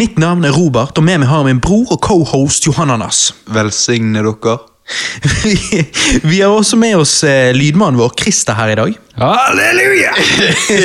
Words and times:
Mitt 0.00 0.16
navn 0.18 0.46
er 0.48 0.54
Robert, 0.56 0.96
og 0.96 1.04
med 1.04 1.18
meg 1.20 1.28
har 1.28 1.42
jeg 1.42 1.50
min 1.50 1.58
bror 1.60 1.90
og 1.92 1.98
cohost 2.00 2.64
Johananas. 2.64 3.34
Velsigne 3.52 4.22
dere. 4.24 4.54
Vi 6.30 6.38
har 6.40 6.48
også 6.48 6.78
med 6.80 6.96
oss 7.02 7.12
eh, 7.28 7.50
lydmannen 7.52 8.00
vår, 8.00 8.14
Christer, 8.16 8.56
her 8.56 8.72
i 8.72 8.78
dag. 8.78 8.96
Halleluja! 9.20 10.14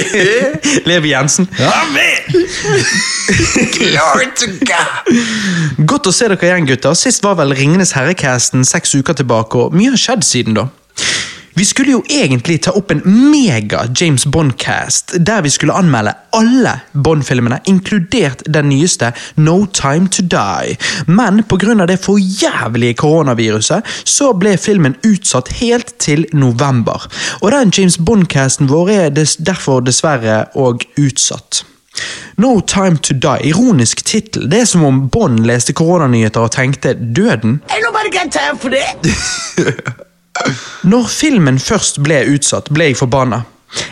Levi 0.90 1.14
Jensen. 1.14 1.48
Amen! 1.64 2.44
Glory 3.78 4.28
to 4.36 4.52
God! 4.68 5.16
Godt 5.88 6.12
å 6.12 6.16
se 6.18 6.28
dere 6.34 6.52
igjen, 6.52 6.68
gutter. 6.74 7.00
Sist 7.00 7.24
var 7.24 7.40
vel 7.40 7.56
Ringenes 7.56 7.96
herrecasten 7.96 8.68
seks 8.68 8.98
uker 9.00 9.16
tilbake, 9.16 9.64
og 9.64 9.80
mye 9.80 9.96
har 9.96 10.02
skjedd 10.10 10.28
siden 10.28 10.60
da. 10.60 10.68
Vi 11.58 11.66
skulle 11.66 11.92
jo 11.92 12.02
egentlig 12.10 12.58
ta 12.66 12.72
opp 12.76 12.90
en 12.92 13.02
mega 13.06 13.86
James 14.02 14.26
Bond-cast, 14.26 15.14
der 15.28 15.42
vi 15.42 15.50
skulle 15.50 15.74
anmelde 15.74 16.12
alle 16.36 16.74
Bond-filmene, 16.92 17.62
inkludert 17.66 18.42
den 18.46 18.68
nyeste 18.70 19.14
No 19.36 19.66
Time 19.66 20.10
To 20.12 20.24
Die. 20.32 20.76
Men 21.08 21.44
pga. 21.44 21.86
det 21.86 22.00
forjævlige 22.00 22.94
koronaviruset, 22.94 23.84
så 24.04 24.34
ble 24.34 24.58
filmen 24.58 24.98
utsatt 25.08 25.48
helt 25.62 25.94
til 26.00 26.26
november. 26.34 27.08
Og 27.42 27.52
den 27.52 27.72
James 27.78 27.98
Bond-casten 27.98 28.70
vår 28.70 28.90
er 28.90 29.10
des 29.10 29.36
derfor 29.36 29.80
dessverre 29.80 30.46
òg 30.56 30.84
utsatt. 31.00 31.64
No 32.38 32.60
Time 32.60 32.98
To 32.98 33.14
Die, 33.14 33.48
ironisk 33.48 34.04
tittel. 34.06 34.52
Det 34.52 34.60
er 34.60 34.66
som 34.66 34.84
om 34.84 35.10
Bond 35.10 35.40
leste 35.40 35.74
koronanyheter 35.74 36.42
og 36.42 36.52
tenkte 36.52 36.94
'døden'. 36.94 37.62
Ain't 37.72 37.86
nobody 37.88 38.12
got 38.12 38.32
time 38.32 38.60
for 38.60 38.70
that! 38.70 40.06
Når 40.86 41.10
filmen 41.10 41.60
først 41.62 42.02
ble 42.04 42.22
utsatt, 42.36 42.72
ble 42.74 42.92
jeg 42.92 43.00
forbanna. 43.00 43.44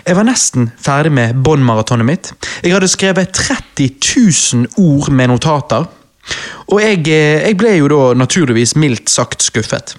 Jeg 0.03 0.15
var 0.15 0.27
nesten 0.27 0.69
ferdig 0.79 1.11
med 1.15 1.39
Bond-maratonet 1.43 2.07
mitt. 2.07 2.31
Jeg 2.63 2.75
hadde 2.75 2.91
skrevet 2.91 3.33
30 3.35 3.89
000 3.99 4.67
ord 4.79 5.11
med 5.11 5.31
notater. 5.31 5.87
Og 6.71 6.79
jeg, 6.79 7.03
eh, 7.11 7.43
jeg 7.47 7.57
ble 7.59 7.75
jo 7.77 7.89
da 7.91 8.01
naturligvis 8.15 8.77
mildt 8.79 9.11
sagt 9.11 9.43
skuffet. 9.43 9.95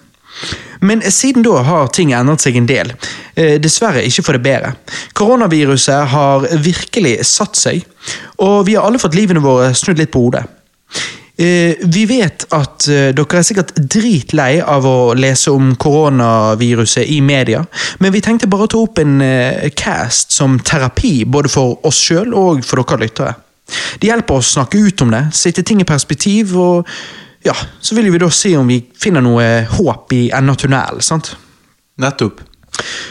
Men 0.84 1.02
siden 1.12 1.44
da 1.44 1.62
har 1.64 1.92
ting 1.94 2.12
endret 2.12 2.44
seg 2.44 2.56
en 2.58 2.68
del. 2.68 2.92
Eh, 3.36 3.56
dessverre 3.62 4.04
ikke 4.04 4.24
for 4.26 4.36
det 4.36 4.44
bedre. 4.44 4.74
Koronaviruset 5.16 6.10
har 6.12 6.48
virkelig 6.64 7.18
satt 7.28 7.56
seg, 7.56 7.84
og 8.44 8.64
vi 8.68 8.76
har 8.76 8.88
alle 8.88 9.00
fått 9.00 9.16
livene 9.16 9.44
våre 9.44 9.72
snudd 9.76 10.00
litt 10.00 10.12
på 10.12 10.26
hodet. 10.26 10.44
Eh, 11.36 11.74
vi 11.90 12.04
vet 12.06 12.44
at 12.54 12.84
eh, 12.86 13.08
dere 13.10 13.40
er 13.40 13.46
sikkert 13.46 13.72
dritlei 13.74 14.60
av 14.62 14.84
å 14.86 15.14
lese 15.18 15.50
om 15.50 15.72
koronaviruset 15.82 17.10
i 17.10 17.18
media, 17.26 17.64
men 17.98 18.14
vi 18.14 18.22
tenkte 18.22 18.46
bare 18.50 18.68
å 18.68 18.70
ta 18.70 18.82
opp 18.84 19.00
en 19.02 19.16
eh, 19.24 19.66
cast 19.74 20.30
som 20.36 20.60
terapi 20.62 21.24
både 21.26 21.50
for 21.50 21.80
oss 21.90 21.98
sjøl 22.06 22.36
og 22.38 22.62
for 22.62 22.84
dere 22.84 23.02
lyttere. 23.02 23.34
Det 23.98 24.12
hjelper 24.12 24.38
oss 24.38 24.52
å 24.52 24.60
snakke 24.60 24.78
ut 24.78 25.02
om 25.02 25.10
det, 25.10 25.24
sette 25.34 25.64
ting 25.66 25.82
i 25.82 25.88
perspektiv, 25.88 26.54
og 26.54 26.86
ja, 27.42 27.56
så 27.82 27.98
vil 27.98 28.12
vi 28.14 28.22
da 28.22 28.30
se 28.30 28.54
om 28.60 28.70
vi 28.70 28.78
finner 28.94 29.24
noe 29.24 29.64
håp 29.74 30.14
i 30.14 30.28
enden 30.28 30.54
av 30.54 30.60
tunnelen. 30.62 31.02
sant? 31.02 31.32
Nettopp. 31.98 32.44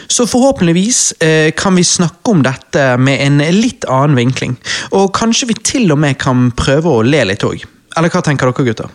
Så 0.08 0.24
forhåpentligvis 0.28 1.20
eh, 1.20 1.52
kan 1.56 1.76
vi 1.76 1.84
snakke 1.84 2.32
om 2.32 2.40
dette 2.44 2.88
med 2.96 3.20
en 3.20 3.44
litt 3.52 3.84
annen 3.84 4.16
vinkling, 4.16 4.56
og 4.96 5.12
kanskje 5.12 5.52
vi 5.52 5.60
til 5.60 5.92
og 5.92 6.00
med 6.00 6.16
kan 6.24 6.48
prøve 6.56 6.88
å 6.88 7.04
le 7.04 7.20
litt 7.28 7.44
òg. 7.44 7.68
Eller 7.96 8.10
hva 8.10 8.22
tenker 8.26 8.50
dere, 8.50 8.64
gutter? 8.66 8.88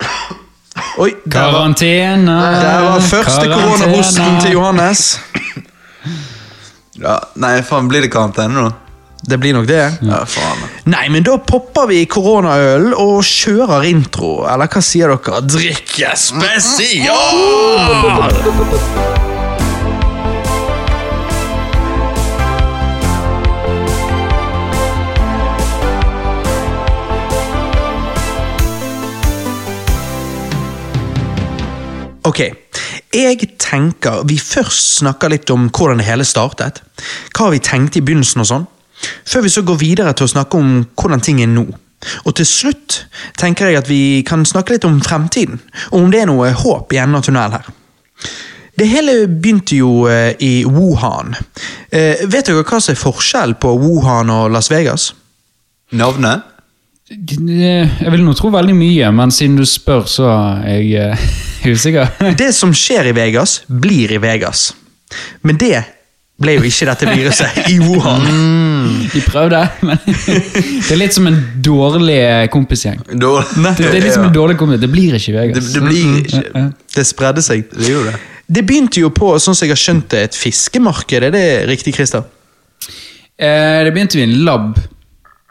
Oi, 1.02 1.10
der 1.24 1.50
var, 1.52 1.52
Karantene. 1.52 2.36
der 2.62 2.82
var 2.86 3.00
første 3.04 3.46
koronahosten 3.52 4.40
til 4.44 4.56
Johannes. 4.56 5.04
Ja, 6.96 7.18
nei, 7.36 7.58
faen, 7.66 7.88
blir 7.92 8.00
det 8.06 8.12
karantene 8.12 8.56
nå? 8.56 8.70
Det 9.26 9.36
blir 9.42 9.52
nok 9.56 9.66
det. 9.68 9.82
Ja, 10.06 10.22
faen. 10.28 10.62
Nei, 10.88 11.08
men 11.12 11.24
da 11.26 11.36
popper 11.42 11.88
vi 11.90 12.02
koronaøl 12.08 12.92
og 12.94 13.24
kjører 13.26 13.84
intro. 13.90 14.46
Eller 14.48 14.70
hva 14.72 14.80
sier 14.84 15.12
dere? 15.12 15.40
Drikke 15.50 16.12
spesial! 16.20 17.42
Ok, 32.26 32.40
jeg 33.14 33.48
tenker 33.62 34.24
vi 34.26 34.34
først 34.42 34.96
snakker 34.98 35.30
litt 35.30 35.50
om 35.54 35.68
hvordan 35.70 36.00
det 36.00 36.08
hele 36.08 36.24
startet. 36.26 36.80
Hva 37.36 37.52
vi 37.52 37.60
tenkte 37.62 38.00
i 38.00 38.02
begynnelsen 38.02 38.42
og 38.42 38.48
sånn. 38.50 38.64
Før 39.28 39.44
vi 39.44 39.52
så 39.52 39.62
går 39.66 39.78
videre 39.78 40.14
til 40.16 40.26
å 40.26 40.32
snakke 40.32 40.58
om 40.58 40.72
hvordan 40.98 41.22
ting 41.22 41.42
er 41.44 41.52
nå. 41.52 41.66
Og 42.26 42.34
til 42.38 42.48
slutt 42.48 42.98
tenker 43.38 43.70
jeg 43.70 43.78
at 43.78 43.90
vi 43.90 44.24
kan 44.26 44.42
snakke 44.48 44.74
litt 44.74 44.86
om 44.88 44.98
fremtiden, 45.04 45.60
og 45.92 46.00
om 46.00 46.10
det 46.10 46.24
er 46.24 46.30
noe 46.30 46.50
håp 46.50 46.92
i 46.94 47.00
enden 47.02 47.20
av 47.20 47.24
tunnelen 47.26 47.56
her. 47.58 47.70
Det 48.76 48.88
hele 48.90 49.14
begynte 49.30 49.78
jo 49.78 49.92
eh, 50.10 50.34
i 50.42 50.66
Wuhan. 50.68 51.32
Eh, 51.88 52.26
vet 52.26 52.50
dere 52.50 52.66
hva 52.66 52.80
som 52.82 52.92
er 52.92 53.00
forskjell 53.00 53.54
på 53.62 53.70
Wuhan 53.80 54.32
og 54.34 54.50
Las 54.52 54.68
Vegas? 54.72 55.12
Navnet? 55.96 56.55
Jeg 57.06 58.10
vil 58.10 58.24
nå 58.26 58.32
tro 58.34 58.48
veldig 58.50 58.74
mye, 58.74 59.10
men 59.14 59.30
siden 59.34 59.54
du 59.60 59.62
spør, 59.68 60.06
så 60.10 60.26
er 60.66 60.80
jeg 60.82 61.12
eh, 61.12 61.26
usikker. 61.76 62.08
Det 62.40 62.48
som 62.56 62.72
skjer 62.74 63.12
i 63.12 63.14
Vegas, 63.16 63.60
blir 63.68 64.16
i 64.16 64.18
Vegas. 64.22 64.72
Men 65.46 65.58
det 65.60 65.84
ble 66.42 66.56
jo 66.58 66.64
ikke 66.68 66.88
dette 66.90 67.06
viruset 67.08 67.60
i 67.72 67.76
Wuhan. 67.80 68.26
De 69.12 69.22
prøvde, 69.24 69.60
men 69.86 70.00
det 70.06 70.90
er 70.92 70.98
litt 71.00 71.14
som 71.16 71.28
en 71.30 71.38
dårlig 71.64 72.18
kompisgjeng. 72.52 72.98
Det, 73.08 73.30
det 73.78 73.86
er 73.86 74.02
litt 74.04 74.16
som 74.18 74.26
en 74.26 74.34
dårlig 74.34 74.58
kompis. 74.60 74.82
Det 74.82 74.90
blir 74.92 75.16
ikke 75.16 75.30
i 75.30 75.36
det, 75.36 75.44
Vegas. 75.46 75.70
det 75.76 75.84
blir 75.86 76.18
ikke 76.24 76.42
Ja, 76.42 76.64
ja. 76.66 76.66
Det 76.96 77.06
spredde 77.08 77.44
seg. 77.44 77.64
Det 77.72 77.88
gjorde 77.92 78.12
det. 78.16 78.20
Det 78.58 78.62
begynte 78.66 79.00
jo 79.00 79.08
på, 79.14 79.30
sånn 79.42 79.56
som 79.58 79.66
jeg 79.66 79.72
har 79.76 79.80
skjønt 79.80 80.10
det, 80.12 80.20
et 80.28 80.36
fiskemarked. 80.38 81.24
Er 81.30 81.32
det 81.34 81.46
riktig, 81.70 81.94
Christer? 81.96 82.26
Eh, 83.38 83.80
Det 83.86 83.94
begynte 83.94 84.20
i 84.20 84.26
en 84.26 84.36
lab, 84.46 84.76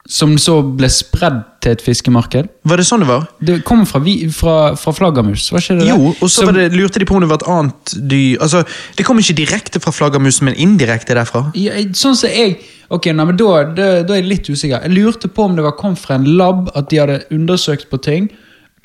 som 0.06 0.36
så 0.38 0.60
ble 0.78 0.86
spredd 0.94 1.40
til 1.66 1.74
et 1.74 1.82
fiskemarked. 1.82 2.50
Var 2.70 2.78
det 2.78 2.86
sånn 2.86 3.02
det 3.02 3.08
var? 3.10 3.24
Det 3.42 3.56
kom 3.66 3.82
fra, 3.90 4.02
fra, 4.38 4.56
fra 4.78 4.94
flaggermus, 4.94 5.48
var 5.54 5.64
ikke 5.64 5.80
det? 5.80 5.88
Jo, 5.90 6.12
og 6.14 6.30
så 6.30 6.46
det, 6.54 6.68
lurte 6.78 7.02
de 7.02 7.08
på 7.10 7.18
om 7.18 7.24
det 7.24 7.30
var 7.32 7.42
et 7.42 7.48
annet 7.50 7.96
dyr 8.12 8.44
Altså, 8.46 8.62
Det 8.98 9.06
kom 9.08 9.18
ikke 9.22 9.38
direkte 9.40 9.82
fra 9.82 9.94
flaggermusen, 9.96 10.46
men 10.46 10.60
indirekte 10.62 11.18
derfra. 11.18 11.48
Ja, 11.58 11.74
sånn 11.98 12.18
som 12.20 12.30
jeg 12.30 12.60
Ok, 12.94 13.10
nei, 13.10 13.26
men 13.26 13.38
da, 13.40 13.64
da, 13.74 13.88
da 14.06 14.14
er 14.14 14.20
jeg 14.22 14.30
litt 14.30 14.46
usikker. 14.46 14.84
Jeg 14.86 14.94
lurte 14.94 15.26
på 15.34 15.48
om 15.48 15.56
det 15.58 15.64
var 15.66 15.74
kom 15.80 15.96
fra 15.98 16.20
en 16.20 16.28
lab, 16.38 16.68
at 16.78 16.92
de 16.92 17.00
hadde 17.02 17.16
undersøkt 17.34 17.88
på 17.90 17.98
ting, 17.98 18.28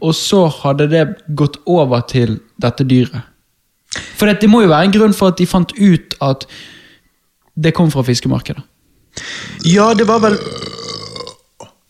og 0.00 0.14
så 0.16 0.46
hadde 0.62 0.86
det 0.88 1.02
gått 1.36 1.58
over 1.68 2.00
til 2.08 2.38
dette 2.64 2.86
dyret. 2.88 3.28
For 4.16 4.24
det, 4.24 4.38
det 4.40 4.48
må 4.48 4.62
jo 4.64 4.70
være 4.72 4.88
en 4.88 4.94
grunn 4.94 5.12
for 5.12 5.34
at 5.34 5.36
de 5.36 5.44
fant 5.50 5.76
ut 5.76 6.16
at 6.24 6.48
det 7.60 7.74
kom 7.76 7.92
fra 7.92 8.06
fiskemarkedet. 8.08 8.64
Ja, 9.68 9.90
det 9.92 10.08
var 10.08 10.24
vel 10.24 10.38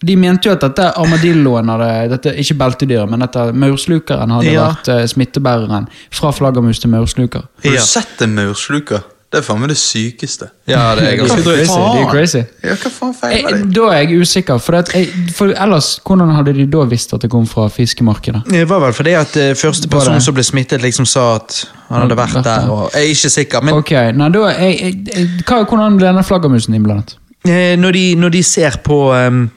De 0.02 0.16
mente 0.16 0.48
jo 0.48 0.52
at 0.56 0.62
dette 0.64 0.86
armadilloen 0.96 1.68
hadde 1.68 2.08
dette, 2.14 2.32
Ikke 2.40 2.54
beltedyret, 2.56 3.10
men 3.10 3.20
dette 3.20 3.50
maurslukeren 3.52 4.30
hadde 4.32 4.52
Ja. 4.54 4.68
vært 4.72 4.88
uh, 4.88 5.04
smittebæreren 5.06 5.88
fra 6.10 6.30
flaggermus 6.32 6.78
til 6.80 6.90
maursluker. 6.90 7.42
Har 7.64 7.72
Ja. 7.74 7.80
du 7.80 7.86
sett 7.86 8.22
en 8.22 8.34
maursluker? 8.34 9.02
Det 9.30 9.38
er 9.38 9.42
faen 9.46 9.60
meg 9.60 9.68
det 9.70 9.76
sykeste. 9.78 10.48
Ja, 10.66 10.94
det 10.98 11.04
er 11.06 11.16
ganske 11.20 11.42
drøyt. 11.44 11.68
de 11.68 12.00
er 12.00 12.08
crazy. 12.10 12.40
Ja, 12.64 12.74
hva 12.74 12.90
faen 12.90 13.12
feil 13.14 13.36
feiler 13.44 13.58
det? 13.60 13.68
da 13.76 13.84
er 13.92 14.00
jeg 14.08 14.20
usikker, 14.24 14.58
for, 14.58 14.74
at 14.80 14.88
jeg, 14.92 15.06
for 15.36 15.52
ellers, 15.54 16.00
hvordan 16.02 16.32
hadde 16.34 16.54
de 16.56 16.66
da 16.66 16.82
visst 16.90 17.14
at 17.14 17.20
det 17.22 17.30
kom 17.30 17.46
fra 17.46 17.68
fiskemarkedet? 17.68 18.42
Det 18.50 18.64
var 18.68 18.80
vel 18.80 18.92
fordi 18.92 19.12
at 19.20 19.36
eh, 19.36 19.52
første 19.54 19.86
person 19.88 20.18
som 20.20 20.34
ble 20.34 20.42
smittet, 20.42 20.82
liksom 20.82 21.06
sa 21.06 21.36
at 21.36 21.60
han 21.90 22.00
hadde 22.08 22.16
vært 22.18 22.42
der. 22.42 22.66
Og, 22.74 22.90
jeg 22.92 23.04
er 23.04 23.12
ikke 23.14 23.30
sikker, 23.36 23.62
men 23.62 23.74
Ok, 23.74 23.92
nei, 24.18 24.28
da 24.34 24.38
jeg, 24.48 24.80
jeg, 24.80 24.98
jeg, 25.14 25.28
hva, 25.46 25.62
Hvordan 25.64 25.96
ble 26.00 26.06
denne 26.10 26.24
flaggermusen 26.26 26.74
innblandet? 26.74 27.14
eh, 27.46 27.76
når, 27.78 27.92
de, 27.92 28.04
når 28.16 28.28
de 28.30 28.42
ser 28.42 28.80
på 28.82 28.98
ehm, 29.14 29.50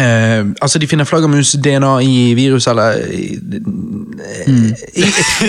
eh, 0.00 0.46
altså 0.62 0.78
De 0.78 0.86
finner 0.86 1.04
flaggermus-DNA 1.04 1.92
i 2.00 2.34
virus, 2.34 2.66
eller 2.66 2.98
i, 3.12 3.38
i, 4.96 5.04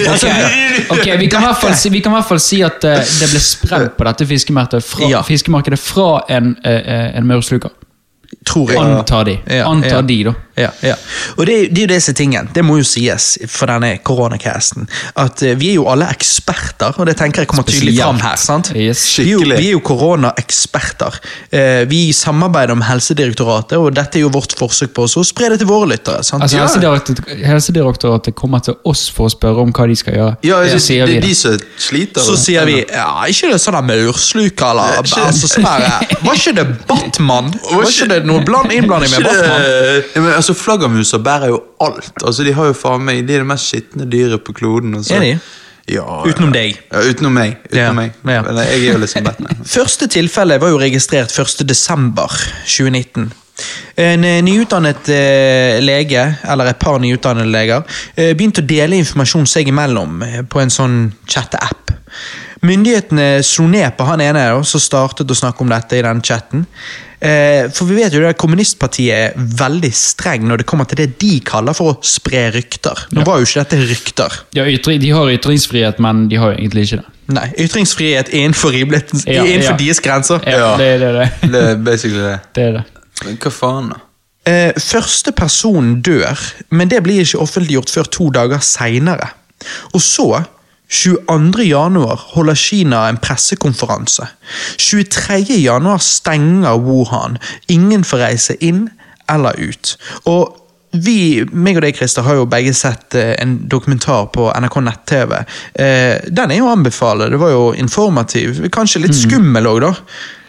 altså, 0.07 0.27
Ok, 0.94 1.06
Vi 1.19 1.27
kan 1.27 1.41
i 1.41 1.45
hvert 1.45 1.62
fall 1.62 2.39
si, 2.39 2.56
si 2.56 2.62
at 2.62 2.83
uh, 2.83 3.00
det 3.19 3.29
ble 3.31 3.41
spredd 3.44 3.89
på 3.97 4.07
dette 4.07 4.27
fiskemarkedet 4.29 4.83
fra, 4.83 5.09
Ja. 5.09 5.21
fiskemarkedet 5.21 5.79
fra 5.79 6.23
en, 6.29 6.56
uh, 6.65 7.18
en 7.18 7.27
maursluker. 7.27 7.69
Tror 8.45 8.71
jeg. 8.71 8.79
Antar 8.81 9.25
de. 9.25 9.37
Ja, 9.45 9.65
Antar 9.69 9.99
ja. 9.99 10.01
de, 10.01 10.23
da. 10.23 10.33
Ja, 10.59 10.69
ja. 10.83 10.95
Og 11.37 11.45
det, 11.47 11.53
det 11.71 11.83
er 11.83 11.85
jo 11.87 11.89
disse 11.93 12.13
tingene, 12.17 12.49
det 12.53 12.63
må 12.67 12.75
jo 12.81 12.83
sies 12.87 13.37
for 13.47 13.69
denne 13.71 13.93
koronacasten, 14.03 14.89
at 15.21 15.39
eh, 15.45 15.53
vi 15.55 15.69
er 15.71 15.77
jo 15.77 15.85
alle 15.87 16.07
eksperter, 16.11 16.97
og 16.99 17.07
det 17.07 17.15
tenker 17.19 17.45
jeg 17.45 17.49
kommer 17.51 17.63
tydelig 17.63 17.93
fram 18.01 18.19
her. 18.19 18.35
sant? 18.41 18.71
Yes. 18.75 19.05
Vi 19.21 19.29
er 19.29 19.37
jo, 19.37 19.45
er 19.55 19.69
jo 19.69 19.79
koronaeksperter. 19.85 21.19
Eh, 21.55 21.85
Vi 21.89 22.01
samarbeider 22.13 22.75
med 22.75 22.87
Helsedirektoratet, 22.89 23.77
og 23.79 23.93
dette 23.95 24.19
er 24.19 24.25
jo 24.25 24.31
vårt 24.33 24.53
forsøk 24.59 24.91
på 24.97 25.05
å 25.07 25.23
spre 25.25 25.49
det 25.53 25.61
til 25.63 25.69
våre 25.69 25.87
lyttere. 25.93 26.23
sant? 26.23 26.43
Altså, 26.43 26.57
Ja. 26.59 26.65
Helsedirektoratet, 26.67 27.45
Helsedirektoratet 27.45 28.35
kommer 28.35 28.59
til 28.59 28.75
oss 28.85 29.07
for 29.09 29.29
å 29.29 29.33
spørre 29.33 29.63
om 29.63 29.71
hva 29.73 29.87
de 29.87 29.95
skal 29.95 30.13
gjøre. 30.19 30.35
Ja, 30.43 30.59
så 30.67 30.73
det, 30.75 30.81
sier 30.83 31.05
det 31.05 31.15
vi 31.15 31.19
det. 31.21 31.27
de 31.29 31.35
som 31.35 31.57
sliter. 31.77 32.21
Så 32.21 32.35
sier 32.37 32.65
vi 32.67 32.77
ja, 32.83 33.07
ikke 33.31 33.53
det 33.53 33.61
sånn 33.63 33.79
maursluk 33.85 34.61
eller 34.69 34.99
altså, 34.99 35.29
sånn 35.47 35.63
Var 35.63 36.35
ikke 36.35 36.55
det 36.59 36.67
Batman? 36.89 37.53
Var 37.69 37.87
ikke 37.87 38.09
det 38.11 38.19
det 38.24 38.30
noe 38.30 38.44
bland, 38.45 38.71
innblanding 38.75 39.12
med 39.16 39.25
Batman? 39.25 39.66
men, 40.24 40.33
altså, 40.36 40.54
Flaggermuser 40.57 41.21
bærer 41.25 41.48
jo 41.54 41.62
alt. 41.86 42.12
Altså, 42.24 42.44
De 42.48 42.54
har 42.54 42.69
jo 42.71 42.75
faen 42.77 43.04
meg 43.06 43.24
De 43.27 43.33
er 43.38 43.44
det 43.44 43.50
mest 43.50 43.71
skitne 43.71 44.06
dyret 44.10 44.44
på 44.48 44.54
kloden. 44.57 44.95
Altså. 45.00 45.16
Er 45.18 45.25
de? 45.25 45.33
Ja, 45.89 46.04
Utenom 46.27 46.51
deg. 46.54 46.75
Ja, 46.94 47.00
utenom 47.10 47.33
meg. 47.33 47.56
Utenom 47.66 47.81
Ja, 47.81 47.92
meg. 47.98 48.12
ja. 48.30 48.42
Men 48.45 48.57
jeg 48.62 48.80
er 48.83 48.92
jo 48.94 49.00
liksom 49.01 49.24
Batman. 49.25 49.62
Første 49.77 50.07
tilfelle 50.13 50.60
var 50.62 50.69
jo 50.69 50.77
registrert 50.81 51.33
1. 51.33 51.63
desember 51.69 52.30
2019. 52.68 53.31
En 54.00 54.24
eh, 54.24 54.38
nyutdannet 54.45 55.10
eh, 55.12 55.80
lege, 55.83 56.21
eller 56.48 56.69
et 56.71 56.80
par 56.80 57.00
nyutdannede 57.04 57.50
leger, 57.51 57.81
eh, 58.16 58.30
begynte 58.38 58.62
å 58.63 58.69
dele 58.69 58.95
informasjon 59.01 59.50
seg 59.50 59.68
imellom 59.74 60.21
eh, 60.24 60.38
på 60.48 60.62
en 60.62 60.71
sånn 60.71 61.00
chatte-app. 61.27 61.92
Myndighetene 62.62 63.39
slo 63.44 63.66
ned 63.71 63.98
på 63.98 64.06
han 64.07 64.21
ene 64.24 64.45
som 64.68 64.81
startet 64.83 65.30
å 65.31 65.38
snakke 65.38 65.63
om 65.63 65.69
dette 65.74 65.98
i 66.00 66.04
den 66.06 66.21
chatten. 66.24 66.66
Eh, 67.19 67.66
for 67.75 67.89
vi 67.89 67.98
vet 67.98 68.13
jo 68.16 68.21
at 68.30 68.38
Kommunistpartiet 68.39 69.12
er 69.12 69.33
veldig 69.60 69.92
streng 69.95 70.45
når 70.48 70.62
det 70.62 70.68
kommer 70.69 70.88
til 70.88 71.01
det 71.01 71.10
de 71.19 71.33
kaller 71.44 71.75
for 71.75 71.92
å 71.94 71.98
spre 72.06 72.45
rykter. 72.56 73.06
Nå 73.12 73.25
var 73.27 73.42
jo 73.42 73.48
ikke 73.50 73.63
dette 73.66 73.80
rykter. 73.89 74.38
Ja, 74.56 74.63
de 74.63 75.10
har 75.12 75.31
ytringsfrihet, 75.36 76.00
men 76.00 76.27
de 76.31 76.39
har 76.39 76.54
jo 76.54 76.62
egentlig 76.62 76.86
ikke 76.88 77.01
det. 77.01 77.16
Nei, 77.30 77.45
Ytringsfrihet 77.62 78.31
innenfor, 78.33 78.71
rimeligheten- 78.74 79.21
Ja, 79.27 79.44
innenfor 79.45 79.75
ja. 79.75 79.77
deres 79.77 80.00
grenser. 80.01 80.39
Ja, 80.48 80.57
Ja. 80.57 80.77
Det 80.77 80.88
er 80.88 80.98
det. 80.98 81.12
det. 81.19 81.51
Det 81.54 81.63
er 81.69 81.75
basically 81.75 82.24
det. 82.24 82.39
det, 82.56 82.63
er 82.63 82.71
det. 82.80 82.83
Men 83.25 83.38
hva 83.38 83.51
faen, 83.51 83.89
da? 83.94 84.00
Eh, 84.50 84.71
første 84.81 85.31
person 85.36 86.01
dør, 86.01 86.39
men 86.71 86.88
det 86.89 87.04
blir 87.04 87.21
ikke 87.21 87.38
offentliggjort 87.44 87.92
før 87.94 88.04
to 88.10 88.30
dager 88.33 88.63
seinere. 88.66 89.27
Og 89.94 90.01
så, 90.01 90.44
22. 90.89 91.63
januar, 91.69 92.19
holder 92.33 92.56
Kina 92.56 93.03
en 93.09 93.18
pressekonferanse. 93.21 94.27
23. 94.77 95.59
januar 95.62 95.97
stenger 96.01 96.80
Wuhan. 96.81 97.38
Ingen 97.68 98.03
får 98.03 98.18
reise 98.24 98.56
inn 98.65 98.88
eller 99.30 99.53
ut. 99.62 99.94
Og 100.25 100.56
vi, 100.97 101.44
meg 101.53 101.77
og 101.77 101.83
deg, 101.86 101.94
Christer, 102.00 102.25
har 102.25 102.39
jo 102.39 102.47
begge 102.50 102.74
sett 102.74 103.13
eh, 103.13 103.36
en 103.44 103.59
dokumentar 103.69 104.31
på 104.33 104.47
NRK 104.50 104.80
nett-TV. 104.88 105.36
Eh, 105.77 106.15
den 106.33 106.50
er 106.50 106.57
jo 106.63 106.65
å 106.65 106.74
anbefale. 106.74 107.30
Det 107.30 107.38
var 107.38 107.53
jo 107.53 107.68
informativ. 107.77 108.63
Kanskje 108.74 109.03
litt 109.06 109.13
skummel 109.18 109.69
òg, 109.69 109.83
da. 109.85 109.94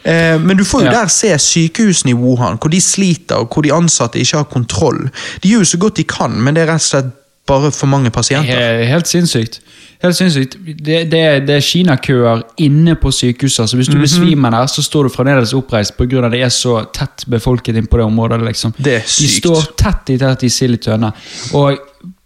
Eh, 0.08 0.38
men 0.40 0.56
du 0.56 0.64
får 0.64 0.86
jo 0.86 0.88
Ja. 0.88 1.02
der 1.02 1.12
se 1.12 1.34
sykehusene 1.36 2.14
i 2.14 2.16
Wuhan, 2.16 2.56
hvor 2.56 2.72
de 2.72 2.80
sliter, 2.80 3.44
og 3.44 3.52
hvor 3.52 3.68
de 3.68 3.74
ansatte 3.76 4.16
ikke 4.16 4.40
har 4.40 4.48
kontroll. 4.48 5.10
De 5.42 5.52
gjør 5.52 5.66
jo 5.66 5.72
så 5.76 5.82
godt 5.84 6.00
de 6.00 6.04
kan, 6.08 6.32
men 6.40 6.56
det 6.56 6.64
er 6.64 6.72
rett 6.72 6.80
og 6.80 6.88
slett 6.88 7.16
bare 7.50 7.70
for 7.74 7.90
mange 7.90 8.10
pasienter. 8.14 8.84
Helt 8.88 9.10
sinnssykt. 9.10 9.60
Helt 10.00 10.16
sinnssykt. 10.16 10.54
Det, 10.64 11.02
det, 11.12 11.20
det 11.44 11.56
er 11.58 11.64
kinakøer 11.66 12.42
inne 12.64 12.94
på 12.96 13.10
sykehuset. 13.12 13.68
så 13.68 13.76
Hvis 13.76 13.90
du 13.92 13.98
besvimer 14.00 14.54
der, 14.54 14.70
så 14.72 14.80
står 14.86 15.08
du 15.10 15.12
fremdeles 15.12 15.52
oppreist 15.58 15.96
pga. 15.98 16.30
det 16.32 16.40
er 16.46 16.48
så 16.54 16.78
tett 16.96 17.26
befolket 17.28 17.76
inn 17.76 17.86
på 17.90 18.00
det 18.00 18.06
området. 18.08 18.40
liksom. 18.48 18.72
Det 18.78 18.94
er 19.02 19.04
sykt. 19.04 19.26
De 19.26 19.40
står 19.42 19.66
tett 19.84 20.14
i 20.14 20.18
tett 20.22 20.46
i 20.48 20.48
sild 20.48 20.78
i 20.78 20.84
tønne. 20.88 21.12
Og 21.54 21.76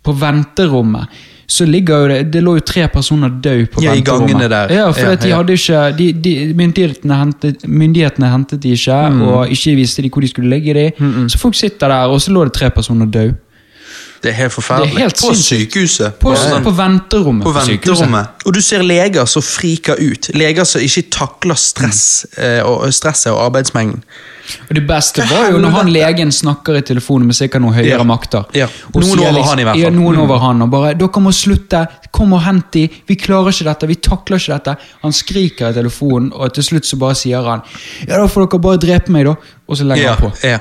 på 0.05 0.13
venterommet 0.21 1.09
så 1.55 1.67
ligger 1.69 2.01
jo 2.01 2.07
det 2.09 2.31
Det 2.33 2.41
lå 2.43 2.55
jo 2.57 2.63
tre 2.65 2.87
personer 2.89 3.29
døde 3.29 3.67
på 3.69 3.83
Ja, 3.85 3.93
i 3.93 3.99
venterommet. 3.99 4.31
gangene 4.33 4.49
der. 4.49 4.71
Ja, 4.73 4.87
for 4.93 5.11
Ja, 5.11 5.15
de 5.17 5.29
ja. 5.29 5.37
hadde 5.37 5.53
ikke 5.59 5.97
de, 5.99 6.07
de, 6.25 6.33
myndighetene, 6.57 7.19
hentet, 7.21 7.67
myndighetene 7.69 8.31
hentet 8.33 8.63
de 8.63 8.73
ikke, 8.73 8.97
Mm. 9.11 9.23
og 9.29 9.51
ikke 9.53 9.75
visste 9.77 10.03
de 10.03 10.09
hvor 10.11 10.23
de 10.25 10.29
skulle 10.29 10.49
legge 10.49 10.75
de. 10.75 10.87
Så 11.29 11.39
folk 11.39 11.55
sitter 11.55 11.89
der, 11.89 12.07
og 12.09 12.21
så 12.21 12.33
lå 12.33 12.45
det 12.45 12.53
tre 12.55 12.71
personer 12.71 13.07
døde. 13.07 13.35
Det 14.25 14.31
er 14.33 14.37
helt 14.39 14.55
forferdelig. 14.57 14.95
er 14.97 15.05
helt 15.05 15.21
På 15.21 15.35
sykehuset? 15.37 16.15
På, 16.23 16.33
ja. 16.33 16.41
sånn- 16.41 16.65
på 16.65 16.73
venterommet 16.79 17.45
på 17.45 17.53
på, 17.53 17.59
venterommet? 17.61 18.45
Og 18.49 18.55
du 18.57 18.61
ser 18.65 18.83
leger 18.83 19.27
som 19.29 19.43
friker 19.45 20.01
ut. 20.01 20.31
Leger 20.35 20.65
som 20.65 20.81
ikke 20.81 21.03
takler 21.13 21.59
stress, 21.61 22.25
mm. 22.39 22.65
og, 22.65 22.87
stresset 22.97 23.33
og 23.35 23.43
arbeidsmengden. 23.51 24.01
Og 24.69 24.75
Det 24.77 24.83
beste 24.89 25.25
var 25.29 25.51
jo 25.53 25.59
når 25.61 25.71
han 25.73 25.89
legen 25.93 26.33
snakker 26.33 26.77
i 26.77 26.83
telefonen 26.85 27.27
med 27.31 27.37
sikkert 27.37 27.63
noen 27.65 27.75
høyere 27.79 27.99
Ja. 28.01 28.03
makter. 28.05 28.45
Ja. 28.55 28.67
Og 28.95 29.01
Noen 29.03 29.05
sier 29.19 29.29
over 29.29 29.33
liksom- 29.39 29.49
han 29.49 29.59
i 29.59 29.65
hvert 29.65 29.75
fall. 29.75 29.83
Ja, 29.83 29.91
noen 29.91 30.17
Mm. 30.17 30.23
over 30.23 30.39
han, 30.39 30.63
og 30.63 30.71
bare 30.71 30.95
'Dere 30.95 31.21
må 31.21 31.33
slutte! 31.33 31.87
Kom 32.13 32.33
og 32.33 32.43
hent 32.43 32.71
de! 32.73 32.89
Vi 33.09 33.15
klarer 33.17 33.49
ikke 33.53 33.65
dette! 33.65 33.87
Vi 33.89 33.95
takler 33.97 34.37
ikke 34.39 34.53
dette!' 34.59 34.77
Han 35.03 35.13
skriker 35.13 35.69
i 35.69 35.73
telefonen, 35.75 36.33
og 36.35 36.53
til 36.55 36.63
slutt 36.65 36.85
så 36.85 36.99
bare 36.99 37.15
sier 37.15 37.43
han 37.43 37.63
'Ja, 38.09 38.17
da 38.19 38.27
får 38.27 38.49
dere 38.51 38.61
bare 38.61 38.79
drepe 38.79 39.09
meg, 39.11 39.25
da.' 39.27 39.37
Og 39.69 39.77
så 39.77 39.85
legger 39.85 40.03
Ja, 40.05 40.15
han 40.15 40.31
på. 40.31 40.45
ja. 40.45 40.59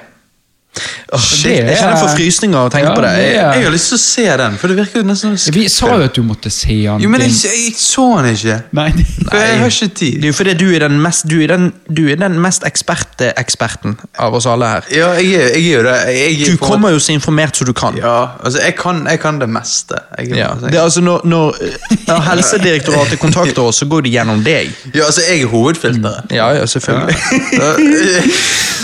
Shit, 0.73 1.43
det 1.45 1.51
jeg 1.69 1.77
kjenner 1.77 1.99
for 1.99 2.07
forfrysninger 2.07 2.57
av 2.57 2.65
å 2.65 2.69
tenke 2.73 2.87
Ja, 2.89 2.93
på 2.97 3.01
det. 3.05 3.09
det 3.13 3.25
Jeg, 3.27 3.41
Jeg 3.59 3.65
har 3.67 3.73
lyst 3.75 3.89
til 3.91 3.97
å 3.99 4.01
se 4.01 4.23
den, 4.41 4.55
for 4.57 4.71
det 4.71 4.77
virker 4.79 5.03
jo 5.03 5.05
nesten 5.05 5.35
som 5.37 5.53
Vi 5.53 5.67
sa 5.69 5.89
jo 5.93 6.05
at 6.07 6.15
du 6.17 6.23
måtte 6.25 6.49
se 6.49 6.73
den. 6.79 7.03
Jo, 7.03 7.09
men 7.13 7.21
jeg, 7.21 7.35
jeg 7.45 7.75
så 7.77 8.05
den 8.17 8.29
ikke. 8.33 8.55
Nei, 8.79 8.87
For 9.29 9.37
jeg 9.37 9.59
har 9.61 9.69
ikke 9.75 9.89
det 9.91 9.97
tid. 9.99 10.17
er 10.23 10.31
jo 10.31 10.37
fordi 10.39 10.55
du 10.57 10.65
er 10.73 10.85
den 10.87 10.97
mest, 11.03 11.27
du 11.29 11.35
er 11.45 11.53
den, 11.53 11.67
du 11.93 12.01
er 12.09 12.17
den 12.23 12.39
mest 12.41 12.65
eksperte 12.65 13.29
eksperten 13.37 13.93
av 14.25 14.33
oss 14.39 14.47
alle 14.49 14.71
her. 14.71 14.89
Ja, 14.95 15.11
jeg 15.21 15.29
jeg 15.33 15.61
er 15.61 15.77
jo 15.77 15.83
det. 15.85 16.49
Du 16.49 16.57
kommer 16.63 16.89
jo 16.95 16.99
så 17.03 17.13
informert 17.13 17.55
som 17.61 17.69
du 17.69 17.73
kan. 17.77 17.93
Ja, 18.01 18.15
altså, 18.41 18.63
jeg 18.65 18.73
kan, 18.81 19.03
jeg 19.09 19.21
kan 19.21 19.37
det 19.43 19.49
meste. 19.53 20.01
Ja, 20.33 20.55
det 20.57 20.73
er 20.73 20.81
altså 20.87 21.01
Når, 21.05 21.21
når, 21.29 21.61
når 22.07 22.25
Helsedirektoratet 22.31 23.21
kontakter 23.21 23.61
oss, 23.69 23.83
så 23.83 23.85
går 23.85 24.07
de 24.07 24.15
gjennom 24.17 24.41
deg. 24.45 24.73
ja, 24.95 25.05
altså, 25.05 25.21
jeg 25.29 25.45
er 25.45 25.53
hovedfilteret. 25.53 26.33
Ja, 26.33 26.49
ja, 26.57 26.65
selvfølgelig. 26.65 27.15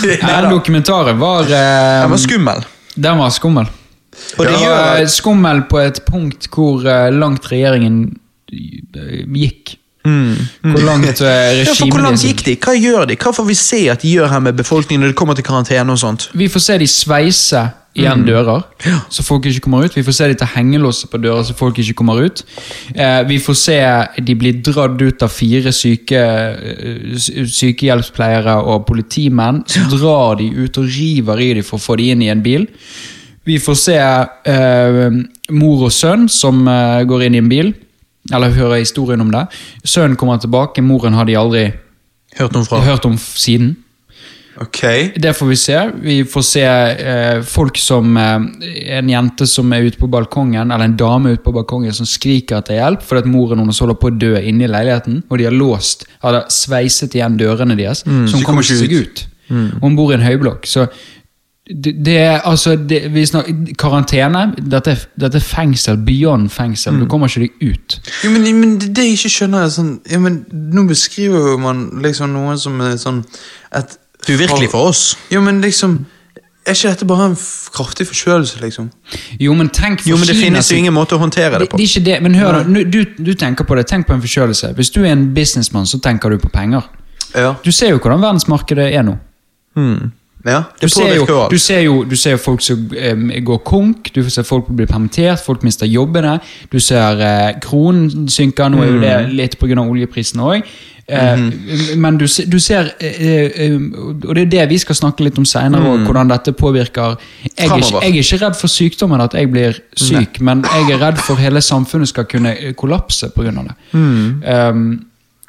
Den 0.00 0.46
dokumentaren 0.50 1.18
var 1.20 1.50
eh, 1.52 1.79
Den 2.02 2.14
var 2.14 2.22
skummel. 2.22 2.64
Den 2.96 3.20
var 3.20 3.34
skummel. 3.34 3.68
Og 4.38 4.46
det 4.46 4.56
gjør 4.60 4.76
var 4.76 5.06
skummel 5.10 5.62
på 5.70 5.78
et 5.82 6.00
punkt 6.06 6.48
hvor 6.52 6.84
eh, 6.86 7.10
langt 7.14 7.46
regjeringen 7.52 8.02
eh, 8.52 9.22
gikk. 9.26 9.76
Hvor 10.02 10.80
langt 10.86 11.20
Mm. 11.20 11.60
Ja, 11.60 11.74
for 11.76 11.90
Hvor 11.92 12.00
langt 12.00 12.22
regimet 12.22 12.22
gikk 12.24 12.44
de? 12.46 12.54
Hva 12.56 12.72
gjør 12.72 13.04
de? 13.10 13.16
Hva 13.20 13.32
får 13.36 13.44
vi 13.50 13.54
se 13.54 13.80
at 13.92 14.00
de 14.00 14.14
gjør 14.14 14.30
her 14.32 14.40
med 14.40 14.56
befolkningen 14.56 15.04
når 15.04 15.12
det 15.12 15.16
kommer 15.18 15.36
til 15.36 15.44
karantene 15.44 15.92
og 15.92 16.00
sånt? 16.00 16.30
Vi 16.32 16.48
får 16.48 16.60
se 16.64 16.78
de 16.80 16.88
sveise 16.88 17.60
Mm. 17.60 17.79
Igjen 17.98 18.22
dører, 18.26 18.62
så 19.10 19.24
folk 19.26 19.46
ikke 19.50 19.64
kommer 19.64 19.84
ut. 19.84 19.96
Vi 19.96 20.04
får 20.06 20.14
se 20.14 20.28
de 20.30 20.36
tar 20.38 20.52
hengelåser 20.54 21.10
på 21.10 21.18
dører, 21.22 21.42
så 21.48 21.56
folk 21.58 21.78
ikke 21.82 21.96
kommer 21.98 22.22
ut. 22.22 22.42
Eh, 22.94 23.22
vi 23.26 23.38
får 23.42 23.58
se 23.58 23.78
de 24.22 24.36
blir 24.38 24.60
dratt 24.62 25.00
ut 25.02 25.24
av 25.26 25.32
fire 25.34 25.72
syke, 25.74 26.20
eh, 26.20 27.18
sykehjelpspleiere 27.50 28.56
og 28.62 28.86
politimenn. 28.86 29.62
Så 29.66 29.86
drar 29.96 30.38
de 30.38 30.50
ut 30.54 30.78
og 30.78 30.86
river 30.86 31.42
i 31.42 31.52
dem 31.58 31.66
for 31.66 31.80
å 31.80 31.86
få 31.88 31.98
dem 31.98 32.14
inn 32.14 32.22
i 32.28 32.32
en 32.32 32.42
bil. 32.44 32.68
Vi 33.48 33.58
får 33.58 33.78
se 33.80 33.98
eh, 33.98 35.04
mor 35.50 35.86
og 35.88 35.92
sønn 35.94 36.28
som 36.30 36.66
eh, 36.68 37.02
går 37.08 37.26
inn 37.26 37.38
i 37.38 37.42
en 37.42 37.50
bil. 37.50 37.74
Eller 38.30 38.52
hører 38.54 38.82
historien 38.82 39.22
om 39.24 39.30
det. 39.32 39.46
Sønnen 39.82 40.16
kommer 40.20 40.38
tilbake, 40.38 40.82
moren 40.84 41.16
har 41.16 41.26
de 41.26 41.38
aldri 41.40 41.70
Hørt 42.38 42.54
om, 42.54 42.64
fra? 42.68 42.78
hørt 42.86 43.06
om 43.08 43.16
siden. 43.18 43.72
Ok. 44.58 44.80
Det 45.16 45.32
får 45.36 45.46
vi 45.46 45.56
se. 45.56 45.90
Vi 46.02 46.16
får 46.24 46.42
se 46.42 46.64
eh, 46.64 47.42
folk 47.46 47.78
som 47.78 48.16
eh, 48.16 48.98
En 48.98 49.08
jente 49.08 49.46
som 49.46 49.72
er 49.72 49.86
ute 49.86 50.00
på 50.00 50.08
balkongen, 50.10 50.70
eller 50.70 50.84
en 50.84 50.96
dame 50.96 51.36
ute 51.36 51.44
på 51.44 51.54
balkongen 51.54 51.94
som 51.94 52.08
skriker 52.08 52.58
etter 52.58 52.80
hjelp 52.80 53.04
fordi 53.06 53.24
at 53.24 53.30
moren 53.30 53.62
hennes 53.62 53.78
holder 53.80 53.98
på 54.00 54.10
å 54.10 54.16
dø 54.18 54.34
inne 54.40 54.66
i 54.66 54.72
leiligheten. 54.72 55.22
Og 55.30 55.38
de 55.38 55.46
har 55.48 55.54
låst, 55.56 56.04
eller 56.24 56.50
sveiset 56.52 57.14
igjen 57.16 57.38
dørene 57.40 57.78
deres, 57.78 58.02
så 58.04 58.36
hun 58.36 58.44
kommer 58.46 58.66
ikke 58.66 58.82
seg 58.82 58.98
ut. 58.98 59.24
Og 59.50 59.86
hun 59.88 59.96
bor 59.98 60.12
i 60.12 60.18
en 60.18 60.26
høyblokk. 60.26 60.68
Så 60.70 60.86
det, 61.70 62.04
det 62.04 62.16
er 62.18 62.40
altså 62.48 62.74
det, 62.76 63.14
vi 63.14 63.22
snakker, 63.26 63.74
Karantene. 63.78 64.48
Dette, 64.58 64.96
dette 65.20 65.38
er 65.38 65.44
fengsel 65.44 66.00
beyond 66.06 66.50
fengsel. 66.50 66.98
Du 66.98 67.06
kommer 67.10 67.30
ikke 67.30 67.44
deg 67.46 67.72
ut. 67.74 67.98
Jo, 68.24 68.32
men, 68.34 68.46
men 68.58 68.76
det 68.80 68.90
det 68.96 69.06
jeg 69.06 69.18
ikke 69.20 69.32
skjønner, 69.36 69.66
er 69.66 69.74
sånn 69.74 69.92
ja, 70.10 70.18
men 70.22 70.42
Nå 70.50 70.86
beskriver 70.90 71.58
man 71.62 71.86
liksom 72.02 72.34
noen 72.34 72.58
som 72.58 72.80
er 72.82 72.96
sånn 72.98 73.22
et, 73.76 73.99
Du 74.26 74.32
er 74.34 74.38
virkelig 74.44 74.70
for 74.70 74.88
oss. 74.90 75.16
Jo, 75.32 75.40
men 75.40 75.60
liksom 75.64 75.98
Er 76.66 76.74
ikke 76.76 76.90
dette 76.92 77.06
bare 77.08 77.24
en 77.30 77.36
kraftig 77.72 78.04
forkjølelse, 78.06 78.58
liksom? 78.60 78.90
Jo, 79.40 79.54
men 79.56 79.70
tenk 79.72 80.02
for 80.02 80.10
Jo, 80.10 80.16
men 80.20 80.26
det 80.28 80.36
finnes 80.36 80.68
jo 80.70 80.76
ingen 80.76 80.92
måte 80.94 81.16
å 81.16 81.18
håndtere 81.18 81.50
det 81.56 81.60
Det, 81.64 81.68
på. 81.72 81.76
det 81.80 81.86
er 81.86 81.88
ikke 81.88 82.04
det, 82.04 82.18
men 82.22 82.34
hør 82.36 82.52
da, 82.52 82.82
du, 82.84 83.00
du 83.16 83.32
tenker 83.34 83.64
på 83.64 83.74
det, 83.78 83.86
tenk 83.88 84.06
på 84.06 84.12
en 84.14 84.20
forkjølelse. 84.20 84.74
Hvis 84.76 84.90
du 84.92 85.00
er 85.02 85.12
en 85.14 85.24
businessmann, 85.34 85.86
så 85.88 85.98
tenker 86.04 86.30
du 86.30 86.38
på 86.38 86.48
penger. 86.52 86.84
Ja. 87.34 87.54
Du 87.64 87.72
ser 87.72 87.90
jo 87.94 87.98
hvordan 87.98 88.20
verdensmarkedet 88.20 88.90
er 88.94 89.02
nå. 89.08 89.16
ja. 90.44 90.62
Du 90.80 90.88
ser, 90.88 91.14
jo, 91.16 91.24
du, 91.50 91.58
ser 91.58 91.80
jo, 91.84 92.04
du 92.04 92.16
ser 92.16 92.36
jo 92.36 92.40
folk 92.40 92.62
som 92.64 92.86
um, 93.12 93.26
går 93.44 93.58
konk, 93.66 94.12
du 94.14 94.22
ser 94.30 94.42
folk 94.48 94.68
blir 94.68 94.86
permittert, 94.88 95.40
folk 95.44 95.62
mister 95.66 95.86
jobbene. 95.86 96.38
Du 96.72 96.78
ser 96.80 97.20
uh, 97.20 97.58
kronen 97.60 98.28
synker, 98.28 98.68
nå 98.72 98.82
er 98.84 98.92
jo 98.94 99.00
det 99.00 99.16
Mm. 99.26 99.34
litt 99.36 99.58
pga. 99.60 99.80
oljeprisen 99.80 100.40
òg. 100.40 100.62
Eh, 101.10 101.36
Mhm. 101.36 102.00
Men 102.00 102.16
du, 102.18 102.26
du 102.26 102.58
ser 102.58 102.92
eh, 103.00 103.50
eh, 103.66 103.74
Og 104.28 104.34
det 104.34 104.42
er 104.42 104.50
det 104.50 104.68
vi 104.70 104.78
skal 104.78 104.94
snakke 104.94 105.24
litt 105.24 105.38
om 105.38 105.44
seinere, 105.44 105.80
Mm. 105.98 106.04
hvordan 106.06 106.28
dette 106.30 106.52
påvirker 106.52 107.16
jeg 107.58 107.70
er, 107.70 107.76
jeg 107.78 108.14
er 108.14 108.22
ikke 108.22 108.38
redd 108.46 108.56
for 108.56 108.68
sykdommen, 108.68 109.20
at 109.20 109.34
jeg 109.34 109.50
blir 109.50 109.80
syk, 109.96 110.40
men 110.40 110.62
jeg 110.62 110.90
er 110.94 110.98
redd 111.02 111.18
for 111.18 111.34
hele 111.36 111.60
samfunnet 111.60 112.08
skal 112.08 112.24
kunne 112.24 112.54
kollapse 112.76 113.30
pga. 113.34 113.50
det. 113.50 113.74
Mm. 113.92 114.42
Um, 114.44 115.04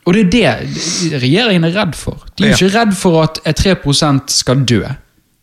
og 0.06 0.14
det 0.14 0.46
er 0.46 0.60
det 0.66 1.22
regjeringen 1.22 1.64
er 1.64 1.76
redd 1.86 1.96
for. 1.96 2.18
De 2.38 2.46
er 2.48 2.56
ikke 2.56 2.72
redd 2.80 2.96
for 2.98 3.22
at 3.24 3.40
eh, 3.46 3.54
3 3.54 3.76
skal 4.28 4.66
dø. 4.66 4.82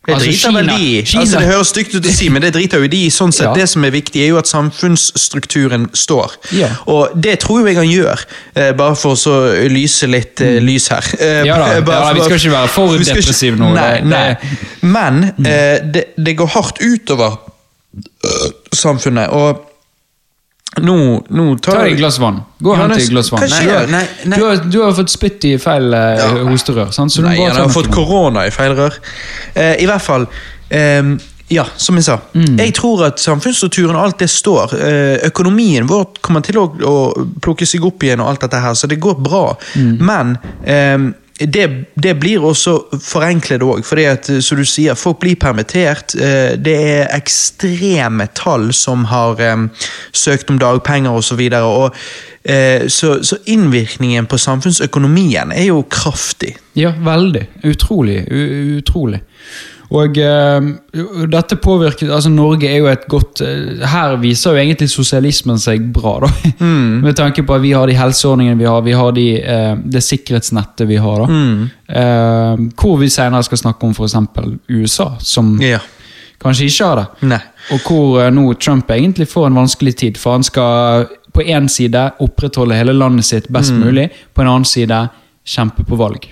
Det 0.09 0.15
Altså, 0.17 0.29
driter 0.31 0.51
vel 0.57 0.65
Kina- 0.65 0.77
de 0.77 0.87
i. 0.89 1.19
Altså, 1.21 1.39
det 1.39 1.47
høres 1.51 1.67
stygt 1.73 1.95
ut 1.95 2.05
å 2.09 2.13
si, 2.17 2.29
men 2.33 2.41
det 2.41 2.51
driter 2.55 2.81
jo 2.83 2.87
de 2.91 3.01
i. 3.05 3.09
Sånn 3.13 3.31
sett, 3.33 3.45
Ja. 3.47 3.53
Det 3.53 3.67
som 3.69 3.83
er 3.85 3.91
viktig, 3.93 4.21
er 4.23 4.31
jo 4.33 4.37
at 4.41 4.47
samfunnsstrukturen 4.49 5.89
står. 5.93 6.31
Ja. 6.57 6.69
Og 6.87 7.13
det 7.15 7.39
tror 7.43 7.67
jeg 7.67 7.77
han 7.77 7.87
gjør, 7.89 8.25
eh, 8.55 8.71
bare 8.73 8.95
for 8.95 9.13
å 9.13 9.19
så 9.19 9.35
lyse 9.69 10.07
litt 10.09 10.41
eh, 10.41 10.59
lys 10.59 10.87
her. 10.89 11.05
Eh, 11.19 11.39
Mm. 11.39 11.45
Ja 11.45 11.57
da, 11.57 11.81
bare 11.85 11.99
ja 12.01 12.13
da, 12.13 12.13
vi 12.13 12.25
skal 12.25 12.37
ikke 12.39 12.51
være 12.57 12.67
for 12.73 12.97
depressive 12.97 13.55
nå, 13.59 13.73
Nei, 13.73 14.01
Mm. 14.01 14.09
nei. 14.09 14.37
Men 14.81 15.23
eh, 15.45 15.79
det, 15.93 16.05
det 16.17 16.35
går 16.37 16.47
hardt 16.55 16.79
utover 16.81 17.37
øh, 18.25 18.51
samfunnet, 18.73 19.29
og 19.29 19.65
nå, 20.77 20.95
nå 21.29 21.45
tar 21.59 21.73
Ta 21.73 21.83
deg 21.83 21.95
et 21.95 21.99
glass 21.99 22.19
vann. 22.21 22.37
Gå 22.61 22.71
og 22.71 22.77
hent 22.77 22.91
Johannes, 22.91 23.07
et 23.07 23.13
glass 23.15 23.31
vann. 23.33 23.41
Nei. 23.49 23.63
Du 23.65 23.71
har- 23.73 23.87
Nei, 23.89 24.03
nei. 24.25 24.37
Du, 24.37 24.45
har, 24.45 24.55
du 24.69 24.77
har 24.83 24.93
fått 24.93 25.09
spytt 25.09 25.45
i 25.49 25.55
feil 25.57 25.93
eh, 25.93 26.37
hosterør, 26.49 26.91
sant? 26.93 27.11
så 27.11 27.23
Nei, 27.25 27.35
jeg 27.39 27.55
har 27.57 27.69
fått 27.73 27.89
korona 27.91 28.45
i 28.47 28.53
feil 28.53 28.75
rør. 28.77 28.93
Eh, 29.55 29.75
I 29.83 29.85
hvert 29.89 30.01
fall 30.05 30.27
ehm, 30.69 31.17
Ja, 31.49 31.63
som 31.81 31.95
jeg 31.97 32.05
sa. 32.05 32.19
Mm. 32.37 32.59
Jeg 32.61 32.75
tror 32.77 33.01
at 33.07 33.17
samfunnsstrukturen 33.19 33.95
og 33.97 34.03
alt 34.05 34.19
det 34.21 34.27
står. 34.29 34.75
Eh, 34.77 35.15
økonomien 35.31 35.87
vår 35.89 36.11
kommer 36.21 36.41
til 36.45 36.59
å, 36.61 36.67
å 36.69 36.95
plukke 37.41 37.65
seg 37.65 37.83
opp 37.89 38.03
igjen, 38.05 38.21
og 38.21 38.29
alt 38.29 38.45
dette 38.45 38.59
her, 38.61 38.75
så 38.77 38.85
det 38.87 38.99
går 39.01 39.17
bra. 39.25 39.55
Mm. 39.73 39.95
Men 40.05 40.35
ehm, 40.69 41.07
det, 41.39 41.85
det 41.95 42.15
blir 42.19 42.43
også 42.43 42.73
forenklet 43.03 43.63
òg, 43.63 43.83
fordi 43.87 44.05
at, 44.11 44.29
eh, 44.29 44.41
som 44.43 44.59
du 44.59 44.65
sier, 44.67 44.97
folk 44.99 45.21
blir 45.23 45.39
permittert. 45.39 46.15
eh, 46.15 46.55
det 46.59 46.75
er 46.75 47.15
ekstreme 47.15 48.27
tall 48.35 48.73
som 48.73 49.05
har 49.05 49.39
em, 49.39 49.69
søkt 50.11 50.49
om 50.49 50.59
dagpenger 50.59 51.11
osv. 51.11 51.29
Så, 51.29 51.35
videre, 51.39 51.63
og, 51.63 51.95
eh, 52.43 52.87
så, 52.87 53.23
så 53.23 53.37
innvirkningen 53.45 54.25
på 54.25 54.37
samfunnsøkonomien 54.37 55.51
er 55.51 55.69
jo 55.69 55.83
kraftig. 55.89 56.55
Ja, 56.75 56.91
veldig. 56.91 57.45
Utrolig. 57.63 58.25
Utrolig. 58.31 59.21
Og 59.89 60.17
uh, 60.21 60.65
dette 61.33 61.55
påvirker 61.57 62.11
altså 62.13 62.29
Norge 62.29 62.67
er 62.69 62.77
jo 62.77 62.89
et 62.91 63.07
godt 63.09 63.41
uh, 63.41 63.81
Her 63.89 64.17
viser 64.21 64.53
jo 64.53 64.61
egentlig 64.61 64.89
sosialismen 64.93 65.57
seg 65.61 65.87
bra, 65.95 66.19
da. 66.27 66.29
Med 67.05 67.15
tanke 67.17 67.41
på 67.41 67.55
at 67.55 67.63
vi 67.63 67.71
har 67.73 67.89
de 67.89 67.95
helseordningene 67.97 68.59
vi 68.59 68.67
har, 68.69 68.83
vi 68.85 68.93
har 68.99 69.15
de, 69.17 69.27
uh, 69.41 69.71
det 69.81 70.03
sikkerhetsnettet 70.05 70.85
vi 70.89 70.99
har. 71.01 71.23
da. 71.25 71.39
Eh, 71.89 72.59
hvor 72.77 72.99
vi 73.01 73.07
senere 73.09 73.41
skal 73.47 73.57
snakke 73.63 73.87
om 73.87 73.95
f.eks. 73.97 74.13
USA, 74.69 75.07
som 75.19 75.55
Ja. 75.61 75.79
kanskje 76.41 76.67
ikke 76.69 76.85
har 76.85 76.95
det. 77.01 77.07
Nei. 77.31 77.39
Og 77.73 77.79
hvor 77.87 78.29
nå 78.31 78.53
Trump 78.61 78.91
egentlig 78.93 79.27
får 79.27 79.47
en 79.47 79.57
vanskelig 79.57 79.95
tid, 79.97 80.17
for 80.21 80.37
han 80.37 80.43
skal 80.45 81.07
på 81.33 81.41
én 81.41 81.67
side 81.69 82.11
opprettholde 82.21 82.77
hele 82.77 82.93
landet 82.93 83.25
sitt 83.25 83.49
best 83.49 83.73
mulig, 83.73 84.09
på 84.33 84.41
en 84.41 84.47
annen 84.53 84.65
side 84.65 85.01
kjempe 85.45 85.83
på 85.87 85.97
valg. 85.97 86.25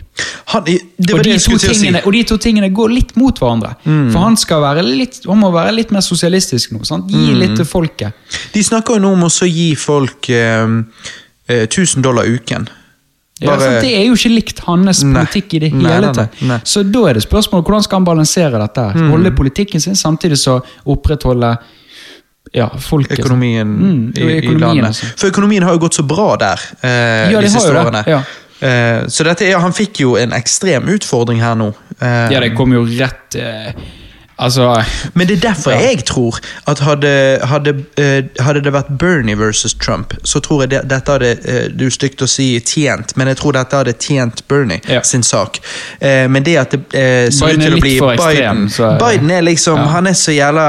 Han, 0.53 0.63
det 0.63 1.13
Og 1.13 1.23
de, 1.23 1.37
tingene, 1.39 2.01
og 2.05 2.11
de 2.13 2.23
to 2.23 2.37
tingene 2.37 2.69
går 2.73 2.89
litt 2.93 3.15
mot 3.17 3.37
hverandre. 3.39 3.75
Mm. 3.85 4.11
For 4.13 4.19
han, 4.19 4.37
skal 4.37 4.61
være 4.61 4.83
litt, 4.85 5.21
han 5.27 5.39
må 5.41 5.51
være 5.51 5.73
litt 5.75 5.91
mer 5.91 6.01
sosialistisk 6.05 6.71
nå. 6.75 6.83
Sant? 6.85 7.09
Gi 7.11 7.17
Mm. 7.33 7.39
litt 7.39 7.55
til 7.55 7.65
folket. 7.65 8.13
De 8.53 8.63
snakker 8.63 8.95
jo 8.95 8.99
nå 8.99 9.13
om 9.13 9.23
å 9.23 9.29
gi 9.47 9.75
folk 9.75 10.29
eh, 10.29 10.67
eh, 11.49 11.65
1000 11.67 12.01
dollar 12.03 12.25
uken. 12.25 12.67
Bare- 13.39 13.61
Ja, 13.75 13.79
Det 13.81 13.93
er 13.93 14.05
jo 14.07 14.13
ikke 14.13 14.33
likt 14.33 14.59
hans 14.65 15.03
Nei. 15.03 15.13
politikk 15.25 15.53
i 15.53 15.59
det 15.59 15.71
hele 15.71 15.83
nei, 16.01 16.13
tatt. 16.13 16.41
nei, 16.41 16.47
nei. 16.47 16.59
Så 16.65 16.81
da 16.91 17.05
er 17.09 17.13
det 17.13 17.23
spørsmålet 17.23 17.63
hvordan 17.65 17.83
skal 17.83 17.97
han 17.99 18.05
balansere 18.05 18.57
dette. 18.59 18.81
her? 18.93 19.09
Holde 19.11 19.31
politikken 19.31 19.79
sin, 19.79 19.93
samtidig 19.93 20.37
så 20.37 20.61
opprettholde 20.85 21.57
ja, 22.53 22.69
folket. 22.79 23.19
økonomien, 23.19 23.67
Mm, 23.67 24.13
i, 24.17 24.21
og 24.23 24.29
i 24.43 24.57
landet. 24.57 24.85
altså. 24.85 25.05
For 25.17 25.27
økonomien 25.29 25.61
har 25.63 25.73
jo 25.73 25.79
gått 25.79 25.93
så 25.99 26.07
bra 26.07 26.35
der 26.37 26.59
eh, 26.81 27.31
Ja, 27.31 27.39
de 27.41 27.45
de 27.45 27.51
siste 27.51 27.73
jo 27.73 27.91
det, 27.91 28.07
ja. 28.07 28.23
Eh, 28.59 29.03
så 29.07 29.23
dette, 29.23 29.45
er- 29.45 29.59
han 29.61 29.73
fikk 29.73 29.99
jo 30.01 30.15
en 30.17 30.33
ekstrem 30.33 30.87
utfordring 30.89 31.41
her 31.43 31.55
nå. 31.55 31.67
Eh, 32.01 32.31
Ja, 32.33 32.39
det 32.41 32.55
kom 32.57 32.73
jo 32.73 32.85
rett 32.85 33.35
eh, 33.35 33.71
Altså 34.39 34.83
Men 35.13 35.27
det 35.27 35.37
er 35.37 35.49
derfor 35.49 35.71
Ja. 35.71 35.79
jeg 35.89 36.05
tror 36.05 36.39
at 36.67 36.79
hadde, 36.79 37.39
hadde, 37.43 37.73
eh, 37.97 38.23
hadde 38.39 38.61
det 38.63 38.73
vært 38.73 38.97
Bernie 38.99 39.35
versus 39.39 39.73
Trump, 39.73 40.13
så 40.23 40.39
tror 40.39 40.61
jeg 40.61 40.69
det, 40.71 40.81
dette 40.89 41.11
hadde 41.11 41.31
eh, 41.45 41.69
Det 41.73 41.81
er 41.87 41.89
stygt 41.89 42.21
å 42.21 42.27
si 42.29 42.59
tjent, 42.59 43.15
men 43.17 43.27
jeg 43.27 43.37
tror 43.37 43.51
dette 43.57 43.75
hadde 43.77 43.93
tjent 43.99 44.43
Bernie 44.47 44.79
Ja. 44.89 45.01
sin 45.01 45.23
sak. 45.23 45.59
Eh, 46.01 46.27
men 46.27 46.43
det 46.43 46.57
at 46.57 46.71
det 46.71 47.33
ser 47.33 47.47
Biden 47.47 47.61
ut 47.61 47.65
til 47.67 47.77
å 47.77 47.81
bli 47.81 47.97
for 47.99 48.11
ekstrem, 48.13 48.37
Biden 48.37 48.69
så- 48.69 48.97
Biden 48.99 49.31
er 49.31 49.41
liksom 49.41 49.77
Ja. 49.77 49.85
Han 49.87 50.07
er 50.07 50.13
så 50.13 50.31
jævla 50.31 50.67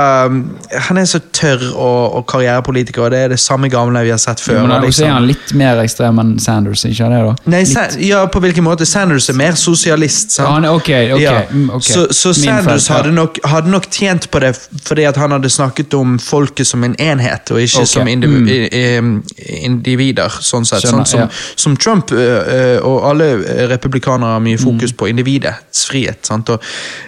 Han 0.89 0.99
er 0.99 1.05
så 1.05 1.21
tørr 1.33 1.75
og, 1.77 2.15
og 2.17 2.27
karrierepolitiker, 2.27 3.03
og 3.03 3.11
det 3.11 3.19
er 3.19 3.29
det 3.29 3.41
samme 3.41 3.69
gamle 3.69 4.03
vi 4.03 4.11
har 4.11 4.19
sett 4.19 4.41
før. 4.41 4.63
men 4.67 4.71
også 4.83 5.05
er 5.05 5.11
han 5.13 5.27
litt 5.27 5.55
mer 5.55 5.77
ekstrem 5.83 6.19
enn 6.19 6.39
Sanders, 6.39 6.85
ikke 6.85 7.09
det? 7.11 7.21
da? 7.27 7.35
Nei, 7.47 7.65
ja, 8.09 8.27
på 8.27 8.41
hvilken 8.41 8.65
måte? 8.65 8.87
Sanders 8.87 9.29
er 9.29 9.35
mer 9.35 9.53
sosialist. 9.53 10.31
sant? 10.33 10.49
Ja, 10.49 10.55
han 10.55 10.65
okay, 10.65 11.13
okay. 11.13 11.47
Mm. 11.53 11.71
Så, 11.83 12.07
så 12.13 12.33
Sanders 12.35 12.87
felt, 12.89 12.97
hadde, 12.97 13.13
nok, 13.15 13.39
hadde 13.45 13.58
nok 13.67 13.91
tjent 13.91 14.31
på 14.31 14.39
det 14.39 14.53
fordi 14.85 15.05
at 15.09 15.17
han 15.17 15.33
hadde 15.35 15.51
snakket 15.51 15.95
om 15.95 16.19
folket 16.23 16.67
som 16.67 16.85
en 16.85 16.95
enhet, 17.01 17.51
og 17.51 17.61
ikke 17.63 17.83
okay. 17.83 17.93
som 17.93 18.09
indiv 18.09 18.31
mm. 18.31 19.23
individer. 19.65 20.39
sånn 20.41 20.67
sett. 20.69 20.83
Skjønner, 20.85 21.05
sånn 21.05 21.07
som, 21.07 21.21
ja. 21.21 21.57
som 21.57 21.77
Trump 21.77 22.13
øh, 22.13 22.79
og 22.87 23.11
alle 23.11 23.33
republikanere 23.71 24.37
har 24.37 24.39
Mm. 24.39 24.45
mye 24.45 24.59
fokus 24.59 24.93
på 24.93 25.09
individets 25.09 25.87
frihet. 25.87 26.27
Sant? 26.27 26.49
Og, 26.49 26.63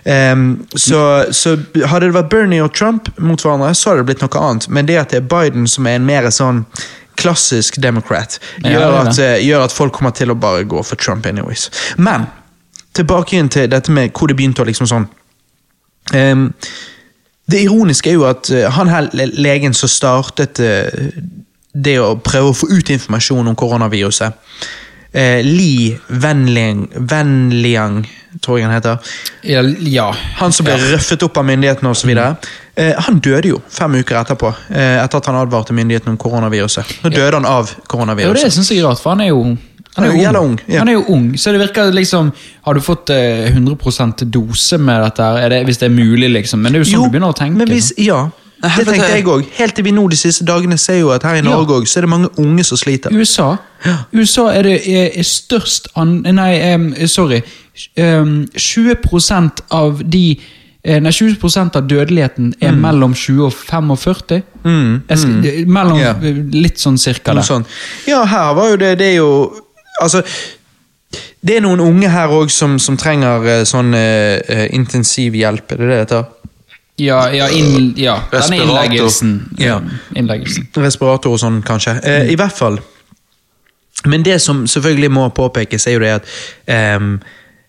um, 0.04 0.66
så, 0.74 1.24
så 1.32 1.56
hadde 1.86 2.06
det 2.06 2.14
vært 2.14 2.30
Bernie 2.30 2.62
og 2.62 2.74
Trump 2.74 3.10
mot 3.18 3.40
hverandre, 3.42 3.74
så 3.74 3.90
hadde 3.90 4.04
det 4.04 4.08
blitt 4.10 4.24
noe 4.24 4.42
annet. 4.48 4.68
Men 4.68 4.86
det 4.86 4.98
at 4.98 5.14
det 5.14 5.22
er 5.22 5.28
Biden 5.30 5.68
som 5.68 5.86
er 5.86 6.00
en 6.00 6.06
mer 6.06 6.30
sånn 6.30 6.64
klassisk 7.20 7.76
democrat, 7.82 8.38
Ja, 8.64 8.70
gjør, 8.70 8.92
det 9.04 9.08
at, 9.10 9.42
gjør 9.44 9.64
at 9.66 9.72
folk 9.72 9.92
kommer 9.92 10.14
til 10.16 10.32
å 10.32 10.38
bare 10.40 10.64
gå 10.64 10.82
for 10.86 10.96
Trump 10.96 11.26
anyways. 11.26 11.68
Men 11.98 12.26
tilbake 12.96 13.36
igjen 13.36 13.50
til 13.52 13.68
dette 13.70 13.92
med 13.92 14.14
hvor 14.16 14.30
det 14.30 14.38
begynte 14.38 14.64
å 14.64 14.68
liksom 14.68 14.88
sånn 14.88 15.08
Det 17.50 17.62
ironiske 17.64 18.10
er 18.10 18.14
jo 18.14 18.26
at 18.28 18.50
eh, 18.54 18.68
han 18.70 18.90
her 18.92 19.08
legen 19.14 19.74
som 19.74 19.90
startet 19.90 20.60
eh, 20.62 21.08
det 21.74 21.96
å 22.02 22.14
prøve 22.22 22.52
å 22.52 22.56
få 22.56 22.68
ut 22.70 22.90
informasjon 22.94 23.50
om 23.50 23.56
koronaviruset, 23.58 24.38
eh, 25.12 25.40
Li 25.46 25.96
Wenliang, 26.22 26.84
Wenliang, 27.10 28.04
tror 28.42 28.58
jeg 28.58 28.66
han 28.68 28.74
heter, 28.76 29.14
Ja, 29.42 29.62
ja. 29.62 30.10
han 30.38 30.52
som 30.52 30.66
ble 30.66 30.76
røffet 30.92 31.22
opp 31.26 31.40
av 31.42 31.46
myndighetene 31.48 31.90
osv. 31.90 32.10
Eh, 32.14 32.94
han 33.06 33.18
døde 33.18 33.48
jo 33.50 33.62
fem 33.70 33.98
uker 33.98 34.20
etterpå, 34.20 34.52
eh, 34.70 34.98
etter 35.02 35.18
at 35.18 35.26
han 35.26 35.40
advarte 35.40 35.74
myndighetene 35.74 36.14
om 36.14 36.20
koronaviruset. 36.20 37.00
Nå 37.04 37.10
døde 37.10 37.34
han 37.40 37.46
av 37.46 37.74
Ja, 37.90 38.06
Jo, 38.26 38.32
det 38.32 38.40
synes 38.46 38.54
syns 38.54 38.70
jeg 38.70 38.78
er 38.78 38.88
rart, 38.88 39.02
for 39.02 39.10
han 39.10 39.20
er 39.20 39.32
jo 39.34 39.56
han 39.96 40.04
er 40.04 40.12
jo 40.12 40.20
Jævla 40.22 40.40
ung. 40.40 40.50
ung, 40.50 40.60
ja. 40.68 40.78
Han 40.78 40.88
er 40.88 40.92
jo 40.92 41.04
ung, 41.08 41.24
så 41.38 41.52
det 41.52 41.60
virker 41.60 41.90
liksom 41.92 42.32
Har 42.62 42.74
du 42.74 42.80
fått 42.80 43.10
eh, 43.10 43.50
100% 43.56 44.24
dose 44.30 44.78
med 44.78 45.02
dette, 45.02 45.22
her? 45.22 45.36
er 45.44 45.48
det, 45.48 45.64
hvis 45.66 45.78
det 45.78 45.88
er 45.90 45.94
mulig, 45.96 46.30
liksom? 46.30 46.60
Men 46.62 46.72
det 46.72 46.80
er 46.80 46.84
jo 46.84 46.90
sånn 46.92 47.08
du 47.08 47.10
begynner 47.16 47.32
å 47.34 47.36
tenke. 47.36 47.58
men 47.58 47.68
hvis, 47.68 47.92
ja, 47.98 48.28
det 48.60 48.84
tenkte 48.86 49.08
jeg 49.08 49.24
òg. 49.24 49.46
Helt 49.56 49.74
til 49.74 49.84
vi 49.84 49.92
nå 49.96 50.04
de 50.12 50.16
siste 50.20 50.44
dagene 50.44 50.76
ser 50.78 50.98
jo 51.00 51.10
at 51.14 51.22
her 51.24 51.38
i 51.40 51.42
Norge 51.42 51.80
også, 51.80 51.92
så 51.94 51.98
er 52.00 52.06
det 52.06 52.10
mange 52.12 52.28
unge 52.38 52.64
som 52.68 52.76
sliter. 52.76 53.10
USA 53.16 53.56
USA 54.12 54.50
er 54.52 54.62
det 54.68 54.74
er, 54.86 55.10
er 55.16 55.24
størst 55.26 55.88
an... 55.96 56.18
Nei, 56.28 56.52
um, 56.74 56.90
sorry. 57.08 57.40
Um, 57.96 58.44
20 58.52 59.62
av 59.72 60.02
de 60.04 60.24
eh, 60.84 61.00
Nei, 61.00 61.10
20 61.10 61.70
av 61.78 61.88
dødeligheten 61.88 62.52
er 62.60 62.76
mellom 62.76 63.14
20 63.16 63.46
og 63.48 63.52
45. 63.56 64.42
Mm, 64.64 65.02
Mm. 65.08 65.66
Mellom 65.72 65.98
Ja. 65.98 66.10
eh, 66.20 66.42
Litt 66.52 66.78
sånn 66.78 66.98
cirka 67.00 67.32
der. 67.34 67.42
sånt. 67.42 67.66
Ja, 68.06 68.24
her 68.24 68.52
var 68.54 68.68
jo 68.70 68.76
det 68.76 68.98
Det 68.98 69.06
er 69.14 69.16
jo 69.16 69.30
Altså 70.00 70.24
det 71.40 71.56
er 71.56 71.64
noen 71.64 71.80
unge 71.80 72.10
her 72.12 72.32
òg 72.36 72.52
som, 72.52 72.76
som 72.82 72.98
trenger 73.00 73.46
eh, 73.48 73.62
sånn 73.68 73.94
eh, 73.96 74.66
intensiv 74.76 75.36
hjelp, 75.38 75.72
er 75.72 75.80
det 75.80 75.86
det 75.86 75.90
det 75.94 76.00
heter? 76.04 76.28
Ja, 77.00 77.20
ja, 77.32 77.46
inn, 77.48 77.94
ja. 77.96 78.18
denne 78.28 78.58
innleggelsen. 78.60 79.30
Ja. 79.56 79.78
innleggelsen. 80.12 80.68
Respirator 80.84 81.32
og 81.32 81.40
sånn, 81.40 81.62
kanskje. 81.64 81.96
Eh, 82.04 82.32
I 82.34 82.36
hvert 82.36 82.58
fall. 82.58 82.76
Men 84.04 84.24
det 84.24 84.36
som 84.44 84.66
selvfølgelig 84.68 85.10
må 85.12 85.28
påpekes, 85.36 85.86
er 85.88 85.96
jo 85.96 86.02
det 86.04 86.12
at 86.18 86.28
ehm, 86.68 87.14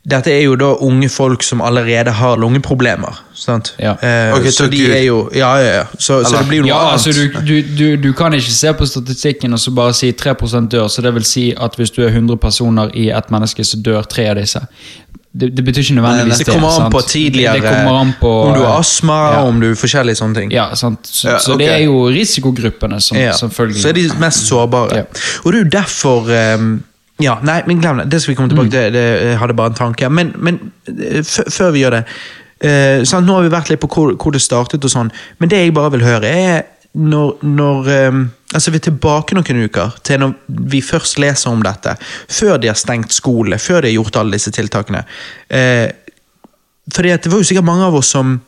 dette 0.03 0.31
er 0.33 0.41
jo 0.47 0.55
da 0.57 0.71
unge 0.81 1.09
folk 1.13 1.43
som 1.45 1.61
allerede 1.61 2.11
har 2.17 2.37
lungeproblemer. 2.41 3.19
sant? 3.37 3.73
Ja. 3.79 3.91
Eh, 4.01 4.33
okay, 4.33 4.49
så 4.51 4.67
de 4.69 4.79
er 4.91 5.03
jo 5.05 5.29
Ja, 5.35 5.55
ja, 5.57 5.73
ja. 5.75 5.83
Så, 5.97 6.23
så 6.23 6.37
det 6.41 6.47
blir 6.47 6.57
jo 6.57 6.63
noe 6.63 6.69
Ja, 6.69 6.79
annet. 6.79 6.93
altså 6.93 7.11
du, 7.11 7.39
du, 7.45 7.61
du, 7.77 7.95
du 8.07 8.13
kan 8.13 8.33
ikke 8.33 8.51
se 8.51 8.73
på 8.73 8.85
statistikken 8.85 9.53
og 9.53 9.59
så 9.59 9.71
bare 9.71 9.93
si 9.93 10.11
3% 10.11 10.67
dør, 10.73 10.87
så 10.87 11.01
det 11.01 11.13
vil 11.13 11.23
si 11.25 11.53
at 11.57 11.75
hvis 11.77 11.91
du 11.91 12.01
er 12.03 12.09
100 12.09 12.37
personer 12.37 12.89
i 12.97 13.09
ett 13.09 13.29
menneske, 13.31 13.63
så 13.63 13.77
dør 13.81 14.01
tre 14.09 14.27
av 14.29 14.35
disse. 14.41 14.59
Det, 15.33 15.47
det 15.55 15.63
betyr 15.63 15.81
ikke 15.85 15.93
nødvendigvis 16.01 16.37
det 16.41 16.45
det. 16.47 16.53
kommer 16.53 16.81
an 16.85 16.91
på 16.91 17.01
tidligere 17.07 17.53
Det 17.53 17.61
kommer 17.63 17.99
an 18.01 18.13
på, 18.19 18.31
Om 18.49 18.53
du 18.57 18.59
har 18.65 18.79
astma, 18.79 19.19
Ja. 19.31 19.41
om 19.47 19.61
du 19.61 19.69
forskjellige 19.75 20.15
sånne 20.19 20.35
ting. 20.35 20.51
Ja, 20.51 20.73
sant? 20.75 21.07
Så, 21.07 21.29
Ja, 21.29 21.37
så 21.39 21.55
det 21.57 21.69
er 21.71 21.77
jo 21.85 22.09
risikogruppene 22.09 22.99
som 23.01 23.17
Ja. 23.17 23.31
selvfølgelig 23.31 23.81
Så 23.81 23.89
er 23.89 23.93
de 23.93 24.09
mest 24.19 24.47
sårbare. 24.47 24.95
Ja. 24.97 25.03
Og 25.45 25.53
det 25.53 25.59
er 25.59 25.63
jo 25.63 25.69
derfor 25.69 26.27
ehm, 26.35 26.83
Ja, 27.21 27.37
nei, 27.45 27.61
men 27.67 27.79
glem 27.81 28.01
det. 28.01 28.09
Det 28.11 28.21
skal 28.21 28.33
vi 28.33 28.37
komme 28.39 28.49
tilbake 28.51 28.71
Mm. 28.71 28.75
til. 28.75 28.93
Det, 28.93 29.05
jeg 29.29 29.37
hadde 29.39 29.53
bare 29.57 29.71
en 29.73 29.79
tanke. 29.79 30.09
Men, 30.09 30.33
men 30.37 30.59
eh, 30.87 31.21
før 31.23 31.71
vi 31.75 31.83
gjør 31.83 31.97
det 31.99 32.03
eh, 32.61 33.03
sant? 33.05 33.25
Nå 33.27 33.35
har 33.37 33.43
vi 33.47 33.53
vært 33.53 33.69
litt 33.69 33.81
på 33.83 33.89
hvor, 33.91 34.13
hvor 34.17 34.31
det 34.35 34.41
startet, 34.41 34.83
og 34.83 34.91
sånn, 34.93 35.11
men 35.39 35.49
det 35.49 35.63
jeg 35.63 35.73
bare 35.77 35.91
vil 35.95 36.05
høre, 36.05 36.27
er 36.27 36.63
når, 36.93 37.37
når 37.47 37.89
ehm, 37.95 38.21
Altså, 38.51 38.71
Vi 38.73 38.81
er 38.81 38.83
tilbake 38.83 39.31
noen 39.37 39.61
uker 39.63 39.93
til 40.03 40.19
når 40.19 40.33
vi 40.73 40.81
først 40.83 41.15
leser 41.23 41.53
om 41.53 41.61
dette. 41.63 41.93
Før 42.27 42.57
de 42.59 42.67
har 42.67 42.75
stengt 42.75 43.13
skole, 43.15 43.55
før 43.63 43.79
de 43.79 43.87
har 43.87 43.95
gjort 43.95 44.17
alle 44.19 44.35
disse 44.35 44.51
tiltakene. 44.51 45.05
Eh, 45.47 45.87
fordi 46.91 47.13
at 47.15 47.23
det 47.23 47.31
var 47.31 47.39
jo 47.39 47.47
sikkert 47.47 47.63
mange 47.69 47.85
av 47.87 47.95
oss 47.95 48.09
som 48.11 48.41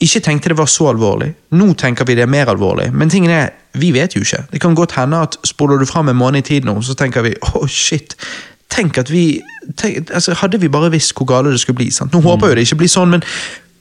ikke 0.00 0.20
tenkte 0.24 0.48
det 0.52 0.58
var 0.58 0.68
så 0.70 0.88
alvorlig. 0.94 1.32
Nå 1.52 1.72
tenker 1.78 2.06
vi 2.08 2.16
det 2.16 2.24
er 2.24 2.30
mer 2.32 2.48
alvorlig, 2.48 2.88
men 2.96 3.10
tingen 3.12 3.32
er, 3.34 3.50
vi 3.76 3.92
vet 3.92 4.16
jo 4.16 4.22
ikke. 4.24 4.46
Det 4.52 4.60
kan 4.62 4.74
godt 4.74 4.96
hende 4.96 5.20
at 5.26 5.36
spoler 5.44 5.78
du 5.78 5.86
fram 5.88 6.08
en 6.08 6.16
måned 6.16 6.40
i 6.40 6.46
tid 6.54 6.68
nå, 6.68 6.78
så 6.82 6.96
tenker 6.96 7.26
vi 7.26 7.34
åh 7.52 7.66
shit. 7.68 8.16
Tenk 8.70 8.98
at 9.02 9.10
vi 9.10 9.40
tenk, 9.76 10.10
altså, 10.14 10.36
Hadde 10.40 10.60
vi 10.62 10.70
bare 10.70 10.92
visst 10.94 11.12
hvor 11.18 11.26
gale 11.28 11.50
det 11.52 11.60
skulle 11.60 11.80
bli. 11.82 11.90
sant? 11.90 12.14
Nå 12.14 12.22
håper 12.24 12.48
jeg 12.48 12.54
jo 12.54 12.60
det 12.60 12.66
ikke 12.68 12.80
blir 12.84 12.92
sånn, 12.92 13.10
men, 13.16 13.24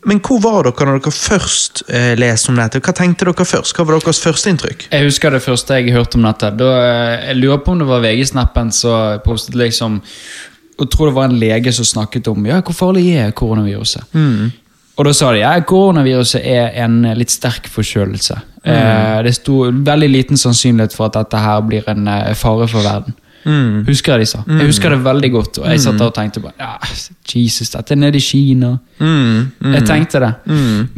men 0.10 0.20
hvor 0.26 0.42
var 0.44 0.66
dere 0.66 0.88
når 0.90 1.02
dere 1.04 1.14
først 1.16 1.84
eh, 1.88 2.14
leste 2.20 2.52
om 2.52 2.60
dette? 2.60 2.82
Hva 2.84 2.96
tenkte 2.98 3.28
dere 3.30 3.46
først? 3.48 3.76
Hva 3.78 3.86
var 3.86 4.00
deres 4.00 4.22
førsteinntrykk? 4.26 4.88
Jeg 4.92 5.06
husker 5.08 5.32
det 5.36 5.44
første 5.46 5.78
jeg 5.78 5.96
hørte 5.96 6.20
om 6.20 6.26
dette. 6.28 6.52
Da, 6.60 6.70
eh, 6.84 7.28
jeg 7.30 7.42
lurer 7.44 7.62
på 7.64 7.76
om 7.76 7.84
det 7.84 7.88
var 7.90 8.04
VG-snappen 8.04 8.74
som 8.76 9.22
postet 9.26 9.56
liksom 9.56 10.02
Jeg 10.80 10.90
tror 10.90 11.10
det 11.10 11.16
var 11.16 11.30
en 11.30 11.40
lege 11.40 11.72
som 11.76 11.86
snakket 11.86 12.28
om 12.32 12.46
ja, 12.48 12.62
hvor 12.64 12.76
farlig 12.76 13.12
er 13.20 13.32
koronaviruset. 13.36 14.10
Og 15.00 15.08
da 15.08 15.13
sa 15.15 15.32
de 15.32 15.39
ja, 15.39 15.53
koronaviruset 15.63 16.44
er 16.44 16.74
en 16.84 17.01
litt 17.15 17.32
sterk 17.32 17.70
forkjølelse. 17.72 18.36
Eh, 18.68 19.18
det 19.24 19.32
sto 19.38 19.62
veldig 19.72 20.10
liten 20.12 20.39
sannsynlighet 20.39 20.91
for 20.96 21.08
at 21.08 21.15
dette 21.22 21.39
her 21.39 21.63
blir 21.63 21.88
en 21.88 22.08
eh, 22.12 22.34
fare 22.36 22.68
for 22.68 22.84
verden. 22.84 23.15
Husker 23.88 24.18
jeg 24.20 24.25
de 24.25 24.27
sa. 24.27 24.41
Jeg 24.51 24.68
husker 24.68 24.91
det 24.91 24.98
veldig 25.06 25.29
godt. 25.32 25.58
Og 25.62 25.70
jeg 25.72 25.79
satt 25.82 25.96
der 25.98 26.10
og 26.10 26.15
tenkte 26.18 26.41
bare 26.44 26.60
ja, 26.60 26.74
Jesus, 27.32 27.72
dette 27.72 27.96
er 27.96 28.00
nede 28.01 28.20
i 28.20 28.22
Kina. 28.22 28.74
Jeg 29.00 29.86
tenkte 29.88 30.20
det. 30.25 30.32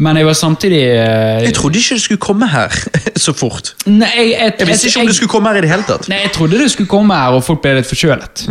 Men 0.01 0.17
jeg 0.17 0.25
var 0.25 0.33
samtidig 0.39 0.79
eh, 0.81 1.43
Jeg 1.45 1.53
trodde 1.59 1.77
ikke 1.79 1.99
det 1.99 2.05
skulle 2.07 2.23
komme 2.25 2.49
her 2.49 2.73
så 3.27 3.35
fort. 3.37 3.75
Nei, 3.85 4.09
jeg, 4.17 4.33
jeg, 4.33 4.55
Jeg 4.63 4.67
visste 4.71 4.89
ikke 4.89 5.03
om 5.05 5.11
det 5.11 5.15
skulle 5.19 5.33
komme 5.35 5.53
her 5.53 5.61
i 5.61 5.63
det 5.67 5.71
hele 5.75 5.85
tatt. 5.87 6.09
Nei, 6.09 6.23
Jeg 6.25 6.33
trodde 6.39 6.57
det 6.63 6.71
skulle 6.73 6.89
komme 6.89 7.21
her, 7.21 7.37
og 7.37 7.45
folk 7.45 7.61
ble 7.61 7.77
litt 7.77 7.89
forkjølet. 7.93 8.43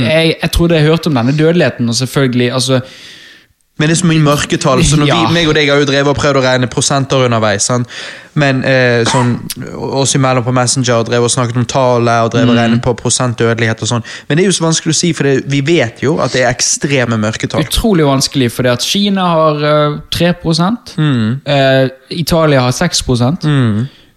Jeg, 0.00 0.34
jeg 0.40 0.52
trodde 0.56 0.80
jeg 0.80 0.88
hørte 0.88 1.12
om 1.12 1.20
denne 1.20 1.36
dødeligheten, 1.36 1.92
og 1.92 2.00
selvfølgelig 2.00 2.50
altså, 2.56 2.80
Men 3.78 3.88
det 3.88 3.94
er 3.94 4.00
så 4.00 4.08
mye 4.10 4.22
mørketall, 4.22 4.82
så 4.84 4.98
når 4.98 5.08
Ja. 5.12 5.18
vi, 5.22 5.34
meg 5.34 5.50
og 5.50 5.54
deg 5.54 5.70
har 5.70 5.78
jo 5.78 5.86
drevet 5.88 6.10
og 6.10 6.18
prøvd 6.18 6.40
å 6.40 6.44
regne 6.44 6.68
prosenter 6.70 7.24
underveis. 7.28 7.68
Sant? 7.70 7.90
Men 8.38 8.62
eh, 8.66 9.04
sånn, 9.08 9.36
oss 9.74 10.14
imellom 10.18 10.44
på 10.46 10.54
Messenger 10.54 11.06
drev 11.06 11.26
og 11.26 11.32
snakket 11.32 11.58
om 11.58 11.66
tallet 11.70 12.26
og 12.26 12.32
drev 12.34 12.50
og 12.52 12.58
regnet 12.58 12.82
på 12.84 12.94
prosentdødelighet 12.98 13.82
og 13.82 13.92
sånn. 13.92 14.06
Men 14.28 14.38
det 14.38 14.44
er 14.44 14.50
jo 14.50 14.56
så 14.58 14.66
vanskelig 14.66 14.94
å 14.94 14.98
si, 14.98 15.12
for 15.16 15.30
det, 15.30 15.36
vi 15.50 15.62
vet 15.66 16.02
jo 16.04 16.16
at 16.22 16.34
det 16.34 16.44
er 16.44 16.50
ekstreme 16.50 17.18
mørketall. 17.22 17.64
utrolig 17.66 18.06
vanskelig, 18.06 18.50
fordi 18.54 18.72
at 18.74 18.86
Kina 18.86 19.28
har 19.34 19.62
uh, 19.62 20.00
3 20.14 20.32
eh, 20.34 21.88
Italia 22.18 22.66
har 22.66 22.74
6 22.74 23.02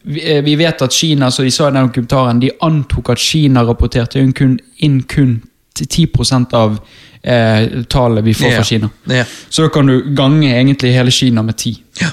vi, 0.03 0.37
eh, 0.37 0.43
vi 0.43 0.55
vet 0.55 0.81
at 0.81 0.93
Kina, 0.93 1.31
så 1.31 1.43
de 1.43 1.51
sa 1.51 1.69
i 1.69 1.71
den 1.71 1.89
kommentaren, 1.89 2.39
de 2.39 2.51
antok 2.61 3.09
at 3.13 3.19
Kina 3.21 3.63
rapporterte 3.63 4.19
inn 4.19 4.33
kun, 4.33 4.59
inn 4.77 5.03
kun 5.03 5.41
til 5.75 5.87
10 5.87 6.47
av 6.53 6.79
eh, 7.23 7.83
tallet 7.89 8.23
vi 8.25 8.33
får 8.33 8.49
Ja. 8.49 8.55
fra 8.57 8.63
Kina. 8.63 8.89
Ja. 9.05 9.23
Så 9.49 9.61
da 9.63 9.69
kan 9.69 9.85
du 9.87 10.13
gange 10.15 10.49
egentlig 10.53 10.93
hele 10.93 11.11
Kina 11.11 11.41
med 11.43 11.57
ti 11.57 11.75
Ja. 12.01 12.09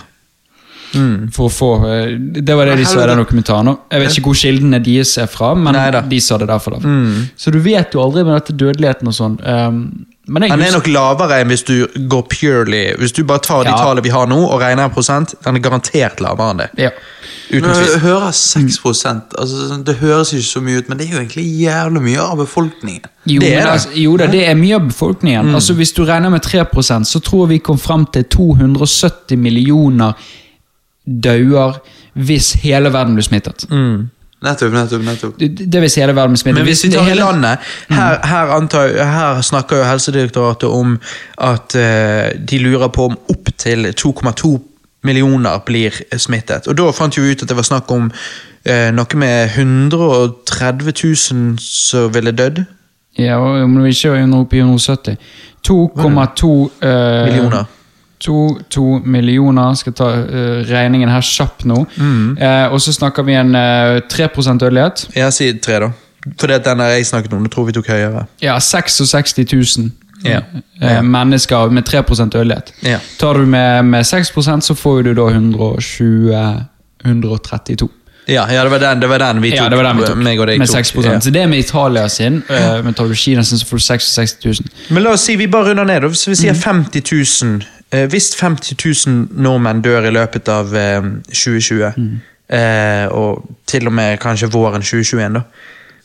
For 1.32 1.48
å 1.48 1.52
få 1.52 1.68
eh, 1.84 2.14
Det 2.16 2.54
var 2.56 2.66
det 2.66 2.76
de 2.80 2.84
sa 2.88 3.02
i 3.04 3.06
den 3.10 3.18
dokumentaren. 3.20 3.74
Jeg 3.92 4.00
vet 4.00 4.14
ikke 4.16 4.30
hvor 4.30 4.38
kildene 4.40 4.78
deres 4.82 5.18
er 5.20 5.26
fra, 5.28 5.54
men 5.54 5.74
Neida. 5.76 6.00
de 6.08 6.20
sa 6.20 6.38
det 6.38 6.48
derfor. 6.48 6.78
Mm. 6.80 7.28
Så 7.36 7.52
du 7.52 7.58
vet 7.60 7.92
jo 7.92 8.00
aldri 8.00 8.24
med 8.24 8.34
dette 8.40 8.56
dødeligheten 8.56 9.06
og 9.10 9.12
sånn. 9.14 9.36
Um, 9.44 10.06
men 10.28 10.42
jeg 10.42 10.50
Den 10.50 10.60
er 10.66 10.72
nok 10.76 10.86
lavere 10.92 11.40
enn 11.40 11.48
hvis 11.48 11.62
du 11.64 11.86
går 12.08 12.22
purely 12.28 12.82
Hvis 13.00 13.12
du 13.16 13.22
bare 13.24 13.40
tar 13.40 13.64
de 13.64 13.70
Ja. 13.70 13.76
tallene 13.80 14.02
vi 14.04 14.10
har 14.12 14.26
nå 14.26 14.36
og 14.44 14.60
regner 14.60 14.84
en 14.84 14.90
prosent, 14.90 15.34
den 15.44 15.56
er 15.56 15.60
garantert 15.60 16.20
lavere 16.20 16.50
enn 16.52 16.58
det. 16.58 16.70
ja. 16.78 16.90
Uten 17.50 17.70
tvil. 17.72 18.00
hører 18.02 18.30
6 18.36 18.78
altså, 18.84 19.68
sånn, 19.70 19.84
Det 19.84 19.96
høres 20.02 20.32
ikke 20.34 20.44
så 20.44 20.60
mye 20.60 20.78
ut, 20.82 20.88
men 20.90 20.98
det 20.98 21.06
er 21.08 21.12
jo 21.14 21.18
egentlig 21.22 21.44
jævlig 21.62 22.02
mye 22.02 22.20
av 22.20 22.36
befolkningen. 22.36 23.06
Jo, 23.24 23.40
Det 23.40 23.52
er 23.52 23.56
men 23.56 23.64
det. 23.64 23.72
altså, 23.72 23.88
jo 23.96 24.16
da, 24.16 24.26
det 24.26 24.42
er 24.48 24.54
mye 24.54 24.74
av 24.74 24.86
befolkningen. 24.88 25.54
Altså 25.54 25.74
Hvis 25.74 25.92
du 25.94 26.04
regner 26.04 26.28
med 26.30 26.42
3% 26.44 27.04
så 27.08 27.20
tror 27.24 27.46
jeg 27.46 27.48
vi 27.48 27.58
kom 27.64 27.78
fram 27.78 28.04
til 28.12 28.24
270 28.24 29.36
millioner 29.38 30.12
dauer 31.06 31.80
hvis 32.18 32.52
hele 32.64 32.90
verden 32.92 33.14
blir 33.16 33.24
smittet. 33.24 33.64
Nettopp, 34.42 34.72
nettopp, 34.72 35.02
nettopp. 35.02 35.38
Det, 35.40 35.72
det 35.72 35.80
vil 35.82 35.90
si 35.90 36.00
hele 36.00 36.14
verden 36.14 36.36
blir 36.36 36.38
smittet. 36.38 36.60
Men 36.60 36.66
hvis 36.68 36.84
vi 36.84 36.90
tar 36.92 37.02
hele- 37.08 37.24
landet, 37.24 37.58
her, 37.90 38.18
her, 38.26 38.52
antar, 38.54 38.92
her 39.04 39.40
snakker 39.42 39.80
jo 39.80 39.84
Helsedirektoratet 39.88 40.68
om 40.70 40.98
at 41.38 41.74
uh, 41.74 42.28
de 42.50 42.58
lurer 42.62 42.88
på 42.88 43.08
om 43.10 43.18
opptil 43.28 43.90
2,2 43.98 44.52
millioner 45.02 45.58
blir 45.66 45.94
smittet. 46.16 46.68
Og 46.68 46.78
da 46.78 46.90
fant 46.94 47.18
vi 47.18 47.32
ut 47.32 47.42
at 47.42 47.50
det 47.50 47.56
var 47.58 47.66
snakk 47.66 47.90
om 47.90 48.12
uh, 48.12 48.90
noe 48.94 49.18
med 49.18 49.58
130 49.58 50.94
000 51.32 51.58
som 51.58 52.14
ville 52.14 52.32
dødd. 52.32 52.62
Ja, 53.18 53.40
men 53.42 53.62
om 53.64 53.82
vi 53.82 53.90
ikke 53.90 54.14
er 54.14 54.36
oppe 54.38 54.56
i 54.56 54.62
170 54.62 55.16
2,2 55.66 56.46
uh, 56.46 57.26
Millioner. 57.26 57.66
2 58.24 58.98
millioner. 59.04 59.74
Skal 59.78 59.92
ta 59.98 60.08
uh, 60.18 60.64
regningen 60.68 61.10
her 61.12 61.22
kjapt 61.24 61.64
nå. 61.68 61.84
Mm. 61.96 62.36
Uh, 62.40 62.72
og 62.72 62.80
så 62.82 62.92
snakker 62.92 63.26
vi 63.26 63.38
en 63.38 63.54
uh, 63.54 64.00
3% 64.10 64.58
dødelighet. 64.58 65.08
Jeg 65.16 65.32
sier 65.36 65.58
3, 65.64 65.80
da. 65.86 65.92
For 66.38 66.50
det 66.50 66.64
den 66.64 66.82
jeg 66.82 67.06
snakket 67.06 67.32
om, 67.32 67.42
det 67.46 67.52
tror 67.54 67.68
vi 67.68 67.72
tok 67.72 67.88
høyere. 67.88 68.26
Ja, 68.42 68.58
66 68.60 69.38
000 69.38 69.90
Ja. 70.24 70.40
eh, 70.82 71.02
mennesker 71.02 71.70
med 71.70 71.84
3 71.86 72.02
dødelighet. 72.02 72.72
Ja. 72.82 72.98
Tar 73.18 73.34
du 73.34 73.46
med, 73.46 73.84
med 73.84 74.04
6% 74.04 74.60
så 74.60 74.74
får 74.74 75.02
du 75.02 75.14
da 75.14 75.28
120 75.30 76.64
132. 77.04 77.88
Ja, 78.26 78.52
ja 78.52 78.64
det, 78.64 78.70
var 78.70 78.78
den, 78.78 79.00
det 79.00 79.08
var 79.08 79.18
den 79.18 79.42
vi 79.42 79.50
tok. 79.50 79.58
Ja, 79.58 79.68
det 79.68 79.76
var 79.76 79.84
den 79.84 79.96
vi 79.96 80.06
tok. 80.06 80.18
Meg 80.20 80.40
og 80.40 80.46
deg 80.50 80.58
med 80.58 80.68
tok. 80.68 80.84
6 80.84 80.94
Ja. 81.04 81.20
Så 81.20 81.30
det 81.30 81.42
er 81.42 81.46
med 81.46 81.58
Italia 81.58 82.08
sin. 82.08 82.42
eh, 82.50 82.82
men 82.84 82.94
tar 82.94 83.08
du 83.08 83.14
Kina 83.14 83.44
sin, 83.44 83.58
så 83.58 83.66
får 83.66 83.76
du 83.76 83.82
66 83.82 84.36
000. 84.44 84.54
Men 84.90 85.02
la 85.02 85.10
oss 85.10 85.24
si 85.24 85.36
vi 85.36 85.46
bare 85.46 85.70
runder 85.70 85.84
ned. 85.84 86.14
Så 86.14 86.30
vi 86.30 86.36
sier 86.36 86.54
50 86.54 87.02
000. 87.44 87.62
Eh, 87.92 88.04
hvis 88.12 88.34
50 88.36 88.76
000 89.06 89.28
nordmenn 89.42 89.80
dør 89.84 90.10
i 90.10 90.12
løpet 90.12 90.48
av 90.52 90.74
eh, 90.76 91.06
2020, 91.32 91.86
eh, 92.52 93.06
og 93.16 93.46
til 93.68 93.88
og 93.88 93.94
med 93.96 94.18
kanskje 94.20 94.50
våren 94.52 94.84
2021, 94.84 95.38
da, 95.38 95.44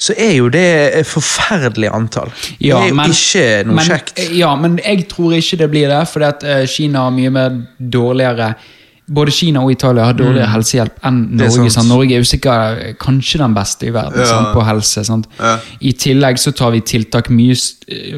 så 0.04 0.16
er 0.18 0.32
jo 0.38 0.48
det 0.52 0.68
et 1.00 1.08
forferdelig 1.08 1.92
antall. 1.94 2.32
det 2.60 2.72
er 2.72 2.88
jo 2.90 3.04
ikke 3.04 3.44
noe 3.68 3.76
men, 3.76 3.86
kjekt. 3.88 4.24
Ja, 4.36 4.54
men 4.60 4.80
jeg 4.84 5.08
tror 5.12 5.36
ikke 5.38 5.60
det 5.60 5.70
blir 5.72 5.92
det, 5.92 6.06
fordi 6.12 6.30
at 6.30 6.48
Kina 6.72 7.06
har 7.06 7.14
mye 7.16 7.32
mer 7.32 7.60
dårligere 7.78 8.54
både 9.06 9.32
Kina 9.36 9.62
og 9.64 9.72
Italia 9.74 10.06
har 10.08 10.16
dårligere 10.16 10.48
helsehjelp 10.54 11.02
enn 11.04 11.18
Norge. 11.36 11.44
er 11.44 11.58
Norge. 11.58 11.72
sant. 11.72 11.74
Sant? 11.74 11.90
Norge 11.92 12.16
er 12.16 12.22
jo 12.22 12.28
sikkert 12.28 13.00
kanskje 13.00 13.40
den 13.42 13.54
beste 13.54 13.88
i 13.88 13.94
verden 13.94 14.20
Ja. 14.20 14.26
sant, 14.26 14.54
på 14.54 14.64
helse. 14.64 15.04
Sant? 15.04 15.28
Ja. 15.40 15.58
I 15.82 15.92
tillegg 15.92 16.40
så 16.40 16.54
tar 16.56 16.72
vi 16.72 16.80
tiltak 16.82 17.30
mye, 17.30 17.56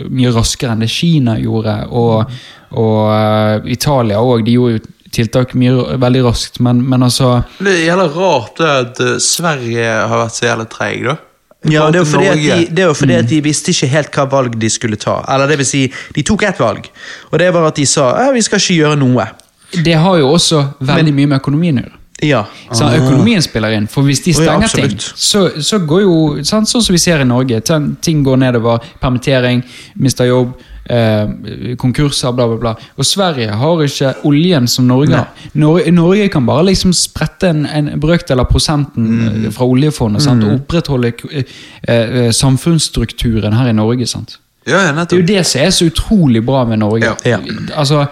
mye 0.09 0.31
raskere 0.31 0.71
enn 0.71 0.79
det 0.79 0.89
Kina 0.89 1.37
gjorde, 1.39 1.87
og, 1.89 2.29
og 2.71 2.99
eh, 3.13 3.71
Italia 3.75 4.21
òg. 4.23 4.45
De 4.45 4.57
gjorde 4.57 4.77
jo 4.79 4.83
tiltak 5.15 5.53
mye, 5.55 5.97
veldig 6.01 6.25
raskt, 6.25 6.59
men, 6.63 6.81
men 6.89 7.05
altså 7.07 7.37
Det 7.59 7.71
er 7.71 7.85
jævla 7.85 8.09
rart 8.15 8.59
det 8.59 8.73
at 8.81 9.01
eh, 9.05 9.15
Sverige 9.23 9.87
har 10.11 10.21
vært 10.25 10.37
så 10.37 10.49
jævlig 10.49 10.67
treig, 10.73 11.07
da. 11.07 11.17
Ja, 11.65 11.87
det 11.89 11.97
er 11.97 12.03
jo 12.03 12.09
fordi, 12.11 12.27
at 12.29 12.41
de, 12.43 12.75
det 12.77 12.83
er 12.83 12.91
fordi 12.93 13.15
at 13.17 13.29
de 13.29 13.39
visste 13.41 13.73
ikke 13.73 13.87
helt 13.89 14.11
hva 14.13 14.27
valg 14.29 14.57
de 14.61 14.69
skulle 14.69 14.99
ta. 15.01 15.15
Eller 15.33 15.49
det 15.49 15.57
vil 15.63 15.69
si, 15.69 15.85
de 16.13 16.23
tok 16.27 16.45
ett 16.45 16.61
valg, 16.61 16.91
og 17.31 17.39
det 17.41 17.49
var 17.55 17.71
at 17.71 17.79
de 17.79 17.87
sa 17.89 18.11
vi 18.35 18.43
skal 18.45 18.61
ikke 18.61 18.79
gjøre 18.83 18.99
noe. 19.01 19.25
Det 19.73 19.95
har 19.97 20.19
jo 20.21 20.29
også 20.35 20.61
veldig 20.85 21.13
mye 21.15 21.31
med 21.31 21.39
økonomien 21.41 21.79
å 21.81 21.85
gjøre. 21.87 22.01
Ja. 22.23 22.45
Så 22.71 22.87
økonomien 22.95 23.41
spiller 23.43 23.73
inn. 23.75 23.89
For 23.91 24.07
hvis 24.07 24.21
de 24.23 24.31
Å, 24.31 24.43
ja, 24.45 24.53
stenger 24.69 24.93
ting, 24.93 24.99
så, 24.99 25.41
så 25.59 25.81
går 25.83 26.05
jo 26.05 26.13
sant, 26.47 26.69
Sånn 26.69 26.83
som 26.85 26.95
vi 26.95 27.01
ser 27.01 27.21
i 27.21 27.27
Norge. 27.27 27.59
Ting 28.05 28.23
går 28.23 28.39
nedover. 28.39 28.85
Permittering, 29.01 29.63
mister 29.99 30.29
jobb, 30.29 30.53
eh, 30.89 31.75
konkurser, 31.77 32.31
bla, 32.31 32.47
bla, 32.47 32.57
bla. 32.57 32.73
Og 32.97 33.05
Sverige 33.05 33.51
har 33.57 33.81
ikke 33.85 34.13
oljen 34.25 34.67
som 34.67 34.87
Norge 34.87 35.15
har. 35.15 35.27
Norge, 35.53 35.91
Norge 35.91 36.27
kan 36.29 36.45
bare 36.45 36.65
liksom 36.69 36.93
sprette 36.93 37.49
en, 37.49 37.65
en 37.65 37.89
brøkdel 37.99 38.39
av 38.39 38.45
prosenten 38.51 39.05
Mm. 39.05 39.45
eh, 39.45 39.51
fra 39.51 39.65
oljefondet 39.65 40.21
sant, 40.21 40.43
og 40.43 40.59
opprettholde 40.61 41.13
eh, 41.31 41.43
eh, 41.87 42.31
samfunnsstrukturen 42.31 43.53
her 43.53 43.69
i 43.69 43.73
Norge. 43.73 44.07
sant? 44.07 44.37
Ja, 44.67 44.79
ja, 44.87 44.91
Det 45.05 45.13
er 45.13 45.21
jo 45.21 45.25
det 45.27 45.45
som 45.45 45.61
er 45.61 45.69
så 45.69 45.85
utrolig 45.85 46.41
bra 46.45 46.63
med 46.65 46.79
Norge. 46.79 47.05
Ja. 47.05 47.15
Ja. 47.25 47.37
Altså, 47.75 48.05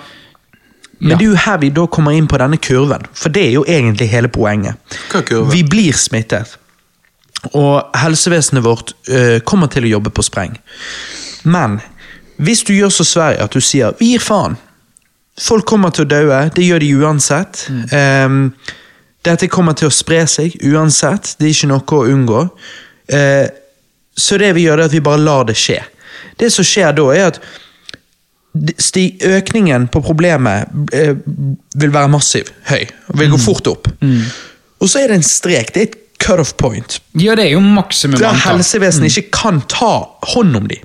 Men 1.00 1.18
det 1.18 1.26
er 1.26 1.30
jo 1.32 1.36
her 1.36 1.58
vi 1.58 1.70
da 1.70 1.86
kommer 1.88 2.12
inn 2.16 2.28
på 2.28 2.38
denne 2.38 2.58
kurven, 2.58 3.02
for 3.14 3.30
det 3.30 3.48
er 3.48 3.52
jo 3.58 3.64
egentlig 3.68 4.08
hele 4.10 4.28
poenget. 4.28 4.76
Vi 5.52 5.64
blir 5.64 5.92
smittet, 5.98 6.58
og 7.54 7.90
helsevesenet 7.98 8.64
vårt 8.64 8.94
ø, 9.10 9.40
kommer 9.44 9.68
til 9.68 9.84
å 9.84 9.88
jobbe 9.98 10.10
på 10.16 10.24
spreng. 10.24 10.54
Men 11.44 11.82
hvis 12.43 12.63
du 12.67 12.73
gjør 12.75 12.91
som 12.93 13.06
Sverige, 13.08 13.43
at 13.43 13.53
du 13.53 13.62
sier 13.62 13.93
'vi 13.99 14.13
gir 14.13 14.23
faen', 14.23 14.58
folk 15.39 15.65
kommer 15.65 15.89
til 15.89 16.06
å 16.06 16.10
daue, 16.10 16.49
det 16.56 16.65
gjør 16.65 16.84
de 16.84 16.93
uansett. 17.01 17.65
Ehm, 17.93 18.53
dette 19.25 19.47
kommer 19.47 19.73
til 19.73 19.89
å 19.89 19.93
spre 19.93 20.25
seg 20.27 20.56
uansett, 20.67 21.36
det 21.39 21.47
er 21.47 21.56
ikke 21.56 21.71
noe 21.71 21.97
å 21.97 22.06
unngå. 22.12 22.43
Uh, 23.13 23.47
så 24.17 24.38
det 24.39 24.53
vi 24.56 24.65
gjør, 24.67 24.79
er 24.79 24.89
at 24.89 24.95
vi 24.95 25.03
bare 25.03 25.21
lar 25.23 25.47
det 25.47 25.56
skje. 25.60 25.79
Det 26.39 26.51
som 26.53 26.65
skjer 26.67 26.95
da, 26.97 27.08
er 27.15 27.32
at 27.32 27.39
økningen 29.23 29.88
på 29.91 30.01
problemet 30.06 30.67
uh, 30.93 31.15
vil 31.79 31.93
være 31.95 32.12
massiv, 32.12 32.51
høy, 32.69 32.84
og 33.10 33.19
vil 33.19 33.34
gå 33.34 33.41
fort 33.41 33.67
opp. 33.71 33.89
Og 34.84 34.89
så 34.91 35.03
er 35.03 35.12
det 35.12 35.21
en 35.21 35.27
strek, 35.27 35.73
det 35.73 35.82
er 35.82 35.89
et 35.89 35.99
cut-off 36.23 36.53
point, 36.60 36.99
ja, 37.19 37.36
det 37.36 37.47
er 37.49 37.56
jo 37.58 37.63
maksimum 37.63 38.19
der 38.19 38.32
helsevesenet 38.32 39.10
helsevesenet 39.10 39.17
ikke 39.17 39.32
kan 39.36 39.63
ta 39.71 39.93
hånd 40.36 40.56
om 40.60 40.67
dem. 40.71 40.84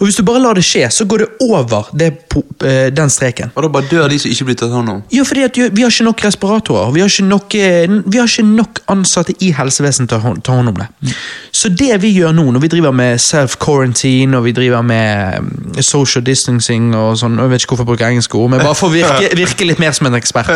Og 0.00 0.08
hvis 0.08 0.16
du 0.18 0.24
bare 0.26 0.42
lar 0.42 0.58
det 0.58 0.64
skje, 0.66 0.88
så 0.90 1.04
går 1.06 1.22
det 1.22 1.28
over 1.46 1.90
det, 1.94 2.10
eh, 2.66 2.90
den 2.90 3.10
streken. 3.10 3.52
Og 3.54 3.62
da 3.62 3.70
bare 3.70 3.86
dør 3.90 4.08
de 4.10 4.18
som 4.18 4.32
ikke 4.32 4.48
blir 4.48 4.58
tatt 4.58 4.74
hånd 4.74 4.90
om. 4.90 5.02
Ja, 5.14 5.22
fordi 5.22 5.70
vi 5.70 5.84
har 5.84 5.92
ikke 5.92 6.06
nok 6.08 6.24
respiratorer. 6.24 6.90
Vi 6.94 7.00
har 7.00 7.08
ikke 7.12 7.28
nok, 7.28 7.54
eh, 7.54 7.86
vi 8.06 8.18
har 8.18 8.26
ikke 8.26 8.46
nok 8.48 8.80
ansatte 8.90 9.36
i 9.40 9.52
helsevesenet 9.54 10.10
til 10.10 10.18
å 10.18 10.34
ta 10.42 10.52
hånd 10.58 10.72
om 10.72 10.82
det. 10.82 10.88
Så 11.52 11.70
det 11.70 12.00
vi 12.02 12.10
gjør 12.18 12.34
nå, 12.34 12.50
når 12.52 12.60
vi 12.60 12.72
driver 12.74 12.92
med 12.92 13.20
self-quarantine 13.22 14.34
og 14.36 14.44
vi 14.44 14.52
driver 14.52 14.82
med 14.82 15.40
mm, 15.40 15.82
social 15.82 16.24
distancing 16.24 16.94
og 16.94 17.16
sånn, 17.20 17.38
jeg 17.38 17.54
vet 17.54 17.62
ikke 17.62 17.76
hvorfor 17.76 17.86
jeg 17.86 17.92
bruker 17.92 18.10
engelske 18.10 18.38
ord, 18.40 18.50
men 18.50 18.64
bare 18.64 18.74
for 18.74 18.90
å 18.90 18.94
virke, 18.94 19.30
virke 19.44 19.68
litt 19.68 19.78
mer 19.78 19.94
som 19.94 20.10
en 20.10 20.18
ekspert, 20.18 20.50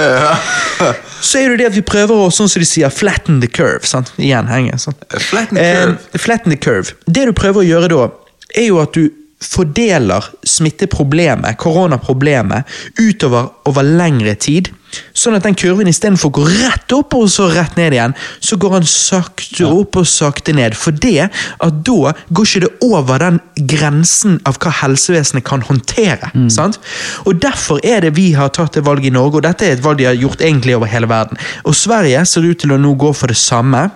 så 1.22 1.38
er 1.38 1.54
det 1.54 1.62
det 1.62 1.70
at 1.70 1.78
vi 1.78 1.86
prøver 1.86 2.14
å, 2.14 2.30
sånn 2.34 2.50
som 2.50 2.62
de 2.62 2.66
sier, 2.66 2.90
flatten 2.90 3.40
the 3.40 3.50
curve. 3.50 3.86
sant? 3.86 4.10
Igjen 4.18 4.50
henge, 4.50 4.78
sant? 4.82 4.98
Flatten 5.08 5.56
the 5.56 5.62
curve. 5.62 5.98
Eh, 6.12 6.18
flatten 6.18 6.54
the 6.54 6.58
curve. 6.58 6.96
Det 7.06 7.28
du 7.28 7.32
prøver 7.36 7.62
å 7.62 7.68
gjøre 7.68 7.92
da, 7.94 8.08
er 8.56 8.70
jo 8.70 8.82
at 8.82 8.96
du 8.96 9.08
fordeler 9.38 10.24
smitteproblemet, 10.42 11.58
koronaproblemet, 11.62 12.66
utover 12.98 13.52
over 13.70 13.86
lengre 13.86 14.34
tid. 14.34 14.72
Sånn 15.12 15.36
at 15.36 15.44
den 15.44 15.56
kurven 15.58 15.90
istedenfor 15.90 16.32
gå 16.34 16.46
rett 16.48 16.90
opp 16.96 17.14
og 17.14 17.28
så 17.30 17.46
rett 17.52 17.76
ned 17.78 17.94
igjen, 17.94 18.14
så 18.40 18.56
går 18.58 18.78
den 18.78 18.88
sakte 18.88 19.68
opp 19.68 19.98
og 20.00 20.08
sakte 20.08 20.54
ned. 20.56 20.74
For 20.78 20.96
det 20.96 21.28
at 21.28 21.82
da 21.86 22.14
går 22.32 22.48
ikke 22.48 22.64
det 22.64 22.72
over 22.88 23.22
den 23.22 23.38
grensen 23.70 24.40
av 24.48 24.58
hva 24.58 24.72
helsevesenet 24.80 25.46
kan 25.46 25.62
håndtere. 25.68 26.32
sant? 26.50 26.80
Og 27.26 27.38
Derfor 27.38 27.78
er 27.86 28.02
det 28.02 28.16
vi 28.16 28.32
har 28.34 28.50
tatt 28.50 28.74
det 28.74 28.86
valget 28.88 29.12
i 29.12 29.14
Norge, 29.14 29.38
og 29.38 29.46
dette 29.46 29.68
er 29.68 29.76
et 29.76 29.84
valg 29.84 30.00
de 30.00 30.08
har 30.08 30.18
gjort 30.18 30.42
egentlig 30.42 30.74
over 30.74 30.90
hele 30.90 31.06
verden. 31.06 31.38
Og 31.64 31.76
Sverige 31.78 32.24
ser 32.26 32.48
ut 32.48 32.58
til 32.58 32.74
å 32.74 32.80
nå 32.80 32.96
gå 32.98 33.12
for 33.14 33.30
det 33.30 33.38
samme. 33.38 33.86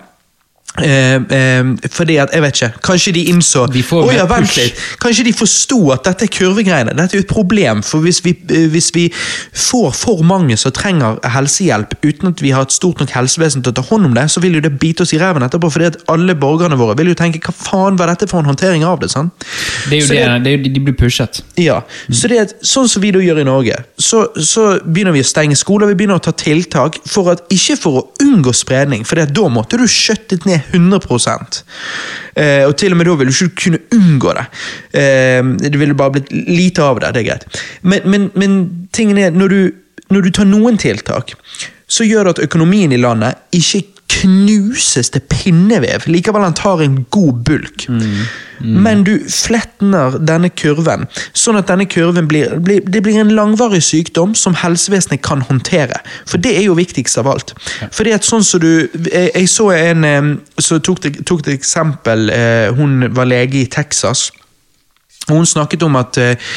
Eh, 0.81 1.15
eh, 1.15 1.65
fordi 1.91 2.15
at, 2.17 2.31
jeg 2.33 2.41
vet 2.41 2.55
ikke, 2.55 2.79
Kanskje 2.81 3.11
de 3.13 3.21
innså 3.29 3.67
De 3.69 3.83
får 3.85 4.07
ja. 4.15 4.23
Kanskje 5.01 5.23
de 5.27 5.33
forsto 5.37 5.91
at 5.93 6.01
dette 6.07 6.25
er 6.25 6.31
kurvegreiene. 6.33 6.95
Dette 6.97 7.13
er 7.13 7.19
jo 7.19 7.25
et 7.27 7.29
problem. 7.29 7.83
For 7.85 8.01
hvis 8.01 8.23
vi, 8.25 8.33
eh, 8.49 8.65
hvis 8.73 8.89
vi 8.95 9.03
får 9.53 9.91
for 9.93 10.23
mange 10.25 10.57
som 10.57 10.73
trenger 10.73 11.19
helsehjelp 11.29 11.93
uten 12.01 12.31
at 12.31 12.41
vi 12.41 12.49
har 12.55 12.65
et 12.65 12.73
stort 12.73 12.99
nok 12.99 13.13
helsevesen 13.13 13.61
til 13.61 13.69
å 13.69 13.75
ta 13.77 13.83
hånd 13.85 14.09
om 14.09 14.15
det, 14.17 14.25
så 14.33 14.41
vil 14.41 14.57
jo 14.57 14.63
det 14.65 14.71
bite 14.81 15.05
oss 15.05 15.13
i 15.13 15.19
ræven 15.21 15.45
etterpå. 15.45 15.69
fordi 15.71 15.91
at 15.91 15.97
alle 16.09 16.33
borgerne 16.35 16.77
våre 16.79 16.97
vil 16.97 17.13
jo 17.13 17.19
tenke 17.21 17.39
hva 17.43 17.53
faen 17.53 17.99
var 17.99 18.09
dette 18.09 18.27
for 18.27 18.39
en 18.39 18.49
håndtering 18.49 18.83
av 18.83 18.99
det? 18.99 19.11
sant? 19.11 19.45
Det 19.89 19.99
er 19.99 20.01
jo 20.01 20.07
det, 20.09 20.43
det 20.43 20.55
jo, 20.57 20.73
de 20.73 20.79
blir 20.79 20.97
pushet. 20.97 21.43
ja, 21.57 21.83
så 22.09 22.27
det 22.27 22.39
er 22.39 22.49
sånn 22.65 22.89
som 22.89 23.01
vi 23.01 23.11
da 23.13 23.21
gjør 23.21 23.43
i 23.43 23.45
Norge, 23.45 23.77
så, 23.97 24.25
så 24.41 24.79
begynner 24.85 25.13
vi 25.13 25.21
å 25.21 25.27
stenge 25.27 25.55
skoler, 25.59 25.91
vi 25.91 26.01
begynner 26.01 26.17
å 26.17 26.23
ta 26.23 26.33
tiltak, 26.33 26.97
for 27.05 27.29
at, 27.29 27.45
ikke 27.53 27.77
for 27.77 28.01
å 28.01 28.05
unngå 28.23 28.53
spredning, 28.55 29.05
for 29.05 29.21
da 29.21 29.47
måtte 29.53 29.77
du 29.77 29.85
skjøttet 29.85 30.47
ned 30.49 30.62
100 30.71 31.63
eh, 32.35 32.63
Og 32.67 32.75
til 32.77 32.91
og 32.91 32.97
med 32.97 33.05
da 33.09 33.15
vil 33.19 33.31
du 33.31 33.33
ikke 33.33 33.63
kunne 33.63 33.81
unngå 33.91 34.33
det. 34.37 34.45
Eh, 34.93 35.43
det 35.59 35.79
ville 35.79 35.97
bare 35.97 36.17
blitt 36.17 36.31
lite 36.31 36.83
av 36.83 36.99
det, 36.99 37.13
det 37.13 37.23
er 37.23 37.29
greit. 37.31 37.61
Men, 37.81 38.01
men, 38.05 38.29
men 38.35 38.87
tingen 38.93 39.17
er, 39.17 39.31
når 39.31 39.47
du, 39.47 39.59
når 40.09 40.21
du 40.21 40.31
tar 40.31 40.49
noen 40.49 40.77
tiltak, 40.77 41.35
så 41.87 42.07
gjør 42.07 42.29
det 42.29 42.37
at 42.37 42.45
økonomien 42.47 42.91
i 42.91 43.01
landet 43.01 43.37
ikke 43.53 43.83
knuses 44.23 45.09
til 45.13 45.21
pinnevev. 45.29 46.07
Likevel 46.09 46.43
han 46.45 46.55
tar 46.57 46.81
en 46.85 47.05
god 47.13 47.43
bulk. 47.47 47.85
Men 48.63 49.01
du 49.03 49.17
fletner 49.27 50.15
denne 50.23 50.47
kurven, 50.55 51.07
sånn 51.35 51.57
at 51.59 51.67
denne 51.67 51.83
kurven 51.91 52.29
blir, 52.31 52.53
blir, 52.63 52.79
det 52.87 53.01
blir 53.03 53.17
en 53.19 53.33
langvarig 53.35 53.81
sykdom 53.83 54.35
som 54.39 54.55
helsevesenet 54.61 55.21
kan 55.25 55.41
håndtere. 55.49 55.99
For 56.29 56.37
det 56.39 56.53
er 56.57 56.67
jo 56.69 56.77
viktigst 56.79 57.17
av 57.19 57.27
alt. 57.33 57.51
Fordi 57.91 58.13
at 58.15 58.23
sånn 58.27 58.43
som 58.47 58.61
du, 58.63 58.87
Jeg, 59.11 59.31
jeg 59.35 59.49
så 59.51 59.71
en 59.75 60.39
som 60.59 60.79
tok, 60.79 61.01
det- 61.03 61.25
tok 61.25 61.43
et 61.47 61.53
eksempel. 61.59 62.29
eh, 62.29 62.71
Hun 62.73 63.09
var 63.13 63.25
lege 63.25 63.61
i 63.61 63.65
Texas. 63.65 64.31
Og 65.29 65.35
Hun 65.37 65.45
snakket 65.45 65.83
om 65.83 65.95
at 65.95 66.17
eh, 66.19 66.49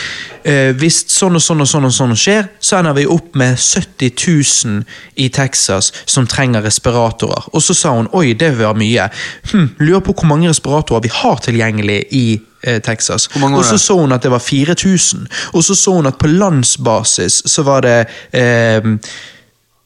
eh, 0.42 0.72
hvis 0.74 1.04
sånn 1.12 1.38
og 1.38 1.42
sånn 1.42 1.62
og 1.62 1.68
sånn 1.70 1.86
og 1.86 1.94
sånn 1.94 2.16
skjer, 2.18 2.48
så 2.58 2.80
ender 2.80 2.96
vi 2.98 3.06
opp 3.06 3.36
med 3.38 3.54
70 3.60 4.10
000 4.18 4.82
i 5.22 5.28
Texas 5.34 5.92
som 6.04 6.26
trenger 6.26 6.66
respiratorer. 6.66 7.46
Og 7.52 7.62
så 7.62 7.76
sa 7.78 7.94
hun 7.94 8.10
oi, 8.16 8.34
det 8.34 8.52
var 8.58 8.74
mye. 8.78 9.06
Hm, 9.52 9.68
lurer 9.78 10.02
på 10.02 10.16
hvor 10.16 10.30
mange 10.32 10.50
respiratorer 10.50 11.06
vi 11.06 11.14
har 11.14 11.38
tilgjengelig 11.46 12.00
i 12.10 12.26
eh, 12.66 12.82
Texas. 12.82 13.28
Og 13.38 13.64
så 13.64 13.78
så 13.78 14.00
hun 14.00 14.16
at 14.16 14.26
det 14.26 14.34
var 14.34 14.42
4000. 14.42 15.28
Og 15.54 15.64
så 15.64 15.78
så 15.78 15.96
hun 16.00 16.10
at 16.10 16.18
på 16.18 16.32
landsbasis 16.34 17.44
så 17.46 17.62
var 17.62 17.86
det 17.86 17.98
eh, 18.34 18.82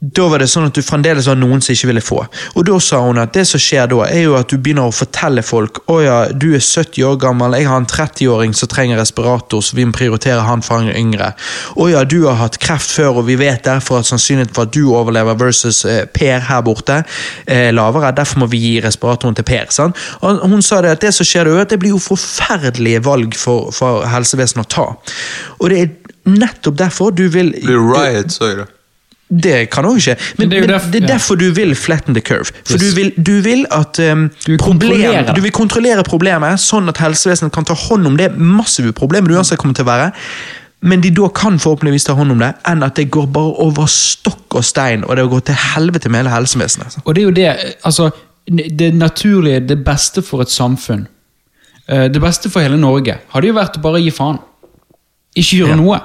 da 0.00 0.30
var 0.32 0.40
det 0.40 0.46
sånn 0.48 0.64
at 0.64 0.76
du 0.76 0.80
fremdeles 0.80 1.26
var 1.28 1.36
noen 1.36 1.60
som 1.60 1.74
ikke 1.74 1.90
ville 1.90 2.00
få. 2.00 2.22
Og 2.56 2.64
da 2.64 2.78
sa 2.80 3.02
hun 3.04 3.20
at 3.20 3.34
det 3.36 3.42
som 3.50 3.60
skjer 3.60 3.90
da, 3.92 3.98
er 4.08 4.22
jo 4.24 4.36
at 4.38 4.48
du 4.48 4.56
begynner 4.56 4.88
å 4.88 4.94
fortelle 4.96 5.42
folk 5.44 5.82
å 5.92 5.98
ja, 6.00 6.14
du 6.32 6.54
er 6.56 6.64
70 6.64 7.04
år 7.04 7.18
gammel, 7.20 7.58
jeg 7.58 7.68
har 7.68 7.82
en 7.82 7.88
30-åring 7.90 8.54
som 8.56 8.70
trenger 8.72 8.96
respirator, 8.96 9.60
så 9.60 9.76
vi 9.76 9.84
må 9.84 9.92
prioritere 9.92 10.40
han 10.46 10.64
for 10.64 10.80
han 10.80 10.88
yngre. 10.96 11.34
Å 11.76 11.90
ja, 11.92 12.06
du 12.08 12.22
har 12.24 12.40
hatt 12.40 12.56
kreft 12.64 12.94
før, 12.96 13.20
og 13.20 13.28
vi 13.28 13.36
vet 13.42 13.66
derfor 13.68 14.00
at 14.00 14.08
sannsynligheten 14.08 14.56
for 14.56 14.70
at 14.70 14.72
du 14.72 14.88
overlever 14.88 15.36
versus 15.44 15.82
eh, 15.84 16.06
Per 16.08 16.48
her 16.48 16.64
borte 16.64 17.02
er 17.44 17.70
lavere, 17.76 18.14
derfor 18.16 18.46
må 18.46 18.50
vi 18.54 18.62
gi 18.64 18.74
respiratoren 18.80 19.36
til 19.36 19.44
Per. 19.52 19.68
Sant? 19.68 20.00
Og 20.24 20.40
hun 20.48 20.64
sa 20.64 20.80
det 20.80 20.96
at 20.96 21.04
det 21.04 21.12
som 21.18 21.28
skjer 21.28 21.44
da, 21.50 21.60
at 21.60 21.76
det 21.76 21.82
blir 21.82 21.92
jo 21.92 22.00
forferdelige 22.00 23.04
valg 23.04 23.36
for, 23.36 23.68
for 23.76 24.08
helsevesenet 24.08 24.64
å 24.64 24.72
ta. 24.80 24.90
Og 25.60 25.68
det 25.68 25.84
er 25.84 25.96
nettopp 26.40 26.80
derfor 26.80 27.12
du 27.12 27.26
vil 27.28 27.52
Blir 27.60 27.84
riot, 27.84 28.32
sa 28.32 28.54
jeg 28.54 28.62
da? 28.64 28.70
Det 29.30 29.70
kan 29.70 29.84
òg 29.86 29.98
skje. 30.02 30.16
Men, 30.38 30.48
Men 30.48 30.50
det 30.50 30.56
er 30.56 30.60
jo 30.60 30.66
men 30.66 30.90
det 30.92 30.98
er 31.02 31.06
ja. 31.06 31.12
derfor 31.14 31.36
du 31.38 31.50
vil 31.54 31.74
flatten 31.78 32.14
the 32.14 32.20
curve. 32.20 32.50
For 32.64 32.74
Yes. 32.74 32.82
du, 32.82 32.94
vil, 32.96 33.12
du 33.16 33.40
vil 33.44 33.66
at 33.70 33.98
um, 34.02 34.28
Du 34.46 34.52
vil 34.52 34.58
problem, 34.58 35.34
du 35.34 35.40
vil 35.40 35.52
kontrollere 35.52 36.02
problemet, 36.02 36.58
sånn 36.60 36.88
at 36.90 36.98
helsevesenet 36.98 37.52
kan 37.54 37.64
ta 37.64 37.74
hånd 37.74 38.06
om 38.06 38.16
det 38.16 38.32
massive 38.36 38.92
problemet 38.92 39.30
du 39.30 39.36
uansett 39.36 39.58
kommer 39.62 39.74
til 39.78 39.84
å 39.86 39.90
være. 39.92 40.10
Men 40.82 41.00
de 41.04 41.10
da 41.12 41.28
kan 41.28 41.58
forhåpentligvis 41.60 42.04
ta 42.08 42.14
hånd 42.16 42.32
om 42.32 42.38
det, 42.40 42.54
enn 42.66 42.82
at 42.82 42.96
det 42.96 43.10
går 43.12 43.26
bare 43.30 43.52
over 43.60 43.86
stokk 43.86 44.54
og 44.56 44.64
stein, 44.64 45.04
og 45.04 45.14
det 45.16 45.28
går 45.28 45.40
til 45.50 45.54
helvete 45.74 46.08
med 46.08 46.22
hele 46.24 46.30
helsevesenet. 46.34 46.96
Og 47.04 47.14
det 47.14 47.20
er 47.22 47.26
jo 47.28 47.34
det, 47.36 47.74
altså, 47.84 48.10
det 48.48 48.94
naturlige, 48.96 49.60
det 49.68 49.84
beste 49.84 50.22
for 50.24 50.40
et 50.42 50.50
samfunn, 50.50 51.06
eh, 51.86 52.08
det 52.08 52.20
beste 52.20 52.48
for 52.50 52.60
hele 52.64 52.78
Norge, 52.80 53.18
hadde 53.34 53.46
jo 53.46 53.52
vært 53.60 53.76
å 53.76 53.82
bare 53.84 54.00
gi 54.00 54.10
faen. 54.10 54.38
Ikke 55.36 55.60
gjøre 55.60 55.76
Ja. 55.76 55.76
noe. 55.76 56.00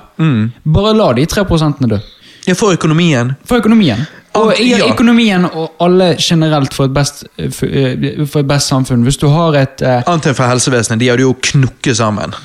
Bare 0.66 0.94
la 0.94 1.14
de 1.14 1.26
tre 1.26 1.46
prosentene 1.46 1.88
dø. 1.90 1.98
Ja, 2.47 2.53
for 2.53 2.73
økonomien. 2.75 3.34
For 3.45 3.58
økonomien. 3.62 4.05
Og 4.36 4.51
ja. 4.60 4.81
økonomien 4.91 5.45
og 5.47 5.77
alle 5.79 6.15
generelt 6.19 6.73
for 6.75 6.86
et 6.89 6.93
best, 6.93 7.23
for, 7.55 7.65
eh, 7.71 8.25
for 8.27 8.39
et 8.43 8.47
best 8.49 8.67
samfunn. 8.67 9.03
Hvis 9.08 9.17
du 9.17 9.27
har 9.31 9.55
et 9.62 9.81
eh, 9.81 10.01
Annet 10.12 10.27
enn 10.27 10.36
for 10.36 10.47
helsevesenet, 10.51 10.99
de 10.99 11.08
hadde 11.10 11.23
jo 11.23 11.34
knukket 11.51 11.97
sammen. 11.97 12.36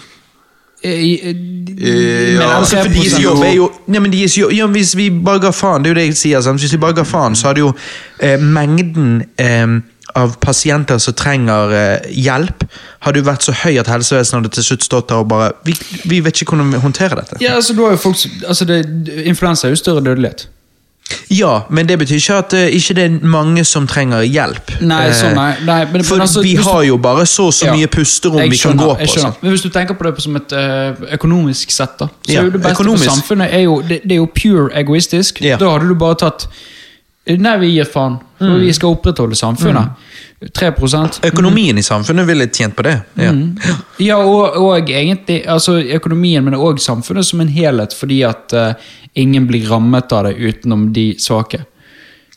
i- 0.82 1.20
Eh, 1.22 1.34
men 1.34 2.40
ja. 2.40 2.58
altså, 2.58 2.76
For 2.82 3.20
jobb 3.20 3.42
er 3.44 3.52
jo 3.54 3.70
men 3.86 4.12
ja, 4.12 4.66
Hvis 4.66 4.94
vi 4.96 5.10
bare 5.10 5.40
ga 5.40 5.50
faen, 5.50 5.82
det 5.82 5.90
er 5.90 5.94
jo 5.94 5.98
det 6.00 6.06
jeg 6.06 6.16
sier, 6.16 6.40
sant? 6.40 6.60
hvis 6.60 6.72
vi 6.72 6.78
bare 6.78 6.94
ga 6.94 7.02
faen, 7.02 7.34
så 7.36 7.46
hadde 7.48 7.60
jo 7.60 7.72
eh, 8.20 8.38
mengden 8.40 9.22
eh, 9.38 9.66
av 10.16 10.37
pasienter 10.40 10.99
som 10.99 11.14
trenger 11.14 11.73
eh, 11.73 12.11
hjelp, 12.12 12.64
hadde 13.01 13.18
jo 13.20 13.25
vært 13.25 13.42
så 13.42 13.53
høy 13.53 13.79
at 13.81 13.87
helsevesenet 13.87 14.42
hadde 14.44 14.55
til 14.55 14.64
slutt 14.64 14.85
stått 14.85 15.09
der 15.09 15.16
og 15.23 15.29
bare 15.29 15.53
Vi, 15.64 15.75
vi 16.05 16.20
vet 16.20 16.40
ikke 16.42 16.55
hvordan 16.57 16.73
vi 16.73 16.79
håndterer 16.83 17.14
dette. 17.20 17.37
Ja, 17.40 17.55
altså, 17.55 17.75
du 17.75 17.85
har 17.87 17.96
folk, 17.96 18.16
altså 18.49 18.64
det, 18.64 18.81
Influensa 19.27 19.66
er 19.68 19.70
jo 19.70 19.77
større 19.77 20.01
dødelighet. 20.05 20.49
Ja, 21.31 21.62
men 21.70 21.88
det 21.88 21.96
betyr 21.99 22.14
ikke 22.20 22.35
at 22.38 22.53
eh, 22.55 22.68
ikke 22.77 22.94
det 22.94 23.05
er 23.09 23.14
mange 23.27 23.64
som 23.66 23.87
trenger 23.90 24.23
hjelp. 24.23 24.68
Nei, 24.81 25.09
Eh, 25.09 25.14
sånn, 25.18 25.35
nei, 25.35 25.55
nei 25.66 25.85
men, 25.90 26.05
For 26.07 26.14
men 26.20 26.23
altså, 26.27 26.42
vi 26.44 26.55
du- 26.55 26.62
har 26.62 26.83
jo 26.87 26.96
bare 27.03 27.25
så 27.27 27.46
og 27.49 27.53
så 27.53 27.66
Ja. 27.66 27.73
mye 27.75 27.88
pusterom 27.90 28.38
Jeg 28.38 28.51
vi 28.51 28.59
kan 28.59 28.79
gå 28.79 28.94
på. 28.96 29.07
skjønner. 29.07 29.35
Men 29.42 29.51
hvis 29.53 29.62
du 29.62 29.68
tenker 29.70 29.94
på 29.99 30.05
det 30.07 30.14
på 30.14 30.20
som 30.23 30.37
et 30.37 30.53
økonomisk 31.18 31.70
sett, 31.70 31.99
da, 31.99 32.07
så 32.07 32.33
Ja, 32.33 32.40
er 32.40 32.44
jo 32.44 32.51
det 32.51 32.62
beste 32.62 32.75
økonomisk. 32.83 33.05
for 33.05 33.11
samfunnet 33.16 33.53
er 33.55 33.59
jo, 33.64 33.81
det, 33.83 34.01
det 34.05 34.12
er 34.12 34.16
jo 34.23 34.27
pure 34.27 34.70
egoistisk. 34.75 35.40
Ja. 35.42 35.57
Da 35.57 35.70
hadde 35.73 35.88
du 35.88 35.94
bare 35.94 36.14
tatt 36.14 36.46
Nei, 37.38 37.59
vi 37.59 37.75
gir 37.75 37.85
faen. 37.85 38.19
For 38.38 38.47
Mm. 38.57 38.61
vi 38.61 38.73
skal 38.73 38.95
opprettholde 38.95 39.37
samfunnet. 39.37 39.88
3% 40.57 41.21
Økonomien 41.29 41.79
i 41.79 41.83
samfunnet 41.83 42.27
ville 42.27 42.47
tjent 42.47 42.77
på 42.77 42.83
det. 42.83 42.95
Ja. 43.14 43.33
Mm. 43.33 43.59
Ja, 44.01 44.16
og, 44.16 44.57
og 44.57 44.88
egentlig 44.90 45.43
altså 45.47 45.77
økonomien, 45.81 46.45
men 46.45 46.57
òg 46.57 46.81
samfunnet 46.81 47.29
som 47.29 47.40
en 47.40 47.53
helhet, 47.53 47.93
fordi 47.93 48.23
at 48.25 48.55
uh, 48.57 48.73
ingen 49.14 49.47
blir 49.47 49.69
rammet 49.69 50.12
av 50.12 50.25
det 50.25 50.38
utenom 50.40 50.93
de 50.97 51.11
svake. 51.21 51.61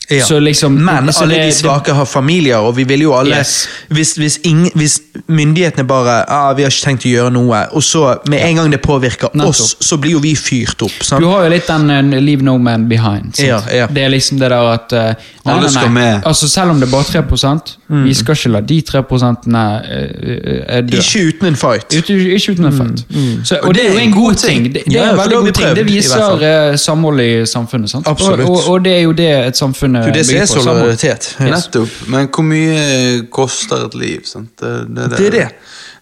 Ja. 0.09 0.23
Så 0.25 0.39
liksom- 0.39 0.71
Men 0.83 1.13
så 1.13 1.23
alle 1.23 1.33
det- 1.35 1.45
de 1.45 1.51
svake 1.51 1.93
har 1.93 2.05
familier, 2.05 2.57
og 2.57 2.75
vi 2.77 2.83
vil 2.83 3.01
jo 3.01 3.13
alle 3.13 3.35
Yes. 3.37 3.67
hvis, 3.89 4.13
hvis, 4.15 4.39
ingen, 4.43 4.71
hvis 4.75 4.99
myndighetene 5.27 5.87
bare 5.87 6.25
ah, 6.29 6.53
'Vi 6.55 6.61
har 6.63 6.69
ikke 6.69 6.83
tenkt 6.85 7.05
å 7.05 7.09
gjøre 7.09 7.31
noe', 7.31 7.67
og 7.71 7.83
så 7.83 8.17
med 8.27 8.39
en 8.43 8.55
gang 8.55 8.71
det 8.71 8.81
påvirker 8.81 9.27
Nettopp. 9.33 9.49
oss, 9.49 9.75
så 9.81 9.97
blir 9.97 10.11
jo 10.11 10.19
vi 10.19 10.35
fyrt 10.35 10.81
opp. 10.81 11.19
Du 11.19 11.27
har 11.27 11.43
jo 11.43 11.49
litt 11.49 11.67
den 11.67 11.89
uh, 11.89 12.19
'leave 12.19 12.41
no 12.41 12.57
man 12.57 12.89
behind'. 12.89 13.39
Ja, 13.47 13.61
ja. 13.73 13.87
Det 13.87 13.97
er 14.03 14.09
liksom 14.09 14.39
det 14.39 14.49
der 14.49 14.73
at 14.73 14.91
uh, 14.93 14.97
nei, 14.99 15.15
Alle 15.57 15.69
skal 15.69 15.81
nei. 15.81 15.89
med. 15.89 16.21
Altså 16.25 16.49
Selv 16.49 16.69
om 16.71 16.79
det 16.79 16.87
er 16.87 16.91
bare 16.91 17.03
3 17.03 17.77
Mm. 17.89 18.03
vi 18.05 18.13
skal 18.13 18.33
ikke 18.35 18.49
la 18.51 18.61
de 18.61 18.81
3 18.81 18.99
uh, 18.99 20.81
dø. 20.81 20.97
Ikke 20.97 21.27
uten 21.27 21.47
en 21.47 21.55
fight. 21.55 21.85
Ut, 21.97 22.09
ikke 22.09 22.51
uten 22.51 22.65
en 22.65 22.73
fight. 22.77 23.05
Så, 23.47 23.55
og, 23.61 23.67
Og 23.67 23.73
det 23.75 23.85
er 23.89 23.93
jo 23.93 23.99
en 23.99 24.11
god 24.11 24.35
ting. 24.35 24.63
Det, 24.73 24.73
det 24.85 24.93
Ja, 24.93 25.03
er 25.03 25.09
en 25.11 25.17
veldig 25.17 25.29
det 25.29 25.37
god 25.37 25.51
ting. 25.51 25.75
Det 25.75 25.85
viser 25.85 26.43
eh, 26.71 26.77
samhold 26.77 27.19
i 27.19 27.45
samfunnet. 27.45 27.89
Sant? 27.89 28.07
Absolutt. 28.07 28.39
Og, 28.39 28.49
og, 28.49 28.69
og 28.69 28.85
det 28.85 28.93
er 28.97 29.01
jo 29.01 29.11
det 29.11 29.47
et 29.47 29.57
samfunn 29.57 29.92
Det 30.01 30.13
du, 30.13 30.17
det 30.19 30.25
som 30.25 30.39
er 30.41 30.45
solidaritet. 30.49 31.35
yes. 31.39 31.49
Nettopp. 31.51 31.89
Men 32.09 32.27
hvor 32.33 32.43
mye 32.47 33.27
koster 33.31 33.85
et 33.85 33.95
liv? 33.95 34.23
Sant? 34.25 34.49
Det, 34.59 34.73
det, 34.95 35.09
Det 35.17 35.27
er 35.27 35.37
det. 35.37 35.47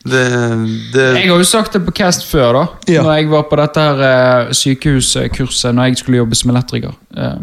Det, 0.01 0.21
det 0.93 1.03
Jeg 1.19 1.29
har 1.29 1.37
jo 1.37 1.43
sagt 1.45 1.73
det 1.73 1.83
på 1.85 1.91
Cast 1.91 2.23
før, 2.25 2.53
da. 2.53 2.63
Ja. 2.89 3.03
Når 3.05 3.11
jeg 3.19 3.29
var 3.29 3.43
på 3.51 3.59
dette 3.59 3.83
her 3.85 3.99
eh, 4.07 4.53
sykehuskurset 4.57 5.75
når 5.77 5.91
jeg 5.91 5.97
skulle 6.01 6.17
jobbe 6.17 6.35
som 6.35 6.49
elektriker. 6.55 6.95
Eh, 7.17 7.35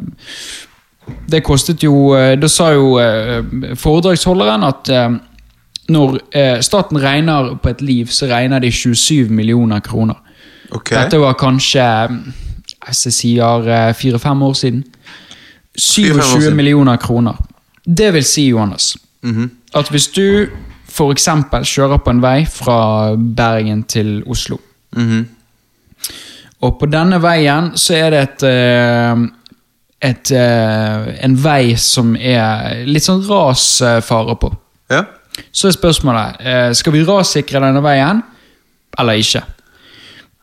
det 1.30 1.42
kostet 1.46 1.84
jo 1.84 2.14
eh, 2.18 2.34
Da 2.40 2.48
sa 2.50 2.72
jo 2.74 2.98
eh, 3.00 3.44
foredragsholderen 3.78 4.66
at 4.66 4.90
eh, 4.90 5.08
når 5.88 6.18
eh, 6.36 6.58
staten 6.60 6.98
regner 7.00 7.54
på 7.62 7.70
et 7.70 7.80
liv, 7.80 8.10
så 8.12 8.26
regner 8.28 8.58
de 8.60 8.68
27 8.72 9.30
millioner 9.32 9.80
kroner. 9.80 10.18
Okay. 10.70 10.98
Dette 10.98 11.16
var 11.22 11.38
kanskje 11.40 11.80
jeg 12.88 13.14
sier 13.14 13.68
eh, 13.70 13.94
fire-fem 13.96 14.42
år 14.42 14.52
siden. 14.58 14.82
Fire-fem 15.78 16.18
år 16.20 16.40
27 16.40 16.54
millioner 16.54 16.96
kroner. 16.96 17.36
Det 17.86 18.12
vil 18.14 18.24
si, 18.24 18.48
Johannes, 18.50 18.96
Mhm. 19.22 19.50
at 19.74 19.88
hvis 19.88 20.06
du 20.14 20.46
eksempel 21.12 21.64
kjører 21.64 21.98
på 21.98 22.10
en 22.10 22.20
vei 22.22 22.44
fra 22.46 23.14
Bergen 23.16 23.82
til 23.84 24.22
Oslo, 24.26 24.58
Mhm. 24.96 25.26
og 26.62 26.78
på 26.80 26.86
denne 26.90 27.20
veien 27.22 27.72
så 27.76 27.94
er 27.94 28.10
det 28.10 28.20
et, 28.22 28.42
eh, 28.42 29.16
et 30.10 30.30
eh, 30.32 31.24
en 31.24 31.36
vei 31.44 31.74
som 31.76 32.16
er 32.16 32.84
litt 32.86 33.02
sånn 33.02 33.22
rasfare 33.28 34.36
på. 34.40 34.52
Ja. 34.90 35.04
Så 35.52 35.68
er 35.68 35.72
spørsmålet 35.72 36.36
eh, 36.40 36.72
skal 36.72 36.92
vi 36.92 37.04
rassikre 37.04 37.60
denne 37.60 37.82
veien 37.82 38.22
eller 38.98 39.12
ikke. 39.12 39.42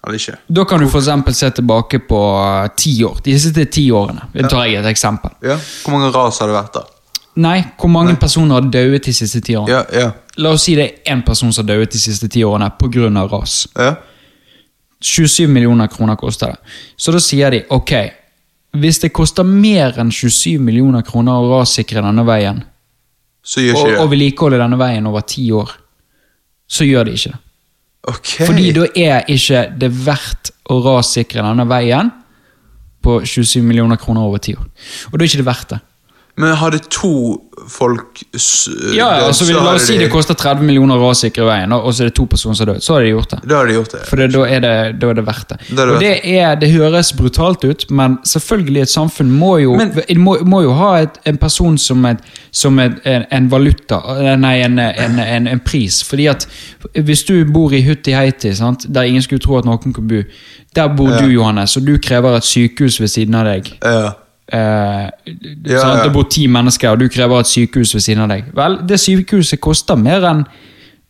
Eller 0.05 0.19
ikke. 0.19 0.35
Da 0.47 0.65
kan 0.69 0.79
du 0.79 0.85
eksempel 0.85 1.33
se 1.33 1.49
tilbake 1.57 1.99
på 2.07 2.19
eh, 2.39 2.67
ti 2.77 3.03
år. 3.03 3.21
De 3.25 3.37
siste 3.39 3.65
ti 3.65 3.87
årene. 3.91 4.27
Det 4.33 4.49
tar 4.49 4.65
jeg 4.69 4.79
et 4.83 4.85
eksempel. 4.91 5.31
Ja. 5.41 5.57
Hvor 5.83 5.95
mange 5.95 6.11
ras 6.13 6.39
har 6.39 6.47
det 6.51 6.55
vært, 6.59 6.73
da? 6.77 6.83
Nei, 7.35 7.57
hvor 7.81 7.89
mange 7.91 8.13
personer 8.15 8.59
har 8.61 8.69
dødd 8.71 9.01
de 9.03 9.13
siste 9.13 9.41
ti 9.43 9.55
årene? 9.59 9.71
Ja, 9.73 9.83
ja. 9.91 10.11
La 10.37 10.51
oss 10.55 10.63
si 10.67 10.75
det 10.75 10.85
er 10.85 11.13
én 11.15 11.23
person 11.25 11.51
som 11.51 11.65
har 11.65 11.73
dødd 11.75 11.91
de 11.91 11.99
siste 11.99 12.29
ti 12.31 12.43
årene 12.47 12.69
pga. 12.79 13.09
ras. 13.31 13.67
ja. 13.75 13.95
27 15.05 15.47
millioner 15.51 15.87
kroner 15.87 16.15
koster 16.15 16.47
det. 16.47 16.55
Så 16.97 17.11
da 17.11 17.19
sier 17.19 17.51
de 17.51 17.63
ok, 17.69 17.91
hvis 18.79 18.99
det 19.03 19.11
koster 19.13 19.43
mer 19.45 19.93
enn 20.01 20.09
27 20.11 20.57
millioner 20.63 21.03
kroner 21.05 21.35
å 21.35 21.59
rassikre 21.59 22.01
denne 22.01 22.23
veien, 22.25 22.63
Så 23.45 23.61
gjør 23.61 23.75
og, 23.75 23.81
ikke 23.81 23.97
og 23.99 24.05
det. 24.05 24.11
vedlikeholde 24.15 24.57
denne 24.63 24.77
veien 24.79 25.05
over 25.07 25.21
ti 25.21 25.51
år, 25.53 25.69
så 26.67 26.87
gjør 26.87 27.05
de 27.05 27.11
ikke 27.19 27.31
det. 27.35 27.39
Ok. 28.11 28.35
Fordi 28.45 28.69
da 28.75 28.85
er 28.93 29.25
ikke 29.33 29.65
det 29.81 29.89
verdt 30.05 30.51
å 30.69 30.77
rassikre 30.85 31.43
denne 31.45 31.65
veien 31.69 32.11
på 33.05 33.19
27 33.25 33.61
millioner 33.65 33.99
kroner 34.01 34.25
over 34.25 34.41
ti 34.41 34.55
år. 34.57 34.65
Og 35.11 35.17
da 35.17 35.23
er 35.23 35.29
ikke 35.29 35.41
det 35.41 35.47
verdt 35.49 35.73
det. 35.75 35.81
Men 36.37 36.51
hadde 36.59 36.81
to 36.91 37.41
folk 37.71 38.19
s- 38.35 38.67
Ja, 38.93 39.05
ja, 39.21 39.27
så 39.31 39.45
så 39.47 39.53
La 39.53 39.73
oss 39.77 39.85
si 39.87 39.95
det 39.97 40.09
koster 40.11 40.35
30 40.35 40.65
millioner 40.67 40.97
å 40.99 41.13
sikre 41.15 41.45
veien, 41.47 41.71
og 41.71 41.93
så 41.93 42.03
er 42.03 42.09
det 42.09 42.15
to 42.17 42.25
personer 42.27 42.55
som 42.57 42.65
har 42.67 42.73
dødd. 42.73 42.83
Så 42.83 42.93
har 42.93 43.03
de 43.05 43.09
gjort 43.13 43.29
det. 43.31 43.39
Da 43.47 43.55
hadde 43.61 43.69
de 43.69 43.75
gjort 43.77 43.91
det. 43.93 44.01
For 44.09 44.15
det, 44.19 44.27
da, 44.33 44.41
er 44.43 44.59
det, 44.65 44.99
da 44.99 45.09
er 45.13 45.13
det 45.13 45.23
verdt 45.25 45.47
det. 45.53 45.57
Det 45.69 45.85
og 45.93 45.99
det, 46.03 46.11
er, 46.33 46.55
det 46.59 46.71
høres 46.73 47.13
brutalt 47.15 47.63
ut, 47.63 47.85
men 47.89 48.17
selvfølgelig 48.27 48.81
et 48.81 48.89
samfunn 48.91 49.31
må 49.31 49.53
jo, 49.61 49.77
Men- 49.79 49.93
må, 50.19 50.35
må 50.43 50.61
jo 50.65 50.73
ha 50.73 50.89
et, 51.05 51.17
en 51.25 51.37
person 51.37 51.77
som, 51.77 52.03
et, 52.05 52.19
som 52.51 52.77
et, 52.79 52.99
en, 53.05 53.23
en 53.31 53.47
valuta, 53.51 54.01
nei, 54.35 54.57
en, 54.67 54.77
en, 54.79 55.19
en, 55.19 55.47
en 55.47 55.59
pris. 55.63 56.01
Fordi 56.03 56.27
at 56.27 56.45
hvis 56.99 57.23
du 57.23 57.45
bor 57.45 57.71
i 57.71 57.81
Hutti-Heiti, 57.87 58.51
der 58.91 59.01
ingen 59.07 59.21
skulle 59.23 59.39
tro 59.39 59.57
at 59.57 59.65
noen 59.65 59.93
kunne 59.95 60.07
bo, 60.11 60.21
der 60.75 60.87
bor 60.97 61.09
Ja. 61.15 61.21
du, 61.23 61.27
Johannes, 61.31 61.77
og 61.77 61.85
du 61.87 61.95
krever 61.97 62.35
et 62.35 62.43
sykehus 62.43 62.99
ved 62.99 63.07
siden 63.07 63.35
av 63.35 63.45
deg. 63.45 63.71
Ja. 63.81 64.11
Eh, 64.53 65.09
Ja, 65.65 65.79
sånn. 65.81 66.03
Det 66.03 66.13
bor 66.13 66.27
ti 66.29 66.45
mennesker, 66.47 66.91
og 66.93 66.99
du 66.99 67.09
krever 67.09 67.39
et 67.41 67.49
sykehus 67.49 67.95
ved 67.95 68.01
siden 68.05 68.23
av 68.27 68.29
deg. 68.29 68.53
Vel, 68.53 68.79
det 68.85 68.99
sykehuset 69.01 69.61
koster 69.61 69.95
mer 69.97 70.21
enn 70.29 70.45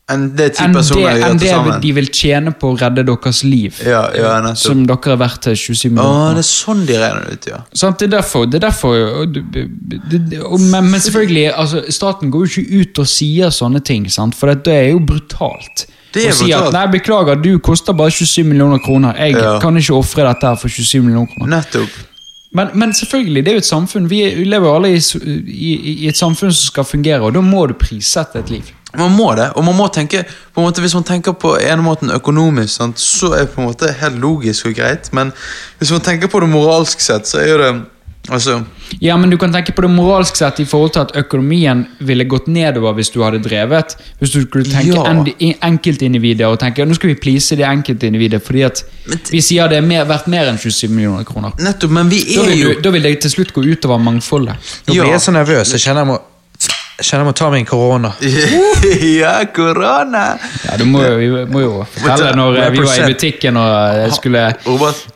Enn 0.05 0.27
det 0.37 0.51
en 0.61 0.71
det, 0.71 0.83
til 0.85 1.39
det 1.41 1.79
de 1.81 1.91
vil 1.97 2.07
tjene 2.13 2.51
på 2.53 2.69
å 2.69 2.75
redde 2.77 3.01
deres 3.07 3.39
liv. 3.43 3.79
Ja, 3.81 4.03
ja, 4.13 4.53
som 4.53 4.83
dere 4.85 5.15
er 5.15 5.17
verdt 5.17 5.41
til 5.47 5.55
27 5.57 5.89
millioner. 5.89 6.27
Åh, 6.29 6.35
det 6.37 6.43
er 6.43 6.45
sånn 6.45 6.83
de 6.85 6.99
regner 7.01 7.31
ut, 7.33 7.47
ja. 7.49 7.57
Sånn, 7.73 7.95
det 7.97 8.05
er 8.05 8.11
derfor, 8.19 8.45
det 8.45 8.59
er 8.59 8.67
derfor 8.67 8.93
og 8.93 9.39
og, 10.45 10.59
men, 10.61 10.91
men 10.91 11.01
selvfølgelig, 11.01 11.47
altså, 11.57 11.81
staten 11.89 12.29
går 12.29 12.45
jo 12.45 12.61
ikke 12.61 12.83
ut 12.83 13.01
og 13.01 13.09
sier 13.09 13.49
sånne 13.49 13.81
ting, 13.81 14.05
sant? 14.13 14.37
for 14.37 14.53
det, 14.53 14.61
det 14.69 14.75
er 14.83 14.87
jo 14.91 15.01
brutalt. 15.09 15.87
Det 16.13 16.27
er 16.29 16.35
Å 16.35 16.37
si 16.37 16.53
at 16.53 16.69
nei, 16.71 16.85
beklager, 16.93 17.41
du 17.41 17.55
koster 17.59 17.97
bare 17.97 18.13
27 18.13 18.45
millioner 18.45 18.77
kroner. 18.85 19.17
Jeg 19.17 19.41
kan 19.59 19.75
ikke 19.81 19.97
ofre 19.97 20.29
dette 20.29 20.53
her 20.53 20.61
for 20.61 20.69
27 20.69 21.01
millioner 21.01 21.33
kroner. 21.33 21.57
Nettopp. 21.57 21.97
Men, 22.55 22.71
men 22.73 22.93
selvfølgelig, 22.95 23.43
det 23.45 23.51
er 23.51 23.57
jo 23.59 23.63
et 23.63 23.67
samfunn. 23.67 24.09
Vi 24.09 24.21
er- 24.23 24.37
lever 24.47 24.67
jo 24.69 24.75
alle 24.75 24.93
i, 24.95 25.01
i, 25.51 25.73
i 26.05 26.07
et 26.07 26.17
samfunn 26.17 26.53
som 26.53 26.69
skal 26.71 26.83
fungere, 26.87 27.21
og 27.21 27.33
da 27.35 27.41
må 27.43 27.65
du 27.67 27.73
prissette 27.79 28.39
et 28.39 28.49
liv. 28.53 28.69
Man 28.95 29.11
må 29.11 29.33
det, 29.35 29.49
og 29.59 29.65
man 29.67 29.75
må 29.75 29.89
tenke 29.91 30.21
på 30.53 30.61
en 30.61 30.67
måte, 30.69 30.79
Hvis 30.81 30.93
man 30.95 31.03
tenker 31.03 31.33
på 31.35 31.57
en 31.59 31.81
måte 31.83 32.07
økonomisk, 32.15 32.73
sant, 32.77 32.99
så 32.99 33.33
er 33.35 33.39
det 33.43 33.49
på 33.51 33.61
en 33.61 33.67
måte 33.67 33.89
helt 33.99 34.19
logisk 34.23 34.69
og 34.69 34.73
greit. 34.77 35.09
Men 35.13 35.33
hvis 35.79 35.91
man 35.91 36.01
tenker 36.01 36.27
på 36.31 36.39
det 36.39 36.49
moralsk 36.49 36.99
sett, 37.03 37.27
så 37.27 37.41
er 37.41 37.49
jo 37.49 37.57
det 37.57 37.73
Altså 38.29 38.63
Ja, 39.01 39.15
men 39.17 39.29
du 39.29 39.37
kan 39.37 39.51
tenke 39.53 39.73
på 39.75 39.81
det 39.85 39.89
moralsk 39.91 40.35
sett 40.35 40.59
i 40.59 40.65
forhold 40.65 40.91
til 40.93 40.99
at 41.01 41.11
økonomien 41.15 41.85
ville 41.99 42.23
gått 42.25 42.47
nedover 42.47 42.93
hvis 42.97 43.09
du 43.13 43.21
hadde 43.23 43.39
drevet. 43.43 43.95
Hvis 44.19 44.31
du 44.33 44.41
skulle 44.41 44.65
tenke 44.65 44.95
Ja. 44.95 45.03
en, 45.11 45.25
i- 45.39 45.55
enkeltindivider 45.61 46.47
og 46.47 46.59
tenke 46.59 46.79
ja, 46.81 46.85
nå 46.85 46.95
skal 46.95 47.09
vi 47.13 47.15
please 47.15 47.55
det 47.55 47.65
enkeltindividet 47.67 48.41
fordi 48.43 48.63
at 48.65 48.83
vi 49.31 49.41
sier 49.41 49.67
det 49.69 49.77
er 49.77 49.81
mer, 49.85 50.05
verdt 50.05 50.27
mer 50.27 50.47
enn 50.49 50.57
27 50.57 50.89
millioner 50.89 51.23
kroner. 51.23 51.51
Nettopp, 51.59 51.91
men 51.91 52.09
vi 52.09 52.23
Da 52.35 52.41
er 52.41 52.49
vil, 52.49 52.59
jo 52.59 52.73
du, 52.73 52.81
da 52.81 52.89
vil 52.91 53.03
det 53.03 53.19
til 53.21 53.31
slutt 53.31 53.53
gå 53.53 53.61
utover 53.63 53.97
mangfoldet. 53.99 54.55
Nå 54.87 54.93
Ja. 54.95 55.03
blir 55.03 55.11
jeg 55.11 55.21
så 55.21 55.31
nervøs. 55.31 55.71
Jeg 55.71 55.79
kjenner 55.81 56.01
jeg 56.05 56.07
må, 56.07 56.19
jeg 56.95 57.05
kjenner 57.09 57.25
jeg 57.25 57.27
må 57.27 57.31
ta 57.35 57.47
meg 57.51 57.59
en 57.59 57.67
korona. 57.67 58.09
Ja, 59.19 59.33
korona! 59.51 60.23
Ja, 60.63 60.77
du 60.79 60.85
må, 60.87 61.01
jo- 61.03 61.17
vi 61.19 61.27
må 61.51 61.63
jo 61.63 61.71
fortelle 61.91 62.31
når 62.37 62.59
eh, 62.61 62.69
vi 62.71 62.83
var 62.85 62.99
i 63.01 63.07
butikken 63.11 63.57
og 63.59 64.13
skulle 64.15 64.43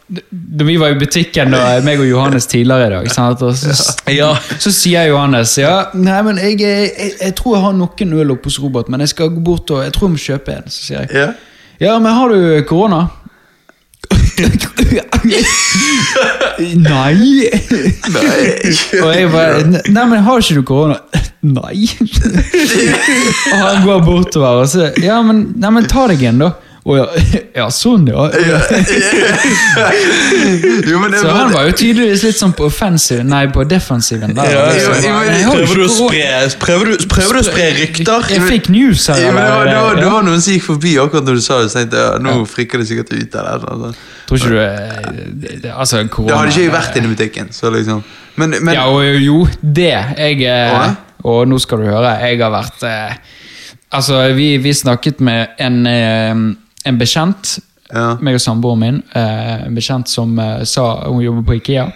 Da 0.09 0.67
vi 0.67 0.75
var 0.81 0.91
i 0.95 0.97
butikken 0.99 1.55
og 1.55 1.85
meg 1.87 2.01
og 2.03 2.09
Johannes 2.09 2.49
tidligere 2.51 2.89
i 2.89 2.93
dag, 2.97 3.11
sant? 3.13 3.43
Og 3.47 3.55
så, 3.55 3.75
så 4.65 4.73
sier 4.75 5.07
Johannes 5.11 5.55
ja, 5.61 5.75
nei, 5.95 6.19
men 6.27 6.41
jeg, 6.41 6.59
jeg, 6.59 7.13
jeg 7.21 7.35
tror 7.39 7.55
jeg 7.55 7.65
har 7.69 7.77
noen 7.79 8.17
øl 8.23 8.35
oppe 8.35 8.51
hos 8.51 8.59
Robert, 8.63 8.91
men 8.91 9.05
jeg 9.05 9.13
skal 9.13 9.31
gå 9.37 9.45
bort 9.51 9.71
og 9.75 9.85
jeg 9.85 9.95
tror 9.95 10.09
jeg 10.09 10.17
må 10.17 10.23
kjøpe 10.25 10.57
en. 10.59 10.67
Så 10.73 10.89
sier 10.89 11.05
jeg 11.05 11.15
ja? 11.15 11.29
ja, 11.85 11.95
men 12.01 12.11
har 12.11 12.35
du 12.35 12.59
korona? 12.67 13.05
Nei. 16.79 17.49
Og 19.03 19.09
jeg 19.13 19.29
bare 19.33 19.63
Nei, 19.67 20.05
men 20.09 20.23
har 20.25 20.43
ikke 20.43 20.59
du 20.59 20.63
korona? 20.67 20.97
Nei. 21.45 21.87
og 23.53 23.59
han 23.63 23.85
går 23.85 24.01
bortover 24.03 24.63
og 24.63 24.67
så 24.71 24.89
Ja, 25.03 25.21
men, 25.25 25.45
nei, 25.59 25.71
men 25.75 25.87
ta 25.91 26.07
deg 26.11 26.23
en, 26.31 26.41
da. 26.43 26.49
Og 26.87 26.95
ja, 26.95 27.05
ja, 27.59 27.65
sånn, 27.73 28.05
ja. 28.07 28.27
Jo, 30.89 30.99
men 31.01 31.11
det 31.11 31.19
Så 31.19 31.31
han 31.33 31.51
var 31.51 31.67
jo 31.67 31.73
tydeligvis 31.75 32.23
litt 32.23 32.37
sånn 32.39 32.53
på 32.55 32.69
offensive, 32.69 33.23
nei, 33.27 33.41
på 33.51 33.65
defensiven. 33.67 34.31
Der, 34.37 34.47
Ja, 34.53 34.61
liksom. 34.71 34.93
jo, 35.03 35.17
jo, 35.27 35.33
jo 35.43 35.49
Prøver 35.57 35.75
du 35.75 35.83
å 35.83 35.89
spre, 35.91 36.29
prøver 36.63 36.91
du, 36.91 37.07
prøver 37.11 37.33
du 37.35 37.41
å 37.41 37.47
spre 37.49 37.65
rykter? 37.79 38.29
Jeg 38.31 38.45
fikk 38.47 38.69
news 38.73 39.07
her. 39.11 39.25
ja, 39.25 39.33
men 39.35 39.43
det, 39.43 39.51
var, 39.51 39.65
det, 39.67 39.75
var, 39.83 39.99
det 39.99 40.13
var 40.13 40.23
noen 40.29 40.45
som 40.45 40.55
gikk 40.55 40.65
forbi 40.69 40.95
akkurat 41.03 41.27
når 41.27 41.41
du 41.41 41.43
sa 41.45 41.59
det, 41.63 41.67
så 41.73 41.81
tenkte 41.81 42.05
jeg 42.05 42.23
nå 42.29 42.37
frikker 42.49 42.81
det 42.81 42.87
sikkert 42.91 43.13
ut. 43.15 43.37
Eller, 43.43 43.67
noe 43.67 43.89
sånt. 43.89 44.07
Tror 44.29 44.39
ikke 44.39 44.53
du 44.53 44.57
det, 45.65 45.73
Altså, 45.73 46.03
korona 46.07 46.29
Det 46.29 46.37
hadde 46.39 46.53
ikke 46.53 46.63
jeg 46.63 46.73
vært 46.77 46.97
inne 46.99 47.09
i 47.09 47.13
butikken. 47.15 47.51
Så 47.55 47.73
liksom 47.73 48.03
Men, 48.39 48.55
men 48.61 48.73
Ja, 48.77 48.87
og 48.87 49.03
jo, 49.19 49.43
det. 49.59 49.91
Jeg 50.15 50.43
eh, 50.47 50.95
Og 51.27 51.43
nå 51.49 51.59
skal 51.59 51.83
du 51.83 51.89
høre, 51.89 52.15
jeg 52.23 52.39
har 52.39 52.53
vært 52.53 52.87
eh, 52.87 53.19
Altså, 53.97 54.21
vi, 54.37 54.51
vi 54.61 54.73
snakket 54.77 55.21
med 55.25 55.55
en, 55.65 55.79
eh, 55.89 56.43
en 56.85 56.97
bekjent, 56.99 57.59
Ja. 57.89 58.17
meg 58.21 58.35
og 58.37 58.41
samboeren 58.43 58.79
min, 58.79 58.97
eh, 59.17 59.63
en 59.65 59.73
bekjent 59.73 60.07
som 60.07 60.37
eh, 60.39 60.59
sa 60.63 60.83
Hun 61.07 61.23
jobber 61.23 61.41
på 61.47 61.55
Ikea. 61.57 61.87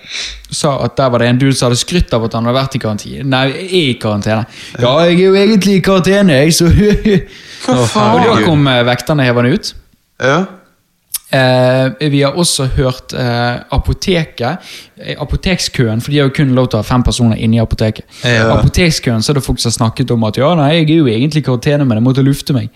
Sa 0.50 0.72
at 0.84 0.96
der 0.98 1.10
var 1.14 1.20
det 1.20 1.28
en 1.30 1.38
dude 1.38 1.54
som 1.54 1.68
hadde 1.70 1.78
skrytt 1.78 2.12
av 2.18 2.24
at 2.26 2.34
han 2.34 2.46
hadde 2.50 2.58
vært 2.58 2.76
i 2.76 2.82
karantene. 2.82 3.24
Nei, 3.30 3.44
er 3.52 3.76
i 3.92 3.94
karantene. 4.02 4.48
Ja, 4.80 4.96
jeg 5.06 5.20
er 5.20 5.24
jo 5.28 5.36
egentlig 5.38 5.76
i 5.78 5.86
karantene, 5.86 6.40
jeg, 6.42 6.54
så 6.58 6.66
Hva 7.68 7.86
faen? 7.86 8.18
Og 8.18 8.26
da 8.26 8.42
kom 8.46 8.66
eh, 8.68 8.82
vekterne 8.90 9.24
hevende 9.28 9.54
ut. 9.54 9.74
Ja. 10.20 10.40
Eh, 11.34 12.10
vi 12.14 12.22
har 12.22 12.36
også 12.38 12.68
hørt 12.76 13.14
eh, 13.18 13.56
apoteket, 13.74 14.58
eh, 15.02 15.16
apotekskøen, 15.22 16.02
for 16.02 16.12
de 16.14 16.20
har 16.20 16.28
jo 16.30 16.34
kun 16.36 16.52
lov 16.54 16.68
til 16.70 16.78
å 16.78 16.84
ha 16.84 16.86
fem 16.86 17.02
personer 17.06 17.40
inni 17.42 17.62
apoteket. 17.62 18.06
Ja. 18.22 18.52
Apotekskøen 18.58 19.22
så 19.26 19.32
er 19.34 19.40
det 19.40 19.46
folk 19.46 19.62
som 19.62 19.72
har 19.72 19.78
snakket 19.80 20.14
om 20.14 20.26
at 20.30 20.38
ja, 20.38 20.52
nei, 20.60 20.72
jeg 20.82 20.90
er 20.92 21.00
jo 21.00 21.10
egentlig 21.10 21.42
i 21.42 21.48
karantene, 21.48 21.86
men 21.90 21.98
jeg 21.98 22.06
måtte 22.06 22.26
lufte 22.26 22.54
meg. 22.54 22.70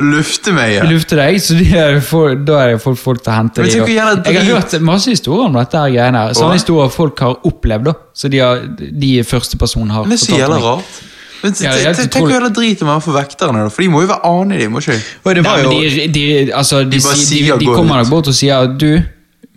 Lufte 0.00 0.54
meg, 0.56 0.70
ja. 0.78 0.84
Lufte 0.88 1.18
deg, 1.18 1.36
så 1.44 1.52
de 1.58 1.66
er, 1.76 1.98
for, 2.00 2.32
da 2.32 2.62
er 2.62 2.70
det 2.72 2.80
folk, 2.80 2.96
folk 2.96 3.18
til 3.20 3.28
å 3.28 3.34
hente 3.36 3.66
de, 3.66 3.74
jævla 3.76 4.14
Jeg 4.24 4.38
har 4.38 4.46
hørt 4.56 4.76
masse 4.80 5.12
historier 5.12 5.50
om 5.50 5.58
dette 5.58 5.82
her 5.82 5.92
greiene 5.92 6.22
her. 6.22 6.36
Sånne 6.38 6.56
historier 6.56 6.92
folk 6.94 7.20
har 7.20 7.36
opplevd, 7.48 7.90
da. 7.90 7.94
Så 8.16 8.30
de, 8.32 8.40
har, 8.40 8.62
de 8.78 9.10
første 9.28 9.60
personene 9.60 9.92
har 9.92 10.06
Men 10.08 10.16
det 10.16 10.22
er 10.22 10.24
så 10.24 10.30
fortalt 10.32 10.46
jævla 10.46 10.60
rart. 10.64 11.00
Men, 11.42 11.56
Ja, 11.58 11.72
er 11.74 11.98
Tenk 11.98 12.22
hvor 12.22 12.32
jævla 12.32 12.48
drit 12.54 12.78
det 12.80 12.86
må 12.86 12.94
være 12.94 13.04
for 13.04 13.18
vekterne, 13.18 13.66
for 13.74 13.84
de 13.84 13.88
må 13.92 14.04
jo 14.04 14.12
være 14.14 14.32
ane 14.32 14.56
i 14.56 14.62
det, 14.62 14.70
må 14.72 14.80
ikke 14.80 14.96
de? 14.96 15.06
Og 15.24 15.36
det 15.36 15.44
var 15.44 15.60
jo 15.60 15.72
de, 15.74 16.06
de, 16.14 16.24
altså, 16.54 16.84
de, 16.86 17.00
De 17.02 17.16
de, 17.28 17.58
de 17.60 17.66
kommer 17.74 18.00
nok 18.00 18.12
bort 18.14 18.30
og 18.32 18.38
sier 18.38 18.64
at 18.64 18.78
du, 18.80 18.94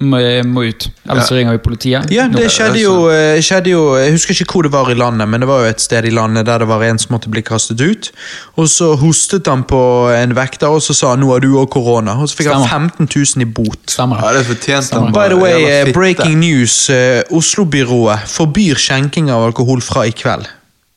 må, 0.04 0.20
må 0.44 0.66
ut. 0.68 0.90
Ellers 1.08 1.30
ja. 1.32 1.38
ringer 1.38 1.56
vi 1.56 1.60
politiet. 1.64 2.10
Ja, 2.12 2.26
det 2.28 2.50
skjedde 2.52 2.82
jo, 2.82 3.08
eh, 3.08 3.38
skjedde 3.40 3.72
jo 3.72 3.84
Jeg 3.96 4.12
husker 4.12 4.36
ikke 4.36 4.58
hvor 4.58 4.66
det 4.68 4.72
var 4.74 4.90
i 4.92 4.96
landet, 4.98 5.30
men 5.32 5.40
det 5.40 5.48
var 5.48 5.64
jo 5.64 5.70
et 5.72 5.80
sted 5.80 6.06
i 6.06 6.12
landet 6.12 6.46
der 6.50 6.60
det 6.60 6.68
var 6.68 6.84
en 6.84 7.00
som 7.00 7.14
måtte 7.16 7.32
bli 7.32 7.42
kastet 7.46 7.80
ut. 7.80 8.12
Og 8.60 8.68
så 8.68 8.92
hostet 9.00 9.48
han 9.48 9.64
på 9.64 9.80
en 10.12 10.36
vekter, 10.36 10.68
og 10.68 10.82
så 10.84 10.94
sa 10.94 11.14
han 11.14 11.24
'nå 11.24 11.32
har 11.32 11.40
du 11.40 11.56
òg 11.56 11.70
korona'. 11.72 12.18
Og 12.20 12.28
så 12.30 12.36
fikk 12.42 12.52
han 12.52 12.68
15 12.68 13.08
000 13.08 13.42
i 13.42 13.46
bot. 13.46 13.80
Stemmer 13.88 14.20
Ja, 14.20 14.34
det. 14.34 14.46
fortjente 14.46 15.00
han. 15.00 15.14
By 15.14 15.30
the 15.32 15.40
way, 15.40 15.64
eh, 15.64 15.94
breaking 15.94 16.40
news. 16.40 16.90
eh, 16.90 17.24
Oslo-byrået 17.32 18.20
forbyr 18.28 18.76
skjenking 18.76 19.32
av 19.32 19.46
alkohol 19.48 19.82
fra 19.82 20.04
i 20.06 20.12
kveld. 20.12 20.46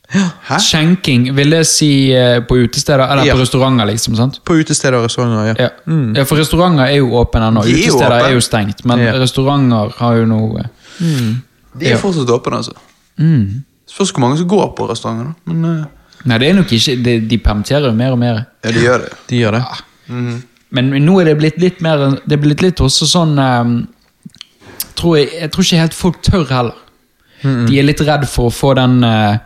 Hæ? 0.09 0.57
Skjenking, 0.65 1.27
vil 1.37 1.51
det 1.53 1.61
si 1.69 2.09
eh, 2.17 2.39
på 2.41 2.55
utesteder 2.63 3.03
eller 3.05 3.27
Ja. 3.27 3.35
på 3.35 3.43
restauranter, 3.43 3.85
liksom? 3.85 4.15
sant? 4.17 4.39
På 4.43 4.55
utesteder 4.57 4.97
og 4.97 5.03
restauranter, 5.05 5.51
ja. 5.51 5.67
Ja. 5.67 5.97
ja, 6.17 6.23
for 6.25 6.41
restauranter 6.41 6.87
er 6.87 6.97
jo 6.97 7.11
åpne 7.19 7.47
ennå. 7.51 7.61
Er 7.61 7.75
Utesteder 7.77 8.15
åpen. 8.15 8.25
er 8.25 8.33
jo 8.33 8.41
stengt, 8.41 8.85
men 8.89 9.03
restauranter 9.21 9.93
har 9.99 10.15
jo 10.17 10.25
noe 10.25 10.63
mm. 10.99 11.41
De 11.79 11.91
er 11.91 11.97
fortsatt 12.01 12.29
åpne, 12.33 12.57
altså. 12.63 12.73
mm. 13.17 13.63
Spørs 13.89 14.11
hvor 14.13 14.21
mange 14.25 14.37
som 14.37 14.47
går 14.49 14.67
på 14.77 14.89
restauranter. 14.89 15.33
Men 15.45 15.65
uh... 15.65 15.85
Nei, 16.25 16.37
det 16.37 16.49
er 16.49 16.53
nok 16.57 16.71
ikke 16.75 16.97
De, 17.03 17.13
de 17.29 17.37
permitterer 17.39 17.85
jo 17.87 17.93
mer 17.95 18.11
og 18.11 18.19
mer. 18.19 18.41
ja, 18.65 18.71
de 18.75 18.81
gjør 18.83 19.05
det. 19.05 19.13
De 19.29 19.37
gjør 19.39 19.55
det. 19.55 19.61
Men 20.69 20.89
nå 21.05 21.19
er 21.21 21.29
det 21.29 21.37
blitt 21.39 21.61
litt 21.61 21.79
mer 21.81 22.17
Det 22.25 22.35
er 22.35 22.41
blitt 22.43 22.61
litt 22.61 22.81
også 22.81 23.07
sånn 23.07 23.37
um, 23.39 23.87
tror 24.99 25.15
jeg, 25.17 25.29
jeg 25.39 25.51
tror 25.53 25.63
ikke 25.63 25.79
helt 25.79 25.93
folk 25.95 26.19
tør 26.25 26.45
heller. 26.49 26.75
De 27.41 27.77
er 27.79 27.85
litt 27.87 28.01
redd 28.03 28.25
for 28.27 28.49
å 28.49 28.53
få 28.53 28.73
den 28.75 28.97
eh, 29.07 29.37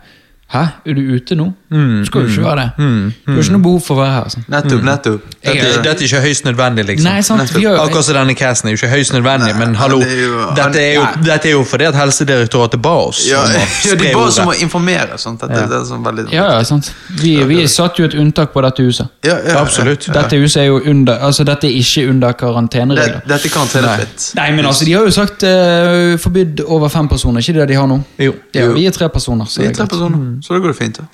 Hæ, 0.54 0.60
er 0.86 0.94
du 0.94 1.00
ute 1.16 1.34
nå? 1.34 1.48
Du 1.74 2.04
skal 2.06 2.22
jo 2.22 2.28
ikke 2.30 2.42
være 2.44 2.62
det. 2.62 2.86
Du 3.26 3.32
har 3.34 3.40
ikke 3.42 3.52
noe 3.56 3.62
behov 3.64 3.80
for 3.82 3.96
å 3.96 4.02
være 4.04 4.12
her. 4.14 4.28
Sånn. 4.30 4.44
Nettopp, 4.54 4.82
nettopp. 4.86 5.22
Dette, 5.44 5.64
er, 5.66 5.80
dette 5.82 6.04
er 6.04 6.06
ikke 6.06 6.20
høyst 6.22 6.44
nødvendig, 6.46 6.84
liksom. 6.92 7.08
Nei, 7.10 7.22
sant, 7.26 7.50
vi 7.56 7.64
gjør 7.64 7.80
Akkurat 7.82 8.06
som 8.06 8.14
denne 8.20 8.36
casten 8.38 8.68
er 8.70 8.76
jo 8.76 8.78
ikke 8.78 8.90
høyst 8.92 9.12
nødvendig, 9.16 9.50
men 9.58 9.74
hallo, 9.80 9.98
det 10.04 10.12
er 10.14 10.20
jo- 10.22 10.44
dette, 10.54 10.78
er 10.84 10.94
jo, 10.94 11.02
dette 11.26 11.48
er 11.50 11.52
jo 11.56 11.64
fordi 11.66 11.88
at 11.90 11.98
Helsedirektoratet 11.98 12.82
ba 12.82 12.92
oss 13.08 13.24
Ja, 13.28 13.40
om 13.42 13.50
å 13.50 13.64
ja, 13.90 13.94
de 14.04 14.12
ba 14.14 14.22
oss 14.28 14.36
som 14.38 14.48
å 14.48 14.54
informere. 14.62 15.18
Sånt, 15.18 15.40
Dette, 15.40 15.58
Ja. 15.60 15.66
det 15.66 15.80
er 15.80 15.84
sånn 15.90 16.04
veldig 16.06 16.28
Ja, 16.32 16.46
ja, 16.54 16.62
sant. 16.64 16.92
Vi, 17.20 17.34
vi 17.50 17.66
satte 17.66 17.98
jo 18.04 18.04
et 18.08 18.14
unntak 18.14 18.52
på 18.54 18.62
dette 18.62 18.86
huset. 18.86 19.10
Ja, 19.26 19.36
ja, 19.42 19.58
Absolutt. 19.60 20.06
Ja. 20.08 20.14
Dette 20.20 20.38
huset 20.38 20.62
er 20.62 20.66
jo 20.70 20.78
under 20.86 21.18
Altså, 21.24 21.44
dette 21.44 21.66
er 21.66 21.74
ikke 21.80 22.06
under 22.10 22.28
Det, 22.28 22.36
karanteneregler. 22.38 23.20
dette 23.26 23.48
er 23.50 23.52
karantenefritt. 23.58 24.30
Nei, 24.38 24.50
men 24.54 24.64
altså, 24.70 24.84
de 24.84 24.92
har 24.92 25.02
jo 25.04 25.10
sagt 25.10 25.42
uh, 25.42 26.14
forbydd 26.22 26.60
over 26.66 26.88
fem 26.88 27.08
personer, 27.08 27.40
ikke 27.42 27.58
det 27.58 27.68
de 27.68 27.74
har 27.74 27.86
nå? 27.90 27.98
Jo. 28.18 28.32
Ja, 28.54 28.68
vi 28.72 28.86
er 28.86 28.90
tre 28.94 29.08
personer, 29.08 29.44
så 29.50 29.60
Vi 29.60 29.66
er 29.66 29.70
er 29.70 29.74
tre 29.74 29.86
personer, 29.90 30.38
så 30.44 30.54
da 30.54 30.60
går 30.60 30.74
det 30.74 30.76
fint. 30.78 30.98
da. 31.00 31.06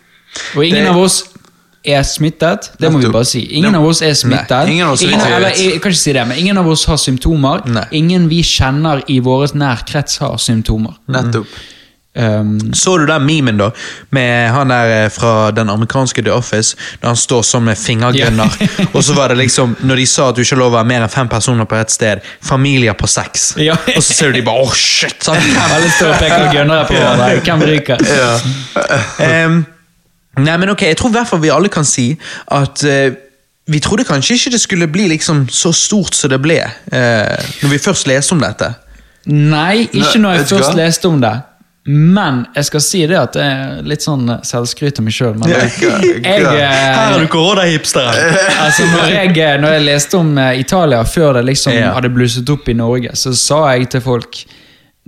Og 0.56 0.64
ingen 0.66 0.84
Det- 0.84 0.90
av 0.90 0.98
oss 0.98 1.20
er 1.84 2.02
smittet. 2.04 2.70
Det 2.78 2.90
må 2.92 2.98
vi 3.00 3.08
bare 3.08 3.24
si. 3.24 3.40
Ingen 3.56 3.74
av 3.74 3.84
oss 3.88 4.02
er 4.02 4.12
smittet. 4.12 4.50
Nei, 4.50 4.72
ingen 4.74 4.86
av 4.86 4.92
oss 4.92 5.02
ingen, 5.02 5.20
eller, 5.20 5.48
jeg 5.56 5.80
kan 5.80 5.92
ikke 5.92 5.96
si 6.02 6.12
det, 6.12 6.26
men 6.28 6.38
ingen 6.38 6.58
av 6.58 6.68
oss 6.68 6.84
har 6.84 6.96
symptomer. 7.00 7.62
Nei. 7.66 7.86
Ingen 7.92 8.28
vi 8.28 8.42
kjenner 8.42 9.02
i 9.08 9.18
vår 9.20 9.54
nær 9.54 9.84
krets 9.88 10.18
har 10.18 10.36
symptomer. 10.36 10.94
Nettopp. 11.08 11.46
Um, 12.12 12.72
Så 12.74 12.96
du 12.98 13.04
den 13.06 13.22
memen 13.22 13.58
da, 13.60 13.68
med 14.10 14.50
han 14.50 14.72
der 14.72 15.04
eh, 15.04 15.10
fra 15.14 15.50
den 15.54 15.68
amerikanske 15.70 16.24
The 16.26 16.32
Office, 16.34 16.74
da 16.98 17.12
han 17.12 17.16
står 17.16 17.44
sånn 17.46 17.68
med 17.68 17.78
fingergunner, 17.78 18.50
og 18.96 19.04
så 19.06 19.14
var 19.14 19.30
det 19.30 19.36
liksom, 19.38 19.76
når 19.86 20.00
de 20.02 20.06
sa 20.10 20.26
at 20.32 20.34
du 20.34 20.42
ikke 20.42 20.56
har 20.56 20.60
lov 20.64 20.72
å 20.72 20.76
være 20.80 20.88
mer 20.90 21.04
enn 21.06 21.12
fem 21.12 21.28
personer 21.30 21.68
på 21.70 21.78
et 21.78 21.94
sted, 21.94 22.24
familier 22.42 22.96
på 22.98 23.06
seks, 23.06 23.52
Ja. 23.62 23.76
og 23.94 24.02
så 24.02 24.16
ser 24.16 24.32
du 24.34 24.40
de 24.40 24.42
bare, 24.48 24.64
åh 24.66 24.74
shit, 24.74 25.22
sant? 25.22 25.38
alle 25.62 25.90
står 25.94 26.10
og 26.16 26.18
peker 26.24 26.50
gønnere 26.56 26.88
på 26.88 26.96
hverandre. 26.98 27.40
Hvem 27.46 27.62
ryker? 27.70 28.02
Ehm, 29.30 29.60
nei, 30.40 30.56
men 30.58 30.70
ok, 30.72 30.82
jeg 30.90 30.98
tror 30.98 31.12
i 31.12 31.14
hvert 31.20 31.30
fall 31.30 31.42
vi 31.44 31.50
alle 31.54 31.70
kan 31.70 31.86
si 31.86 32.08
at 32.56 32.82
uh, 32.90 33.12
vi 33.70 33.78
trodde 33.84 34.04
kanskje 34.08 34.34
ikke 34.34 34.52
det 34.56 34.60
skulle 34.64 34.88
bli 34.90 35.06
liksom 35.12 35.44
så 35.52 35.70
stort 35.76 36.16
som 36.18 36.32
det 36.32 36.40
ble, 36.42 36.58
eh, 36.58 37.52
når 37.62 37.70
vi 37.70 37.78
først 37.78 38.08
leste 38.10 38.34
om 38.34 38.42
dette. 38.42 38.72
Nei, 39.30 39.84
ikke 39.92 40.18
når 40.18 40.40
jeg 40.40 40.48
først 40.50 40.74
leste 40.74 41.06
om 41.06 41.20
det. 41.22 41.36
Men 41.88 42.42
jeg 42.54 42.66
skal 42.68 42.82
si 42.84 42.98
det 43.08 43.16
at 43.16 43.32
det 43.38 43.44
er 43.44 43.78
litt 43.88 44.04
sånn 44.04 44.28
eh, 44.28 44.42
selvskryt 44.44 44.98
av 45.00 45.06
meg 45.06 45.14
sjøl. 45.16 45.34
Men 45.40 45.48
jeg, 45.48 45.70
jeg, 45.80 46.24
Her 46.26 46.44
er 46.60 47.14
du 47.16 47.24
eh, 47.24 47.28
koronahipsteren! 47.32 48.36
altså 48.66 48.84
når, 48.92 49.06
jeg, 49.14 49.30
eh, 49.40 49.54
når 49.62 49.76
jeg 49.78 49.86
leste 49.88 50.18
om 50.20 50.32
eh, 50.38 50.58
Italia 50.60 51.00
før 51.08 51.38
det 51.40 51.46
liksom 51.48 51.72
Ja. 51.78 51.94
hadde 51.96 52.10
blusset 52.12 52.50
opp 52.52 52.68
i 52.68 52.76
Norge, 52.76 53.14
så 53.16 53.32
sa 53.36 53.62
jeg 53.72 53.88
til 53.94 54.04
folk 54.04 54.42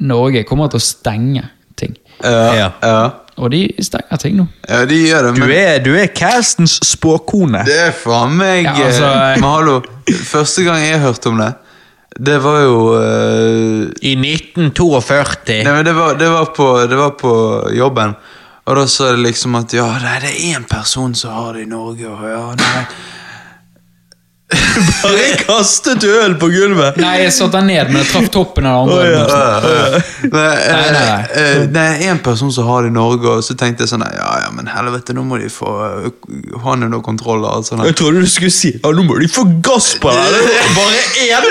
Norge 0.02 0.44
kommer 0.48 0.72
til 0.72 0.80
å 0.80 0.86
stenge 0.86 1.44
ting. 1.78 1.98
Ja, 2.24 2.70
Ja. 2.80 3.02
Og 3.42 3.48
de 3.50 3.62
stenger 3.80 4.18
ting 4.20 4.34
nå. 4.36 4.44
ja, 4.68 4.82
de 4.86 4.96
gjør 5.08 5.24
det, 5.24 5.30
Du 5.40 5.52
er, 5.56 5.78
du 5.80 5.94
er 5.96 6.10
castens 6.14 6.74
spåkone. 6.84 7.62
det 7.64 7.78
er 7.88 7.94
faen 7.96 8.34
meg 8.36 8.66
Ja, 8.66 8.74
altså, 8.86 9.06
eh, 9.08 9.38
Men 9.40 9.46
hallo, 9.48 9.76
første 10.28 10.64
gang 10.66 10.82
jeg 10.84 11.00
hørte 11.00 11.30
om 11.32 11.40
det, 11.40 11.48
det 12.18 12.38
var 12.38 12.60
jo 12.60 12.76
uh, 12.94 13.88
I 14.00 14.12
1942. 14.16 15.62
Nei, 15.64 15.72
men 15.72 15.84
det 15.84 15.94
var, 15.96 16.14
det, 16.18 16.28
var 16.28 16.52
på, 16.56 16.68
det 16.86 16.98
var 16.98 17.16
på 17.20 17.34
jobben. 17.72 18.14
Og 18.64 18.76
da 18.78 18.84
sa 18.86 19.10
det 19.10 19.24
liksom 19.24 19.56
at 19.58 19.72
ja, 19.74 19.88
det 19.98 20.12
er 20.20 20.28
én 20.52 20.66
person 20.68 21.14
som 21.18 21.34
har 21.34 21.56
det 21.56 21.64
i 21.66 21.70
Norge. 21.70 22.06
Og 22.08 22.28
ja, 22.30 22.44
nei. 22.58 22.84
Bare 25.02 25.28
kastet 25.42 26.04
øl 26.08 26.34
på 26.40 26.48
gulvet! 26.52 26.96
Nei, 27.02 27.14
jeg 27.24 27.32
satte 27.36 27.58
den 27.60 27.70
ned, 27.72 27.90
men 27.92 28.02
jeg 28.02 28.08
traff 28.12 28.28
toppen 28.34 28.66
av 28.68 28.88
den 28.88 28.98
andre. 28.98 29.02
Oh, 29.02 29.12
ja. 29.12 30.00
Nei, 30.22 30.42
eh, 30.42 30.66
Nei, 30.72 30.82
nei, 30.92 30.92
nei. 30.96 31.22
eh, 31.42 31.62
Det 31.72 31.82
er 31.82 32.04
én 32.12 32.20
person 32.24 32.52
som 32.54 32.66
har 32.68 32.84
det 32.86 32.92
i 32.92 32.94
Norge, 32.96 33.36
og 33.38 33.44
så 33.46 33.56
tenkte 33.58 33.84
jeg 33.86 33.92
sånn 33.92 34.04
Ja, 34.06 34.28
ja, 34.44 34.50
men 34.54 34.68
helvete, 34.70 35.14
nå 35.16 35.24
må 35.26 35.38
de 35.42 35.48
få 35.52 35.72
uh, 36.06 36.68
under 36.72 36.90
noe 36.92 37.04
kontroll 37.04 37.44
og 37.48 37.64
sånn. 37.66 37.82
Jeg 37.88 37.96
trodde 37.98 38.22
du 38.22 38.28
skulle 38.30 38.52
si 38.54 38.72
ja, 38.76 38.92
nå 38.94 39.04
må 39.08 39.18
de 39.22 39.28
få 39.32 39.44
gass 39.64 39.92
på 40.02 40.12
det! 40.12 40.26
Er 40.42 40.74
Bare 40.78 41.02
én! 41.26 41.48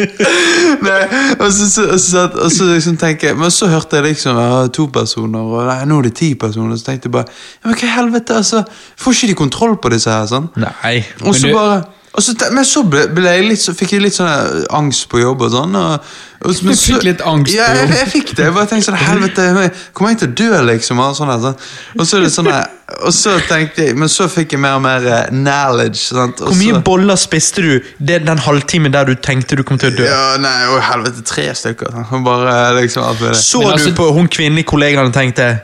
Nei, 0.86 1.00
og 1.38 1.46
så, 1.52 1.66
så, 1.70 1.86
så, 2.00 2.24
og 2.40 2.50
så 2.54 2.68
liksom 2.70 2.96
tenker 3.00 3.30
jeg 3.30 3.38
Men 3.40 3.52
så 3.54 3.68
hørte 3.70 3.98
jeg 4.00 4.06
liksom 4.10 4.38
ja, 4.40 4.64
to 4.74 4.86
personer, 4.92 5.40
og 5.44 5.68
nei, 5.68 5.78
nå 5.88 6.00
er 6.00 6.08
det 6.08 6.14
ti 6.20 6.32
personer. 6.40 6.78
Så 6.80 6.88
tenkte 6.90 7.08
jeg 7.10 7.14
bare 7.18 7.28
ja, 7.30 7.68
Men 7.70 7.76
hva 7.80 7.88
i 7.88 7.94
helvete, 7.96 8.36
altså? 8.42 8.62
Får 9.00 9.16
ikke 9.16 9.30
de 9.32 9.38
kontroll 9.44 9.76
på 9.82 9.92
disse 9.94 10.10
her? 10.12 10.26
sånn? 10.30 10.50
Nei. 10.60 11.00
Og 11.26 11.34
så 11.36 11.50
bare 11.54 11.80
så, 12.18 12.32
men 12.50 12.64
så 12.66 12.82
ble, 12.82 13.04
ble 13.14 13.30
jeg 13.30 13.44
litt, 13.46 13.60
så 13.62 13.70
fikk 13.78 13.92
jeg 13.94 14.02
litt 14.02 14.16
sånn 14.16 14.26
eh, 14.26 14.64
angst 14.74 15.04
på 15.12 15.20
jobb 15.22 15.44
og 15.46 15.52
sånn. 15.54 15.76
Og, 15.78 16.08
og, 16.42 16.56
Du 16.58 16.72
fikk 16.72 16.80
så- 16.98 17.04
litt 17.06 17.20
angst 17.22 17.52
på 17.54 17.60
jobb? 17.60 17.76
Ja, 17.78 17.96
jeg 18.00 18.08
fikk 18.10 18.32
det. 18.34 18.48
Jeg 18.48 18.54
bare 18.56 18.66
tenkte 18.66 18.88
sånn, 18.90 18.98
helvete, 18.98 19.70
Kommer 19.94 20.10
jeg 20.10 20.18
til 20.18 20.28
å 20.28 20.34
dø, 20.40 20.62
liksom? 20.72 20.98
Og, 21.04 21.14
sånn, 21.14 21.30
sånn. 21.44 21.54
og 22.00 22.02
så 22.10 22.18
er 22.18 22.26
det 22.26 22.32
sånn 22.34 22.50
Og 22.50 23.14
så 23.14 23.36
tenkte 23.46 23.84
jeg 23.86 23.94
Men 23.96 24.08
så 24.10 24.26
fikk 24.28 24.56
jeg 24.56 24.60
mer 24.60 24.74
og 24.80 24.82
mer 24.82 25.06
eh, 25.06 25.30
knowledge. 25.30 26.00
Sant? 26.10 26.40
Og 26.42 26.50
Hvor 26.50 26.58
mye 26.58 26.74
så, 26.74 26.82
boller 26.90 27.16
spiste 27.22 27.62
du 27.62 27.70
det, 28.02 28.18
den 28.26 28.42
halvtimen 28.42 28.90
der 28.92 29.04
du 29.06 29.14
tenkte 29.14 29.54
du 29.56 29.62
kom 29.62 29.78
til 29.78 29.92
å 29.92 29.96
dø? 30.02 30.10
ja, 30.10 30.24
nei, 30.42 30.56
å, 30.74 30.80
helvete, 30.90 31.22
tre 31.30 31.46
stykker. 31.54 31.94
sant? 31.94 32.24
Bare 32.26 32.74
liksom 32.82 33.06
alt 33.06 33.22
det. 33.22 33.36
Så 33.38 33.62
Men 33.62 33.76
altså- 33.78 33.94
du 33.94 34.00
på 34.02 34.10
hun 34.18 34.26
kvinnelige 34.28 34.66
kollegaen 34.74 35.06
og 35.06 35.14
tenkte 35.14 35.60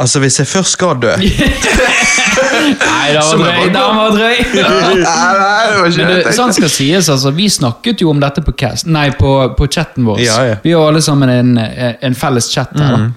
Altså, 0.00 0.18
hvis 0.18 0.38
jeg 0.40 0.46
først 0.48 0.72
skal 0.78 0.94
dø 0.98 1.14
Nei, 2.60 3.12
det 3.12 3.22
var 3.22 3.38
drøy. 3.40 3.68
Det 3.72 3.84
var 3.96 4.14
drøy. 4.16 4.36
Nei, 4.54 5.30
nei, 5.40 5.62
det 5.66 5.78
var 5.78 5.88
ikke 5.88 5.96
Men 6.04 6.10
det 6.12 6.18
det, 6.26 6.34
sånn 6.36 6.52
skal 6.56 6.72
sies, 6.72 7.08
altså. 7.12 7.32
Vi 7.36 7.48
snakket 7.52 8.02
jo 8.04 8.10
om 8.12 8.20
dette 8.22 8.42
på, 8.46 8.52
cast, 8.58 8.86
nei, 8.86 9.08
på, 9.18 9.30
på 9.58 9.68
chatten 9.72 10.06
vår. 10.08 10.20
Ja, 10.24 10.38
ja. 10.48 10.58
Vi 10.64 10.72
har 10.76 10.88
alle 10.90 11.02
sammen 11.04 11.32
en, 11.32 11.54
en 11.60 12.14
felles 12.18 12.50
chat 12.54 12.74
her. 12.78 12.96
Mm. 12.96 13.10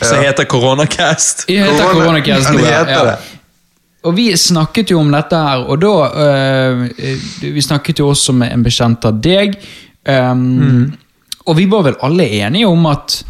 som 0.00 0.20
heter 0.22 0.44
Koronacast. 0.44 1.44
Vi 1.48 1.56
heter 1.58 1.88
Koronacast. 1.92 2.50
Ja, 2.50 2.58
det 2.58 2.74
heter 2.74 3.08
det. 3.12 3.16
Og 4.04 4.12
vi 4.18 4.26
snakket 4.36 4.90
jo 4.92 4.98
om 5.00 5.08
dette 5.14 5.38
her, 5.40 5.62
og 5.64 5.78
da 5.80 5.92
øh, 6.24 6.82
Vi 7.40 7.62
snakket 7.64 8.02
jo 8.02 8.10
også 8.12 8.34
med 8.36 8.52
en 8.52 8.64
bekjent 8.66 9.04
av 9.08 9.16
deg. 9.24 9.56
um, 10.04 10.92
Og 11.46 11.56
vi 11.56 11.64
var 11.72 11.86
vel 11.88 11.96
alle 12.04 12.26
enige 12.42 12.68
om 12.68 12.84
at 12.90 13.22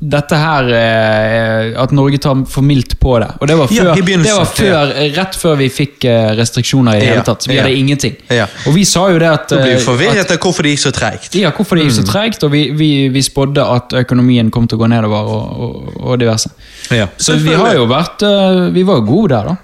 dette 0.00 0.36
her 0.40 0.68
eh, 0.72 1.80
At 1.80 1.92
Norge 1.92 2.18
tar 2.18 2.38
for 2.48 2.64
mildt 2.64 2.94
på 3.00 3.18
det. 3.20 3.28
Og 3.40 3.48
det 3.50 3.56
var, 3.58 3.68
før, 3.68 3.90
ja, 3.90 4.16
det 4.24 4.32
var 4.32 4.48
før, 4.48 4.92
rett 5.18 5.36
før 5.36 5.58
vi 5.60 5.68
fikk 5.72 6.06
øh, 6.08 6.30
restriksjoner 6.38 6.96
i 6.96 7.02
det 7.02 7.06
Ja, 7.10 7.12
hele 7.18 7.26
tatt. 7.28 7.44
Vi 7.48 7.58
ja. 7.58 7.66
hadde 7.66 7.76
ingenting. 7.76 8.16
Og 8.64 8.74
vi 8.76 8.86
sa 8.88 9.04
jo 9.12 9.20
det 9.20 9.28
at 9.28 9.48
Du 9.52 9.58
blir 9.58 9.74
øh, 9.74 9.76
jo 9.76 9.84
forvirret 9.84 10.32
av 10.32 10.40
hvorfor 10.40 10.64
det 10.64 10.74
gikk 10.74 10.84
så 10.86 10.94
treigt. 10.96 11.36
ja, 11.36 11.52
hvorfor 11.56 11.76
det 11.76 11.86
gikk 11.88 11.98
så 12.00 12.06
tregt, 12.08 12.48
og 12.48 12.54
vi, 12.54 12.70
vi, 12.76 12.90
vi 13.12 13.24
spådde 13.24 13.66
at 13.76 13.96
økonomien 14.00 14.50
kom 14.54 14.68
til 14.70 14.80
å 14.80 14.84
gå 14.84 14.90
nedover 14.94 15.34
og, 15.36 15.64
og, 15.66 15.96
og 16.00 16.20
diverse. 16.22 16.52
Ja. 16.96 17.10
Så 17.20 17.36
vi 17.36 17.52
har 17.54 17.76
jo 17.76 17.84
vært 17.90 18.24
Vi 18.72 18.82
var 18.86 19.02
jo 19.02 19.04
gode 19.12 19.34
der, 19.34 19.52
da. 19.52 19.58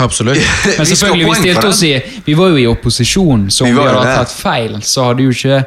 Absolutt. 0.00 0.38
Men 0.78 0.86
selvfølgelig, 0.86 1.26
vi 1.26 1.40
stilte 1.40 1.68
oss 1.68 1.82
i 1.88 1.94
Vi 2.24 2.36
var 2.38 2.52
jo 2.52 2.60
i 2.60 2.66
opposisjon, 2.68 3.48
så 3.50 3.64
om 3.64 3.72
Vi 3.72 3.76
vi, 3.80 3.88
hadde 3.88 4.16
tatt 4.20 4.32
feil, 4.34 4.80
så 4.84 5.10
hadde 5.10 5.24
jo 5.24 5.34
ikke 5.34 5.64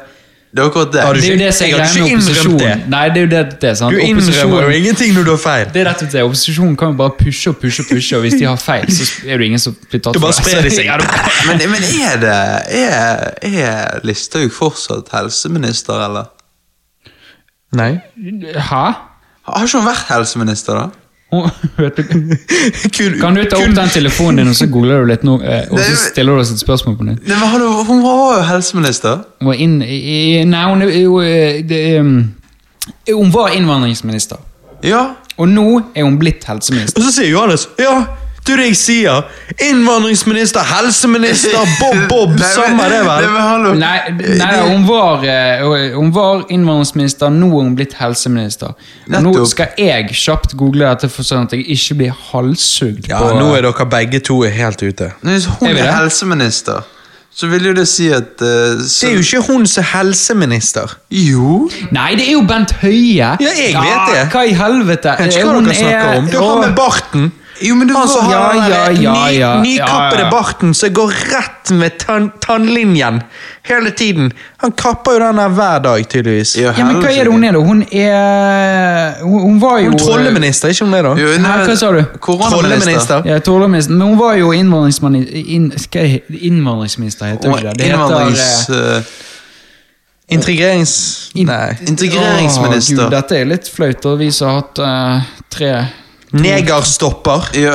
Det 0.54 0.62
er 0.62 0.68
akkurat 0.70 0.92
det. 0.94 1.00
Har 1.02 1.14
du 1.16 1.20
Det 1.20 1.28
er 1.28 1.32
jo 1.34 1.38
det 1.40 1.54
som 1.54 1.64
er 1.64 1.68
Jeg 1.68 1.78
hadde 1.78 1.84
greia 1.84 2.02
med 2.02 2.06
ikke 2.06 2.14
innrømt 2.14 2.28
opposisjon. 2.30 2.58
det. 2.58 2.88
Nei, 2.92 3.08
det 3.08 3.16
er 3.16 3.24
jo 3.24 3.30
det, 3.30 3.60
det 3.60 3.68
er 3.70 3.74
sant. 3.80 3.90
Du 3.90 3.98
innrømmer 3.98 4.62
jo 4.62 4.74
ingenting 4.78 5.14
når 5.16 5.24
du 5.26 5.30
har 5.34 5.40
feil. 5.42 5.64
det 5.74 5.80
er 5.82 5.88
rett 5.90 6.02
og 6.04 6.10
slett. 6.12 6.24
Opposisjonen 6.28 6.76
kan 6.78 6.92
jo 6.92 6.98
bare 7.00 7.14
pushe 7.18 7.50
og 7.50 7.56
pushe, 7.58 7.82
og 7.82 7.88
pushe, 7.90 8.12
og 8.16 8.22
hvis 8.22 8.36
de 8.38 8.44
har 8.46 8.60
feil, 8.62 8.86
så 8.94 9.08
er 9.26 9.38
det 9.42 9.46
ingen 9.50 9.58
som 9.64 9.74
blir 9.90 10.00
tatt 10.04 10.14
Det 10.14 10.22
bare 10.22 10.32
for 10.32 10.46
sprer 10.46 10.62
de 10.62 10.70
seg. 10.70 10.86
Det- 11.02 11.48
Men, 11.48 11.70
men 11.74 11.82
er 11.82 12.16
det 12.22 12.36
Er, 12.84 13.34
er 13.42 14.00
Listhaug 14.06 14.52
fortsatt 14.54 15.10
helseminister, 15.12 16.04
eller? 16.06 16.30
Nei. 17.74 17.90
Hæ? 18.54 18.84
Har 19.50 19.66
ikke 19.66 19.78
hun 19.82 19.86
vært 19.90 20.06
helseminister, 20.14 20.78
da? 20.78 20.86
Kan 23.22 23.34
du 23.36 23.44
ta 23.50 23.58
opp 23.58 23.74
den 23.76 23.92
telefonen 23.92 24.42
din, 24.42 24.52
og 24.52 24.56
så 24.58 24.68
googler 24.70 25.02
du 25.02 25.10
litt 25.10 25.26
nå, 25.26 25.36
eh, 25.42 25.66
og 25.70 25.80
så 25.80 25.98
stiller 26.06 26.36
du 26.36 26.44
oss 26.44 26.52
et 26.54 26.62
spørsmål 26.62 26.96
på 27.00 27.08
nytt? 27.08 27.28
Hun 27.28 28.00
var 28.04 28.38
jo 28.38 28.46
helseminister. 28.48 29.24
Hun 29.42 29.52
var 29.52 29.60
inn 29.66 29.78
Nei, 29.82 30.64
hun, 30.70 30.84
eh, 30.86 32.00
um, 32.00 32.16
hun 33.10 33.34
var 33.34 33.54
innvandringsminister. 33.56 34.42
Ja. 34.84 35.06
Og 35.40 35.48
nå 35.50 35.66
er 35.94 36.06
hun 36.06 36.18
blitt 36.20 36.44
helseminister. 36.46 37.00
Og 37.00 37.08
så 37.08 37.16
sier 37.16 37.32
Johannes 37.32 37.66
ja, 37.80 37.96
du 38.46 38.52
det 38.58 38.66
jeg 38.70 38.76
sier. 38.76 39.22
Innvandringsminister, 39.64 40.64
helseminister, 40.68 41.58
Bob 41.80 42.00
Bob, 42.12 42.34
Nei, 42.38 42.50
samme 42.52 42.88
det 42.92 43.00
vel. 43.06 43.68
Nei, 43.84 43.98
nei 44.40 44.50
hun, 44.68 44.84
var, 44.88 45.24
eh, 45.24 45.64
hun 45.96 46.10
var 46.14 46.44
innvandringsminister, 46.52 47.32
nå 47.32 47.48
er 47.52 47.68
hun 47.68 47.76
blitt 47.78 47.96
helseminister. 48.00 48.74
Nå 49.14 49.34
skal 49.50 49.72
jeg 49.80 50.10
kjapt 50.12 50.56
google 50.60 50.90
dette 50.92 51.08
for 51.12 51.26
sånn 51.26 51.48
at 51.48 51.56
jeg 51.56 51.64
ikke 51.76 51.98
blir 52.02 52.16
halshugd. 52.32 53.08
Ja, 53.10 53.22
på, 53.22 53.36
nå 53.40 53.52
er 53.56 53.64
dere 53.68 53.88
begge 53.96 54.20
to 54.24 54.42
helt 54.44 54.82
ute. 54.84 55.12
Hvis 55.24 55.48
hun 55.58 55.70
Er 55.72 55.86
er 55.86 55.96
helseminister, 56.02 56.84
så 57.34 57.48
vil 57.50 57.64
jo 57.66 57.72
det 57.74 57.86
si 57.90 58.10
at 58.14 58.42
eh, 58.44 58.76
så, 58.86 59.06
Det 59.06 59.08
er 59.08 59.14
jo 59.16 59.22
ikke 59.24 59.40
hun 59.48 59.64
som 59.66 59.82
er 59.82 59.88
helseminister. 59.96 60.92
Jo. 61.10 61.64
Nei, 61.94 62.12
det 62.18 62.28
er 62.28 62.36
jo 62.36 62.44
Bent 62.46 62.76
Høie! 62.82 63.16
Ja, 63.18 63.38
jeg 63.40 63.72
vet 63.74 64.04
det. 64.12 64.18
Ja, 64.20 64.26
Hva 64.30 64.44
i 64.46 64.52
helvete? 64.58 65.16
Jeg 65.18 65.32
vet 65.32 65.40
ikke 65.40 65.48
hva 65.48 65.56
Hun 65.56 65.66
dere 65.70 65.80
snakker 65.80 66.12
er- 66.12 66.20
om. 66.20 66.28
Du 66.30 66.38
har 66.38 66.60
med 66.62 66.76
barten. 66.78 67.32
Jo, 67.64 67.74
men 67.80 67.88
du 67.88 67.94
altså, 67.96 68.20
den 68.20 68.30
ja, 68.30 68.40
der 68.68 68.96
ja, 69.02 69.18
ja, 69.32 69.50
ny, 69.56 69.70
nykappede 69.70 70.20
ja, 70.20 70.26
ja. 70.26 70.30
barten 70.30 70.74
som 70.76 70.92
går 70.94 71.12
rett 71.32 71.70
med 71.72 71.96
tann, 72.02 72.26
tannlinjen 72.44 73.22
hele 73.64 73.90
tiden. 73.96 74.32
Han 74.60 74.72
kapper 74.76 75.16
jo 75.16 75.22
den 75.22 75.38
her 75.40 75.48
hver 75.56 75.78
dag, 75.86 76.04
tydeligvis. 76.12 76.52
Ja, 76.60 76.74
Ja, 76.76 76.84
men 76.84 77.00
hva 77.00 77.08
er 77.14 77.24
det 77.24 77.32
hun 77.32 77.44
er, 77.48 77.56
da? 77.56 77.62
Hun 77.64 77.80
er 77.90 79.22
Hun, 79.22 79.40
hun 79.46 79.60
var 79.62 79.78
jo 79.80 79.90
Hun 79.94 79.98
er 79.98 80.04
trolleminister, 80.04 80.68
ikke 80.74 80.84
hun 80.84 80.92
det, 80.98 81.02
da? 81.08 81.14
Jo, 81.22 81.32
nei, 81.40 81.56
hva 81.64 81.76
sa 81.80 81.92
du? 81.96 82.02
Trolleminister. 82.20 83.24
Ja, 83.32 83.38
trolleminister. 83.48 83.96
Men 83.96 84.12
hun 84.12 84.18
var 84.20 84.36
jo 84.40 84.52
innvandringsminister 84.52 85.54
inn, 85.56 85.70
er 85.72 86.18
innvandringsminister, 86.50 87.32
heter 87.32 87.48
Hun 87.48 87.58
det 87.58 87.64
ikke 87.64 87.70
det? 87.70 87.78
Det 87.78 87.90
heter 87.90 88.04
innvandrings... 88.04 88.68
eh, 88.68 88.96
eh, 88.96 89.02
Integrerings... 90.34 90.94
in- 91.34 91.46
Nei. 91.46 91.76
Integreringsminister. 91.88 92.98
Åh, 92.98 93.04
Gud, 93.04 93.10
dette 93.16 93.36
er 93.40 93.48
litt 93.48 93.68
flaut, 93.68 94.06
og 94.08 94.18
vi 94.20 94.30
som 94.32 94.48
har 94.52 94.62
hatt 94.62 94.80
uh, 94.84 95.36
tre 95.52 95.72
Negerstopper. 96.34 97.48
ja, 97.54 97.72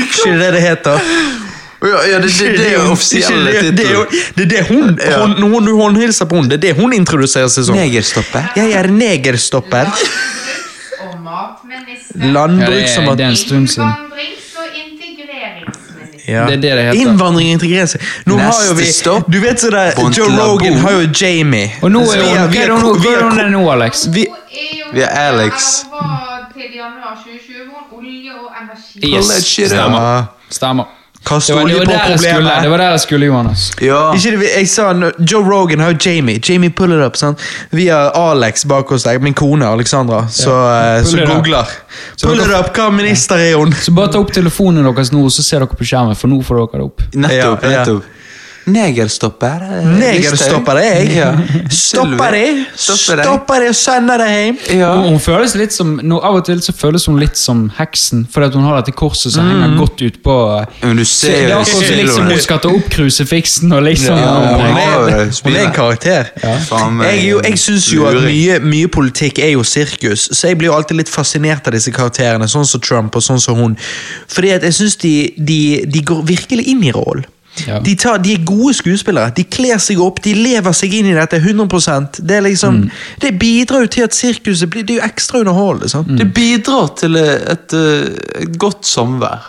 Ikke 0.00 0.32
det 0.38 0.52
det 0.54 0.60
heter? 0.62 1.00
ja, 1.82 1.98
ja, 2.10 2.18
det, 2.20 2.30
det, 2.38 2.58
det 2.58 2.66
er 2.68 2.72
jo 2.72 2.90
offisielle 2.92 3.50
Ikke 3.52 3.62
det- 3.70 3.76
det 3.76 3.86
er. 3.90 4.44
Det 4.52 4.66
hun, 4.68 4.98
hun 5.40 5.50
Når 5.50 5.60
du 5.66 5.76
håndhilser 5.80 6.24
på 6.26 6.36
henne, 6.40 6.50
det 6.50 6.56
er 6.64 6.64
det 6.72 6.76
hun 6.82 6.92
introduserer 6.92 7.48
seg 7.48 7.64
som. 7.68 7.76
Negerstopper. 7.76 8.48
Jeg 8.56 8.72
er 8.72 8.86
negerstopper. 8.90 9.86
og 11.00 11.20
matminister. 11.22 12.18
Landbruks- 12.18 12.96
Ja, 12.96 13.00
det 13.00 13.08
er- 13.08 13.14
det 13.16 13.24
er 13.24 13.28
en 13.28 13.36
stund 13.36 13.68
siden. 13.68 13.92
Ja. 16.28 16.42
Det 16.46 16.54
er 16.54 16.60
det 16.60 16.62
det 16.76 16.84
heter. 16.84 17.00
Innvandring 17.00 17.48
og 17.48 17.52
integrering. 17.54 18.00
Nå 18.26 18.36
Neste 18.36 18.50
har 18.50 18.68
jo 18.68 18.74
vi 18.74 18.84
stopp. 18.92 19.28
Du 19.32 19.38
vet 19.40 19.60
så 19.60 19.70
der, 19.70 19.92
Joe 20.16 20.26
Rogan 20.40 20.74
har 20.82 20.90
jo 20.96 21.04
Jamie. 21.20 21.68
Og 21.82 21.90
nå 21.92 22.00
er 22.02 22.04
hun 22.04 22.50
Hva 22.50 22.62
er 22.64 23.30
hun- 23.30 23.52
nå, 23.52 23.70
Alex? 23.70 24.06
vi, 24.10 24.26
Vi 24.92 25.00
er 25.02 25.06
Alex. 25.08 25.84
Eller 25.86 26.00
Hun 26.00 26.10
var 26.10 26.50
til 26.54 26.62
januar 26.74 27.14
2020 27.22 27.70
hun 27.70 27.78
er 27.78 27.96
olje- 27.96 28.34
shit 29.42 29.70
Stemmer. 29.70 30.24
Stemmer. 30.50 30.84
Det 31.26 31.54
var, 31.54 31.66
det, 31.66 31.74
var 31.74 31.84
der 31.84 32.10
jeg 32.10 32.18
skulle, 32.18 32.34
problemet. 32.34 32.62
det 32.62 32.70
var 32.70 32.78
der 32.78 32.90
jeg 32.90 33.00
skulle, 33.00 33.26
Johannes. 33.26 33.72
Ja. 33.82 34.12
Ikke 34.14 34.30
det, 34.30 34.50
jeg 34.58 34.68
sa 34.68 34.92
Joe 35.32 35.42
Rogan 35.42 35.80
har 35.80 35.90
jo 35.90 35.96
Jamie. 36.06 36.40
Jamie 36.48 36.70
pull 36.70 36.92
it 36.92 37.06
up. 37.06 37.16
Sant? 37.16 37.38
Vi 37.70 37.86
har 37.86 38.14
Alex 38.14 38.64
bak 38.64 38.88
hos 38.88 39.02
deg, 39.02 39.18
min 39.22 39.34
kone 39.34 39.66
Alexandra, 39.66 40.28
så, 40.30 40.50
ja. 40.50 41.00
Up. 41.00 41.32
googler. 41.34 41.72
Så 42.16 42.28
Pull 42.28 42.40
it 42.40 42.54
up, 42.54 42.70
hva 42.76 42.90
minister 42.94 43.42
er 43.42 43.56
hun? 43.58 43.74
Så 43.74 43.90
bare 43.96 44.12
ta 44.14 44.22
opp 44.22 44.30
telefonen 44.32 44.86
deres 44.86 45.10
nå, 45.12 45.24
så 45.30 45.42
ser 45.42 45.64
dere 45.64 45.74
på 45.74 45.88
skjermen, 45.88 46.14
for 46.14 46.30
nå 46.30 46.38
får 46.46 46.62
dere 46.62 46.78
det 46.78 46.86
opp. 46.86 47.02
Nettopp. 47.14 47.66
Ja, 47.66 47.72
ja. 47.72 47.78
nettopp. 47.80 48.12
Negerstopper. 48.66 49.62
eh, 49.62 49.84
Negerstopper 50.00 50.78
er 50.80 50.86
jeg. 50.98 51.10
Ja. 51.16 51.28
Stopper 51.70 52.34
deg, 52.34 52.62
Stopper 52.76 53.60
deg 53.62 53.68
og 53.70 53.76
sender 53.78 54.18
deg 54.22 54.32
hjem. 54.34 54.58
Ja. 54.80 54.88
Hun, 54.96 55.08
hun 55.14 55.20
føles 55.22 55.54
litt 55.58 55.74
som, 55.76 55.94
nå, 56.02 56.18
Av 56.26 56.38
og 56.40 56.44
til 56.48 56.60
så 56.64 56.74
føles 56.76 57.06
hun 57.06 57.18
litt 57.20 57.38
som 57.38 57.66
heksen, 57.78 58.24
fordi 58.32 58.48
at 58.50 58.56
hun 58.58 58.66
har 58.66 58.80
dette 58.80 58.94
korset 58.96 59.34
som 59.36 59.46
henger 59.46 59.76
godt 59.78 60.02
ut 60.02 60.18
på 60.24 60.36
Men 60.82 60.96
du 60.98 61.04
ser 61.06 61.36
jo 61.46 61.60
Det 61.62 61.90
er 61.92 62.00
liksom 62.02 62.26
hun 62.32 62.42
skal 62.42 62.60
ta 62.64 62.72
opp 62.74 62.88
krusefiksen 62.92 63.72
og 63.76 63.84
liksom 63.86 64.18
Ja, 64.18 64.32
hun 64.34 64.64
hun, 64.66 64.80
er, 64.82 65.30
hun 65.44 65.54
er 65.56 65.62
en 65.68 65.76
karakter. 65.76 66.32
Ja. 66.42 66.56
Jeg, 67.06 67.22
jo- 67.30 67.40
jeg 67.46 67.58
syns 67.62 67.86
jo 67.94 68.06
at 68.10 68.18
mye, 68.26 68.58
mye 68.66 68.90
politikk 68.92 69.38
er 69.46 69.54
jo 69.54 69.62
sirkus, 69.66 70.26
så 70.32 70.50
jeg 70.50 70.58
blir 70.58 70.72
jo 70.72 70.76
alltid 70.76 70.98
litt 71.04 71.12
fascinert 71.12 71.66
av 71.70 71.76
disse 71.76 71.92
karakterene, 71.94 72.48
sånn 72.50 72.66
som 72.66 72.80
Trump 72.82 73.14
og 73.16 73.22
sånn 73.24 73.40
som 73.42 73.58
hun. 73.62 73.78
Fordi 74.32 74.50
at 74.56 74.66
jeg 74.66 74.74
syns 74.80 74.96
de, 75.02 75.14
de, 75.38 75.60
de 75.86 76.02
går 76.06 76.22
virkelig 76.28 76.66
inn 76.72 76.82
i 76.86 76.92
rollen. 76.94 77.24
Ja. 77.66 77.78
De, 77.80 77.94
tar, 77.96 78.18
de 78.22 78.34
er 78.36 78.42
gode 78.46 78.74
skuespillere. 78.76 79.32
De 79.36 79.44
kler 79.44 79.78
seg 79.82 80.00
opp, 80.02 80.20
de 80.24 80.34
lever 80.36 80.74
seg 80.76 80.92
inn 80.98 81.08
i 81.10 81.14
dette 81.16 81.38
100% 81.40 82.20
Det 82.26 82.36
er 82.36 82.44
liksom, 82.44 82.82
det 83.22 83.32
bidrar 83.40 83.86
jo 83.86 83.90
til 83.96 84.06
at 84.06 84.14
sirkuset 84.16 84.70
blir 84.70 84.84
Det 84.86 84.96
er 84.96 85.00
jo 85.00 85.06
ekstra 85.06 85.40
underholdende. 85.40 85.88
sant? 85.88 86.10
Det 86.18 86.26
bidrar 86.36 86.92
til 87.00 87.16
et, 87.16 87.72
eh, 87.72 88.42
et 88.42 88.58
godt 88.58 88.86
samvær. 88.86 89.48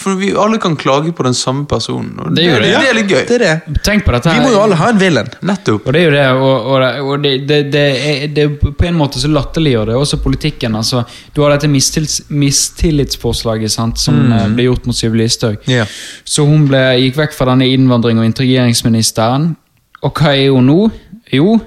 For 0.00 0.18
vi 0.20 0.32
alle 0.36 0.58
kan 0.62 0.76
klage 0.76 1.12
på 1.16 1.22
den 1.26 1.34
samme 1.34 1.66
personen. 1.66 2.14
Og 2.18 2.34
Det 2.36 2.44
gjør 2.44 2.60
det, 2.60 2.62
det, 2.62 2.72
ja. 2.72 2.90
er 2.90 2.98
litt 2.98 3.10
gøy. 3.10 3.22
Det 3.28 3.38
er 3.40 3.44
det. 3.46 3.80
Tenk 3.86 4.04
på 4.04 4.12
dette 4.16 4.34
Vi 4.34 4.40
må 4.44 4.50
jo 4.52 4.60
alle 4.64 4.78
ha 4.80 4.90
en 4.90 4.98
villain. 5.00 5.30
Nettopp. 5.42 5.86
Og 5.86 5.92
det 5.92 6.00
er 6.02 6.04
jo 6.04 6.14
det, 6.16 6.26
og, 6.32 6.66
og, 6.72 6.80
det- 6.80 7.00
og 7.02 7.22
det, 7.22 7.34
det, 7.48 7.60
det, 7.72 7.86
er, 8.10 8.26
det 8.34 8.46
På 8.60 8.86
en 8.88 8.98
måte 8.98 9.20
så 9.22 9.28
latterliggjør 9.30 9.86
det 9.92 9.94
også 9.96 10.20
politikken. 10.22 10.74
altså 10.76 11.04
Du 11.34 11.42
har 11.42 11.50
dette 11.54 11.68
mistils, 11.68 12.20
mistillitsforslaget 12.28 13.70
sant, 13.72 13.98
som 14.00 14.14
mm. 14.14 14.54
ble 14.56 14.68
gjort 14.68 14.86
mot 14.86 14.96
Sylvi 14.96 15.22
Listhaug. 15.22 15.62
Yeah. 15.68 15.86
Så 16.24 16.44
hun 16.48 16.66
ble, 16.68 16.80
gikk 17.04 17.16
vekk 17.20 17.35
fra 17.36 17.46
denne 17.52 17.66
innvandring- 17.68 18.18
og 18.18 18.24
integreringsministeren. 18.28 19.56
Og 20.02 20.12
hva 20.20 20.32
er 20.36 20.50
hun 20.50 20.66
nå? 20.66 20.90
Jo 21.32 21.58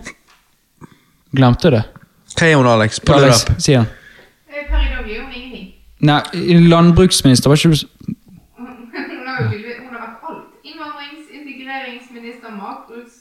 Glemte 1.35 1.69
det. 1.71 1.83
Hva 2.37 2.47
er 2.47 2.55
hun, 2.57 2.67
Alex? 2.67 2.99
Pull 3.05 3.23
it 3.27 3.33
up. 3.49 3.59
han. 3.67 3.85
Eh, 4.49 4.65
Per 4.69 4.79
i 4.81 4.89
dag 4.89 5.11
er 5.11 5.21
hun 5.23 5.33
ingenting. 5.33 5.73
Nei, 6.01 6.21
landbruksminister, 6.69 7.49
var 7.49 7.55
ikke 7.57 7.69
du 7.69 9.17
har 9.25 9.43
hun 9.83 9.93
har 9.93 10.01
vært 10.05 10.23
alt. 10.29 10.45
Innvandrings-, 10.65 11.29
integreringsminister, 11.39 12.49
matbruks, 12.57 13.15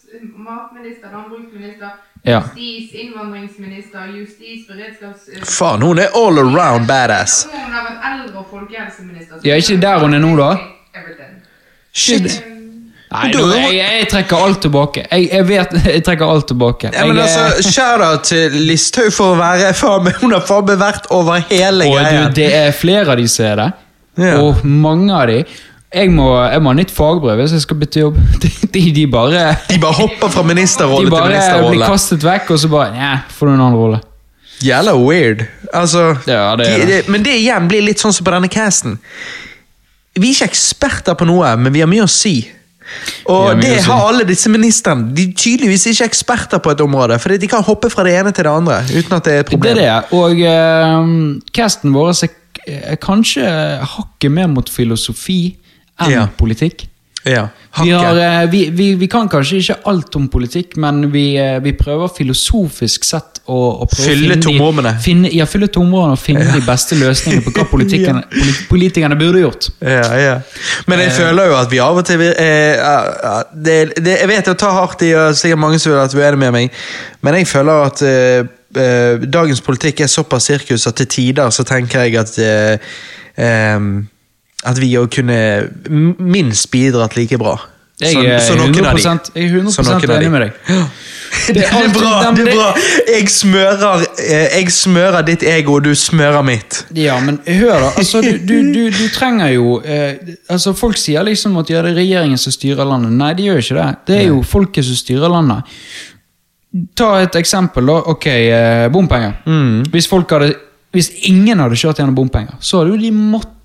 matminister, 0.48 1.08
landbruksminister, 1.12 1.90
Ja. 2.24 2.40
justis, 2.40 2.90
innvandringsminister, 3.02 4.06
justis, 4.20 4.64
beredskaps... 4.70 5.28
eh, 5.34 5.42
Faen, 5.44 5.82
hun 5.82 5.98
er 5.98 6.08
all 6.14 6.38
around 6.38 6.86
badass. 6.88 7.46
Hun 7.52 7.72
har 7.72 7.84
vært 7.90 8.00
eldre- 8.12 8.38
og 8.38 8.46
folkehelseminister. 8.50 9.34
så 9.36 9.46
Ja, 9.48 9.54
ikke 9.56 9.80
der 9.80 9.98
hun 9.98 10.14
er 10.14 10.18
nå, 10.18 10.36
da? 10.36 10.56
Shit. 11.98 12.38
Nei, 13.08 13.30
nå, 13.32 13.44
jeg, 13.56 13.76
jeg 13.80 14.08
trekker 14.12 14.42
alt 14.44 14.58
tilbake. 14.66 15.02
Jeg, 15.08 15.28
jeg 15.32 15.46
vet, 15.48 15.70
jeg 15.94 16.02
trekker 16.04 16.28
alt 16.28 16.46
tilbake. 16.50 16.90
Ja, 16.92 17.06
men 17.08 17.16
altså, 17.22 17.46
Shout-out 17.64 18.26
til 18.28 18.58
Listhaug 18.68 19.14
for 19.16 19.32
å 19.32 19.38
være 19.38 19.70
faen 19.80 20.10
Hun 20.20 20.34
har 20.36 20.44
faen 20.44 20.66
meg 20.68 20.76
vært 20.82 21.08
over 21.16 21.40
hele 21.48 21.86
Og 21.88 21.96
greia. 21.96 22.26
du, 22.28 22.36
det 22.36 22.50
er 22.58 22.76
flere 22.76 23.14
av 23.14 23.22
de 23.22 23.24
som 23.32 23.48
er 23.48 23.56
det. 23.62 23.68
Ja. 24.20 24.34
Og 24.44 24.60
mange 24.66 25.14
av 25.14 25.24
de 25.30 25.38
Jeg 25.94 26.10
må, 26.12 26.26
jeg 26.52 26.60
må 26.60 26.72
ha 26.74 26.76
nytt 26.82 26.92
fagbrev 26.92 27.40
hvis 27.40 27.54
jeg 27.56 27.64
skal 27.64 27.80
bytte 27.80 28.02
jobb. 28.04 28.20
De, 28.44 28.50
de, 28.76 28.84
de 28.92 29.06
bare 29.08 29.46
De 29.70 29.80
bare 29.80 29.96
hopper 30.02 30.28
fra 30.34 30.42
ministerrolle 30.44 31.08
til 31.08 31.16
ministerrolle 31.16 31.48
De 31.48 31.64
bare 31.64 31.74
blir 31.78 31.86
kastet 31.88 32.26
vekk, 32.28 32.50
og 32.52 32.60
så 32.60 32.68
bare 32.76 32.92
Nja, 32.92 33.12
får 33.38 33.48
du 33.48 33.54
en 33.54 33.62
annen 33.64 33.78
rolle. 33.80 34.02
Jævla 34.60 34.92
weird. 35.00 35.46
Altså, 35.72 36.10
Ja, 36.28 36.50
det 36.60 36.66
er 36.74 36.84
de. 36.90 37.02
Men 37.14 37.24
det 37.24 37.38
igjen 37.40 37.70
blir 37.70 37.86
litt 37.88 38.02
sånn 38.04 38.12
som 38.12 38.26
på 38.26 38.34
denne 38.36 38.50
casten. 38.52 38.98
Vi 40.18 40.30
er 40.32 40.36
ikke 40.36 40.50
eksperter 40.52 41.18
på 41.18 41.26
noe, 41.28 41.56
men 41.56 41.74
vi 41.74 41.82
har 41.84 41.90
mye 41.90 42.06
å 42.06 42.10
si. 42.10 42.36
Og 43.28 43.60
det 43.60 43.82
har 43.84 44.06
alle 44.08 44.24
disse 44.28 44.48
ministrene. 44.48 45.10
De 45.14 45.26
er 45.28 45.32
tydeligvis 45.36 45.86
ikke 45.90 46.06
eksperter 46.08 46.62
på 46.64 46.72
et 46.72 46.80
område, 46.80 47.18
for 47.20 47.36
de 47.36 47.50
kan 47.50 47.64
hoppe 47.64 47.90
fra 47.92 48.04
det 48.06 48.14
ene 48.16 48.32
til 48.32 48.46
det 48.48 48.52
andre 48.52 48.78
uten 48.88 49.16
at 49.18 49.28
det 49.28 49.34
er 49.34 49.44
et 49.44 49.50
problem. 49.52 49.76
Det 49.76 49.84
er 49.84 50.06
det. 50.08 50.18
Og 50.18 50.40
uh, 50.48 51.40
casten 51.54 51.92
vår 51.94 52.14
er 52.68 53.00
kanskje 53.00 53.44
hakket 53.96 54.32
mer 54.32 54.48
mot 54.52 54.68
filosofi 54.72 55.56
enn 56.00 56.14
Ja. 56.14 56.26
politikk. 56.38 56.86
Ja, 57.24 57.48
Vi, 57.82 57.90
har, 57.90 58.42
eh, 58.42 58.50
vi, 58.50 58.70
vi, 58.70 58.94
vi 58.94 59.06
kan 59.10 59.28
kanskje 59.28 59.58
ikke 59.58 59.76
alt 59.90 60.16
om 60.16 60.28
politikk, 60.30 60.76
men 60.80 61.10
vi, 61.12 61.36
eh, 61.38 61.58
vi 61.62 61.72
prøver 61.76 62.10
filosofisk 62.14 63.04
sett 63.04 63.38
å, 63.46 63.58
å 63.82 63.88
Fylle 63.92 64.38
tomrommene. 64.42 64.94
Ja, 65.34 65.46
fylle 65.48 65.68
tomrommene 65.72 66.16
og 66.16 66.22
finne 66.22 66.46
de 66.52 66.62
beste 66.66 66.98
løsningene 66.98 67.44
på 67.46 67.52
hva 67.54 67.66
politikerne, 67.74 68.24
politikerne 68.70 69.18
burde 69.18 69.44
gjort. 69.44 69.70
Ja, 69.82 70.08
ja. 70.18 70.34
Men 70.90 71.04
jeg 71.04 71.14
føler 71.18 71.52
jo 71.52 71.56
at 71.60 71.72
vi 71.72 71.80
av 71.84 72.00
og 72.00 72.06
til 72.08 72.22
eh, 72.28 72.76
eh, 72.78 73.40
det, 73.54 73.78
det, 73.98 74.18
Jeg 74.22 74.30
vet 74.32 74.52
jeg 74.52 74.60
tar 74.64 74.76
hardt 74.78 75.02
i, 75.06 75.14
og 75.18 75.38
sikkert 75.38 75.62
mange 75.64 75.80
som 75.82 75.92
vil 75.92 76.00
være 76.00 76.18
uenige 76.18 76.44
med 76.44 76.54
meg, 76.58 76.84
men 77.26 77.40
jeg 77.40 77.50
føler 77.50 77.88
at 77.88 78.04
eh, 78.06 78.52
eh, 78.78 79.26
dagens 79.26 79.64
politikk 79.64 80.04
er 80.04 80.12
såpass 80.12 80.50
sirkus 80.50 80.86
at 80.90 80.98
til 81.02 81.10
tider 81.18 81.50
så 81.54 81.66
tenker 81.66 82.06
jeg 82.06 82.18
at 82.20 82.38
eh, 82.42 82.94
At 84.66 84.78
vi 84.82 84.90
òg 84.98 85.10
kunne 85.14 85.68
minst 86.18 86.70
bidratt 86.72 87.14
like 87.16 87.38
bra. 87.38 87.58
Jeg 87.98 88.14
er 88.30 88.38
så 88.38 88.54
noen 88.54 88.74
av 88.86 88.94
de. 88.94 89.02
100%, 89.02 89.32
jeg 89.34 89.48
er 89.48 89.54
100 89.58 89.72
Så 89.74 89.82
noen 89.82 89.96
av 89.96 90.02
de. 90.06 90.14
enig 90.14 90.30
med 90.30 90.44
deg. 90.44 90.74
Det 91.48 91.62
er 91.64 91.72
alltid 91.74 91.96
bra! 91.98 92.10
det 92.36 92.44
er 92.44 92.54
bra. 92.54 92.66
Jeg 93.10 93.30
smører, 93.32 94.04
eh, 94.22 94.44
jeg 94.60 94.72
smører 94.72 95.24
ditt 95.26 95.42
ego, 95.42 95.74
og 95.78 95.84
du 95.86 95.90
smører 95.98 96.44
mitt. 96.46 96.78
Ja, 96.94 97.16
men 97.24 97.40
hør 97.46 97.74
da. 97.82 97.88
Altså, 97.98 98.22
du, 98.22 98.38
du, 98.38 98.54
du, 98.74 98.84
du 98.94 99.02
trenger 99.14 99.50
jo 99.54 99.78
eh, 99.82 100.14
altså 100.50 100.72
Folk 100.78 100.98
sier 101.00 101.26
liksom 101.26 101.58
at 101.58 101.72
ja, 101.72 101.82
det 101.84 101.92
er 101.94 102.00
regjeringen 102.02 102.38
som 102.38 102.54
styrer 102.54 102.86
landet. 102.86 103.16
Nei, 103.18 103.32
de 103.38 103.48
gjør 103.50 103.60
ikke 103.64 103.78
det. 103.80 103.88
Det 104.10 104.16
er 104.22 104.26
jo 104.30 104.40
folket 104.46 104.86
som 104.86 104.98
styrer 105.02 105.34
landet. 105.34 105.74
Ta 106.98 107.12
et 107.24 107.36
eksempel, 107.40 107.90
da. 107.90 107.98
Ok, 108.14 108.26
eh, 108.30 108.86
bompenger. 108.94 109.40
Mm. 109.48 109.88
Hvis, 109.90 110.06
folk 110.10 110.30
hadde, 110.36 110.52
hvis 110.94 111.10
ingen 111.32 111.58
hadde 111.64 111.78
kjørt 111.80 111.98
gjennom 111.98 112.16
bompenger, 112.18 112.56
så 112.60 112.82
hadde 112.84 112.94
jo 112.94 113.02
de 113.08 113.12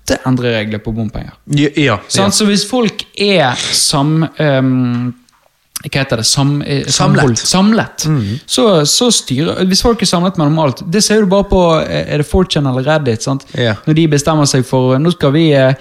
måtte 0.04 0.20
endre 0.28 0.52
regler 0.58 0.78
på 0.78 0.92
bompenger. 0.92 1.32
Ja, 1.46 1.68
ja. 1.76 1.98
Sant? 2.08 2.34
Så 2.34 2.44
hvis 2.46 2.68
folk 2.68 3.04
er 3.16 3.54
sam... 3.72 4.26
Um, 4.38 5.14
hva 5.84 6.00
heter 6.00 6.16
det? 6.16 6.24
Sam, 6.24 6.62
eh, 6.62 6.86
samlet. 6.88 7.38
Samlet. 7.38 8.06
Mm. 8.06 8.38
Så, 8.46 8.86
så 8.86 9.10
styrer 9.12 9.66
Hvis 9.68 9.82
folk 9.84 10.00
er 10.00 10.08
samlet 10.08 10.38
mellom 10.40 10.56
alt 10.62 10.80
Det 10.88 11.02
ser 11.04 11.20
du 11.20 11.28
bare 11.28 11.44
på 11.44 11.60
eh, 11.82 12.06
Er 12.14 12.22
det 12.22 12.24
4chan 12.30 12.70
eller 12.70 12.86
Reddit? 12.88 13.26
Ja. 13.52 13.74
Når 13.84 13.98
de 13.98 14.06
bestemmer 14.08 14.48
seg 14.48 14.64
for 14.64 14.96
Nå 14.96 15.12
skal 15.12 15.34
vi 15.34 15.42
eh, 15.52 15.76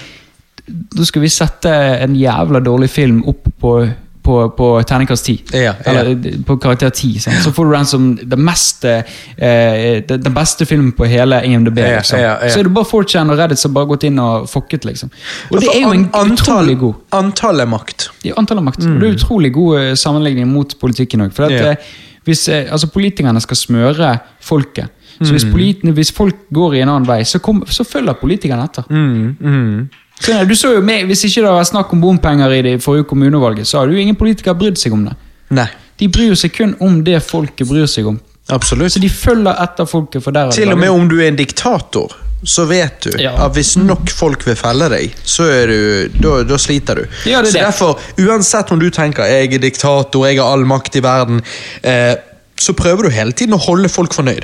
Nå 0.67 1.07
skal 1.07 1.23
vi 1.23 1.31
sette 1.31 1.71
en 2.03 2.17
jævla 2.19 2.59
dårlig 2.59 2.89
film 2.91 3.21
opp 3.31 3.47
på 3.63 3.77
på, 4.23 4.35
på 4.57 4.67
terningkast 4.87 5.25
10. 5.25 5.33
Ja, 5.53 5.61
ja. 5.63 5.73
Eller 5.91 6.11
eh, 6.13 6.37
på 6.47 6.55
karakter 6.63 6.89
10. 6.89 7.19
Sånn. 7.25 7.39
Så 7.43 7.51
får 7.55 7.67
du 7.67 7.73
den 7.75 7.89
som 7.89 8.05
den, 8.15 8.43
meste, 8.45 8.93
eh, 9.35 9.99
den, 10.07 10.31
beste 10.35 10.67
filmen 10.69 10.93
på 10.95 11.07
hele 11.11 11.41
IMDb. 11.45 11.81
Liksom. 11.83 12.21
ja. 12.21 12.37
Så 12.47 12.61
er 12.61 12.69
det 12.69 12.73
bare 12.75 12.89
4chan 12.89 13.33
og 13.33 13.41
Reddit 13.41 13.59
som 13.59 13.75
bare 13.75 13.87
har 13.87 13.93
gått 13.93 14.07
inn 14.07 14.21
og 14.23 14.47
fucket, 14.51 14.87
liksom. 14.87 15.11
Og 15.51 15.59
det 15.59 15.69
er 15.73 15.83
jo 15.83 15.91
en 15.91 16.07
antall, 16.07 16.33
utrolig 16.33 16.79
god 16.79 17.19
Antall 17.19 17.63
er 17.65 17.69
makt. 17.69 18.09
ja, 18.23 18.33
antall 18.39 18.63
er 18.63 18.67
makt. 18.71 18.87
Og 18.87 18.97
det 19.01 19.09
er 19.11 19.19
utrolig 19.19 19.53
god 19.53 19.79
eh, 19.81 19.93
sammenligning 19.99 20.49
mot 20.51 20.75
politikken 20.79 21.27
òg. 21.27 21.35
Mm. 21.37 21.55
Eh, 21.73 21.93
hvis 22.23 22.47
altså, 22.47 22.87
politikerne 22.87 23.41
skal 23.43 23.59
smøre 23.59 24.17
folket 24.39 24.87
Så 25.23 25.29
Mm. 25.33 25.53
hvis, 25.53 25.93
hvis 25.95 26.11
folk 26.11 26.35
går 26.53 26.73
i 26.73 26.79
en 26.81 26.89
annen 26.89 27.05
vei, 27.07 27.19
så, 27.23 27.39
kom, 27.39 27.63
så 27.69 27.83
følger 27.85 28.13
politikerne 28.17 28.63
etter. 28.65 28.83
Mm, 28.89 29.35
Så, 29.39 29.87
eh, 30.29 30.43
du 30.47 30.55
så 30.55 30.73
jo 30.75 30.81
med, 30.81 31.05
Hvis 31.09 31.23
ikke 31.27 31.41
det 31.45 31.51
var 31.51 31.63
snakk 31.63 31.93
om 31.93 32.01
bompenger 32.01 32.51
i 32.51 32.61
det 32.61 32.81
forrige 32.83 33.03
kommunevalget, 33.09 33.67
så 33.67 33.79
hadde 33.83 33.93
jo 33.93 33.99
ingen 34.03 34.15
politikere 34.15 34.55
brydd 34.55 34.77
seg 34.77 34.93
om 34.93 35.05
det. 35.09 35.15
Nei, 35.53 35.67
De 35.99 36.07
bryr 36.09 36.35
seg 36.35 36.53
kun 36.55 36.75
om 36.81 37.03
det 37.03 37.21
folket 37.23 37.67
bryr 37.69 37.85
seg 37.87 38.07
om. 38.07 38.19
absolutt. 38.49 38.91
Så 38.93 38.99
de 38.99 39.09
følger 39.09 39.55
etter 39.63 39.85
folket. 39.85 40.23
for 40.23 40.31
der 40.31 40.47
er 40.47 40.51
Til 40.51 40.71
og 40.71 40.77
med 40.79 40.89
om 40.89 41.07
du 41.09 41.19
er 41.21 41.27
en 41.27 41.35
diktator, 41.35 42.11
så 42.43 42.65
vet 42.67 43.01
du 43.05 43.11
Ja. 43.21 43.45
at 43.45 43.53
hvis 43.53 43.77
nok 43.77 44.09
folk 44.09 44.45
vil 44.45 44.55
felle 44.55 44.89
deg, 44.89 45.13
så 45.23 45.43
er 45.43 45.67
du, 45.67 46.09
da, 46.19 46.43
da 46.43 46.57
sliter 46.57 46.95
du. 46.95 47.05
Ja, 47.29 47.41
det 47.41 47.53
så 47.53 47.53
det. 47.53 47.61
derfor, 47.63 47.99
uansett 48.19 48.71
om 48.71 48.79
du 48.79 48.89
tenker 48.89 49.23
jeg 49.23 49.53
er 49.53 49.59
diktator, 49.59 50.25
jeg 50.27 50.39
har 50.41 50.51
all 50.51 50.65
makt 50.65 50.95
i 50.95 50.99
verden, 51.03 51.41
eh, 51.83 52.15
så 52.57 52.73
prøver 52.73 53.03
du 53.03 53.09
hele 53.09 53.31
tiden 53.31 53.53
å 53.55 53.61
holde 53.63 53.87
folk 53.89 54.13
fornøyd. 54.13 54.43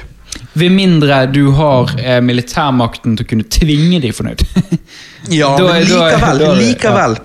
Ved 0.59 0.71
mindre 0.73 1.21
du 1.31 1.51
har 1.57 1.91
eh, 1.99 2.19
militærmakten 2.25 3.15
til 3.17 3.25
å 3.25 3.29
kunne 3.29 3.47
tvinge 3.49 4.01
de 4.03 4.11
fornøyd. 4.15 4.45
Ja, 5.29 5.49
Da 5.59 5.65
men 5.73 5.83
likevel. 5.83 6.21
da 6.21 6.45
da, 6.47 6.53
likevel. 6.55 6.61
likevel. 6.63 7.17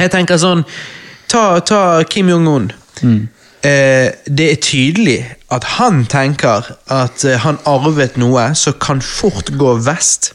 Jeg 0.00 0.10
tenker 0.12 0.40
sånn 0.42 0.64
Ta, 1.30 1.60
ta 1.60 2.02
Kim 2.10 2.28
Jong-un. 2.28 2.66
Mm. 3.02 3.28
Eh, 3.66 4.08
det 4.26 4.46
er 4.52 4.58
tydelig 4.62 5.16
at 5.54 5.64
han 5.78 6.04
tenker 6.10 6.66
at 6.92 7.24
eh, 7.24 7.38
han 7.42 7.58
arvet 7.66 8.18
noe 8.20 8.48
som 8.58 8.76
kan 8.82 9.00
fort 9.02 9.50
gå 9.58 9.72
vest. 9.86 10.32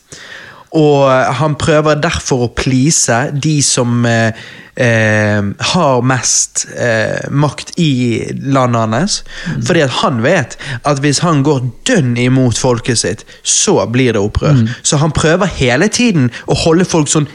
Og 0.77 1.09
eh, 1.11 1.31
han 1.41 1.55
prøver 1.59 1.99
derfor 1.99 2.45
å 2.47 2.51
please 2.55 3.17
de 3.43 3.57
som 3.65 4.05
eh, 4.07 4.31
eh, 4.79 5.41
har 5.73 6.01
mest 6.07 6.63
eh, 6.79 7.27
makt 7.27 7.73
i 7.81 7.89
landet 8.55 8.93
hans. 8.95 9.17
Fordi 9.67 9.83
at 9.83 9.97
han 9.99 10.21
vet 10.23 10.55
at 10.87 11.01
hvis 11.03 11.19
han 11.25 11.41
går 11.43 11.59
dønn 11.89 12.13
imot 12.23 12.57
folket 12.61 13.01
sitt, 13.03 13.25
så 13.43 13.81
blir 13.91 14.15
det 14.15 14.21
opprør. 14.23 14.61
Så 14.87 15.01
han 15.01 15.11
prøver 15.11 15.51
hele 15.59 15.89
tiden 15.91 16.29
å 16.47 16.55
holde 16.63 16.87
folk 16.87 17.11
sånn 17.11 17.27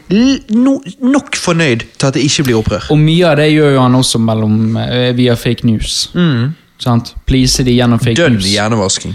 no, 0.57 0.79
nok 1.05 1.37
fornøyd 1.37 1.85
til 1.99 2.09
at 2.09 2.17
det 2.17 2.25
ikke 2.25 2.47
blir 2.49 2.63
opprør. 2.63 2.89
Og 2.95 3.03
mye 3.05 3.27
av 3.35 3.37
det 3.43 3.51
gjør 3.53 3.75
jo 3.77 3.83
han 3.85 3.99
også 4.01 4.23
mellom, 4.25 4.79
eh, 4.81 5.11
via 5.19 5.37
fake 5.37 5.69
news. 5.69 6.07
Sant? 6.81 7.15
Please 7.29 7.65
de 7.65 7.73
gjennom 7.73 8.01
fake 8.01 8.17
Dønn 8.19 8.35
news. 8.37 8.49
hjernevasking. 8.53 9.15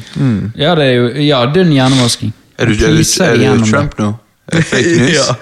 Ja, 0.57 0.75
det 0.77 0.85
er 0.87 0.95
jo, 0.97 1.09
ja, 1.25 1.41
dønn 1.53 1.73
hjernevasking. 1.73 2.31
Er 2.61 2.69
du, 2.69 2.73
er 2.73 2.93
du, 2.93 3.45
er 3.45 3.57
du. 3.57 3.65
Trump 3.71 3.97
nå? 3.99 4.11
Er 4.51 4.57
det 4.59 4.65
fake 4.67 4.95
news? 4.99 5.11
Ja. 5.19 5.35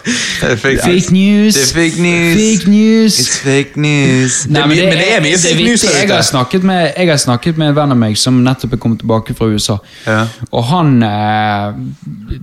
Er 0.49 0.55
fake, 0.59 0.79
Fake 0.83 1.13
news. 1.15 1.55
Det 1.55 1.63
er 1.63 1.71
fake 1.73 2.01
news. 2.03 2.35
Fake 2.39 2.69
news. 2.69 3.15
It's 3.19 3.37
fake 3.43 3.79
news. 3.81 4.35
Nei, 4.47 4.61
men, 4.67 4.69
mye- 4.77 4.89
men 4.91 4.97
det 5.01 5.07
er 5.15 5.23
mye 5.25 5.39
fake 5.41 5.63
news 5.65 5.81
der 5.85 5.95
Jeg 5.97 6.05
ute. 6.09 6.13
har, 6.19 6.25
snakket 6.27 6.63
med, 6.69 6.91
jeg 6.97 7.09
har 7.09 7.17
snakket 7.23 7.57
med 7.57 7.71
en 7.71 7.77
venn 7.79 7.95
av 7.95 7.97
meg 8.03 8.17
som 8.21 8.37
nettopp 8.45 8.75
er 8.77 8.81
kommet 8.83 9.01
tilbake 9.01 9.33
fra 9.39 9.47
USA. 9.49 9.77
Ja. 10.05 10.19
Og 10.51 10.63
han 10.69 10.91
eh, 11.03 11.79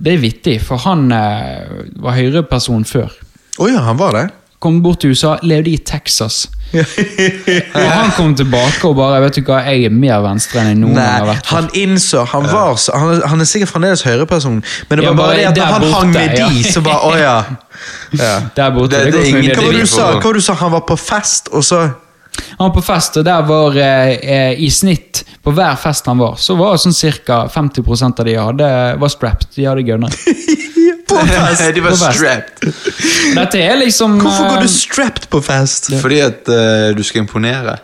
Det 0.03 0.13
er 0.17 0.19
vittig, 0.25 0.57
for 0.67 0.81
han 0.83 1.07
eh, 1.15 1.87
var 2.03 2.17
høyreperson 2.19 2.83
før. 2.89 3.15
Å 3.63 3.69
ja, 3.71 3.85
han 3.87 3.97
var 3.97 4.13
det? 4.19 4.25
Kom 4.59 4.79
bort 4.81 4.99
til 5.03 5.11
USA, 5.13 5.35
levde 5.45 5.69
i 5.69 5.77
Texas. 5.77 6.47
Og 6.73 7.83
han 7.91 8.09
kom 8.17 8.33
tilbake 8.35 8.81
og 8.89 8.95
bare 8.97 9.21
Vet 9.23 9.37
du 9.37 9.43
hva, 9.47 9.61
jeg 9.69 9.85
er 9.87 9.93
mer 9.93 10.19
venstre 10.25 10.59
enn 10.59 10.71
jeg 10.73 10.79
noen 10.81 10.97
gang 10.97 11.11
har 11.13 11.27
vært. 11.29 11.45
før." 11.47 11.55
han 11.61 11.69
innså 11.79 12.23
Han 12.33 12.47
var 12.51 12.73
så, 12.81 12.91
han, 12.99 13.21
han 13.31 13.39
er 13.43 13.47
sikkert 13.47 13.71
fremdeles 13.71 14.03
høyreperson, 14.03 14.57
men 14.89 14.99
det 14.99 15.05
Ja, 15.05 15.13
var 15.13 15.21
bare 15.21 15.27
bare 15.27 15.37
det 15.37 15.47
at 15.47 15.57
når 15.61 15.71
han 15.71 15.85
borte, 15.85 15.93
hang 15.99 16.11
med 16.11 16.35
ja. 16.41 16.49
de, 16.49 16.63
så 16.73 16.81
bare 16.83 16.99
Å 17.07 17.13
ja. 17.21 17.37
ja. 18.19 18.33
Der 18.57 18.73
borte. 18.75 18.97
Det- 18.97 19.13
Det, 19.13 19.21
det 19.21 19.29
ingen- 19.29 19.55
Hva 19.55 19.63
var 19.63 19.77
det 19.77 19.85
du 19.85 19.93
sa? 19.93 20.09
Hva 20.19 20.33
du 20.33 20.41
sa? 20.49 20.53
Han 20.65 20.71
var 20.75 20.83
på 20.89 20.97
fest, 20.99 21.49
og 21.53 21.63
så 21.63 21.79
Han 22.57 22.67
var 22.67 22.73
på 22.75 22.83
fest, 22.89 23.17
og 23.17 23.25
der 23.25 23.41
var 23.47 23.77
eh, 23.77 24.17
eh, 24.21 24.59
i 24.61 24.67
snitt 24.69 25.23
På 25.43 25.53
hver 25.55 25.77
fest 25.79 26.05
han 26.11 26.17
var, 26.19 26.35
så 26.41 26.57
var 26.59 26.75
sånn 26.81 26.93
ca. 27.25 27.45
50% 27.53 28.19
av 28.19 28.25
de 28.27 28.35
hadde, 28.35 28.67
var 28.99 29.09
strapped. 29.09 29.47
De 29.55 29.63
hadde 29.69 29.85
gunner. 29.87 30.11
På 31.19 31.25
fest! 31.33 31.65
De 31.75 31.83
var 31.83 31.91
På 31.91 31.97
fest. 31.97 32.19
strapped. 32.19 32.71
Dette 33.35 33.65
er 33.65 33.75
liksom 33.83 34.17
Hvorfor 34.21 34.49
går 34.51 34.61
eh, 34.61 34.63
du 34.67 34.73
strapped 34.77 35.29
på 35.33 35.41
fest? 35.45 35.91
Fordi 36.01 36.21
at 36.25 36.49
uh, 36.51 36.95
du 36.97 37.03
skal 37.03 37.25
imponere. 37.25 37.77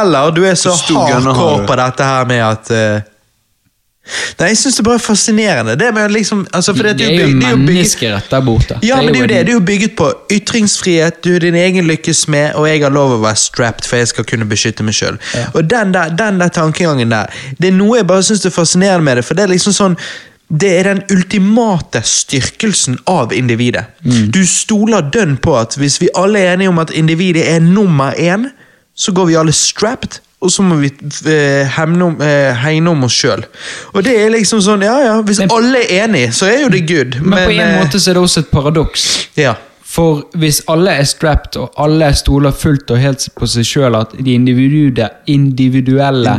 Eller 0.00 0.30
du 0.36 0.42
er 0.44 0.58
så 0.60 0.74
hardcore 0.76 1.64
på 1.66 1.76
dette 1.80 2.04
her 2.04 2.26
med 2.28 2.42
at 2.44 2.74
uh, 2.74 3.14
Nei, 4.38 4.46
jeg 4.54 4.56
syns 4.56 4.78
det 4.78 4.84
bare 4.86 4.96
er 4.96 5.02
fascinerende. 5.04 5.74
Det 5.76 5.88
med 5.94 6.12
liksom 6.14 6.46
altså, 6.52 6.72
Det 6.72 6.94
det, 6.98 7.06
er 7.06 7.10
jo 7.12 7.26
bygget- 7.26 7.44
er 7.44 7.50
jo 7.50 7.56
menneskerett 7.56 8.30
der 8.30 8.40
borte. 8.40 8.78
Ja, 8.82 8.96
men 9.02 9.12
det 9.12 9.16
er 9.16 9.20
jo 9.20 9.26
det. 9.26 9.40
Det 9.46 9.52
er 9.52 9.58
jo 9.58 9.60
bygget 9.60 9.96
på 9.96 10.12
ytringsfrihet, 10.32 11.24
du 11.24 11.34
er 11.34 11.38
din 11.38 11.54
egen 11.54 11.84
lykkes 11.86 12.28
med, 12.28 12.54
og 12.54 12.68
jeg 12.68 12.82
har 12.82 12.90
lov 12.90 13.12
å 13.18 13.20
være 13.20 13.36
strapped, 13.36 13.84
for 13.84 13.96
jeg 14.00 14.08
skal 14.08 14.24
kunne 14.24 14.48
beskytte 14.48 14.82
meg 14.86 14.94
sjøl. 14.96 15.18
Og 15.52 15.70
den 15.70 15.92
der, 15.94 16.08
den 16.08 16.40
der 16.40 16.48
tankegangen 16.48 17.10
der, 17.12 17.26
det 17.60 17.68
er 17.68 17.76
noe 17.76 17.98
jeg 18.00 18.06
bare 18.08 18.22
syns 18.22 18.46
er 18.46 18.50
fascinerende 18.54 19.04
med 19.04 19.16
det, 19.20 19.24
for 19.28 19.34
det 19.34 19.44
er 19.44 19.52
liksom 19.52 19.76
sånn 19.76 19.98
det 20.48 20.70
er 20.78 20.86
den 20.88 21.02
ultimate 21.12 22.00
styrkelsen 22.08 22.98
av 23.06 23.34
individet. 23.36 23.84
Du 24.32 24.40
stoler 24.48 25.10
dønn 25.12 25.36
på 25.44 25.56
at 25.60 25.76
hvis 25.76 25.98
vi 26.00 26.08
alle 26.16 26.40
er 26.40 26.54
enige 26.54 26.72
om 26.72 26.80
at 26.80 26.94
individet 26.96 27.44
er 27.50 27.60
nummer 27.60 28.16
én, 28.16 28.48
så 28.96 29.12
går 29.12 29.28
vi 29.28 29.36
alle 29.38 29.52
strapped, 29.52 30.20
og 30.40 30.50
så 30.50 30.62
må 30.62 30.78
vi 30.80 30.88
eh, 31.30 31.78
om, 31.84 32.16
eh, 32.22 32.54
hegne 32.62 32.90
om 32.90 33.04
oss 33.04 33.14
sjøl. 33.18 33.44
Og 33.92 34.02
det 34.06 34.14
er 34.16 34.30
liksom 34.30 34.62
sånn, 34.64 34.82
ja 34.86 34.96
ja, 35.04 35.14
hvis 35.22 35.38
Men- 35.42 35.52
alle 35.52 35.82
er 35.84 36.04
enige, 36.06 36.32
så 36.32 36.46
er 36.46 36.62
jo 36.62 36.68
det 36.68 36.86
good. 36.88 37.20
Men, 37.20 37.44
på 37.44 37.52
en 37.52 37.60
eh, 37.60 37.78
måte 37.82 38.00
så 38.00 38.10
er 38.10 38.14
det 38.14 38.22
også 38.22 38.40
et 38.40 38.50
paradoks. 38.50 39.06
Ja. 39.36 39.54
For 39.88 40.20
hvis 40.36 40.58
alle 40.68 40.92
er 41.00 41.06
strapped, 41.08 41.56
og 41.56 41.70
alle 41.80 42.10
stoler 42.14 42.52
fullt 42.52 42.90
og 42.92 42.98
helt 43.00 43.22
på 43.38 43.46
seg 43.48 43.64
sjøl, 43.64 43.94
at 43.96 44.10
de 44.18 44.34
individuelle, 44.36 45.06
individuelle 45.26 46.34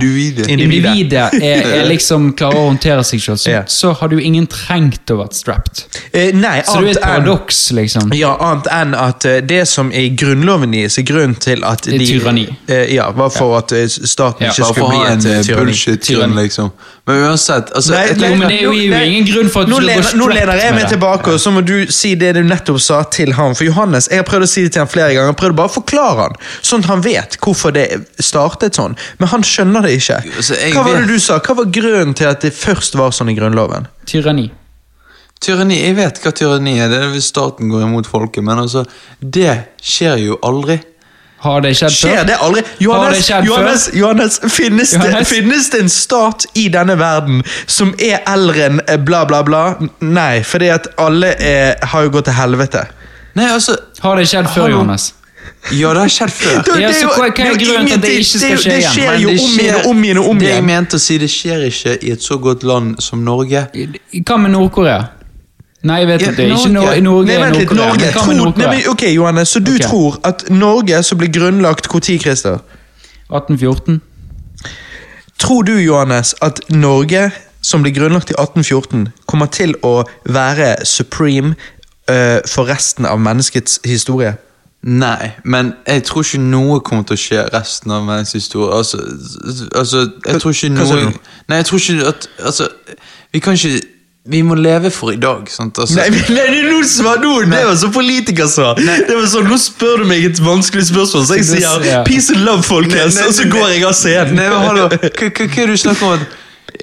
Individet. 0.50 1.34
Er, 1.42 1.64
er 1.80 1.88
liksom 1.94 2.30
klarer 2.38 2.60
å 2.62 2.68
håndtere 2.68 3.04
seg 3.08 3.24
sjøl, 3.24 3.40
så, 3.42 3.50
Ja. 3.56 3.62
så 3.68 3.94
har 3.98 4.14
jo 4.14 4.20
ingen 4.22 4.46
trengt 4.52 5.10
å 5.10 5.18
være 5.24 5.34
strapped. 5.34 5.82
Eh, 6.14 6.30
nei, 6.38 6.60
Så 6.66 6.78
det 6.84 6.92
er 6.92 7.00
et 7.00 7.02
paradoks, 7.04 7.62
liksom. 7.74 8.14
ja, 8.14 8.36
annet 8.52 8.70
enn 8.76 8.94
at 8.98 9.26
eh, 9.26 9.40
det 9.42 9.64
som 9.72 9.90
i 9.92 10.06
Grunnloven 10.14 10.76
gis, 10.78 11.00
er 11.02 11.08
grunnen 11.10 11.34
til 11.42 11.66
at 11.66 11.88
Det 11.90 11.98
er 11.98 12.06
tyranni. 12.06 12.46
Eh, 12.70 12.86
ja, 12.96 13.10
var 13.18 13.34
for 13.34 13.58
at 13.58 13.74
eh, 13.74 13.88
staten 13.90 14.46
Ja, 14.46 14.54
ikke 14.54 14.70
skulle 14.76 14.94
bli 14.94 15.02
en 15.10 15.26
eh, 15.26 15.42
tyranni. 15.42 15.66
bullshit-grunn, 15.72 16.38
liksom. 16.38 16.70
Men 17.10 17.24
uansett 17.26 17.72
altså, 17.74 17.96
Nei, 17.96 18.06
jeg 18.12 18.18
nei, 18.22 18.30
Jo, 18.30 18.36
men 18.38 18.48
det 18.54 18.58
er 18.60 18.64
jo, 18.68 18.74
nei, 18.94 19.04
ingen 19.10 19.26
grunn 19.34 19.50
for 19.50 19.66
at 19.66 19.70
du 19.72 19.74
skal 19.74 19.88
gå 19.88 19.90
lener, 19.90 20.18
nå 20.22 20.28
lener 20.38 20.62
jeg 20.62 20.78
meg 20.78 20.88
tilbake, 20.94 21.34
og 21.34 21.42
så 21.42 21.54
må 21.58 21.66
du 21.66 21.76
si 21.90 22.14
det 22.20 22.36
du 22.38 22.44
nettopp 22.46 22.78
sa 22.86 23.02
til 23.10 23.34
han. 23.40 23.56
For 23.58 23.68
Johannes, 23.68 24.10
jeg 24.12 24.22
har 24.22 24.28
prøvd 24.28 24.46
å 24.46 24.52
si 24.52 24.66
det 24.66 24.74
til 24.76 24.84
han 24.84 24.92
flere 24.92 25.16
ganger. 25.16 25.32
Jeg 25.34 25.40
prøvd 25.42 25.58
bare 25.60 25.72
å 25.72 25.76
forklare 25.80 26.28
han, 26.28 26.38
Sånn 26.62 26.86
at 26.86 26.92
han 26.92 27.04
vet 27.06 27.40
hvorfor 27.44 27.74
det 27.76 27.88
startet 28.24 28.80
sånn. 28.80 28.98
Men 29.20 29.32
han 29.34 29.46
skjønner 29.46 29.88
det 29.88 29.96
ikke. 30.00 30.22
Hva 30.76 30.86
var 30.86 31.02
det 31.02 31.10
du 31.10 31.20
sa? 31.24 31.40
Hva 31.44 31.58
var 31.62 31.72
grunnen 31.80 32.16
til 32.18 32.30
at 32.30 32.46
det 32.46 32.54
først 32.56 33.00
var 33.00 33.16
sånn 33.16 33.32
i 33.34 33.38
Grunnloven? 33.40 33.90
Tyranni. 34.10 34.50
Tyranni, 35.40 35.80
Jeg 35.80 35.96
vet 35.96 36.20
hva 36.20 36.32
tyranni 36.36 36.78
er. 36.84 36.92
Det 36.92 37.00
er 37.00 37.12
hvis 37.14 37.32
staten 37.32 37.72
går 37.72 37.88
imot 37.88 38.08
folket. 38.10 38.44
Men 38.44 38.60
altså, 38.66 38.84
det 39.20 39.76
skjer 39.82 40.20
jo 40.26 40.40
aldri. 40.44 40.82
Har 41.40 41.62
det 41.64 41.72
skjedd 41.78 41.94
før? 41.94 42.10
Skjer 42.10 42.26
det 42.28 42.36
aldri? 42.44 42.64
Har 42.68 42.74
det 42.76 42.84
Johannes? 42.84 43.30
Johannes, 43.48 43.90
Johannes, 43.96 44.40
finnes, 44.52 44.92
Det, 44.92 45.26
finnes 45.26 45.70
det 45.72 45.80
en 45.86 45.90
stat 45.90 46.46
i 46.60 46.68
denne 46.74 46.98
verden 47.00 47.44
som 47.66 47.94
er 47.96 48.20
eldre 48.28 48.66
enn 48.68 48.82
eh, 48.84 49.00
bla, 49.00 49.24
bla, 49.30 49.40
bla? 49.48 49.64
Nei, 50.04 50.42
fordi 50.44 50.74
at 50.76 50.92
alle 51.00 51.32
er, 51.40 51.78
har 51.94 52.08
jo 52.08 52.12
gått 52.18 52.28
til 52.28 52.36
helvete. 52.36 52.84
Nei, 53.36 53.46
altså 53.54 53.76
Har 54.02 54.16
det 54.16 54.28
skjedd 54.28 54.48
før. 54.54 54.70
Johannes? 54.70 55.14
Ja, 55.76 55.90
det 55.94 56.02
har 56.02 56.08
skjedd 56.14 56.32
før. 56.32 56.64
Det- 56.64 56.76
det 56.80 56.96
hva- 57.04 57.26
er 57.28 57.54
det 57.54 57.68
grunnen 57.68 57.88
til 57.88 57.94
at 57.96 58.02
det 58.02 58.12
ikke 58.12 58.24
skal 58.24 58.50
det- 58.50 58.60
igjen? 58.60 58.64
Det 58.64 58.80
igjen? 58.80 58.92
skjer 58.92 59.20
jo 59.20 59.30
om 59.30 59.60
igjen 59.60 59.76
og 59.76 59.86
om 59.90 60.04
igjen 60.04 60.18
og 60.18 60.30
om 60.30 60.40
Det 60.40 60.48
jeg 60.50 60.64
mente 60.64 60.96
å 60.96 61.00
si, 61.00 61.18
det 61.18 61.30
skjer 61.30 61.66
ikke 61.68 62.04
i 62.04 62.12
et 62.12 62.20
så 62.22 62.38
godt 62.42 62.64
land 62.64 63.02
som 63.02 63.24
Norge. 63.24 63.68
Hva 64.26 64.38
med 64.40 64.52
Nord-Korea? 64.52 65.08
Nei, 65.84 66.00
jeg 66.00 66.08
vet 66.08 66.22
Ja, 66.22 66.32
ikke. 66.32 66.44
Ikke 66.50 66.72
Norge- 66.74 67.02
Nor 67.02 67.02
Norge 67.02 67.26
Nei, 67.26 67.34
er 67.36 67.40
vent 67.46 67.56
litt, 67.58 67.70
Nord-Korea. 67.72 67.88
Norge 67.88 68.12
tror, 68.12 68.58
nei, 68.58 68.68
men, 68.68 68.88
Ok, 68.90 69.02
Johannes, 69.16 69.50
så 69.50 69.60
du 69.64 69.72
okay. 69.76 69.88
tror 69.88 70.18
at 70.24 70.50
Norge, 70.50 71.04
som 71.04 71.18
ble 71.18 71.28
grunnlagt 71.28 71.88
når, 71.88 72.20
Christer? 72.20 72.60
1814? 73.32 74.02
Tror 75.40 75.64
du, 75.64 75.78
Johannes, 75.80 76.36
at 76.42 76.60
Norge, 76.70 77.32
som 77.62 77.82
ble 77.84 77.92
grunnlagt 77.92 78.32
i 78.32 78.36
1814, 78.38 79.08
kommer 79.28 79.46
til 79.52 79.74
å 79.84 80.04
være 80.28 80.86
supreme 80.86 81.56
eh, 82.10 82.40
for 82.50 82.70
resten 82.70 83.06
av 83.06 83.20
menneskets 83.22 83.80
historie? 83.86 84.36
Nei, 84.82 85.32
men 85.44 85.74
jeg 85.88 86.04
tror 86.08 86.24
ikke 86.24 86.40
noe 86.40 86.80
kommer 86.80 87.04
til 87.04 87.18
å 87.18 87.20
skje 87.20 87.42
resten 87.52 87.92
av 87.92 88.06
menneskets 88.08 88.46
historie. 88.46 88.72
Altså, 88.78 89.02
altså 89.76 90.06
jeg 90.24 90.40
tror 90.40 90.56
ikke 90.56 90.70
noe? 90.72 91.00
Nei, 91.52 91.60
jeg 91.60 91.68
tror 91.68 91.82
ikke 91.84 92.12
at 92.14 92.28
Altså, 92.40 92.70
vi 93.34 93.42
kan 93.44 93.60
ikke 93.60 93.82
Vi 94.30 94.42
må 94.46 94.56
leve 94.56 94.92
for 94.92 95.12
i 95.12 95.20
dag, 95.20 95.48
sant? 95.52 95.80
Altså, 95.80 95.96
Nei, 95.96 96.08
nei, 96.12 96.46
det, 96.54 96.64
nå 96.70 96.80
svar, 96.88 97.20
noe. 97.24 97.44
det 97.50 97.64
var 97.66 97.76
så 97.82 97.90
politikersvar. 97.92 98.80
Det 98.80 99.16
var 99.16 99.26
sånn, 99.32 99.48
Nå 99.50 99.58
spør 99.58 100.04
du 100.04 100.10
meg 100.12 100.28
et 100.28 100.40
vanskelig 100.44 100.86
spørsmål, 100.92 101.26
så 101.26 101.40
jeg 101.40 101.48
sier 101.50 102.04
'peace 102.06 102.36
and 102.36 102.46
love', 102.48 102.64
folkens, 102.64 103.18
og 103.26 103.34
så 103.34 103.48
går 103.50 103.68
jeg 103.74 103.88
av 103.88 103.96
scenen. 103.98 104.38
Hva 104.38 104.76
er 104.76 105.56
det 105.56 105.68
du 105.72 105.78
snakker 105.78 106.06
om? 106.14 106.28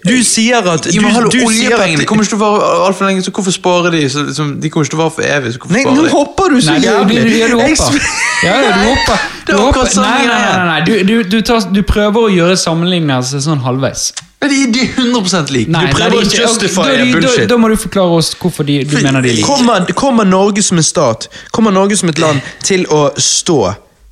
Du 0.07 0.15
sier 0.25 0.57
at 0.61 0.85
du, 0.87 1.01
hallo, 1.03 1.29
du 1.33 1.39
sier 1.51 1.75
kommer 2.07 2.25
ikke 2.25 2.33
til 2.35 2.39
å 2.39 2.43
vare 2.43 2.69
altfor 2.87 3.09
lenge, 3.09 3.23
så 3.27 3.33
hvorfor 3.35 3.55
spare 3.55 3.91
de? 3.95 4.03
Så, 4.13 4.23
liksom, 4.29 4.53
de 4.63 4.71
kommer 4.71 4.87
ikke 4.87 4.95
til 4.95 5.01
å 5.01 5.03
vare 5.05 5.15
for 5.17 5.27
evig. 5.27 5.53
så 5.55 5.63
hvorfor 5.63 5.75
Nei, 5.77 5.83
spare 5.83 5.97
nå 5.97 6.05
de? 6.07 6.13
hopper 6.15 6.55
du 6.55 6.61
så 6.61 6.71
Nei, 6.71 6.79
du, 6.79 6.87
du, 6.87 6.91
jævlig. 6.91 7.17
du, 7.25 7.57
du 7.57 7.57
hopper. 7.63 8.07
Ja, 8.45 8.55
ja, 8.63 8.71
du 8.77 8.87
hopper. 8.91 9.27
Det 9.47 9.55
er 9.55 9.59
hopper. 9.61 9.69
akkurat 9.71 9.93
samme 9.93 10.07
Nei, 10.07 10.27
nei, 10.27 10.39
nei, 10.45 10.55
nei, 10.57 10.69
nei. 10.71 10.81
Du, 10.87 10.95
du, 11.11 11.15
du, 11.35 11.41
tar, 11.47 11.67
du 11.73 11.83
prøver 11.87 12.29
å 12.29 12.31
gjøre 12.35 12.57
sammenlignelse 12.61 13.41
sånn 13.45 13.63
halvveis. 13.67 14.09
Nei, 14.43 14.49
de, 14.53 14.59
de 14.75 14.83
er 14.85 14.99
100 15.07 15.53
like. 15.55 15.71
Nei, 15.73 15.85
prøver 15.95 16.13
nei, 16.13 16.19
å 16.19 16.21
det 16.21 16.27
er 16.27 16.33
ikke- 16.33 16.43
justify 16.45 16.89
da, 16.91 16.97
da, 16.99 17.07
bullshit. 17.15 17.49
da 17.51 17.57
må 17.63 17.71
du 17.73 17.77
forklare 17.81 18.19
oss 18.21 18.35
hvorfor 18.41 18.67
de, 18.69 18.81
du 18.85 18.97
mener 19.01 19.25
de 19.25 19.33
er 19.33 19.39
like. 19.41 19.47
Kommer, 19.49 19.87
kommer 19.97 20.29
Norge 20.29 20.63
som 20.67 20.79
en 20.79 20.87
stat, 20.87 21.29
kommer 21.57 21.75
Norge 21.75 21.97
som 21.99 22.13
et 22.13 22.21
land 22.23 22.43
til 22.63 22.85
å 22.93 23.07
stå 23.17 23.59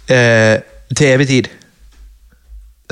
eh, 0.08 0.56
til 0.96 1.06
evig 1.12 1.28
tid? 1.30 1.50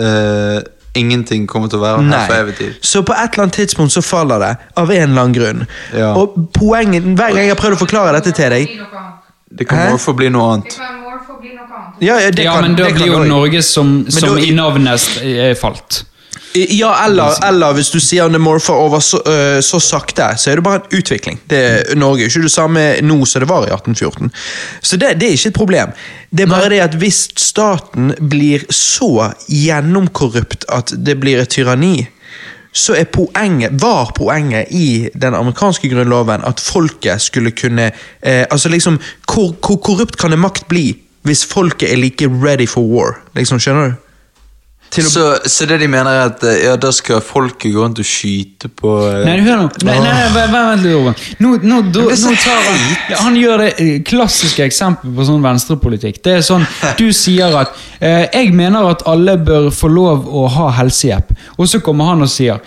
Eh, 0.02 0.60
ingenting 0.94 1.46
kommer 1.48 1.68
til 1.72 1.78
å 1.78 1.82
være 1.82 2.02
her 2.10 2.26
for 2.28 2.34
evig 2.42 2.56
tid. 2.58 2.74
Så 2.84 3.02
på 3.02 3.12
et 3.16 3.32
eller 3.32 3.46
annet 3.46 3.54
tidspunkt 3.60 3.92
så 3.94 4.02
faller 4.04 4.38
det, 4.44 4.50
av 4.76 4.90
en 4.90 5.02
eller 5.10 5.22
annen 5.22 5.32
grunn. 5.36 5.66
Ja. 5.96 6.12
Og 6.14 6.34
poenget, 6.52 7.02
Hver 7.02 7.32
gang 7.32 7.46
jeg 7.46 7.54
har 7.54 7.60
prøvd 7.62 7.78
å 7.78 7.82
forklare 7.86 8.12
dette 8.18 8.32
til 8.36 8.50
deg. 8.50 8.78
Det 9.52 9.66
kan 9.68 9.78
Hæ? 9.78 9.92
også 9.96 10.14
bli 10.16 10.28
noe 10.32 10.48
Det 10.48 10.52
annet. 10.52 10.78
Ja, 12.00 12.16
ja, 12.18 12.30
det 12.30 12.44
Ja, 12.44 12.54
kan, 12.54 12.62
men 12.64 12.74
da 12.76 12.84
det 12.84 12.92
kan 12.94 13.02
blir 13.02 13.06
jo 13.12 13.18
også. 13.20 13.28
Norge 13.28 13.62
som, 13.62 14.06
som 14.10 14.28
da- 14.34 14.40
i 14.42 14.50
navnet 14.56 15.22
er 15.22 15.54
falt. 15.54 16.04
Ja, 16.54 16.92
eller, 17.06 17.32
eller 17.48 17.72
hvis 17.76 17.90
du 17.90 17.98
sier 18.00 18.28
det 18.28 18.40
over 18.68 19.00
så, 19.00 19.20
øh, 19.26 19.62
så 19.62 19.80
sakte, 19.80 20.26
så 20.36 20.50
er 20.50 20.60
det 20.60 20.64
bare 20.64 20.80
en 20.82 20.98
utvikling. 20.98 21.40
Det, 21.50 21.96
Norge 21.96 22.24
er 22.24 22.28
ikke 22.28 22.42
det 22.42 22.52
samme 22.52 23.00
nå 23.02 23.24
som 23.24 23.40
det 23.40 23.48
var 23.48 23.66
i 23.66 23.72
1814. 23.72 24.30
Så 24.82 24.96
det, 24.96 25.14
det 25.20 25.28
er 25.28 25.36
ikke 25.36 25.48
et 25.48 25.54
problem. 25.54 25.94
Det 26.30 26.44
er 26.44 26.50
bare 26.50 26.68
det 26.68 26.80
at 26.80 26.94
hvis 26.94 27.28
staten 27.36 28.12
blir 28.20 28.64
så 28.70 29.32
gjennomkorrupt 29.48 30.64
at 30.68 30.92
det 30.96 31.18
blir 31.20 31.40
et 31.40 31.48
tyranni, 31.48 32.06
så 32.72 32.94
er 32.96 33.04
poenget, 33.04 33.82
var 33.82 34.12
poenget 34.16 34.72
i 34.72 35.08
den 35.14 35.34
amerikanske 35.34 35.88
grunnloven 35.92 36.44
at 36.44 36.60
folket 36.60 37.20
skulle 37.20 37.50
kunne 37.52 37.90
eh, 38.22 38.46
Altså 38.50 38.68
liksom, 38.68 39.00
hvor, 39.28 39.52
hvor 39.60 39.76
korrupt 39.76 40.16
kan 40.16 40.32
en 40.32 40.40
makt 40.40 40.68
bli 40.68 40.96
hvis 41.22 41.44
folket 41.46 41.92
er 41.92 41.96
like 41.96 42.26
ready 42.26 42.66
for 42.68 42.82
war? 42.82 43.20
Liksom, 43.36 43.60
Skjønner 43.60 43.92
du? 43.92 44.01
Så, 44.92 45.38
så 45.48 45.64
det 45.64 45.78
de 45.80 45.86
mener 45.88 46.12
er 46.12 46.26
at 46.28 46.42
eh, 46.44 46.58
ja, 46.66 46.74
da 46.76 46.90
skal 46.92 47.22
folket 47.24 47.72
gå 47.72 47.80
rundt 47.80 48.02
og 48.02 48.04
skyte 48.04 48.68
på 48.76 48.90
eh, 49.08 49.22
Nei, 49.24 49.38
hør 49.40 49.62
nå. 49.62 49.68
Nei, 49.88 49.94
nei, 50.04 50.10
nei, 50.34 50.44
vent 50.52 50.84
litt, 50.84 50.92
Robin. 50.92 51.16
Nå, 51.40 51.52
nå, 51.64 51.78
så 52.12 52.28
nå 52.28 52.36
tar 52.42 52.60
han 52.66 53.22
Han 53.22 53.38
gjør 53.40 53.64
det 53.64 53.70
eh, 53.80 53.94
klassiske 54.04 54.66
eksempelet 54.68 55.16
på 55.16 55.26
sånn 55.30 55.40
venstrepolitikk. 55.44 56.20
Det 56.24 56.36
er 56.42 56.44
sånn, 56.44 56.66
Du 57.00 57.08
sier 57.16 57.56
at 57.62 57.72
eh, 58.00 58.28
'jeg 58.28 58.52
mener 58.58 58.90
at 58.90 59.06
alle 59.08 59.38
bør 59.40 59.70
få 59.72 59.88
lov 59.88 60.28
å 60.28 60.44
ha 60.58 60.68
helsehjelp', 60.82 61.32
og 61.56 61.68
så 61.72 61.80
kommer 61.80 62.12
han 62.12 62.28
og 62.28 62.32
sier 62.32 62.60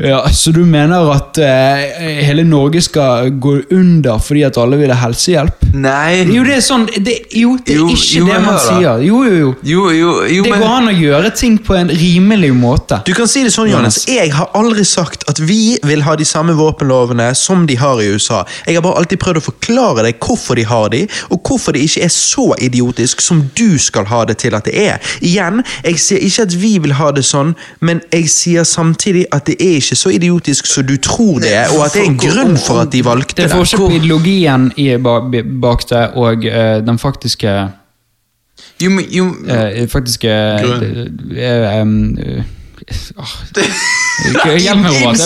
ja, 0.00 0.20
Så 0.32 0.52
du 0.52 0.62
mener 0.64 1.10
at 1.12 1.38
eh, 1.44 2.22
hele 2.24 2.44
Norge 2.48 2.80
skal 2.82 3.30
gå 3.40 3.56
under 3.76 4.18
fordi 4.22 4.42
at 4.46 4.56
alle 4.60 4.78
vil 4.80 4.92
ha 4.92 4.98
helsehjelp? 5.04 5.66
Nei! 5.74 6.24
Jo, 6.32 6.42
det 6.46 6.56
er 6.56 6.64
sånn 6.64 6.86
det, 6.96 7.16
Jo, 7.36 7.52
det 7.60 7.74
er 7.74 7.80
Jo, 7.82 7.88
ikke 7.94 8.18
jo, 8.18 8.26
det 8.26 8.38
man 8.40 8.56
hører. 8.56 8.64
sier. 8.64 9.04
Jo, 9.06 9.20
jo, 9.26 9.52
jo. 9.62 10.10
Jo, 10.30 10.42
Det 10.46 10.50
men 10.54 10.62
går 10.64 10.72
an 10.78 10.88
å 10.90 10.94
gjøre 10.96 11.32
ting 11.36 11.58
på 11.66 11.76
en 11.78 11.92
rimelig 11.92 12.50
måte. 12.56 13.00
Du 13.06 13.12
kan 13.16 13.28
si 13.30 13.42
det 13.46 13.52
sånn, 13.54 13.68
Johannes. 13.70 14.00
Jeg 14.10 14.32
har 14.34 14.50
aldri 14.58 14.84
sagt 14.88 15.26
at 15.30 15.38
vi 15.40 15.76
vil 15.86 16.02
ha 16.06 16.16
de 16.18 16.26
samme 16.28 16.56
våpenlovene 16.58 17.30
som 17.38 17.66
de 17.68 17.76
har 17.80 18.00
i 18.02 18.08
USA. 18.14 18.42
Jeg 18.66 18.78
har 18.78 18.84
bare 18.86 19.02
alltid 19.02 19.20
prøvd 19.22 19.42
å 19.42 19.44
forklare 19.50 20.06
deg 20.08 20.18
hvorfor 20.24 20.58
de 20.58 20.64
har 20.70 20.88
de, 20.94 21.04
og 21.30 21.42
hvorfor 21.46 21.76
det 21.76 21.84
ikke 21.86 22.04
er 22.08 22.12
så 22.14 22.48
idiotisk 22.62 23.20
som 23.24 23.44
du 23.58 23.78
skal 23.78 24.08
ha 24.10 24.24
det 24.28 24.38
til 24.42 24.56
at 24.58 24.66
det 24.66 24.74
er. 24.88 24.98
Igjen, 25.20 25.62
jeg 25.84 26.00
sier 26.02 26.24
ikke 26.26 26.48
at 26.48 26.56
vi 26.62 26.72
vil 26.82 26.96
ha 26.98 27.10
det 27.14 27.24
sånn, 27.28 27.54
men 27.84 28.02
jeg 28.12 28.28
sier 28.32 28.66
samtidig 28.68 29.26
at 29.34 29.46
det 29.50 29.58
er 29.60 29.78
ikke 29.78 29.89
så 29.98 30.10
idiotisk 30.14 30.66
som 30.66 30.86
du 30.86 30.96
tror 31.02 31.40
det 31.42 31.54
er, 31.54 31.72
og 31.74 31.84
at 31.86 31.94
det 31.96 32.02
er 32.02 32.10
en 32.10 32.18
grunn 32.20 32.56
for 32.60 32.82
at 32.84 32.92
de 32.92 33.02
valgte 33.04 33.36
Det 33.36 33.44
er 33.44 33.48
det. 33.48 33.56
forskjell 33.56 33.80
på 33.82 33.90
ideologien 33.98 34.70
i, 34.76 34.96
bak, 34.96 35.84
det 35.90 36.06
og 36.14 36.44
eh, 36.46 36.78
den 36.86 36.98
faktiske 36.98 37.54
jo, 38.80 38.90
jo, 39.10 39.26
eh, 39.48 39.88
faktiske 39.88 40.28
Grunn. 40.60 40.84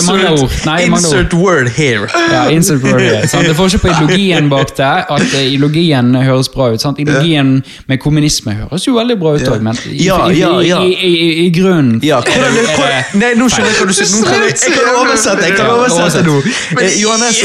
mangler 0.05 0.31
ord. 0.31 0.51
insert 0.79 1.33
word 1.33 1.69
here. 1.69 2.07
Ja, 2.31 2.49
insert 2.49 2.83
word 2.83 3.01
here, 3.01 3.27
sant? 3.27 3.43
Det 3.45 3.51
er 3.53 3.57
forskjell 3.57 3.81
på 3.83 3.91
ideologien 3.91 4.49
bak 4.51 4.73
det. 4.77 4.91
At 5.15 5.21
eh, 5.33 5.47
ideologien 5.53 6.13
høres 6.15 6.49
bra 6.53 6.69
ut. 6.73 6.81
Sant? 6.81 6.99
Ideologien 6.99 7.57
med 7.89 8.01
kommunisme 8.03 8.55
høres 8.61 8.87
jo 8.87 8.95
veldig 8.97 9.17
bra 9.21 9.35
ut 9.35 9.47
òg, 9.51 9.61
men 9.65 9.79
i, 9.89 10.05
Ja, 10.05 10.19
i, 10.31 10.39
ja, 10.39 10.51
ja. 10.65 10.81
i, 10.85 10.93
i, 10.93 11.13
i, 11.13 11.29
i 11.45 11.49
grunnen 11.55 11.99
Ja, 12.05 12.21
hvordan, 12.23 12.59
hvordan, 12.75 13.15
nei, 13.21 13.33
nå 13.39 13.49
skjønner 13.51 13.71
jeg 13.71 13.81
hva 13.81 13.87
du 13.89 13.95
sier. 13.95 14.05
Jeg, 14.45 14.75
kan 14.75 14.91
oversette. 15.01 15.49
Jeg 15.49 15.57
kan 15.57 15.71
oversette 15.75 16.25
nå. 16.27 16.39
Eh, 16.81 16.99
Johannes, 17.01 17.41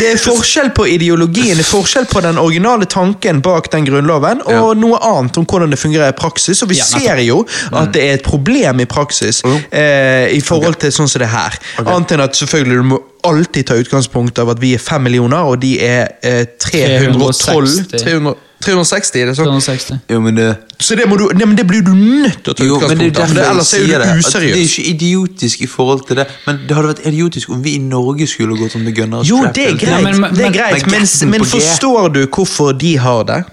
det 0.00 0.12
er 0.14 0.20
forskjell 0.20 0.72
på 0.76 0.86
ideologien, 0.92 1.56
det 1.56 1.64
er 1.64 1.68
forskjell 1.70 2.08
på 2.10 2.20
den 2.24 2.38
originale 2.40 2.88
tanken 2.90 3.40
bak 3.44 3.70
den 3.72 3.86
grunnloven, 3.88 4.42
og 4.52 4.74
noe 4.80 4.98
annet 5.04 5.38
om 5.40 5.46
hvordan 5.48 5.72
det 5.72 5.78
fungerer 5.80 6.12
i 6.12 6.16
praksis. 6.16 6.62
Og 6.64 6.70
vi 6.72 6.76
Ja, 6.80 6.84
ser 6.84 7.20
jo 7.24 7.42
at 7.72 7.92
det 7.94 8.02
er 8.04 8.18
et 8.18 8.24
problem 8.26 8.82
i 8.82 8.86
praksis 8.90 9.40
eh, 9.72 10.28
i 10.36 10.40
forhold 10.44 10.76
til 10.82 10.85
sånn 10.94 11.08
som 11.08 11.20
det 11.20 11.28
her. 11.28 11.58
Annet 11.84 12.12
enn 12.12 12.20
at 12.20 12.34
selvfølgelig 12.36 12.76
du 12.76 12.82
må 12.94 12.98
alltid 13.26 13.66
ta 13.66 13.74
utgangspunkt 13.74 14.38
av 14.38 14.50
at 14.50 14.58
vi 14.60 14.74
er 14.74 14.78
fem 14.78 15.02
millioner, 15.02 15.42
og 15.50 15.60
de 15.60 15.78
er 15.82 16.08
eh, 16.22 16.44
312 16.58 17.16
360. 17.16 17.98
300, 18.04 18.34
360, 18.66 19.20
er 19.20 19.26
det 19.26 19.34
sånn? 19.36 19.50
360. 19.60 19.98
jo, 20.10 20.20
men 20.24 20.34
det 20.38 20.46
Så 20.80 20.96
det, 20.96 21.04
må 21.08 21.16
du, 21.20 21.26
nei, 21.36 21.44
men 21.46 21.56
det 21.56 21.66
blir 21.68 21.82
du 21.84 21.90
nødt 21.94 22.42
til 22.44 22.52
å 22.52 22.56
ta 22.56 22.64
jo, 22.64 22.78
men 22.80 22.98
det 22.98 23.10
utgangspunkt 23.10 23.42
av, 23.42 23.50
ellers 23.52 23.72
er 23.74 23.86
det. 23.86 23.96
at 23.96 24.32
Det 24.32 24.52
er 24.52 24.62
ikke 24.62 24.86
idiotisk 24.92 25.60
i 25.60 25.66
forhold 25.66 26.06
til 26.08 26.16
det, 26.16 26.26
men 26.46 26.62
det 26.68 26.76
hadde 26.76 26.88
vært 26.94 27.04
idiotisk 27.10 27.50
om 27.50 27.60
vi 27.64 27.74
i 27.76 27.82
Norge 27.82 28.26
skulle 28.30 28.56
gått 28.58 28.72
sånn 28.76 28.84
The 28.88 28.92
Gunners. 28.96 29.28
Jo, 29.28 29.42
det 29.54 29.66
er 29.66 29.76
greit, 29.80 30.02
men- 30.04 30.20
men 30.20 30.32
men, 30.32 31.30
men 31.30 31.44
forstår 31.44 32.12
du 32.12 32.26
hvorfor 32.26 32.72
de 32.78 32.96
har 32.96 33.24
det? 33.24 33.44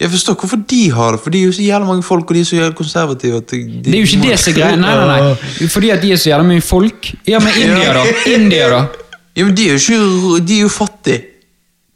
Jeg 0.00 0.10
forstår 0.10 0.34
hvorfor 0.38 0.60
de 0.70 0.92
har 0.94 1.16
det, 1.16 1.20
for 1.22 1.30
de 1.34 1.40
er 1.40 1.46
jo 1.48 1.52
så 1.52 1.62
jævlig 1.62 1.86
mange 1.88 2.02
folk, 2.06 2.28
og 2.30 2.34
de 2.36 2.40
er 2.40 2.44
så 2.46 2.56
jævlig 2.56 2.76
konservative. 2.78 3.36
At 3.36 3.50
de, 3.50 3.56
de, 3.56 3.80
Det 3.84 3.94
er 3.94 3.98
jo 3.98 4.06
ikke 4.06 4.28
det 4.28 4.38
som 4.38 4.52
er 4.52 4.56
greia. 4.60 4.76
Nei, 4.76 4.94
nei, 4.94 5.06
nei. 5.24 5.68
Fordi 5.68 5.90
at 5.90 6.02
de 6.02 6.12
er 6.12 6.20
så 6.22 6.30
jævla 6.30 6.46
mye 6.46 6.62
folk. 6.62 7.10
Ja, 7.26 7.40
men 7.42 7.58
India, 7.58 7.96
da? 7.96 8.04
India, 8.34 8.68
da? 8.70 8.84
Ja, 9.36 9.44
men 9.44 9.56
de 9.56 9.66
er 9.66 9.74
jo 9.74 9.80
ikke 9.82 10.46
De 10.46 10.56
er 10.56 10.62
jo 10.62 10.68
fattige. 10.68 11.18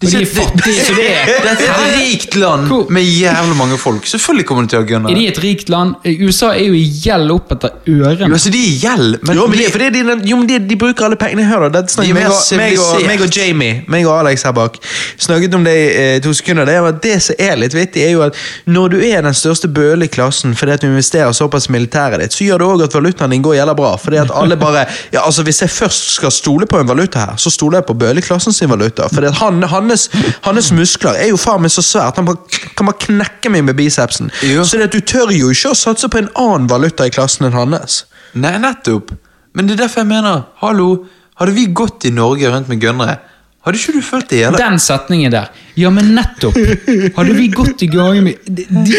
Og 0.03 0.11
de 0.11 0.23
er 0.23 0.27
fattige, 0.27 0.85
så 0.87 0.97
det 0.99 1.09
er 1.11 1.31
Dette 1.47 1.67
er 1.69 1.83
et 1.87 1.97
rikt 2.01 2.37
land 2.41 2.71
med 2.93 3.03
jævlig 3.07 3.57
mange 3.59 3.79
folk. 3.79 4.07
Selvfølgelig 4.09 4.47
kommer 4.49 4.67
de 4.67 4.73
til 4.75 4.83
å 4.83 4.87
gønne. 4.89 5.11
Er 5.13 5.19
de 5.19 5.27
et 5.31 5.41
rikt 5.43 5.73
land? 5.73 5.95
USA 6.23 6.53
er 6.57 6.67
jo 6.67 6.77
i 6.79 6.85
gjeld 7.05 7.31
opp 7.35 7.55
etter 7.57 7.77
ørene. 7.87 8.31
Jo, 8.31 8.39
altså, 8.39 8.53
de 8.53 8.63
er 8.63 8.71
i 8.71 8.79
gjeld, 8.83 9.19
men, 9.23 9.39
Jo, 9.39 9.47
men 9.51 9.63
de, 9.63 9.91
de, 9.95 10.03
jo, 10.29 10.41
men 10.41 10.49
de, 10.51 10.59
de 10.73 10.79
bruker 10.79 11.09
alle 11.09 11.19
pengene. 11.21 11.47
Hør, 11.47 11.69
da. 11.73 11.83
De 11.87 12.09
er 12.09 12.17
meg, 12.17 12.29
og, 12.31 12.41
meg, 12.59 12.79
og, 12.81 13.07
meg 13.07 13.25
og 13.25 13.37
Jamie 13.37 13.83
meg 13.93 14.07
og 14.07 14.15
Alex 14.21 14.45
her 14.47 14.55
bak 14.57 14.79
snakket 15.21 15.55
om 15.55 15.65
det 15.67 15.75
i 15.77 15.87
eh, 16.03 16.17
to 16.25 16.33
sekunder. 16.37 16.69
Det, 16.69 16.77
er 16.79 16.99
det 17.05 17.17
som 17.25 17.43
er 17.43 17.59
litt 17.61 17.77
vittig, 17.77 18.05
er 18.07 18.15
jo 18.17 18.25
at 18.27 18.39
når 18.71 18.95
du 18.95 18.99
er 19.05 19.25
den 19.25 19.37
største 19.37 19.71
bølen 19.73 20.07
i 20.07 20.11
klassen 20.13 20.57
fordi 20.59 20.77
at 20.77 20.85
du 20.85 20.89
investerer 20.91 21.33
såpass 21.37 21.69
i 21.69 21.75
militæret 21.75 22.23
ditt, 22.23 22.37
så 22.37 22.47
gjør 22.47 22.63
det 22.63 22.69
òg 22.75 22.85
at 22.87 22.97
valutaen 22.97 23.35
din 23.35 23.45
går 23.45 23.59
jævla 23.61 23.77
bra. 23.79 23.93
Fordi 24.01 24.21
at 24.23 24.33
alle 24.35 24.59
bare 24.61 24.87
ja, 25.15 25.23
altså 25.25 25.43
Hvis 25.43 25.63
jeg 25.63 25.71
først 25.71 26.15
skal 26.17 26.33
stole 26.33 26.67
på 26.67 26.81
en 26.81 26.89
valuta 26.89 27.27
her, 27.27 27.37
så 27.41 27.51
stoler 27.51 27.81
jeg 27.81 27.89
på 27.91 27.97
bøleklassen 27.99 28.55
sin 28.55 28.71
valuta. 28.71 29.09
Fordi 29.13 29.31
at 29.31 29.41
han, 29.43 29.63
hans, 29.93 30.09
hans 30.47 30.71
muskler 30.75 31.19
er 31.21 31.31
jo 31.31 31.41
faen 31.41 31.63
meg 31.65 31.73
så 31.75 31.85
svært. 31.85 32.19
Han 32.21 32.29
bare, 32.29 32.63
kan 32.77 32.89
bare 32.89 33.01
knekke 33.07 33.53
meg 33.53 33.67
med 33.69 33.79
bicepsen. 33.79 34.33
Jo. 34.49 34.65
Så 34.67 34.81
det 34.81 34.91
at 34.91 34.97
du 34.97 35.01
tør 35.01 35.33
jo 35.35 35.53
ikke 35.53 35.73
å 35.73 35.79
satse 35.79 36.11
på 36.13 36.23
en 36.23 36.31
annen 36.41 36.71
valuta 36.71 37.07
i 37.09 37.15
klassen 37.15 37.49
enn 37.49 37.57
hans. 37.57 38.03
Nei, 38.33 38.55
nettopp. 38.63 39.13
Men 39.53 39.69
det 39.69 39.77
er 39.77 39.85
derfor 39.85 40.03
jeg 40.03 40.11
mener, 40.15 40.47
hallo, 40.63 40.89
hadde 41.41 41.55
vi 41.57 41.67
gått 41.77 42.07
i 42.09 42.13
Norge 42.15 42.49
rundt 42.53 42.71
med 42.73 42.81
gønnere, 42.83 43.19
hadde 43.63 43.79
ikke 43.79 43.95
du 43.95 44.03
følt 44.03 44.31
det 44.33 44.41
jævla 44.41 44.59
Den 44.59 44.79
setningen 44.83 45.35
der. 45.35 45.53
Ja, 45.75 45.91
men 45.91 46.15
nettopp! 46.15 46.57
Hadde 47.17 47.33
vi 47.33 47.47
gått 47.49 47.83
i 47.83 47.87
gang 47.89 48.19
med 48.25 48.35
de, 48.45 48.67
de, 48.69 48.97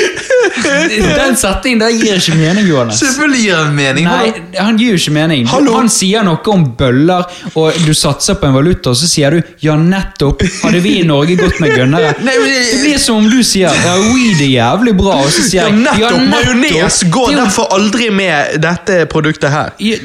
Den 1.15 1.36
setningen 1.38 1.80
der 1.84 1.91
gir 1.93 2.17
ikke 2.17 2.34
mening, 2.38 2.65
Johannes. 2.67 2.97
Selvfølgelig 3.03 3.41
gir 3.43 3.59
den 3.59 3.76
mening. 3.78 4.07
Nei, 4.09 4.32
han 4.57 4.80
gir 4.82 4.95
jo 4.95 5.01
ikke 5.01 5.13
mening. 5.13 5.45
Hallo? 5.51 5.76
Han 5.78 5.91
sier 5.93 6.26
noe 6.26 6.41
om 6.53 6.65
bøller, 6.80 7.28
og 7.53 7.78
du 7.86 7.93
satser 7.97 8.39
på 8.41 8.49
en 8.49 8.55
valuta, 8.57 8.93
og 8.93 8.97
så 8.97 9.09
sier 9.09 9.38
du 9.38 9.41
'ja, 9.61 9.76
nettopp'. 9.78 10.41
Hadde 10.63 10.82
vi 10.82 10.95
i 11.01 11.05
Norge 11.05 11.36
gått 11.38 11.59
med 11.61 11.76
gønnere? 11.78 12.15
Nei, 12.26 12.38
men 12.41 12.49
det- 12.49 12.82
blir 12.84 12.97
som 12.97 13.21
om 13.21 13.30
du 13.30 13.43
sier 13.43 13.69
'ja, 13.69 13.93
weed 14.09 14.41
er 14.41 14.51
jævlig 14.57 14.95
bra', 14.97 15.19
og 15.26 15.30
så 15.32 15.45
sier 15.45 15.67
jeg 15.69 15.78
Ja, 15.86 16.09
jeg 16.09 16.28
nettopp! 16.28 16.30
Majones 16.34 17.03
går 17.11 17.32
er 17.32 17.36
derfor 17.43 17.69
aldri 17.78 18.09
med 18.09 18.57
dette 18.61 19.05
produktet 19.05 19.49
her. 19.51 19.69
Ja, 19.80 19.95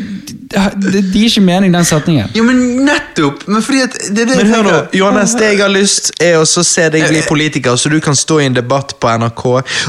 Det 0.49 0.93
det 0.93 1.13
gir 1.13 1.29
ikke 1.29 1.43
mening, 1.45 1.73
den 1.75 1.85
setningen. 1.85 2.29
Jo, 2.35 2.43
men 2.43 2.85
nettopp! 2.87 3.43
Men 3.49 3.63
fordi 3.63 3.83
at 3.85 3.93
det 4.17 4.23
er 4.23 4.27
det 4.31 4.37
Men 4.37 4.47
hør 4.55 4.63
nå. 4.63 4.77
Johannes, 4.97 5.35
det 5.37 5.51
jeg 5.53 5.59
har 5.61 5.69
lyst 5.69 6.13
er 6.25 6.39
å 6.41 6.45
så 6.59 6.67
se 6.67 6.89
deg 6.93 7.07
bli 7.09 7.23
politiker, 7.29 7.77
så 7.79 7.91
du 7.93 7.99
kan 8.05 8.17
stå 8.17 8.41
i 8.43 8.49
en 8.49 8.57
debatt 8.57 8.97
på 9.01 9.15
NRK 9.23 9.45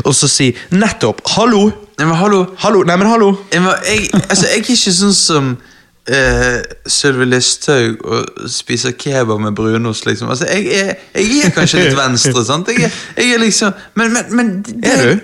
og 0.05 0.13
så 0.15 0.29
si 0.29 0.51
nettopp 0.71 1.21
'hallo'. 1.25 1.71
Nei, 1.99 2.05
men 2.07 2.15
hallo. 2.15 2.45
Hallo, 2.57 2.83
nei, 2.87 2.95
men 2.95 3.09
hallo. 3.11 3.33
Jeg, 3.51 3.61
jeg, 3.61 4.09
altså, 4.13 4.45
jeg 4.47 4.55
er 4.55 4.61
ikke 4.63 4.93
sånn 4.95 5.15
som 5.15 5.49
uh, 6.09 6.59
Sylvi 6.87 7.25
Listhaug 7.27 8.05
og 8.05 8.45
spiser 8.51 8.95
kebab 8.95 9.41
med 9.43 9.51
brunost, 9.57 10.05
liksom. 10.07 10.29
Altså, 10.31 10.47
jeg 10.47 10.65
er, 10.79 10.93
jeg 11.15 11.41
er 11.45 11.51
kanskje 11.55 11.83
litt 11.83 11.97
venstre, 11.97 12.45
sant? 12.45 12.71
Jeg 12.71 12.91
jeg 13.17 13.33
er 13.33 13.43
liksom 13.43 13.75
Men, 13.99 14.13
men, 14.13 14.35
men 14.35 14.53
det, 14.63 14.93
Er 14.93 15.03
du? 15.03 15.19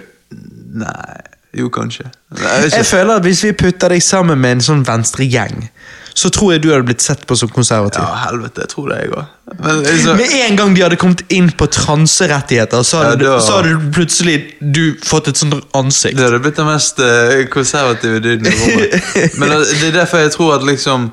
Nei 0.83 1.21
Jo, 1.55 1.69
kanskje. 1.71 2.09
Nei, 2.35 2.51
jeg 2.65 2.73
Jeg 2.81 2.85
føler 2.85 3.15
at 3.15 3.23
hvis 3.23 3.43
vi 3.43 3.53
putter 3.55 3.95
deg 3.95 4.03
sammen 4.03 4.41
med 4.41 4.57
en 4.57 4.65
sånn 4.65 4.83
venstregjeng, 4.83 5.69
så 6.15 6.29
tror 6.31 6.53
jeg 6.53 6.61
du 6.63 6.69
hadde 6.71 6.85
blitt 6.87 7.03
sett 7.03 7.25
på 7.27 7.35
som 7.35 7.49
konservativ. 7.51 7.99
Ja, 7.99 8.15
helvete. 8.29 8.63
Jeg 8.63 8.69
tror 8.71 8.85
det, 8.89 8.99
jeg 9.03 9.09
også. 9.11 9.25
Men 9.59 9.81
så... 9.99 10.13
Med 10.15 10.31
en 10.45 10.55
gang 10.59 10.75
de 10.75 10.83
hadde 10.85 10.95
kommet 11.01 11.23
inn 11.35 11.49
på 11.59 11.67
transerettigheter, 11.75 12.83
så 12.87 13.01
hadde, 13.03 13.25
Ja, 13.27 13.33
da- 13.35 13.41
så 13.43 13.57
hadde 13.57 13.73
du 13.75 13.89
plutselig 13.97 14.35
du 14.61 14.95
fått 15.03 15.27
et 15.27 15.37
sånt 15.41 15.57
ansikt. 15.75 16.15
Det 16.17 16.23
hadde 16.29 16.39
blitt 16.45 16.55
den 16.61 16.69
mest 16.69 17.01
eh, 17.03 17.43
konservative 17.51 18.21
dyden 18.23 18.47
i 18.47 18.55
rommet. 18.61 19.11
Men 19.41 19.51
det 19.57 19.61
det 19.81 19.89
er 19.91 19.97
derfor 19.99 20.23
jeg 20.23 20.31
tror 20.37 20.55
at 20.55 20.63
liksom 20.71 21.09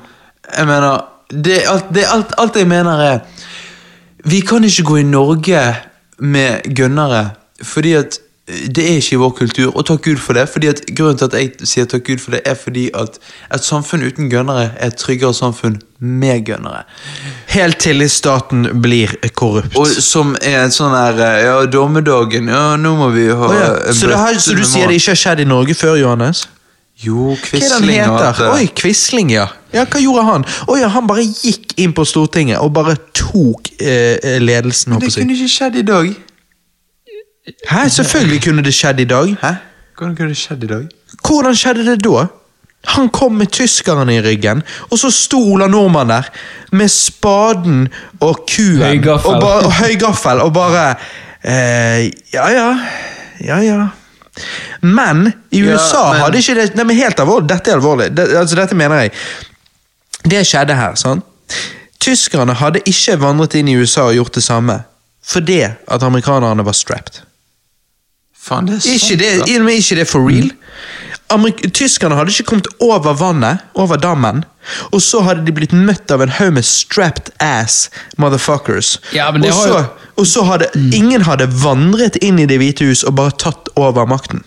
Jeg 0.57 0.67
mener 0.71 1.03
det, 1.33 1.59
alt, 1.67 1.91
det 1.95 2.05
alt, 2.07 2.31
alt 2.37 2.55
jeg 2.55 2.67
mener 2.67 2.99
er 3.09 3.19
Vi 4.23 4.39
kan 4.45 4.63
ikke 4.63 4.83
gå 4.87 4.97
i 5.01 5.03
Norge 5.07 5.61
med 6.19 6.63
gønnere 6.77 7.25
fordi 7.63 7.93
at 7.95 8.17
det 8.47 8.83
er 8.83 8.97
ikke 8.99 9.15
i 9.15 9.19
vår 9.21 9.29
kultur, 9.37 9.69
og 9.71 9.85
takk 9.87 10.01
Gud 10.03 10.17
for 10.19 10.35
det. 10.35 10.49
fordi 10.49 10.67
at 10.67 10.81
Grunnen 10.97 11.17
til 11.17 11.29
at 11.29 11.35
jeg 11.37 11.67
sier 11.69 11.85
takk 11.87 12.03
Gud 12.03 12.19
for 12.19 12.35
det, 12.35 12.41
er 12.45 12.57
fordi 12.59 12.89
at 12.93 13.15
et 13.55 13.63
samfunn 13.63 14.03
uten 14.03 14.27
gønnere 14.29 14.65
er 14.75 14.87
et 14.91 14.97
tryggere 14.99 15.33
samfunn 15.33 15.77
med 15.99 16.43
gønnere. 16.45 16.83
Helt 17.47 17.79
til 17.79 18.09
staten 18.09 18.67
blir 18.81 19.15
korrupt. 19.35 19.77
Og 19.79 19.87
som 19.87 20.35
er 20.41 20.65
en 20.65 20.75
sånn 20.75 20.91
her 20.91 21.21
eh, 21.23 21.37
Ja, 21.45 21.55
dommedagen, 21.71 22.51
ja, 22.51 22.75
nå 22.75 22.97
må 22.99 23.07
vi 23.15 23.29
ha 23.31 23.47
oh, 23.47 23.55
ja. 23.55 23.71
så, 23.93 24.11
det 24.11 24.19
har, 24.19 24.35
så 24.35 24.57
du 24.59 24.65
sier 24.67 24.91
det 24.91 24.99
ikke 24.99 25.15
har 25.15 25.21
skjedd 25.23 25.45
i 25.45 25.47
Norge 25.47 25.77
før, 25.79 25.95
Johannes? 26.01 26.43
Jo, 26.99 27.31
Hva 27.39 27.57
er 27.57 27.63
det 27.63 27.71
Quisling 27.71 28.11
han. 28.11 28.43
Oi, 28.51 28.67
Quisling, 28.75 29.31
ja. 29.33 29.47
ja. 29.71 29.87
Hva 29.87 30.03
gjorde 30.03 30.27
han? 30.27 30.43
Å 30.67 30.77
ja, 30.77 30.91
Han 30.93 31.07
bare 31.07 31.23
gikk 31.23 31.73
inn 31.79 31.95
på 31.95 32.03
Stortinget 32.05 32.59
og 32.59 32.75
bare 32.75 32.99
tok 33.15 33.71
eh, 33.79 34.35
ledelsen. 34.43 34.97
Men 34.97 35.07
det 35.07 35.15
kunne 35.15 35.39
ikke 35.39 35.51
skjedd 35.55 35.79
i 35.79 35.87
dag. 35.87 36.13
Hæ, 37.69 37.87
Selvfølgelig 37.89 38.43
kunne 38.43 38.63
det 38.63 38.73
skjedd 38.73 38.99
i 38.99 39.03
dag. 39.09 39.35
Hæ? 39.41 39.51
Hvordan 39.97 40.15
kunne 40.15 40.29
det 40.29 40.37
skjedd 40.37 40.63
i 40.63 40.67
dag? 40.67 40.85
Hvordan 41.27 41.55
skjedde 41.55 41.85
det 41.91 41.97
da? 42.05 42.25
Han 42.93 43.09
kom 43.09 43.31
med 43.39 43.47
tyskerne 43.51 44.15
i 44.15 44.21
ryggen, 44.21 44.61
og 44.91 44.97
så 44.99 45.09
sto 45.11 45.39
Ola 45.53 45.67
Nordmann 45.71 46.09
der 46.09 46.25
med 46.75 46.87
spaden 46.91 47.85
og 48.19 48.41
kuen 48.49 48.81
Høygaffel. 48.83 49.29
og, 49.31 49.41
ba, 49.41 49.51
og 49.65 49.73
høygaffel 49.73 50.41
og 50.43 50.53
bare 50.53 50.95
eh, 51.43 52.09
Ja 52.33 52.49
ja, 52.51 52.65
ja 53.39 53.57
ja. 53.63 53.87
Men 54.81 55.33
i 55.51 55.61
Ja, 55.63 55.75
USA 55.75 56.11
men- 56.11 56.21
hadde 56.21 56.37
ikke 56.37 56.55
det 56.55 56.75
Nei, 56.75 56.83
men 56.83 56.95
helt 56.97 57.19
alvorlig, 57.19 57.49
dette 57.49 57.71
er 57.71 57.75
alvorlig. 57.75 58.09
Det, 58.17 58.27
altså, 58.35 58.55
dette 58.55 58.75
mener 58.75 58.95
jeg. 59.05 59.11
Det 60.25 60.43
skjedde 60.47 60.75
her, 60.75 60.95
sant? 60.95 61.23
Tyskerne 61.99 62.53
hadde 62.53 62.81
ikke 62.85 63.15
vandret 63.21 63.53
inn 63.55 63.67
i 63.71 63.75
USA 63.79 64.01
og 64.09 64.13
gjort 64.17 64.35
det 64.35 64.43
samme 64.43 64.81
fordi 65.23 65.61
at 65.63 66.03
amerikanerne 66.03 66.65
var 66.65 66.71
strapped. 66.75 67.21
Faen, 68.43 68.67
det 68.67 68.75
er 68.75 68.83
sant. 68.83 68.95
Ikke 68.97 69.19
det, 69.21 69.31
da. 69.47 69.59
men 69.63 69.77
ikke 69.79 69.95
det 70.01 70.07
for 70.09 70.27
real. 70.27 70.49
Amerik 71.33 71.61
Tyskerne 71.73 72.17
hadde 72.19 72.33
ikke 72.33 72.45
kommet 72.51 72.67
over 72.83 73.15
vannet, 73.17 73.61
over 73.79 73.97
dammen, 73.97 74.43
og 74.91 75.01
så 75.01 75.21
hadde 75.25 75.45
de 75.47 75.53
blitt 75.55 75.71
møtt 75.73 76.11
av 76.13 76.21
en 76.21 76.29
haug 76.37 76.51
med 76.59 76.65
strapped 76.67 77.31
ass 77.41 77.87
motherfuckers. 78.21 78.97
Ja, 79.15 79.29
men 79.31 79.41
det 79.41 79.51
og, 79.53 79.57
har 79.61 79.67
jo- 79.67 79.77
så, 79.79 80.09
og 80.19 80.27
så 80.29 80.43
hadde 80.51 80.67
ingen 80.93 81.23
hadde 81.25 81.47
vandret 81.63 82.19
inn 82.21 82.37
i 82.39 82.45
Det 82.45 82.59
hvite 82.61 82.85
hus 82.91 83.03
og 83.07 83.15
bare 83.17 83.31
tatt 83.31 83.71
over 83.79 84.05
makten. 84.05 84.43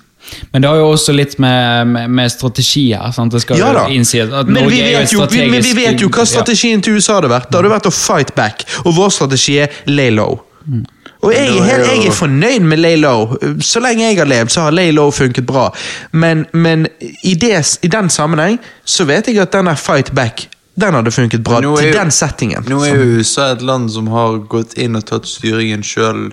Men 0.53 0.62
det 0.62 0.68
har 0.70 0.76
jo 0.80 0.86
også 0.92 1.12
litt 1.14 1.36
med, 1.38 1.86
med, 1.86 2.11
med 2.11 2.30
strategi 2.32 2.88
her. 2.92 3.11
sant? 3.14 3.32
Det 3.32 3.40
skal 3.44 3.59
Ja 3.61 3.72
da. 3.72 3.84
innsi 3.94 4.20
at 4.24 4.47
Men 4.49 4.68
vi, 4.68 4.80
vet 4.82 5.12
jo, 5.14 5.24
vi, 5.30 5.44
men 5.51 5.62
vi 5.62 5.72
vet 5.78 6.01
jo 6.03 6.09
hva 6.09 6.24
Ja. 6.24 6.30
strategien 6.36 6.82
til 6.82 6.99
USA 6.99 7.14
hadde 7.20 7.30
vært. 7.30 7.49
Det 7.51 7.61
hadde 7.61 7.70
vært 7.70 7.86
å 7.86 7.94
fight 7.94 8.34
back, 8.34 8.64
og 8.84 8.94
vår 8.99 9.11
strategi 9.14 9.59
er 9.62 9.70
lay 9.86 10.11
low. 10.11 10.40
Og 11.27 11.35
jeg 11.35 11.62
helt, 11.66 11.87
jeg 11.91 12.07
er 12.07 12.16
fornøyd 12.16 12.66
med 12.70 12.81
lay 12.83 12.97
low. 13.01 13.37
Så 13.61 13.83
lenge 13.83 14.07
jeg 14.07 14.18
har 14.20 14.29
levd, 14.31 14.53
så 14.55 14.66
har 14.66 14.77
lay 14.77 14.93
low 14.95 15.11
funket 15.14 15.47
bra. 15.47 15.68
Men, 16.12 16.47
men 16.53 16.87
i, 17.22 17.35
det, 17.35 17.79
i 17.83 17.91
den 17.93 18.11
sammenheng 18.11 18.61
så 18.85 19.07
vet 19.09 19.31
jeg 19.31 19.43
at 19.43 19.55
denne 19.55 19.77
fight 19.77 20.14
back 20.14 20.49
den 20.77 20.93
hadde 20.93 21.11
funket 21.11 21.41
bra 21.45 21.57
er 21.62 21.77
til 21.81 21.95
den 21.97 22.11
settingen. 22.12 22.66
Nå 22.68 22.83
er 22.85 22.99
jo 22.99 23.20
USA 23.20 23.49
et 23.55 23.62
land 23.64 23.89
som 23.95 24.11
har 24.12 24.43
gått 24.53 24.77
inn 24.77 24.99
og 24.99 25.07
tatt 25.09 25.29
styringen 25.29 25.85
sjøl 25.87 26.29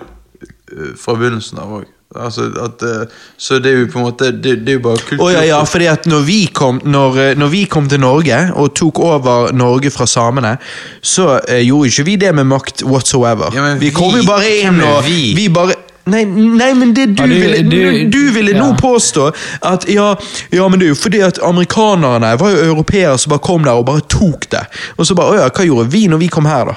fra 1.00 1.14
begynnelsen 1.16 1.62
av 1.62 1.78
òg. 1.78 1.86
Altså 2.14 2.46
at, 2.64 2.82
eh, 2.82 3.06
så 3.38 3.58
det 3.58 3.72
er 3.72 3.78
jo 3.80 3.86
på 3.92 3.98
en 3.98 4.04
måte 4.06 4.28
Det, 4.32 4.52
det 4.66 4.68
er 4.68 4.78
jo 4.78 4.82
bare 4.84 4.96
kultur. 5.02 5.24
Oh, 5.26 5.32
ja, 5.32 5.42
ja, 5.48 5.62
fordi 5.66 5.86
at 5.90 6.06
når 6.06 6.20
vi, 6.26 6.38
kom, 6.54 6.80
når, 6.84 7.18
eh, 7.18 7.32
når 7.38 7.48
vi 7.50 7.64
kom 7.70 7.88
til 7.88 8.00
Norge 8.00 8.38
og 8.54 8.74
tok 8.74 8.98
over 9.02 9.52
Norge 9.52 9.90
fra 9.90 10.06
samene, 10.06 10.56
så 11.02 11.40
eh, 11.48 11.62
gjorde 11.66 11.88
ikke 11.90 12.04
vi 12.10 12.16
det 12.16 12.34
med 12.34 12.44
makt 12.50 12.84
whatsoever. 12.86 13.50
Ja, 13.54 13.74
vi, 13.74 13.88
vi 13.88 13.90
kom 13.96 14.14
jo 14.14 14.22
bare 14.28 14.52
inn 14.62 14.78
og 14.84 15.02
vi? 15.08 15.32
vi 15.36 15.48
bare 15.48 15.74
Nei, 16.04 16.20
nei, 16.28 16.66
men 16.76 16.90
det 16.92 17.06
du, 17.16 17.22
Ja, 17.22 17.26
du- 17.26 17.32
ville, 17.40 17.62
du- 17.64 18.10
du 18.12 18.32
ville 18.34 18.52
nå 18.52 18.74
påstå 18.76 19.30
at 19.64 19.86
ja, 19.88 20.10
ja, 20.52 20.66
men 20.68 20.78
det 20.78 20.84
er 20.84 20.90
jo 20.92 20.98
fordi 21.00 21.20
at 21.24 21.38
amerikanerne 21.42 22.34
var 22.38 22.50
jo 22.52 22.58
europeere 22.74 23.14
som 23.18 23.30
bare 23.32 23.40
kom 23.40 23.64
der 23.64 23.72
og 23.80 23.86
bare 23.88 24.02
tok 24.12 24.44
det. 24.52 24.66
Og 24.98 25.06
så 25.08 25.16
bare, 25.16 25.32
å 25.32 25.38
ja, 25.40 25.46
hva 25.48 25.64
gjorde 25.64 25.88
vi 25.94 26.02
når 26.12 26.20
vi 26.20 26.28
kom 26.28 26.44
her, 26.44 26.68
da? 26.68 26.74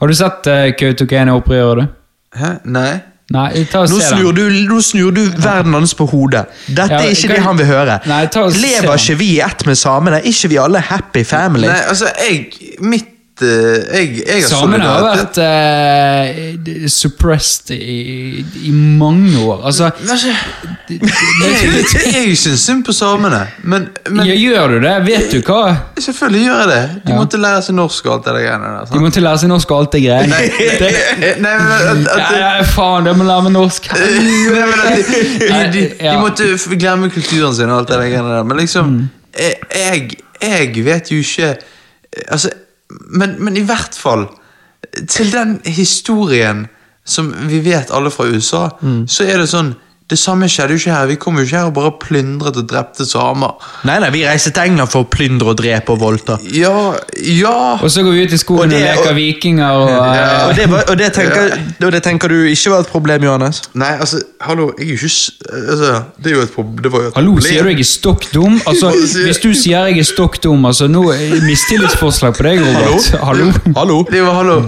Har 0.00 0.10
du 0.10 0.14
sett 0.18 0.48
uh, 0.50 0.64
Kautokeino-opprøret, 0.80 1.78
du? 1.86 1.86
Hæ? 2.40 2.50
Nei? 2.64 2.90
Nei, 3.34 3.64
ta 3.66 3.80
og 3.82 3.88
Nå 3.90 3.96
se 3.98 4.06
snur, 4.12 4.32
den. 4.36 4.52
du, 4.54 4.74
nå 4.74 4.76
snur 4.86 5.10
du 5.10 5.24
verden 5.42 5.72
hans 5.74 5.94
på 5.98 6.06
hodet. 6.06 6.44
Dette 6.68 6.92
Ja, 6.94 7.00
er 7.00 7.10
ikke 7.10 7.26
kan- 7.26 7.36
det 7.36 7.42
han 7.42 7.58
vil 7.58 7.66
høre. 7.66 7.98
Nei, 8.06 8.26
ta 8.26 8.44
og 8.46 8.52
se 8.52 8.60
Lever 8.62 8.86
den. 8.86 8.98
ikke 8.98 9.16
vi 9.18 9.30
i 9.34 9.40
ett 9.40 9.66
med 9.66 9.74
samene? 9.76 10.16
Er 10.20 10.22
ikke 10.30 10.48
vi 10.48 10.56
alle 10.62 10.78
happy 10.80 11.24
family? 11.24 11.66
Nei, 11.66 11.80
altså, 11.88 12.06
jeg 12.22 12.52
Mitt 12.80 13.08
jeg, 13.44 14.22
jeg 14.26 14.42
har 14.42 14.48
Samene 14.48 14.84
har 14.88 15.02
vært 15.04 15.38
uh, 15.42 16.86
suppressed 16.88 17.70
i, 17.76 18.44
i 18.64 18.70
mange 18.72 19.36
år. 19.42 19.66
Altså, 19.68 19.90
Altså, 20.08 20.32
jeg, 20.88 21.84
jeg 22.14 22.36
syns 22.38 22.60
synd 22.64 22.84
på 22.86 22.92
samene, 22.96 23.42
men, 23.68 23.88
men 24.10 24.26
ja, 24.28 24.34
gjør 24.38 24.68
du 24.76 24.76
det? 24.86 24.94
Vet 25.06 25.34
du 25.34 25.40
hva? 25.50 25.74
selvfølgelig 26.00 26.42
gjør 26.46 26.60
jeg 26.62 26.68
det. 26.72 26.80
De 27.06 27.12
Ja. 27.12 27.18
måtte 27.20 27.40
lære 27.42 27.62
seg 27.66 27.76
norsk 27.78 28.06
og 28.06 28.12
alt 28.16 28.24
det 28.28 28.34
greiene 28.38 28.70
der. 28.76 28.88
De 28.92 29.00
måtte 29.04 29.20
lære 29.24 29.38
seg 29.42 29.52
norsk 29.52 29.70
og 29.74 29.78
alt 29.82 29.92
det 29.96 30.02
greiene. 30.06 30.32
Nei, 30.32 31.44
men 31.44 31.70
at, 31.76 32.10
at, 32.16 32.34
ja, 32.40 32.50
faen, 32.72 33.08
de 33.10 33.14
må 33.18 33.26
lære 33.28 33.46
meg 33.48 33.56
norsk. 33.56 33.88
Nei, 33.94 34.50
men 34.56 34.84
at 34.86 35.12
de, 35.12 35.24
de, 35.44 35.62
de, 35.76 35.86
de 36.00 36.16
måtte 36.22 36.48
glemme 36.78 37.10
kulturen 37.14 37.54
sin 37.58 37.70
og 37.72 37.82
alt 37.82 37.92
det 37.92 38.00
greiene 38.06 38.36
der. 38.38 38.46
Men 38.52 38.62
liksom, 38.64 38.94
Mm. 38.96 39.08
jeg, 39.36 40.10
jeg 40.40 40.84
vet 40.86 41.10
jo 41.12 41.16
ikke 41.20 41.48
Altså, 42.32 42.48
men, 42.88 43.36
men 43.44 43.56
i 43.56 43.64
hvert 43.66 43.94
fall 43.98 44.26
Til 45.08 45.32
den 45.32 45.60
historien 45.64 46.66
som 47.06 47.32
vi 47.48 47.58
vet 47.64 47.90
alle 47.94 48.10
fra 48.10 48.24
USA, 48.26 48.68
Mm. 48.80 49.06
så 49.08 49.24
er 49.24 49.38
det 49.38 49.48
sånn 49.48 49.74
Det 50.06 50.14
samme 50.18 50.46
skjedde 50.46 50.70
jo 50.76 50.78
ikke 50.78 50.92
her. 50.94 51.06
Vi 51.10 51.14
kom 51.18 51.34
jo 51.34 51.42
ikke 51.42 51.56
her 51.58 51.64
og 51.66 51.72
bare 51.74 51.90
plyndret 51.98 52.54
og 52.60 52.68
drepte 52.70 53.02
samer. 53.08 53.56
Nei, 53.88 53.96
nei, 54.04 54.10
vi 54.14 54.20
reiser 54.22 54.52
til 54.54 54.68
England 54.70 54.92
for 54.92 55.02
å 55.02 55.08
plyndre 55.10 55.50
og 55.50 55.56
drepe 55.58 55.90
og 55.96 55.98
voldta. 55.98 56.36
Ja, 56.54 56.92
ja 57.18 57.54
Og 57.82 57.90
så 57.90 58.04
går 58.06 58.14
vi 58.14 58.22
ut 58.28 58.36
i 58.36 58.38
skogen 58.38 58.70
Og 58.70 58.76
og, 58.78 58.84
leker 58.84 59.10
og- 59.10 59.16
vikinger 59.18 59.66
og 59.66 59.90
Og 59.90 60.54
det, 60.54 60.68
og, 60.70 60.94
det 61.02 61.10
tenker, 61.12 61.58
og 61.82 61.92
det 61.92 62.02
tenker 62.06 62.28
du 62.30 62.36
ikke 62.46 62.70
var 62.70 62.86
et 62.86 62.92
problem, 62.94 63.24
Johannes? 63.26 63.62
Nei, 63.74 63.92
altså, 63.98 64.22
hallo, 64.40 64.70
jeg 64.78 64.86
er 64.86 64.94
jo 64.94 65.10
ikke 65.10 65.52
altså, 65.72 65.92
Det 66.22 66.32
er 66.32 66.36
jo 66.36 66.42
et 66.46 66.54
problem. 66.54 66.78
Det 66.86 66.92
var 66.92 67.00
jo 67.00 67.06
et 67.08 67.14
Hallo, 67.18 67.32
problem. 67.34 67.50
sier 67.50 67.62
du 67.62 67.68
jeg 67.74 67.80
er 67.80 67.90
stokk 67.90 68.30
dum? 68.34 68.60
Altså, 68.66 68.94
hvis 69.26 69.42
du 69.42 69.50
sier 69.54 69.86
jeg 69.90 69.98
er 69.98 70.10
stokk 70.14 70.38
dum, 70.46 70.64
altså 70.70 70.86
nå 70.86 71.02
er 71.10 71.40
mistillitsforslag 71.50 72.38
på 72.38 72.46
deg, 72.46 72.62
Robert. 72.62 73.10
Hallo? 73.26 73.50
Hallo? 73.74 74.02
Det 74.10 74.22
var, 74.22 74.34
hallo. 74.38 74.60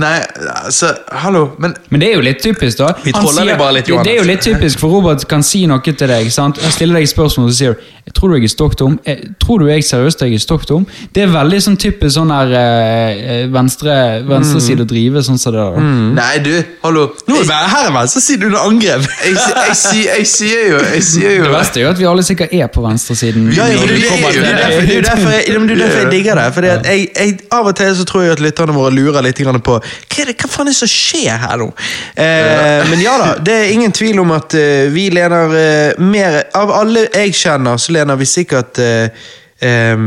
Nei, 0.00 0.18
altså, 0.64 0.92
hallo, 1.22 1.50
men 1.58 1.74
Men 1.90 2.00
det 2.00 2.08
er 2.10 2.14
jo 2.16 2.24
litt 2.24 2.40
typisk, 2.42 2.78
da. 2.78 2.92
Vi 3.04 3.12
sier, 3.12 3.44
det 3.50 3.58
bare 3.60 3.74
litt, 3.78 3.88
Johannes. 3.90 4.08
Det 4.08 4.14
er 4.14 4.22
jo 4.22 4.28
litt 4.28 4.44
typisk, 4.46 4.80
for 4.80 4.88
Robert 4.96 5.26
kan 5.28 5.42
si 5.44 5.66
noe 5.68 5.82
til 5.84 6.08
deg. 6.08 6.30
sant? 6.32 6.60
Jeg 6.62 6.72
stiller 6.72 7.00
deg 7.00 7.10
spørsmål, 7.10 7.50
og 7.50 7.56
sier 7.58 7.76
jeg 8.02 8.14
tror 8.16 8.32
du 8.32 8.34
jeg 8.34 8.48
er 8.48 8.50
stokkdum. 8.50 8.94
Jeg, 9.06 9.28
tror 9.38 9.60
du 9.62 9.68
jeg 9.68 9.84
seriøst 9.86 10.22
jeg 10.24 10.34
er 10.34 10.42
stokkdum? 10.42 10.86
Det 11.14 11.22
er 11.22 11.28
veldig 11.30 11.58
sånn 11.62 11.76
typisk 11.78 12.16
sånn 12.16 12.32
her 12.34 12.50
eh, 12.58 13.44
venstre, 13.52 13.94
venstreside 14.26 14.82
å 14.82 14.88
drive, 14.90 15.22
sånn 15.22 15.38
som 15.38 15.54
det 15.54 15.62
der. 15.62 15.86
Nei, 16.16 16.32
du, 16.42 16.50
hallo. 16.82 17.04
Nå 17.28 17.38
er 17.44 17.68
her 17.70 17.86
er 17.86 17.94
venstresiden 17.94 18.48
under 18.50 18.66
angrep! 18.66 19.06
Jeg, 19.22 19.36
jeg, 19.38 19.54
jeg, 19.68 19.76
sier- 19.78 20.16
jeg 20.18 20.26
sier 20.26 20.62
jo 20.72 20.78
Jeg 20.82 21.02
sier 21.06 21.34
jo 21.36 21.44
Det 21.46 21.50
verste 21.52 21.78
er 21.78 21.84
jo 21.84 21.90
at 21.92 21.98
vi 22.00 22.06
alle 22.10 22.24
sikkert 22.26 22.52
er 22.56 22.66
på 22.74 22.82
venstresiden. 22.84 23.44
Ja, 23.54 23.68
ja, 23.70 23.78
det, 23.86 23.94
er 23.94 24.02
jo 24.02 24.08
derfor, 24.08 24.32
det 24.32 24.96
er 24.96 25.06
derfor, 25.06 25.30
jeg, 25.30 25.44
det 25.46 25.76
er 25.76 25.80
derfor 25.84 26.00
jeg 26.02 26.10
digger 26.12 26.40
det. 26.40 26.46
Fordi 26.56 26.70
at 26.72 26.88
jeg, 26.90 27.06
jeg, 27.14 27.36
Av 27.54 27.70
og 27.70 27.76
til 27.78 27.94
så 28.00 28.06
tror 28.08 28.24
jeg 28.26 28.34
at 28.36 28.42
lytterne 28.42 28.74
våre 28.76 28.92
lurer 28.96 29.24
litt 29.28 29.38
grann 29.44 29.60
på 29.82 30.16
hva, 30.22 30.26
det, 30.28 30.36
hva 30.38 30.50
faen 30.50 30.68
er 30.68 30.72
det 30.72 30.78
som 30.78 30.90
skjer 30.90 31.40
her 31.42 31.60
nå. 31.60 31.68
Eh, 32.14 32.90
men 32.90 33.02
ja 33.02 33.16
da, 33.20 33.30
det 33.42 33.58
er 33.58 33.72
ingen 33.74 33.94
tvil 33.94 34.22
om 34.22 34.34
at 34.34 34.54
uh, 34.58 34.88
vi 34.92 35.08
lener 35.12 35.54
uh, 35.54 36.02
mer 36.02 36.42
Av 36.58 36.70
alle 36.74 37.06
jeg 37.08 37.34
kjenner, 37.36 37.80
så 37.80 37.94
lener 37.94 38.18
vi 38.20 38.28
sikkert 38.28 38.80
uh, 38.82 39.08
eh, 39.62 40.04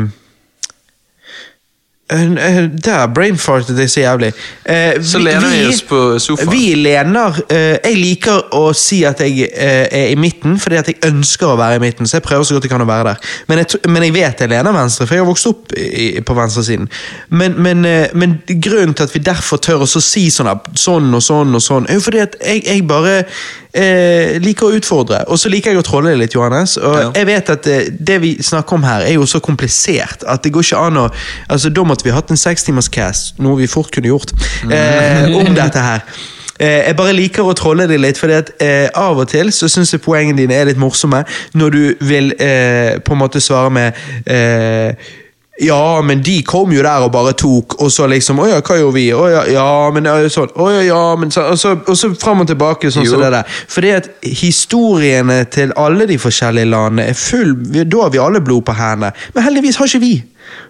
Der 2.07 3.07
brainfartet 3.07 3.79
jeg 3.79 3.89
så 3.89 3.99
jævlig. 3.99 4.27
Eh, 4.65 5.03
Så 5.03 5.17
lener 5.19 5.49
vi 5.49 5.65
oss 5.67 5.81
på 5.81 6.19
sofaen. 6.19 6.51
Vi 6.51 6.75
lener 6.77 7.39
eh, 7.49 7.79
Jeg 7.81 7.97
liker 7.97 8.53
å 8.53 8.73
si 8.77 8.99
at 9.09 9.23
jeg 9.25 9.47
eh, 9.49 9.87
er 9.89 10.11
i 10.11 10.15
midten, 10.15 10.59
fordi 10.61 10.77
at 10.77 10.91
jeg 10.91 10.99
ønsker 11.07 11.49
å 11.49 11.57
være 11.57 11.79
i 11.79 11.81
midten. 11.81 12.05
Så 12.05 12.19
jeg 12.19 12.27
prøver 12.27 12.45
så 12.45 12.53
godt 12.53 12.67
jeg 12.69 12.73
kan 12.75 12.85
å 12.85 12.89
være 12.89 13.09
der. 13.09 13.33
Men 13.49 13.63
jeg, 13.63 13.81
men 13.89 14.05
jeg 14.05 14.13
vet 14.19 14.45
jeg 14.45 14.53
lener 14.53 14.77
venstre, 14.77 15.07
for 15.07 15.17
jeg 15.17 15.25
har 15.25 15.31
vokst 15.31 15.49
opp 15.49 15.73
i, 15.81 16.11
på 16.21 16.37
venstresiden. 16.37 16.85
Men, 17.29 17.57
men, 17.57 17.85
eh, 17.89 18.13
men 18.13 18.37
grunnen 18.61 18.93
til 18.93 19.09
at 19.09 19.17
vi 19.17 19.25
derfor 19.25 19.57
tør 19.57 19.87
å 19.87 19.89
si 19.89 20.27
sånn, 20.29 20.53
sånn 20.77 21.09
og 21.09 21.25
sånn 21.25 21.57
og 21.57 21.65
sånn, 21.65 21.89
er 21.89 21.97
jo 21.97 22.05
fordi 22.05 22.21
at 22.27 22.37
jeg, 22.37 22.67
jeg 22.69 22.85
bare 22.85 23.23
eh, 23.75 24.37
liker 24.41 24.69
å 24.69 24.75
utfordre. 24.79 25.23
Og 25.27 25.39
så 25.39 25.49
liker 25.51 25.71
jeg 25.73 25.79
å 25.81 25.85
trolle 25.85 26.15
litt, 26.17 26.33
Johannes. 26.35 26.77
Og 26.77 26.95
Ja. 27.01 27.11
jeg 27.15 27.27
vet 27.27 27.49
at 27.49 27.67
eh, 27.67 27.89
det 27.91 28.21
vi 28.21 28.37
snakker 28.41 28.73
om 28.79 28.83
her, 28.83 29.01
er 29.05 29.13
jo 29.13 29.25
så 29.25 29.39
komplisert 29.43 30.23
at 30.27 30.43
det 30.43 30.53
går 30.53 30.63
ikke 30.63 30.85
an 30.87 30.97
å 30.97 31.09
Altså, 31.49 31.69
Da 31.69 31.83
måtte 31.83 32.03
vi 32.03 32.11
hatt 32.15 32.29
en 32.31 32.37
sekstimerscast, 32.37 33.39
noe 33.39 33.57
vi 33.57 33.67
fort 33.67 33.91
kunne 33.91 34.07
gjort, 34.07 34.31
eh, 34.71 35.35
om 35.35 35.53
dette 35.55 35.79
her. 35.79 36.01
Eh, 36.59 36.87
jeg 36.87 36.95
bare 36.95 37.13
liker 37.13 37.43
å 37.43 37.53
trolle 37.53 37.87
det 37.87 37.99
litt, 37.99 38.23
at 38.23 38.51
eh, 38.63 38.87
av 38.95 39.17
og 39.19 39.27
til 39.27 39.51
så 39.51 39.67
syns 39.67 39.91
jeg 39.91 40.01
poengene 40.01 40.37
dine 40.37 40.53
er 40.55 40.65
litt 40.69 40.77
morsomme 40.79 41.25
når 41.53 41.69
du 41.71 41.95
vil 41.99 42.31
eh, 42.39 42.97
på 43.03 43.11
en 43.11 43.19
måte 43.19 43.41
svare 43.43 43.69
med 43.69 43.93
eh, 44.25 44.93
ja, 45.57 46.01
men 46.01 46.21
de 46.23 46.41
kom 46.43 46.71
jo 46.75 46.81
der 46.83 47.05
og 47.05 47.13
bare 47.13 47.31
tok, 47.39 47.77
og 47.79 47.91
så 47.91 48.09
liksom 48.11 48.41
Å 48.43 48.47
ja, 48.49 48.57
hva 48.59 48.75
gjorde 48.75 48.95
vi? 48.97 49.05
Å 49.15 49.27
ja, 49.31 49.43
ja, 49.55 49.67
men 49.95 50.09
ja, 50.09 50.15
sånn. 50.31 50.51
Å 50.51 50.67
ja, 50.73 50.81
ja, 50.83 51.01
men 51.19 51.31
sånn. 51.31 51.47
Og 51.53 51.61
så, 51.61 51.71
og 51.79 51.95
så 51.95 52.09
fram 52.19 52.43
og 52.43 52.49
tilbake, 52.49 52.91
sånn 52.91 53.07
som 53.07 53.15
så 53.15 53.23
det 53.23 53.31
der. 53.37 53.59
Fordi 53.71 53.93
at 53.95 54.09
historiene 54.27 55.37
til 55.55 55.71
alle 55.79 56.09
de 56.11 56.19
forskjellige 56.19 56.67
landene 56.73 57.07
er 57.13 57.19
full 57.19 57.55
Da 57.71 58.03
har 58.03 58.11
vi 58.11 58.19
alle 58.19 58.43
blod 58.43 58.65
på 58.67 58.75
hendene. 58.75 59.13
Men 59.35 59.47
heldigvis 59.47 59.79
har 59.79 59.87
ikke 59.87 60.03
vi. 60.03 60.13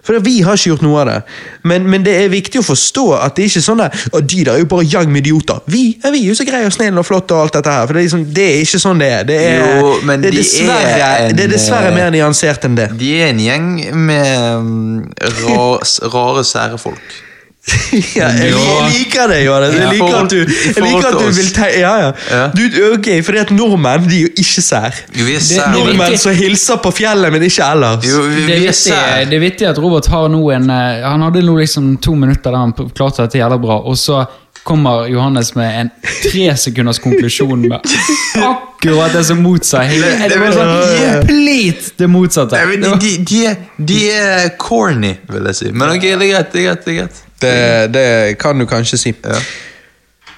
For 0.06 0.18
vi 0.22 0.38
har 0.46 0.56
ikke 0.56 0.72
gjort 0.72 0.84
noe 0.86 1.00
av 1.02 1.08
det. 1.10 1.16
Men, 1.66 1.88
men 1.90 2.04
det 2.06 2.14
er 2.20 2.30
viktig 2.32 2.60
å 2.62 2.66
forstå 2.66 3.06
at 3.18 3.36
det 3.36 3.46
er 3.46 3.50
ikke 3.50 3.64
sånn 3.64 3.82
«Å, 3.86 4.20
de 4.20 4.44
der 4.46 4.52
er 4.54 4.62
jo 4.62 4.68
bare 4.70 4.86
gjeng 4.86 5.10
med 5.12 5.26
idioter. 5.26 5.60
Vi 5.72 5.84
er 6.04 6.14
vi 6.14 6.22
jo 6.28 6.36
så 6.38 6.46
greie 6.48 6.68
og 6.68 6.74
snille 6.74 7.02
og 7.02 7.08
flotte 7.08 7.36
og 7.36 7.46
alt 7.46 7.58
dette 7.58 7.74
her. 7.74 7.88
For 7.88 7.96
det 7.96 8.02
er, 8.02 8.08
liksom, 8.08 8.24
det 8.36 8.46
er 8.46 8.62
ikke 8.62 8.82
sånn 8.82 9.02
det 9.02 9.10
er. 9.18 9.28
Det 9.28 9.38
er, 9.50 9.68
Jo, 9.80 9.92
men 10.06 10.24
det 10.24 10.32
er, 10.32 10.38
de 10.38 10.42
dessverre, 10.44 10.96
er 10.96 11.28
en, 11.28 11.36
det 11.36 11.46
er 11.46 11.54
dessverre 11.56 11.92
eh, 11.92 11.98
mer 11.98 12.14
nyansert 12.14 12.68
enn 12.68 12.78
det. 12.78 12.90
De 13.00 13.12
er 13.18 13.30
en 13.32 13.44
gjeng 13.46 13.70
med 14.08 14.66
mm, 14.66 14.98
rar, 15.42 15.86
rare, 16.14 16.46
sære 16.46 16.80
folk. 16.80 17.22
Ja, 18.18 18.28
jeg 18.30 18.52
liker 18.92 19.30
det, 19.30 19.38
Johannes. 19.46 19.74
Jeg 19.74 19.92
liker 19.96 20.16
at 20.20 20.30
du, 20.30 20.38
liker 20.84 21.08
at 21.08 21.18
du 21.18 21.30
vil 21.38 21.48
te 21.56 21.68
ja, 21.80 21.92
ja. 22.04 22.40
Du, 22.54 22.62
ok, 22.92 23.08
fordi 23.26 23.40
at 23.42 23.50
nordmenn 23.54 24.06
de 24.10 24.20
er 24.20 24.26
jo 24.28 24.32
ikke 24.42 24.62
sær. 24.64 25.00
Jo, 25.16 25.26
vi 25.26 25.34
er 25.38 25.44
Det- 25.48 25.66
Nordmenn 25.74 26.18
som 26.20 26.34
hilser 26.36 26.78
på 26.84 26.92
fjellet, 26.94 27.32
men 27.34 27.42
ikke 27.48 27.66
ellers. 27.72 28.06
Jo, 28.06 28.22
vi, 28.22 28.34
Det 28.34 28.42
er, 28.42 28.46
vi 28.46 28.54
er 28.54 28.70
vittig, 28.70 29.30
det 29.30 29.38
er 29.40 29.44
vittig 29.46 29.68
at 29.72 29.78
Robert 29.82 30.06
har 30.12 30.28
nå 30.32 30.42
en 30.54 30.70
eh, 30.70 31.02
Han 31.06 31.26
hadde 31.26 31.42
nå 31.46 31.56
liksom 31.58 31.96
to 32.02 32.14
minutter 32.14 32.50
der 32.54 32.58
han 32.62 32.74
klarte 32.94 33.26
dette 33.26 33.40
jævlig 33.42 33.60
bra, 33.66 33.80
og 33.82 33.98
så 33.98 34.22
kommer 34.66 35.06
Johannes 35.10 35.52
med 35.56 35.80
en 35.80 35.90
tre 36.24 36.48
sekunders 36.58 36.98
konklusjon 37.02 37.62
med 37.68 37.80
akkurat 38.42 39.12
det 39.14 39.22
som 39.28 39.38
motsa 39.44 39.84
hele 39.86 40.10
Det- 40.28 40.40
var 40.42 40.52
sånn 40.56 40.72
complete 41.20 41.92
det 42.02 42.08
motsatte. 42.10 42.64
Men 42.72 42.82
de, 42.82 42.96
de, 43.04 43.12
de, 43.30 43.44
er, 43.52 43.56
de 43.92 44.00
er 44.10 44.48
corny, 44.58 45.14
vil 45.30 45.46
jeg 45.52 45.60
si. 45.60 45.70
Men 45.72 45.94
ok, 45.94 46.02
det 46.02 46.12
er 46.16 46.32
greit. 46.34 46.52
det 46.52 46.60
er 46.64 46.66
greit, 46.68 46.84
det 46.84 46.92
er 46.94 46.98
greit. 47.00 47.22
Det, 47.40 47.54
det 47.94 48.04
kan 48.42 48.58
du 48.58 48.66
kanskje 48.66 48.98
si. 49.00 49.14
Ja. 49.24 49.38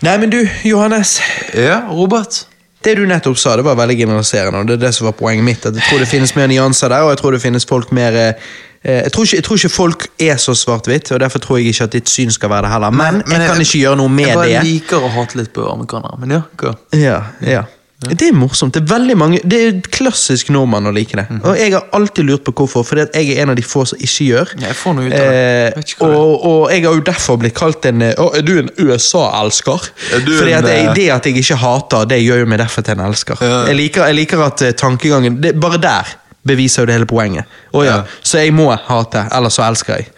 Nei, 0.06 0.14
men 0.22 0.30
du, 0.30 0.38
Johannes. 0.68 1.16
Ja, 1.58 1.80
Robert. 1.90 2.44
Det 2.84 2.92
du 2.94 3.02
nettopp 3.10 3.38
sa, 3.42 3.56
det 3.58 3.64
var 3.66 3.74
veldig 3.74 3.96
generaliserende, 3.98 4.60
og 4.62 4.68
det 4.68 4.76
er 4.76 4.84
det 4.86 4.92
som 4.94 5.08
var 5.08 5.16
poenget 5.18 5.42
mitt. 5.44 5.64
at 5.66 5.74
Jeg 5.74 5.82
tror 5.88 5.98
det 6.04 6.06
finnes 6.12 6.34
mer 6.38 6.46
nyanser 6.46 6.92
der, 6.92 7.02
og 7.02 7.10
jeg 7.10 7.18
tror 7.18 7.34
det 7.34 7.40
finnes 7.42 7.66
folk 7.66 7.90
mer 7.96 8.14
eh, 8.14 8.50
jeg, 8.84 9.12
tror 9.12 9.26
ikke, 9.26 9.36
jeg 9.36 9.44
tror 9.44 9.62
ikke 9.62 9.72
folk 9.74 10.06
er 10.28 10.36
så 10.42 10.54
svart-hvitt, 10.54 11.12
og 11.12 11.20
derfor 11.20 11.42
tror 11.42 11.58
jeg 11.58 11.72
ikke 11.72 11.88
at 11.88 11.96
ditt 11.96 12.12
syn 12.12 12.30
skal 12.34 12.52
være 12.52 12.68
det 12.68 12.74
heller. 12.76 12.94
Men, 12.94 13.22
jeg 13.26 13.48
kan 13.48 13.64
ikke 13.64 13.82
gjøre 13.82 13.98
noe 14.02 14.12
med 14.12 14.24
det. 14.24 14.30
Jeg 14.30 14.38
bare 14.38 14.52
det. 14.52 14.68
liker 14.68 15.08
å 15.08 15.10
hate 15.16 15.40
litt 15.40 15.50
på 15.56 15.66
amerikanere, 15.72 16.20
men 16.22 16.38
ja, 16.38 16.44
hva? 16.62 16.76
Ja, 16.94 17.18
ja. 17.42 17.64
Det 17.98 18.28
er 18.28 18.34
morsomt. 18.36 18.76
Det 18.76 18.84
er 18.84 18.90
veldig 18.92 19.14
mange 19.18 19.38
Det 19.42 19.58
er 19.58 19.78
klassisk 19.90 20.52
nordmann 20.54 20.86
å 20.86 20.92
like 20.94 21.16
det. 21.18 21.24
Mhm. 21.32 21.40
Og 21.42 21.56
jeg 21.58 21.72
har 21.74 21.88
alltid 21.92 22.28
lurt 22.28 22.44
på 22.46 22.52
hvorfor, 22.54 23.00
at 23.02 23.16
jeg 23.16 23.32
er 23.34 23.42
en 23.42 23.50
av 23.50 23.56
de 23.58 23.64
få 23.66 23.82
som 23.90 23.98
ikke 23.98 24.26
gjør. 24.28 24.52
Ja, 24.60 24.68
jeg 24.68 24.78
får 24.78 24.94
noe 24.94 25.08
ut 25.08 25.16
av 25.18 25.18
det. 25.18 25.40
Er. 25.42 26.04
og, 26.06 26.44
og 26.46 26.70
jeg 26.70 26.84
har 26.84 26.94
jo 26.94 27.02
derfor 27.08 27.40
blitt 27.42 27.56
kalt 27.58 27.88
en 27.90 28.02
eh, 28.02 28.14
Å, 28.14 28.28
Er 28.38 28.46
du 28.46 28.54
en 28.60 28.70
USA-elsker? 28.78 29.90
Er 30.14 30.22
Fordi 30.22 30.54
at 30.60 30.70
jeg, 30.70 30.86
eh, 30.86 30.94
det 30.94 31.08
at 31.10 31.26
jeg 31.26 31.42
ikke 31.42 31.58
hater, 31.58 32.06
det 32.06 32.22
gjør 32.22 32.44
jo 32.44 32.48
meg 32.54 32.62
derfor 32.62 32.86
til 32.86 32.94
en 32.94 33.04
elsker. 33.08 33.42
Ja. 33.42 33.60
Jeg, 33.66 33.80
liker, 33.82 34.06
jeg 34.06 34.20
liker 34.20 34.46
at 34.46 34.62
eh, 34.62 34.76
tankegangen 34.78 35.42
det, 35.42 35.56
Bare 35.58 35.82
der 35.82 36.14
beviser 36.48 36.82
jo 36.82 36.88
det 36.88 36.96
hele 36.96 37.08
poenget. 37.08 37.48
Å 37.76 37.82
ja. 37.84 37.96
Så 38.24 38.40
jeg 38.42 38.54
må 38.56 38.70
hate, 38.72 39.26
ellers 39.34 39.58
så 39.58 39.64
elsker 39.66 40.00
jeg. 40.00 40.08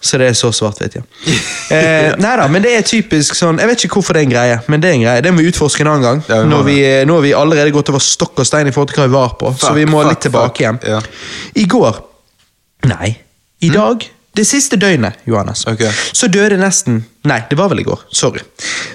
Så 0.00 0.20
det 0.20 0.30
er 0.32 0.38
så 0.38 0.50
svart-hvitt, 0.54 0.98
ja. 0.98 1.04
eh, 1.76 2.10
nei 2.20 2.34
da, 2.40 2.48
men 2.50 2.64
det 2.64 2.74
er 2.76 2.84
typisk 2.86 3.36
sånn 3.38 3.60
Jeg 3.62 3.70
vet 3.70 3.84
ikke 3.86 3.98
hvorfor 4.00 4.16
det 4.16 4.24
er 4.24 4.28
en 4.28 4.34
greie, 4.34 4.56
men 4.72 4.82
det 4.82 4.90
er 4.90 4.98
en 4.98 5.04
greie. 5.06 5.24
Det 5.24 5.34
må 5.34 5.44
vi 5.44 5.52
utforske 5.52 5.84
en 5.84 5.92
annen 5.92 6.08
gang. 6.08 6.24
Ja, 6.28 6.40
vi 6.42 6.50
når 6.50 6.66
vi, 6.66 6.78
eh, 6.88 7.04
nå 7.08 7.20
har 7.20 7.28
vi 7.28 7.36
allerede 7.36 7.74
gått 7.74 7.92
over 7.92 8.02
stokk 8.04 8.42
og 8.42 8.48
stein 8.48 8.68
i 8.70 8.74
forhold 8.74 8.92
til 8.92 9.02
hva 9.04 9.08
vi 9.08 9.16
var 9.16 9.36
på. 9.40 9.54
så 9.60 9.72
vi 9.76 9.86
må 9.88 10.02
fuck, 10.02 10.10
litt 10.12 10.26
tilbake 10.28 10.72
fuck. 10.72 10.84
igjen. 10.88 11.14
I 11.62 11.68
går 11.70 12.02
Nei, 12.84 13.14
i 13.64 13.70
dag. 13.72 14.04
Det 14.34 14.44
siste 14.46 14.76
døgnet, 14.80 15.20
Johannes, 15.26 15.66
okay. 15.70 15.92
så 16.12 16.26
døde 16.26 16.58
nesten 16.58 17.04
Nei, 17.24 17.38
det 17.48 17.56
var 17.56 17.70
vel 17.72 17.80
i 17.80 17.86
går. 17.86 18.02
Sorry. 18.12 18.42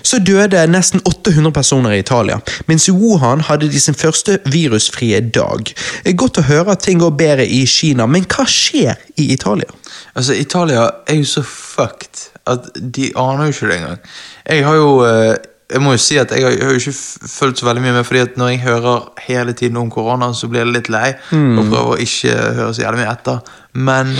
Så 0.05 0.19
døde 0.21 0.61
nesten 0.69 1.01
800 1.01 1.49
personer 1.53 1.95
i 1.95 2.01
Italia, 2.03 2.35
mens 2.69 2.85
i 2.85 2.93
Wuhan 2.93 3.41
hadde 3.47 3.71
de 3.71 3.79
sin 3.81 3.97
første 3.97 4.35
virusfrie 4.45 5.17
dag. 5.33 5.71
Er 6.05 6.13
Godt 6.13 6.37
å 6.37 6.43
høre 6.45 6.75
at 6.75 6.83
ting 6.85 7.01
går 7.01 7.15
bedre 7.17 7.47
i 7.49 7.63
Kina, 7.65 8.05
men 8.05 8.27
hva 8.29 8.45
skjer 8.45 8.99
i 9.17 9.31
Italia? 9.33 9.71
Altså, 10.13 10.35
Italia 10.37 10.83
er 11.09 11.17
jo 11.17 11.25
så 11.25 11.41
fucked 11.41 12.27
at 12.49 12.69
de 12.77 13.09
aner 13.17 13.47
jo 13.47 13.55
ikke 13.55 13.69
det 13.71 13.79
engang. 13.79 14.03
Jeg 14.45 14.65
har 14.67 14.77
jo 14.77 14.91
eh, 15.07 15.37
Jeg 15.69 15.81
må 15.85 15.91
jo 15.93 16.01
si 16.01 16.15
at 16.17 16.31
jeg 16.33 16.41
har, 16.41 16.53
jeg 16.57 16.65
har 16.65 16.77
ikke 16.79 17.29
fulgt 17.29 17.59
så 17.59 17.65
veldig 17.67 17.81
mye 17.83 17.91
med, 17.93 18.05
fordi 18.05 18.21
at 18.25 18.37
når 18.41 18.47
jeg 18.49 18.61
hører 18.63 19.03
hele 19.27 19.53
tiden 19.53 19.77
om 19.77 19.91
korona, 19.93 20.31
så 20.33 20.47
blir 20.49 20.63
jeg 20.63 20.73
litt 20.73 20.89
lei 20.89 21.11
og 21.29 21.59
prøver 21.59 21.91
å 21.91 21.97
ikke 22.01 22.37
høre 22.57 22.71
så 22.73 22.81
jævlig 22.81 23.03
mye 23.03 23.11
etter. 23.11 23.51
Men 23.77 24.15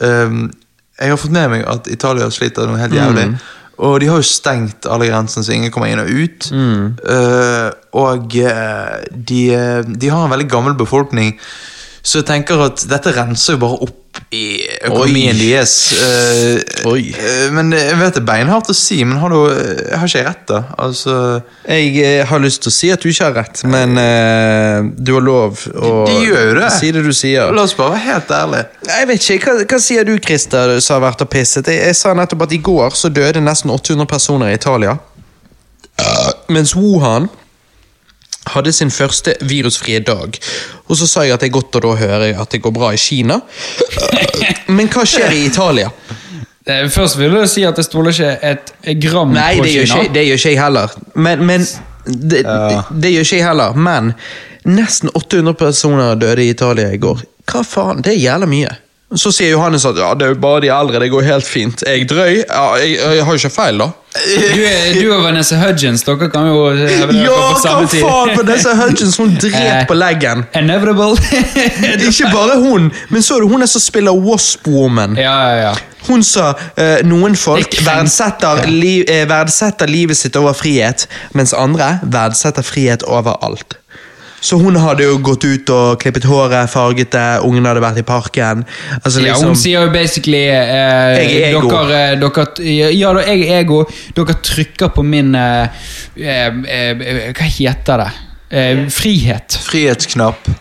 ehm, 0.00 0.46
jeg 1.00 1.10
har 1.10 1.18
fått 1.18 1.34
med 1.34 1.50
meg 1.50 1.64
at 1.66 1.88
Italia 1.90 2.30
sliter 2.30 2.68
noe 2.70 2.78
helt 2.78 2.94
jævlig. 2.94 3.26
Og 3.82 3.96
de 3.98 4.06
har 4.06 4.20
jo 4.20 4.26
stengt 4.28 4.86
alle 4.86 5.08
grensene, 5.10 5.42
så 5.42 5.50
ingen 5.56 5.72
kommer 5.74 5.90
inn 5.90 5.98
og 5.98 6.06
ut. 6.06 6.46
Eh, 7.10 7.70
og 7.98 8.36
eh, 8.38 8.92
de, 9.10 9.40
de 9.98 10.12
har 10.12 10.24
en 10.28 10.30
veldig 10.30 10.46
gammel 10.52 10.76
befolkning, 10.78 11.32
så 12.04 12.20
jeg 12.20 12.28
tenker 12.28 12.60
at 12.60 12.82
dette 12.84 13.12
renser 13.16 13.56
jo 13.56 13.62
bare 13.62 13.84
opp 13.86 14.00
i 14.34 14.60
økonomien 14.84 15.36
deres. 15.38 15.72
Uh, 15.96 16.92
eh, 16.92 17.46
men 17.54 17.72
jeg 17.72 17.96
vet 17.96 18.18
det 18.18 18.20
er 18.20 18.26
beinhardt 18.28 18.68
å 18.70 18.76
si, 18.76 18.98
men 19.08 19.16
har, 19.22 19.32
du, 19.32 19.48
eh, 19.48 19.94
har 19.96 20.04
ikke 20.04 20.20
jeg 20.20 20.26
rett, 20.26 20.42
da? 20.50 20.60
Altså 20.84 21.14
Jeg 21.64 22.26
har 22.28 22.42
lyst 22.42 22.60
til 22.64 22.70
å 22.70 22.74
si 22.76 22.90
at 22.92 23.02
du 23.02 23.08
ikke 23.08 23.30
har 23.30 23.36
rett, 23.40 23.62
men 23.70 23.96
uh, 23.96 24.90
du 25.00 25.14
har 25.16 25.24
lov 25.24 25.64
å 25.72 25.94
De 26.10 26.18
gjør 26.26 26.60
det. 26.60 26.68
si 26.76 26.92
det 26.94 27.06
du 27.06 27.12
sier. 27.16 27.54
La 27.56 27.64
oss 27.64 27.76
bare 27.78 27.96
være 27.96 28.04
helt 28.10 28.34
ærlige. 28.36 28.68
Jeg 28.90 29.10
vet 29.10 29.30
ikke, 29.38 29.54
Hva, 29.54 29.68
hva 29.72 29.80
sier 29.86 30.08
du, 30.08 30.14
Christer, 30.28 30.76
som 30.84 30.98
har 30.98 31.06
vært 31.08 31.24
og 31.24 31.32
pisset? 31.32 31.72
Jeg, 31.72 31.86
jeg 31.88 31.98
sa 32.02 32.12
nettopp 32.16 32.44
at 32.44 32.52
i 32.52 32.60
går 32.68 33.00
så 33.00 33.10
døde 33.14 33.42
nesten 33.44 33.72
800 33.72 34.10
personer 34.10 34.52
i 34.52 34.60
Italia. 34.60 34.98
Mens 36.52 36.74
Wuhan 36.76 37.30
hadde 38.52 38.72
sin 38.72 38.90
første 38.92 39.34
virusfrie 39.40 40.00
dag. 40.04 40.36
Og 40.88 40.98
så 41.00 41.08
sa 41.08 41.24
jeg 41.24 41.34
at 41.36 41.40
det 41.44 41.48
er 41.48 41.56
godt 41.56 41.78
å 41.78 41.82
da 41.86 41.94
høre 42.00 42.30
at 42.40 42.52
det 42.52 42.60
går 42.64 42.74
bra 42.76 42.92
i 42.94 43.00
Kina. 43.00 43.40
Men 44.68 44.90
hva 44.92 45.04
skjer 45.08 45.32
i 45.32 45.44
Italia? 45.48 45.90
Eh, 46.66 46.86
Først 46.92 47.18
vil 47.20 47.34
jeg 47.40 47.50
si 47.52 47.64
at 47.68 47.80
jeg 47.80 47.88
stoler 47.88 48.14
ikke 48.14 48.32
et 48.52 48.72
gram 49.02 49.32
Nei, 49.34 49.56
på 49.60 49.68
Kina. 49.68 49.98
Nei, 50.00 50.08
det 50.14 50.26
gjør 50.28 50.40
ikke 50.40 50.54
jeg 50.54 50.60
heller. 50.62 50.96
Men, 51.14 51.44
men 51.48 51.66
det, 52.04 52.42
det, 52.44 52.80
det 53.04 53.12
gjør 53.14 53.28
ikke 53.28 53.38
jeg 53.40 53.46
heller. 53.48 53.76
Men 53.88 54.12
nesten 54.64 55.12
800 55.14 55.58
personer 55.60 56.14
døde 56.20 56.44
i 56.44 56.52
Italia 56.54 56.92
i 56.92 57.00
går. 57.00 57.24
Hva 57.50 57.60
faen? 57.68 58.00
Det 58.04 58.14
er 58.14 58.22
jævla 58.22 58.48
mye. 58.48 58.72
Så 59.20 59.30
sier 59.34 59.52
Johannes 59.54 59.84
at 59.86 59.98
ja, 60.00 60.12
det 60.18 60.26
er 60.26 60.32
jo 60.34 60.38
bare 60.42 60.60
de 60.64 60.70
eldre, 60.74 61.00
det 61.02 61.10
går 61.12 61.22
helt 61.28 61.46
fint. 61.46 61.82
Er 61.86 61.98
jeg 62.00 62.08
drøy? 62.10 62.40
Ja, 62.48 62.64
jeg, 62.80 62.96
jeg 62.98 63.24
har 63.26 63.36
jo 63.36 63.40
ikke 63.42 63.50
feil, 63.54 63.78
da. 63.78 63.90
Du, 64.14 64.60
er- 64.62 64.92
du 64.94 65.08
og 65.10 65.24
Vanessa 65.24 65.56
Hudgens, 65.58 66.04
dere 66.06 66.28
kan 66.30 66.46
jo 66.46 66.68
Ja, 66.70 67.06
på 67.08 67.14
hva 67.64 67.80
faen! 67.90 68.34
Vanessa 68.38 68.74
Hudgens, 68.78 69.16
hun 69.18 69.32
drep 69.42 69.88
på 69.90 69.96
leggen. 69.98 70.44
Inevitable. 70.54 71.16
Ikke 72.08 72.30
bare 72.34 72.58
hun, 72.62 72.90
men 73.10 73.22
så 73.26 73.36
er 73.40 73.44
det 73.46 73.50
hun 73.54 73.66
som 73.70 73.82
spiller 73.82 74.14
Wasp 74.26 74.68
Woman. 74.70 75.18
ja, 75.18 75.34
ja, 75.50 75.58
ja. 75.68 75.74
Hun 76.04 76.20
sa 76.20 76.50
uh, 76.52 76.98
noen 77.08 77.32
folk 77.32 77.78
er 77.78 77.86
verdsetter, 77.86 78.66
li, 78.68 78.80
liv, 78.82 79.04
eh, 79.08 79.22
verdsetter 79.30 79.88
livet 79.88 80.18
sitt 80.20 80.36
over 80.36 80.52
frihet, 80.52 81.06
mens 81.32 81.54
andre 81.56 81.94
verdsetter 82.12 82.62
frihet 82.66 83.06
over 83.08 83.38
alt. 83.40 83.78
Så 84.44 84.58
hun 84.60 84.76
hadde 84.76 85.06
jo 85.06 85.16
gått 85.24 85.46
ut 85.48 85.70
og 85.72 86.00
klippet 86.02 86.26
håret, 86.28 86.68
farget 86.72 87.14
det, 87.14 87.24
ungene 87.46 87.70
hadde 87.70 87.84
vært 87.84 88.02
i 88.02 88.04
parken. 88.06 88.64
Altså 89.00 89.22
Ja, 89.22 89.30
liksom, 89.32 89.54
hun 89.54 89.60
sier 89.60 89.86
jo 89.86 89.92
basically 89.94 90.42
eh, 90.52 91.14
Jeg 91.16 91.38
er 91.38 91.46
ego. 91.54 91.70
Dere, 91.72 92.02
eh, 92.12 92.18
dere, 92.20 92.46
ja, 92.92 93.14
jeg 93.24 93.46
er 93.48 93.62
ego. 93.62 93.80
Dere 94.16 94.36
trykker 94.44 94.92
på 94.92 95.06
min 95.06 95.32
eh, 95.38 95.88
eh, 96.20 96.60
eh, 96.76 97.32
Hva 97.32 97.48
heter 97.56 98.04
det? 98.04 98.10
Eh, 98.54 98.84
frihet. 98.92 99.56
Frihetsknapp. 99.64 100.52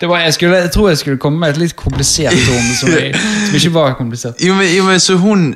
Det 0.00 0.08
var, 0.10 0.18
jeg, 0.20 0.34
skulle, 0.34 0.56
jeg 0.60 0.70
tror 0.74 0.88
jeg 0.90 0.98
skulle 1.00 1.16
komme 1.18 1.38
med 1.40 1.54
et 1.54 1.58
litt 1.62 1.72
komplisert 1.76 2.34
ord 2.36 2.66
som, 2.80 2.90
som 2.90 3.54
ikke 3.56 3.70
var 3.72 3.94
komplisert. 3.96 4.42
Jo, 4.44 4.54
men, 4.58 4.68
jo, 4.76 4.82
men 4.84 5.00
så 5.00 5.16
hun, 5.16 5.46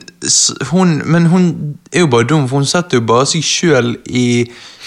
hun 0.70 0.94
Men 1.04 1.26
hun 1.28 1.76
er 1.92 2.00
jo 2.00 2.06
bare 2.06 2.24
dum, 2.30 2.46
for 2.48 2.56
hun 2.62 2.66
setter 2.70 2.96
jo 2.96 3.04
bare 3.04 3.26
seg 3.28 3.44
sjøl 3.44 3.90
i 4.08 4.24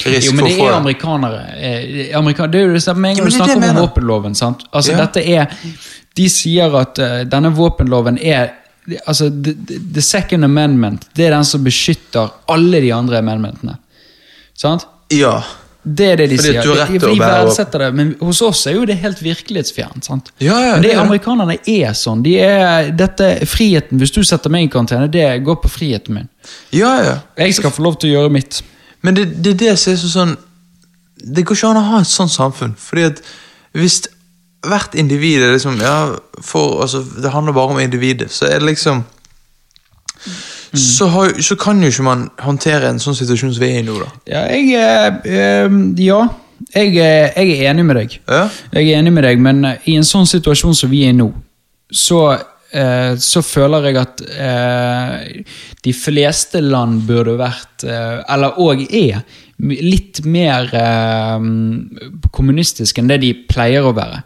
risk 0.08 0.26
Jo, 0.32 0.34
men 0.40 0.46
det 0.50 0.56
er 0.58 0.74
amerikanere. 0.80 1.44
Eh, 1.54 2.18
amerikan 2.18 2.50
det 2.52 2.62
er 2.64 2.66
jo 2.72 2.74
det 2.80 2.84
samme 2.84 3.02
med 3.06 3.12
en 3.14 3.22
gang 3.22 3.30
du 3.30 3.34
er 3.36 3.38
snakker 3.38 3.70
om 3.70 3.82
våpenloven. 3.84 4.36
sant? 4.36 4.66
Altså, 4.74 4.92
Ja. 4.96 4.98
dette 5.06 5.22
er, 5.36 5.46
De 6.18 6.28
sier 6.30 6.74
at 6.78 7.00
uh, 7.02 7.22
denne 7.26 7.50
våpenloven 7.58 8.18
er 8.22 8.52
altså, 9.08 9.30
the, 9.30 9.54
the- 9.68 9.80
the 9.94 10.02
second 10.02 10.44
amendment 10.46 11.08
det 11.16 11.26
er 11.28 11.32
den 11.38 11.46
som 11.46 11.64
beskytter 11.64 12.30
alle 12.50 12.82
de 12.82 12.92
andre 12.94 13.18
amendmentene. 13.22 13.78
Sant? 14.58 14.86
Ja. 15.14 15.42
Det 15.84 16.06
er 16.14 16.16
det 16.22 16.30
de 16.32 16.38
Fordi 16.38 16.52
sier. 16.54 16.86
De- 16.88 17.00
vi 17.12 17.20
verdsetter 17.20 17.80
det, 17.84 17.90
men 17.96 18.14
hos 18.22 18.42
oss 18.42 18.62
er 18.68 18.78
jo 18.78 18.86
det 18.88 18.96
helt 19.02 19.20
virkelighetsfjernt. 19.24 20.06
sant? 20.06 20.32
Ja, 20.40 20.56
ja, 20.60 20.72
men 20.78 20.82
det, 20.82 20.90
det 20.92 20.96
er. 20.98 21.02
Amerikanerne 21.04 21.58
er 21.68 21.92
sånn. 22.00 22.22
De 22.24 22.38
er, 22.40 22.92
dette, 22.96 23.46
friheten, 23.46 24.00
Hvis 24.00 24.12
du 24.16 24.22
setter 24.24 24.50
meg 24.50 24.64
i 24.64 24.72
karantene, 24.72 25.10
det 25.12 25.28
går 25.44 25.60
på 25.64 25.70
friheten 25.70 26.16
min. 26.16 26.30
Ja, 26.72 26.94
ja. 27.04 27.18
Jeg 27.38 27.56
skal 27.60 27.72
få 27.76 27.84
lov 27.84 27.98
til 28.00 28.14
å 28.14 28.22
gjøre 28.22 28.32
mitt. 28.32 28.62
Men 29.04 29.14
det, 29.20 29.28
det 29.44 29.52
er 29.56 29.60
det 29.66 29.78
som 29.80 29.92
er 29.94 29.98
sånn 30.08 30.38
Det 31.36 31.44
går 31.46 31.56
ikke 31.56 31.70
an 31.74 31.78
å 31.82 31.88
ha 31.92 32.00
et 32.02 32.08
sånt 32.08 32.32
samfunn. 32.32 32.76
Fordi 32.80 33.04
at 33.12 33.20
hvis 33.76 34.02
hvert 34.64 34.96
individ 34.96 35.44
er 35.44 35.52
liksom 35.58 35.82
Ja, 35.82 36.16
for, 36.42 36.82
altså, 36.86 37.04
det 37.22 37.32
handler 37.32 37.54
bare 37.54 37.76
om 37.76 37.80
individet, 37.84 38.32
så 38.32 38.46
er 38.48 38.60
det 38.60 38.70
liksom 38.74 39.04
så, 40.74 41.08
har, 41.08 41.42
så 41.42 41.56
kan 41.60 41.82
jo 41.84 41.92
ikke 41.92 42.06
man 42.06 42.24
håndtere 42.42 42.90
en 42.90 43.02
sånn 43.02 43.18
situasjon 43.18 43.54
som 43.54 43.62
vi 43.62 43.70
er 43.76 43.84
i 43.84 43.86
nå, 43.86 43.98
da. 44.02 44.10
Ja, 44.30 44.46
jeg 44.50 44.74
eh, 44.74 45.76
Ja, 46.02 46.24
jeg, 46.74 46.96
eh, 46.98 47.30
jeg 47.36 47.60
er 47.60 47.70
enig 47.70 47.86
med 47.86 48.00
deg. 48.00 48.18
Ja. 48.26 48.48
Jeg 48.74 48.90
er 48.90 49.02
enig 49.02 49.14
med 49.14 49.28
deg, 49.28 49.44
men 49.44 49.62
eh, 49.70 49.86
i 49.92 49.98
en 50.00 50.08
sånn 50.08 50.26
situasjon 50.30 50.76
som 50.78 50.90
vi 50.90 51.04
er 51.06 51.14
i 51.14 51.18
nå, 51.18 51.30
så, 51.94 52.24
eh, 52.74 53.14
så 53.22 53.44
føler 53.46 53.90
jeg 53.90 54.00
at 54.02 54.24
eh, 54.34 55.46
de 55.86 55.94
fleste 55.94 56.64
land 56.64 57.04
burde 57.06 57.38
vært, 57.38 57.86
eller 57.86 58.60
òg 58.64 58.86
er, 58.90 59.22
litt 59.64 60.24
mer 60.26 60.72
kommunistiske 62.34 63.00
enn 63.00 63.12
det 63.12 63.20
de 63.22 63.30
pleier 63.48 63.86
å 63.86 63.94
være. 63.96 64.24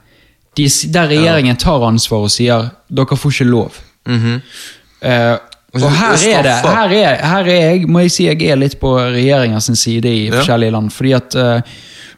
De, 0.58 0.66
der 0.94 1.12
regjeringen 1.12 1.60
tar 1.60 1.84
ansvar 1.86 2.26
og 2.26 2.32
sier 2.34 2.72
'dere 2.90 3.18
får 3.20 3.36
ikke 3.36 3.50
lov'. 3.52 3.82
Eh, 4.08 5.36
og 5.84 5.92
her 5.92 6.16
er 6.32 6.44
det 6.48 6.56
her 6.64 6.96
er, 6.98 7.22
her 7.34 7.50
er 7.52 7.62
jeg, 7.72 7.88
må 7.90 8.00
jeg 8.06 8.12
si 8.16 8.26
jeg 8.30 8.42
er 8.52 8.60
litt 8.60 8.80
på 8.82 8.96
regjeringens 8.98 9.70
side 9.80 10.10
i 10.10 10.26
forskjellige 10.34 10.72
land. 10.78 10.92
Fordi 10.96 11.14
at 11.18 11.38
uh, 11.38 11.62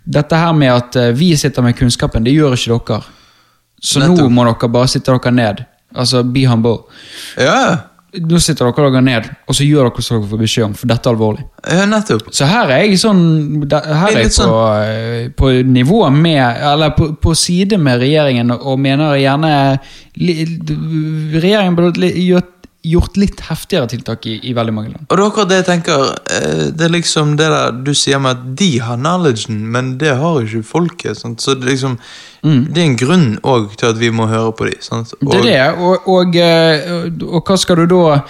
dette 0.05 0.35
her 0.41 0.53
med 0.57 0.73
at 0.73 0.95
uh, 0.99 1.09
vi 1.17 1.33
sitter 1.37 1.65
med 1.65 1.77
kunnskapen, 1.79 2.23
det 2.25 2.33
gjør 2.37 2.55
ikke 2.57 2.79
dere. 2.93 3.03
Så 3.81 4.01
nå 4.03 4.29
må 4.29 4.43
dere 4.49 4.69
bare 4.71 4.87
sitte 4.91 5.11
dere 5.15 5.31
ned. 5.31 5.63
Altså, 5.95 6.23
be 6.23 6.45
humble. 6.49 6.83
Ja, 7.39 7.85
Nå 8.09 8.39
sitter 8.41 8.65
dere 8.73 8.87
dere 8.89 9.01
ned, 9.05 9.27
og 9.45 9.53
så 9.53 9.61
gjør 9.67 9.85
dere 9.91 10.01
som 10.01 10.15
dere 10.17 10.29
får 10.31 10.39
beskjed 10.41 10.63
om, 10.65 10.71
for 10.73 10.89
dette 10.89 11.05
er 11.05 11.13
alvorlig. 11.13 11.43
ja 11.69 11.83
nettopp. 11.85 12.31
Så 12.33 12.47
her 12.49 12.71
er 12.73 12.79
jeg 12.87 12.97
sånn 12.97 13.19
Her 13.69 14.07
er 14.09 14.17
jeg 14.23 14.31
på, 14.31 14.33
sånn. 14.33 15.27
på 15.37 15.51
nivå 15.69 15.99
med 16.15 16.41
Eller 16.71 16.95
på, 16.97 17.11
på 17.21 17.35
side 17.37 17.77
med 17.77 18.01
regjeringen, 18.01 18.49
og 18.57 18.79
mener 18.81 19.13
gjerne 19.21 19.51
Regjeringen 20.17 21.75
burde 21.77 22.01
li- 22.01 22.15
gjort, 22.83 23.17
litt 23.19 23.41
heftigere 23.49 23.87
tiltak 23.91 24.25
i, 24.25 24.37
i 24.49 24.53
veldig 24.55 24.73
mange 24.73 24.89
land. 24.93 25.05
Og 25.09 25.17
det 25.17 25.23
er 25.23 25.29
akkurat 25.29 25.49
det 25.49 25.57
jeg 25.59 25.65
tenker. 25.65 26.03
eh, 26.31 26.69
Det 26.71 26.85
er 26.87 26.93
liksom 26.93 27.35
det 27.37 27.49
der 27.51 27.71
du 27.83 27.93
sier 27.93 28.19
med 28.19 28.31
at 28.37 28.55
de 28.59 28.79
har 28.79 28.95
knowledgen, 28.97 29.65
men 29.67 29.97
det 29.97 30.15
har 30.17 30.39
ikke 30.41 30.63
folket. 30.63 31.17
Sant? 31.17 31.41
Så 31.41 31.55
det 31.59 31.65
liksom 31.65 31.97
Det 32.41 32.77
er 32.77 32.85
en 32.85 32.95
grunn 32.95 33.27
òg 33.43 33.75
til 33.75 33.89
at 33.89 33.97
vi 33.99 34.09
må 34.09 34.27
høre 34.31 34.53
på 34.55 34.65
de, 34.69 34.77
sant? 34.79 35.11
Mm. 35.21 35.31
Det 35.31 35.39
er 35.39 35.43
det, 35.43 35.79
og, 35.79 36.07
og, 36.07 36.35
og, 36.39 37.27
og 37.35 37.43
hva 37.43 37.57
skal 37.59 37.75
du 37.75 37.85
da 37.85 38.21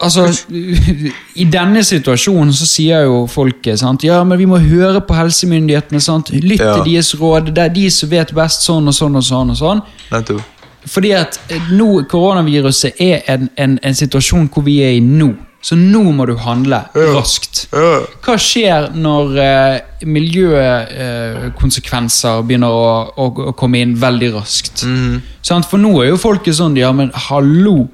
Altså, 0.00 0.28
I 1.36 1.44
denne 1.50 1.82
situasjonen 1.84 2.52
så 2.56 2.64
sier 2.68 3.02
jo 3.04 3.24
folket 3.28 3.80
sant? 3.82 4.04
Ja, 4.06 4.22
men 4.24 4.38
vi 4.38 4.46
må 4.48 4.56
høre 4.62 5.00
på 5.04 5.16
helsemyndighetene. 5.18 6.00
sant? 6.00 6.30
Lytt 6.32 6.60
Ja. 6.62 6.76
til 6.78 6.92
deres 6.94 7.10
råd. 7.20 7.50
Det 7.54 7.58
er 7.64 7.68
de 7.74 7.90
som 7.90 8.08
vet 8.08 8.32
best 8.34 8.62
sånn 8.64 8.86
og 8.88 8.94
sånn 8.94 9.16
og 9.18 9.22
sånn. 9.26 9.50
og 9.50 9.56
sånn. 9.58 9.82
Nettopp. 10.12 10.40
Fordi 10.88 11.10
at 11.12 11.36
eh, 11.52 11.60
nå, 11.76 12.02
koronaviruset 12.08 12.92
er 13.00 13.20
en, 13.28 13.48
en, 13.56 13.78
en 13.84 13.94
situasjon 13.94 14.48
hvor 14.52 14.62
vi 14.66 14.82
er 14.84 14.90
i 14.96 15.00
nå. 15.04 15.34
Så 15.60 15.76
nå 15.76 16.00
må 16.16 16.24
du 16.24 16.32
handle 16.40 16.88
raskt. 16.96 17.66
Hva 18.24 18.36
skjer 18.40 18.86
når 18.96 19.36
eh, 19.44 19.80
miljøkonsekvenser 20.08 22.40
begynner 22.48 22.72
å, 22.72 23.12
å, 23.12 23.28
å 23.50 23.52
komme 23.58 23.76
inn 23.84 23.92
veldig 24.00 24.30
raskt? 24.38 24.86
Sant? 25.44 25.68
For 25.68 25.76
nå 25.82 25.90
er 26.00 26.06
jo 26.14 26.18
folket 26.20 26.54
sånn 26.56 26.76
Ja, 26.80 26.92
men 26.96 27.12
hallo! 27.28 27.88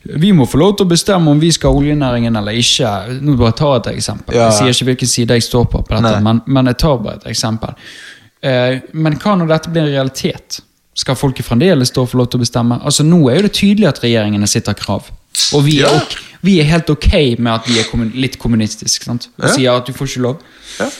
Vi 0.00 0.32
må 0.32 0.46
få 0.48 0.56
lov 0.62 0.72
til 0.78 0.84
å 0.86 0.92
bestemme 0.94 1.28
om 1.28 1.36
vi 1.42 1.50
skal 1.52 1.74
ha 1.74 1.78
oljenæringen 1.82 2.32
eller 2.40 2.54
ikke. 2.56 2.88
Nå 3.20 3.36
bare 3.36 3.52
tar 3.58 3.72
jeg 3.74 3.80
et 3.82 3.90
eksempel. 3.98 4.32
Ja. 4.38 4.46
Jeg 4.48 4.56
sier 4.56 4.70
ikke 4.72 4.88
hvilken 4.94 5.10
side 5.12 5.36
jeg 5.36 5.44
står 5.44 5.64
på, 5.68 5.78
på 5.84 5.92
dette, 5.98 6.20
men, 6.24 6.40
men 6.48 6.64
jeg 6.72 6.76
tar 6.80 6.96
bare 7.04 7.16
et 7.20 7.28
eksempel. 7.34 7.72
Eh, 8.40 8.80
men 8.96 9.12
hva 9.20 9.36
når 9.36 9.46
dette 9.52 9.68
blir 9.74 9.84
en 9.84 9.92
realitet? 9.92 10.62
Skal 11.00 11.16
folket 11.16 11.46
fremdeles 11.46 11.88
stå 11.88 12.04
for 12.08 12.20
lov 12.20 12.30
til 12.30 12.40
å 12.40 12.44
bestemme? 12.44 12.76
Altså 12.84 13.06
Nå 13.06 13.22
er 13.30 13.40
jo 13.40 13.46
det 13.48 13.54
tydelig 13.56 13.88
at 13.88 14.02
regjeringene 14.04 14.48
sitter 14.50 14.76
krav. 14.76 15.08
Og 15.56 15.62
vi 15.64 15.78
er, 15.80 15.88
Ja. 15.88 15.96
ok, 15.96 16.16
vi 16.42 16.58
er 16.60 16.64
helt 16.68 16.90
ok 16.90 17.38
med 17.38 17.52
at 17.52 17.68
vi 17.68 17.78
er 17.80 17.86
kommun 17.88 18.10
litt 18.14 18.38
kommunistiske. 18.38 19.06
Ja. 19.40 19.54
sier 19.54 19.72
at 19.72 19.86
du 19.86 19.92
får 19.92 20.10
ikke 20.10 20.22
lov. 20.26 20.42
Ja. 20.78 20.90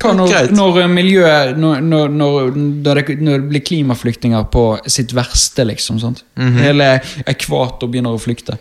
Hva 0.00 0.14
når, 0.16 0.52
når 0.56 0.78
eh, 0.80 0.88
miljøet 0.88 1.58
når, 1.60 1.80
når, 1.84 2.08
når, 2.08 3.00
det, 3.04 3.40
blir 3.50 3.60
klimaflyktninger 3.60 4.46
på 4.50 4.64
sitt 4.88 5.12
verste, 5.12 5.66
liksom? 5.68 5.98
Sant? 6.00 6.24
Mhm. 6.40 6.56
Hele 6.64 6.88
ekvator 7.28 7.90
begynner 7.90 8.16
å 8.16 8.20
flykte. 8.20 8.56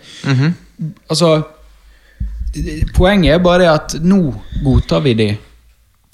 Altså 1.09 1.37
Poenget 2.97 3.35
er 3.35 3.41
bare 3.45 3.61
det 3.61 3.69
at 3.69 3.93
nå 4.01 4.33
godtar 4.65 5.03
vi 5.05 5.13
de 5.13 5.27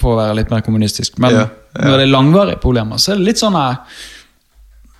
for 0.01 0.13
å 0.13 0.17
være 0.19 0.35
litt 0.41 0.49
mer 0.51 0.61
kommunistisk. 0.65 1.17
Men 1.17 1.31
Ja, 1.31 1.45
ja. 1.47 1.85
når 1.87 1.97
det 1.97 2.03
er 2.05 2.11
langvarige 2.11 2.59
problemer, 2.59 2.99
så 2.99 3.13
er 3.13 3.21
det 3.21 3.29
litt 3.29 3.39
sånn 3.39 3.55
her 3.55 3.77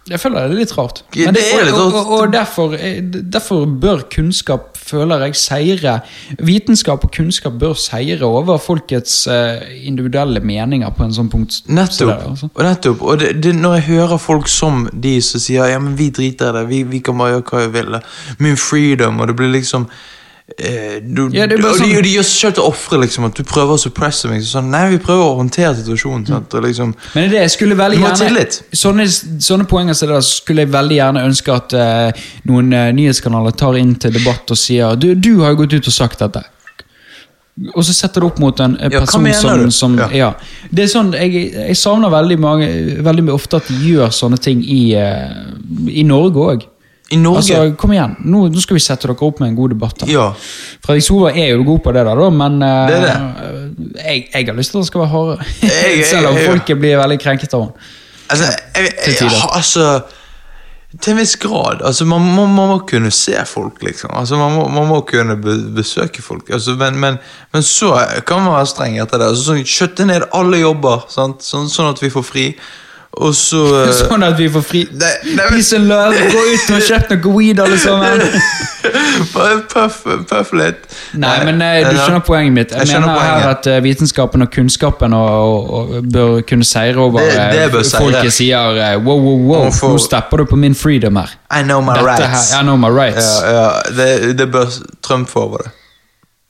Jeg 0.05 0.21
føler 0.21 0.43
det 0.45 0.53
er 0.53 0.59
litt 0.59 0.71
rart. 0.77 0.99
Det 1.15 1.23
er 1.25 1.71
og, 1.73 1.95
og, 1.97 2.09
og 2.13 2.33
derfor, 2.33 2.75
eh, 2.77 2.99
derfor 3.01 3.63
bør 3.65 4.03
kunnskap, 4.13 4.75
føler 4.77 5.23
jeg, 5.25 5.35
seire. 5.41 5.95
Vitenskap 6.45 7.07
og 7.07 7.13
kunnskap 7.15 7.55
bør 7.57 7.73
seire 7.73 8.21
over 8.27 8.61
folkets 8.61 9.23
eh, 9.25 9.63
individuelle 9.89 10.43
meninger 10.45 10.93
på 10.93 11.07
en 11.07 11.15
sånn 11.15 11.31
punkt. 11.33 11.63
Nettopp. 11.65 12.11
det, 12.11 12.19
altså. 12.29 12.51
Og, 12.53 12.61
nettopp. 12.67 13.01
og 13.01 13.23
det, 13.23 13.31
det, 13.41 13.55
når 13.57 13.79
jeg 13.79 13.87
hører 13.89 14.21
folk 14.21 14.51
som 14.51 14.85
de 14.93 15.15
som 15.25 15.41
sier 15.41 15.73
ja, 15.73 15.81
men 15.81 15.97
vi 15.97 16.11
driter 16.13 16.53
i 16.53 16.59
det, 16.59 16.67
vi, 16.69 16.83
vi 16.93 17.01
kan 17.01 17.17
bare 17.17 17.39
gjøre 17.39 17.47
hva 17.49 17.63
vi 17.65 17.73
vil, 17.79 17.97
min 18.45 18.61
freedom, 18.61 19.17
og 19.19 19.33
det 19.33 19.39
blir 19.41 19.55
liksom 19.57 19.89
du, 20.47 21.29
Ja, 21.33 21.47
det 21.47 21.57
sånn- 21.57 21.97
og 21.97 22.03
de 22.05 22.11
gjør 22.13 22.23
seg 22.23 22.37
selv 22.39 22.53
til 22.53 22.63
ofre, 22.63 22.99
liksom, 23.01 23.25
at 23.25 23.33
du 23.33 23.43
prøver 23.43 23.73
å 23.73 23.81
suppresse 23.81 24.29
meg. 24.29 24.43
Sånn, 24.45 24.69
nei, 24.69 24.83
vi 24.91 24.99
prøver 25.01 25.23
å 25.25 25.37
håndtere 25.39 25.73
situasjonen. 25.79 26.27
Sant? 26.27 26.53
Og 26.53 26.63
liksom, 26.63 26.93
Men 27.15 27.23
det 27.23 27.31
det 27.31 27.41
jeg 27.41 27.51
skulle 27.55 27.75
veldig 27.75 27.97
gjerne 27.97 28.45
sånne, 28.71 29.07
sånne 29.41 29.65
poenger 29.65 29.97
det 29.97 30.09
der 30.09 30.21
skulle 30.21 30.61
jeg 30.61 30.71
veldig 30.71 30.97
gjerne 30.99 31.23
ønske 31.25 31.55
at 31.55 31.73
uh, 31.73 32.25
noen 32.45 32.73
uh, 32.73 32.91
nyhetskanaler 32.93 33.57
tar 33.57 33.73
inn 33.75 33.95
til 33.95 34.13
debatt 34.13 34.51
og 34.51 34.57
sier 34.57 34.95
du, 34.95 35.15
du 35.15 35.41
har 35.41 35.55
jo 35.55 35.63
gått 35.63 35.73
ut 35.73 35.87
og 35.87 35.93
sagt 35.93 36.19
dette. 36.19 36.43
Og 37.73 37.85
så 37.87 37.93
setter 37.95 38.21
du 38.21 38.27
opp 38.27 38.39
mot 38.43 38.59
en 38.59 38.75
eh, 38.77 38.89
Ja, 38.91 38.99
person 38.99 39.23
mener 39.23 39.69
som, 39.71 39.71
som 39.71 39.97
Ja. 39.97 40.09
ja. 40.11 40.31
Det 40.69 40.83
er 40.83 40.89
sånn, 40.91 41.13
jeg, 41.15 41.53
jeg 41.55 41.77
savner 41.79 42.11
veldig, 42.11 42.37
mange, 42.43 42.67
veldig 43.05 43.29
ofte 43.31 43.61
at 43.61 43.69
de 43.71 43.93
gjør 43.93 44.11
sånne 44.11 44.39
ting 44.43 44.59
i, 44.61 44.91
eh, 44.99 45.31
i 45.87 46.03
Norge 46.03 46.47
òg. 46.51 46.65
I 47.13 47.17
Norge 47.21 47.37
Altså, 47.37 47.75
kom 47.77 47.93
igjen, 47.93 48.15
nå, 48.25 48.47
nå 48.49 48.61
skal 48.63 48.79
vi 48.79 48.81
sette 48.81 49.05
dere 49.05 49.27
opp 49.27 49.41
med 49.41 49.51
en 49.51 49.57
god 49.59 49.75
debatt. 49.75 50.05
Ja. 50.09 50.31
Fredrik 50.85 51.05
Solvang 51.05 51.37
er 51.37 51.51
jo 51.51 51.65
god 51.67 51.83
på 51.85 51.93
det, 51.93 52.01
der, 52.07 52.21
da, 52.21 52.29
men 52.33 52.55
eh, 52.65 52.87
Det 52.89 52.97
er 52.97 54.07
Jeg, 54.07 54.23
jeg 54.31 54.47
har 54.49 54.57
lyst 54.57 54.73
til 54.73 54.79
at 54.79 54.81
han 54.81 54.89
skal 54.89 55.03
være 55.03 55.11
hardere. 55.13 55.49
Selv 56.11 56.31
om 56.31 56.39
folket 56.41 56.81
blir 56.81 56.97
veldig 56.97 57.17
krenket 57.21 57.53
av 57.53 57.67
henne. 57.67 57.89
Altså, 58.25 58.47
jeg, 58.49 58.93
jeg, 59.05 59.17
Til 59.19 59.35
altså 59.53 59.83
Til 60.95 61.11
en 61.11 61.19
viss 61.19 61.35
grad. 61.37 61.83
Altså, 61.85 62.07
man, 62.09 62.25
må, 62.25 62.47
man 62.49 62.71
må 62.71 62.79
kunne 62.89 63.11
se 63.13 63.37
folk, 63.45 63.83
liksom. 63.85 64.09
Altså, 64.17 64.39
man, 64.41 64.55
må, 64.57 64.63
man 64.73 64.87
må 64.89 65.01
kunne 65.05 65.35
be, 65.37 65.59
besøke 65.75 66.25
folk. 66.25 66.49
Altså, 66.49 66.73
men, 66.79 66.97
men, 67.03 67.19
men 67.53 67.63
så 67.67 67.91
kan 68.25 68.41
man 68.41 68.55
være 68.55 68.71
streng 68.71 68.97
etter 69.03 69.21
det. 69.21 69.29
Altså, 69.29 69.51
sånn, 69.51 69.61
Kjøtte 69.61 70.09
ned 70.09 70.25
alle 70.33 70.63
jobber, 70.63 71.05
sant? 71.13 71.45
Sånn, 71.45 71.69
sånn 71.69 71.91
at 71.91 72.01
vi 72.01 72.09
får 72.13 72.25
fri. 72.25 72.47
Og 73.15 73.31
så 73.37 73.61
eh, 73.85 73.91
Sånn 73.95 74.23
at 74.27 74.35
vi 74.39 74.49
får 74.51 74.63
fri. 74.67 74.81
Nei, 74.91 75.11
nei, 75.37 75.45
Peace 75.53 75.75
and 75.77 75.87
love, 75.87 76.15
gå 76.33 76.41
ut 76.51 76.71
og 76.75 76.81
kjøp 76.83 77.13
noe 77.13 77.31
weed, 77.37 77.61
alle 77.63 77.77
sammen. 77.79 78.23
Bare 79.35 79.61
puff, 79.71 80.01
puff 80.29 80.51
litt. 80.53 80.83
Nei, 81.17 81.35
men 81.47 81.61
eh, 81.63 81.85
du 81.87 81.95
skjønner 81.95 82.23
poenget 82.27 82.53
mitt. 82.57 82.73
Jeg, 82.75 82.89
Jeg 82.91 82.99
mener 83.01 83.21
her 83.23 83.47
at 83.53 83.69
eh, 83.71 83.79
vitenskapen 83.85 84.43
og 84.45 84.51
kunnskapen 84.53 85.15
og, 85.15 85.29
og, 85.29 85.93
og 86.01 86.09
bør 86.11 86.41
kunne 86.49 86.67
seire 86.67 86.99
over 87.01 87.23
Det- 87.23 87.71
det 87.73 87.85
folket 87.95 88.33
sier 88.35 88.99
wow, 88.99 89.15
wow, 89.15 89.39
wow, 89.47 89.71
for- 89.71 89.95
nå 89.95 90.03
stepper 90.03 90.43
du 90.43 90.45
på 90.51 90.59
min 90.59 90.75
freedom 90.75 91.15
her. 91.21 91.31
I 91.49 91.63
know 91.63 91.81
my 91.81 91.95
Dette 91.95 92.05
rights. 92.11 92.51
her, 92.51 92.59
I 92.59 92.63
know 92.67 92.75
my 92.77 92.91
rights. 92.91 93.31
Ja, 93.41 93.55
ja, 93.55 93.71
det, 93.95 94.37
det 94.37 94.51
bør 94.51 94.67
Trump 95.01 95.29
få 95.29 95.47
over 95.49 95.57
det. 95.65 95.71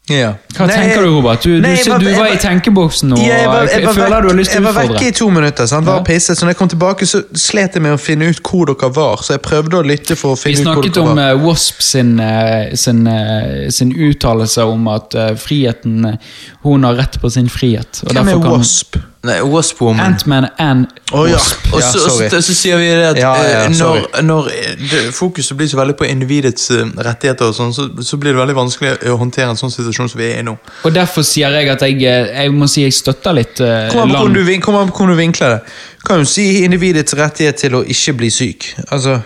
Ja. 0.06 0.36
Hva 0.53 0.68
Nei, 0.70 0.76
tenker 0.78 1.01
du, 1.01 1.08
Robert? 1.16 1.41
Du, 1.41 1.49
nei, 1.64 1.72
du, 1.82 1.89
jeg 1.89 1.99
du, 1.99 2.06
var- 2.12 2.20
var, 2.28 2.34
i 2.36 2.38
tenkeboksen 2.38 3.10
nå. 3.10 3.16
Ja, 3.26 3.39
jeg, 3.39 3.47
var, 3.49 3.64
og 3.64 3.70
jeg, 3.72 3.82
jeg, 3.82 3.93
føler 3.95 4.12
vekk, 4.14 4.22
du 4.22 4.28
har 4.30 4.38
lyst 4.38 4.51
til 4.53 4.60
å 4.60 4.62
utfordre. 4.62 4.84
jeg 4.84 4.89
var 4.91 4.99
vekke 4.99 5.08
i 5.08 5.16
to 5.18 5.30
minutter. 5.34 5.66
Sant? 5.72 5.88
Var 5.89 5.95
Ja. 5.97 6.03
pisset, 6.06 6.38
så 6.38 6.45
når 6.45 6.51
jeg 6.53 6.60
kom 6.60 6.70
tilbake, 6.70 7.08
så 7.10 7.22
slet 7.34 7.74
jeg 7.80 7.82
med 7.82 7.95
å 7.95 7.97
finne 7.97 8.28
ut 8.30 8.41
hvor 8.45 8.70
dere 8.70 8.89
var. 8.93 9.24
Så 9.26 9.34
jeg 9.34 9.41
prøvde 9.41 9.80
å 9.82 9.88
lytte 9.89 10.16
for 10.20 10.36
å 10.36 10.38
finne 10.38 10.62
ut 10.62 10.68
hvor 10.68 10.76
snakket 10.78 10.93
dere 10.99 11.10
om 11.10 11.18
var. 11.18 11.32
eh, 11.32 11.41
Wasp 11.47 11.82
sin, 11.82 12.14
eh, 12.20 12.76
sin, 12.76 13.01
eh, 13.08 13.70
sin 13.74 13.95
uttalelse 13.97 14.62
om 14.76 14.88
at 14.93 15.16
eh, 15.16 15.34
friheten 15.41 16.20
Hun 16.64 16.84
har 16.84 16.93
rett 17.01 17.18
på 17.22 17.30
sin 17.32 17.49
frihet. 17.49 18.03
Og 18.06 18.14
Hvem 18.14 18.30
er 18.30 18.38
Wasp? 18.45 18.97
Nei, 19.26 19.39
Wasp 19.41 19.82
Woman. 19.82 20.05
Ant-Man 20.05 20.47
and 20.61 20.88
oh, 21.11 21.26
ja. 21.26 21.39
Wasp. 21.39 21.67
Og 21.73 21.82
ja, 21.82 21.89
så, 21.89 22.03
og 22.05 22.30
så, 22.30 22.41
så 22.45 22.55
sier 22.55 22.78
vi 22.78 22.89
det 22.91 23.07
at 23.09 23.19
Ja, 23.19 23.34
ja, 23.41 23.63
eh, 23.65 23.73
når, 23.73 24.21
når 24.21 24.49
det, 24.91 25.01
fokuset 25.17 25.57
blir 25.57 25.69
så 25.71 25.80
veldig 25.80 25.95
på 25.97 26.05
individets 26.05 26.69
eh, 26.76 26.86
rettigheter, 27.07 27.49
og 27.49 27.57
sånn, 27.57 27.73
så, 27.76 27.88
så 28.05 28.19
blir 28.21 28.36
det 28.36 28.43
veldig 28.43 28.57
vanskelig 28.57 28.95
å 29.09 29.17
håndtere 29.21 29.49
en 29.53 29.59
sånn 29.59 29.73
situasjon 29.73 30.11
som 30.13 30.21
vi 30.21 30.30
er 30.30 30.43
i 30.43 30.45
nå. 30.45 30.55
Og 30.86 30.95
derfor 30.95 31.26
sier 31.26 31.53
jeg 31.57 31.71
at 31.73 31.86
jeg, 31.88 32.01
eh, 32.05 32.32
jeg 32.43 32.53
må 32.53 32.69
si 32.71 32.86
jeg 32.86 32.95
støtter 32.95 33.36
litt 33.38 33.61
uh, 33.63 33.88
Kom 33.91 34.05
an 34.05 34.13
på 34.13 34.19
hvordan 34.21 35.15
du, 35.15 35.19
vinkler 35.19 35.55
det. 35.57 35.61
Kan 36.05 36.21
jo 36.21 36.28
si 36.30 36.45
individets 36.65 37.15
rettighet 37.17 37.57
til 37.65 37.80
å 37.80 37.86
ikke 37.95 38.15
bli 38.21 38.30
syk. 38.34 38.73
Altså, 38.89 39.19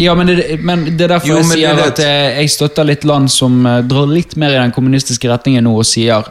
Ja, 0.00 0.14
men 0.16 0.30
det, 0.30 0.58
men 0.64 0.84
det 0.96 1.04
er 1.04 1.16
derfor 1.16 1.28
Jo, 1.28 1.40
jeg 1.42 1.50
sier 1.50 1.76
er 1.76 1.90
at 1.90 2.00
eh, 2.00 2.40
jeg 2.40 2.52
støtter 2.52 2.86
litt 2.88 3.04
land 3.08 3.28
som 3.32 3.58
eh, 3.68 3.82
drar 3.84 4.08
litt 4.08 4.36
mer 4.40 4.54
i 4.54 4.60
den 4.60 4.72
kommunistiske 4.72 5.28
retningen 5.28 5.64
nå 5.68 5.74
og 5.76 5.84
sier 5.88 6.24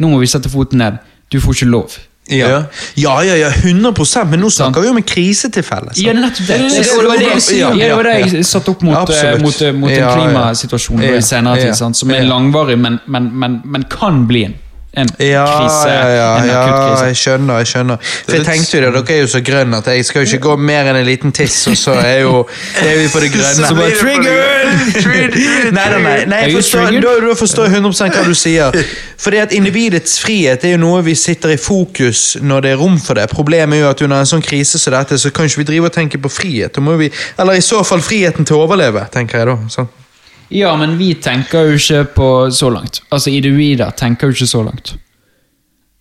nå 0.00 0.10
må 0.10 0.18
vi 0.22 0.28
sette 0.30 0.50
foten 0.50 0.80
ned. 0.82 0.98
Du 1.30 1.38
får 1.42 1.60
ikke 1.60 1.70
lov. 1.70 1.96
Ja. 2.30 2.48
Ja. 2.48 2.64
ja, 2.94 3.14
ja, 3.24 3.34
ja, 3.36 3.48
100 3.50 4.24
men 4.30 4.40
nå 4.40 4.50
snakker 4.50 4.80
vi 4.82 4.88
om 4.88 4.96
en 4.96 5.02
krisetilfelle. 5.02 5.90
Ja, 5.96 6.12
nettopp 6.12 6.46
det. 6.46 6.58
Det- 6.58 7.96
var 7.96 8.02
det 8.02 8.14
jeg- 8.20 8.32
jeg 8.36 8.44
satte 8.46 8.68
opp 8.70 8.82
mot, 8.82 8.94
eh, 9.10 9.38
mot, 9.42 9.62
eh, 9.62 9.72
mot 9.72 9.90
en 9.90 9.96
klimasituasjon 10.18 11.02
i 11.02 11.20
senere 11.20 11.56
tid, 11.56 11.94
som 11.94 12.10
er 12.10 12.22
langvarig, 12.28 12.78
men, 12.78 13.00
men, 13.06 13.30
men, 13.38 13.60
men 13.64 13.84
kan 13.84 14.26
bli 14.26 14.44
en, 14.44 14.54
en 14.92 15.06
Ja, 15.22 15.44
krise. 15.46 15.88
ja, 15.88 16.08
ja, 16.08 16.30
en 16.42 16.48
ja, 16.48 17.04
jeg 17.06 17.16
skjønner. 17.16 17.58
jeg 17.62 17.66
skjønner 17.70 17.96
For 18.26 18.34
Jeg 18.34 18.44
tenkte 18.44 18.78
jo 18.80 18.90
det, 18.90 19.02
Dere 19.06 19.16
er 19.16 19.20
jo 19.20 19.28
så 19.30 19.40
grønne 19.46 19.78
at 19.78 19.86
jeg 19.86 20.04
skal 20.04 20.24
jo 20.24 20.26
ikke 20.26 20.42
gå 20.48 20.56
mer 20.56 20.90
enn 20.90 20.96
en 20.98 21.06
liten 21.06 21.32
tiss, 21.32 21.60
og 21.70 21.76
så 21.78 21.94
er, 22.00 22.20
jo, 22.24 22.40
er 22.82 22.96
vi 22.98 23.06
på 23.12 23.20
det 23.22 23.30
grønne. 23.36 23.68
Så 23.68 23.74
bare 23.78 23.94
trigger! 24.02 25.70
Nei, 25.70 25.86
nei, 25.94 26.00
nei, 26.02 26.16
nei 26.30 26.40
jeg 26.48 26.56
forstår, 26.58 26.90
da, 27.04 27.14
da 27.28 27.36
forstår 27.38 27.68
jeg 27.68 27.78
100 27.78 28.10
hva 28.16 28.24
du 28.26 28.34
sier. 28.34 28.80
Fordi 29.20 29.40
at 29.44 29.54
Individets 29.54 30.18
frihet 30.22 30.64
er 30.64 30.74
jo 30.74 30.82
noe 30.82 31.02
vi 31.06 31.14
sitter 31.18 31.54
i 31.54 31.60
fokus 31.60 32.36
når 32.42 32.66
det 32.66 32.74
er 32.74 32.82
rom 32.82 32.98
for 33.02 33.18
det. 33.20 33.28
Problemet 33.30 33.78
er 33.78 33.84
jo 33.84 33.90
at 33.94 34.02
under 34.06 34.24
en 34.24 34.30
sånn 34.32 34.42
krise 34.44 34.80
som 34.80 34.94
dette, 34.96 35.18
så 35.20 35.30
kan 35.30 35.46
ikke 35.46 35.62
vi 35.62 35.68
drive 35.74 35.90
og 35.90 35.94
tenke 35.94 36.18
på 36.18 36.32
frihet. 36.32 36.74
Da 36.74 36.82
må 36.84 36.96
vi, 37.00 37.10
eller 37.38 37.58
i 37.58 37.64
så 37.64 37.82
fall 37.86 38.02
friheten 38.04 38.48
til 38.48 38.58
å 38.58 38.64
overleve, 38.66 39.06
tenker 39.14 39.42
jeg 39.42 39.52
da. 39.52 39.58
Sånn. 39.70 39.90
Ja, 40.50 40.72
men 40.76 40.96
vi 40.98 41.12
tenker 41.14 41.68
jo 41.70 41.76
ikke 41.78 42.04
på 42.14 42.28
så 42.52 42.70
langt. 42.74 43.02
Altså, 43.12 43.30
individer 43.30 43.90
tenker 43.96 44.26
jo 44.26 44.32
ikke 44.34 44.46
så 44.50 44.62
langt. 44.66 44.94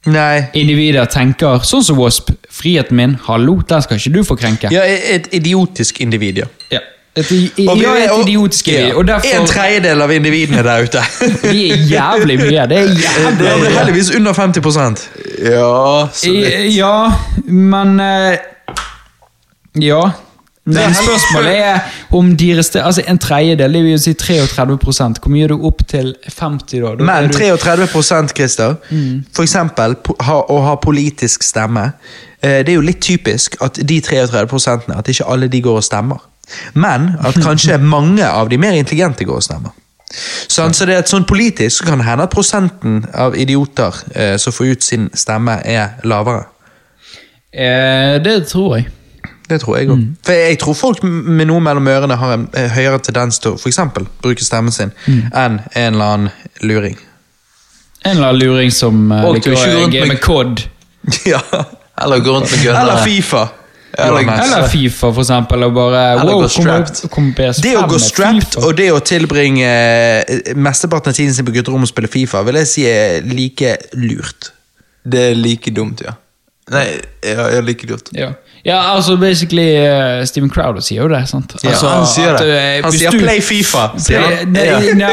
Nei. 0.09 0.45
Individer 0.57 1.05
tenker 1.11 1.59
sånn 1.67 1.83
som 1.83 1.97
Wasp. 1.99 2.31
Friheten 2.49 2.95
min, 2.97 3.17
hallo, 3.27 3.57
den 3.67 3.81
skal 3.83 3.97
ikke 3.99 4.13
du 4.15 4.23
få 4.25 4.37
krenke. 4.39 4.71
Ja, 4.73 4.81
et 4.85 5.27
idiotisk 5.35 5.99
individ, 6.01 6.37
ja. 6.43 6.47
Ja. 6.71 6.79
Et, 7.19 7.31
i- 7.31 7.65
Og 7.67 7.75
vi- 7.77 7.83
ja, 7.83 7.93
et 8.05 8.11
og- 8.11 8.21
idiotisk 8.23 8.67
individ. 8.67 8.93
Og 8.95 9.09
En 9.09 9.45
tredjedel 9.47 10.01
av 10.01 10.11
individene 10.11 10.63
der 10.63 10.83
ute. 10.83 11.01
vi 11.51 11.71
er 11.71 11.77
jævlig 11.89 12.37
mye. 12.39 12.67
Det 12.69 12.77
er 12.77 12.87
jævlig 12.87 13.39
Det 13.39 13.47
er 13.49 13.77
heldigvis 13.79 14.11
under 14.15 14.33
50% 14.33 15.09
Ja, 15.43 16.07
så 16.13 16.31
litt. 16.31 16.73
Ja, 16.77 17.11
men 17.47 17.99
eh, 17.99 18.37
Ja. 19.81 20.01
Men 20.75 20.93
spørsmålet 20.95 21.57
er 21.57 21.79
om 22.15 22.31
de 22.37 22.49
rester, 22.57 22.83
altså 22.83 23.03
en 23.07 23.17
tredjedel, 23.21 23.73
det 23.73 23.83
vil 23.83 23.99
si 23.99 24.13
33 24.13 24.77
Hvor 25.19 25.29
mye 25.29 25.43
er 25.43 25.47
du 25.53 25.65
opp 25.67 25.81
til 25.87 26.15
50 26.39 26.81
da? 26.81 26.95
da? 26.95 27.03
Men 27.03 27.29
du- 27.29 27.37
33 27.37 27.87
Christer, 28.35 28.75
for 29.33 29.43
eksempel 29.43 29.95
ha, 30.21 30.39
å 30.49 30.61
ha 30.65 30.75
politisk 30.75 31.43
stemme, 31.43 31.91
eh, 32.41 32.63
det 32.63 32.69
er 32.69 32.79
jo 32.79 32.81
litt 32.81 33.01
typisk 33.01 33.55
at 33.61 33.79
de 33.81 34.01
33% 34.01 34.91
at 34.97 35.07
ikke 35.07 35.27
alle 35.27 35.47
de 35.47 35.61
går 35.61 35.75
og 35.81 35.83
stemmer. 35.83 36.17
Men 36.73 37.15
at 37.23 37.35
kanskje 37.47 37.77
mange 37.77 38.25
av 38.25 38.49
de 38.49 38.57
mer 38.57 38.71
intelligente 38.71 39.25
går 39.25 39.35
og 39.35 39.43
stemmer. 39.43 39.71
Så, 40.47 40.73
så 40.73 40.85
det 40.85 40.95
er 40.95 41.03
et 41.03 41.09
sånn 41.11 41.25
politisk 41.29 41.83
så 41.83 41.85
kan 41.91 41.99
det 42.01 42.07
hende 42.07 42.25
at 42.25 42.33
prosenten 42.33 43.03
av 43.13 43.35
idioter 43.37 43.93
eh, 44.15 44.37
som 44.41 44.53
får 44.53 44.71
ut 44.73 44.83
sin 44.83 45.09
stemme, 45.13 45.59
er 45.65 45.99
lavere. 46.03 46.47
Eh, 47.53 48.17
det 48.23 48.47
tror 48.49 48.77
jeg. 48.77 48.87
Det 49.49 49.57
tror 49.63 49.77
jeg 49.79 49.89
òg. 49.89 50.01
For 50.25 50.37
jeg 50.37 50.59
tror 50.61 50.75
folk 50.77 51.03
med 51.03 51.47
noe 51.49 51.59
mellom 51.65 51.87
ørene 51.89 52.15
har 52.21 52.33
en 52.37 52.47
eh, 52.53 52.69
høyere 52.75 52.99
tendens 53.01 53.39
til 53.41 53.55
å 53.55 53.57
for 53.59 53.71
eksempel, 53.71 54.05
bruke 54.21 54.45
stemmen 54.45 54.71
sin 54.75 54.91
enn 55.09 55.59
en 55.73 55.93
eller 55.95 56.05
annen 56.05 56.29
luring. 56.61 56.97
En 58.05 58.15
eller 58.17 58.29
annen 58.29 58.39
luring 58.43 58.71
som 58.71 59.09
uh, 59.11 59.25
liker 59.33 59.57
å 59.57 59.87
game 59.91 60.13
med- 60.13 60.21
COD. 60.23 60.61
ja. 61.33 61.41
Eller 61.99 62.21
gå 62.23 62.35
rundt 62.37 62.51
med 62.53 62.61
gønnere. 62.63 62.83
Eller 62.85 63.03
Fifa. 63.03 63.47
Eller- 63.97 64.29
Eller 64.43 64.67
Fifa, 64.71 65.09
for 65.11 65.21
eksempel. 65.25 65.63
Og 65.65 65.73
bare 65.75 66.03
Eller 66.13 66.31
wow, 66.37 66.43
gå 66.45 66.47
strapped. 66.53 67.01
Kom, 67.11 67.33
PS5 67.35 67.65
Det 67.65 67.73
å 67.75 67.83
gå 67.89 67.97
strapped 67.99 68.53
FIFA. 68.53 68.63
og 68.67 68.77
det 68.77 68.87
å 68.93 68.99
tilbringe 69.03 69.67
eh, 70.29 70.53
mesteparten 70.55 71.09
av 71.11 71.17
tiden 71.17 71.33
sin 71.35 71.47
på 71.49 71.51
gutterommet 71.57 71.89
og 71.89 71.91
spille 71.95 72.07
Fifa, 72.13 72.43
vil 72.47 72.61
jeg 72.61 72.69
si 72.71 72.85
er 72.87 73.25
like 73.25 73.73
lurt. 73.97 74.51
Det 75.03 75.31
er 75.31 75.35
like 75.35 75.73
dumt, 75.75 76.05
ja. 76.05 76.13
Nei, 76.69 76.85
ja, 77.25 77.59
liker 77.65 77.87
det 77.87 77.95
godt. 77.95 78.09
Ja. 78.13 78.27
ja, 78.65 78.77
altså 78.95 79.15
basically 79.17 79.71
uh, 79.81 80.25
Steven 80.29 80.49
Crowder 80.53 80.81
sier 80.85 81.01
jo 81.01 81.07
det, 81.09 81.23
sant? 81.29 81.55
Ja, 81.63 81.69
altså, 81.71 81.87
han 81.89 82.05
sier 82.05 82.33
at, 82.35 82.43
det. 82.45 82.57
eh, 82.57 82.83
Han 82.83 82.91
sier 82.93 83.11
du- 83.11 83.17
'play 83.23 83.39
FIFA'. 83.41 83.85
sier 83.99 84.19
han. 84.21 84.51
nei, 84.53 84.93
nei, 84.93 85.09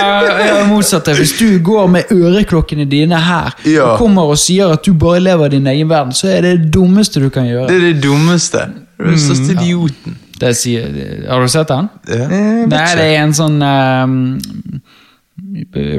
ja, 0.47 0.59
motsatt. 0.69 1.09
Hvis 1.17 1.33
du 1.39 1.59
går 1.65 1.87
med 1.87 2.13
øreklokkene 2.13 2.85
dine 2.91 3.17
her 3.21 3.55
Ja. 3.65 3.83
og 3.93 3.99
kommer 3.99 4.23
og 4.35 4.39
sier 4.39 4.73
at 4.73 4.85
du 4.87 4.93
bare 4.93 5.21
lever 5.21 5.47
i 5.47 5.49
din 5.57 5.67
egen 5.67 5.89
verden, 5.89 6.13
så 6.13 6.29
er 6.29 6.41
det 6.41 6.59
det 6.61 6.73
dummeste 6.75 7.21
du 7.21 7.29
kan 7.31 7.47
gjøre. 7.49 7.69
Det 7.69 7.77
er 7.77 7.93
det 7.95 8.03
dummeste. 8.03 8.59
Du 8.99 9.05
er 9.05 9.09
den 9.11 9.19
største 9.19 9.53
idioten. 9.57 10.17
Det 10.41 10.57
sier, 10.57 10.83
har 11.31 11.41
du 11.41 11.49
sett 11.49 11.69
den? 11.69 11.89
Ja. 12.09 12.29
Nei, 12.29 12.67
det 12.97 13.05
er 13.17 13.23
en 13.25 13.33
sånn 13.33 13.63
um, 13.63 14.41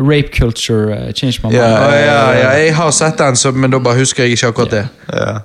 Rape 0.01 0.29
culture 0.33 0.93
uh, 0.93 1.11
change 1.13 1.39
my 1.43 1.49
mind. 1.51 1.55
Ja, 1.61 1.93
ja, 1.93 2.31
ja, 2.31 2.49
jeg 2.57 2.75
har 2.75 2.91
sett 2.91 3.17
den, 3.19 3.35
så, 3.35 3.51
men 3.51 3.71
da 3.71 3.77
bare 3.79 3.99
husker 3.99 4.23
jeg 4.23 4.31
ikke 4.37 4.47
akkurat 4.47 4.71
det. 4.71 4.87
Ja. 5.13 5.37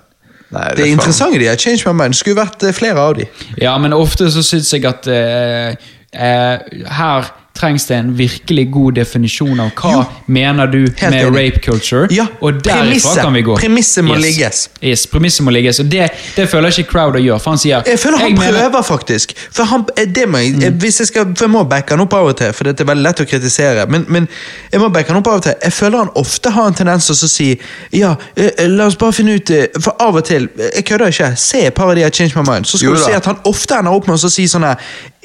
Nei, 0.52 0.62
Det 0.76 0.80
er 0.80 0.84
faen- 0.84 0.92
interessante 0.92 1.38
de 1.40 1.46
har 1.48 1.56
Change 1.56 1.92
My 1.92 2.02
Mind. 2.02 2.14
Skulle 2.14 2.36
vært 2.40 2.62
eh, 2.68 2.72
flere 2.76 3.00
av 3.00 3.14
de. 3.16 3.26
Ja, 3.60 3.78
men 3.78 3.92
ofte 3.92 4.30
så 4.32 4.42
syns 4.44 4.72
jeg 4.72 4.84
at 4.84 5.06
uh, 5.08 5.74
uh, 6.12 6.88
her 6.92 7.30
trengs 7.54 7.86
det 7.86 7.96
en 7.96 8.12
virkelig 8.16 8.70
god 8.72 8.94
definisjon 8.94 9.60
av 9.60 9.70
hva 9.76 9.92
Jo. 9.92 10.04
mener 10.26 10.66
du 10.66 10.78
med 10.78 11.02
enig. 11.12 11.34
rape 11.36 11.60
culture. 11.60 12.08
Ja, 12.10 12.26
og 12.40 12.62
derifra 12.64 13.22
kan 13.22 13.34
vi 13.34 13.42
gå. 13.42 13.56
Premisset 13.56 14.04
må 14.04 14.16
yes. 14.16 14.22
ligges. 14.24 14.70
Yes, 14.82 15.06
premisset 15.06 15.44
må 15.44 15.50
ligges. 15.50 15.80
Og 15.80 15.90
det, 15.92 16.08
det 16.36 16.48
føler 16.48 16.72
ikke 16.72 16.90
Crowder 16.90 17.20
gjør. 17.20 17.38
For 17.38 17.50
han 17.50 17.58
sier 17.58 17.82
Jeg 17.86 17.98
føler 17.98 18.18
han 18.18 18.30
jeg 18.30 18.38
prøver, 18.38 18.82
faktisk. 18.82 19.34
For 19.52 19.68
han, 19.68 19.84
eh, 19.96 20.08
det 20.08 20.28
må 20.28 20.38
jeg, 20.38 20.56
mm. 20.56 20.78
hvis 20.80 21.00
jeg, 21.00 21.06
skal, 21.12 21.36
for 21.36 21.44
jeg 21.44 21.50
må 21.52 21.64
backe 21.68 21.94
han 21.94 22.04
opp 22.04 22.16
av 22.18 22.32
og 22.32 22.36
til, 22.40 22.52
for 22.56 22.68
det 22.68 22.80
er 22.80 22.88
veldig 22.88 23.06
lett 23.08 23.20
å 23.20 23.28
kritisere. 23.28 23.86
Men, 23.86 24.06
men 24.08 24.28
jeg 24.72 24.80
må 24.80 24.88
backe 24.88 25.12
han 25.12 25.20
opp 25.20 25.30
av 25.32 25.40
og 25.42 25.46
til. 25.48 25.56
Jeg 25.62 25.76
føler 25.76 26.04
han 26.04 26.12
ofte 26.22 26.50
har 26.56 26.70
en 26.70 26.78
tendens 26.82 27.08
til 27.10 27.16
å 27.16 27.30
si 27.30 27.48
Ja, 27.92 28.14
eh, 28.36 28.50
eh, 28.56 28.68
la 28.70 28.88
oss 28.88 28.96
bare 29.00 29.12
finne 29.16 29.36
ut 29.36 29.50
eh, 29.52 29.66
For 29.82 29.96
av 30.02 30.18
og 30.20 30.24
til, 30.28 30.48
eh, 30.58 30.70
jeg 30.78 30.86
kødder 30.88 31.12
ikke, 31.12 31.32
se 31.36 31.66
et 31.68 31.74
par 31.76 31.92
av 31.92 31.96
de 31.98 32.06
har 32.06 32.14
Change 32.14 32.38
My 32.38 32.44
Mind, 32.48 32.68
så 32.68 32.78
skal 32.78 32.88
Jo 32.88 32.94
du 32.96 33.02
da. 33.02 33.06
se 33.06 33.18
at 33.20 33.30
han 33.30 33.42
ofte 33.48 33.78
ender 33.78 33.92
opp 33.96 34.08
med 34.08 34.16
å 34.16 34.32
si 34.32 34.48
sånn 34.50 34.66
her 34.66 34.80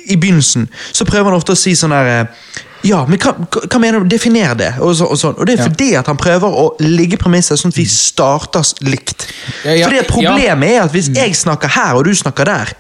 I 0.08 0.18
begynnelsen 0.20 0.68
så 0.92 1.06
prøver 1.08 1.32
han 1.32 1.38
ofte 1.38 1.56
å 1.56 1.60
si 1.60 1.76
sånn 1.78 1.96
her 1.96 2.12
eh, 2.14 2.64
ja, 2.86 3.02
men 3.10 3.20
hva, 3.20 3.34
hva 3.42 3.80
mener 3.82 4.04
du? 4.04 4.10
Definer 4.12 4.54
det. 4.58 4.70
Og, 4.86 4.94
så, 4.96 5.08
og, 5.10 5.18
sånn. 5.20 5.36
og 5.36 5.48
det 5.50 5.58
er 5.58 5.66
fordi 5.66 5.90
at 5.98 6.08
han 6.08 6.20
prøver 6.20 6.58
å 6.62 6.68
ligge 6.84 7.18
premisset 7.20 7.60
sånn 7.60 7.74
at 7.74 7.80
vi 7.80 7.88
starter 7.90 8.66
likt. 8.86 9.26
Ja, 9.66 9.74
ja, 9.74 9.88
fordi 9.90 10.04
Problemet 10.08 10.76
er 10.76 10.84
at 10.86 10.94
hvis 10.94 11.10
jeg 11.16 11.34
snakker 11.36 11.74
her, 11.74 11.98
og 11.98 12.06
du 12.08 12.14
snakker 12.16 12.48
der, 12.48 12.76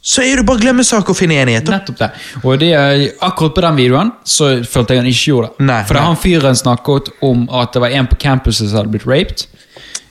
så 0.00 0.22
er 0.24 0.40
det 0.40 0.46
bare 0.48 0.62
glemmesak 0.62 1.10
å 1.12 1.16
finne 1.16 1.36
enighet. 1.42 1.68
Nettopp 1.68 1.98
det. 2.00 2.10
Og 2.40 2.60
det, 2.62 2.70
akkurat 3.20 3.56
på 3.56 3.64
den 3.66 3.80
videoen 3.80 4.12
så 4.24 4.52
følte 4.64 4.96
jeg 4.96 5.02
han 5.02 5.10
ikke 5.10 5.32
gjorde 5.32 5.50
det. 5.50 5.66
Nei, 5.68 5.80
For 5.88 5.98
nei. 5.98 6.04
han 6.08 6.20
fyren 6.20 6.56
snakket 6.56 7.10
om 7.26 7.42
at 7.60 7.74
det 7.76 7.82
var 7.84 7.96
en 7.98 8.08
på 8.08 8.20
campuset 8.20 8.70
som 8.70 8.80
hadde 8.80 8.94
blitt 8.94 9.08
raped. 9.08 9.44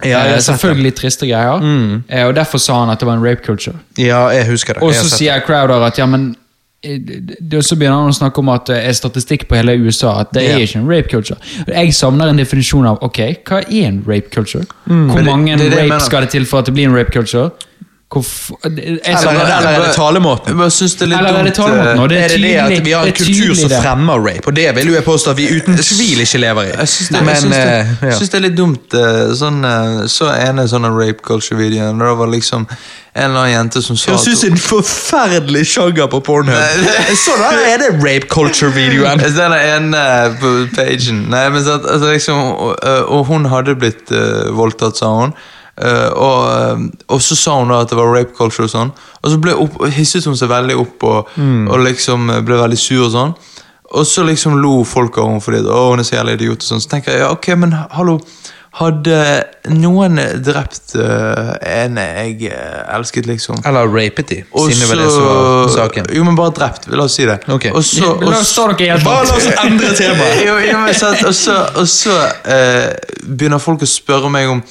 Ja, 0.05 0.21
eh, 0.29 0.37
selvfølgelig 0.43 0.93
triste 0.95 1.27
greier. 1.27 1.65
Eh, 2.07 2.27
og 2.27 2.35
derfor 2.37 2.61
sa 2.61 2.77
han 2.83 2.93
at 2.93 3.01
det 3.01 3.09
var 3.09 3.17
en 3.17 3.25
rape 3.25 3.41
culture. 3.43 3.75
Ja, 3.97 4.27
jeg 4.35 4.45
husker 4.51 4.77
det. 4.77 4.85
Og 4.85 4.93
så 4.95 5.09
sier 5.11 5.41
Crowder 5.43 5.83
at 5.89 5.97
ja, 5.99 6.05
men 6.07 6.35
Så 6.83 7.75
begynner 7.75 7.97
han 7.99 8.09
å 8.13 8.15
snakke 8.15 8.39
om 8.39 8.49
at 8.53 8.69
det 8.71 8.77
er 8.87 8.93
statistikk 8.95 9.47
på 9.49 9.57
hele 9.59 9.75
USA, 9.83 10.13
at 10.23 10.31
det 10.33 10.43
yeah. 10.45 10.55
er 10.55 10.67
ikke 10.67 10.79
en 10.79 10.87
rape 10.89 11.09
culture. 11.11 11.39
Jeg 11.67 11.93
savner 11.97 12.31
en 12.31 12.39
definisjon 12.39 12.87
av 12.87 13.01
ok, 13.03 13.19
hva 13.49 13.59
er 13.67 13.87
en 13.89 14.03
rape 14.07 14.29
culture? 14.31 14.63
Hvor 14.87 15.23
mange 15.27 15.57
det- 15.57 15.71
det 15.71 15.77
det 15.77 15.89
rape 15.91 16.01
skal 16.07 16.21
det 16.21 16.29
til 16.37 16.45
for 16.45 16.59
at 16.59 16.65
det 16.65 16.73
blir 16.73 16.87
en 16.87 16.95
rape 16.95 17.11
culture? 17.11 17.49
Hvorf- 18.09 18.49
Eller, 18.65 18.97
eller 19.05 19.67
er 19.69 19.83
det 19.85 19.93
talemåten? 19.93 20.57
Jeg 20.57 20.71
synes 20.71 20.95
det 20.95 21.01
er 21.03 21.09
litt 21.11 21.19
Eller 21.19 21.29
er 21.39 21.43
det 21.43 21.53
talemåten? 21.53 21.97
eh, 21.97 22.01
Og 22.01 22.09
det 22.09 22.17
er 22.17 22.23
er 22.23 22.27
det 22.29 22.41
det 22.41 22.55
at 22.79 22.85
vi 22.85 22.91
har 22.91 23.05
en 23.05 23.13
kultur 23.13 23.53
som 23.55 23.69
det. 23.69 23.81
fremmer 23.83 24.17
rape? 24.27 24.47
Og 24.47 24.55
det 24.55 24.75
vil 24.75 24.87
jo 24.87 24.93
jeg 24.95 25.03
påstå 25.03 25.29
at 25.29 25.37
vi 25.37 25.45
uten 25.59 25.75
tvil 25.77 26.19
ikke 26.23 26.39
lever 26.41 26.61
i. 26.63 26.71
Jeg 26.79 26.87
syns 26.87 27.09
det, 27.09 27.19
Men, 27.19 27.27
jeg 27.27 27.37
syns 27.37 27.53
det, 27.53 27.61
eh, 27.61 28.09
ja. 28.09 28.19
det 28.19 28.33
er 28.33 28.39
litt 28.39 28.55
dumt. 28.57 28.93
eh, 28.93 29.33
Sånn, 29.37 29.59
eh, 29.63 30.07
så 30.07 30.25
ene 30.33 30.65
sånne 30.67 30.89
rape 30.89 31.21
culture-videoen. 31.21 31.99
Det 31.99 32.17
var 32.17 32.27
liksom 32.33 32.65
en 33.13 33.29
eller 33.31 33.39
annen 33.39 33.53
jente 33.53 33.81
som 33.81 33.97
sa 33.97 34.13
Høres 34.13 34.27
ut 34.27 34.37
som 34.37 34.53
en 34.53 34.61
forferdelig 34.61 35.63
sjanger 35.71 36.09
på 36.11 36.19
Pornhub. 36.25 36.55
Nei. 36.55 37.13
da 37.25 37.51
der 37.55 37.61
er 37.73 37.81
det 37.81 37.91
rape 37.97 38.29
culture-videoen. 38.31 39.23
Den 39.39 39.55
ene 39.57 40.03
på 40.39 40.51
pagen. 40.75 41.23
Nei, 41.33 41.45
men 41.53 41.65
så 41.65 41.79
altså, 41.79 42.11
liksom, 42.11 42.43
og, 42.53 42.75
eh, 42.83 43.01
og 43.09 43.25
hun 43.31 43.49
hadde 43.49 43.75
blitt 43.79 44.13
uh, 44.13 44.51
voldtatt, 44.55 44.99
sa 45.01 45.09
hun. 45.15 45.33
Uh, 45.79 46.11
og, 46.11 46.39
eh, 46.51 46.81
og 47.07 47.21
så 47.23 47.37
sa 47.39 47.53
hun 47.61 47.69
da 47.71 47.77
at 47.85 47.91
det 47.91 47.95
var 47.95 48.11
rape 48.11 48.35
culture 48.35 48.67
og 48.67 48.73
sånn. 48.73 48.91
Og 49.23 49.31
så 49.31 49.39
ble 49.39 49.55
opp, 49.55 49.77
hisset 49.95 50.27
hun 50.27 50.35
seg 50.35 50.51
veldig 50.51 50.75
opp 50.81 51.05
og, 51.07 51.29
og 51.39 51.85
liksom 51.85 52.27
eh, 52.33 52.41
ble 52.43 52.57
veldig 52.59 52.79
sur 52.79 53.05
og 53.05 53.13
sånn. 53.13 53.35
Og 53.95 54.05
så 54.05 54.25
liksom 54.27 54.59
lo 54.61 54.83
folk 54.85 55.17
av 55.17 55.31
henne 55.31 55.41
fordi 55.41 55.63
å, 55.63 55.85
hun 55.93 56.03
er 56.03 56.07
så 56.07 56.17
jævlig 56.19 56.35
idiot. 56.41 56.65
og 56.65 56.67
sånn. 56.67 56.83
Så 56.83 56.91
tenker 56.91 57.15
jeg 57.15 57.23
ja, 57.23 57.31
ok, 57.33 57.47
men 57.61 57.77
hallo. 57.95 58.19
Hadde 58.79 59.15
noen 59.75 60.21
drept 60.39 60.93
uh, 60.95 61.49
en 61.67 61.97
jeg 61.99 62.47
eh, 62.47 62.93
elsket, 62.95 63.25
liksom 63.27 63.57
Eller 63.67 63.89
rapet 63.91 64.29
de, 64.31 64.37
siden 64.47 64.79
det 64.79 64.87
var 64.87 65.01
det 65.01 65.09
som 65.11 65.25
var 65.25 65.73
saken. 65.73 66.07
Jo, 66.15 66.23
men 66.23 66.37
bare 66.39 66.53
drept. 66.55 66.87
La 66.93 67.03
oss 67.03 67.17
si 67.19 67.25
det. 67.27 67.41
Okay. 67.51 67.73
Og 67.75 67.83
så, 67.83 68.13
La 68.23 68.37
oss 68.37 68.53
ta 68.55 68.69
dere 68.71 68.93
helt 68.93 69.03
Bare 69.03 69.27
la 69.27 69.35
oss 69.35 69.49
endre 69.65 69.91
temaet. 69.99 71.35
så, 71.35 71.57
og 71.75 71.91
så 71.91 72.15
eh, 72.47 72.93
begynner 73.27 73.59
folk 73.59 73.83
å 73.83 73.89
spørre 73.89 74.31
meg 74.31 74.53
om 74.53 74.63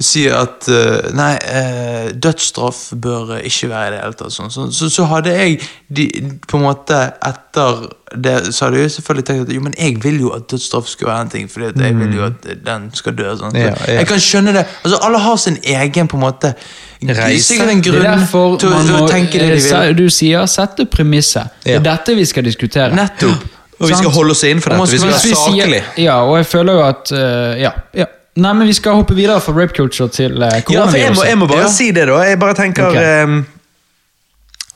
Si 0.00 0.26
at 0.30 0.68
uh, 0.70 1.08
nei, 1.18 1.32
uh, 1.42 2.10
dødsstraff 2.22 2.92
bør 3.02 3.32
ikke 3.42 3.68
være 3.72 3.88
i 3.88 3.90
det 3.96 4.00
hele 4.04 4.14
tatt. 4.20 4.30
Sånn. 4.32 4.50
Så, 4.54 4.68
så, 4.70 4.86
så 4.94 5.06
hadde 5.10 5.32
jeg 5.34 5.56
de, 5.90 6.04
på 6.46 6.56
en 6.60 6.62
måte 6.68 6.98
etter 7.26 7.80
det, 8.14 8.54
så 8.54 8.68
hadde 8.68 8.78
jeg 8.84 8.92
selvfølgelig 8.94 9.24
tenkt 9.26 9.48
at 9.48 9.54
jo, 9.56 9.60
men 9.60 9.74
jeg 9.78 9.96
vil 10.04 10.20
jo 10.20 10.30
at 10.36 10.46
dødsstraff 10.52 10.86
skal 10.88 11.10
være 11.10 11.20
en 11.26 11.32
ting, 11.32 11.48
fordi 11.50 11.66
at 11.72 11.80
jeg 11.82 11.96
vil 11.98 12.14
jo 12.14 12.24
at 12.28 12.46
den 12.66 12.86
skal 12.94 13.16
dø. 13.18 13.26
Sånn. 13.40 13.50
Så 13.50 13.58
Ja, 13.64 13.72
ja. 13.74 13.96
Jeg 13.98 14.06
kan 14.12 14.22
skjønne 14.22 14.54
det. 14.54 14.66
Altså, 14.84 15.00
Alle 15.08 15.18
har 15.18 15.36
sin 15.36 15.58
egen 15.64 16.08
på 16.08 16.16
en 16.16 16.22
måte 16.28 16.54
Reise. 17.02 17.44
Sikkert 17.52 17.70
en 17.70 17.82
grunn 17.82 18.02
derfor 18.02 18.56
til, 18.58 18.68
å- 18.68 18.78
man 18.78 18.86
må 18.86 19.04
å 19.04 19.10
tenke 19.10 19.38
det 19.38 19.48
de 19.54 19.60
vil. 19.62 19.94
Du 19.96 20.08
sier 20.10 20.46
'sette 20.46 20.86
premisset'. 20.86 21.50
Det 21.64 21.72
Ja. 21.72 21.78
er 21.78 21.82
dette 21.82 22.14
vi 22.16 22.24
skal 22.24 22.44
diskutere. 22.44 22.94
Nettopp. 22.94 23.42
Og 23.80 23.88
vi 23.88 23.94
skal 23.94 24.10
holde 24.10 24.30
oss 24.30 24.42
innenfor 24.42 24.70
dette. 24.70 24.90
Vi 24.92 24.98
skal 24.98 25.10
være 25.10 25.34
saklige. 25.34 25.82
saklig. 25.82 26.04
Ja, 26.04 26.22
og 26.24 26.36
jeg 26.36 26.46
føler 26.46 26.72
jo 26.72 26.82
at 26.82 27.12
uh, 27.12 27.60
ja, 27.60 27.70
ja. 27.94 28.04
Nei, 28.38 28.52
men 28.54 28.68
vi 28.70 28.74
skal 28.76 28.98
hoppe 29.00 29.16
videre 29.18 29.40
fra 29.42 29.52
rape 29.56 29.74
culture 29.74 30.08
til 30.14 30.36
koronaviruset. 30.38 30.74
Ja, 30.74 30.84
for 30.86 30.98
jeg 31.00 31.14
må, 31.16 31.24
jeg 31.26 31.38
må 31.40 31.46
bare 31.50 31.64
Ja. 31.66 31.70
si 31.74 31.90
det, 31.90 32.06
da. 32.06 32.18
Jeg 32.22 32.38
bare 32.38 32.54
tenker 32.54 32.86
okay. 32.90 33.24
um, 33.24 33.46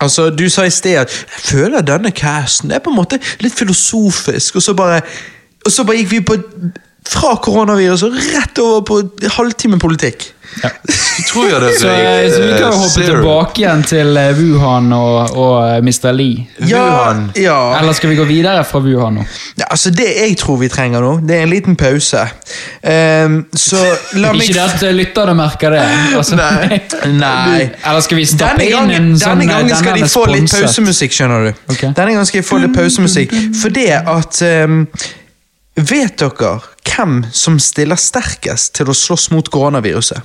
Altså, 0.03 0.31
Du 0.35 0.49
sa 0.51 0.65
i 0.67 0.71
sted 0.75 0.97
at 0.99 1.11
jeg 1.13 1.45
føler 1.47 1.85
denne 1.87 2.11
casten 2.11 2.73
er 2.75 2.83
på 2.83 2.91
en 2.91 2.97
måte 2.99 3.21
litt 3.41 3.55
filosofisk, 3.55 4.57
og 4.59 4.63
så 4.65 4.75
bare, 4.75 5.01
og 5.67 5.71
så 5.73 5.85
bare 5.87 6.01
gikk 6.01 6.11
vi 6.11 6.21
på 6.27 6.39
fra 7.07 7.37
koronavirus 7.43 8.03
og 8.07 8.17
rett 8.17 8.59
over 8.63 8.83
på 8.87 8.99
halvtime 9.37 9.79
politikk. 9.83 10.29
Tror 11.29 11.49
jeg 11.49 11.61
det 11.63 11.71
Så, 11.81 11.89
eh, 11.89 12.31
så 12.33 12.41
vi 12.43 12.53
kan 12.53 12.73
jo 12.73 12.79
hoppe 12.83 13.05
tilbake 13.07 13.63
igjen 13.63 13.83
til 13.89 14.17
eh, 14.21 14.33
Wuhan 14.37 14.93
og, 14.93 15.37
og 15.39 15.55
eh, 15.65 15.79
Mr. 15.85 16.11
Lee. 16.13 16.47
Wuhan. 16.61 17.23
Ja, 17.39 17.79
Eller 17.79 17.97
skal 17.97 18.13
vi 18.13 18.17
gå 18.19 18.27
videre 18.29 18.65
fra 18.69 18.83
Wuhan 18.85 19.21
nå? 19.21 19.25
ja, 19.57 19.67
altså 19.71 19.91
Det 19.91 20.09
jeg 20.19 20.37
tror 20.41 20.59
vi 20.61 20.69
trenger 20.73 21.05
nå, 21.05 21.13
det 21.29 21.39
er 21.39 21.47
en 21.47 21.53
liten 21.53 21.77
pause. 21.77 22.25
Um, 22.83 23.39
så 23.55 23.81
la 24.21 24.33
meg 24.37 24.49
Ikke 24.49 24.59
det 24.59 24.67
at 24.67 24.85
eh, 24.89 24.95
lytterne 24.97 25.37
merker 25.39 25.77
det. 25.77 25.85
Altså, 26.19 26.37
Nei. 26.37 26.81
Nei. 27.25 27.71
Eller 27.85 28.05
skal 28.05 28.21
vi 28.21 28.29
stappe 28.29 28.61
Denne 28.61 28.85
inn 28.85 28.97
en 28.99 29.17
sånn 29.21 29.41
denne 29.43 29.49
gangen 29.53 29.77
skal 29.77 29.97
denne 29.97 30.09
de 30.09 30.13
få 30.13 30.27
litt 30.31 30.53
pausemusikk, 30.53 31.17
skjønner 31.17 31.49
du. 31.49 31.65
Okay. 31.73 31.91
Denne 31.97 32.13
gangen 32.15 32.29
skal 32.29 32.43
de 32.43 32.47
få 32.49 32.61
litt 32.63 32.77
pausemusikk. 32.77 33.35
For 33.63 33.73
det 33.75 33.91
at 34.01 34.45
um, 34.67 34.85
Vet 35.73 36.21
dere 36.21 36.59
hvem 36.85 37.23
som 37.33 37.57
stiller 37.63 37.97
sterkest 37.97 38.75
til 38.77 38.91
å 38.93 38.97
slåss 38.97 39.31
mot 39.33 39.47
koronaviruset? 39.49 40.21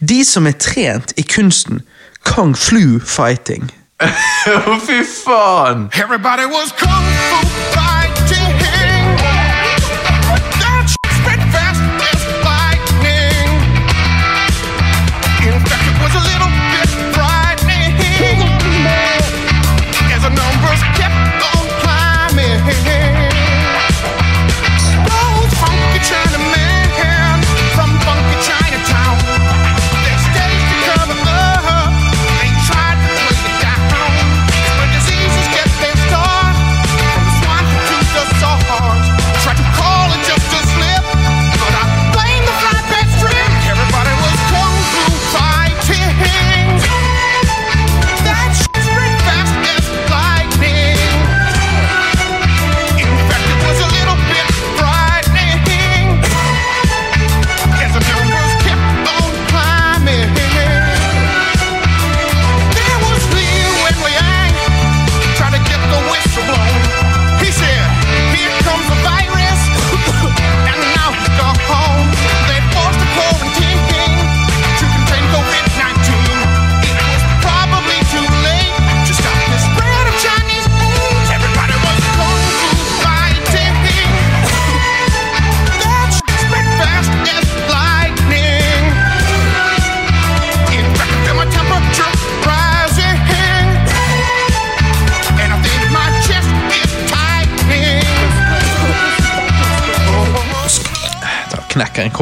De 0.00 0.24
som 0.24 0.46
er 0.46 0.52
trent 0.58 1.12
i 1.16 1.22
kunsten 1.22 1.82
kung 2.24 2.54
flu 2.56 3.00
fighting. 3.00 3.70
Å, 4.04 4.78
fy 4.84 5.02
faen! 5.04 5.88
Everybody 5.94 6.46
was 6.46 6.72
kung 6.72 7.12
fu 7.30 7.40
fighting. 7.76 8.83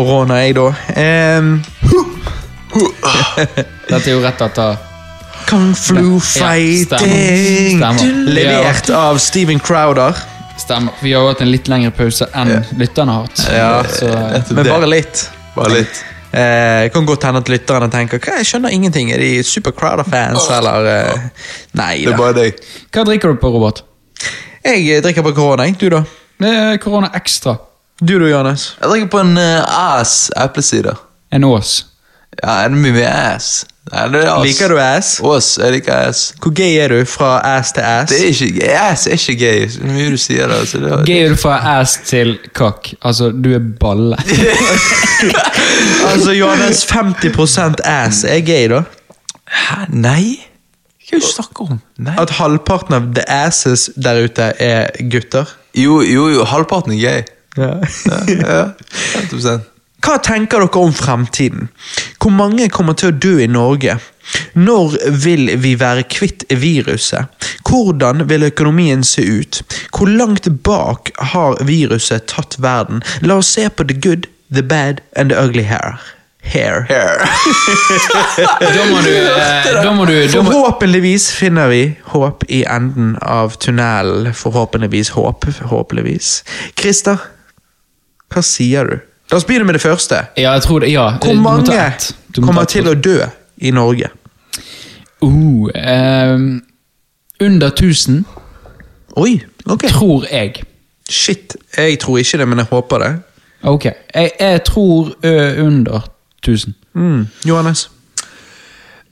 Korona, 0.03 0.41
jeg, 0.43 0.55
da. 0.59 0.69
Um, 0.97 1.63
Dette 3.89 4.07
er 4.09 4.13
jo 4.15 4.23
rett 4.25 4.41
etter 4.47 4.77
kung 5.49 5.73
flu 5.77 5.99
Ja, 6.15 6.21
stemmer. 6.23 6.49
fighting! 6.49 7.81
Stemmer. 7.81 8.15
Levert 8.33 8.91
av 8.97 9.19
Steven 9.21 9.61
Crowder. 9.61 10.17
Stemmer. 10.61 10.95
Vi 11.03 11.13
har 11.13 11.25
jo 11.25 11.33
hatt 11.33 11.43
en 11.45 11.51
litt 11.51 11.69
lengre 11.69 11.91
pause 11.97 12.29
enn 12.39 12.53
lytterne 12.79 13.13
har 13.17 13.27
hatt. 13.27 13.43
Ja. 13.53 13.73
Så, 13.91 14.09
Men 14.55 14.69
bare 14.71 14.89
litt. 14.89 15.27
Bare 15.57 15.75
litt. 15.81 16.03
Eh, 16.33 16.87
kan 16.95 17.05
godt 17.05 17.27
hende 17.29 17.43
at 17.43 17.51
lytterne 17.53 17.91
tenker 17.93 18.17
Hva, 18.23 18.39
jeg 18.41 18.49
skjønner 18.49 18.73
ingenting. 18.73 19.11
Er 19.13 19.21
de 19.21 19.43
Super 19.45 19.75
Crowder-fans, 19.77 20.47
eller 20.57 20.87
eh, 20.89 21.27
Nei 21.77 21.99
Det 22.07 22.15
er 22.15 22.17
bare 22.17 22.37
deg. 22.39 22.63
hva 22.95 23.05
drikker 23.05 23.35
du 23.35 23.43
på, 23.43 23.51
Robert? 23.53 23.83
Jeg 24.65 25.03
drikker 25.05 25.27
på 25.27 25.35
korona. 25.37 25.67
Du, 25.77 25.89
da? 25.93 26.05
Korona 26.81 27.11
Extra. 27.19 27.59
Du, 28.03 28.19
da, 28.19 28.27
Johannes? 28.27 28.63
Jeg 28.81 28.91
drikker 28.91 29.09
på 29.13 29.19
en 29.23 29.37
uh, 29.39 29.75
ass 29.79 30.27
eplesider. 30.35 30.97
En 31.31 31.45
Ås. 31.47 31.85
Ja, 32.41 32.65
en 32.65 32.75
mye 32.83 33.05
ass? 33.07 33.51
Nei, 33.93 34.07
det 34.11 34.23
er 34.25 34.31
ass. 34.33 34.47
Liker 34.47 34.73
du 34.73 34.79
ass? 34.83 35.11
Ås, 35.23 35.51
jeg 35.63 35.77
liker 35.77 36.09
ass. 36.09 36.23
Hvor 36.43 36.51
gay 36.59 36.81
er 36.83 36.91
du 36.91 37.05
fra 37.07 37.37
ass 37.47 37.71
til 37.77 37.85
ass? 37.87 38.11
Det 38.11 38.17
er 38.19 38.33
ikke 38.33 38.49
gay. 38.57 38.73
Ass 38.81 39.05
er 39.07 39.21
ikke 39.21 39.37
gay. 39.39 39.69
Så 39.71 39.87
mye 39.87 40.09
du 40.11 40.19
sier 40.19 40.51
det. 40.51 40.57
altså, 40.65 40.81
det 40.83 40.99
Gay 41.07 41.29
er 41.29 41.37
du 41.37 41.39
fra 41.39 41.61
ass 41.77 41.95
til 42.09 42.33
kakk. 42.59 42.91
Altså, 43.07 43.29
du 43.31 43.53
er 43.55 43.63
balle. 43.85 44.19
Altså, 46.03 46.33
Johannes, 46.35 46.81
50 46.91 47.79
ass 47.87 48.25
er 48.27 48.41
gay, 48.43 48.67
da? 48.73 48.81
Hæ? 49.47 49.85
Nei? 49.95 50.41
Hva 51.07 51.15
er 51.15 51.23
det 51.23 51.23
du 51.23 51.29
snakker 51.29 51.71
om? 51.77 51.79
Nei. 52.03 52.17
At 52.19 52.35
halvparten 52.41 52.99
av 52.99 53.07
the 53.15 53.23
asses 53.31 53.87
der 53.95 54.25
ute 54.27 54.51
er 54.59 54.91
gutter? 55.13 55.55
Jo, 55.79 56.01
jo, 56.03 56.27
jo, 56.35 56.43
halvparten 56.51 56.97
er 56.97 57.01
gay. 57.05 57.23
Ja. 57.57 57.75
Ja, 58.27 58.63
100%. 59.15 59.69
Hva 60.03 60.17
tenker 60.19 60.65
dere 60.65 60.81
om 60.83 60.95
fremtiden? 60.95 61.69
Hvor 62.19 62.33
mange 62.35 62.67
kommer 62.75 62.97
til 62.99 63.13
å 63.13 63.19
dø 63.23 63.37
i 63.45 63.47
Norge? 63.47 64.01
Når 64.59 64.97
vil 65.23 65.51
vi 65.63 65.77
være 65.79 66.03
kvitt 66.11 66.43
viruset? 66.51 67.31
Hvordan 67.69 68.27
vil 68.31 68.49
økonomien 68.49 69.05
se 69.07 69.23
ut? 69.23 69.61
Hvor 69.95 70.11
langt 70.11 70.49
bak 70.67 71.13
har 71.33 71.61
viruset 71.67 72.27
tatt 72.33 72.59
verden? 72.59 73.05
La 73.23 73.39
oss 73.39 73.53
se 73.55 73.69
på 73.69 73.87
the 73.87 73.95
good, 73.95 74.27
the 74.51 74.63
bad 74.63 75.05
and 75.15 75.31
the 75.31 75.39
ugly 75.39 75.63
hair. 75.71 76.01
Hair. 76.43 76.83
Hair. 76.89 77.23
Da 78.75 78.87
må 78.91 78.99
du, 79.05 79.13
eh, 79.15 79.69
da 79.83 79.93
må 79.95 80.05
du 80.09 80.15
da 80.27 80.43
må, 80.43 80.51
Forhåpentligvis 80.51 81.29
finner 81.37 81.71
vi 81.71 81.83
håp 82.11 82.43
i 82.49 82.65
enden 82.67 83.15
av 83.23 83.55
tunnelen. 83.63 84.33
Forhåpentligvis 84.35 85.13
håp. 85.15 85.47
Forhåpentligvis. 85.61 86.43
Christer, 86.75 87.23
hva 88.33 88.43
sier 88.47 88.89
du? 88.89 88.99
La 89.31 89.39
oss 89.39 89.47
begynne 89.49 89.65
med 89.65 89.75
det 89.79 89.83
første. 89.85 90.19
Ja, 90.37 90.53
jeg 90.53 90.63
tror 90.67 90.83
det. 90.83 90.91
Ja, 90.93 91.07
Hvor 91.23 91.35
mange 91.41 91.65
kommer 92.43 92.65
til 92.69 92.89
å 92.91 92.95
dø 92.95 93.19
i 93.63 93.71
Norge? 93.73 94.11
Uh, 95.23 95.71
um, 95.71 96.63
under 97.41 97.71
1000, 97.71 98.25
Oi, 99.17 99.41
ok. 99.67 99.85
tror 99.89 100.27
jeg. 100.33 100.65
Shit, 101.09 101.57
jeg 101.77 101.99
tror 102.01 102.19
ikke 102.19 102.39
det, 102.39 102.49
men 102.49 102.59
jeg 102.59 102.67
håper 102.71 102.99
det. 102.99 103.13
Ok, 103.63 103.85
jeg, 103.85 104.31
jeg 104.41 104.65
tror 104.67 105.13
ø, 105.23 105.33
under 105.67 106.09
1000. 106.43 106.75
Mm. 106.95 107.27
Johannes? 107.47 107.91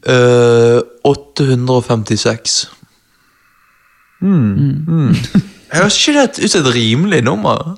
Uh, 0.09 0.81
856. 1.05 2.71
Høres 5.73 5.99
ikke 6.09 6.21
det 6.21 6.45
ut 6.45 6.51
som 6.51 6.65
et 6.67 6.75
rimelig 6.75 7.23
nummer? 7.25 7.77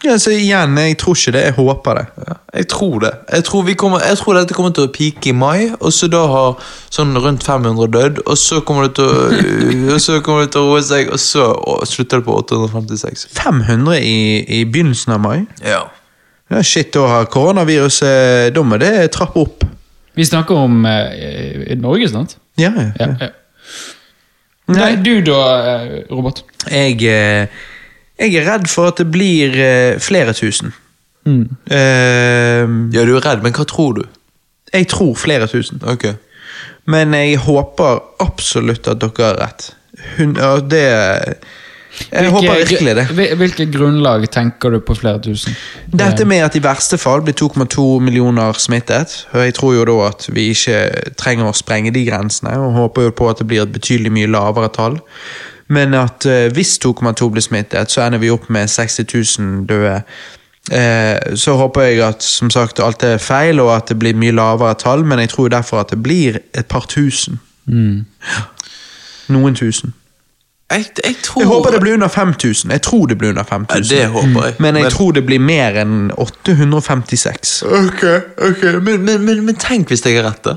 Ja, 0.00 0.14
så 0.18 0.32
igjen, 0.32 0.78
jeg 0.80 0.96
tror 1.00 1.16
ikke 1.18 1.32
det, 1.34 1.42
jeg 1.44 1.54
håper 1.58 1.98
det. 1.98 2.04
Ja, 2.24 2.34
jeg 2.56 2.68
tror 2.72 3.00
det. 3.02 3.10
Jeg 3.32 3.44
tror, 3.44 3.62
vi 3.66 3.74
kommer, 3.74 4.00
jeg 4.00 4.16
tror 4.16 4.38
dette 4.38 4.56
kommer 4.56 4.72
til 4.76 4.86
å 4.88 4.92
peake 4.94 5.28
i 5.28 5.34
mai, 5.36 5.68
og 5.76 5.92
så 5.92 6.08
da 6.08 6.22
har 6.30 6.70
sånn 6.88 7.12
rundt 7.20 7.44
500 7.44 7.90
dødd, 7.92 8.22
og 8.24 8.38
så 8.40 8.62
kommer 8.64 8.88
det 8.88 8.94
til 8.96 9.10
å, 9.12 9.28
og 9.94 10.00
så 10.00 10.20
kommer 10.24 10.46
det 10.46 10.54
til 10.56 10.64
å 10.64 10.72
roe 10.72 10.84
seg, 10.84 11.12
og 11.12 11.20
så 11.20 11.50
og 11.52 11.84
slutter 11.88 12.22
det 12.22 12.28
på 12.30 12.38
856. 12.40 13.26
500 13.36 13.98
i, 14.00 14.20
i 14.60 14.62
begynnelsen 14.64 15.18
av 15.18 15.24
mai? 15.26 15.38
Ja. 15.66 15.84
Ja, 16.50 16.62
shit, 16.66 16.94
da 16.96 17.04
har 17.06 17.28
koronaviruset 17.30 18.56
Da 18.56 18.62
må 18.66 18.80
det 18.82 19.12
trappe 19.14 19.38
opp. 19.44 19.62
Vi 20.18 20.24
snakker 20.26 20.64
om 20.64 20.80
eh, 20.88 21.76
Norge, 21.78 22.08
sant? 22.10 22.34
Ja, 22.58 22.72
ja. 22.74 22.88
Ja, 22.98 23.12
ja. 23.20 23.28
Nei, 24.70 24.94
du 25.02 25.20
da, 25.26 25.38
eh, 25.60 25.92
Robert? 26.10 26.42
Jeg, 26.70 26.98
eh, 27.06 27.46
jeg 28.20 28.34
er 28.36 28.46
redd 28.52 28.68
for 28.68 28.90
at 28.92 29.00
det 29.00 29.08
blir 29.10 29.56
eh, 29.58 29.98
flere 30.02 30.34
tusen. 30.36 30.72
Mm. 31.26 31.46
Eh, 31.70 32.64
ja, 32.94 33.04
du 33.04 33.14
er 33.16 33.24
redd, 33.24 33.42
men 33.44 33.52
hva 33.56 33.66
tror 33.68 34.00
du? 34.00 34.04
jeg 34.70 34.86
tror 34.86 35.16
flere 35.18 35.48
tusen. 35.50 35.80
Ok. 35.82 36.04
Men 36.86 37.10
jeg 37.16 37.40
håper 37.42 37.96
absolutt 38.22 38.86
at 38.92 39.00
dere 39.02 39.24
har 39.26 39.40
rett. 39.40 39.64
Hun, 40.16 40.36
ja, 40.38 40.52
det 40.62 40.84
Jeg 42.12 42.30
håper 42.30 42.60
virkelig 42.62 42.94
det. 42.96 43.04
Hvil- 43.10 43.34
Hvilket 43.40 43.72
grunnlag 43.74 44.28
tenker 44.30 44.70
du 44.70 44.78
på 44.80 44.94
flere 44.94 45.18
tusen? 45.20 45.56
Dette 45.90 46.24
med 46.24 46.44
at 46.46 46.54
i 46.56 46.62
verste 46.62 46.98
fall 47.02 47.20
blir 47.26 47.34
2,2 47.34 47.98
millioner 48.00 48.52
smittet. 48.62 49.26
og 49.34 49.42
Jeg 49.44 49.54
tror 49.58 49.74
jo 49.74 49.84
da 49.90 49.96
at 50.08 50.28
vi 50.30 50.46
ikke 50.54 50.78
trenger 51.18 51.50
å 51.50 51.56
sprenge 51.58 51.90
de 51.92 52.04
grensene, 52.06 52.54
og 52.62 52.72
håper 52.78 53.08
jo 53.08 53.10
på 53.10 53.28
at 53.30 53.38
det 53.42 53.48
blir 53.50 53.62
et 53.66 53.72
betydelig 53.74 54.12
mye 54.14 54.30
lavere 54.30 54.70
tall. 54.72 55.00
Men 55.70 55.94
at 55.94 56.26
eh, 56.26 56.48
hvis 56.52 56.78
2,2 56.82 57.28
blir 57.30 57.42
smittet, 57.44 57.90
så 57.92 58.02
ender 58.02 58.18
vi 58.18 58.30
opp 58.34 58.48
med 58.50 58.68
60 58.68 59.06
000 59.38 59.66
døde. 59.70 60.00
Eh, 60.72 61.36
så 61.38 61.54
håper 61.56 61.86
jeg 61.88 62.02
at 62.04 62.22
som 62.26 62.50
sagt 62.50 62.80
alt 62.82 63.02
er 63.06 63.18
feil, 63.22 63.60
og 63.62 63.70
at 63.76 63.88
det 63.92 63.98
blir 64.02 64.18
mye 64.18 64.34
lavere 64.34 64.74
tall, 64.78 65.04
men 65.06 65.22
jeg 65.22 65.28
tror 65.36 65.48
derfor 65.54 65.80
at 65.84 65.90
det 65.94 66.02
blir 66.02 66.40
et 66.54 66.66
par 66.66 66.86
tusen. 66.90 67.38
Mm. 67.66 68.04
Noen 69.30 69.54
tusen. 69.54 69.94
Jeg, 70.70 70.84
jeg 71.04 71.14
tror 71.22 71.42
Jeg 71.42 71.48
håper 71.50 71.70
det 71.74 71.80
blir 71.82 71.94
under 71.94 72.08
5000. 72.08 72.70
Jeg 72.70 72.82
tror 72.82 73.06
det 73.10 73.16
blir 73.18 73.28
under 73.32 73.42
5000. 73.42 73.96
Ja, 73.96 74.02
det 74.02 74.10
håper 74.12 74.44
jeg. 74.46 74.54
Men 74.58 74.74
jeg 74.76 74.82
Men- 74.82 74.92
tror 74.92 75.12
det 75.12 75.24
blir 75.26 75.38
mer 75.40 75.78
enn 75.82 76.10
856. 76.18 77.62
Ok, 77.62 78.04
ok, 78.38 78.62
men, 78.82 79.02
men, 79.04 79.24
men, 79.24 79.44
men 79.46 79.54
tenk 79.58 79.88
hvis 79.90 80.04
jeg 80.06 80.16
har 80.20 80.28
rett, 80.30 80.44
da. 80.44 80.56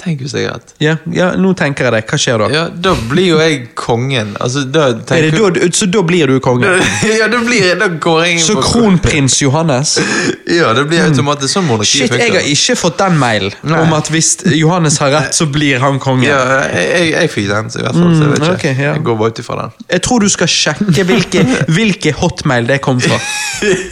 Tenk 0.00 0.22
hvis 0.24 0.32
jeg 0.32 0.46
har 0.48 0.54
rett. 0.56 0.70
Ja, 0.80 0.94
ja, 1.12 1.26
nå 1.36 1.50
tenker 1.58 1.84
jeg 1.84 1.92
det. 1.92 1.98
Hva 2.08 2.16
skjer 2.16 2.38
da? 2.40 2.46
Ja, 2.48 2.60
Da 2.72 2.94
blir 3.10 3.26
jo 3.34 3.40
jeg 3.42 3.66
kongen. 3.76 4.30
Altså, 4.40 4.62
da 4.64 4.86
Er 4.86 4.94
det 4.96 5.02
tenker 5.10 5.50
da, 5.58 5.66
så 5.76 5.88
da 5.92 6.00
blir 6.08 6.30
du 6.30 6.38
konge? 6.40 6.70
Ja, 7.20 7.26
da 7.28 7.40
blir 7.44 7.66
jeg 7.66 7.76
da 7.82 7.88
går 8.00 8.22
jeg 8.24 8.38
inn 8.38 8.40
Så 8.46 8.54
på- 8.56 8.62
kronprins 8.64 9.36
Johannes? 9.42 9.98
Ja, 10.60 10.70
det 10.74 10.86
blir 10.88 11.04
automatisk 11.04 11.52
sånn 11.52 11.66
monarki 11.68 12.00
Shit, 12.00 12.14
jeg 12.16 12.32
har 12.32 12.48
ikke 12.48 12.78
fått 12.80 12.96
den 13.02 13.18
mailen 13.20 13.52
Nei. 13.68 13.82
om 13.84 13.92
at 13.98 14.08
hvis 14.10 14.30
Johannes 14.56 14.96
har 15.04 15.12
rett, 15.12 15.36
så 15.36 15.44
blir 15.52 15.78
han 15.84 16.00
konge. 16.02 16.24
Ja, 16.26 16.40
jeg, 16.72 16.88
jeg, 16.96 17.12
jeg 17.18 17.30
fikk 17.36 17.50
den, 17.52 17.68
så 17.70 17.82
i 17.82 17.84
hvert 17.84 18.00
fall. 18.00 18.16
Så 18.16 18.24
jeg 18.24 18.32
vet 18.32 18.40
ikke. 18.40 18.48
Mm, 18.48 18.56
ok, 18.56 18.64
ja. 18.86 18.94
Jeg 18.96 19.04
går 19.10 19.20
bare 19.20 19.34
ut 19.36 19.42
ifra 19.44 19.58
den. 19.60 19.76
Jeg 19.92 20.04
tror 20.08 20.24
du 20.24 20.28
skal 20.32 20.50
sjekke 20.56 21.06
hvilke, 21.12 21.44
hvilke 21.76 22.14
hotmail 22.22 22.66
det 22.72 22.80
kom 22.88 23.04
fra. 23.04 23.20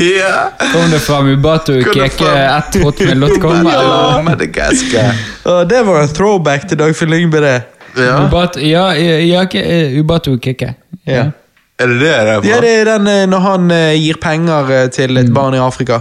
ja. 0.00 0.32
Kom 0.72 0.88
det 0.90 1.02
fra 1.04 1.20
Mubatu 1.28 1.74
Kom 1.84 1.92
det 2.00 2.08
Keke 2.16 2.24
fra- 2.24 2.48
at 2.56 2.80
hotmail.com? 2.82 3.68
Ja, 3.68 3.76
eller? 3.84 4.24
Madagaskar. 4.32 5.22
Å, 5.48 5.60
det 5.68 5.84
var 5.86 5.97
en 6.02 6.14
throwback 6.14 6.68
til 6.68 6.78
Dagfinn 6.80 7.10
Lyngby, 7.10 7.40
det. 7.44 7.56
Ja. 7.98 8.18
Ubatu, 8.26 8.60
ja, 8.62 8.90
ja, 8.94 9.42
eh, 9.58 9.96
Ubatu 10.00 10.36
Keke. 10.38 10.74
Ja. 11.06 11.30
Er 11.78 11.86
det 11.86 11.98
det 12.00 12.10
det 12.10 12.12
er 12.12 12.46
Ja, 12.48 12.60
det 12.60 12.70
er 12.80 12.84
den 12.98 13.06
eh, 13.06 13.24
når 13.30 13.40
han 13.40 13.70
eh, 13.70 13.94
gir 13.98 14.18
penger 14.22 14.88
til 14.94 15.16
et 15.16 15.32
barn 15.34 15.54
i 15.54 15.58
Afrika. 15.62 16.00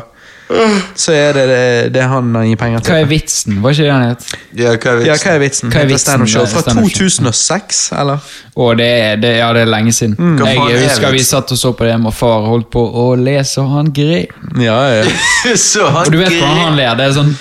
Så 0.95 1.11
er 1.11 1.34
det 1.36 1.44
det, 1.49 1.94
det 1.94 2.03
han 2.07 2.30
gir 2.48 2.56
penger 2.56 2.80
til. 2.80 2.94
Hva 2.94 3.02
er 3.03 3.10
vitsen? 3.10 3.57
Var 3.64 3.74
ikke 3.76 3.84
det 3.84 3.91
han 3.91 4.06
het? 4.07 4.28
Ja, 4.56 4.76
hva 4.78 4.94
er 4.94 5.02
Ja, 5.03 5.14
vitsen? 5.18 5.28
hva 5.28 5.34
er 5.34 5.41
vitsen? 5.41 5.72
Hva 5.74 5.82
er 5.82 5.90
vitsen? 5.90 6.22
Er 6.22 6.48
Fra 6.48 6.61
Stand 6.61 6.80
Up 6.80 6.88
Show. 6.88 7.10
2006, 7.10 7.82
eller? 7.99 8.30
Å, 8.56 8.69
det 8.80 8.88
er, 8.88 9.19
det, 9.22 9.34
ja, 9.41 9.49
det 9.57 9.65
er 9.65 9.72
lenge 9.74 9.91
siden. 9.98 10.15
Mm. 10.15 10.38
Jeg, 10.45 10.56
Jeg 10.56 10.78
er 10.78 10.86
husker 10.88 11.11
vi 11.18 11.24
satt 11.28 11.52
og 11.52 11.60
så 11.60 11.74
på 11.76 11.84
det 11.90 11.98
og 11.99 12.14
far 12.15 12.48
holdt 12.48 12.69
på 12.72 12.80
å 13.03 13.10
lese, 13.19 13.60
og 13.61 13.74
han 13.76 13.91
gren. 13.91 14.32
Ja, 14.64 14.80
ja. 15.02 15.03
Så 15.69 15.84
han 15.91 16.06
Og 16.07 16.15
du 16.15 16.18
vet 16.22 16.32
hvordan 16.38 16.64
han 16.64 16.80
ler. 16.80 16.95
Det 16.95 17.10
er 17.10 17.18
sånn 17.19 17.36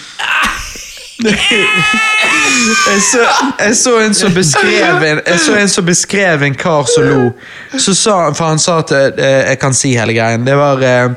Jeg 2.86 3.00
så, 3.02 3.18
jeg 3.58 3.76
så 3.76 3.92
en 4.00 4.14
som 4.14 4.34
beskrev 4.34 5.02
jeg 5.04 5.38
så 5.40 5.54
en 5.56 5.68
som 5.68 5.84
beskrev 5.86 6.42
en 6.42 6.54
kar 6.58 6.84
som 6.88 7.04
lo. 7.04 7.30
Så 7.78 7.94
sa 7.94 8.16
for 8.34 8.44
han 8.50 8.60
sa 8.62 8.78
at 8.82 8.92
eh, 8.92 9.50
jeg 9.52 9.58
kan 9.60 9.74
si 9.76 9.92
hele 9.96 10.14
greien. 10.16 10.44
Det 10.46 10.56
var 10.58 10.82
eh, 10.82 11.10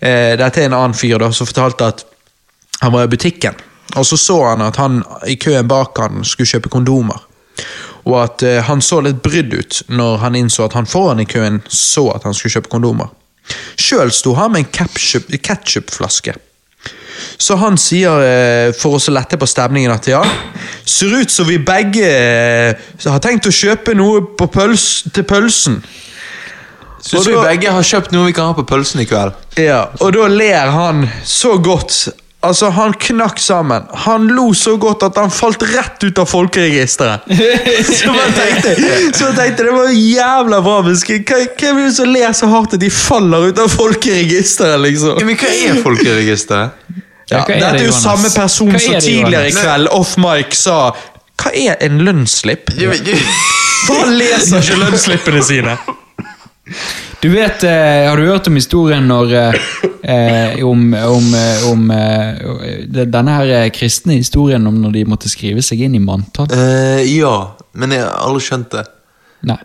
eh, 0.00 0.32
Dette 0.38 0.62
er 0.62 0.68
en 0.70 0.76
annen 0.78 0.96
fyr 0.96 1.18
da, 1.22 1.30
som 1.34 1.48
fortalte 1.48 1.88
at 1.90 2.04
han 2.80 2.94
var 2.94 3.06
i 3.06 3.12
butikken. 3.12 3.58
Og 3.96 4.06
så 4.06 4.16
så 4.20 4.38
han 4.48 4.64
at 4.66 4.76
han 4.80 5.02
i 5.26 5.36
køen 5.40 5.68
bak 5.68 5.98
han 5.98 6.24
skulle 6.24 6.50
kjøpe 6.50 6.72
kondomer. 6.72 7.22
Og 8.06 8.18
at 8.22 8.42
eh, 8.46 8.62
han 8.66 8.82
så 8.82 9.00
litt 9.04 9.22
brydd 9.24 9.54
ut 9.54 9.82
når 9.88 10.18
han 10.22 10.38
innså 10.38 10.66
at 10.68 10.78
han 10.78 10.86
foran 10.90 11.22
i 11.22 11.28
køen 11.28 11.62
så 11.68 12.08
at 12.14 12.26
han 12.28 12.34
skulle 12.34 12.58
kjøpe 12.58 12.72
kondomer. 12.72 13.10
Sjøl 13.78 14.10
sto 14.14 14.34
han 14.38 14.52
med 14.54 14.64
en 14.64 14.72
ketchup- 14.74 15.30
ketchupflaske. 15.38 16.34
Så 17.38 17.56
han 17.60 17.78
sier, 17.80 18.22
eh, 18.22 18.72
for 18.76 18.98
å 18.98 19.14
lette 19.14 19.38
på 19.38 19.48
stemningen, 19.48 19.94
at 19.94 20.08
ja, 20.10 20.22
ser 20.84 21.14
ut 21.20 21.32
som 21.32 21.48
vi 21.48 21.58
begge 21.58 22.10
eh, 22.10 22.90
har 23.06 23.22
tenkt 23.24 23.48
å 23.48 23.54
kjøpe 23.54 23.96
noe 23.96 24.22
på 24.38 24.50
pøls, 24.52 25.06
til 25.12 25.26
pølsen. 25.28 25.80
Syns 27.06 27.20
Og 27.20 27.26
vi 27.28 27.34
begge 27.38 27.70
har 27.70 27.86
kjøpt 27.86 28.14
noe 28.14 28.26
vi 28.26 28.34
kan 28.34 28.50
ha 28.50 28.54
på 28.56 28.66
pølsen 28.66 29.04
i 29.04 29.06
kveld? 29.06 29.36
Ja, 29.60 29.86
og 30.00 30.14
da 30.16 30.26
ler 30.32 30.72
han 30.74 31.04
så 31.22 31.54
godt. 31.62 32.08
Altså, 32.46 32.68
han 32.70 32.92
knakk 33.00 33.40
sammen. 33.42 33.86
Han 34.06 34.28
lo 34.36 34.50
så 34.54 34.76
godt 34.78 35.02
at 35.06 35.16
han 35.18 35.32
falt 35.34 35.64
rett 35.66 36.02
ut 36.04 36.18
av 36.22 36.28
folkeregisteret. 36.30 37.26
så 37.98 38.12
man 38.14 38.36
tenkte, 38.36 38.74
så 39.16 39.30
man 39.30 39.38
tenkte 39.38 39.66
det 39.66 39.74
var 39.74 39.90
jævla 39.94 40.60
bra 40.62 40.76
beskrevet. 40.86 41.56
Hvem 41.58 41.80
er 41.80 41.88
det 41.88 41.96
som 41.96 42.12
ler 42.12 42.36
så 42.36 42.50
hardt 42.52 42.76
at 42.76 42.84
de 42.84 42.92
faller 42.92 43.48
ut 43.50 43.62
av 43.62 43.72
folkeregisteret, 43.72 44.78
liksom? 44.84 45.18
Ja, 45.22 45.26
men 45.26 45.40
hva 45.40 45.50
er 45.56 45.82
folkeregisteret? 45.82 47.02
Ja, 47.26 47.40
ja, 47.40 47.42
er 47.42 47.58
dette 47.58 47.72
det, 47.74 47.80
er 47.80 47.88
jo 47.88 47.94
samme 47.96 48.28
person 48.30 48.70
Hva 48.70 48.78
er 48.78 48.84
som 48.84 49.00
tidligere 49.02 49.48
i 49.50 49.54
kveld 49.56 49.88
off 49.90 50.12
mic 50.22 50.54
sa 50.54 50.76
Hva 51.42 51.50
er 51.50 51.80
en 51.82 51.98
lønnsslipp? 52.06 52.70
Han 53.88 54.14
leser 54.20 54.62
ikke 54.62 54.78
lønnsslippene 54.84 55.42
sine. 55.42 55.74
Du 57.22 57.28
vet, 57.32 57.64
eh, 57.66 58.06
Har 58.06 58.16
du 58.16 58.26
hørt 58.26 58.46
om 58.46 58.54
historien 58.58 59.06
når 59.10 59.34
eh, 59.34 59.58
eh, 60.02 60.64
Om, 60.66 60.88
om, 60.94 61.28
eh, 61.34 61.66
om 61.70 61.90
eh, 61.90 62.86
denne 62.86 63.36
her 63.40 63.52
eh, 63.60 63.68
kristne 63.74 64.20
historien 64.20 64.66
om 64.66 64.78
når 64.82 64.98
de 64.98 65.04
måtte 65.10 65.30
skrive 65.30 65.62
seg 65.66 65.82
inn 65.86 65.98
i 65.98 66.02
manntall? 66.02 66.50
Eh, 66.54 67.02
ja, 67.16 67.36
men 67.74 67.94
jeg 67.94 68.06
har 68.06 68.18
aldri 68.22 68.46
skjønt 68.46 68.74
det. 68.74 68.86
Nei. 69.50 69.58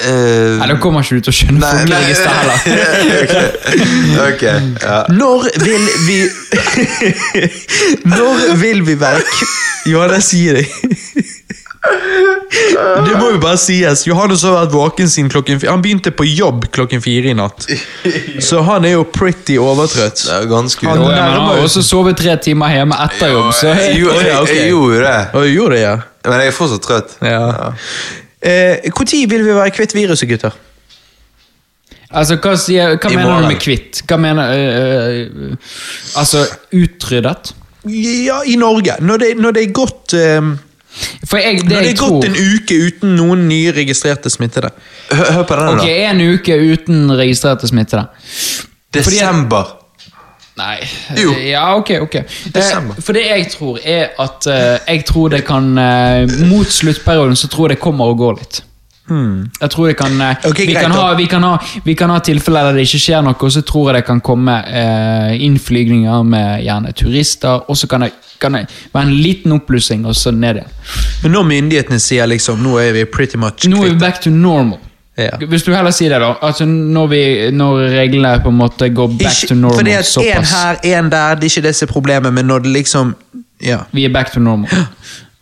Eh, 0.00 0.10
eh, 0.10 0.58
Nei, 0.60 0.66
Da 0.70 0.76
kommer 0.80 1.02
ikke 1.04 1.18
du 1.18 1.26
til 1.26 1.32
å 1.32 1.36
skjønne 1.36 1.60
Nei, 1.60 1.84
nei. 1.84 1.84
folkeregisteret 1.84 2.50
heller. 2.64 3.24
ok, 4.26 4.30
ok, 4.30 4.42
ja. 4.84 4.98
Når 5.12 5.48
vil 5.60 5.84
vi 6.06 6.18
Når 8.14 8.56
vil 8.62 8.82
vi 8.86 8.94
være 9.00 9.20
k- 9.26 9.50
Johannes, 9.92 10.24
si 10.32 10.46
det. 10.52 10.66
Det 11.80 13.14
må 13.16 13.30
jo 13.32 13.38
bare 13.40 13.56
sies. 13.60 14.02
Johannes 14.04 14.42
har 14.44 14.52
vært 14.52 14.72
våken 14.74 15.08
siden 15.08 15.30
klokken 15.32 15.60
fire. 15.62 15.70
Han 15.72 15.80
begynte 15.84 16.10
på 16.12 16.26
jobb 16.28 16.66
klokken 16.74 17.00
fire 17.00 17.30
i 17.32 17.36
natt. 17.38 17.64
Så 18.44 18.60
han 18.66 18.84
er 18.84 18.98
jo 18.98 19.04
pretty 19.08 19.56
overtrøtt. 19.60 20.20
Det 20.26 20.34
er 20.42 20.48
ganske 20.50 20.86
Han- 20.90 21.00
ja, 21.08 21.22
han 21.32 21.46
har 21.48 21.62
også 21.64 21.82
sovet 21.86 22.18
tre 22.20 22.36
timer 22.44 22.74
hjemme 22.74 22.98
etter 23.06 23.32
jobb, 23.32 23.48
så 23.56 23.72
Jeg, 23.72 24.02
Å, 24.04 24.18
jeg, 24.20 24.56
jeg 24.58 24.68
gjorde 24.74 25.00
det, 25.06 25.20
Og 25.34 25.48
gjorde 25.48 25.74
det, 25.78 25.80
ja. 25.86 25.94
men 26.28 26.40
jeg 26.44 26.52
er 26.52 26.58
fortsatt 26.58 26.84
trøtt. 26.84 27.16
ja. 27.24 27.46
Eh, 27.48 27.72
Når 28.42 29.26
vil 29.28 29.44
vi 29.44 29.54
være 29.54 29.70
kvitt 29.76 29.94
viruset, 29.94 30.28
gutter? 30.30 30.54
Altså, 32.10 32.36
hva, 32.42 32.56
sier, 32.58 32.96
hva 32.98 33.10
mener 33.12 33.28
morgen. 33.28 33.44
du 33.46 33.52
med 33.52 33.60
kvitt? 33.62 34.00
Hva 34.08 34.16
mener 34.18 34.50
øh, 34.56 35.26
øh, 35.50 35.56
Altså, 36.18 36.42
utryddet? 36.74 37.52
Ja, 37.86 38.40
i 38.44 38.56
Norge. 38.60 38.96
Når 39.00 39.16
det, 39.22 39.28
når 39.38 39.54
det 39.56 39.62
er 39.62 39.70
gått 39.72 40.14
eh, 40.18 40.40
For 41.24 41.38
jeg, 41.38 41.62
det 41.62 41.70
Når 41.70 41.86
det 41.86 41.92
er 41.92 42.00
gått 42.00 42.26
en 42.28 42.36
uke 42.36 42.78
uten 42.88 43.14
noen 43.16 43.44
nye 43.48 43.70
registrerte 43.76 44.32
smittede. 44.32 44.72
Hør, 45.12 45.30
hør 45.38 45.46
på 45.48 45.60
den, 45.60 45.68
Ok, 45.76 45.84
da. 45.86 45.98
en 46.10 46.24
uke 46.34 46.56
uten 46.72 47.14
registrerte 47.20 47.70
smittede. 47.70 48.08
Desember. 48.92 49.76
Nei 50.60 50.78
Jo. 51.16 51.34
Ja, 51.40 51.74
ok, 51.76 51.90
ok. 52.04 52.16
Desember. 52.54 52.96
Eh, 52.98 53.04
for 53.04 53.16
det 53.16 53.26
jeg 53.26 53.46
tror, 53.54 53.78
er 53.84 54.10
at 54.20 54.46
eh, 54.50 54.78
jeg 54.86 55.04
tror 55.08 55.30
det 55.32 55.44
kan 55.48 55.70
eh, 55.78 56.34
Mot 56.50 56.68
sluttperioden 56.70 57.38
så 57.38 57.48
tror 57.48 57.68
jeg 57.68 57.78
det 57.78 57.84
kommer 57.84 58.12
og 58.12 58.18
går 58.20 58.42
litt. 58.42 58.64
Jeg 59.10 59.70
tror 59.72 59.88
det 59.90 59.96
kan, 59.98 60.12
okay, 60.46 60.68
vi, 60.68 60.74
kan 60.74 60.92
ha, 60.94 61.06
vi, 61.18 61.24
kan 61.26 61.42
ha, 61.42 61.56
vi 61.82 61.94
kan 61.98 62.12
ha 62.14 62.20
tilfeller 62.22 62.68
der 62.68 62.76
det 62.78 62.84
ikke 62.86 63.00
skjer 63.02 63.24
noe, 63.26 63.34
og 63.34 63.50
så 63.50 63.62
tror 63.66 63.88
jeg 63.88 63.96
det 63.96 64.02
kan 64.06 64.20
komme 64.22 64.54
eh, 64.70 65.32
innflygninger 65.48 66.22
med 66.30 66.62
gjerne 66.62 66.92
turister, 66.94 67.64
og 67.66 67.78
så 67.80 67.88
kan 67.90 68.06
det, 68.06 68.12
kan 68.38 68.54
det 68.54 68.68
være 68.92 69.08
en 69.08 69.16
liten 69.18 69.56
oppblussing, 69.56 70.06
og 70.06 70.14
så 70.14 70.30
ned 70.30 70.60
igjen. 70.62 70.78
Men 71.24 71.34
når 71.34 71.48
myndighetene 71.48 71.98
sier 71.98 72.30
liksom 72.30 72.62
nå 72.62 72.76
er 72.84 72.94
vi 73.00 73.04
pretty 73.10 73.40
much 73.40 73.66
Nå 73.66 73.82
er 73.82 73.96
vi 73.96 73.98
back 73.98 74.22
to 74.22 74.30
normal. 74.30 74.78
Ja. 75.20 75.36
Hvis 75.52 75.62
du 75.66 75.72
heller 75.74 75.92
sier 75.94 76.12
det, 76.14 76.20
da. 76.22 76.30
Altså 76.46 76.64
når, 76.68 77.06
vi, 77.10 77.22
når 77.52 77.82
reglene 77.92 78.40
på 78.44 78.48
en 78.52 78.56
måte 78.60 78.88
går 78.94 79.10
back 79.20 79.42
Ikke, 79.42 79.48
to 79.50 79.56
normal 79.58 79.78
fordi 79.80 79.92
at 79.98 80.12
en 80.24 80.46
her, 80.52 80.80
en 80.96 81.10
der, 81.12 81.34
det 81.40 81.48
er 81.48 81.52
ikke 81.52 81.66
det 81.66 81.74
som 81.76 81.88
er 81.88 81.92
problemet, 81.92 82.32
men 82.34 82.48
når 82.48 82.64
det 82.66 82.72
liksom 82.78 83.14
Ja. 83.60 83.82
Vi 83.92 84.04
er 84.04 84.12
back 84.12 84.32
to 84.32 84.40
normal. 84.40 84.70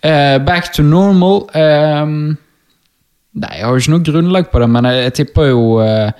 Uh, 0.02 0.38
back 0.46 0.72
to 0.74 0.82
normal 0.82 1.44
um, 1.54 2.36
Nei, 3.38 3.52
jeg 3.54 3.64
har 3.64 3.70
jo 3.70 3.82
ikke 3.82 3.92
noe 3.92 4.06
grunnlag 4.06 4.48
på 4.50 4.58
det, 4.62 4.68
men 4.74 4.88
jeg, 4.88 5.02
jeg 5.04 5.14
tipper 5.20 5.50
jo 5.52 5.64
uh, 5.78 6.10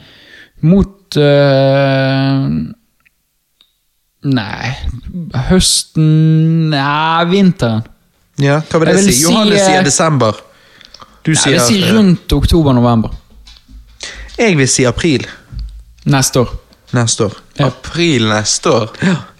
mot 0.63 1.19
uh, 1.19 2.47
Nei 4.29 4.73
Høsten 5.49 6.11
Nei, 6.71 7.25
vinteren. 7.33 7.83
ja 8.39 8.61
hva 8.71 8.83
vil 8.85 8.93
det 8.95 9.07
si? 9.09 9.23
Johannes 9.25 9.65
sier 9.65 9.83
desember. 9.87 10.37
Du 11.27 11.33
Jeg 11.33 11.41
sier 11.43 11.59
vil 11.59 11.65
si 11.67 11.81
rundt 11.91 12.33
oktober-november 12.33 13.15
Jeg 14.39 14.57
vil 14.59 14.69
si 14.71 14.85
april 14.87 15.27
neste 16.09 16.41
år. 16.41 16.53
neste 16.95 17.25
år. 17.27 17.35
April 17.61 18.29
neste 18.31 18.71
år. 18.71 18.93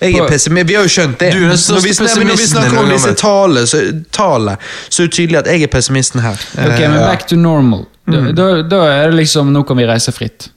Jeg 0.03 0.15
er 0.19 0.27
pessimist. 0.29 0.69
Vi 0.69 0.75
har 0.75 0.83
jo 0.85 0.89
skjønt 0.93 1.19
det. 1.21 1.31
Du 1.33 1.39
er 1.39 1.49
den 1.49 1.57
når, 1.57 1.81
vi, 1.87 1.93
nei, 2.05 2.25
når 2.29 2.37
vi 2.43 2.47
snakker 2.51 2.79
om 2.83 2.91
disse 2.93 3.15
tallene, 3.21 3.63
så, 3.71 3.81
tale, 4.13 4.57
så 4.91 5.03
er 5.03 5.07
det 5.09 5.15
tydelig 5.17 5.39
at 5.39 5.47
jeg 5.53 5.63
er 5.63 5.73
pessimisten 5.73 6.21
her. 6.25 6.37
Ok, 6.59 6.75
Eh, 6.81 6.91
men 6.91 6.99
back 7.07 7.27
to 7.31 7.37
normal. 7.37 7.87
Da, 8.09 8.19
Mm. 8.21 8.35
da, 8.35 8.45
da 8.63 8.77
er 8.89 9.11
det 9.11 9.17
liksom 9.21 9.51
Nå 9.53 9.63
kan 9.69 9.77
vi 9.77 9.85
reise 9.87 10.13
fritt. 10.13 10.49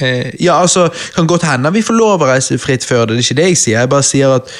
Eh, 0.00 0.30
ja, 0.40 0.60
altså, 0.62 0.88
kan 1.14 1.26
godt 1.26 1.42
hende 1.42 1.72
vi 1.72 1.82
får 1.82 1.94
lov 1.98 2.22
å 2.22 2.26
reise 2.30 2.58
fritt 2.58 2.84
før 2.86 3.06
det. 3.06 3.16
Det 3.16 3.18
er 3.18 3.26
ikke 3.26 3.36
det 3.42 3.48
jeg 3.48 3.56
sier. 3.58 3.78
Jeg 3.80 3.88
bare 3.88 4.02
sier 4.06 4.34
at 4.36 4.50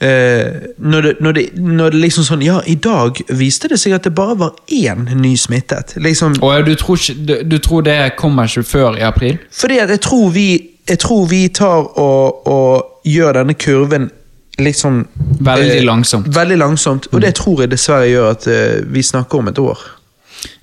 eh, 0.00 0.46
når, 0.78 1.00
det, 1.02 1.14
når, 1.20 1.32
det, 1.32 1.44
når 1.56 1.90
det 1.90 2.00
liksom 2.00 2.24
sånn 2.24 2.42
Ja, 2.44 2.60
i 2.66 2.74
dag 2.74 3.20
viste 3.28 3.68
det 3.68 3.80
seg 3.80 3.92
at 3.98 4.04
det 4.08 4.14
bare 4.16 4.36
var 4.40 4.54
én 4.72 5.06
ny 5.20 5.34
smittet. 5.36 5.94
Liksom, 5.96 6.38
Og 6.42 6.66
du 6.66 6.74
tror, 6.74 6.96
ikke, 6.96 7.14
du, 7.26 7.34
du 7.50 7.58
tror 7.58 7.82
det 7.86 7.98
kommer 8.16 8.48
ikke 8.48 8.62
før 8.62 8.96
i 8.98 9.04
april? 9.06 9.38
fordi 9.52 9.78
at 9.78 9.90
jeg 9.90 10.00
tror 10.00 10.30
vi, 10.30 10.48
jeg 10.88 10.98
tror 10.98 11.26
vi 11.30 11.48
tar 11.48 11.92
og, 11.98 12.46
og 12.46 13.04
gjør 13.04 13.32
denne 13.40 13.54
kurven 13.54 14.10
liksom 14.60 15.06
Veldig 15.40 15.78
eh, 15.78 15.84
langsomt. 15.84 16.26
Veldig 16.36 16.58
langsomt, 16.58 17.06
Og 17.12 17.22
det 17.22 17.34
tror 17.34 17.62
jeg 17.62 17.70
dessverre 17.72 18.08
gjør 18.10 18.30
at 18.34 18.46
eh, 18.46 18.82
vi 18.92 19.02
snakker 19.02 19.38
om 19.38 19.48
et 19.48 19.58
år. 19.58 19.78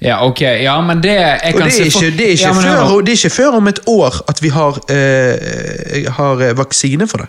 Ja, 0.02 0.20
ok. 0.26 0.42
Ja, 0.42 0.82
men 0.82 1.02
det 1.04 1.14
jeg 1.14 1.54
Og 1.54 1.60
kan 1.60 1.70
det 1.70 1.80
er, 1.80 1.86
ikke, 1.86 2.12
det, 2.18 2.28
er 2.28 2.32
ikke 2.36 2.48
Ja, 2.48 2.54
før, 2.54 3.02
det 3.02 3.14
er 3.14 3.18
ikke 3.18 3.36
før 3.36 3.58
om 3.58 3.68
et 3.68 3.80
år 3.88 4.22
at 4.30 4.44
vi 4.44 4.50
har, 4.50 4.80
eh, 4.90 6.06
har 6.18 6.42
eh, 6.42 6.58
vaksine 6.58 7.08
for 7.08 7.18
det. 7.26 7.28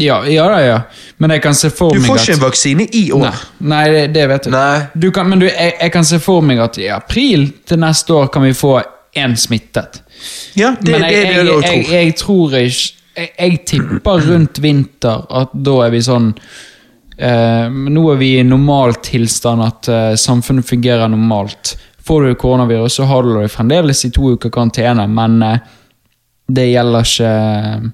Ja, 0.00 0.22
ja 0.26 0.60
ja. 0.60 0.78
Men 1.20 1.34
jeg 1.34 1.42
kan 1.44 1.54
se 1.54 1.68
for 1.70 1.92
Du 1.92 2.00
meg 2.00 2.08
får 2.08 2.20
at 2.20 2.24
ikke 2.24 2.36
en 2.38 2.44
vaksine 2.46 2.86
i 2.96 3.02
år. 3.12 3.26
Nei, 3.26 3.34
nei 3.74 3.82
det, 3.92 4.06
det 4.14 4.24
vet 4.30 4.48
jeg. 4.48 4.54
Nei. 4.54 4.80
Du 4.94 5.10
kan, 5.12 5.28
men 5.28 5.42
du, 5.42 5.46
jeg, 5.50 5.76
jeg 5.76 5.92
kan 5.92 6.08
se 6.08 6.20
for 6.22 6.44
meg 6.44 6.62
at 6.64 6.80
i 6.80 6.88
april 6.92 7.50
til 7.68 7.82
neste 7.82 8.16
år 8.16 8.32
kan 8.32 8.46
vi 8.46 8.54
få 8.56 8.78
én 9.20 9.36
smittet. 9.36 10.00
Ja, 10.56 10.72
det, 10.80 10.90
men 10.90 11.04
det 11.04 11.12
er 11.12 11.12
det 11.12 11.36
jeg, 11.36 11.46
du 11.46 11.52
jeg, 11.52 11.62
tror. 11.62 11.94
jeg, 11.94 12.16
tror 12.16 12.58
ikke 12.62 13.02
jeg, 13.12 13.32
jeg 13.36 13.58
tipper 13.68 14.28
rundt 14.30 14.60
vinter 14.64 15.24
at 15.42 15.52
da 15.52 15.74
er 15.84 15.92
vi 15.92 16.00
sånn 16.04 16.30
eh, 17.18 17.66
Nå 17.68 18.04
er 18.12 18.20
vi 18.20 18.30
i 18.38 18.46
normal 18.46 18.96
tilstand, 19.04 19.64
at 19.66 19.90
eh, 19.92 20.14
samfunnet 20.16 20.68
fungerer 20.68 21.12
normalt. 21.12 21.74
Får 22.02 22.24
du 22.24 22.38
koronavirus, 22.40 22.96
så 22.96 23.10
har 23.10 23.26
du 23.26 23.34
det 23.36 23.52
fremdeles 23.52 24.06
i 24.08 24.12
to 24.14 24.32
uker 24.32 24.50
karantene, 24.54 25.04
men 25.12 25.42
eh, 25.44 25.60
det 26.48 26.66
gjelder 26.72 27.06
ikke 27.06 27.92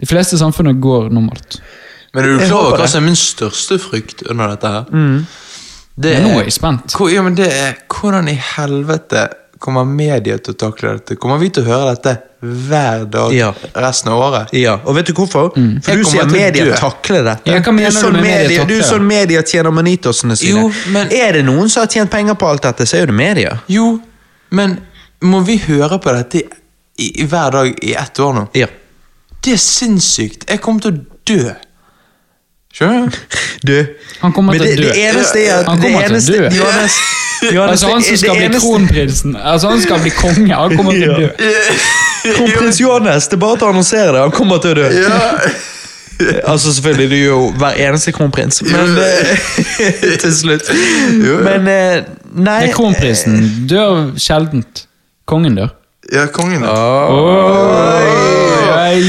De 0.00 0.06
fleste 0.08 0.38
samfunnet 0.40 0.80
går 0.80 1.10
normalt. 1.12 1.60
Men 2.14 2.24
er 2.24 2.28
du 2.38 2.46
klar 2.46 2.64
over 2.72 2.78
hva 2.80 2.88
som 2.90 3.02
er 3.04 3.06
min 3.10 3.18
største 3.18 3.78
frykt 3.78 4.24
under 4.30 4.48
dette 4.56 4.66
her? 4.66 4.88
Det 6.00 6.14
er, 6.16 6.22
nå 6.24 6.38
er 6.40 6.46
jeg 6.48 6.52
spent. 6.56 6.94
Hvor, 6.96 7.10
ja, 7.12 7.22
men 7.22 7.34
det 7.36 7.50
er 7.52 7.76
Hvordan 7.92 8.28
i 8.32 8.34
helvete 8.56 9.28
kommer 9.60 9.84
media 9.84 10.38
til 10.40 10.54
å 10.54 10.58
takle 10.58 10.94
dette? 10.96 11.16
Kommer 11.20 11.38
vi 11.42 11.50
til 11.52 11.66
å 11.66 11.68
høre 11.68 11.90
dette 11.94 12.14
hver 12.40 13.02
dag 13.12 13.34
Ja. 13.36 13.50
resten 13.76 14.08
av 14.10 14.18
året? 14.24 14.54
Ja, 14.56 14.78
og 14.88 14.94
vet 14.96 15.06
du 15.06 15.12
hvorfor? 15.12 15.50
For 15.52 15.92
Jeg 15.92 16.00
du 16.00 16.04
sier 16.08 16.24
media 16.30 16.64
dø. 16.64 16.72
takler 16.80 17.22
dette. 17.28 17.50
Ja, 17.52 17.58
hva 17.60 17.64
Du 17.64 17.68
er 17.68 17.76
mener 17.76 17.90
du 17.90 17.98
sånn 18.00 18.12
med 18.16 18.22
media 18.24 18.48
media, 18.48 18.64
du 18.64 18.74
er 18.78 18.86
sånn 18.88 19.06
media 19.06 19.42
tjener 19.42 19.70
manitosene 19.76 20.36
sine. 20.40 20.60
Jo, 20.62 20.72
men- 20.90 21.12
Er 21.12 21.32
det 21.32 21.44
noen 21.44 21.68
som 21.68 21.82
har 21.82 21.88
tjent 21.88 22.10
penger 22.10 22.34
på 22.34 22.48
alt 22.48 22.62
dette, 22.62 22.86
så 22.88 23.02
er 23.02 23.06
det 23.06 23.14
media. 23.14 23.58
Jo, 23.68 24.00
men 24.50 24.78
må 25.22 25.44
vi 25.44 25.58
høre 25.58 26.00
på 26.00 26.16
dette 26.16 26.34
i, 26.38 26.44
i, 27.00 27.24
hver 27.30 27.50
dag 27.54 27.72
i 27.82 27.94
ett 27.98 28.20
år 28.20 28.32
nå? 28.36 28.46
Ja. 28.58 28.66
Det 29.44 29.52
er 29.56 29.60
sinnssykt. 29.62 30.44
Jeg 30.50 30.60
kommer 30.60 30.80
til 30.84 30.92
å 30.92 31.20
dø. 31.30 31.54
Skjønner 32.74 33.08
du? 33.10 33.16
Du, 33.60 33.74
Han 34.22 34.32
kommer 34.32 34.54
men 34.56 34.62
til 34.62 34.70
å 34.70 34.76
dø. 34.78 34.92
det 34.92 35.02
eneste 35.10 35.40
er 35.44 35.58
at 35.60 35.66
Han 35.68 35.80
det 35.82 35.90
kommer 35.90 36.06
til 36.06 36.14
å 36.14 36.16
eneste, 36.16 36.32
dø. 36.32 36.50
Johannes, 36.56 36.94
Johannes, 37.56 37.72
Altså 37.82 37.90
Han 37.90 38.02
som 38.04 38.12
det- 38.12 38.20
skal 38.20 38.30
det 38.30 38.38
bli 38.38 38.46
eneste- 38.46 38.68
kronprinsen, 38.68 39.34
altså 39.36 39.68
han 39.72 39.80
skal 39.84 40.00
bli 40.04 40.12
konge, 40.16 40.54
han 40.54 40.76
kommer 40.78 40.92
til 40.96 41.10
å 41.10 41.18
dø. 41.18 41.28
Kronprins 42.36 42.80
Johannes, 42.80 43.28
det 43.32 43.36
er 43.36 43.42
bare 43.42 43.56
til 43.60 43.66
å 43.66 43.72
annonsere 43.74 44.12
det. 44.16 44.22
Han 44.26 44.32
kommer 44.36 44.60
til 44.64 44.70
å 44.70 44.74
dø. 44.80 44.88
Altså 46.44 46.72
Selvfølgelig, 46.76 47.08
du 47.10 47.14
er 47.16 47.24
jo 47.24 47.38
hver 47.56 47.78
eneste 47.80 48.12
kronprins, 48.12 48.58
men 48.68 48.90
eh, 49.00 50.16
til 50.20 50.34
slutt. 50.36 50.68
Men 51.16 51.68
eh, 51.72 52.02
nei 52.36 52.58
Men 52.66 52.74
kronprinsen 52.76 53.38
dør 53.70 54.10
sjeldent. 54.20 54.82
Kongen 55.30 55.56
dør. 55.56 55.72
Ja, 56.10 56.24
kongen. 56.34 56.64
Oi, 56.66 56.74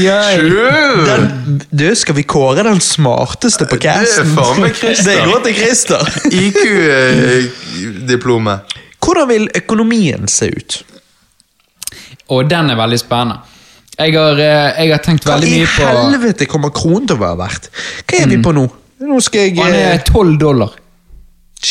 oi. 0.06 0.38
Sure. 0.38 1.02
den, 1.06 1.24
Du, 1.70 1.94
skal 1.98 2.14
vi 2.14 2.22
kåre 2.22 2.62
den 2.62 2.78
smarteste 2.80 3.66
på 3.66 3.76
casten? 3.82 4.22
Det 4.22 4.22
er 4.22 4.26
faen 4.36 4.60
meg 4.62 4.74
Christer. 4.80 5.10
Det 5.10 5.16
går 5.26 5.40
til 5.48 5.54
Christer. 5.58 6.02
IQ-diplomet. 6.42 8.58
Hvordan 9.02 9.26
vil 9.32 9.48
økonomien 9.58 10.28
se 10.30 10.46
ut? 10.54 10.70
Og 12.30 12.46
den 12.50 12.70
er 12.70 12.76
veldig 12.78 12.98
spennende. 13.02 13.38
Jeg 13.98 14.14
har, 14.14 14.38
eh, 14.40 14.78
jeg 14.84 14.90
har 14.94 15.02
tenkt 15.04 15.24
Hva 15.26 15.32
veldig 15.34 15.48
i 15.50 15.52
mye 15.58 15.66
på 15.74 15.82
helvete 15.90 16.46
kommer 16.48 16.70
kronen 16.74 17.06
til 17.10 17.16
å 17.18 17.20
være 17.26 17.38
verdt? 17.42 17.64
Hva 18.06 18.14
er 18.22 18.26
vi 18.30 18.38
på 18.46 18.50
nå? 18.56 18.64
Nå 19.02 19.16
skal 19.26 19.40
jeg 19.48 19.58
Han 19.58 19.74
er 19.74 19.92
eh, 19.98 20.04
tolv 20.06 20.34
dollar. 20.40 20.70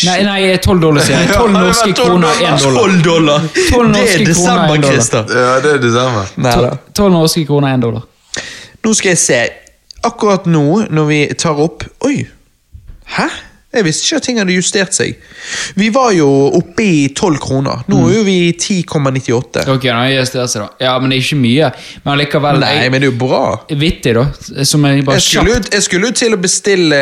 Nei, 0.08 0.22
nei, 0.24 0.58
tolv 0.64 0.80
dollar, 0.82 1.04
sier 1.04 1.20
jeg. 1.20 1.34
Tolv 1.36 1.52
norske 1.52 1.92
kroner, 1.98 2.38
én 2.40 2.56
dollar. 2.64 2.94
12 2.94 3.02
dollar! 3.04 3.48
Det 3.52 4.04
er 4.14 4.26
desember. 4.26 4.86
Christer. 4.86 5.34
Ja, 5.36 5.58
det 5.60 5.74
er. 5.84 6.30
Neida. 6.40 6.70
Tolv 6.96 7.12
norske 7.18 7.44
kroner, 7.46 7.76
én 7.76 7.84
dollar. 7.84 8.06
Nå 8.82 8.94
skal 8.98 9.12
jeg 9.12 9.20
se. 9.22 9.42
Akkurat 10.08 10.48
nå, 10.50 10.64
når 10.90 11.10
vi 11.12 11.20
tar 11.38 11.60
opp 11.62 11.84
Oi! 12.08 12.24
Hæ? 13.18 13.28
Jeg 13.72 13.86
visste 13.88 14.04
ikke 14.04 14.18
at 14.20 14.26
ting 14.28 14.40
hadde 14.42 14.52
justert 14.58 14.92
seg. 14.98 15.14
Vi 15.80 15.86
var 15.96 16.10
jo 16.12 16.26
oppe 16.58 16.84
i 16.84 17.06
12 17.16 17.38
kroner. 17.40 17.86
Nå 17.88 18.02
er 18.10 18.18
jo 18.18 18.24
vi 18.28 18.34
i 18.50 18.52
10,98. 18.60 19.62
Ok, 19.72 19.86
nå 19.88 20.02
gjør 20.12 20.18
justert 20.26 20.52
seg 20.52 20.66
da. 20.66 20.68
Ja, 20.84 20.96
men 21.00 21.14
det 21.14 21.20
er 21.22 21.24
ikke 21.24 21.38
mye. 21.40 21.70
Men 22.04 22.20
likevel 22.20 22.60
Nei, 22.60 22.74
men 22.92 23.00
det 23.00 23.08
er 23.08 23.14
jo 23.14 23.18
bra. 23.22 23.40
Vittig, 23.72 24.14
da. 24.18 24.26
Som 24.68 24.84
jeg 24.90 25.06
bare 25.08 25.22
Jeg 25.22 25.26
skulle, 25.30 25.56
kjapt. 25.56 25.72
jeg 25.78 25.86
skulle 25.88 26.12
jo 26.12 26.18
til 26.20 26.36
å 26.36 26.42
bestille 26.44 27.00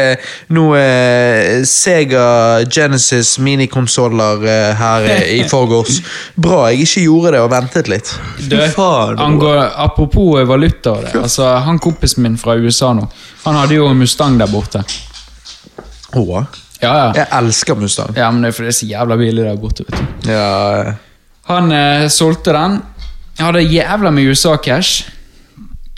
noe 0.53 0.77
eh, 0.83 1.65
Sega 1.65 2.27
Genesis 2.69 3.33
minikonsoller 3.41 4.45
eh, 4.45 4.69
her 4.83 5.09
eh, 5.15 5.25
i 5.39 5.43
forgårs. 5.55 5.99
Bra 6.37 6.67
jeg 6.69 6.85
ikke 6.85 7.05
gjorde 7.07 7.33
det 7.33 7.43
og 7.47 7.51
ventet 7.57 7.89
litt. 7.91 8.13
Du, 8.45 8.55
angår, 8.61 9.17
angå- 9.25 9.57
apropos 9.89 10.45
valuta 10.49 10.93
og 10.99 11.03
det. 11.09 11.15
Altså, 11.25 11.49
han 11.65 11.81
kompisen 11.81 12.23
min 12.29 12.37
fra 12.37 12.55
USA 12.61 12.93
nå, 12.93 13.09
han 13.47 13.57
hadde 13.63 13.81
jo 13.81 13.89
en 13.89 13.97
Mustang 14.05 14.37
der 14.39 14.53
borte. 14.53 14.85
Åh. 16.15 16.44
Ja, 16.81 16.94
ja. 16.95 17.07
Jeg 17.15 17.27
elsker 17.41 17.76
Mustang. 17.76 18.15
ja, 18.15 18.31
men 18.31 18.41
det 18.41 18.48
er 18.49 18.56
fordi 18.56 18.69
det 18.69 18.76
er 18.76 18.80
så 18.80 18.88
jævla 18.88 19.18
billig 19.19 19.45
der 19.45 19.56
borte. 19.60 19.84
vet 19.88 19.99
du. 19.99 20.31
Ja, 20.31 20.94
Han 21.49 21.72
eh, 21.72 22.07
solgte 22.10 22.53
den. 22.53 22.81
Hadde 23.40 23.61
jævla 23.64 24.11
mye 24.11 24.31
USA-cash. 24.31 25.10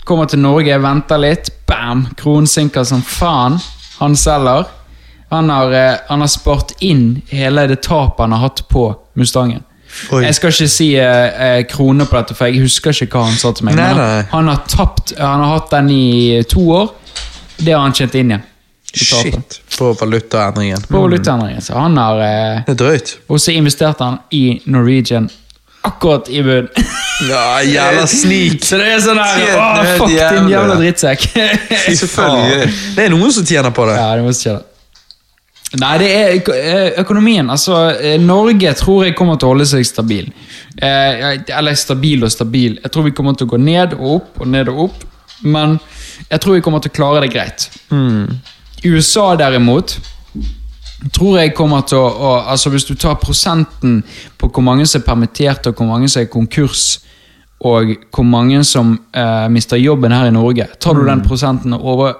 Kommer 0.04 0.24
til 0.26 0.38
Norge, 0.42 0.78
venter 0.82 1.18
litt. 1.22 1.50
Bam! 1.66 2.06
Kronen 2.18 2.46
synker 2.50 2.84
som 2.84 3.02
faen. 3.02 3.58
Han 4.00 4.16
selger. 4.16 4.64
Han 5.30 5.48
har, 5.50 5.72
eh, 5.72 5.98
han 6.08 6.20
har 6.20 6.28
spart 6.28 6.72
inn 6.80 7.22
hele 7.30 7.66
det 7.70 7.82
tapet 7.86 8.20
han 8.20 8.32
har 8.32 8.48
hatt 8.48 8.64
på 8.68 8.88
Mustangen. 9.14 9.62
Oi. 10.12 10.22
Jeg 10.24 10.34
skal 10.34 10.52
ikke 10.52 10.68
si 10.72 10.88
eh, 10.96 11.42
eh, 11.46 11.64
kroner 11.68 12.08
på 12.08 12.16
dette, 12.16 12.34
for 12.34 12.48
jeg 12.48 12.62
husker 12.64 12.96
ikke 13.04 13.18
hva 13.18 13.26
han 13.28 13.36
sa 13.40 13.52
til 13.52 13.68
meg. 13.68 13.76
Nei, 13.76 13.90
nei. 13.96 14.08
han, 14.16 14.28
han 14.32 14.48
har 14.48 14.62
tapt 14.68 15.12
Han 15.18 15.40
har 15.44 15.58
hatt 15.58 15.70
den 15.70 15.90
i 15.92 16.42
to 16.48 16.64
år. 16.72 16.90
Det 17.58 17.72
har 17.74 17.82
han 17.84 17.92
tjent 17.96 18.14
inn 18.18 18.32
igjen. 18.32 18.44
Shit. 18.94 19.60
På 19.78 19.92
valutaendringen. 19.92 20.82
På 20.88 21.00
valutaendringen. 21.00 21.62
Så 21.62 21.74
han 21.74 21.96
har 21.96 22.20
eh, 22.20 22.62
Det 22.66 22.74
er 22.74 22.80
drøyt. 22.84 23.14
Og 23.28 23.40
så 23.40 23.54
investerte 23.56 24.04
han 24.04 24.18
i 24.30 24.60
Norwegian 24.64 25.30
akkurat 25.82 26.28
i 26.30 26.42
bunn. 26.42 26.68
Ja, 27.22 27.60
jævla 27.62 28.06
snik. 28.10 28.64
Så 28.66 28.80
det 28.80 28.88
er 28.90 29.02
sånn 29.04 29.18
her 29.20 29.36
helt 29.38 30.00
fuck 30.00 30.10
din 30.10 30.48
jævla 30.50 30.74
drittsekk. 30.80 31.26
Selvfølgelig. 32.00 32.72
Det 32.96 33.04
er 33.04 33.12
noen 33.14 33.30
som 33.36 33.46
tjener 33.46 33.70
på 33.70 33.84
det. 33.86 33.94
ja, 34.00 34.08
det 34.18 34.24
må 34.26 34.32
det. 34.34 34.56
Nei, 35.78 35.92
det 36.02 36.08
er 36.50 36.98
økonomien. 37.00 37.46
Altså, 37.52 37.76
Norge 38.20 38.74
tror 38.80 39.06
jeg 39.06 39.14
kommer 39.16 39.38
til 39.38 39.48
å 39.48 39.52
holde 39.54 39.68
seg 39.70 39.86
stabil. 39.86 40.32
Eh, 40.76 41.38
eller 41.54 41.78
stabil 41.78 42.26
og 42.26 42.32
stabil. 42.34 42.74
Jeg 42.82 42.92
tror 42.92 43.06
vi 43.06 43.14
kommer 43.16 43.38
til 43.38 43.46
å 43.46 43.54
gå 43.54 43.60
ned 43.62 43.94
og 44.00 44.08
opp 44.16 44.42
og 44.42 44.50
ned 44.50 44.72
og 44.72 44.82
opp. 44.88 45.06
Men 45.46 45.78
jeg 46.28 46.42
tror 46.42 46.58
vi 46.58 46.64
kommer 46.66 46.82
til 46.82 46.92
å 46.92 46.98
klare 46.98 47.22
det 47.24 47.32
greit. 47.32 47.70
USA 48.84 49.34
derimot 49.38 49.98
tror 51.10 51.38
jeg 51.40 51.54
kommer 51.54 51.86
til 51.86 51.98
å, 51.98 52.06
å 52.06 52.34
altså 52.52 52.70
Hvis 52.70 52.86
du 52.86 52.94
tar 52.94 53.18
prosenten 53.22 54.02
på 54.38 54.50
hvor 54.50 54.62
mange 54.62 54.86
som 54.86 55.00
er 55.00 55.06
permittert, 55.06 55.66
og 55.66 55.80
hvor 55.80 55.88
mange 55.88 56.10
som 56.10 56.22
er 56.22 56.30
konkurs, 56.30 57.00
og 57.62 57.92
hvor 58.10 58.26
mange 58.26 58.64
som 58.66 58.96
eh, 59.14 59.48
mister 59.54 59.78
jobben 59.78 60.10
her 60.10 60.26
i 60.26 60.34
Norge 60.34 60.64
Tar 60.82 60.96
du 60.98 61.04
den 61.06 61.20
prosenten 61.22 61.76
og 61.76 61.84
over, 61.92 62.16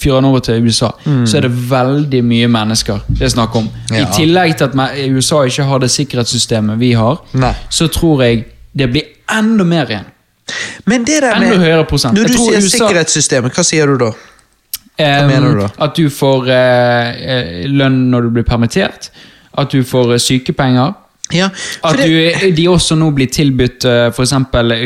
fyrer 0.00 0.22
den 0.22 0.28
over 0.30 0.40
til 0.44 0.64
USA, 0.64 0.94
så 1.28 1.36
er 1.36 1.44
det 1.44 1.50
veldig 1.70 2.22
mye 2.24 2.48
mennesker 2.52 3.02
det 3.08 3.26
er 3.28 3.34
snakk 3.34 3.58
om. 3.60 3.68
I 3.92 4.06
tillegg 4.16 4.56
til 4.56 4.70
at 4.70 5.02
USA 5.12 5.42
ikke 5.44 5.68
har 5.68 5.84
det 5.84 5.90
sikkerhetssystemet 5.92 6.80
vi 6.80 6.94
har, 6.96 7.20
Nei. 7.36 7.52
så 7.68 7.90
tror 7.92 8.24
jeg 8.24 8.46
det 8.72 8.88
blir 8.92 9.12
enda 9.36 9.64
mer 9.68 9.92
igjen. 9.92 10.08
Men 10.88 11.04
det 11.04 11.20
der 11.20 11.36
med. 11.36 11.58
Når 11.60 12.30
du 12.30 12.32
sier 12.32 12.56
USA 12.56 12.78
sikkerhetssystemet, 12.78 13.52
hva 13.52 13.64
sier 13.66 13.90
du 13.90 13.98
da? 14.00 14.12
Hva 14.98 15.26
mener 15.28 15.54
du 15.54 15.60
da? 15.62 15.72
At 15.86 15.98
du 15.98 16.08
får 16.10 16.48
eh, 16.50 17.26
eh, 17.34 17.66
lønn 17.70 18.08
når 18.12 18.26
du 18.26 18.32
blir 18.38 18.46
permittert. 18.48 19.10
At 19.58 19.70
du 19.74 19.84
får 19.86 20.16
eh, 20.16 20.22
sykepenger. 20.22 20.96
Ja, 21.28 21.50
At 21.84 21.98
du, 22.00 22.52
de 22.56 22.62
også 22.72 22.96
nå 22.96 23.10
blir 23.12 23.28
tilbudt 23.28 23.84
f.eks. 23.84 24.30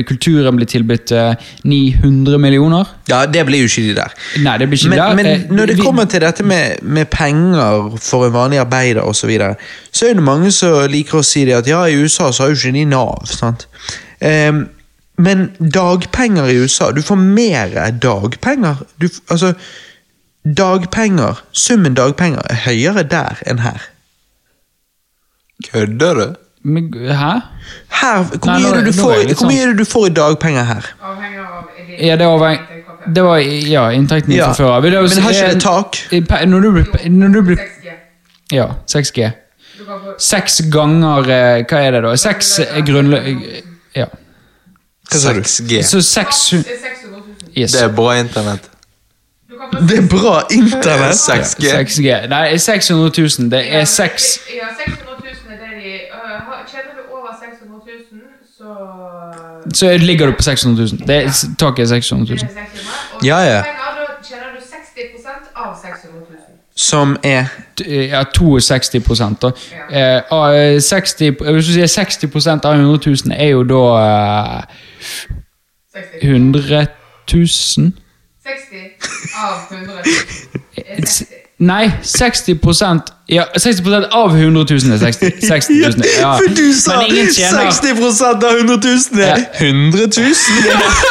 Kulturen 0.08 0.56
blir 0.58 0.66
tilbudt 0.66 1.12
eh, 1.14 1.36
900 1.62 2.38
millioner. 2.42 2.88
ja, 3.08 3.20
det 3.30 3.44
blir 3.46 3.62
jo 3.62 3.68
ikke 3.70 3.84
de 3.86 3.94
der. 4.00 4.16
Nei, 4.42 4.56
det 4.58 4.66
blir 4.68 4.80
ikke 4.80 4.90
Men, 4.90 4.98
der. 4.98 5.14
men 5.14 5.56
når 5.56 5.70
det 5.70 5.76
kommer 5.78 6.04
til 6.10 6.20
dette 6.20 6.42
med, 6.42 6.82
med 6.82 7.06
penger 7.14 7.94
for 8.02 8.26
en 8.26 8.34
vanlig 8.34 8.58
arbeider 8.58 9.02
osv., 9.06 9.20
så, 9.20 9.26
videre, 9.30 9.54
så 9.92 10.08
er 10.10 10.18
det 10.18 10.26
mange 10.26 10.50
som 10.50 10.90
liker 10.90 11.20
å 11.20 11.22
si 11.22 11.44
det 11.46 11.54
at 11.60 11.70
ja, 11.70 11.84
i 11.86 11.94
USA 11.94 12.32
så 12.32 12.42
har 12.42 12.50
jo 12.50 12.58
ikke 12.58 12.74
de 12.74 12.84
Nav. 12.90 13.22
sant? 13.30 13.68
Um, 14.18 14.64
men 15.22 15.48
dagpenger 15.58 16.50
i 16.50 16.58
USA 16.62 16.90
Du 16.94 17.02
får 17.02 17.16
mer 17.18 17.72
dagpenger. 18.02 18.82
Du, 18.98 19.06
altså, 19.30 19.52
dagpenger, 20.44 21.42
Summen 21.52 21.94
dagpenger 21.94 22.42
er 22.50 22.54
høyere 22.66 23.02
der 23.08 23.38
enn 23.46 23.58
her. 23.62 23.82
Kødder 25.72 26.14
du? 26.14 26.34
Men, 26.64 26.92
hæ? 26.94 27.32
Her, 27.90 28.22
Hvor 28.22 28.46
Nei, 28.46 28.58
mye 28.58 28.68
nå- 28.70 28.76
er 28.76 28.84
det 28.84 28.94
du 28.94 28.98
nå 28.98 29.02
får, 29.02 29.12
er 29.12 29.18
jeg 29.18 29.28
litt 29.28 29.38
hvor 29.38 29.46
mye 29.48 29.56
sånn- 29.56 29.62
er 29.62 29.72
det 29.72 29.78
du 29.78 29.84
får 29.90 30.06
i 30.06 30.12
dagpenger 30.14 30.64
her? 30.64 30.86
Avhenger 31.02 31.40
av 31.46 31.64
Ja, 31.98 32.16
det 32.16 32.26
var, 32.26 32.50
inntekt 32.50 33.14
det 33.14 33.22
var 33.24 33.38
ja, 33.38 33.84
inntekten 33.90 34.32
Ja, 34.36 34.46
fra 34.52 34.54
før. 34.64 34.70
av. 34.76 34.82
Det 34.82 34.92
er 34.94 35.00
jo- 35.02 35.08
Men 35.08 35.22
har 35.22 35.30
ikke 35.30 35.44
eh, 35.46 35.52
det 35.54 35.60
tak? 35.62 35.96
i 36.12 36.20
pe- 36.20 36.46
Når 36.46 36.60
du 36.62 36.72
blir, 36.72 37.08
når 37.10 37.32
du 37.32 37.42
blir 37.42 37.56
6G. 37.56 37.92
Ja, 38.52 38.66
6G. 38.86 39.32
Du 39.78 39.84
kan 39.84 39.98
få 40.00 40.14
Seks 40.18 40.60
ganger 40.70 41.18
eh, 41.30 41.64
Hva 41.64 41.78
er 41.86 41.90
det, 41.90 42.02
da? 42.02 42.14
Seks 42.16 42.58
er 42.60 42.80
grunnlag... 42.82 43.62
Ja. 43.96 44.06
Hva 45.10 45.18
sa 45.18 45.32
du? 45.32 45.40
6G. 45.40 45.82
Så 45.82 46.00
600 46.02 46.62
det 46.62 46.72
er 46.72 46.78
600 46.78 47.20
000. 47.20 47.52
Yes. 47.56 47.72
Det 47.72 47.82
er 47.82 47.88
bra 47.88 48.12
internett. 48.20 48.68
Det 49.88 49.98
er 49.98 50.08
bra 50.08 50.34
internett! 50.50 51.14
6G. 51.14 51.64
6G. 51.78 52.26
Nei, 52.28 52.56
600 52.58 53.12
000. 53.38 53.50
Det 53.50 53.60
er 53.74 53.84
6 53.84 54.40
Ja, 54.56 54.68
600 54.86 55.16
000 55.22 55.52
er 55.52 55.58
det 55.58 55.82
de 55.82 55.92
Kjenner 56.12 56.64
Tjener 56.70 56.92
du 56.98 57.02
over 57.16 57.32
600 57.40 57.80
000, 58.12 58.20
så 58.58 59.74
Så 59.78 59.96
ligger 59.98 60.26
du 60.26 60.32
på 60.32 60.42
600 60.42 60.82
000. 60.82 61.06
Det 61.08 61.16
er, 61.16 61.30
taket 61.58 61.82
er 61.82 61.86
600 61.86 62.26
det 62.26 62.42
000. 62.42 62.50
er 62.50 62.66
600 62.66 63.16
Og 63.16 63.24
Ja, 63.26 63.38
ja. 63.38 63.62
tjener 64.22 64.48
du 64.54 64.58
60% 64.58 65.28
av 65.56 65.76
600 65.82 66.20
000. 66.30 66.38
Som 66.76 67.16
er 67.22 67.44
Ja, 67.88 68.22
62 68.24 69.38
da. 69.42 69.50
Eh, 69.90 70.80
60, 70.80 71.30
hvis 71.52 71.66
du 71.66 71.72
sier 71.72 71.86
60% 71.86 72.64
av 72.64 72.74
100 72.74 72.98
000, 73.06 73.34
er 73.36 73.48
jo 73.48 73.62
da 73.62 73.82
eh, 74.02 74.62
100 76.22 76.86
000? 77.34 77.92
60 78.42 78.76
av 79.44 79.54
100 79.70 79.98
er 80.76 81.06
60. 81.06 81.42
Nei, 81.62 81.92
60 82.02 82.58
Ja, 83.28 83.44
60% 83.56 84.06
av 84.10 84.36
100 84.36 84.64
000 84.70 84.92
er 84.92 84.98
60, 84.98 85.46
60 85.46 85.74
000. 85.74 86.02
Ja. 86.20 86.32
For 86.36 86.54
du 86.56 86.72
sa 86.74 86.96
Men 86.96 87.06
ingen 87.06 87.28
60% 87.28 88.44
av 88.44 88.56
100 88.56 88.78
000 89.12 89.20
er 89.20 89.28
Ja. 89.28 89.36
100 89.66 89.98
000! 89.98 90.34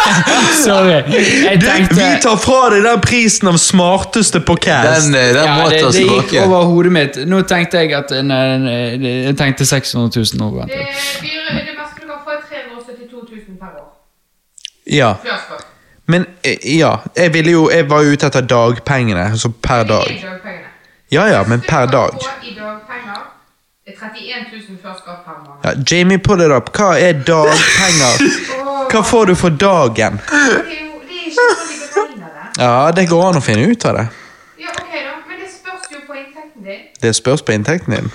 Sorry. 0.65 0.91
Jeg 0.91 1.61
Du, 1.61 1.95
vi 1.95 2.09
tar 2.21 2.35
fra 2.35 2.59
deg 2.75 2.83
den 2.83 3.01
prisen 3.05 3.47
av 3.47 3.57
smarteste 3.57 4.43
på 4.43 4.55
cast. 4.67 5.07
Den, 5.07 5.15
eh, 5.15 5.31
den 5.39 5.47
ja, 5.47 5.69
det, 5.69 5.81
det 5.95 6.05
gikk 6.09 6.35
over 6.43 6.67
hodet 6.73 6.91
mitt. 6.99 7.23
Nå 7.31 7.41
tenkte 7.47 7.85
jeg 7.85 7.95
at 7.95 8.11
en, 8.11 8.31
en, 8.31 8.67
en, 8.67 9.09
Jeg 9.29 9.37
tenkte 9.39 9.65
600 9.65 10.11
000 10.19 10.43
nå. 10.43 10.51
Det, 10.67 10.67
det 10.67 11.75
meste 11.79 12.03
du 12.03 12.07
kan 12.11 12.19
få, 12.27 12.35
er 12.35 12.43
372 12.51 13.23
000 13.47 13.59
per 13.59 13.77
år. 13.79 13.91
Ja, 14.91 15.15
Før 15.23 15.45
skatt. 15.47 15.70
Men 16.11 16.25
eh, 16.43 16.57
ja. 16.77 16.91
Jeg, 17.17 17.33
ville 17.33 17.51
jo, 17.55 17.63
jeg 17.71 17.87
var 17.89 18.03
jo 18.05 18.11
ute 18.15 18.27
etter 18.29 18.45
dagpengene, 18.51 19.25
altså 19.33 19.49
per 19.63 19.83
Det 19.83 19.89
dag. 19.93 20.11
er 20.11 20.21
dagpengene. 20.29 20.67
Ja 21.11 21.25
ja, 21.31 21.41
men 21.47 21.61
per 21.67 21.85
dag. 21.91 22.15
i 22.43 22.53
dagpenger 22.55 23.19
er 23.87 23.93
31 23.97 24.45
000 24.69 24.77
før 24.83 24.93
skatt 24.99 25.25
per 25.25 25.39
måned. 25.41 25.65
Ja, 25.65 25.71
Jamie, 25.97 26.17
pull 26.19 26.41
it 26.45 26.51
up. 26.55 26.69
Hva 26.77 26.91
er 26.99 27.13
dagpenger? 27.27 28.25
Hva 28.91 29.01
får 29.07 29.25
du 29.31 29.35
for 29.35 29.49
dagen? 29.49 30.19
Det 30.21 30.39
er 30.39 30.81
jo 30.85 30.99
det 31.07 31.17
er 31.17 31.27
ikke 31.27 31.35
sånn 31.35 31.61
de 31.67 31.79
beregner 31.83 32.33
det. 32.35 32.63
Ja, 32.63 32.73
det 32.95 33.07
går 33.11 33.23
an 33.29 33.39
å 33.39 33.43
finne 33.45 33.67
ut 33.71 33.85
av 33.91 33.97
det. 33.99 34.05
Ja, 34.61 34.71
ok 34.75 34.93
da, 34.95 35.13
men 35.29 35.39
det 35.43 35.49
spørs 35.53 35.87
jo 35.95 36.01
på 36.07 36.17
inntekten 36.19 36.65
din. 36.67 36.81
Det 37.03 37.13
spørs 37.17 37.43
på 37.47 37.55
inntekten 37.55 37.95
din. 37.97 38.11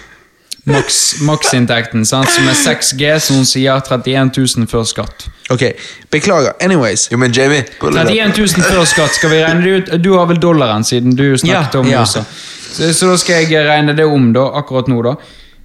Maks, 0.67 0.97
maksinntekten, 1.23 2.03
sant, 2.09 2.27
som 2.35 2.49
er 2.51 2.57
6G, 2.59 3.11
som 3.23 3.37
hun 3.39 3.47
sier 3.47 3.77
31 3.79 4.33
000 4.59 4.67
før 4.71 4.83
skatt. 4.89 5.29
Ok, 5.55 5.63
beklager. 6.11 6.57
Anyways. 6.61 7.05
Jo, 7.13 7.19
men 7.23 7.31
Jamie 7.37 7.63
pull 7.81 7.95
31 7.95 8.35
000 8.41 8.65
før 8.67 8.85
skatt, 8.91 9.15
skal 9.15 9.31
vi 9.31 9.39
regne 9.45 9.63
det 9.63 9.75
ut? 9.77 9.93
Du 10.03 10.17
har 10.19 10.27
vel 10.27 10.41
dollaren, 10.43 10.83
siden 10.85 11.15
du 11.17 11.29
snakket 11.39 11.75
Ja, 11.79 11.81
om 11.85 11.87
ja. 11.93 12.01
USA. 12.03 12.25
Så, 12.73 12.91
så 12.99 13.13
da 13.13 13.17
skal 13.23 13.45
jeg 13.47 13.63
regne 13.69 13.95
det 13.97 14.05
om, 14.11 14.33
da, 14.35 14.49
akkurat 14.59 14.91
nå, 14.91 14.99
da. 15.07 15.15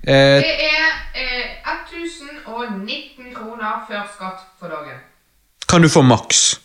Eh, 0.03 0.37
Det 0.45 0.69
er 0.69 0.93
eh, 1.17 1.73
1019 1.73 3.33
kroner 3.35 3.81
før 3.89 4.05
skatt 4.13 4.45
for 4.61 4.69
dagen. 4.69 5.01
Kan 5.67 5.81
du 5.81 5.89
få 5.89 6.05
maks? 6.05 6.59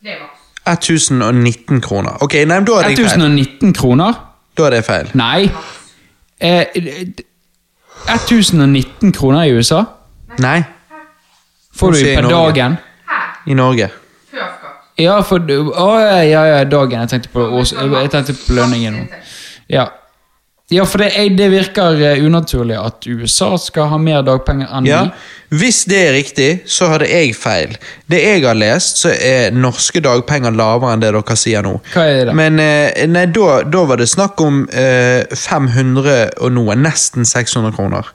Det 0.00 0.16
er 0.16 0.22
maks. 0.24 0.42
1019 0.66 1.80
kroner. 1.84 2.16
Ok, 2.24 2.34
nei, 2.40 2.56
men 2.56 2.64
da 2.66 2.80
er 2.80 2.88
det 2.88 2.96
feil. 3.04 3.20
1019 3.20 3.76
kroner? 3.76 4.16
Da 4.56 4.66
er 4.66 4.78
det 4.78 4.84
feil. 4.88 5.12
Nei. 5.14 5.44
Eh, 6.40 6.64
1019 8.08 9.12
kroner 9.12 9.44
i 9.44 9.52
USA 9.56 9.84
Nei, 10.38 10.62
får 11.76 11.92
du 11.92 11.98
per 12.04 12.28
dagen. 12.28 12.76
I 13.46 13.54
Norge. 13.54 13.88
Ja, 14.98 15.20
for 15.22 15.38
du- 15.38 15.70
Å, 15.72 15.86
ja, 16.24 16.42
ja, 16.46 16.64
dagen. 16.64 17.00
Jeg 17.00 17.08
tenkte 17.08 17.28
på, 17.32 17.40
års, 17.58 17.72
jeg 17.72 18.10
tenkte 18.10 18.32
på 18.34 18.52
lønningen. 18.56 19.08
Ja. 19.68 19.86
Ja, 20.68 20.82
for 20.88 20.98
det, 20.98 21.12
det 21.38 21.46
virker 21.52 22.00
eh, 22.02 22.24
unaturlig 22.26 22.74
at 22.74 23.06
USA 23.06 23.52
skal 23.60 23.86
ha 23.92 23.98
mer 24.02 24.24
dagpenger 24.26 24.72
enn 24.74 24.88
Ja, 24.88 25.02
vi. 25.06 25.58
Hvis 25.60 25.84
det 25.86 26.00
er 26.08 26.12
riktig, 26.16 26.48
så 26.66 26.88
hadde 26.90 27.06
jeg 27.06 27.36
feil. 27.38 27.76
Det 28.10 28.18
jeg 28.18 28.42
har 28.42 28.56
lest, 28.58 28.98
så 28.98 29.12
er 29.14 29.54
norske 29.54 30.02
dagpenger 30.02 30.50
lavere 30.58 30.96
enn 30.96 31.04
det 31.04 31.12
dere 31.14 31.36
sier 31.38 31.62
nå. 31.62 31.76
Hva 31.92 32.08
er 32.10 32.26
det? 32.26 32.34
Men 32.34 32.58
eh, 32.58 33.06
nei, 33.06 33.28
da, 33.30 33.60
da 33.62 33.84
var 33.86 34.02
det 34.02 34.08
snakk 34.10 34.42
om 34.42 34.64
eh, 34.74 35.22
500 35.30 36.34
og 36.42 36.52
noe, 36.58 36.74
nesten 36.74 37.22
600 37.22 37.70
kroner. 37.78 38.10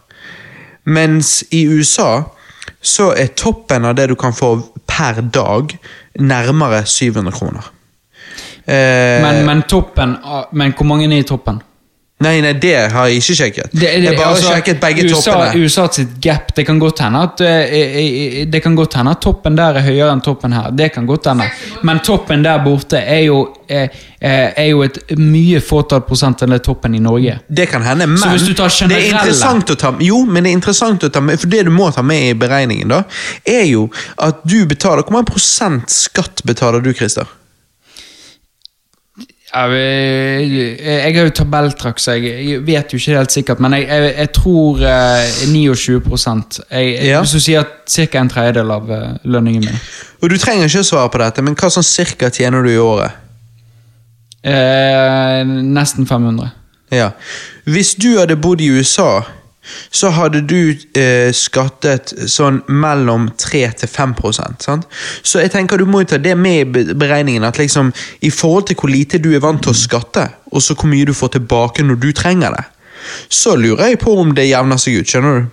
Mens 0.91 1.37
i 1.55 1.63
USA 1.71 2.25
så 2.81 3.11
er 3.15 3.31
toppen 3.37 3.85
av 3.87 3.95
det 3.95 4.09
du 4.11 4.17
kan 4.19 4.35
få 4.35 4.57
per 4.91 5.21
dag, 5.31 5.71
nærmere 6.19 6.83
700 6.83 7.31
kroner. 7.37 7.71
Eh, 8.67 9.21
Men, 9.23 9.45
men 9.47 9.61
toppen 9.71 10.17
Men 10.51 10.73
hvor 10.77 10.85
mange 10.85 11.07
er 11.07 11.23
i 11.23 11.23
toppen? 11.27 11.61
Nei, 12.21 12.35
nei, 12.43 12.53
det 12.61 12.75
har 12.93 13.09
jeg 13.09 13.21
ikke 13.21 13.35
sjekket. 13.39 13.71
Det, 13.71 13.79
det, 13.81 14.01
jeg 14.05 14.17
bare 14.17 14.33
altså, 14.35 14.51
sjekket 14.53 14.81
begge 14.81 15.05
USA, 15.07 15.21
toppene. 15.31 15.63
USA 15.63 15.85
sitt 15.95 16.11
gap, 16.21 16.51
det 16.57 16.65
kan 16.67 16.81
godt 16.81 17.01
hende 17.01 17.23
at 17.25 17.41
eh, 17.45 18.43
Det 18.51 18.61
kan 18.61 18.75
godt 18.77 18.99
hende 18.99 19.15
at 19.15 19.23
toppen 19.23 19.57
der 19.57 19.79
er 19.79 19.85
høyere 19.87 20.11
enn 20.13 20.21
toppen 20.25 20.53
her. 20.53 20.69
Det 20.77 20.91
kan 20.93 21.09
godt 21.09 21.31
hende. 21.31 21.49
Men 21.87 22.03
toppen 22.05 22.45
der 22.45 22.61
borte 22.61 23.01
er 23.01 23.23
jo, 23.25 23.39
eh, 23.67 23.89
eh, 24.19 24.53
er 24.53 24.69
jo 24.69 24.85
et 24.85 25.01
mye 25.17 25.63
fåtall 25.65 26.05
prosent 26.05 26.45
enn 26.45 26.53
det 26.53 26.61
toppen 26.67 26.95
i 26.95 27.01
Norge. 27.01 27.39
Det 27.47 27.67
kan 27.73 27.85
hende, 27.85 28.07
men 28.13 28.21
tar 28.21 28.69
det 28.91 29.01
er 29.01 29.09
interessant 29.09 29.73
å 29.73 29.79
ta 29.79 29.93
Jo, 30.05 30.21
men 30.25 30.45
det 30.45 30.53
er 30.53 30.59
interessant 30.59 31.03
å 31.07 31.09
ta 31.09 31.25
med, 31.25 31.41
for 31.41 31.49
det 31.49 31.65
du 31.65 31.73
må 31.73 31.89
ta 31.95 32.05
med 32.05 32.29
i 32.29 32.37
beregningen, 32.37 32.93
da, 32.93 33.03
er 33.47 33.65
jo 33.65 33.87
at 34.21 34.45
du 34.45 34.59
betaler 34.69 35.01
Hvor 35.01 35.17
mange 35.17 35.31
prosent 35.31 35.89
skatt 35.89 36.43
betaler 36.45 36.83
du, 36.83 36.93
Christer? 36.93 37.29
Jeg, 39.51 41.15
har 41.15 41.25
jo 41.25 41.31
tabelltrakk, 41.35 41.99
så 41.99 42.15
jeg, 42.15 42.61
vet 42.63 42.93
jo 42.93 42.99
ikke 43.01 43.17
helt 43.17 43.33
sikkert, 43.35 43.59
men 43.63 43.75
jeg, 43.75 43.87
jeg, 43.89 44.13
jeg 44.15 44.31
tror 44.37 44.83
eh, 44.87 45.41
29 45.51 45.97
jeg, 46.71 46.93
Ja. 47.09 47.19
Hvis 47.19 47.33
du 47.35 47.43
sier 47.43 47.65
ca. 47.67 48.21
en 48.21 48.31
tredjedel 48.31 48.71
av 48.71 48.91
eh, 48.91 49.09
lønningen 49.27 49.65
min. 49.67 49.81
Og 50.21 50.31
Du 50.31 50.37
trenger 50.39 50.69
ikke 50.69 50.85
å 50.85 50.87
svare 50.87 51.11
på 51.11 51.19
dette, 51.23 51.43
men 51.43 51.57
hva 51.59 51.71
sånn 51.73 51.83
cirka 51.83 52.31
tjener 52.31 52.63
du 52.63 52.71
i 52.71 52.79
året? 52.79 53.19
Eh, 54.41 55.43
nesten 55.45 56.07
500. 56.07 56.47
Ja. 56.95 57.11
Hvis 57.67 57.95
du 57.99 58.13
hadde 58.19 58.39
bodd 58.39 58.63
i 58.63 58.71
USA, 58.71 59.21
så 59.93 60.09
hadde 60.15 60.41
du 60.49 60.73
eh, 60.97 61.29
skattet 61.35 62.13
sånn 62.31 62.61
mellom 62.67 63.29
3 63.37 63.63
til 63.83 63.91
5% 63.91 64.65
sant? 64.65 64.87
Så 65.23 65.43
jeg 65.43 65.53
tenker 65.53 65.77
du 65.77 65.85
må 65.85 66.03
jo 66.03 66.11
ta 66.13 66.21
det 66.21 66.35
med 66.39 66.61
i 66.61 66.85
beregningen, 66.93 67.45
at 67.47 67.61
liksom 67.61 67.93
i 68.25 68.33
forhold 68.33 68.69
til 68.71 68.79
hvor 68.81 68.91
lite 68.91 69.21
du 69.21 69.31
er 69.35 69.43
vant 69.43 69.61
til 69.63 69.73
å 69.73 69.77
skatte, 69.77 70.27
og 70.51 70.63
så 70.63 70.75
hvor 70.75 70.89
mye 70.91 71.07
du 71.07 71.13
får 71.15 71.35
tilbake 71.37 71.85
når 71.85 72.01
du 72.01 72.11
trenger 72.17 72.57
det, 72.57 72.67
så 73.29 73.55
lurer 73.57 73.91
jeg 73.91 74.01
på 74.03 74.13
om 74.21 74.33
det 74.37 74.49
jevner 74.49 74.77
seg 74.81 75.01
ut, 75.01 75.09
skjønner 75.09 75.39
du? 75.39 75.49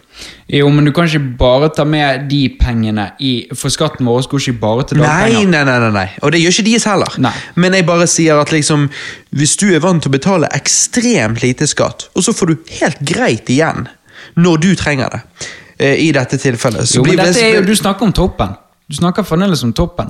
Jo, 0.51 0.69
men 0.73 0.89
du 0.89 0.91
kan 0.97 1.07
ikke 1.07 1.37
bare 1.39 1.69
ta 1.77 1.85
med 1.87 2.25
de 2.31 2.41
pengene 2.59 3.05
i 3.23 3.33
For 3.55 3.71
skatten 3.71 4.09
vår 4.09 4.27
går 4.31 4.43
ikke 4.43 4.61
bare 4.63 4.87
til 4.89 5.03
dagpenger. 5.03 5.45
nei, 5.47 5.63
nei, 5.69 5.77
nei, 5.85 5.91
nei. 5.95 6.07
Og 6.25 6.33
det 6.35 6.41
gjør 6.43 6.57
ikke 6.57 6.67
deres 6.71 6.87
heller. 6.89 7.19
Nei. 7.23 7.35
Men 7.55 7.77
jeg 7.77 7.87
bare 7.87 8.09
sier 8.11 8.41
at 8.41 8.53
liksom, 8.53 8.89
hvis 9.37 9.55
du 9.61 9.69
er 9.71 9.85
vant 9.85 10.03
til 10.03 10.11
å 10.11 10.17
betale 10.17 10.51
ekstremt 10.57 11.45
lite 11.45 11.69
skatt, 11.71 12.09
og 12.17 12.27
så 12.27 12.35
får 12.35 12.51
du 12.51 12.75
helt 12.81 13.05
greit 13.13 13.53
igjen 13.53 13.87
når 14.39 14.63
du 14.65 14.71
trenger 14.79 15.11
det, 15.17 15.21
eh, 15.79 15.95
i 16.07 16.09
dette 16.13 16.39
tilfellet 16.39 16.89
så 16.89 16.97
Jo, 17.01 17.05
men 17.05 17.15
blir 17.17 17.25
dette 17.25 17.45
er 17.45 17.55
jo, 17.61 17.63
Du 17.69 17.75
snakker 17.77 18.07
om 18.09 18.13
toppen. 18.17 18.57
Du 18.89 18.95
snakker 18.97 19.23
fremdeles 19.29 19.61
om 19.67 19.73
toppen. 19.77 20.09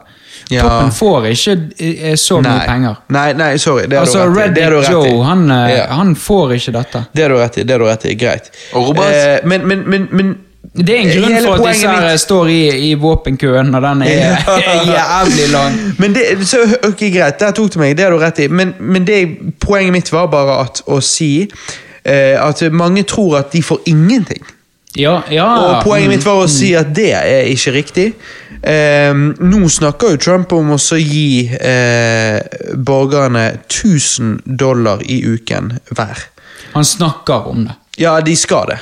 Ja. 0.55 0.63
Toppen 0.63 0.93
får 0.95 1.25
ikke 1.33 1.55
eh, 1.83 2.13
så 2.15 2.37
mye 2.39 2.53
Nei. 2.61 2.67
penger. 2.69 2.97
Nei, 3.11 3.33
nei, 3.35 3.49
sorry. 3.59 3.87
Det 3.91 3.99
har 3.99 4.05
Altså, 4.07 4.23
du 4.29 4.37
rett 4.39 4.53
i. 4.55 4.61
Red 4.61 4.63
har 4.63 4.71
du 4.71 4.77
rett 4.79 4.91
i. 4.91 4.93
Joe, 5.17 5.23
han, 5.27 5.51
eh, 5.51 5.73
Ja. 5.77 5.87
han 5.99 6.13
får 6.15 6.53
ikke 6.61 6.73
dette. 6.77 7.07
Det 7.13 7.23
har 7.25 7.29
du 7.35 7.37
rett 7.41 7.59
i. 7.59 7.63
det 7.65 7.75
har 7.75 7.79
du 7.83 7.85
rett 7.91 8.05
i, 8.07 8.15
Greit. 8.15 8.53
Og 8.75 8.87
Robert? 8.93 9.11
Eh, 9.15 9.41
men, 9.49 9.67
men, 9.67 9.83
men, 9.91 10.07
men 10.13 10.37
Det 10.79 10.95
er 10.95 11.01
en 11.01 11.11
grunn 11.11 11.33
hele 11.35 11.47
for 11.49 11.55
at 11.67 11.73
disse 11.75 11.89
her 11.89 12.07
mitt- 12.07 12.21
står 12.21 12.49
i, 12.55 12.61
i 12.91 12.95
våpenkøen 12.95 13.71
når 13.73 13.81
den 13.89 14.03
er 14.03 14.47
jævlig 14.95 15.49
lang. 15.53 15.77
Men 15.99 16.15
det, 16.15 16.25
så, 16.47 16.59
ok, 16.87 17.03
greit, 17.15 17.39
der 17.41 17.51
tok 17.57 17.73
du 17.75 17.79
meg, 17.83 17.97
det 17.99 18.05
har 18.07 18.15
du 18.15 18.19
rett 18.23 18.39
i. 18.39 18.49
Men, 18.49 18.75
men 18.79 19.05
det, 19.09 19.19
poenget 19.61 19.93
mitt 19.93 20.13
var 20.13 20.27
bare 20.31 20.61
at, 20.69 20.83
å 20.87 21.01
si 21.03 21.49
at 22.41 22.63
mange 22.73 23.03
tror 23.09 23.39
at 23.43 23.53
de 23.53 23.63
får 23.63 23.85
ingenting. 23.91 24.45
Ja, 24.99 25.23
ja. 25.31 25.47
Og 25.63 25.85
poenget 25.85 26.11
mitt 26.11 26.25
var 26.27 26.41
å 26.43 26.49
si 26.51 26.73
at 26.79 26.91
det 26.97 27.11
er 27.15 27.49
ikke 27.53 27.75
riktig. 27.77 28.07
Eh, 28.63 29.15
nå 29.15 29.69
snakker 29.71 30.17
jo 30.17 30.21
Trump 30.25 30.53
om 30.57 30.73
å 30.75 30.79
gi 30.99 31.47
eh, 31.55 32.41
borgerne 32.75 33.45
1000 33.69 34.41
dollar 34.59 35.05
i 35.07 35.21
uken 35.29 35.75
hver. 35.93 36.25
Han 36.73 36.85
snakker 36.85 37.47
om 37.53 37.69
det. 37.69 37.77
Ja, 38.03 38.17
de 38.25 38.35
skal 38.37 38.73
det. 38.73 38.79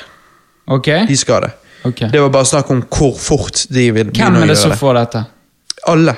Ok? 0.72 0.88
De 1.08 1.16
skal 1.16 1.46
det. 1.46 1.52
Okay. 1.86 2.08
Det 2.10 2.20
var 2.20 2.32
bare 2.34 2.48
snakk 2.48 2.70
om 2.74 2.80
hvor 2.90 3.12
fort 3.20 3.66
de 3.70 3.84
vil 3.94 4.08
Hvem 4.08 4.14
begynne 4.14 4.40
er 4.42 4.48
å 4.48 4.50
det 4.50 4.56
som 4.58 4.70
gjøre 4.72 4.74
det. 4.74 4.80
får 4.80 4.96
dette? 4.98 5.24
Alle. 5.92 6.14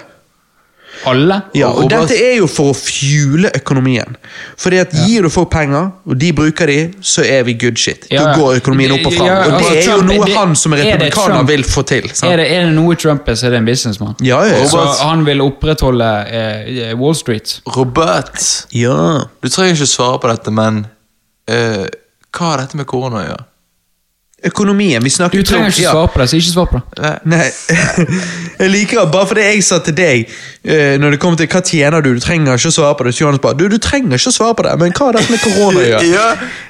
Alle? 1.06 1.42
Ja, 1.54 1.68
og 1.68 1.84
Robert- 1.84 2.08
dette 2.08 2.16
er 2.24 2.36
jo 2.38 2.46
for 2.50 2.72
å 2.72 2.76
fuele 2.76 3.50
økonomien. 3.54 4.16
Fordi 4.58 4.80
at 4.80 4.92
Gir 4.92 5.22
du 5.22 5.30
folk 5.30 5.50
penger, 5.50 5.92
og 6.06 6.18
de 6.18 6.32
bruker 6.32 6.66
de, 6.66 6.78
så 7.00 7.22
er 7.22 7.44
vi 7.44 7.54
good 7.54 7.78
shit. 7.78 8.06
Ja, 8.10 8.24
Da 8.24 8.34
går 8.38 8.60
økonomien 8.60 8.92
opp 8.96 9.06
og 9.06 9.14
fram. 9.14 9.26
Ja, 9.26 9.38
og 9.44 9.50
det 9.52 9.58
altså, 9.58 9.76
er 9.76 9.96
jo 9.96 10.02
noe 10.08 10.30
han 10.34 10.56
som 10.56 10.72
er 10.72 10.78
er 10.78 10.98
republikaner 10.98 11.46
vil 11.46 11.64
få 11.64 11.84
til. 11.86 12.08
sant? 12.12 12.32
Er 12.32 12.36
det, 12.42 12.50
er 12.50 12.66
det 12.66 12.74
noe 12.74 12.96
Trump 12.96 13.28
er, 13.28 13.34
så 13.34 13.46
er 13.46 13.50
det 13.50 13.62
en 13.62 13.68
businessmann. 13.70 14.16
Ja, 14.20 14.42
ja, 14.44 14.58
ja. 14.58 14.66
Så 14.68 14.84
han 15.02 15.24
vil 15.24 15.40
opprettholde 15.44 16.10
eh, 16.28 16.94
Wall 16.98 17.14
Street. 17.14 17.60
Robert, 17.76 18.66
ja. 18.72 19.24
du 19.42 19.48
trenger 19.48 19.74
ikke 19.78 19.86
svare 19.86 20.18
på 20.18 20.32
dette, 20.32 20.50
men 20.50 20.86
eh, 21.48 21.86
hva 22.34 22.52
har 22.52 22.64
dette 22.64 22.76
med 22.76 22.86
korona 22.86 23.22
å 23.22 23.26
gjøre? 23.28 23.44
Økonomien. 24.48 25.02
Vi 25.02 25.10
snakker 25.10 25.40
Du 25.40 25.42
trenger 25.44 25.72
ikke 25.72 25.90
svare 25.90 26.10
på 26.12 26.20
det, 26.20 26.28
så 26.30 26.38
ikke 26.38 26.52
svar 26.52 26.68
på 26.70 26.80
det. 26.94 27.14
Nei, 27.26 27.48
jeg 28.58 28.72
liker 28.72 29.10
bare 29.12 29.30
fordi 29.30 29.46
jeg 29.46 29.64
sa 29.66 29.78
til 29.84 29.94
deg 29.96 30.24
uh, 30.28 30.96
Når 30.98 31.14
det 31.14 31.20
kommer 31.22 31.38
til 31.38 31.48
hva 31.50 31.62
tjener 31.64 32.04
du, 32.04 32.12
du 32.16 32.22
trenger 32.22 32.58
ikke 32.58 32.72
å 32.72 32.76
svare 32.78 32.98
på 32.98 33.06
det. 33.06 33.14
Så 33.14 33.24
Johannes 33.24 33.42
bare, 33.44 33.58
du, 33.58 33.66
du 33.70 33.78
trenger 33.82 34.18
ikke 34.18 34.32
å 34.32 34.38
svare 34.38 34.58
på 34.58 34.66
det, 34.66 34.74
men 34.82 34.94
hva 34.96 35.10
har 35.10 35.18
dette 35.18 35.34
med 35.34 35.44
korona 35.44 35.84
å 35.84 35.88
gjøre? 35.92 36.06
Ja, 36.18 36.28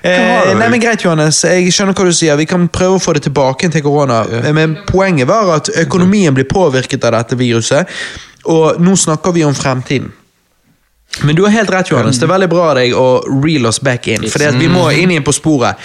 Eh, 0.09 0.55
nei, 0.57 0.69
men 0.71 0.81
Greit, 0.81 1.03
Johannes, 1.05 1.41
jeg 1.45 1.73
skjønner 1.75 1.97
hva 1.97 2.07
du 2.07 2.15
sier. 2.15 2.39
Vi 2.39 2.47
kan 2.49 2.69
prøve 2.73 2.99
å 2.99 3.03
få 3.03 3.17
det 3.17 3.25
tilbake 3.27 3.71
til 3.73 3.85
korona. 3.85 4.23
Ja. 4.31 4.53
Men 4.57 4.79
poenget 4.89 5.29
var 5.31 5.51
at 5.57 5.71
økonomien 5.83 6.37
blir 6.37 6.47
påvirket 6.49 7.05
av 7.09 7.17
dette 7.19 7.39
viruset, 7.39 7.91
og 8.49 8.79
nå 8.83 8.95
snakker 8.97 9.35
vi 9.37 9.45
om 9.45 9.57
fremtiden. 9.57 10.13
Men 11.23 11.37
du 11.37 11.43
har 11.43 11.51
helt 11.51 11.71
rett, 11.71 11.91
Johannes. 11.91 12.19
Det 12.19 12.27
er 12.27 12.33
veldig 12.33 12.49
bra 12.51 12.65
av 12.71 12.79
deg 12.81 12.95
å 12.97 13.07
reel 13.43 13.67
oss 13.69 13.81
back 13.85 14.09
in. 14.11 14.25
For 14.31 14.43
vi 14.59 14.69
må 14.71 14.89
inn 14.93 15.13
igjen 15.15 15.27
på 15.27 15.35
sporet. 15.37 15.79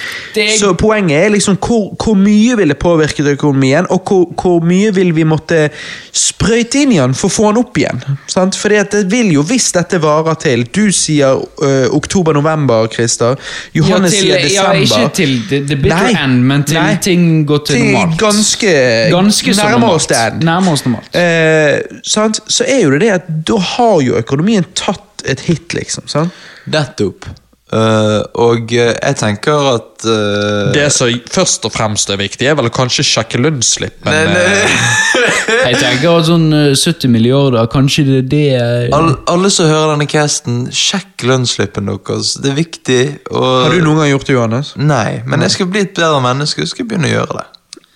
Så 0.60 0.74
poenget 0.80 1.28
er 1.28 1.34
liksom 1.36 1.58
hvor, 1.62 1.92
hvor 2.00 2.18
mye 2.20 2.58
vil 2.60 2.74
det 2.74 2.80
påvirke 2.82 3.26
økonomien, 3.34 3.88
og 3.94 4.10
hvor, 4.10 4.26
hvor 4.40 4.66
mye 4.66 4.92
vil 4.96 5.14
vi 5.16 5.26
måtte 5.28 5.68
sprøyte 6.14 6.84
inn 6.84 6.96
i 6.96 7.00
den 7.00 7.16
for 7.18 7.32
å 7.32 7.34
få 7.34 7.52
den 7.52 7.62
opp 7.64 7.78
igjen? 7.80 8.02
Sant? 8.32 8.58
Fordi 8.60 8.80
at 8.82 8.94
det 8.94 9.06
vil 9.12 9.32
jo, 9.36 9.46
hvis 9.48 9.72
dette 9.76 10.02
varer 10.04 10.38
til 10.42 10.66
Du 10.74 10.88
sier 10.94 11.38
uh, 11.38 11.88
oktober-november, 11.94 12.88
Christer. 12.94 13.38
Johannes 13.78 14.16
ja, 14.18 14.20
til, 14.20 14.50
sier 14.50 14.58
ja, 14.58 14.68
desember. 14.74 15.06
ikke 15.06 15.16
til 15.18 15.36
the, 15.50 15.62
the 15.70 15.78
bitter 15.80 16.10
Nei, 16.10 16.24
end, 16.24 16.44
men 16.50 16.66
til 16.68 16.80
nei. 16.80 16.98
ting 17.04 17.28
går 17.48 17.64
til, 17.68 17.80
Til 17.80 17.94
normalt. 17.94 18.20
ganske, 18.22 18.74
Ganske 19.14 19.56
nærmer 19.58 19.98
oss 19.98 20.10
det 20.10 20.20
end. 20.20 20.44
Nærmere 20.48 20.78
oss 20.78 20.86
normalt. 20.88 21.18
Uh, 21.18 22.02
sant? 22.08 22.42
Så 22.50 22.66
er 22.68 22.84
jo 22.86 22.94
det 22.96 23.04
det 23.04 23.12
at 23.18 23.34
da 23.48 23.60
har 23.76 23.98
jo 24.04 24.20
økonomien 24.20 24.66
tatt 24.78 25.23
et 25.30 25.48
hit, 25.48 25.74
liksom. 25.78 26.10
Sant? 26.12 26.44
Nettopp. 26.72 27.30
Uh, 27.74 28.22
og 28.38 28.70
uh, 28.70 28.92
jeg 28.94 29.16
tenker 29.18 29.68
at 29.72 30.04
uh, 30.06 30.68
Det 30.76 30.84
som 30.94 31.10
først 31.34 31.64
og 31.66 31.72
fremst 31.74 32.12
er 32.14 32.20
viktig, 32.22 32.46
er 32.46 32.54
vel 32.60 32.70
kanskje 32.70 33.02
sjekke 33.08 33.40
lønnsslippen. 33.42 34.06
nei, 34.06 34.28
nei, 34.30 35.24
Jeg 35.72 35.80
tenker 35.80 36.20
at 36.20 36.28
sånn 36.28 36.46
eh, 36.54 36.76
70 36.78 37.10
milliarder, 37.10 37.66
kanskje 37.72 38.06
det 38.06 38.20
er 38.20 38.28
det 38.30 38.44
eh, 38.60 38.94
all, 38.94 39.10
Alle 39.32 39.50
som 39.54 39.72
hører 39.72 39.96
denne 39.96 40.08
casten, 40.12 40.62
sjekk 40.70 41.26
lønnsslippen 41.26 41.90
deres. 41.90 42.36
Det 42.44 42.52
er 42.52 42.60
viktig. 42.60 43.02
Og, 43.32 43.50
Har 43.66 43.74
du 43.74 43.82
noen 43.88 44.04
gang 44.04 44.12
gjort 44.12 44.30
det, 44.30 44.38
Johannes? 44.38 44.74
Nei, 44.78 45.24
men 45.26 45.42
jeg 45.48 45.56
skal 45.56 45.72
bli 45.74 45.86
et 45.88 45.98
bedre 45.98 46.22
menneske. 46.24 46.62
Jeg 46.62 46.76
skal 46.76 46.90
begynne 46.92 47.10
å 47.10 47.16
gjøre 47.16 47.40
det. 47.40 47.48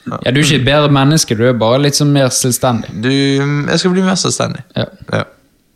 Ja, 0.08 0.32
Du 0.32 0.40
er 0.40 0.44
ikke 0.46 0.62
et 0.64 0.70
bedre 0.72 0.94
menneske, 0.96 1.38
du 1.38 1.44
er 1.46 1.58
bare 1.60 1.84
litt 1.84 2.00
sånn 2.00 2.14
mer 2.16 2.32
selvstendig. 2.34 2.96
Du, 3.04 3.12
jeg 3.12 3.84
skal 3.84 3.94
bli 3.94 4.08
mer 4.08 4.18
selvstendig. 4.20 4.64
Ja. 4.80 4.88
Ja, 5.14 5.26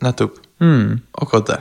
nettopp. 0.07 0.40
Akkurat 0.61 1.47
det. 1.47 1.59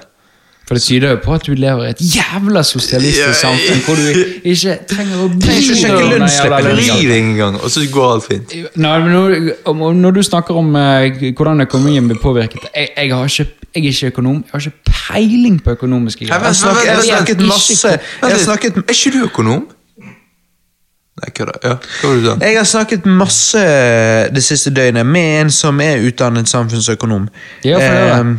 For 0.70 0.78
det 0.78 0.82
tyder 0.84 1.10
jo 1.10 1.16
på 1.24 1.32
at 1.34 1.46
du 1.46 1.54
lever 1.58 1.86
i 1.88 1.90
et 1.90 2.00
jævla 2.14 2.60
sosialistisk 2.62 3.26
Ja, 3.26 3.32
samfunn 3.34 3.80
hvor 3.82 3.96
du 3.98 4.04
ikke 4.46 4.76
trenger 4.86 5.24
å 5.24 5.26
bry 5.32 5.56
ikke 5.56 5.72
deg 5.72 5.80
sjekke 5.80 5.96
om 5.96 6.10
den 6.12 6.26
jævla 6.30 6.60
lønnsslippen. 6.60 6.68
lønnsskatten. 6.68 7.00
Riv 7.00 7.14
en 7.16 7.32
gang, 7.40 7.56
og 7.58 7.70
så 7.74 7.82
går 7.90 8.06
alt 8.12 8.26
fint. 8.28 8.54
Nei, 8.78 8.92
men 9.02 9.10
når, 9.16 9.94
når 9.98 10.14
du 10.14 10.22
snakker 10.28 10.60
om 10.60 10.68
uh, 10.78 11.24
hvordan 11.40 11.64
økonomien 11.66 12.06
blir 12.12 12.20
påvirket 12.22 12.68
jeg, 12.70 12.92
jeg, 12.96 13.10
har 13.16 13.26
ikke, 13.26 13.48
jeg 13.74 13.82
er 13.82 13.88
ikke 13.90 14.12
økonom. 14.12 14.36
Jeg 14.46 14.52
har 14.54 14.66
ikke 14.68 14.94
peiling 15.10 15.56
på 15.64 15.74
økonomiske 15.74 16.28
greier. 16.28 16.46
Jeg, 16.46 16.56
snakker, 16.60 16.86
jeg 16.86 16.94
har 17.00 17.08
snakket 17.08 17.42
masse 17.50 17.88
Jeg 17.90 18.00
har 18.22 18.38
snakket, 18.44 18.78
Er 18.86 18.94
ikke 18.94 19.12
du 19.16 19.24
økonom? 19.24 19.66
Nei. 21.20 21.32
Ja, 21.36 21.44
hva 21.74 22.08
var 22.08 22.14
det 22.14 22.20
du 22.22 22.28
sa? 22.30 22.36
jeg 22.46 22.56
har 22.56 22.68
snakket 22.70 23.06
masse 23.10 23.64
det 24.32 24.44
siste 24.46 24.70
døgnet 24.72 25.04
med 25.06 25.40
en 25.40 25.50
som 25.52 25.82
er 25.84 25.98
utdannet 26.06 26.48
samfunnsøkonom. 26.48 27.26
Ja, 27.66 27.76
få 27.76 27.90
høre. 27.90 28.20
Eh, 28.20 28.30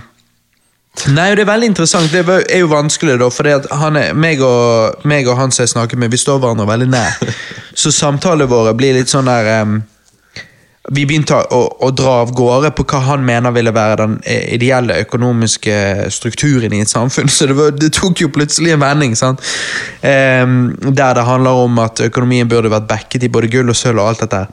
Nei, 0.91 1.31
det 1.33 1.45
er 1.45 1.47
veldig 1.47 1.69
interessant. 1.71 2.11
Det 2.11 2.21
er 2.51 2.59
jo 2.59 2.67
vanskelig, 2.69 3.15
da, 3.21 3.29
er, 3.47 4.11
meg, 4.13 4.41
og, 4.43 5.05
meg 5.07 5.29
og 5.29 5.39
han 5.39 5.53
som 5.53 5.63
jeg 5.63 5.71
snakker 5.71 5.97
med, 5.97 6.11
vi 6.11 6.19
står 6.19 6.41
hverandre 6.43 6.67
veldig 6.67 6.89
nær. 6.91 7.31
Så 7.73 7.93
samtalene 7.95 8.49
våre 8.51 8.75
blir 8.77 8.97
litt 8.97 9.09
sånn 9.09 9.29
der 9.29 9.63
um, 9.63 9.77
Vi 10.91 11.05
begynte 11.07 11.37
å, 11.55 11.61
å 11.87 11.89
dra 11.95 12.17
av 12.25 12.33
gårde 12.35 12.73
på 12.75 12.83
hva 12.91 12.99
han 13.05 13.23
mener 13.25 13.53
ville 13.55 13.71
være 13.73 13.97
den 14.01 14.15
eh, 14.27 14.51
ideelle 14.57 14.99
økonomiske 15.05 15.75
strukturen 16.11 16.73
i 16.75 16.81
et 16.83 16.91
samfunn. 16.91 17.31
Så 17.31 17.47
det, 17.47 17.55
var, 17.57 17.71
det 17.71 17.93
tok 17.95 18.25
jo 18.25 18.31
plutselig 18.33 18.75
en 18.75 18.83
vending. 18.83 19.15
Em, 20.01 20.57
der 20.83 21.15
det 21.17 21.25
handler 21.25 21.65
om 21.65 21.79
at 21.85 22.03
økonomien 22.11 22.49
burde 22.51 22.73
vært 22.73 22.89
backet 22.91 23.23
i 23.23 23.31
både 23.31 23.49
gull 23.53 23.71
og 23.71 23.79
sølv 23.79 24.03
og 24.03 24.11
alt 24.11 24.25
dette. 24.25 24.43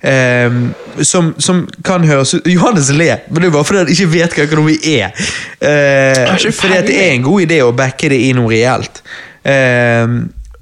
Em, 0.00 0.70
som, 1.04 1.34
som 1.36 1.66
kan 1.84 2.04
høres 2.08 2.32
ut 2.32 2.46
Johannes 2.48 2.88
ler, 2.96 3.18
men 3.28 3.42
det 3.42 3.50
er 3.50 3.52
bare 3.52 3.66
fordi 3.68 3.82
han 3.82 3.90
ikke 3.92 4.12
vet 4.14 4.36
hva 4.36 4.44
økonomi 4.48 4.76
er. 4.96 5.10
Eh, 5.60 6.36
fordi 6.56 6.76
at 6.78 6.86
det 6.88 6.96
er 6.96 7.10
en 7.12 7.26
god 7.26 7.44
idé 7.44 7.58
å 7.60 7.74
backe 7.76 8.08
det 8.08 8.20
i 8.24 8.30
noe 8.36 8.48
reelt. 8.48 9.02
Eh, 9.44 10.14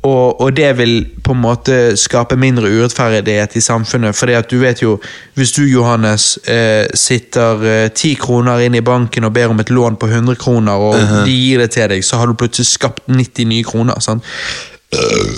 og, 0.08 0.40
og 0.40 0.50
det 0.54 0.72
vil 0.78 0.92
på 1.26 1.34
en 1.34 1.42
måte 1.42 1.76
skape 1.98 2.38
mindre 2.38 2.70
urettferdighet 2.70 3.56
i 3.58 3.62
samfunnet. 3.62 4.16
fordi 4.16 4.34
at 4.38 4.50
du 4.50 4.58
vet 4.58 4.82
jo, 4.82 4.96
hvis 5.34 5.52
du 5.52 5.62
Johannes 5.66 6.38
eh, 6.48 6.86
sitter 6.94 7.62
eh, 7.66 7.90
10 7.94 8.14
kroner 8.22 8.62
inn 8.66 8.74
i 8.78 8.82
banken 8.82 9.26
og 9.26 9.34
ber 9.34 9.54
om 9.54 9.60
et 9.60 9.70
lån 9.70 9.98
på 9.98 10.06
100 10.06 10.38
kroner, 10.38 10.72
og 10.72 11.24
de 11.26 11.34
gir 11.34 11.62
det 11.62 11.70
til 11.74 11.90
deg, 11.90 12.02
så 12.04 12.18
har 12.18 12.26
du 12.26 12.34
plutselig 12.38 12.66
skapt 12.66 13.06
90 13.06 13.50
nye 13.50 13.66
kroner. 13.66 14.00
sant? 14.00 14.26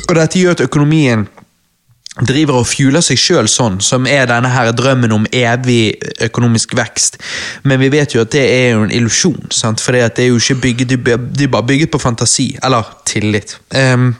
Og 0.09 0.14
dette 0.14 0.39
gjør 0.39 0.56
at 0.56 0.64
økonomien 0.68 1.27
driver 2.19 2.59
og 2.59 2.66
fueler 2.66 3.05
seg 3.05 3.19
sjøl 3.20 3.49
sånn, 3.49 3.78
som 3.85 4.07
er 4.11 4.27
denne 4.28 4.51
her 4.51 4.73
drømmen 4.74 5.12
om 5.15 5.28
evig 5.31 5.95
økonomisk 6.27 6.74
vekst. 6.78 7.20
Men 7.62 7.81
vi 7.82 7.91
vet 7.95 8.16
jo 8.16 8.24
at 8.24 8.32
det 8.35 8.43
er 8.43 8.73
jo 8.74 8.82
en 8.87 8.95
illusjon, 8.95 9.53
for 9.78 9.95
det 9.95 10.11
er 10.19 10.32
jo 10.32 10.41
ikke 10.41 10.59
bygget, 10.66 10.97
de 10.99 11.47
er 11.47 11.53
bare 11.53 11.69
bygget 11.70 11.93
på 11.93 12.03
fantasi. 12.03 12.51
Eller 12.66 12.89
tillit. 13.07 13.59
Ehm, 13.74 14.15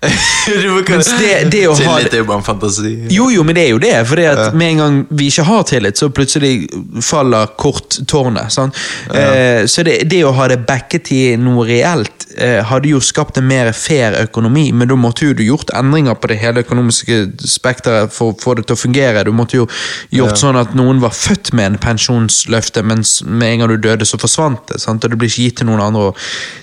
Du 0.00 0.82
det- 0.84 1.50
det 1.50 1.76
Tillit 1.76 2.12
er 2.14 2.18
jo 2.18 2.24
bare 2.24 2.38
en 2.38 2.44
fantasi. 2.44 3.06
jo, 3.10 3.30
jo, 3.30 3.42
men 3.42 3.54
det 3.54 3.64
er 3.64 3.70
jo 3.70 3.78
det. 3.78 4.06
For 4.06 4.16
ja. 4.16 4.50
med 4.54 4.70
en 4.70 4.76
gang 4.76 5.06
vi 5.10 5.26
ikke 5.26 5.44
har 5.44 5.62
tillit, 5.62 5.98
så 5.98 6.08
plutselig 6.08 6.68
faller 7.02 7.46
kort 7.58 7.98
tårnet. 8.06 8.46
Sånn? 8.46 8.70
sant? 8.72 9.16
Eh, 9.16 9.66
så 9.66 9.82
det, 9.82 10.08
det 10.08 10.22
å 10.24 10.32
ha 10.32 10.46
det 10.48 10.66
backet 10.66 11.10
i 11.12 11.36
noe 11.36 11.66
reelt 11.66 12.28
eh, 12.36 12.62
hadde 12.64 12.88
jo 12.92 13.00
skapt 13.00 13.38
en 13.38 13.48
mer 13.48 13.72
fair 13.72 14.14
økonomi, 14.22 14.72
men 14.72 14.88
da 14.88 14.94
måtte 14.94 15.26
jo 15.26 15.34
du 15.34 15.42
gjort 15.42 15.72
endringer 15.74 16.14
på 16.14 16.28
det 16.28 16.38
hele 16.38 16.62
økonomiske 16.62 17.18
spekteret 17.42 18.12
for 18.14 18.32
å 18.32 18.38
få 18.40 18.54
det 18.54 18.68
til 18.68 18.76
å 18.76 18.78
fungere. 18.78 19.24
Du 19.26 19.32
måtte 19.32 19.58
jo 19.58 19.66
gjort 20.14 20.38
sånn 20.38 20.58
at 20.60 20.74
noen 20.78 21.02
var 21.02 21.10
født 21.10 21.52
med 21.52 21.72
en 21.72 21.78
pensjonsløfte, 21.82 22.84
mens 22.86 23.18
med 23.26 23.48
en 23.52 23.64
gang 23.64 23.74
du 23.74 23.88
døde, 23.88 24.06
så 24.06 24.20
forsvant 24.20 24.62
det. 24.70 24.80
sant? 24.80 25.04
Og 25.04 25.10
det 25.10 25.18
blir 25.18 25.28
ikke 25.28 25.48
gitt 25.48 25.58
til 25.58 25.66
noen 25.66 25.82
andre. 25.82 26.12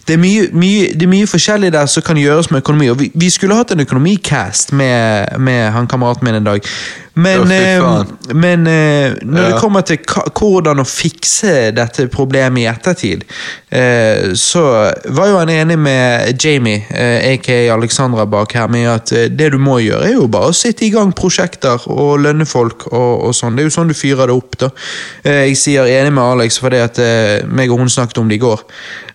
Det, 0.07 0.15
er 0.15 0.21
mye, 0.21 0.47
mye, 0.55 0.93
det 0.93 1.03
er 1.03 1.11
mye 1.11 1.27
forskjellig 1.27 1.73
der 1.75 1.91
som 1.91 2.05
kan 2.05 2.17
gjøres 2.19 2.51
med 2.51 2.63
økonomi. 2.63 2.89
og 2.93 2.99
Vi, 2.99 3.11
vi 3.13 3.24
skulle 3.31 3.57
hatt 3.57 3.71
en 3.71 3.83
økonomicast 3.85 4.71
med, 4.71 5.35
med 5.39 5.71
han 5.71 5.87
kameraten 5.87 6.25
min 6.25 6.35
en 6.35 6.47
dag. 6.47 6.67
Men, 7.15 7.45
Å, 7.47 7.55
eh, 7.55 8.33
men 8.35 8.65
eh, 8.67 9.13
når 9.23 9.45
det 9.47 9.59
kommer 9.61 9.85
til 9.87 10.01
hvordan 10.03 10.81
å 10.83 10.87
fikse 10.87 11.71
dette 11.75 12.09
problemet 12.11 12.65
i 12.65 12.67
ettertid, 12.67 13.23
eh, 13.71 14.33
så 14.35 14.65
var 15.15 15.31
jo 15.31 15.37
han 15.39 15.53
enig 15.53 15.77
med 15.79 16.43
Jamie, 16.43 16.83
eh, 16.91 17.29
aka 17.31 17.61
Alexandra, 17.75 18.25
bak 18.27 18.57
her, 18.57 18.67
med 18.67 18.89
at 18.91 19.15
eh, 19.15 19.29
det 19.31 19.53
du 19.55 19.59
må 19.61 19.77
gjøre, 19.79 20.09
er 20.09 20.17
jo 20.17 20.27
bare 20.31 20.51
å 20.51 20.57
sitte 20.57 20.87
i 20.87 20.91
gang 20.91 21.15
prosjekter 21.15 21.87
og 21.87 22.19
lønne 22.25 22.47
folk 22.49 22.89
og, 22.91 23.29
og 23.29 23.37
sånn. 23.37 23.55
Det 23.55 23.63
er 23.63 23.69
jo 23.69 23.77
sånn 23.77 23.93
du 23.93 23.95
fyrer 23.95 24.27
det 24.27 24.35
opp, 24.35 24.59
da. 24.65 24.71
Eh, 25.23 25.45
jeg 25.53 25.61
sier 25.61 25.87
enig 25.95 26.11
med 26.11 26.23
Alex 26.25 26.59
fordi 26.59 26.83
at 26.83 26.99
eh, 26.99 27.47
meg 27.47 27.71
og 27.71 27.85
hun 27.85 27.95
snakket 27.95 28.19
om 28.19 28.31
det 28.31 28.41
i 28.41 28.43
går. 28.43 28.67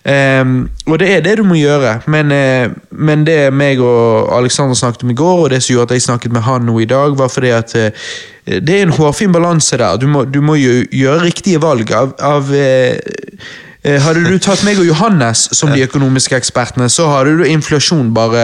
Ehm, 0.03 0.69
og 0.87 0.99
det 0.99 1.11
er 1.13 1.19
det 1.21 1.35
du 1.37 1.43
må 1.45 1.55
gjøre, 1.59 1.99
men, 2.07 2.31
eh, 2.31 2.69
men 2.89 3.25
det 3.25 3.53
meg 3.53 3.79
og 3.79 4.33
Alexander 4.33 4.73
snakket 4.73 5.03
om 5.03 5.11
i 5.13 5.13
går, 5.13 5.43
og 5.43 5.49
det 5.49 5.61
som 5.61 5.75
gjorde 5.75 5.91
at 5.91 5.91
jeg 5.91 6.01
snakket 6.01 6.31
med 6.33 6.41
han 6.41 6.65
nå 6.65 6.79
i 6.79 6.85
dag, 6.89 7.17
var 7.17 7.29
fordi 7.29 7.49
at 7.53 7.75
eh, 7.75 7.90
det 8.45 8.69
er 8.79 8.85
en 8.87 8.95
hårfin 8.97 9.31
balanse 9.33 9.77
der. 9.77 9.97
Du 10.01 10.07
må, 10.07 10.23
du 10.25 10.39
må 10.41 10.55
gjøre 10.57 11.19
riktige 11.25 11.59
valg 11.61 11.91
av, 11.93 12.15
av 12.25 12.49
eh, 12.55 12.97
eh, 13.83 13.99
hadde 14.01 14.23
du 14.25 14.37
tatt 14.41 14.63
meg 14.65 14.79
og 14.81 14.87
Johannes 14.87 15.43
som 15.57 15.69
de 15.73 15.83
økonomiske 15.85 16.35
ekspertene, 16.37 16.87
så 16.89 17.05
hadde 17.11 17.35
du 17.39 17.43
inflasjon 17.49 18.09
bare 18.15 18.43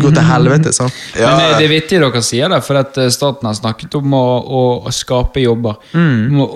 gått 0.00 0.16
til 0.16 0.26
helvete. 0.28 0.72
sant? 0.76 0.96
Ja. 1.18 1.30
Men 1.36 1.44
eh, 1.52 1.58
det 1.58 1.66
er 1.68 1.72
vittig 1.74 2.00
dere 2.02 2.22
sier 2.24 2.48
det, 2.52 2.62
for 2.66 2.80
at 2.80 2.96
eh, 3.00 3.10
staten 3.12 3.48
har 3.50 3.56
snakket 3.58 3.94
om 4.00 4.16
å, 4.16 4.24
å, 4.44 4.64
skape 4.92 5.44
jobber. 5.44 5.76
Mm. 5.92 6.40
Om, 6.40 6.40
å- 6.40 6.50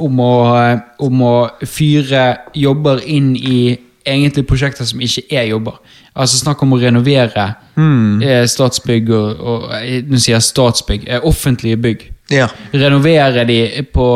om, 1.08 1.22
å, 1.28 1.34
eh, 1.60 1.68
fyre 1.68 2.24
jobber 2.56 3.04
inn 3.04 3.34
i 3.36 3.60
egentlig 4.08 4.46
prosjekter 4.48 4.86
som 4.88 5.00
ikke 5.04 5.26
er 5.36 5.50
jobber. 5.50 5.76
Altså 6.18 6.38
Snakk 6.40 6.62
om 6.64 6.72
å 6.74 6.80
renovere 6.80 7.50
Mm. 7.78 8.22
eh, 8.26 8.42
Statsbygg 8.50 9.10
og, 9.14 9.38
og 9.38 9.66
eh, 9.76 10.00
Nå 10.08 10.18
sier 10.18 10.34
jeg 10.34 10.42
Statsbygg. 10.48 11.04
Eh, 11.06 11.20
offentlige 11.28 11.76
bygg. 11.78 12.00
Ja. 12.30 12.46
Renovere 12.72 13.44
de 13.48 13.82
på 13.94 14.06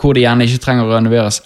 hvor 0.00 0.12
de 0.14 0.20
gjerne 0.20 0.44
ikke 0.44 0.60
trenger 0.60 0.84
å 0.84 0.96
renoveres 0.98 1.40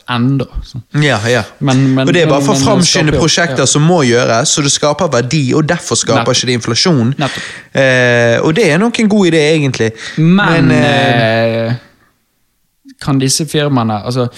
sånn. 0.66 0.82
Ja, 1.02 1.18
ja. 1.30 1.44
Men- 1.60 1.94
men- 1.94 2.08
og 2.08 2.14
det 2.14 2.22
er 2.24 2.26
bare 2.30 2.42
for 2.42 2.54
å 2.54 2.64
framskynde 2.64 3.12
prosjekter 3.18 3.62
ja. 3.62 3.66
som 3.66 3.82
må 3.82 4.02
gjøres, 4.02 4.50
så 4.50 4.62
det 4.62 4.72
skaper 4.72 5.08
verdi, 5.08 5.54
og 5.54 5.66
derfor 5.66 5.94
skaper 5.96 6.24
Nettopp. 6.24 6.36
ikke 6.36 6.46
det 6.46 6.58
inflasjon. 6.58 7.14
Eh, 7.74 8.38
og 8.42 8.54
det 8.54 8.70
er 8.72 8.78
nok 8.78 8.98
en 8.98 9.08
god 9.08 9.26
idé, 9.30 9.42
egentlig. 9.54 9.92
Men, 10.16 10.66
men 10.68 10.70
eh, 10.72 11.74
kan 13.00 13.18
disse 13.18 13.46
firmaene 13.46 14.02
Altså 14.04 14.28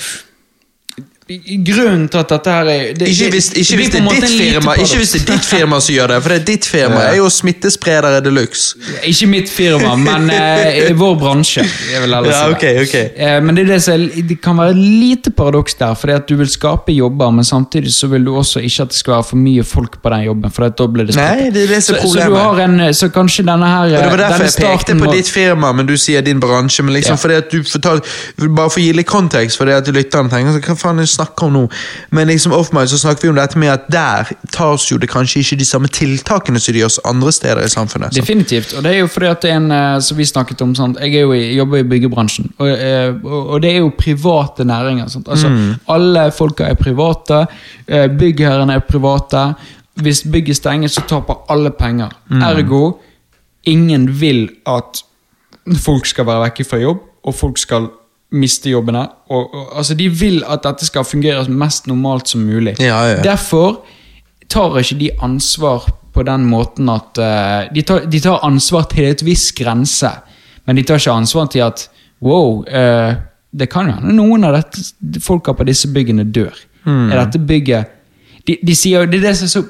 Grunnen 1.31 2.09
til 2.11 2.19
at 2.19 2.31
dette 2.33 2.51
her 2.51 2.69
er 2.73 2.95
det, 2.99 3.07
ikke 3.13 3.29
hvis, 3.31 3.49
ikke 3.55 3.77
hvis 3.79 3.91
det 3.93 4.01
er 4.01 4.07
ditt 4.11 4.33
firma. 4.35 4.73
Ikke 4.83 4.97
hvis 4.99 5.13
det 5.15 5.21
er 5.21 5.27
ditt 5.31 5.45
firma 5.47 5.79
som 5.81 5.95
gjør 5.95 6.11
det, 6.11 6.17
for 6.25 6.33
det 6.35 6.39
er 6.41 6.47
ditt 6.49 6.67
firma 6.67 7.03
er 7.07 7.17
jo 7.21 7.29
smittespredere 7.31 8.19
de 8.25 8.33
luxe. 8.35 8.81
Ikke 9.07 9.29
mitt 9.31 9.53
firma, 9.53 9.93
men 10.01 10.27
uh, 10.33 10.65
i 10.91 10.97
vår 10.99 11.15
bransje. 11.21 11.63
Jeg 11.93 12.03
vil 12.03 12.17
Ja, 12.17 12.23
si 12.35 12.55
okay, 12.57 12.73
det. 12.81 12.87
ok. 12.89 12.97
Eh, 13.15 13.37
men 13.47 13.55
det, 13.55 13.65
er 13.69 13.71
det, 13.77 13.79
som 13.85 14.07
det 14.31 14.39
kan 14.43 14.59
være 14.59 14.75
et 14.75 14.81
lite 14.83 15.31
paradoks 15.31 15.79
der, 15.79 15.95
fordi 15.95 16.17
at 16.19 16.27
du 16.29 16.35
vil 16.41 16.51
skape 16.51 16.93
jobber, 16.97 17.31
men 17.39 17.47
samtidig 17.47 17.95
så 17.95 18.11
vil 18.11 18.27
du 18.27 18.33
også 18.41 18.61
ikke 18.67 18.89
at 18.89 18.91
det 18.95 18.99
skal 18.99 19.15
være 19.21 19.29
for 19.31 19.37
mye 19.45 19.65
folk 19.65 20.01
på 20.03 20.13
den 20.17 20.27
jobben. 20.27 20.51
For 20.51 20.67
da 20.69 20.89
blir 20.91 21.07
det 21.13 21.17
Nei, 21.21 21.51
det 21.55 21.63
er 21.69 21.75
det 21.77 21.83
som 21.87 21.95
er 21.95 22.03
så, 22.03 22.11
så, 22.17 22.27
problemet. 22.27 22.89
en, 22.89 22.95
så 22.95 23.11
kanskje 23.15 23.47
denne 23.47 23.71
her 23.71 23.95
det 23.95 24.03
var 24.11 24.25
derfor 24.25 24.49
jeg 24.49 24.59
pekte 24.67 24.99
på 24.99 25.07
var... 25.07 25.15
ditt 25.15 25.31
firma, 25.31 25.73
men 25.79 25.87
du 25.87 25.95
sier 26.01 26.27
din 26.27 26.41
bransje. 26.43 26.83
Men 26.83 26.95
liksom 26.99 27.15
Ja. 27.15 27.23
fordi 27.23 27.35
at 27.39 27.51
du 27.55 27.63
fortal, 27.67 28.01
Bare 28.41 28.71
for 28.71 28.81
å 28.81 28.83
gi 28.83 28.93
litt 28.97 29.07
kontekst, 29.07 29.59
for 29.59 29.69
det 29.71 29.75
at 29.79 29.89
lytterne 29.95 30.31
tenker 30.33 30.57
så, 30.59 30.61
hva 30.67 30.77
faen 30.79 30.99
er 31.03 31.07
snakker 31.21 31.47
om 31.47 31.57
nå? 31.57 31.63
Men 32.17 32.31
liksom 32.31 32.55
offmind 32.57 32.91
så 32.91 32.99
snakker 32.99 33.29
vi 33.29 33.33
om 33.33 33.39
dette 33.39 33.59
med 33.61 33.73
at 33.73 33.89
der 33.93 34.31
tas 34.55 34.87
jo 34.91 34.99
det 35.01 35.11
kanskje 35.13 35.45
ikke 35.45 35.61
de 35.61 35.69
samme 35.69 35.91
tiltakene 35.93 36.61
som 36.61 36.75
de 36.75 36.83
gjør 36.83 36.99
andre 37.11 37.33
steder 37.35 37.63
i 37.65 37.73
samfunnet. 37.73 38.15
sant? 38.15 38.21
Definitivt. 38.21 38.75
Og 38.77 38.85
det 38.85 38.95
er 38.95 39.03
jo 39.03 39.11
fordi 39.11 39.31
at 39.31 39.43
det 39.45 39.53
er 39.53 39.61
en 39.61 39.71
eh, 39.77 39.99
som 40.05 40.19
vi 40.19 40.29
snakket 40.29 40.65
om, 40.67 40.75
sant? 40.79 41.01
jeg 41.01 41.27
i, 41.37 41.43
jobber 41.59 41.83
i 41.83 41.89
byggebransjen, 41.91 42.51
og, 42.59 42.71
eh, 42.71 43.13
og, 43.25 43.55
og 43.55 43.63
det 43.63 43.75
er 43.75 43.79
jo 43.85 43.93
private 43.99 44.65
næringer. 44.65 45.11
Altså, 45.11 45.53
Alle 45.89 46.31
folka 46.35 46.65
er 46.71 46.75
private, 46.81 47.45
eh, 47.87 48.09
byggherrene 48.09 48.79
er 48.79 48.87
private. 48.89 49.53
Hvis 50.01 50.23
bygget 50.33 50.57
stenger, 50.57 50.89
så 50.89 51.03
taper 51.09 51.45
alle 51.53 51.71
penger. 51.77 52.13
Ergo, 52.31 52.99
ingen 53.69 54.09
vil 54.21 54.49
at 54.67 55.03
folk 55.77 56.07
skal 56.07 56.27
være 56.27 56.47
vekke 56.47 56.65
fra 56.65 56.79
jobb, 56.81 57.03
og 57.25 57.35
folk 57.37 57.59
skal 57.59 57.91
miste 58.31 58.71
jobbene. 58.71 59.05
Og, 59.31 59.55
og, 59.55 59.71
altså, 59.79 59.97
de 59.99 60.09
vil 60.09 60.43
at 60.47 60.65
dette 60.65 60.87
skal 60.87 61.07
fungere 61.07 61.45
mest 61.49 61.89
normalt 61.91 62.31
som 62.31 62.45
mulig. 62.47 62.77
Ja, 62.83 63.03
ja. 63.11 63.23
Derfor 63.25 63.83
tar 64.51 64.79
ikke 64.79 64.99
de 64.99 65.11
ansvar 65.23 65.89
på 66.15 66.25
den 66.27 66.47
måten 66.51 66.91
at 66.91 67.19
uh, 67.23 67.71
de, 67.75 67.83
tar, 67.87 68.07
de 68.11 68.21
tar 68.21 68.43
ansvar 68.47 68.89
til 68.91 69.11
et 69.13 69.23
viss 69.25 69.51
grense, 69.55 70.11
men 70.67 70.79
de 70.79 70.83
tar 70.87 70.99
ikke 70.99 71.15
ansvar 71.15 71.47
til 71.53 71.63
at 71.67 71.87
wow, 72.23 72.65
uh, 72.67 73.15
det 73.51 73.71
kan 73.71 73.87
jo 73.87 73.95
hende 73.99 74.17
noen 74.17 74.47
av 74.47 74.59
dette, 74.59 74.83
folka 75.23 75.55
på 75.55 75.67
disse 75.69 75.91
byggene 75.95 76.27
dør. 76.27 76.55
Mm. 76.85 77.11
Er 77.13 77.19
dette 77.21 77.43
bygget 77.45 77.97
de, 78.47 78.55
de 78.65 78.75
sier 78.77 79.03
jo, 79.03 79.09
Det 79.11 79.19
er 79.19 79.27
det 79.29 79.35
som 79.37 79.45
er 79.45 79.53
så, 79.53 79.63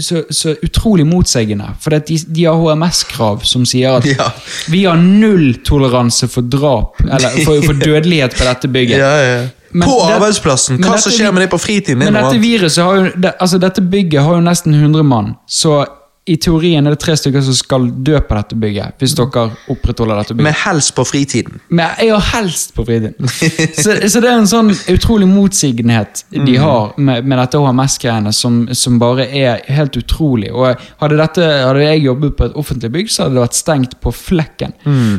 så, 0.00 0.22
så 0.30 0.54
utrolig 0.62 1.06
motseggende. 1.06 1.66
For 1.80 1.90
de, 1.90 2.16
de 2.26 2.44
har 2.48 2.56
HMS-krav 2.56 3.44
som 3.48 3.66
sier 3.68 3.98
at 3.98 4.06
Ja. 4.18 4.30
vi 4.72 4.84
har 4.86 4.96
nulltoleranse 4.96 6.28
for 6.32 6.42
drap, 6.42 7.00
eller 7.04 7.36
for, 7.44 7.60
for 7.66 7.78
dødelighet 7.86 8.36
på 8.38 8.46
dette 8.48 8.68
bygget. 8.68 8.98
Ja, 8.98 9.14
ja. 9.22 9.46
Men 9.70 9.84
på 9.84 9.98
arbeidsplassen! 10.08 10.78
Hva 10.80 10.96
som 10.96 11.12
skjer 11.12 11.32
med 11.36 11.44
det 11.44 11.50
på 11.52 11.58
fritiden? 11.60 12.00
Men 12.00 12.16
dette 12.16 12.38
viruset 12.40 12.80
har 12.84 12.96
jo, 12.96 13.08
det, 13.20 13.34
altså 13.36 13.58
dette 13.60 13.84
bygget 13.84 14.24
har 14.24 14.38
jo 14.38 14.44
nesten 14.46 14.74
100 14.78 15.04
mann, 15.04 15.34
så 15.44 15.82
i 16.28 16.36
teorien 16.36 16.86
er 16.86 16.94
det 16.94 17.00
tre 17.02 17.14
stykker 17.16 17.42
som 17.46 17.54
skal 17.56 17.86
dø 18.04 18.18
på 18.20 18.36
dette 18.36 18.56
bygget, 18.60 18.98
hvis 19.00 19.14
dere 19.18 19.46
opprettholder 19.72 20.20
dette 20.20 20.34
bygget. 20.36 20.44
Men 20.48 20.56
helst 20.64 20.92
på 20.96 21.04
fritiden. 21.08 21.60
Men 21.72 21.94
jeg 22.02 22.12
har 22.12 22.26
helst 22.34 22.74
på 22.76 22.84
fritiden. 22.84 23.14
så, 23.82 23.96
så 24.08 24.20
det 24.22 24.28
er 24.30 24.36
en 24.42 24.48
sånn 24.50 24.72
utrolig 24.92 25.28
motsigenhet 25.30 26.24
de 26.30 26.40
Mm. 26.48 26.62
har 26.62 26.92
med, 26.96 27.24
med 27.28 27.38
dette 27.38 27.58
HMS-greiene, 27.60 28.32
som, 28.32 28.60
som 28.72 28.98
bare 29.00 29.26
er 29.36 29.62
helt 29.72 29.96
utrolig. 30.00 30.48
Og 30.52 30.76
hadde, 31.00 31.18
dette, 31.20 31.44
hadde 31.68 31.82
jeg 31.84 32.04
jobbet 32.06 32.36
på 32.38 32.48
et 32.48 32.56
offentlig 32.58 32.90
bygg, 32.94 33.10
så 33.12 33.24
hadde 33.26 33.36
det 33.38 33.44
vært 33.46 33.58
stengt 33.58 33.96
på 34.04 34.12
flekken. 34.14 34.72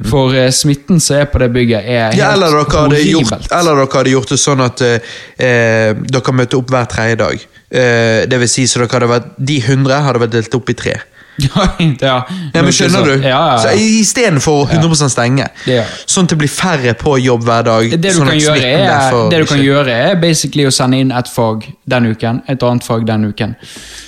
For 0.10 0.34
uh, 0.36 0.48
smitten 0.54 1.00
som 1.04 1.20
er 1.22 1.30
på 1.32 1.42
det 1.44 1.52
bygget, 1.56 1.84
er 1.86 2.10
helt 2.10 2.18
Mm. 2.20 2.22
Ja, 2.22 2.32
eller, 2.34 2.52
dere 2.52 2.84
horribelt. 2.84 3.30
gjort, 3.30 3.52
eller 3.60 3.76
dere 3.80 3.94
hadde 3.98 4.12
gjort 4.14 4.30
det 4.34 4.40
sånn 4.42 4.62
at 4.66 4.82
uh, 4.82 6.04
dere 6.18 6.34
møtte 6.36 6.58
opp 6.60 6.70
hver 6.74 6.88
tredje 6.92 7.16
dag. 7.22 7.46
Eh, 7.70 8.26
det 8.30 8.40
vil 8.42 8.50
si, 8.50 8.66
så 8.68 8.82
dere 8.82 8.96
hadde 8.98 9.12
vært, 9.12 9.32
De 9.38 9.60
100 9.62 10.04
hadde 10.08 10.22
vært 10.26 10.38
delt 10.40 10.56
opp 10.58 10.70
i 10.74 10.78
tre. 10.78 10.98
ja, 11.56 11.66
ja. 12.02 12.28
Ja, 12.54 12.62
men 12.64 12.74
Skjønner 12.76 13.06
du? 13.06 13.14
Ja, 13.24 13.30
ja, 13.30 13.58
Så 13.62 13.72
ja. 13.72 13.76
Istedenfor 14.02 14.66
100% 14.68 15.14
stenge. 15.14 15.48
Ja. 15.70 15.86
Sånn 16.10 16.28
at 16.28 16.34
det 16.34 16.40
blir 16.42 16.52
færre 16.52 16.94
på 17.00 17.16
jobb 17.22 17.46
hver 17.48 17.66
dag. 17.68 17.94
Det 17.94 18.02
du, 18.02 18.18
sånn 18.18 18.32
kan 18.32 18.42
gjøre, 18.42 18.74
er, 18.74 19.20
det 19.32 19.42
du 19.44 19.48
kan 19.50 19.64
gjøre 19.64 19.96
er 20.10 20.20
basically 20.20 20.68
å 20.68 20.74
sende 20.74 21.00
inn 21.00 21.14
et 21.16 21.32
fag 21.32 21.68
den 21.90 22.10
uken, 22.12 22.42
et 22.52 22.66
annet 22.66 22.86
fag 22.86 23.08
den 23.08 23.30
uken. 23.32 23.56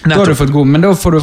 Da 0.04 0.20
har 0.20 0.34
du 0.34 0.36
fått 0.38 0.54
god, 0.54 0.68
Men 0.74 0.86
da 0.86 0.94
får 0.98 1.16
du 1.18 1.20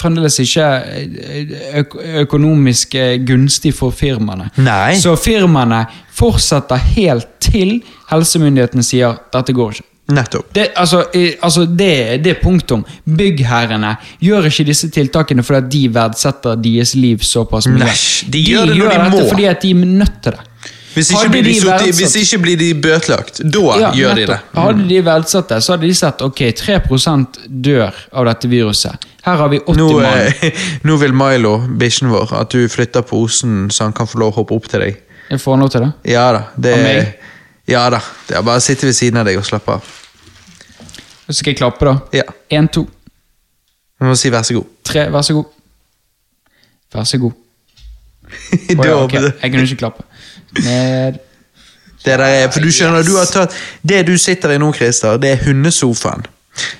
fremdeles, 0.00 0.40
ikke 0.42 0.68
eh, 0.90 1.56
øk 1.84 1.98
økonomisk 2.24 2.98
eh, 2.98 3.16
gunstig 3.22 3.74
for 3.76 3.94
firmaene. 3.94 4.50
Nei. 4.64 4.96
Så 5.00 5.14
firmaene 5.20 5.84
fortsetter 6.14 6.80
helt 6.96 7.30
til 7.42 7.78
helsemyndighetene 8.10 8.84
sier 8.86 9.20
dette 9.34 9.54
går 9.54 9.76
ikke. 9.78 9.90
Nettopp. 10.12 10.50
Det, 10.52 10.66
altså, 10.76 11.04
altså 11.42 11.64
det, 11.64 12.20
det 12.24 12.34
punktum. 12.42 12.82
Byggherrene 13.08 13.94
gjør 14.20 14.50
ikke 14.50 14.66
disse 14.68 14.90
tiltakene 14.92 15.42
fordi 15.46 15.78
de 15.78 15.94
verdsetter 15.94 16.58
deres 16.60 16.92
liv 16.98 17.22
såpass 17.24 17.68
mye. 17.70 17.86
Nei, 17.86 17.94
de 18.34 18.42
gjør 18.44 18.66
det 18.68 18.76
når 18.76 18.90
de 18.90 18.98
dette 18.98 19.14
må. 19.14 19.22
fordi 19.30 19.46
de 19.62 19.70
er 19.70 19.86
nødt 20.02 20.18
til 20.26 20.36
det. 20.36 20.50
Hvis 20.94 21.08
ikke, 21.10 21.28
blir 21.32 21.42
de 21.42 21.54
de 21.58 21.92
hvis 21.98 22.12
ikke 22.20 22.38
blir 22.44 22.56
de 22.60 22.68
bøtelagt. 22.78 23.40
Da 23.50 23.62
Ja, 23.80 23.88
gjør 23.96 24.14
de 24.14 24.26
det. 24.30 24.36
Mm. 24.52 24.60
Hadde 24.62 24.84
de 24.92 25.00
verdsatt 25.08 25.48
det, 25.50 25.62
så 25.64 25.72
hadde 25.74 25.88
de 25.88 25.94
sett 25.98 26.20
ok, 26.22 26.42
3% 26.60 27.40
dør 27.48 27.96
av 28.12 28.28
dette 28.28 28.50
viruset. 28.52 29.08
Her 29.24 29.40
har 29.40 29.48
vi 29.50 29.58
80 29.64 29.76
Nå, 29.80 29.88
mann. 30.04 30.30
eh, 30.44 30.62
nå 30.86 30.96
vil 31.00 31.16
Milo, 31.16 31.56
bikkjen 31.80 32.12
vår, 32.12 32.36
at 32.44 32.52
du 32.54 32.68
flytter 32.70 33.02
posen 33.08 33.70
så 33.74 33.88
han 33.88 33.96
kan 33.96 34.06
få 34.06 34.20
lov 34.22 34.34
å 34.36 34.42
hoppe 34.42 34.54
opp 34.54 34.68
til 34.70 34.84
deg. 34.84 35.00
Jeg 35.32 35.40
får 35.40 35.58
lov 35.64 35.72
til 35.74 35.86
det. 35.86 35.90
Ja 36.12 36.28
da. 36.36 36.44
Det, 36.54 36.74
Av 36.76 36.84
meg? 36.84 37.14
Ja 37.68 37.84
da. 37.90 38.00
Det 38.28 38.36
er 38.36 38.42
bare 38.44 38.60
å 38.60 38.64
sitte 38.64 38.86
ved 38.88 38.96
siden 38.96 39.20
av 39.22 39.28
deg 39.28 39.38
og 39.40 39.46
slappe 39.48 39.78
av. 39.78 39.92
Så 41.24 41.38
skal 41.38 41.54
jeg 41.54 41.58
klappe, 41.62 41.86
da. 41.88 41.94
Ja. 42.12 42.26
Én, 42.52 42.68
to, 42.68 42.84
Du 44.00 44.04
må 44.10 44.14
si 44.18 44.28
vær 44.32 44.42
så 44.44 44.58
god. 44.58 44.66
tre, 44.84 45.06
vær 45.14 45.22
så 45.24 45.36
god. 45.38 45.46
Vær 46.94 47.04
så 47.08 47.18
god. 47.22 47.32
Å 48.80 48.84
ja, 48.84 48.96
ok, 49.04 49.14
Jeg 49.14 49.50
kunne 49.52 49.64
ikke 49.68 49.80
klappe. 49.80 50.04
Ned. 50.64 51.20
Det 52.04 52.12
der 52.18 52.20
er, 52.26 52.50
for 52.52 52.60
du 52.60 52.68
skjønner, 52.74 53.02
du 53.06 53.14
har 53.16 53.24
tatt 53.30 53.54
Det 53.82 54.02
du 54.06 54.12
sitter 54.20 54.52
i 54.52 54.58
nå, 54.60 54.68
Christer, 54.76 55.16
det 55.22 55.30
er 55.32 55.44
hundesofaen. 55.46 56.26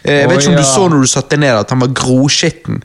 Eh, 0.05 0.21
Jeg 0.21 0.29
vet 0.29 0.37
Å, 0.37 0.41
ikke 0.43 0.51
om 0.53 0.59
du 0.59 0.63
ja. 0.63 0.69
så 0.69 0.85
når 0.93 1.01
du 1.07 1.09
satte 1.11 1.33
deg 1.39 1.41
ned, 1.47 1.57
at 1.63 1.73
han 1.73 1.81
var 1.81 1.95
groskitten. 1.97 2.83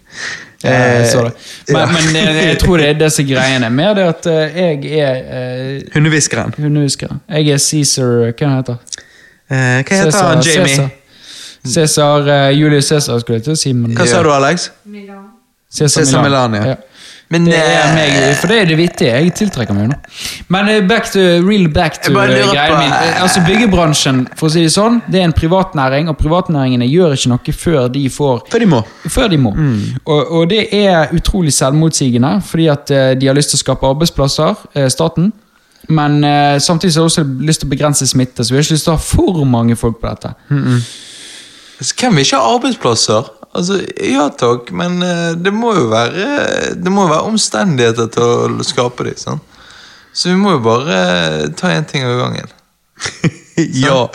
Ja, 0.63 0.71
jeg. 0.71 1.31
Men, 1.67 1.77
ja. 1.77 1.85
men 1.87 2.15
jeg, 2.15 2.47
jeg 2.49 2.57
tror 2.59 2.81
det 2.81 2.87
er 2.89 2.97
det 2.99 3.07
som 3.15 3.23
er 3.23 3.29
greiene. 3.29 3.69
Mer 3.71 3.93
det 3.95 4.07
at 4.11 4.25
eh, 4.27 4.57
jeg 4.59 4.99
er 4.99 5.21
eh, 5.39 5.93
Hundehviskeren. 5.93 7.21
Jeg 7.29 7.53
er 7.55 7.61
Cæsar 7.63 8.33
Hva 8.33 8.49
han 8.49 8.57
heter 8.57 9.05
Eh, 9.49 9.79
hva 9.81 9.95
heter 9.97 10.17
han, 10.21 10.43
Jamie? 10.45 10.75
Cæsar. 10.75 10.89
Cæsar 11.65 12.27
eh, 12.29 12.59
Julius 12.59 12.85
Cæsar, 12.91 13.19
skulle 13.23 13.39
jeg 13.39 13.47
til 13.47 13.55
å 13.55 13.57
si. 13.57 13.73
Men 13.73 13.95
Hva 13.97 14.05
sa 14.05 14.19
du, 14.21 14.29
Alex? 14.35 14.69
Milan. 14.85 15.23
Cæsar 15.73 16.03
Cæsar 16.03 16.27
Milan, 16.27 16.57
ja. 16.59 16.75
Men 17.29 17.45
det 17.45 17.57
er 17.61 17.83
eh, 17.83 17.91
meg, 17.93 18.15
for 18.39 18.49
det 18.49 18.55
er 18.57 18.69
det 18.71 18.75
vittige. 18.79 19.09
Jeg 19.21 19.33
tiltrekker 19.37 19.75
meg 19.77 19.83
jo 19.85 19.89
nå. 19.91 19.97
Men 20.55 20.69
eh, 20.71 20.79
back 20.89 21.11
to, 21.13 21.21
real 21.45 21.67
back 21.73 21.99
to 22.01 22.13
greia 22.15 22.39
eh, 22.39 22.49
greien 22.49 22.79
min. 22.81 22.95
Altså 23.21 23.43
Byggebransjen 23.45 24.23
for 24.39 24.47
å 24.47 24.53
si 24.55 24.63
det 24.65 24.71
sånn, 24.73 24.97
det 25.05 25.21
er 25.21 25.27
en 25.27 25.35
privatnæring, 25.37 26.09
og 26.09 26.17
privatnæringene 26.17 26.87
gjør 26.89 27.13
ikke 27.13 27.29
noe 27.35 27.53
før 27.59 27.91
de 27.93 28.01
får 28.09 28.41
Før 28.49 28.63
de 28.65 28.69
må. 28.73 28.79
før 29.05 29.29
de 29.29 29.39
må. 29.45 29.53
Og, 30.05 30.33
og 30.39 30.49
det 30.49 30.63
er 30.73 31.13
utrolig 31.13 31.53
selvmotsigende, 31.53 32.39
fordi 32.49 32.65
at 32.73 32.89
de 33.21 33.29
har 33.29 33.37
lyst 33.37 33.53
til 33.53 33.59
å 33.59 33.65
skape 33.65 33.93
arbeidsplasser, 33.93 34.65
staten. 34.89 35.29
Men 35.89 36.19
samtidig 36.61 36.95
har 36.97 37.05
de 37.05 37.11
også 37.11 37.23
lyst 37.45 37.61
til 37.61 37.69
å 37.69 37.75
begrense 37.75 38.07
smitte, 38.09 38.41
så 38.45 38.53
vi 38.53 38.57
har 38.59 38.65
ikke 38.65 38.77
lyst 38.77 38.89
til 38.89 38.95
å 38.95 38.97
ha 38.97 39.05
for 39.05 39.45
mange 39.49 39.77
folk 39.79 40.01
på 40.01 40.09
dette. 40.09 40.33
Så 41.79 41.93
Hvem 41.95 42.17
vil 42.17 42.25
ikke 42.25 42.41
ha 42.41 42.55
arbeidsplasser? 42.57 43.29
Altså, 43.55 43.79
Ja 44.05 44.27
takk, 44.37 44.69
men 44.77 45.01
eh, 45.03 45.31
det 45.41 45.51
må 45.55 45.71
jo 45.73 45.87
være 45.89 46.75
Det 46.77 46.91
må 46.93 47.07
jo 47.07 47.13
være 47.13 47.29
omstendigheter 47.31 48.09
til 48.13 48.59
å 48.59 48.65
skape 48.67 49.07
dem. 49.07 49.17
Sånn. 49.17 49.39
Så 50.13 50.29
vi 50.31 50.37
må 50.37 50.51
jo 50.57 50.61
bare 50.65 50.97
eh, 50.99 51.47
ta 51.57 51.71
én 51.73 51.85
ting 51.89 52.05
av 52.05 52.17
gangen. 52.19 52.49
ja. 53.85 54.07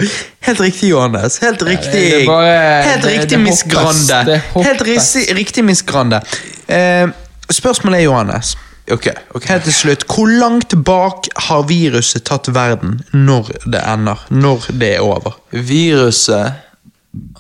Helt 0.45 0.61
riktig, 0.61 0.89
Johannes. 0.93 1.39
Helt 1.43 1.63
riktig. 1.67 2.03
er 2.23 2.27
bare- 2.29 2.83
Helt 2.85 3.03
det- 3.03 3.13
riktig, 3.13 3.31
det 3.31 3.39
Miss. 3.39 3.63
Grande. 3.63 4.21
Det 4.29 4.41
hoppes. 4.53 4.67
Helt 4.69 4.83
riktig, 4.89 5.37
riktig 5.37 5.65
Miss 5.65 5.83
Grande. 5.83 6.21
Eh, 6.69 7.09
spørsmålet 7.51 8.01
er, 8.01 8.05
Johannes 8.09 8.55
okay, 8.93 9.15
ok. 9.35 9.45
Helt 9.49 9.65
til 9.65 9.73
slutt, 9.73 10.05
Hvor 10.09 10.29
langt 10.41 10.75
bak 10.85 11.29
har 11.49 11.63
viruset 11.69 12.25
tatt 12.29 12.49
verden 12.55 13.01
når 13.13 13.51
det 13.67 13.81
ender? 13.89 14.21
Når 14.31 14.67
det 14.79 14.95
er 14.97 15.01
over? 15.05 15.39
Viruset 15.53 16.53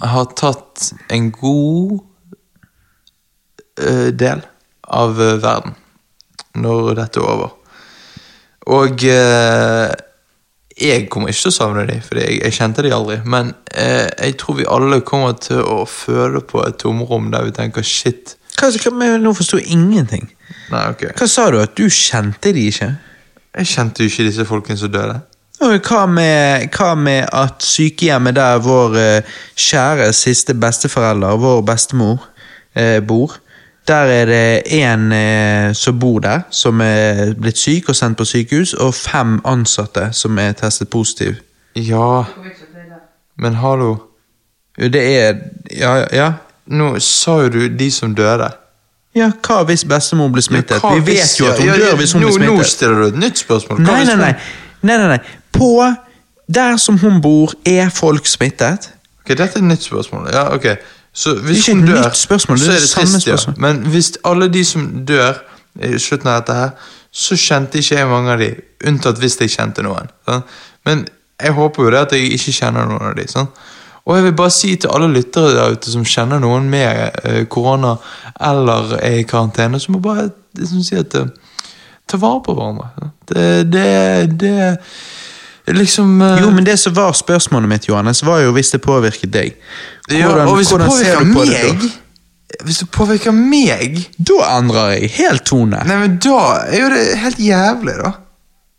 har 0.00 0.30
tatt 0.38 0.92
en 1.12 1.30
god 1.34 1.98
uh, 3.80 4.10
del 4.12 4.42
av 4.82 5.20
uh, 5.20 5.36
verden 5.42 5.76
når 6.54 6.94
dette 7.00 7.20
er 7.20 7.30
over. 7.30 7.54
Og 8.74 9.04
uh, 9.10 9.90
jeg 10.74 11.08
kommer 11.10 11.30
ikke 11.30 11.44
til 11.44 11.52
å 11.52 11.54
savne 11.54 11.84
dem, 11.86 12.00
for 12.02 12.18
jeg, 12.18 12.40
jeg 12.42 12.56
kjente 12.56 12.82
dem 12.82 12.94
aldri. 12.96 13.20
Men 13.30 13.52
jeg 13.70 14.34
tror 14.40 14.56
vi 14.58 14.64
alle 14.66 15.04
kommer 15.06 15.36
til 15.38 15.60
å 15.62 15.84
føle 15.86 16.40
på 16.42 16.64
et 16.66 16.80
tomrom 16.82 17.28
der 17.30 17.46
vi 17.46 17.54
tenker 17.54 17.86
shit. 17.86 18.34
Hva, 18.58 18.72
men 18.90 19.22
nå 19.22 19.30
forstår 19.38 19.62
jeg 19.62 19.76
ingenting. 19.76 20.26
Nei, 20.72 20.82
okay. 20.90 21.12
Hva 21.14 21.28
sa 21.30 21.46
du? 21.54 21.60
At 21.62 21.76
du 21.78 21.86
kjente 21.86 22.50
de 22.56 22.66
ikke? 22.72 22.90
Jeg 23.54 23.70
kjente 23.70 24.02
jo 24.02 24.10
ikke 24.10 24.26
disse 24.26 24.46
folkene 24.48 24.80
som 24.80 24.90
døde. 24.90 25.20
Hva 25.60 26.06
med, 26.06 26.68
hva 26.74 26.94
med 26.98 27.28
at 27.32 27.62
sykehjemmet 27.62 28.34
der 28.36 28.58
vår 28.58 28.96
eh, 28.98 29.36
kjære 29.56 30.12
siste 30.12 30.54
besteforelder, 30.54 31.36
vår 31.40 31.62
bestemor, 31.62 32.26
eh, 32.76 33.00
bor 33.00 33.36
Der 33.88 34.08
er 34.08 34.26
det 34.26 34.62
én 34.66 35.12
eh, 35.12 35.72
som 35.74 35.98
bor 36.00 36.18
der, 36.20 36.40
som 36.50 36.80
er 36.80 37.34
blitt 37.34 37.58
syk 37.58 37.88
og 37.88 37.96
sendt 37.96 38.18
på 38.18 38.24
sykehus, 38.24 38.72
og 38.74 38.94
fem 38.94 39.40
ansatte 39.44 40.08
som 40.12 40.38
er 40.38 40.52
testet 40.52 40.88
positiv. 40.88 41.34
Ja, 41.76 42.24
men 43.36 43.54
hallo. 43.54 43.96
Det 44.76 45.20
er 45.20 45.34
Ja, 45.70 46.04
ja. 46.12 46.32
Nå 46.66 46.98
sa 46.98 47.42
jo 47.42 47.48
du 47.48 47.68
de 47.68 47.90
som 47.90 48.14
døde. 48.14 48.48
Ja, 49.14 49.30
hva 49.46 49.62
hvis 49.68 49.84
bestemor 49.84 50.28
blir 50.32 50.42
smittet? 50.42 50.80
Ja, 50.82 50.94
Vi 50.94 51.06
vet 51.06 51.40
jo 51.40 51.46
at 51.46 51.58
hun 51.60 51.68
ja, 51.68 51.74
ja, 51.74 51.90
dør 51.90 51.96
hvis 51.96 52.12
hun 52.12 52.22
nå, 52.22 52.30
blir 52.38 52.50
Nå 52.50 52.62
stiller 52.62 53.02
du 53.02 53.06
et 53.06 53.18
nytt 53.18 53.38
spørsmål. 53.38 53.78
Hva 53.84 53.92
Nei, 53.92 54.04
nei, 54.04 54.16
nei. 54.16 54.32
Nei, 54.84 54.98
nei, 55.00 55.14
nei. 55.16 55.38
På 55.54 55.94
Der 56.44 56.76
som 56.76 56.98
hun 57.00 57.22
bor, 57.24 57.54
er 57.64 57.88
folk 57.88 58.26
smittet? 58.28 58.90
Ok, 59.22 59.30
Dette 59.32 59.42
er 59.42 59.62
et 59.62 59.64
nytt 59.64 59.82
spørsmål. 59.82 60.28
Ja, 60.32 60.50
ok. 60.54 60.66
Så 61.12 61.32
hvis 61.34 61.42
Det 61.42 61.48
er 61.48 61.56
ikke 61.56 61.74
hun 61.74 61.88
et 61.88 61.88
dør, 61.88 62.02
nytt 62.04 62.16
spørsmål, 62.16 62.58
det 62.58 62.64
så 62.64 62.70
er 62.70 62.74
det 62.74 62.82
det 62.82 62.90
samme 62.90 63.06
trist, 63.06 63.26
ja. 63.26 63.36
spørsmål. 63.36 63.56
Men 63.60 63.86
hvis 63.94 64.12
alle 64.24 64.48
de 64.52 64.64
som 64.64 65.04
dør 65.08 65.32
i 65.80 65.98
slutten 65.98 66.28
av 66.28 66.40
dette 66.40 66.54
her, 66.58 66.70
så 67.10 67.36
kjente 67.36 67.78
ikke 67.78 67.96
jeg 67.96 68.08
mange 68.10 68.32
av 68.32 68.38
de, 68.42 68.50
unntatt 68.86 69.18
hvis 69.22 69.38
jeg 69.40 69.54
kjente 69.54 69.82
noen. 69.86 70.10
Sånn? 70.28 70.42
Men 70.84 71.06
jeg 71.40 71.54
håper 71.56 71.86
jo 71.86 71.94
det 71.94 72.02
at 72.02 72.12
jeg 72.12 72.34
ikke 72.36 72.54
kjenner 72.58 72.90
noen 72.90 73.08
av 73.08 73.16
de. 73.16 73.26
Sånn? 73.30 73.48
Og 74.04 74.16
jeg 74.18 74.24
vil 74.26 74.36
bare 74.36 74.52
si 74.52 74.74
til 74.76 74.92
alle 74.92 75.08
lyttere 75.12 75.54
der 75.54 75.76
ute 75.78 75.92
som 75.92 76.04
kjenner 76.04 76.42
noen 76.42 76.66
med 76.70 77.20
eh, 77.24 77.44
korona 77.48 77.94
eller 78.36 78.98
er 78.98 79.22
i 79.22 79.28
karantene, 79.28 79.80
så 79.80 79.94
må 79.94 80.02
bare 80.04 80.28
liksom 80.58 80.82
si 80.84 80.98
at 81.00 81.14
eh, 81.16 81.30
ta 82.10 82.20
vare 82.20 82.40
på 82.44 82.54
hverandre. 82.56 83.10
Det, 83.28 83.46
det, 83.72 84.38
det 85.66 85.76
liksom 85.78 86.22
uh... 86.22 86.38
Jo, 86.42 86.50
men 86.54 86.64
det 86.66 86.76
som 86.80 86.94
var 86.94 87.12
spørsmålet 87.16 87.68
mitt, 87.68 87.88
Johannes, 87.88 88.22
var 88.26 88.42
jo 88.44 88.52
hvis 88.56 88.70
det 88.74 88.82
påvirket 88.84 89.32
deg. 89.32 89.54
Ja, 90.12 90.28
Hvordan- 90.28 90.48
og 90.48 90.56
hvis 90.60 90.72
det 90.74 90.80
påvirker 90.84 91.30
på 91.32 91.44
meg 91.48 91.86
Hvis 92.64 92.78
det 92.82 92.90
påvirker 92.92 93.32
meg 93.32 94.02
Da 94.20 94.36
endrer 94.58 94.90
jeg 94.94 95.14
helt 95.16 95.46
tone. 95.48 95.80
Nei, 95.88 95.96
men 96.02 96.18
da 96.22 96.40
er 96.68 96.82
jo 96.82 96.90
det 96.92 97.04
helt 97.22 97.40
jævlig, 97.40 97.96
da. 98.02 98.12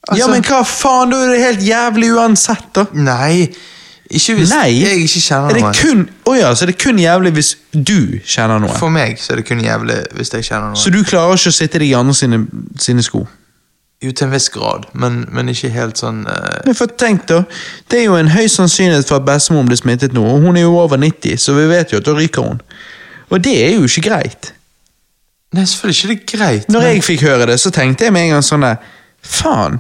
Altså, 0.06 0.20
ja, 0.22 0.28
men 0.30 0.46
hva 0.46 0.60
faen, 0.70 1.10
da 1.10 1.24
er 1.24 1.32
det 1.34 1.40
helt 1.42 1.64
jævlig 1.66 2.12
uansett, 2.14 2.68
da. 2.78 2.86
Nei, 2.94 3.48
ikke 4.18 4.36
hvis 4.40 4.52
Nei, 4.56 4.68
jeg 4.80 5.06
ikke 5.06 5.22
kjenner 5.22 5.50
er 5.50 5.58
det 5.58 5.64
noen. 5.64 5.80
kun, 5.80 6.04
oh 6.32 6.36
ja, 6.38 6.52
så 6.56 6.68
det 6.68 6.76
er 6.76 6.82
kun 6.84 7.00
jævlig 7.00 7.32
hvis 7.38 7.52
du 7.74 7.98
kjenner 8.24 8.62
noen. 8.64 8.78
For 8.80 8.94
meg 8.94 9.20
så 9.22 9.34
er 9.34 9.42
det 9.42 9.48
kun 9.50 9.64
jævlig 9.64 9.98
hvis 10.18 10.34
jeg 10.34 10.48
kjenner 10.48 10.72
noen. 10.72 10.80
Så 10.82 10.94
du 10.94 11.02
klarer 11.08 11.36
ikke 11.38 11.54
å 11.54 11.58
sitte 11.60 11.82
i 11.82 11.84
de 11.86 11.96
andre 12.00 12.16
sine, 12.18 12.42
sine 12.82 13.06
sko? 13.06 13.26
Jo, 14.04 14.12
til 14.12 14.28
en 14.28 14.34
viss 14.34 14.50
grad, 14.52 14.90
men, 14.94 15.22
men 15.34 15.50
ikke 15.50 15.72
helt 15.74 15.98
sånn 15.98 16.26
uh... 16.28 16.60
Men 16.68 16.76
for 16.78 16.92
tenk 17.00 17.24
da, 17.32 17.44
Det 17.90 18.02
er 18.02 18.10
jo 18.10 18.18
en 18.20 18.28
høy 18.34 18.44
sannsynlighet 18.52 19.08
for 19.08 19.22
at 19.22 19.26
bestemor 19.28 19.64
blir 19.70 19.80
smittet 19.80 20.14
nå, 20.14 20.26
og 20.34 20.44
hun 20.44 20.60
er 20.60 20.68
jo 20.68 20.76
over 20.82 21.00
90, 21.00 21.40
så 21.42 21.56
vi 21.56 21.66
vet 21.72 21.94
jo 21.94 22.02
at 22.02 22.06
da 22.06 22.14
ryker 22.18 22.44
hun. 22.46 22.60
Og 23.32 23.42
det 23.42 23.56
er 23.64 23.78
jo 23.78 23.88
ikke 23.88 24.04
greit. 24.10 24.52
Nei, 25.56 25.64
selvfølgelig 25.64 26.20
ikke 26.20 26.28
det 26.28 26.36
er 26.36 26.46
greit. 26.46 26.70
Når 26.70 26.84
men- 26.84 26.94
jeg 26.94 27.04
fikk 27.08 27.26
høre 27.26 27.48
det, 27.50 27.60
så 27.64 27.72
tenkte 27.72 28.06
jeg 28.06 28.14
med 28.14 28.28
en 28.28 28.36
gang 28.36 28.46
sånn 28.46 28.68
der, 28.68 28.78
Faen. 29.26 29.80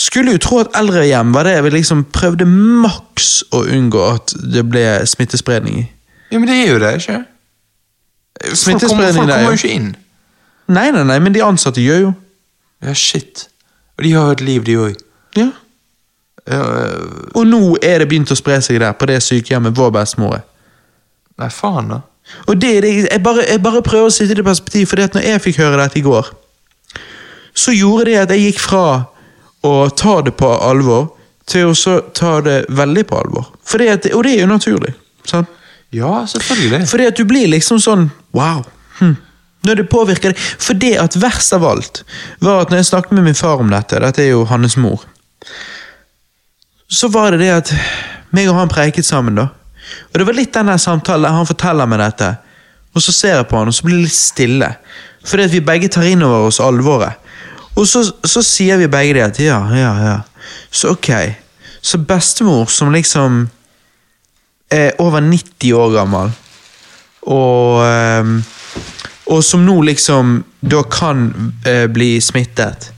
Skulle 0.00 0.32
jo 0.32 0.40
tro 0.40 0.60
at 0.62 0.76
eldrehjem 0.78 1.34
var 1.34 1.44
det 1.44 1.58
vi 1.66 1.74
liksom 1.74 2.06
prøvde 2.14 2.46
maks 2.48 3.42
å 3.52 3.64
unngå 3.68 4.04
at 4.14 4.32
det 4.54 4.64
ble 4.70 4.84
smittespredning 5.08 5.82
i. 5.82 5.86
Ja, 6.30 6.38
men 6.38 6.48
det 6.48 6.56
er 6.62 6.70
jo 6.70 6.78
det, 6.80 6.92
ikke? 7.02 7.18
Folk 8.54 8.86
kommer, 8.86 9.12
folk 9.12 9.28
kommer 9.28 9.50
jo 9.50 9.58
ikke 9.58 9.72
inn. 9.74 9.90
Nei, 10.70 10.86
nei, 10.94 11.02
nei, 11.04 11.18
men 11.20 11.34
de 11.34 11.42
ansatte 11.44 11.82
gjør 11.84 12.04
jo. 12.06 12.12
Ja, 12.86 12.94
shit. 12.96 13.48
Og 13.98 14.06
de 14.06 14.12
har 14.16 14.30
jo 14.30 14.38
et 14.38 14.44
liv, 14.46 14.64
de 14.64 14.76
òg. 14.80 15.02
Ja. 15.36 15.50
Og 17.36 17.44
nå 17.46 17.60
er 17.84 18.00
det 18.00 18.08
begynt 18.08 18.32
å 18.32 18.38
spre 18.38 18.56
seg 18.64 18.80
der, 18.80 18.94
på 18.96 19.08
det 19.10 19.18
sykehjemmet 19.26 19.76
vår 19.76 19.92
bestemor 19.98 20.38
er. 20.38 20.46
Nei, 21.40 21.50
faen, 21.52 21.92
da. 21.92 22.00
Og 22.46 22.56
det, 22.60 22.70
er 22.78 22.86
det, 22.86 22.92
jeg, 23.10 23.22
bare, 23.22 23.44
jeg 23.44 23.60
bare 23.62 23.82
prøver 23.84 24.08
å 24.08 24.14
sitte 24.14 24.32
i 24.32 24.38
det 24.38 24.46
perspektiv, 24.46 24.86
for 24.88 25.02
når 25.02 25.26
jeg 25.26 25.42
fikk 25.44 25.60
høre 25.60 25.82
dette 25.82 25.98
i 26.00 26.04
går, 26.06 26.30
så 27.52 27.74
gjorde 27.74 28.06
det 28.08 28.18
at 28.22 28.32
jeg 28.32 28.50
gikk 28.50 28.62
fra 28.62 28.84
å 29.66 29.72
ta 29.90 30.20
det 30.24 30.34
på 30.40 30.50
alvor, 30.64 31.10
til 31.50 31.72
å 31.72 31.96
ta 32.16 32.36
det 32.44 32.64
veldig 32.68 33.06
på 33.10 33.18
alvor. 33.18 33.48
At, 33.64 34.06
og 34.14 34.24
det 34.24 34.36
er 34.36 34.44
jo 34.44 34.50
naturlig. 34.50 34.94
sant? 35.24 35.48
Ja, 35.90 36.26
selvfølgelig. 36.26 36.86
Fordi 36.88 37.06
at 37.10 37.18
du 37.18 37.24
blir 37.26 37.50
liksom 37.50 37.80
sånn 37.82 38.10
Wow. 38.36 38.62
Hm. 39.00 39.16
Når 39.66 39.80
det 39.80 39.88
påvirker 39.90 40.32
deg. 40.32 40.42
For 40.62 40.78
det 40.78 40.92
at 41.02 41.16
verst 41.18 41.52
av 41.52 41.64
alt 41.66 42.04
var 42.38 42.62
at 42.62 42.70
når 42.70 42.80
jeg 42.80 42.90
snakket 42.92 43.16
med 43.18 43.26
min 43.26 43.38
far 43.38 43.60
om 43.60 43.72
dette, 43.72 43.98
dette 44.00 44.22
er 44.22 44.30
jo 44.30 44.44
hans 44.48 44.76
mor, 44.80 45.02
så 46.90 47.10
var 47.10 47.34
det 47.34 47.42
det 47.42 47.50
at 47.56 47.72
meg 48.34 48.48
og 48.50 48.56
han 48.56 48.70
preiket 48.70 49.06
sammen, 49.06 49.36
da. 49.36 49.48
Og 50.10 50.20
det 50.20 50.26
var 50.26 50.38
litt 50.38 50.54
den 50.54 50.70
der 50.70 50.78
samtalen 50.80 51.26
der 51.26 51.34
han 51.34 51.48
forteller 51.48 51.90
meg 51.90 52.00
dette, 52.02 52.30
og 52.94 53.02
så 53.02 53.14
ser 53.14 53.36
jeg 53.36 53.48
på 53.50 53.58
han, 53.58 53.70
og 53.70 53.74
så 53.74 53.86
blir 53.86 53.98
det 53.98 54.06
litt 54.08 54.16
stille. 54.16 54.70
Fordi 55.26 55.46
at 55.46 55.54
vi 55.54 55.62
begge 55.64 55.90
tar 55.92 56.06
inn 56.08 56.24
over 56.26 56.48
oss 56.48 56.60
alvoret. 56.62 57.19
Og 57.80 57.88
så, 57.88 58.02
så 58.28 58.42
sier 58.44 58.80
vi 58.80 58.90
begge 58.92 59.16
det 59.16 59.24
at 59.24 59.40
ja, 59.40 59.60
ja, 59.72 59.92
ja. 60.04 60.18
Så 60.70 60.92
ok. 60.92 61.10
Så 61.80 62.00
bestemor 62.04 62.68
som 62.68 62.92
liksom 62.92 63.46
er 64.70 64.92
over 65.02 65.24
90 65.24 65.72
år 65.74 65.94
gammel, 65.96 66.32
og, 67.26 67.80
ehm, 67.82 68.36
og 69.26 69.40
som 69.44 69.64
nå 69.66 69.80
liksom 69.88 70.36
da 70.60 70.82
kan 70.92 71.24
eh, 71.66 71.86
bli 71.90 72.12
smittet, 72.22 72.92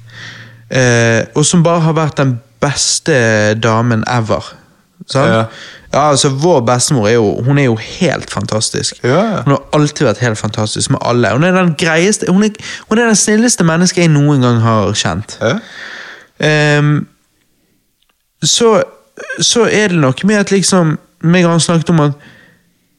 eh, 0.69 1.23
og 1.35 1.47
som 1.47 1.63
bare 1.65 1.87
har 1.87 1.97
vært 1.97 2.21
den 2.21 2.35
beste 2.63 3.15
damen 3.63 4.05
ever. 4.11 4.53
Sant? 5.07 5.33
Ja. 5.33 5.45
Ja, 5.93 6.09
altså 6.11 6.29
Vår 6.29 6.61
bestemor 6.65 7.09
er 7.09 7.13
jo, 7.19 7.43
hun 7.45 7.59
er 7.59 7.65
jo 7.65 7.77
helt 7.77 8.31
fantastisk. 8.31 9.05
Ja, 9.05 9.21
ja. 9.21 9.43
Hun 9.45 9.53
har 9.53 9.63
alltid 9.77 10.07
vært 10.07 10.23
helt 10.25 10.39
fantastisk 10.39 10.91
med 10.91 10.99
alle. 11.05 11.33
Hun 11.33 11.45
er 11.45 11.53
den 11.53 11.75
greieste, 11.79 12.33
hun 12.33 12.43
er, 12.47 12.51
hun 12.89 12.99
er 12.99 13.11
den 13.11 13.17
snilleste 13.17 13.65
mennesket 13.65 14.07
jeg 14.07 14.13
noen 14.13 14.41
gang 14.41 14.61
har 14.65 14.95
kjent. 14.97 15.37
Ja. 15.41 15.59
Um, 16.79 17.07
så, 18.43 18.83
så 19.41 19.69
er 19.69 19.93
det 19.93 20.01
noe 20.01 20.27
med 20.27 20.41
at 20.41 20.51
liksom 20.51 20.97
meg 21.23 21.45
og 21.45 21.51
han 21.51 21.61
snakket 21.61 21.91
om 21.91 22.01
at 22.01 22.13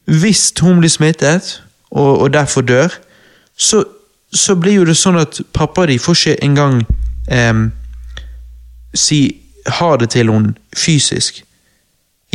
hvis 0.04 0.52
hun 0.60 0.78
blir 0.78 0.92
smittet, 0.92 1.62
og, 1.90 2.20
og 2.20 2.32
derfor 2.32 2.60
dør, 2.60 2.88
så, 3.56 3.84
så 4.32 4.54
blir 4.54 4.80
jo 4.80 4.84
det 4.84 4.96
sånn 4.98 5.18
at 5.20 5.40
pappa 5.54 5.84
og 5.84 5.88
de 5.88 5.98
får 5.98 6.18
ikke 6.18 6.44
engang 6.44 6.80
ehm, 7.30 7.68
si 8.94 9.20
ha 9.80 9.94
det 9.96 10.10
til 10.14 10.32
hun 10.32 10.52
fysisk. 10.76 11.44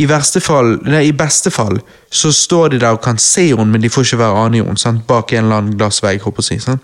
I 0.00 0.06
fall, 0.40 0.78
nei, 0.88 1.02
i 1.08 1.12
beste 1.12 1.50
fall 1.52 1.80
så 2.10 2.32
står 2.32 2.72
de 2.72 2.78
der 2.80 2.96
og 2.96 3.02
kan 3.04 3.18
se 3.20 3.50
henne, 3.50 3.68
men 3.70 3.82
de 3.82 3.90
får 3.92 4.06
ikke 4.06 4.22
være 4.22 4.44
ane 4.44 4.56
i 4.56 4.62
henne, 4.62 4.80
sant? 4.80 5.06
bak 5.06 5.32
en 5.32 5.44
eller 5.44 5.60
annen 5.60 5.76
glassvegg. 5.76 6.22
håper 6.24 6.46
jeg 6.50 6.62
sant? 6.64 6.82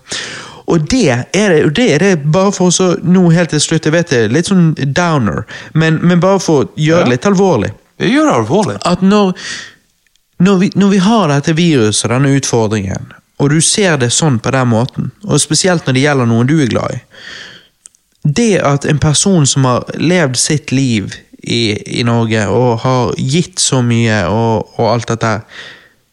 Og 0.67 0.83
det 0.91 1.09
er 1.09 1.25
det, 1.53 1.65
og 1.65 1.75
det 1.75 1.87
er 1.93 2.03
det 2.03 2.31
bare 2.31 2.51
for 2.51 2.67
å 2.69 2.89
nå 3.03 3.29
helt 3.31 3.53
til 3.55 3.61
slutt, 3.63 3.87
jeg 3.87 3.95
vet 3.95 4.11
det 4.11 4.23
litt 4.35 4.49
sånn 4.49 4.73
downer, 4.75 5.45
men, 5.73 6.01
men 6.03 6.19
bare 6.19 6.41
for 6.43 6.65
å 6.65 6.69
gjøre 6.75 7.07
det 7.07 7.15
litt 7.15 7.27
alvorlig. 7.29 7.71
Jeg 8.03 8.11
gjør 8.13 8.27
det 8.27 8.33
alvorlig. 8.41 8.75
At 8.85 9.01
når, 9.01 9.31
når, 10.43 10.57
vi, 10.61 10.71
når 10.75 10.91
vi 10.91 10.99
har 11.07 11.31
dette 11.31 11.55
viruset, 11.57 12.09
denne 12.11 12.35
utfordringen, 12.35 13.13
og 13.39 13.53
du 13.53 13.61
ser 13.61 13.99
det 14.01 14.11
sånn 14.13 14.41
på 14.43 14.51
den 14.53 14.73
måten, 14.73 15.11
og 15.23 15.39
spesielt 15.41 15.87
når 15.87 15.95
det 15.95 16.03
gjelder 16.03 16.29
noen 16.29 16.49
du 16.49 16.57
er 16.59 16.73
glad 16.73 16.97
i, 16.97 17.01
det 18.27 18.57
at 18.59 18.85
en 18.85 18.99
person 18.99 19.47
som 19.47 19.65
har 19.69 19.87
levd 19.95 20.35
sitt 20.35 20.73
liv 20.75 21.15
i, 21.43 21.99
i 21.99 22.03
Norge 22.07 22.47
og 22.49 22.79
har 22.83 23.17
gitt 23.17 23.59
så 23.61 23.81
mye 23.85 24.23
og, 24.31 24.77
og 24.77 24.93
alt 24.93 25.11
dette 25.13 25.33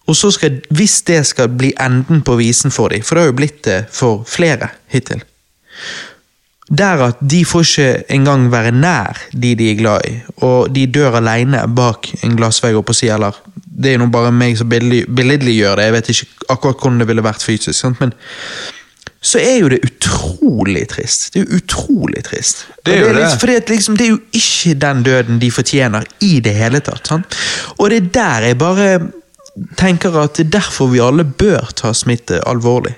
og 0.05 0.17
så 0.17 0.31
skal, 0.35 0.59
hvis 0.77 0.99
det 1.09 1.23
skal 1.27 1.49
bli 1.49 1.71
enden 1.81 2.21
på 2.25 2.37
visen 2.37 2.73
for 2.75 2.93
dem, 2.93 3.05
for 3.05 3.17
det 3.17 3.23
har 3.23 3.31
jo 3.31 3.39
blitt 3.39 3.63
det 3.65 3.79
for 3.93 4.25
flere 4.29 4.69
hittil, 4.93 5.23
der 6.69 7.07
at 7.09 7.21
de 7.21 7.41
får 7.45 7.65
ikke 7.65 8.05
engang 8.13 8.51
være 8.53 8.73
nær 8.73 9.21
de 9.33 9.55
de 9.57 9.71
er 9.71 9.81
glad 9.81 10.05
i, 10.09 10.15
og 10.45 10.75
de 10.75 10.87
dør 10.87 11.21
alene 11.21 11.63
bak 11.77 12.11
en 12.25 12.37
glassvegg, 12.37 12.77
oppå 12.77 12.97
si, 12.97 13.09
eller 13.09 13.37
det 13.65 13.95
er 13.95 14.01
nå 14.01 14.11
bare 14.13 14.33
meg 14.33 14.59
som 14.59 14.69
billedlig- 14.69 15.09
billedliggjør 15.09 15.77
det, 15.77 15.85
jeg 15.89 15.97
vet 15.97 16.09
ikke 16.13 16.53
akkurat 16.57 16.81
hvordan 16.83 17.01
det 17.01 17.09
ville 17.09 17.25
vært 17.25 17.45
fysisk, 17.45 17.79
sant? 17.81 18.01
men 18.01 18.13
så 19.25 19.41
er 19.41 19.55
jo 19.63 19.69
det 19.73 19.81
utrolig 19.87 20.85
trist. 20.93 21.31
Det 21.33 21.41
er 21.41 21.45
jo 21.47 21.59
utrolig 21.63 22.25
trist. 22.27 22.67
Det 22.85 22.93
er 22.93 23.01
jo 23.01 23.13
det. 23.13 23.23
Liksom, 23.23 23.39
fordi 23.41 23.55
at 23.57 23.71
liksom, 23.73 23.97
det 23.97 24.05
er 24.05 24.11
jo 24.11 24.19
ikke 24.37 24.75
den 24.83 25.05
døden 25.07 25.39
de 25.41 25.51
fortjener 25.51 26.05
i 26.21 26.35
det 26.45 26.53
hele 26.59 26.81
tatt. 26.85 27.09
Sant? 27.09 27.39
Og 27.79 27.89
det 27.91 28.03
er 28.03 28.11
der 28.19 28.49
jeg 28.51 28.59
bare 28.61 28.89
tenker 29.81 30.19
at 30.21 30.37
det 30.37 30.49
er 30.49 30.59
derfor 30.59 30.93
vi 30.93 31.01
alle 31.01 31.25
bør 31.25 31.73
ta 31.77 31.95
smitte 31.97 32.43
alvorlig. 32.49 32.93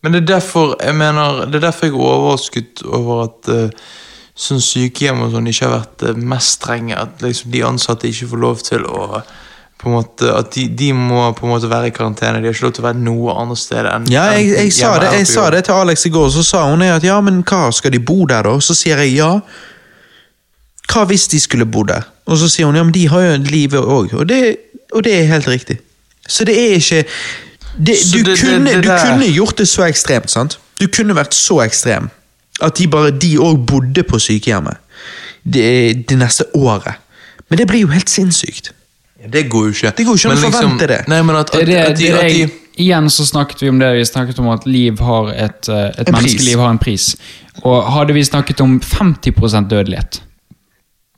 Men 0.00 0.16
det 0.16 0.22
er 0.22 0.30
derfor 0.38 0.78
jeg 0.80 0.96
mener, 0.96 1.44
det 1.50 1.60
er 1.60 1.66
derfor 1.68 1.86
jeg 1.86 1.94
er 1.94 2.06
overrasket 2.06 2.82
over 2.88 3.24
at 3.26 3.52
uh, 3.52 3.92
sånn 4.32 4.62
sykehjem 4.64 5.20
og 5.26 5.34
sånn 5.34 5.50
ikke 5.52 5.68
har 5.68 5.76
vært 5.82 6.06
uh, 6.08 6.24
mest 6.32 6.56
strenge. 6.62 6.96
At 6.96 7.20
liksom 7.20 7.52
de 7.52 7.64
ansatte 7.68 8.08
ikke 8.08 8.30
får 8.32 8.44
lov 8.46 8.64
til 8.64 8.88
å 8.88 9.20
på 9.80 9.88
en 9.88 9.94
måte, 9.96 10.28
At 10.36 10.50
de, 10.54 10.66
de 10.76 10.90
må 10.92 11.22
på 11.32 11.46
en 11.46 11.54
måte 11.54 11.68
være 11.70 11.88
i 11.88 11.92
karantene. 11.96 12.42
De 12.42 12.48
har 12.50 12.52
ikke 12.54 12.66
lov 12.66 12.72
til 12.76 12.84
å 12.84 12.88
være 12.90 13.00
noe 13.00 13.34
annet 13.40 13.58
sted 13.58 13.88
enn 13.88 14.08
Ja, 14.12 14.26
jeg, 14.36 14.50
jeg, 14.52 14.72
sa, 14.76 14.90
det, 15.00 15.12
jeg 15.16 15.26
sa 15.30 15.46
det 15.54 15.64
til 15.64 15.72
Alex 15.80 16.04
i 16.06 16.12
går, 16.12 16.28
så 16.34 16.44
sa 16.44 16.64
hun 16.68 16.84
at 16.84 17.04
ja, 17.06 17.16
men 17.24 17.40
hva, 17.48 17.62
skal 17.72 17.94
de 17.94 18.00
bo 18.04 18.26
der 18.28 18.44
da? 18.44 18.56
Så 18.60 18.76
sier 18.76 19.00
jeg 19.00 19.14
ja. 19.16 19.30
Hva 20.90 21.04
hvis 21.08 21.28
de 21.32 21.40
skulle 21.40 21.64
bo 21.64 21.84
der? 21.88 22.04
Og 22.28 22.38
så 22.40 22.48
sier 22.52 22.68
hun 22.68 22.76
ja, 22.76 22.84
men 22.84 22.92
de 22.94 23.06
har 23.08 23.24
jo 23.24 23.36
livet 23.48 23.80
òg, 23.80 24.12
og, 24.20 24.34
og 24.92 25.04
det 25.06 25.14
er 25.16 25.30
helt 25.32 25.48
riktig. 25.48 25.78
Så 26.28 26.44
det 26.44 26.56
er 26.60 26.76
ikke 26.76 27.04
det, 27.78 27.96
du, 28.12 28.18
det- 28.26 28.36
kunne, 28.40 28.74
du 28.82 28.88
kunne 28.90 29.30
gjort 29.32 29.58
det 29.58 29.68
så 29.70 29.86
ekstremt, 29.88 30.30
sant? 30.30 30.58
Du 30.80 30.86
kunne 30.92 31.14
vært 31.16 31.34
så 31.36 31.60
ekstrem 31.64 32.10
at 32.60 32.76
de 32.76 32.86
bare 32.92 33.10
de 33.16 33.36
òg 33.40 33.62
bodde 33.68 34.02
på 34.04 34.18
sykehjemmet 34.20 34.76
det, 35.48 36.04
det 36.10 36.18
neste 36.20 36.44
året. 36.58 36.98
Men 37.48 37.58
det 37.58 37.66
blir 37.70 37.86
jo 37.86 37.92
helt 37.94 38.10
sinnssykt. 38.12 38.72
Ja, 39.20 39.28
Det 39.28 39.42
går 39.52 39.68
jo 39.68 39.74
ikke. 39.74 39.92
Det 39.96 40.06
går 40.06 40.16
jo 40.16 40.18
ikke 40.18 40.30
an 40.30 40.36
å 40.36 40.40
liksom- 40.40 40.62
forvente 40.62 40.86
det. 40.88 41.08
Nei, 41.08 41.22
men 41.22 41.36
at, 41.36 41.54
at, 41.54 41.66
det, 41.66 41.76
at, 41.76 41.96
de, 41.96 42.08
at 42.12 42.20
de, 42.20 42.48
igjen 42.80 43.10
så 43.10 43.26
snakket 43.28 43.62
vi 43.62 43.68
om 43.68 43.78
det. 43.78 43.92
Vi 43.98 44.04
snakket 44.08 44.38
om 44.38 44.48
at 44.48 44.66
liv 44.66 44.98
har 44.98 45.30
et, 45.34 45.68
eh, 45.68 45.92
et 45.98 46.08
menneskeliv 46.08 46.58
har 46.58 46.70
en 46.70 46.78
pris. 46.78 47.16
Og 47.62 47.84
hadde 47.92 48.16
vi 48.16 48.24
snakket 48.24 48.60
om 48.60 48.80
50% 48.80 49.68
dødelighet 49.68 50.20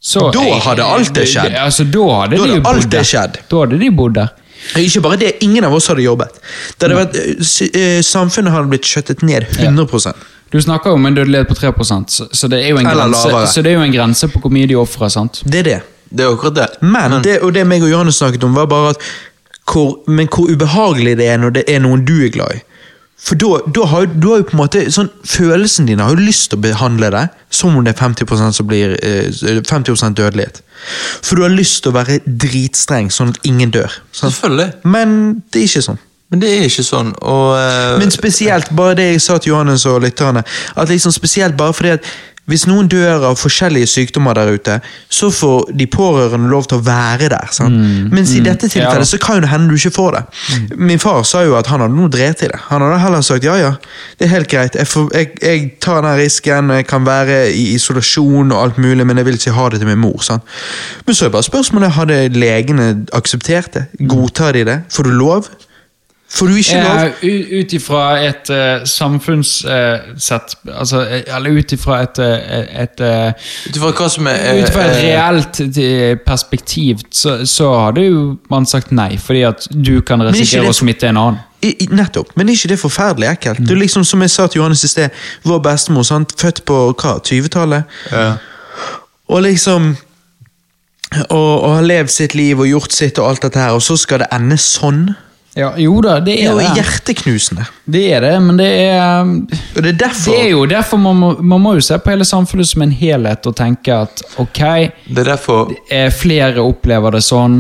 så 0.03 0.33
Da 0.35 0.43
hadde 0.65 0.83
alt 0.83 1.15
det 1.15 1.29
skjedd. 1.31 1.55
Altså, 1.55 1.85
da 1.87 2.07
hadde 2.11 2.37
Da 2.37 2.37
de 2.37 2.43
hadde 2.43 2.57
jo 2.59 2.71
alt 2.73 2.91
det 2.91 3.03
skjedd. 3.07 3.37
Da 3.49 3.61
hadde 3.63 3.79
de 3.79 3.91
bodd 3.95 4.17
der. 4.19 4.33
Ikke 4.79 5.03
bare 5.03 5.19
det, 5.19 5.37
ingen 5.43 5.65
av 5.65 5.75
oss 5.75 5.87
hadde 5.91 6.03
jobbet. 6.03 6.41
Det 6.79 6.89
hadde 6.89 6.99
vært, 6.99 7.19
eh, 7.19 7.81
eh, 7.81 8.01
samfunnet 8.03 8.51
hadde 8.55 8.71
blitt 8.71 8.87
skjøttet 8.87 9.23
ned 9.23 9.47
100% 9.59 10.15
Du 10.51 10.59
snakker 10.61 10.91
jo 10.91 10.99
om 10.99 11.07
en 11.07 11.15
dødelighet 11.15 11.49
på 11.49 11.55
3 11.55 11.73
så, 12.11 12.29
så, 12.35 12.49
det 12.49 12.65
er 12.65 12.69
jo 12.71 12.79
en 12.79 12.85
grense, 12.85 13.47
så 13.55 13.63
det 13.63 13.73
er 13.73 13.79
jo 13.79 13.85
en 13.87 13.93
grense 13.93 14.29
på 14.29 14.41
hvor 14.43 14.51
mye 14.53 14.67
de 14.67 14.75
ofrer. 14.75 15.09
sant? 15.09 15.43
Det 15.47 15.61
er 15.61 15.63
det. 15.63 15.83
Det 16.13 16.25
er 16.25 16.33
akkurat 16.35 16.55
det. 16.55 16.69
Men, 16.83 17.23
det, 17.25 17.39
og 17.43 17.55
det 17.55 17.67
meg 17.67 17.83
og 17.83 17.91
Johannes 17.91 18.21
snakket 18.21 18.45
om, 18.45 18.55
var 18.55 18.67
bare 18.71 18.91
at 18.97 19.07
hvor, 19.73 19.99
men 20.11 20.29
hvor 20.29 20.51
ubehagelig 20.51 21.17
det 21.21 21.29
er 21.31 21.41
når 21.41 21.51
det 21.59 21.65
er 21.71 21.81
noen 21.85 22.05
du 22.05 22.19
er 22.25 22.33
glad 22.35 22.59
i. 22.59 22.63
For 23.23 23.39
da, 23.39 23.61
da 23.71 23.85
har 23.87 24.01
jo- 24.03 24.15
du 24.19 24.29
har 24.33 24.41
jo 24.41 24.47
på 24.49 24.57
en 24.57 24.59
måte 24.65 24.81
sånn, 24.91 25.09
Følelsen 25.25 25.87
din 25.87 26.01
har 26.03 26.11
jo 26.11 26.17
lyst 26.19 26.51
til 26.51 26.59
å 26.59 26.63
behandle 26.63 27.11
det 27.15 27.29
som 27.51 27.77
om 27.77 27.85
det 27.85 27.95
er 27.95 28.01
50% 28.09 28.53
som 28.53 28.67
blir 28.67 28.97
eh, 28.99 29.31
50% 29.63 30.19
dødelighet. 30.19 30.59
For 31.23 31.37
du 31.37 31.43
har 31.43 31.55
lyst 31.55 31.85
til 31.85 31.93
å 31.93 31.95
være 31.95 32.19
dritstreng, 32.27 33.13
sånn 33.15 33.31
at 33.31 33.39
ingen 33.47 33.71
dør. 33.71 33.93
Sant? 34.11 34.35
Selvfølgelig. 34.35 34.73
Men 34.85 35.43
det 35.53 35.63
er 35.63 35.69
ikke 35.71 35.85
sånn. 35.87 35.99
Men 36.33 36.41
det 36.41 36.49
er 36.51 36.63
ikke 36.67 36.83
sånn. 36.83 37.13
Og, 37.21 37.49
uh, 37.55 37.99
Men 38.01 38.11
spesielt, 38.11 38.71
bare 38.75 38.95
det 38.97 39.07
jeg 39.13 39.21
sa 39.21 39.39
til 39.39 39.53
Johannes 39.53 39.85
og 39.87 40.01
lytterne, 40.03 40.43
at 40.77 40.89
liksom 40.89 41.13
spesielt 41.13 41.57
bare 41.57 41.73
fordi 41.77 41.91
at 41.91 42.05
hvis 42.51 42.65
noen 42.67 42.89
dør 42.91 43.23
av 43.29 43.37
forskjellige 43.39 43.87
sykdommer 43.87 44.35
der 44.35 44.51
ute, 44.57 44.79
så 45.13 45.29
får 45.31 45.69
de 45.79 45.87
pårørende 45.87 46.51
lov 46.51 46.67
til 46.67 46.81
å 46.81 46.85
være 46.85 47.29
der. 47.31 47.53
sant? 47.55 47.77
Mens 48.11 48.33
i 48.35 48.43
dette 48.43 48.67
Ja 48.67 48.73
tilfellet 48.75 49.09
så 49.09 49.21
kan 49.23 49.45
det 49.45 49.51
hende 49.53 49.71
du 49.71 49.79
ikke 49.79 49.95
får 49.95 50.17
det. 50.17 50.23
Min 50.77 50.99
far 50.99 51.23
sa 51.29 51.45
jo 51.47 51.55
at 51.59 51.71
han 51.71 51.85
hadde 51.85 51.95
noe 51.95 52.11
dret 52.11 52.43
i 52.43 52.51
det. 52.51 52.59
Han 52.67 52.83
hadde 52.83 52.99
heller 53.05 53.23
sagt 53.23 53.47
ja 53.47 53.55
ja, 53.61 53.73
det 54.19 54.27
er 54.27 54.35
helt 54.35 54.51
greit, 54.51 54.75
jeg, 54.75 54.91
får, 54.91 55.09
jeg, 55.15 55.31
jeg 55.43 55.71
tar 55.81 56.03
den 56.03 56.19
risken, 56.19 56.75
jeg 56.75 56.87
kan 56.91 57.07
være 57.07 57.53
i 57.55 57.69
isolasjon 57.77 58.51
og 58.51 58.59
alt 58.59 58.79
mulig, 58.83 59.07
men 59.07 59.23
jeg 59.23 59.31
vil 59.31 59.39
ikke 59.39 59.57
ha 59.57 59.69
det 59.71 59.83
til 59.83 59.93
min 59.93 60.03
mor. 60.03 60.19
sant? 60.27 60.43
Men 61.07 61.15
så 61.15 61.29
er 61.29 61.37
bare 61.37 61.47
spørsmålet, 61.47 61.95
hadde 61.95 62.23
legene 62.35 63.07
akseptert 63.15 63.75
det? 63.79 63.87
Godtar 64.11 64.59
de 64.59 64.67
det? 64.67 64.81
Får 64.91 65.07
du 65.07 65.15
lov? 65.15 65.47
Får 66.33 66.47
du 66.47 66.57
ikke 66.57 66.79
lov? 66.81 67.25
Ut 67.61 67.73
ifra 67.77 68.03
et 68.25 68.51
uh, 68.51 68.85
samfunnssett 68.89 70.55
altså, 70.65 71.03
eh, 71.05 71.37
Eller 71.37 71.59
ut 71.59 71.73
ifra 71.73 71.99
et, 72.07 72.21
eh, 72.25 72.83
et 72.83 73.03
uh, 73.05 73.51
Ut 73.69 73.77
ifra 73.77 73.91
hva 73.99 74.09
som 74.13 74.29
er 74.31 74.63
Ut 74.63 74.73
fra 74.73 74.87
et 74.89 75.03
reelt 75.03 75.61
perspektiv 76.25 77.03
så, 77.11 77.43
så 77.49 77.69
hadde 77.85 78.07
jo 78.07 78.23
man 78.51 78.67
sagt 78.69 78.95
nei, 78.97 79.17
fordi 79.21 79.43
at 79.49 79.67
du 79.71 79.99
kan 80.07 80.25
risikere 80.25 80.71
å 80.71 80.77
smitte 80.77 81.11
en 81.11 81.21
annen. 81.21 81.41
I, 81.63 81.75
i, 81.85 81.89
nettopp, 81.95 82.33
men 82.37 82.49
er 82.49 82.57
ikke 82.57 82.73
det 82.73 82.79
forferdelig 82.81 83.29
ekkelt? 83.29 83.61
Det 83.63 83.77
er 83.77 83.83
liksom 83.85 84.05
Som 84.09 84.25
jeg 84.25 84.33
sa 84.33 84.49
til 84.51 84.59
Johannes 84.59 84.83
i 84.83 84.91
sted, 84.91 85.13
vår 85.47 85.61
bestemor, 85.63 86.07
sant? 86.07 86.33
født 86.41 86.65
på 86.69 86.79
hva, 86.95 87.19
20-tallet? 87.21 88.01
ja. 88.13 88.33
Og 89.33 89.45
liksom 89.47 89.93
og, 91.31 91.53
og 91.63 91.75
har 91.77 91.85
levd 91.85 92.11
sitt 92.13 92.35
liv 92.35 92.61
og 92.61 92.69
gjort 92.69 92.95
sitt 92.97 93.21
og 93.21 93.29
alt 93.29 93.45
dette 93.45 93.61
her, 93.61 93.77
og 93.77 93.85
så 93.85 93.99
skal 94.01 94.25
det 94.25 94.31
ende 94.33 94.57
sånn? 94.61 95.11
Ja, 95.55 95.75
jo 95.77 95.99
da, 96.01 96.15
det 96.21 96.25
Det 96.33 96.45
er 96.47 96.49
er 96.49 96.53
jo 96.53 96.59
det. 96.59 96.69
hjerteknusende. 96.79 97.65
Det 97.85 98.03
er 98.17 98.21
det, 98.25 98.31
men 98.43 98.57
det 98.57 98.69
er 98.89 99.21
Og 99.21 99.83
det 99.83 99.91
er 99.91 99.99
derfor 100.01 100.33
Det 100.33 100.39
er 100.41 100.49
jo 100.51 100.63
derfor 100.67 100.97
man 100.99 101.17
må, 101.21 101.29
man 101.43 101.61
må 101.61 101.75
jo 101.75 101.81
se 101.85 101.99
på 102.01 102.11
hele 102.11 102.25
samfunnet 102.25 102.67
som 102.71 102.83
en 102.87 102.91
helhet 102.97 103.47
og 103.47 103.55
tenke 103.59 103.93
at 103.93 104.23
ok, 104.41 104.61
Det 105.11 105.19
er 105.19 105.29
derfor 105.35 105.71
flere 106.17 106.65
opplever 106.65 107.11
det 107.19 107.23
sånn. 107.27 107.59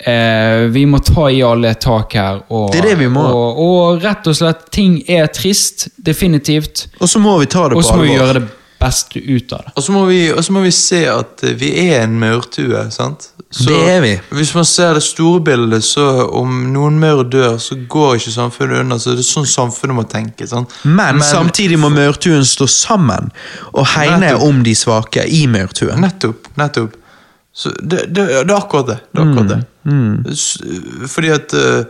Eh, 0.00 0.66
vi 0.74 0.86
må 0.86 0.98
ta 1.04 1.28
i 1.30 1.42
alle 1.44 1.74
tak 1.74 2.14
her. 2.18 2.40
Og, 2.50 2.72
Det 2.72 2.80
er 2.80 2.88
det 2.90 2.98
vi 2.98 3.08
må. 3.12 3.20
Og, 3.22 3.58
og 3.62 4.02
rett 4.02 4.26
og 4.26 4.34
slett, 4.34 4.66
ting 4.72 4.98
er 5.08 5.26
trist, 5.28 5.88
definitivt. 6.02 6.88
Og 7.00 7.08
så 7.08 7.20
må 7.22 7.38
vi 7.38 7.46
ta 7.46 7.68
det 7.68 7.76
Og 7.76 7.82
på 7.82 7.88
så 7.92 7.96
må 7.96 8.02
vi 8.08 8.14
alvor. 8.16 8.26
gjøre 8.26 8.40
det 8.40 8.48
beste 8.80 9.20
ut 9.20 9.52
av 9.52 9.66
det. 9.66 9.72
Og 9.76 9.82
så 9.84 9.92
må, 9.92 10.04
vi- 10.08 10.32
og 10.32 10.40
så 10.44 10.52
må 10.56 10.62
vi 10.64 10.70
se 10.72 11.02
at 11.12 11.42
eh, 11.44 11.52
vi 11.60 11.68
er 11.90 12.02
en 12.06 12.18
maurtue, 12.20 12.86
sant? 12.90 13.30
Så 13.50 13.64
Det 13.66 13.78
er 13.90 14.00
vi. 14.00 14.12
Hvis 14.38 14.52
man 14.54 14.64
ser 14.64 14.94
det 14.94 15.02
store 15.02 15.40
bildet, 15.42 15.82
så 15.84 16.04
om 16.38 16.72
noen 16.72 16.98
maur 17.02 17.24
dør, 17.26 17.56
så 17.58 17.74
går 17.90 18.14
ikke 18.20 18.30
samfunnet 18.30 18.80
under. 18.84 18.98
Så 19.02 19.10
det 19.18 19.24
er 19.24 19.26
sånn 19.26 19.48
samfunnet 19.50 19.96
må 19.96 20.04
tenke. 20.06 20.46
sant? 20.46 20.70
Men, 20.84 21.18
samtidig 21.20 21.78
må 21.82 21.90
maurtuen 21.90 22.44
stå 22.46 22.68
sammen 22.70 23.32
og 23.72 23.86
hegne 23.96 24.20
Nettopp. 24.28 24.42
om 24.46 24.62
de 24.62 24.74
svake 24.78 25.24
i 25.26 25.42
maurtuen. 25.50 25.98
Nettopp. 26.00 26.46
nettopp. 26.56 26.94
Så 27.52 27.72
det, 27.82 28.04
det, 28.14 28.28
det 28.46 28.54
er 28.54 28.54
akkurat 28.56 28.86
det. 28.86 28.98
det, 29.10 29.18
er 29.20 29.26
akkurat 29.26 29.48
det. 29.48 29.60
Mm. 29.90 31.08
Fordi 31.10 31.28
at 31.34 31.52
eh, 31.58 31.84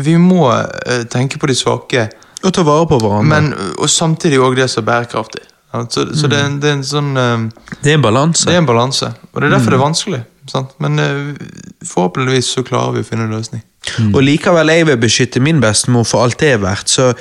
vi 0.00 0.16
må 0.18 0.48
eh, 0.50 1.04
tenke 1.12 1.38
på 1.38 1.46
de 1.46 1.54
svake, 1.60 2.08
Og 2.42 2.54
ta 2.56 2.62
vare 2.64 2.86
på 2.88 2.96
hverandre. 3.02 3.28
men, 3.28 3.52
og 3.78 3.90
samtidig 3.92 4.38
òg 4.40 4.56
det 4.56 4.70
som 4.72 4.80
er 4.80 4.86
bærekraftig. 4.94 5.42
Sant? 5.72 5.96
Så, 5.96 6.06
så 6.16 6.30
det, 6.30 6.38
er 6.38 6.50
en, 6.50 6.58
det 6.62 6.70
er 6.70 6.76
en 6.78 6.86
sånn 6.86 7.10
eh, 7.16 7.46
det 7.80 7.92
er 7.92 7.98
en 7.98 8.04
balanse. 8.04 8.46
Det 8.48 8.56
er 8.56 8.62
en 8.62 8.68
balanse, 8.68 9.12
og 9.32 9.40
det 9.40 9.48
er 9.48 9.56
derfor 9.56 9.74
det 9.74 9.80
er 9.80 9.84
vanskelig. 9.84 10.22
Sant? 10.50 10.72
Men 10.82 10.98
uh, 10.98 11.34
forhåpentligvis 11.86 12.54
så 12.56 12.64
klarer 12.66 12.96
vi 12.96 13.04
å 13.04 13.06
finne 13.06 13.28
en 13.28 13.36
løsning. 13.36 13.62
Og 14.10 14.22
likevel 14.24 14.72
jeg 14.72 14.86
vil 14.88 15.00
beskytte 15.00 15.42
min 15.42 15.60
bestemor 15.62 16.06
for 16.08 16.26
alt 16.26 16.40
det 16.42 16.54
er 16.54 16.62
verdt, 16.62 16.90
så 16.90 17.12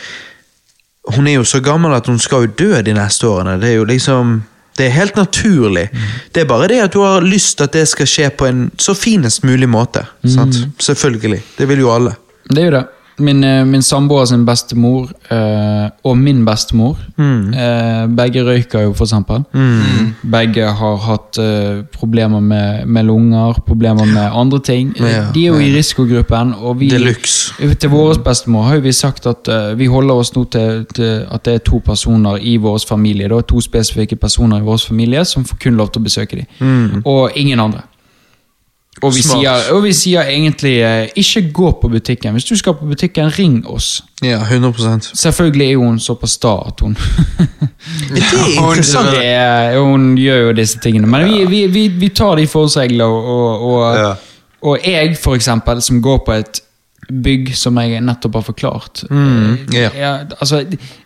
hun 1.16 1.28
er 1.28 1.40
jo 1.40 1.46
så 1.48 1.62
gammel 1.64 1.94
at 1.96 2.10
hun 2.10 2.20
skal 2.22 2.46
jo 2.46 2.56
dø 2.60 2.82
de 2.86 2.94
neste 2.94 3.28
årene. 3.30 3.58
Det 3.62 3.72
er 3.72 3.80
jo 3.80 3.88
liksom 3.90 4.40
det 4.80 4.86
er 4.88 4.94
helt 4.96 5.18
naturlig. 5.20 5.90
Det 6.32 6.46
er 6.46 6.48
bare 6.48 6.70
det 6.72 6.78
at 6.86 6.94
du 6.94 7.02
har 7.04 7.26
lyst 7.26 7.58
til 7.58 7.68
at 7.68 7.74
det 7.76 7.84
skal 7.92 8.08
skje 8.08 8.30
på 8.40 8.48
en 8.48 8.62
så 8.80 8.94
finest 8.96 9.44
mulig 9.44 9.68
måte. 9.68 10.06
Sant? 10.24 10.56
Selvfølgelig. 10.80 11.42
Det 11.58 11.68
vil 11.68 11.82
jo 11.84 11.90
alle. 11.92 12.14
Det 12.48 12.62
er 12.64 12.70
jo 12.70 12.76
det. 12.78 12.86
Min, 13.20 13.44
eh, 13.44 13.66
min 13.68 13.82
samboer 13.84 14.26
sin 14.26 14.46
bestemor 14.48 15.10
eh, 15.32 15.90
og 16.08 16.18
min 16.18 16.46
bestemor 16.48 16.98
eh, 17.20 18.08
Begge 18.16 18.44
røyker 18.48 18.82
jo, 18.86 18.94
for 18.94 19.04
eksempel. 19.06 19.44
Begge 20.32 20.64
har 20.80 20.96
hatt 21.04 21.38
eh, 21.42 21.84
problemer 21.96 22.40
med, 22.40 22.86
med 22.88 23.04
lunger, 23.10 23.60
problemer 23.68 24.06
med 24.06 24.30
andre 24.34 24.60
ting. 24.60 24.94
Ja, 25.00 25.26
De 25.36 25.44
er 25.46 25.48
jo 25.54 25.60
i 25.60 25.72
risikogruppen. 25.76 26.54
Og 26.62 26.80
vi, 26.80 26.90
til 27.80 27.90
vår 27.92 28.22
bestemor 28.26 28.64
har 28.70 28.80
vi 28.80 28.92
sagt 28.96 29.28
at 29.28 29.48
eh, 29.52 29.74
vi 29.80 29.86
holder 29.92 30.16
oss 30.24 30.34
nå 30.36 30.46
til, 30.54 30.86
til 30.96 31.26
at 31.32 31.46
det 31.46 31.54
er 31.54 31.64
to 31.68 31.80
personer 31.86 32.40
i 32.42 32.58
vår 32.58 32.80
familie. 32.88 33.28
Da, 33.30 33.42
to 33.42 33.62
spesifikke 33.62 34.16
personer 34.16 34.58
i 34.60 34.66
vår 34.66 34.78
familie 34.88 35.26
som 35.26 35.46
får 35.46 35.58
kun 35.64 35.76
lov 35.80 35.92
til 35.92 36.02
å 36.02 36.08
besøke 36.08 36.40
dem. 36.44 37.02
Og 37.06 37.32
ingen 37.36 37.60
andre. 37.60 37.82
Og 39.02 39.14
vi, 39.16 39.22
sier, 39.24 39.70
og 39.72 39.84
vi 39.86 39.92
sier 39.96 40.28
egentlig 40.28 40.74
eh, 40.84 41.10
ikke 41.22 41.46
gå 41.56 41.70
på 41.82 41.90
butikken. 41.92 42.36
Hvis 42.36 42.48
du 42.50 42.56
skal 42.60 42.76
på 42.76 42.88
butikken, 42.90 43.30
ring 43.38 43.62
oss. 43.68 44.02
Ja, 44.24 44.42
100 44.44 45.14
Selvfølgelig 45.16 45.72
er 45.72 45.78
hun 45.80 46.00
såpass 46.04 46.36
sta 46.36 46.52
at 46.68 46.84
hun 46.84 46.98
Det 48.14 48.24
er 48.24 48.50
interessant. 48.58 49.14
det 49.16 49.26
er, 49.26 49.78
Hun 49.80 50.18
gjør 50.20 50.50
jo 50.50 50.56
disse 50.58 50.80
tingene. 50.84 51.08
Men 51.08 51.30
vi, 51.30 51.46
vi, 51.48 51.62
vi, 51.72 51.88
vi 52.02 52.10
tar 52.10 52.36
de 52.36 52.48
forholdsregler, 52.48 53.06
og, 53.06 53.68
og, 53.70 53.98
Ja. 53.98 54.14
og 54.62 54.80
jeg, 54.84 55.16
for 55.18 55.36
eksempel, 55.40 55.82
som 55.82 56.02
går 56.04 56.24
på 56.26 56.36
et 56.36 56.62
bygg 57.10 57.54
som 57.58 57.78
jeg 57.82 58.02
nettopp 58.06 58.36
har 58.38 58.44
forklart 58.46 59.00
ja. 59.10 59.88
eh, 59.88 59.96
jeg, 59.98 60.28
altså, 60.38 60.60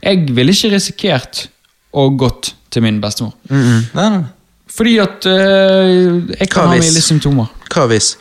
jeg 0.03 0.25
ville 0.35 0.51
ikke 0.51 0.73
risikert 0.73 1.45
å 1.93 2.09
gått 2.17 2.55
til 2.73 2.83
min 2.83 2.97
bestemor. 2.99 3.35
Nei, 3.53 4.07
nei. 4.17 4.23
Fordi 4.73 4.95
at 5.03 5.25
øh, 5.29 6.23
jeg 6.33 6.47
Hva 6.47 6.49
kan 6.49 6.71
ha 6.71 6.77
mye 6.81 7.03
symptomer. 7.05 7.51
Hva 7.73 7.87
hvis? 7.89 8.11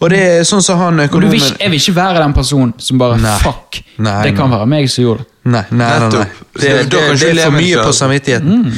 Og 0.00 0.10
det 0.10 0.18
er 0.24 0.42
sånn 0.48 0.62
som 0.64 0.78
han 0.80 1.00
økonomen 1.04 1.30
vil, 1.34 1.40
ikke- 1.40 1.60
jeg 1.60 1.70
vil 1.70 1.80
ikke 1.80 1.94
være 1.96 2.22
den 2.22 2.32
personen 2.34 2.72
som 2.78 2.98
bare 2.98 3.18
Nei. 3.20 3.38
fuck. 3.42 3.78
Nei, 3.98 4.22
det 4.24 4.36
kan 4.36 4.48
nei. 4.50 4.56
være 4.58 4.66
meg 4.66 4.88
som 4.90 5.04
gjorde 5.04 5.18
det. 5.24 5.26
Nei, 5.44 5.62
nei, 5.70 5.98
nei. 5.98 6.08
Det, 6.08 6.26
Så 6.54 6.60
det, 6.60 6.90
det, 7.20 7.30
er 7.38 7.44
for 7.44 7.50
mye 7.58 7.84
på 7.84 7.92
samvittigheten. 7.92 8.74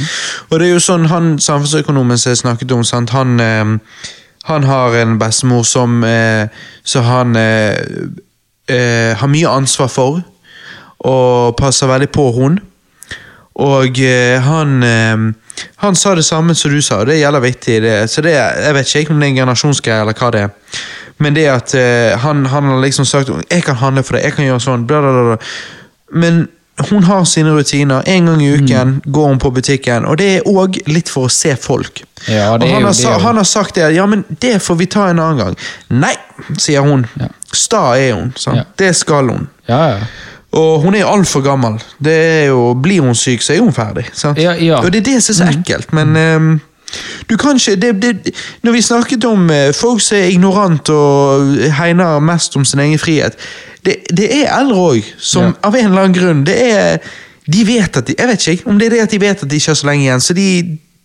Og 0.49 0.59
det 0.59 0.67
er 0.67 0.73
jo 0.73 0.79
sånn 0.83 1.05
han 1.07 1.37
samfunnsøkonomen 1.39 2.17
som 2.19 2.31
jeg 2.33 2.37
snakket 2.43 2.71
om, 2.75 2.83
sant? 2.83 3.09
Han, 3.15 3.39
eh, 3.39 3.65
han 4.51 4.63
har 4.63 4.95
en 4.95 5.17
bestemor 5.19 5.63
som 5.65 6.03
eh, 6.03 6.47
Så 6.83 7.01
han 7.01 7.35
eh, 7.35 7.75
eh, 8.67 9.15
har 9.15 9.27
mye 9.27 9.47
ansvar 9.47 9.87
for, 9.87 10.21
og 10.99 11.55
passer 11.57 11.87
veldig 11.87 12.09
på 12.11 12.31
hun. 12.35 12.59
Og 13.55 13.99
eh, 13.99 14.39
han 14.43 14.83
eh, 14.83 15.17
Han 15.83 15.95
sa 15.95 16.15
det 16.15 16.25
samme 16.25 16.55
som 16.55 16.71
du 16.71 16.81
sa, 16.81 16.99
og 17.01 17.07
det 17.07 17.19
gjelder 17.19 17.43
vittig. 17.43 17.81
Det, 17.81 17.95
så 18.09 18.21
det, 18.21 18.35
jeg 18.37 18.73
vet 18.77 18.95
ikke 18.95 19.13
om 19.13 19.19
det 19.19 19.27
er 19.27 19.33
en 19.35 19.39
generasjonsgreie 19.41 20.01
eller 20.01 20.13
hva 20.17 20.29
det 20.35 20.43
er. 20.47 20.83
Men 21.17 21.33
det 21.33 21.47
at 21.49 21.73
uh, 21.73 22.19
han, 22.21 22.45
han 22.45 22.63
har 22.63 22.81
liksom 22.81 23.05
sagt 23.05 23.29
'Jeg 23.29 23.63
kan 23.63 23.75
handle 23.75 24.03
for 24.03 24.17
deg, 24.17 24.23
jeg 24.23 24.33
kan 24.33 24.45
gjøre 24.45 24.59
sånn', 24.59 24.85
bla, 24.87 25.01
bla, 25.01 25.23
bla. 25.23 25.37
Men 26.13 26.47
hun 26.89 27.03
har 27.03 27.23
sine 27.23 27.49
rutiner. 27.49 28.03
En 28.05 28.25
gang 28.25 28.41
i 28.43 28.51
uken 28.53 29.01
går 29.05 29.27
hun 29.27 29.39
på 29.39 29.49
butikken, 29.51 30.05
og 30.05 30.17
det 30.17 30.27
er 30.35 30.41
òg 30.45 30.77
litt 30.87 31.09
for 31.09 31.25
å 31.25 31.31
se 31.33 31.55
folk. 31.55 32.03
Ja, 32.27 32.57
det 32.57 32.67
og 32.67 32.73
han, 32.73 32.81
jo- 32.81 32.85
har, 32.85 32.87
det 32.87 32.95
sa, 32.95 33.17
han 33.17 33.37
har 33.37 33.43
sagt 33.43 33.75
det, 33.75 33.89
ja, 33.95 34.05
men 34.05 34.23
det 34.41 34.61
får 34.61 34.75
vi 34.75 34.85
ta 34.85 35.07
en 35.09 35.19
annen 35.19 35.37
gang. 35.37 35.57
Nei, 35.89 36.13
sier 36.57 36.85
hun. 36.85 37.07
Ja. 37.19 37.27
Sta 37.53 37.97
er 37.97 38.13
hun. 38.13 38.33
Ja. 38.45 38.63
Det 38.77 38.95
skal 38.95 39.29
hun. 39.29 39.47
Ja, 39.67 39.81
ja. 39.89 39.99
Og 40.51 40.81
hun 40.81 40.95
er 40.95 41.05
altfor 41.05 41.41
gammel. 41.43 41.75
Det 42.03 42.13
er 42.13 42.45
jo, 42.45 42.73
Blir 42.73 43.01
hun 43.01 43.15
syk, 43.15 43.41
så 43.41 43.53
er 43.53 43.59
hun 43.59 43.73
ferdig. 43.73 44.05
Sant? 44.13 44.37
Ja, 44.39 44.53
ja. 44.55 44.79
Og 44.79 44.91
det 44.93 45.01
er 45.01 45.13
det 45.13 45.23
som 45.23 45.33
er 45.33 45.37
så 45.51 45.59
ekkelt, 45.59 45.93
men 45.93 46.15
um, 46.15 46.59
du 47.29 47.35
kan 47.37 47.59
ikke 47.59 47.75
det, 47.75 48.01
det, 48.01 48.33
Når 48.63 48.71
vi 48.71 48.81
snakket 48.81 49.25
om 49.25 49.49
uh, 49.49 49.73
folk 49.75 50.01
som 50.01 50.17
er 50.17 50.29
ignorant 50.31 50.89
og 50.89 51.57
hegner 51.77 52.19
mest 52.23 52.55
om 52.55 52.65
sin 52.65 52.79
egen 52.79 52.99
frihet 52.99 53.35
Det, 53.85 53.95
det 54.17 54.29
er 54.43 54.53
eldre 54.59 54.77
òg, 54.95 55.09
som 55.19 55.43
Ja. 55.43 55.51
av 55.67 55.75
en 55.75 55.85
eller 55.85 56.01
annen 56.05 56.15
grunn 56.15 56.45
det 56.47 56.55
er, 56.71 56.97
De 57.47 57.65
vet 57.67 57.97
at 57.97 58.07
de 58.07 58.15
Jeg 58.17 58.27
vet 58.27 58.47
ikke 58.47 58.69
om 58.71 58.79
det 58.79 58.87
er 58.87 58.95
det 58.95 59.01
at 59.03 59.11
de 59.11 59.19
vet 59.21 59.43
at 59.43 59.49
de 59.51 59.55
ikke 59.55 59.73
har 59.73 59.75
så 59.81 59.87
lenge 59.87 60.03
igjen, 60.07 60.21
så 60.23 60.33
de, 60.33 60.47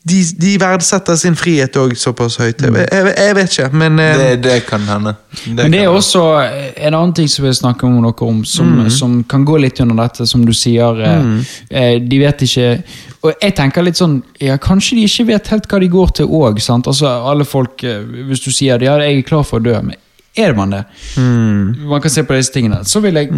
de, 0.08 0.16
de 0.34 0.52
verdsetter 0.58 1.14
sin 1.20 1.36
frihet 1.38 1.76
òg 1.78 1.92
såpass 1.96 2.34
høyt. 2.42 2.62
Jeg, 2.64 2.72
jeg, 2.90 3.12
jeg 3.18 3.34
vet 3.38 3.52
ikke, 3.52 3.68
men 3.78 4.00
eh, 4.02 4.16
Det, 4.18 4.30
det 4.42 4.56
kan 4.66 4.80
hende. 4.88 5.12
Det 5.44 5.54
Men 5.62 5.72
det 5.76 5.80
er 5.84 5.88
også 5.94 6.22
en 6.42 6.94
annen 6.98 7.12
ting 7.14 7.28
som 7.30 7.44
vi 7.46 7.52
snakker 7.54 7.86
om 7.86 8.00
dere 8.02 8.26
om, 8.26 8.40
som, 8.44 8.72
Mm. 8.82 8.90
som 8.90 9.14
kan 9.24 9.44
gå 9.46 9.60
litt 9.62 9.78
under 9.80 10.02
dette, 10.02 10.26
som 10.26 10.42
du 10.46 10.52
sier. 10.52 10.98
Mm. 11.22 11.38
eh, 11.70 11.94
De 12.02 12.18
vet 12.18 12.42
ikke 12.48 12.82
Og 13.22 13.32
jeg 13.40 13.54
tenker 13.54 13.82
litt 13.86 13.96
sånn 14.00 14.16
ja, 14.42 14.56
Kanskje 14.58 14.96
de 14.98 15.04
ikke 15.06 15.28
vet 15.28 15.46
helt 15.52 15.68
hva 15.70 15.78
de 15.78 15.88
går 15.88 16.10
til 16.18 16.26
òg. 16.26 16.58
Altså, 16.58 17.06
alle 17.06 17.44
folk, 17.46 17.84
eh, 17.84 18.02
hvis 18.26 18.42
du 18.42 18.50
sier 18.50 18.82
ja, 18.82 18.98
jeg 18.98 19.18
er 19.22 19.28
klar 19.28 19.44
for 19.46 19.60
å 19.60 19.62
dø, 19.62 19.76
men 19.82 19.94
er 20.34 20.54
man 20.56 20.70
det? 20.72 20.84
Mm. 21.20 21.86
Man 21.90 22.00
kan 22.00 22.10
se 22.10 22.22
på 22.24 22.34
disse 22.34 22.50
tingene. 22.54 22.82
Så 22.88 23.00
vil 23.04 23.14
jeg 23.20 23.28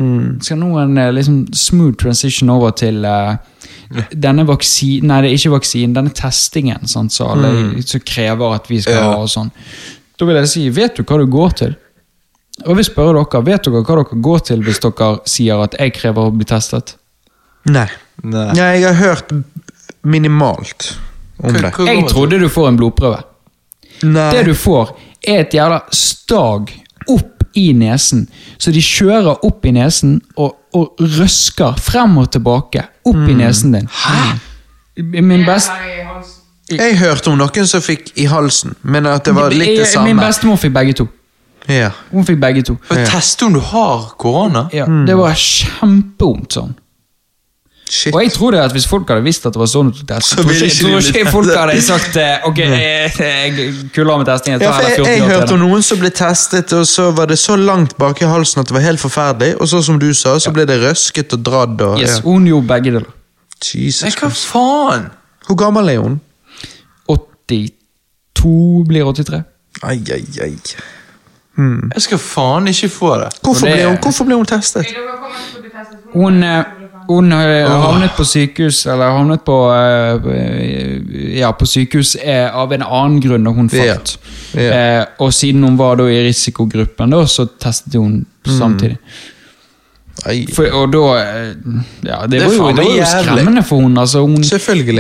Skal 0.41 0.57
nå 0.63 0.79
en 0.81 0.97
eh, 0.97 1.11
liksom 1.13 1.45
smooth 1.53 1.97
transition 2.01 2.49
over 2.55 2.71
til 2.71 3.05
eh, 3.05 3.35
denne 4.11 4.45
vaksinen 4.49 5.09
Nei, 5.09 5.21
det 5.23 5.31
er 5.31 5.37
ikke 5.39 5.53
vaksinen, 5.59 5.95
denne 5.95 6.11
testingen 6.15 6.87
sant, 6.91 7.13
som 7.13 7.31
alle 7.35 7.83
som 7.87 8.01
krever 8.01 8.55
at 8.55 8.69
vi 8.71 8.81
skal 8.81 8.95
Ja. 8.95 9.03
ha. 9.11 9.17
og 9.23 9.29
sånn. 9.29 9.51
Da 10.19 10.25
vil 10.27 10.37
jeg 10.37 10.49
si, 10.49 10.69
vet 10.71 10.97
du 10.97 11.03
hva 11.03 11.19
du 11.19 11.27
går 11.27 11.51
til? 11.59 11.77
Og 12.67 12.77
vi 12.77 12.83
spør 12.87 13.15
dere, 13.19 13.43
Vet 13.45 13.65
dere 13.65 13.83
hva 13.83 13.97
dere 14.05 14.21
går 14.23 14.39
til 14.47 14.63
hvis 14.63 14.79
dere 14.81 15.19
sier 15.27 15.63
at 15.65 15.75
jeg 15.79 15.93
krever 15.95 16.29
å 16.31 16.35
bli 16.37 16.45
testet? 16.45 16.95
Nei. 17.67 17.89
Nei. 18.23 18.53
Nei 18.55 18.81
jeg 18.81 18.95
har 18.95 18.95
hørt 18.95 19.33
minimalt 20.05 20.97
om 21.43 21.53
Hva- 21.55 21.61
det. 21.63 21.73
hva 21.75 21.87
Jeg 21.87 22.09
trodde 22.09 22.39
du 22.41 22.49
får 22.49 22.69
en 22.69 22.77
blodprøve. 22.79 23.23
Nei. 24.03 24.31
Det 24.33 24.45
du 24.47 24.55
får, 24.55 24.95
er 25.27 25.41
et 25.41 25.51
jævla 25.53 25.83
stag 25.91 26.71
opp 27.09 27.45
i 27.57 27.73
nesen. 27.73 28.29
Så 28.59 28.73
de 28.73 28.81
kjører 28.81 29.39
opp 29.45 29.65
i 29.67 29.71
nesen 29.73 30.21
og, 30.37 30.57
og 30.75 30.97
røsker 30.99 31.77
frem 31.79 32.17
og 32.19 32.31
tilbake 32.35 32.87
opp 33.05 33.17
Mm. 33.17 33.29
i 33.31 33.35
nesen 33.35 33.73
din. 33.73 33.89
Hæ? 33.93 34.39
Min 35.23 35.45
best... 35.47 35.71
Jeg 36.71 36.99
hørte 36.99 37.29
om 37.29 37.37
noen 37.39 37.67
som 37.67 37.83
fikk 37.83 38.13
i 38.17 38.25
halsen, 38.25 38.75
men 38.83 39.07
at 39.07 39.25
det 39.25 39.35
var 39.37 39.51
litt 39.53 39.79
det 39.83 39.87
samme. 39.91 40.15
Min 40.15 40.23
bestemor 40.23 40.57
fikk 40.57 40.73
begge 40.73 40.93
to. 40.93 41.07
Ja. 41.69 41.91
Hun 42.13 42.25
fikk 42.25 42.41
begge 42.41 42.63
to. 42.63 42.77
Ja. 42.91 43.05
Teste 43.05 43.45
om 43.47 43.53
du 43.53 43.61
har 43.61 44.15
korona? 44.19 44.69
Ja, 44.73 44.87
Mm. 44.87 45.07
Det 45.07 45.17
var 45.17 45.35
kjempevondt 45.35 46.53
sånn. 46.53 46.75
Shit. 47.91 48.15
Og 48.15 48.23
jeg 48.23 48.33
tror 48.33 48.51
det 48.55 48.61
at 48.65 48.73
hvis 48.73 48.87
folk 48.89 49.09
hadde 49.13 49.23
visst 49.27 49.45
at 49.45 49.53
det 49.53 49.61
var 49.61 49.69
sånn 49.69 49.91
ut 49.93 50.13
Så 50.25 50.39
tror 50.39 50.47
ville 50.49 50.67
ikke, 50.71 50.73
ikke 50.73 50.85
tror 50.87 51.09
ikke 51.21 51.33
folk 51.35 51.51
hadde 51.53 51.83
sagt 51.85 52.17
eh, 52.17 52.47
Ok, 52.49 52.59
jeg, 52.65 53.11
jeg 53.19 53.75
kuller 53.93 54.17
med 54.23 54.27
testing. 54.31 54.55
Jeg 54.55 54.63
Ja, 54.65 54.71
jeg, 54.89 55.05
jeg 55.05 55.27
hørte 55.29 55.53
om 55.53 55.61
noen 55.61 55.83
som 55.85 56.01
ble 56.01 56.09
testet, 56.17 56.73
og 56.73 56.87
så 56.89 57.11
var 57.13 57.29
det 57.29 57.37
så 57.39 57.59
langt 57.61 57.93
bak 58.01 58.23
i 58.25 58.31
halsen 58.31 58.63
at 58.63 58.71
det 58.71 58.75
var 58.79 58.87
helt 58.87 59.03
forferdelig. 59.03 59.59
Og 59.61 59.69
så 59.69 59.83
som 59.85 59.99
du 60.01 60.09
sa, 60.17 60.39
så 60.41 60.53
ble 60.57 60.65
det 60.71 60.79
røsket 60.81 61.37
og 61.37 61.45
dradd. 61.45 61.85
Og, 61.85 62.01
Yes, 62.01 62.17
ja. 62.19 62.25
hun 62.25 62.47
gjorde 62.49 62.67
begge 62.73 62.95
deler. 62.97 63.11
Jesus 63.65 64.03
Nei, 64.09 64.15
hva 64.23 64.31
faen? 64.33 65.05
Hvor 65.47 65.61
gammel 65.61 65.89
er 65.93 66.01
hun? 66.01 66.17
82 67.13 68.85
blir 68.89 69.05
83. 69.13 69.43
Ai, 69.83 69.99
ai, 70.13 70.25
ai. 70.43 70.55
Jeg 71.95 72.03
skal 72.07 72.19
faen 72.19 72.67
ikke 72.73 72.89
få 72.91 73.13
det. 73.21 73.29
Hvorfor, 73.43 73.67
det- 73.69 73.77
ble 73.77 73.85
hun, 73.93 73.99
hvorfor 74.03 74.25
ble 74.25 74.35
hun 74.41 74.47
testet? 74.47 74.87
Hun, 76.15 76.43
eh, 76.43 76.65
hun 77.09 77.33
eh, 77.33 77.67
havnet 77.69 78.15
på 78.17 78.25
sykehus, 78.25 78.87
eller 78.87 79.11
havnet 79.17 79.43
på 79.45 79.59
eh, 79.75 81.39
Ja, 81.41 81.51
på 81.53 81.67
sykehus 81.69 82.15
eh, 82.23 82.49
av 82.57 82.73
en 82.73 82.83
annen 82.87 83.21
grunn 83.25 83.45
da 83.45 83.51
hun 83.57 83.69
Ja. 83.73 83.95
falt. 83.95 84.17
Ja. 84.55 84.71
Eh, 85.01 85.05
og 85.21 85.33
siden 85.33 85.63
hun 85.65 85.77
var 85.77 85.97
da 85.97 86.05
i 86.09 86.23
risikogruppen, 86.29 87.11
da, 87.11 87.25
så 87.27 87.49
testet 87.59 87.95
hun 88.01 88.25
Mm. 88.47 88.59
samtidig. 88.59 88.99
Mm. 89.01 90.51
For, 90.55 90.65
og 90.73 90.93
da 90.93 90.99
Ja, 92.07 92.27
det, 92.27 92.39
Det 92.41 92.47
var 92.47 92.53
jo, 92.55 92.77
det 92.77 92.85
var 92.85 92.97
jo 92.97 93.05
skremmende 93.05 93.63
for 93.67 93.81
hun 93.83 93.99
altså, 93.99 94.21
Hun 94.25 94.37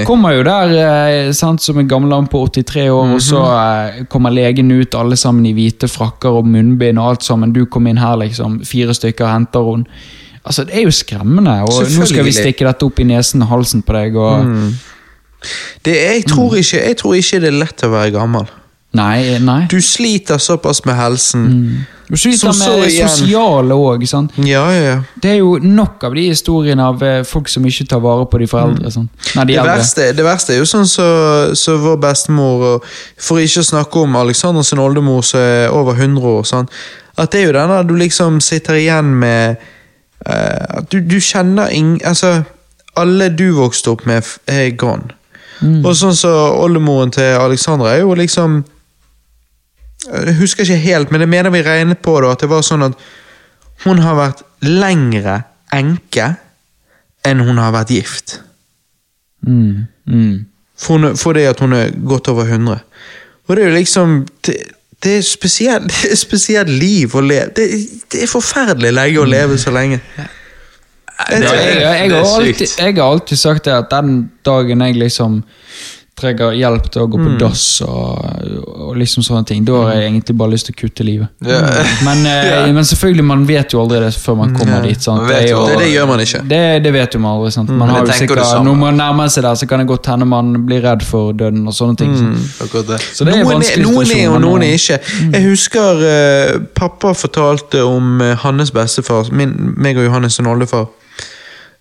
kommer 0.06 0.32
jo 0.35 0.43
der 0.43 1.32
sant, 1.32 1.62
som 1.62 1.78
en 1.78 1.89
gammel 1.89 2.10
dame 2.10 2.26
på 2.26 2.43
83 2.51 2.89
år, 2.90 3.14
og 3.14 3.20
så 3.22 3.44
eh, 3.44 4.05
kommer 4.10 4.31
legen 4.35 4.70
ut, 4.72 4.94
alle 4.94 5.16
sammen 5.16 5.47
i 5.47 5.52
hvite 5.55 5.89
frakker 5.89 6.28
og 6.40 6.47
munnbind 6.47 6.98
og 6.98 7.10
alt 7.10 7.22
sammen. 7.22 7.52
Du 7.52 7.64
kom 7.66 7.86
inn 7.86 7.97
her, 8.02 8.16
liksom. 8.16 8.60
Fire 8.66 8.93
stykker 8.94 9.26
henter 9.31 9.60
hun. 9.62 9.86
Altså, 10.45 10.65
Det 10.65 10.77
er 10.77 10.85
jo 10.85 10.93
skremmende. 10.93 11.62
Og 11.65 11.87
nå 11.89 12.09
skal 12.09 12.27
vi 12.27 12.35
stikke 12.37 12.66
dette 12.69 12.85
opp 12.85 13.01
i 13.01 13.09
nesen 13.09 13.43
og 13.43 13.49
halsen 13.55 13.83
på 13.83 13.97
deg. 13.97 14.16
og... 14.16 14.51
Det, 15.85 15.93
jeg, 15.93 16.25
tror 16.29 16.55
ikke, 16.57 16.79
jeg 16.81 16.97
tror 16.97 17.15
ikke 17.19 17.41
det 17.43 17.49
er 17.51 17.59
lett 17.59 17.83
å 17.85 17.91
være 17.93 18.12
gammel. 18.15 18.47
Nei, 18.95 19.39
nei. 19.43 19.65
Du 19.69 19.81
sliter 19.83 20.39
såpass 20.39 20.85
med 20.87 20.95
helsen. 20.95 21.49
Du 22.07 22.16
sliter 22.16 22.53
Som 22.53 22.77
med 22.79 22.85
det 22.85 23.09
sosiale 23.09 23.75
òg. 23.75 24.05
Ja, 24.47 24.62
ja, 24.71 24.83
ja. 24.85 24.97
Det 25.21 25.33
er 25.33 25.39
jo 25.41 25.57
nok 25.59 26.05
av 26.07 26.15
de 26.15 26.29
historiene 26.29 26.87
av 26.87 27.03
eh, 27.03 27.23
folk 27.27 27.51
som 27.51 27.66
ikke 27.66 27.89
tar 27.91 28.03
vare 28.05 28.29
på 28.31 28.39
de 28.39 28.49
foreldre. 28.49 28.93
Sånn. 28.95 29.09
Nei, 29.35 29.47
de 29.51 29.59
Det 29.59 29.66
verste, 29.66 30.09
det 30.15 30.27
verste 30.27 30.55
er 30.55 30.62
jo 30.62 30.69
sånn 30.69 30.87
så, 30.89 31.09
så 31.59 31.77
vår 31.83 31.99
bestemor, 32.05 32.85
for 33.19 33.43
ikke 33.43 33.65
å 33.65 33.71
snakke 33.73 34.05
om 34.05 34.21
Alexander 34.21 34.62
sin 34.62 34.83
oldemor 34.85 35.25
som 35.27 35.43
er 35.43 35.75
over 35.75 35.99
100 35.99 36.31
år, 36.31 36.45
sånn, 36.49 36.71
at 37.19 37.33
det 37.33 37.41
er 37.41 37.49
jo 37.49 37.57
denne 37.57 37.83
du 37.89 37.95
liksom 37.99 38.41
sitter 38.43 38.79
igjen 38.79 39.11
med 39.19 39.59
at 40.26 40.90
du, 40.92 41.01
du 41.01 41.18
kjenner 41.20 41.68
ingen 41.74 42.01
Altså, 42.06 42.42
alle 42.96 43.28
du 43.28 43.51
vokste 43.56 43.90
opp 43.90 44.06
med, 44.06 44.22
er 44.46 44.70
gone. 44.80 45.10
Og 45.84 45.94
sånn 45.96 46.16
så 46.18 46.30
oldemoren 46.60 47.10
til 47.14 47.36
Alexandra 47.38 47.92
er 47.94 48.01
jo 48.02 48.14
liksom 48.18 48.64
Jeg 50.05 50.34
husker 50.36 50.64
ikke 50.66 50.76
helt, 50.84 51.10
men 51.12 51.20
jeg 51.24 51.28
mener 51.32 51.51
vi 51.55 51.62
regnet 51.64 51.98
på 52.05 52.18
det, 52.20 52.30
at 52.34 52.40
det 52.44 52.51
var 52.51 52.62
sånn 52.66 52.82
at 52.84 52.98
hun 53.84 53.98
har 54.05 54.14
vært 54.18 54.42
lengre 54.62 55.38
enke 55.72 56.26
enn 57.24 57.40
hun 57.40 57.56
har 57.59 57.72
vært 57.72 57.90
gift. 57.94 58.38
Mm, 59.46 59.86
mm. 60.06 60.44
For 60.76 60.98
hun- 60.98 61.16
Fordi 61.16 61.44
at 61.48 61.60
hun 61.60 61.72
er 61.72 61.90
godt 62.05 62.28
over 62.28 62.44
100. 62.44 62.80
Og 63.48 63.56
det 63.56 63.64
er 63.64 63.68
jo 63.70 63.76
liksom 63.78 64.26
Det, 65.03 65.16
er 65.19 65.25
spesielt 65.27 65.91
det 65.91 66.11
er 66.12 66.16
liv 66.71 67.15
å 67.16 67.21
leve. 67.25 67.51
Det, 67.57 67.66
det 68.12 68.23
er 68.23 68.31
forferdelig 68.31 68.93
lenge 68.95 69.21
å 69.21 69.27
leve 69.29 69.59
så 69.61 69.73
lenge. 69.75 70.01
Jeg, 71.31 71.43
jeg, 71.43 71.83
er 71.83 72.15
har 72.15 72.25
alltid, 72.27 72.69
jeg 72.79 72.95
har 72.97 73.05
alltid 73.05 73.39
sagt 73.39 73.69
det 73.69 73.75
at 73.77 73.91
den 73.93 74.16
dagen 74.47 74.83
jeg 74.83 74.97
liksom 74.99 75.43
trenger 76.15 76.55
hjelp 76.55 76.86
til 76.93 77.03
å 77.03 77.07
gå 77.11 77.19
på 77.19 77.31
Mm. 77.35 77.39
dass 77.41 77.82
og, 77.82 78.19
og 78.86 78.97
liksom 78.97 79.24
sånne 79.27 79.47
ting, 79.49 79.65
da 79.66 79.81
har 79.89 79.97
jeg 79.99 80.11
egentlig 80.11 80.36
bare 80.39 80.53
lyst 80.53 80.69
til 80.69 80.74
å 80.77 80.78
kutte 80.78 81.07
livet. 81.07 81.28
Yeah. 81.45 81.89
Men, 82.07 82.23
yeah. 82.28 82.69
men 82.73 82.86
selvfølgelig, 82.86 83.24
man 83.27 83.45
vet 83.49 83.74
jo 83.74 83.81
aldri 83.82 84.01
det 84.05 84.12
før 84.15 84.39
man 84.39 84.55
kommer 84.55 84.78
yeah. 84.78 84.86
dit. 84.86 85.09
Man 85.09 85.32
er 85.32 85.49
jo 85.49 85.65
Det, 85.66 85.78
det 85.82 85.91
gjør 85.91 86.07
man 86.12 86.23
ikke. 86.24 86.43
det, 86.53 86.62
det 86.85 86.93
vet 86.95 87.15
jo 87.15 87.23
man 87.24 87.39
aldri. 87.39 87.51
Sant? 87.57 87.74
Man 87.74 87.95
jo 87.95 88.19
sikkert, 88.20 88.45
når 88.69 88.78
man 88.78 89.01
nærmer 89.03 89.32
seg 89.35 89.47
der, 89.49 89.59
så 89.59 89.69
kan 89.70 89.82
det 89.82 89.89
godt 89.91 90.12
hende 90.12 90.28
man 90.31 90.55
blir 90.69 90.85
redd 90.86 91.03
for 91.03 91.35
døden 91.35 91.66
og 91.66 91.74
sånne 91.74 91.99
ting. 91.99 92.15
Mm. 92.15 92.39
Så 92.39 93.27
det 93.27 93.35
er 93.35 93.45
Noen 93.45 93.66
er, 93.66 93.82
noen 93.82 94.15
er 94.15 94.31
og 94.31 94.41
noen 94.45 94.66
er 94.69 94.78
ikke. 94.78 95.01
Jeg 95.35 95.47
husker 95.49 96.05
uh, 96.07 96.62
pappa 96.78 97.15
fortalte 97.19 97.82
om 97.85 98.20
uh, 98.23 98.35
hans 98.45 98.70
bestefar, 98.74 99.32
min, 99.35 99.55
meg 99.77 99.99
og 99.99 100.07
Johannes 100.07 100.39
sin 100.39 100.47
oldefar. 100.51 100.86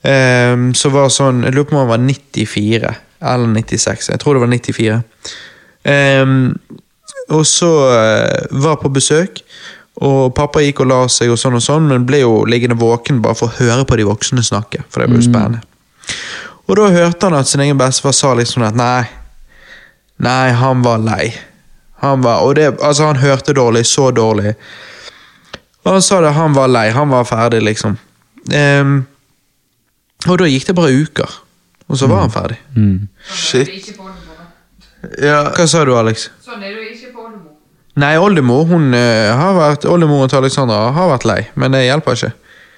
Um, 0.03 0.73
så 0.75 0.89
var 0.91 1.07
sånn, 1.13 1.45
Jeg 1.45 1.55
lurer 1.55 1.67
på 1.69 1.77
om 1.77 1.85
han 1.85 1.91
var 1.93 2.01
94 2.03 2.89
eller 3.23 3.47
96. 3.55 4.09
Jeg 4.09 4.21
tror 4.21 4.35
det 4.35 4.43
var 4.43 4.51
94. 4.51 4.99
Um, 5.83 6.59
og 7.31 7.45
så 7.47 7.71
uh, 7.89 8.61
var 8.63 8.79
på 8.81 8.91
besøk, 8.93 9.41
og 10.03 10.33
pappa 10.35 10.63
gikk 10.63 10.81
og 10.83 10.89
la 10.89 11.01
seg, 11.11 11.31
og 11.31 11.39
sånn 11.39 11.57
og 11.59 11.63
sånn, 11.63 11.87
men 11.91 12.07
ble 12.07 12.23
jo 12.23 12.43
liggende 12.49 12.79
våken 12.79 13.21
bare 13.23 13.37
for 13.37 13.51
å 13.51 13.59
høre 13.61 13.85
på 13.87 13.99
de 13.99 14.07
voksne 14.07 14.43
snakke. 14.43 14.83
For 14.89 15.03
det 15.03 15.11
var 15.11 15.21
jo 15.21 15.27
spennende. 15.27 15.61
Og 16.67 16.77
da 16.79 16.87
hørte 16.95 17.27
han 17.27 17.37
at 17.37 17.49
sin 17.49 17.61
egen 17.63 17.79
bestefar 17.79 18.15
sa 18.15 18.31
liksom 18.39 18.63
at 18.65 18.77
nei, 18.79 19.03
nei, 20.23 20.53
han 20.55 20.81
var 20.85 21.03
lei. 21.03 21.33
Han 22.03 22.23
var, 22.23 22.43
og 22.43 22.55
det, 22.57 22.73
altså 22.83 23.11
han 23.11 23.21
hørte 23.21 23.55
dårlig, 23.55 23.85
så 23.87 24.09
dårlig. 24.11 24.55
Og 25.83 25.91
han 25.97 26.03
sa 26.03 26.21
det, 26.23 26.33
han 26.35 26.55
var 26.55 26.71
lei, 26.71 26.89
han 26.95 27.11
var 27.11 27.27
ferdig, 27.27 27.61
liksom. 27.63 27.97
Um, 28.51 29.03
og 30.27 30.39
da 30.39 30.47
gikk 30.47 30.69
det 30.69 30.75
bare 30.77 30.95
uker, 31.03 31.37
og 31.93 31.99
så 32.01 32.09
var 32.09 32.23
han 32.25 32.33
ferdig. 32.33 32.57
mm. 32.75 32.95
Sånn 33.29 33.61
er 33.61 33.69
Shit. 33.69 33.97
Ja, 35.21 35.39
Hva 35.53 35.65
sa 35.67 35.83
du, 35.85 35.91
Alex? 35.99 36.29
Sånn 36.43 36.61
er 36.63 36.73
du 36.77 36.83
ikke 36.87 37.11
på 37.13 37.25
oldemor. 37.27 37.51
Nei, 37.99 38.13
oldemor 38.17 38.63
hun 38.71 38.93
eh, 38.97 39.29
har 39.35 39.53
vært 39.57 39.83
Oldemoren 39.85 40.31
til 40.31 40.39
Alexandra 40.39 40.77
har 40.95 41.09
vært 41.11 41.27
lei, 41.29 41.41
men 41.59 41.75
det 41.75 41.83
hjelper 41.85 42.17
ikke. 42.17 42.31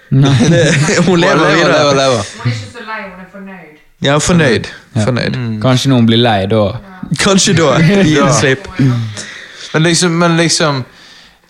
Det, 0.16 0.64
hun 1.08 1.18
lever 1.18 1.40
lever, 1.40 1.56
videre. 1.56 1.78
lever, 1.80 1.96
lever. 1.98 2.28
Hun 2.42 2.50
er 2.50 2.56
ikke 2.56 2.74
så 2.74 2.84
lei, 2.86 2.98
hun 3.06 3.22
er 3.24 3.30
fornøyd. 3.32 3.78
Ja, 4.06 4.18
fornøyd. 4.22 4.68
fornøyd. 5.00 5.38
Kanskje 5.64 5.90
noen 5.94 6.06
blir 6.10 6.20
lei 6.22 6.42
da. 6.52 6.64
Kanskje 7.22 7.56
da. 7.58 7.72
Gi 7.82 7.96
det 8.12 8.20
en 8.26 8.36
slipp. 8.36 8.68
Men 9.74 9.84
liksom, 9.88 10.14
men 10.22 10.38
liksom 10.40 10.84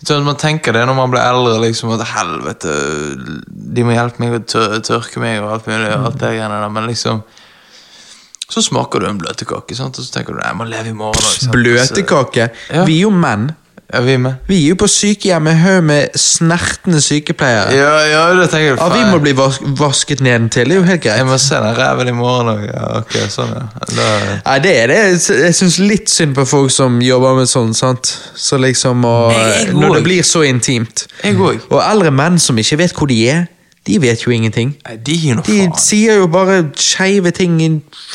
sånn 0.05 0.23
Man 0.27 0.37
tenker 0.37 0.73
det 0.75 0.83
når 0.85 0.95
man 0.97 1.09
blir 1.13 1.23
eldre, 1.23 1.55
liksom 1.63 1.89
at 1.95 2.03
helvete 2.11 2.71
De 3.75 3.85
må 3.87 3.93
hjelpe 3.95 4.21
meg 4.21 4.35
å 4.37 4.39
tør, 4.45 4.75
tørke 4.85 5.21
meg 5.23 5.39
og 5.41 5.55
alt 5.55 5.69
mulig, 5.69 5.87
og 5.95 6.09
alt 6.11 6.19
det 6.21 6.31
greiene 6.35 6.59
der, 6.61 6.73
men 6.75 6.85
liksom 6.91 7.23
Så 8.49 8.61
smaker 8.61 9.01
du 9.01 9.09
en 9.09 9.19
bløtkake, 9.19 9.75
sant? 9.77 9.97
og 9.97 10.05
så 10.05 10.19
tenker 10.19 10.35
du 10.35 10.39
nei, 10.39 10.49
jeg 10.51 10.59
må 10.59 10.69
leve 10.69 10.91
i 10.91 10.97
morgen 10.97 11.21
sant? 11.25 11.51
Bløtkake. 11.55 12.49
Ja. 12.71 12.83
Vi 12.87 12.99
er 12.99 13.07
jo 13.07 13.13
menn. 13.13 13.51
Ja, 13.93 13.99
vi 14.01 14.17
med. 14.17 14.33
Vi 14.47 14.57
er 14.63 14.71
jo 14.73 14.75
på 14.81 14.87
sykehjem 14.89 15.43
med 15.45 15.59
haug 15.61 15.83
med 15.85 16.15
snertne 16.17 16.97
sykepleiere. 17.05 17.69
Ja, 17.77 17.91
ja, 18.09 18.23
det 18.33 18.47
tenker 18.49 18.71
jeg 18.71 18.79
Ja, 18.79 18.87
vi 18.89 19.03
må 19.11 19.19
bli 19.21 19.35
vas 19.37 19.59
vasket 19.77 20.23
nedentil. 20.25 20.71
Det 20.71 20.73
er 20.73 20.79
jo 20.81 20.87
helt 20.87 21.03
greit. 21.03 21.19
Jeg 21.21 21.27
må 21.29 21.37
se 21.37 21.59
den 21.61 21.77
ræven 21.77 22.09
i 22.09 22.15
morgen 22.17 22.49
òg. 22.55 22.63
Ja, 22.65 22.87
okay, 23.03 23.29
sånn, 23.29 23.53
ja. 23.53 23.67
Da, 23.91 24.07
Nei, 24.47 24.57
det 24.65 24.73
er 24.81 24.91
det. 24.91 24.99
Jeg 25.29 25.53
syns 25.59 25.77
litt 25.79 26.09
synd 26.09 26.33
på 26.35 26.47
folk 26.49 26.73
som 26.73 26.97
jobber 27.05 27.37
med 27.37 27.51
sånn, 27.51 27.75
sant. 27.77 28.09
Så 28.33 28.57
liksom 28.57 29.05
og, 29.05 29.35
jeg 29.37 29.75
Når 29.77 29.99
det 29.99 30.05
blir 30.09 30.25
så 30.25 30.41
intimt. 30.49 31.05
jeg 31.21 31.37
òg. 31.37 31.69
Og 31.69 31.79
eldre 31.85 32.11
menn 32.11 32.41
som 32.41 32.57
ikke 32.57 32.81
vet 32.81 32.97
hvor 32.97 33.11
de 33.11 33.21
er, 33.29 33.45
de 33.85 33.97
vet 34.01 34.21
jo 34.25 34.31
ingenting. 34.33 34.71
Nei, 34.87 34.95
de 35.05 35.13
gir 35.13 35.35
noe 35.37 35.43
De 35.45 35.57
faen. 35.59 35.73
sier 35.77 36.15
jo 36.17 36.27
bare 36.33 36.55
skeive 36.75 37.31
ting 37.37 37.59
i 37.61 37.67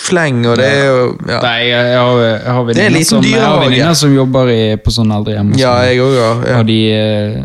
fleng, 0.09 0.41
og 0.51 0.57
det 0.59 0.67
er 0.67 0.87
jo 0.89 1.05
ja. 1.29 1.41
Nei, 1.45 1.59
jeg, 1.69 1.85
jeg 1.93 1.99
har, 1.99 2.23
jeg 2.25 2.55
har 2.57 2.65
Det 2.65 2.77
er 2.77 2.87
en 2.89 2.95
venninner 2.95 2.97
liten 2.99 3.05
som, 3.11 3.23
jeg 3.23 3.33
har 3.41 3.45
dyrehage. 3.45 3.69
venninner 3.71 3.95
som 4.01 4.15
jobber 4.17 4.49
i, 4.55 4.61
på 4.83 4.91
sånn 4.97 5.13
eldrehjem. 5.15 5.53
og 5.55 5.61
Ja, 5.61 5.75
sånn. 5.77 5.87
jeg 5.87 6.01
òg, 6.07 6.17
ja. 6.19 6.59
Og 6.59 6.67
de 6.67 6.81
eh, 6.93 7.45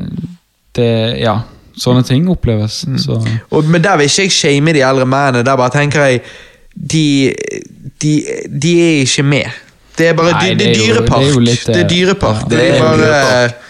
det, 0.76 0.90
Ja, 1.22 1.36
sånne 1.78 2.04
ting 2.08 2.28
oppleves. 2.34 2.80
Mm. 2.88 2.98
Så. 3.04 3.20
Og, 3.52 3.66
men 3.70 3.82
der 3.84 3.98
vil 4.02 4.10
ikke 4.10 4.26
jeg 4.26 4.32
shame 4.32 4.74
de 4.74 4.82
eldre 4.82 5.06
mennene. 5.06 5.44
Der 5.46 5.56
bare 5.62 5.70
tenker 5.78 6.06
jeg 6.10 6.22
De, 6.76 7.34
de, 8.02 8.14
de 8.52 8.72
er 8.84 9.02
ikke 9.06 9.24
med. 9.24 9.62
Det 9.96 10.10
er 10.10 10.14
bare 10.18 10.34
Nei, 10.34 10.50
dy- 10.50 10.56
det 10.60 10.66
er 10.68 10.74
jo- 10.76 10.88
dyrepark. 10.96 11.22
det 11.22 11.30
er 11.30 11.34
jo 11.34 11.40
litt, 11.40 11.66
Det 11.68 11.76
er 11.76 11.84
eh, 11.86 11.90
dyrepark. 11.94 12.42
ja. 12.42 12.48
Det 12.50 12.58
Det 12.58 12.66
er 12.68 12.74
er 12.76 12.82
bare 12.82 12.98
dyrepark. 12.98 13.62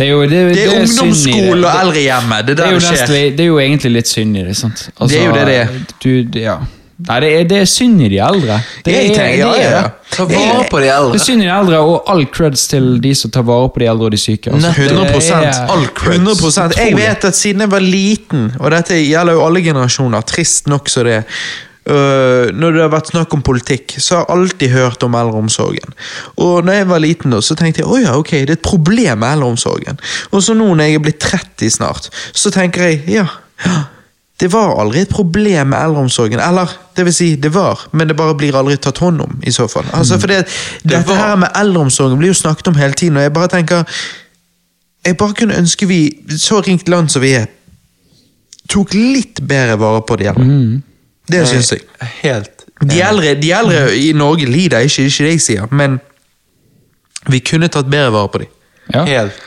Det 0.00 0.06
er 0.08 0.10
jo 0.14 0.20
det, 0.24 0.42
Det 0.56 0.64
er 0.64 0.74
ungdomsskole 0.80 1.60
og 1.60 1.62
det. 1.68 1.76
eldrehjemmet. 1.84 2.46
Det 2.48 2.52
er 2.52 2.56
Det 2.56 2.66
er, 2.66 2.72
jo 2.72 2.80
det 2.80 2.98
skjer. 3.04 3.16
det 3.36 3.40
er 3.44 3.48
jo 3.50 3.58
egentlig 3.60 3.90
litt 3.98 4.08
synd 4.08 4.36
i 4.40 4.44
det. 4.48 4.56
sant? 4.56 4.86
Altså, 4.96 5.10
Det 5.12 5.20
er 5.20 5.26
jo 5.28 5.32
det 5.36 5.46
det 5.50 5.56
er. 5.60 5.74
Du, 6.00 6.12
det, 6.36 6.44
ja. 6.48 6.58
Nei, 7.08 7.16
det 7.24 7.28
er, 7.32 7.44
det 7.48 7.58
er 7.62 7.68
synd 7.68 8.00
i 8.04 8.08
de 8.12 8.18
eldre. 8.20 8.56
Det 8.84 8.92
Jeg 8.92 9.04
er, 9.10 9.14
tenker, 9.16 9.38
ja, 9.40 9.52
det 9.52 9.60
er 9.64 9.70
ja, 9.70 9.82
det. 9.84 9.92
Ta 10.16 10.24
vare 10.28 10.64
på 10.68 10.80
de 10.82 10.84
Det 10.84 10.90
eldre. 10.96 11.14
er 11.16 11.22
synd 11.24 11.40
i 11.40 11.46
de 11.46 11.52
eldre, 11.54 11.78
og 11.92 12.10
all 12.12 12.26
creds 12.26 12.66
til 12.68 12.88
de 13.00 13.12
som 13.16 13.30
tar 13.30 13.42
vare 13.48 13.70
på 13.72 13.80
de 13.80 13.86
eldre 13.92 14.04
og 14.10 14.12
de 14.12 14.20
syke. 14.20 14.52
Altså. 14.52 14.72
100 14.76 15.06
Det 15.06 15.30
er- 15.30 15.70
All 15.76 15.86
creds. 15.96 16.18
100 16.18 16.76
Jeg 16.76 16.96
vet 16.96 17.24
at 17.24 17.34
siden 17.36 17.60
jeg 17.60 17.70
var 17.70 17.80
liten, 17.80 18.52
og 18.60 18.70
dette 18.70 19.00
gjelder 19.00 19.32
jo 19.32 19.46
alle 19.46 19.62
generasjoner, 19.64 20.20
trist 20.28 20.66
nok 20.68 20.88
så 20.92 21.04
det 21.04 21.24
øh, 21.90 22.50
Når 22.56 22.74
det 22.76 22.82
har 22.84 22.92
vært 22.92 23.12
snakk 23.12 23.34
om 23.34 23.42
politikk, 23.46 23.94
så 23.98 24.16
har 24.16 24.24
jeg 24.24 24.36
alltid 24.36 24.74
hørt 24.74 25.06
om 25.06 25.16
eldreomsorgen. 25.18 25.94
Og 26.36 26.64
når 26.64 26.80
jeg 26.80 26.88
var 26.88 27.04
liten, 27.04 27.34
da, 27.34 27.40
så 27.44 27.56
tenkte 27.58 27.82
jeg 27.82 27.90
oh 27.90 28.00
ja, 28.00 28.16
ok, 28.18 28.32
det 28.32 28.56
er 28.56 28.58
et 28.58 28.66
problem 28.66 29.22
med 29.22 29.34
eldreomsorgen. 29.36 30.00
Og 30.30 30.44
så 30.46 30.56
nå 30.56 30.68
når 30.74 30.84
jeg 30.86 31.00
er 31.00 31.06
blitt 31.06 31.24
30 31.24 31.74
snart, 31.80 32.10
så 32.32 32.52
tenker 32.54 32.88
jeg 32.88 33.02
ja, 33.10 33.26
det 34.40 34.48
var 34.52 34.78
aldri 34.80 35.02
et 35.04 35.12
problem 35.12 35.72
med 35.74 35.78
eldreomsorgen. 35.78 36.40
Eller, 36.40 36.70
det 36.96 37.04
vil 37.04 37.14
si, 37.14 37.34
det 37.36 37.52
var, 37.54 37.82
men 37.92 38.08
det 38.08 38.16
bare 38.16 38.36
blir 38.38 38.56
aldri 38.56 38.78
tatt 38.80 39.02
hånd 39.04 39.20
om, 39.20 39.38
i 39.44 39.52
så 39.52 39.66
fall. 39.68 39.84
Altså, 39.96 40.16
for 40.20 40.32
det, 40.32 40.46
dette 40.82 41.08
var. 41.10 41.20
her 41.20 41.40
med 41.42 41.52
eldreomsorgen 41.60 42.18
blir 42.20 42.32
jo 42.32 42.38
snakket 42.40 42.72
om 42.72 42.78
hele 42.80 42.96
tiden, 42.96 43.18
og 43.20 43.26
jeg 43.26 43.32
bare 43.36 43.52
tenker 43.52 44.02
Jeg 45.04 45.16
bare 45.16 45.32
kunne 45.32 45.56
ønske 45.56 45.86
vi, 45.88 46.00
så 46.36 46.58
ringt 46.60 46.88
land 46.88 47.08
som 47.08 47.22
vi 47.22 47.30
er, 47.32 47.46
tok 48.68 48.92
litt 48.94 49.40
bedre 49.48 49.78
vare 49.80 50.02
på 50.04 50.16
de 50.20 50.26
eldre. 50.28 50.44
Mm. 50.44 50.82
Det 51.30 51.46
syns 51.48 51.72
jeg. 51.74 51.84
Helt 52.22 52.66
De 52.80 53.00
eldre, 53.04 53.34
de 53.36 53.50
eldre 53.52 53.80
i 53.96 54.12
Norge 54.16 54.46
lider 54.48 54.86
ikke, 54.86 55.04
ikke 55.10 55.24
det 55.26 55.32
jeg 55.34 55.42
sier, 55.44 55.72
men 55.74 55.98
vi 57.28 57.42
kunne 57.44 57.68
tatt 57.68 57.90
bedre 57.92 58.12
vare 58.14 58.30
på 58.32 58.40
dem. 58.42 58.52
Ja. 58.94 59.04
Helt. 59.04 59.42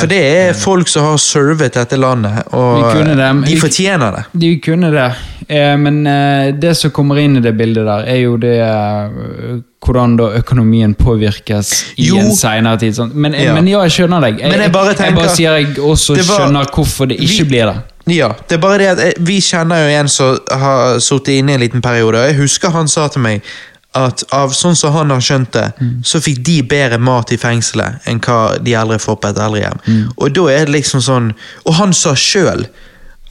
For 0.00 0.06
det 0.10 0.18
er 0.22 0.52
folk 0.58 0.88
som 0.88 1.04
har 1.04 1.16
servet 1.22 1.74
dette 1.74 1.96
landet, 1.96 2.42
og 2.52 2.84
det, 3.06 3.16
de 3.46 3.56
fortjener 3.60 4.12
det. 4.18 4.24
De 4.42 4.50
kunne 4.64 4.90
det, 4.92 5.06
eh, 5.48 5.76
men 5.80 6.06
eh, 6.06 6.52
det 6.52 6.74
som 6.76 6.90
kommer 6.90 7.18
inn 7.22 7.36
i 7.36 7.40
det 7.44 7.54
bildet 7.58 7.86
der, 7.86 8.04
er 8.12 8.20
jo 8.22 8.36
det 8.42 8.54
eh, 8.60 9.58
hvordan 9.86 10.16
da 10.18 10.30
økonomien 10.40 10.94
påvirkes 10.98 11.72
i 11.96 12.08
Jo. 12.08 12.18
en 12.18 12.32
senere 12.36 12.78
tid. 12.82 12.98
Men, 13.14 13.32
Ja. 13.34 13.54
men 13.54 13.68
ja, 13.70 13.82
jeg 13.86 13.90
skjønner 14.00 14.20
deg. 14.20 14.40
Jeg, 14.40 14.50
Men 14.50 14.60
jeg 14.60 14.72
bare 14.72 14.94
jeg 14.98 15.14
bare 15.14 15.28
sier 15.36 15.56
jeg 15.60 15.76
også 15.78 16.16
var- 16.16 16.24
skjønner 16.40 16.64
hvorfor 16.74 17.06
det 17.08 17.20
ikke 17.20 17.44
Vi- 17.44 17.48
blir 17.48 17.66
det. 17.72 17.76
Ja, 18.16 18.28
det 18.48 18.54
er 18.54 18.58
bare 18.62 18.78
det 18.78 18.86
at 18.86 19.14
Vi 19.18 19.40
kjenner 19.40 19.76
jo 19.82 20.00
en 20.00 20.08
som 20.08 20.38
har 20.50 20.98
sittet 21.00 21.38
inne 21.38 21.50
i 21.50 21.54
en 21.54 21.60
liten 21.60 21.82
periode. 21.82 22.14
og 22.18 22.26
Jeg 22.28 22.36
husker 22.36 22.70
han 22.70 22.86
sa 22.88 23.08
til 23.08 23.20
meg 23.22 23.42
at 23.96 24.24
av 24.36 24.52
sånn 24.56 24.76
som 24.76 24.92
han 24.92 25.12
har 25.14 25.22
skjønt 25.24 25.54
det, 25.56 25.66
så 26.04 26.20
fikk 26.20 26.42
de 26.44 26.58
bedre 26.68 26.98
mat 27.00 27.32
i 27.32 27.38
fengselet 27.40 28.04
enn 28.08 28.20
hva 28.24 28.56
de 28.60 28.74
eldre 28.76 28.98
får 29.02 29.16
på 29.22 29.30
et 29.32 29.40
eldrehjem. 29.46 29.80
Og 30.16 30.34
da 30.36 30.50
er 30.52 30.66
det 30.68 30.74
liksom 30.76 31.00
sånn 31.04 31.32
Og 31.64 31.78
han 31.78 31.94
sa 31.96 32.12
sjøl 32.18 32.66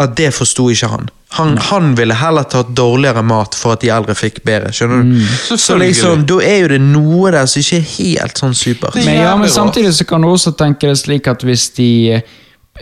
at 0.01 0.15
det 0.17 0.33
forsto 0.35 0.67
ikke 0.73 0.89
han. 0.91 1.05
Han, 1.37 1.57
han 1.57 1.93
ville 1.95 2.15
heller 2.15 2.43
tatt 2.51 2.71
dårligere 2.75 3.21
mat 3.23 3.55
for 3.55 3.75
at 3.75 3.83
de 3.83 3.89
eldre 3.91 4.15
fikk 4.15 4.41
bedre. 4.47 4.71
skjønner 4.75 5.03
du? 5.03 5.21
Så 5.59 5.75
liksom, 5.79 6.25
da 6.27 6.39
er 6.43 6.57
jo 6.63 6.71
det 6.73 6.79
noe 6.83 7.31
der 7.35 7.47
som 7.51 7.63
ikke 7.63 7.79
er 7.79 7.87
helt 7.95 8.41
sånn 8.41 8.55
supert. 8.55 8.97
Men, 9.01 9.21
ja, 9.23 9.35
men 9.39 9.51
samtidig 9.51 9.93
så 9.97 10.07
kan 10.07 10.23
du 10.23 10.29
også 10.31 10.55
tenke 10.59 10.91
det 10.91 10.97
slik 11.01 11.31
at 11.31 11.45
hvis 11.47 11.69
de 11.79 11.91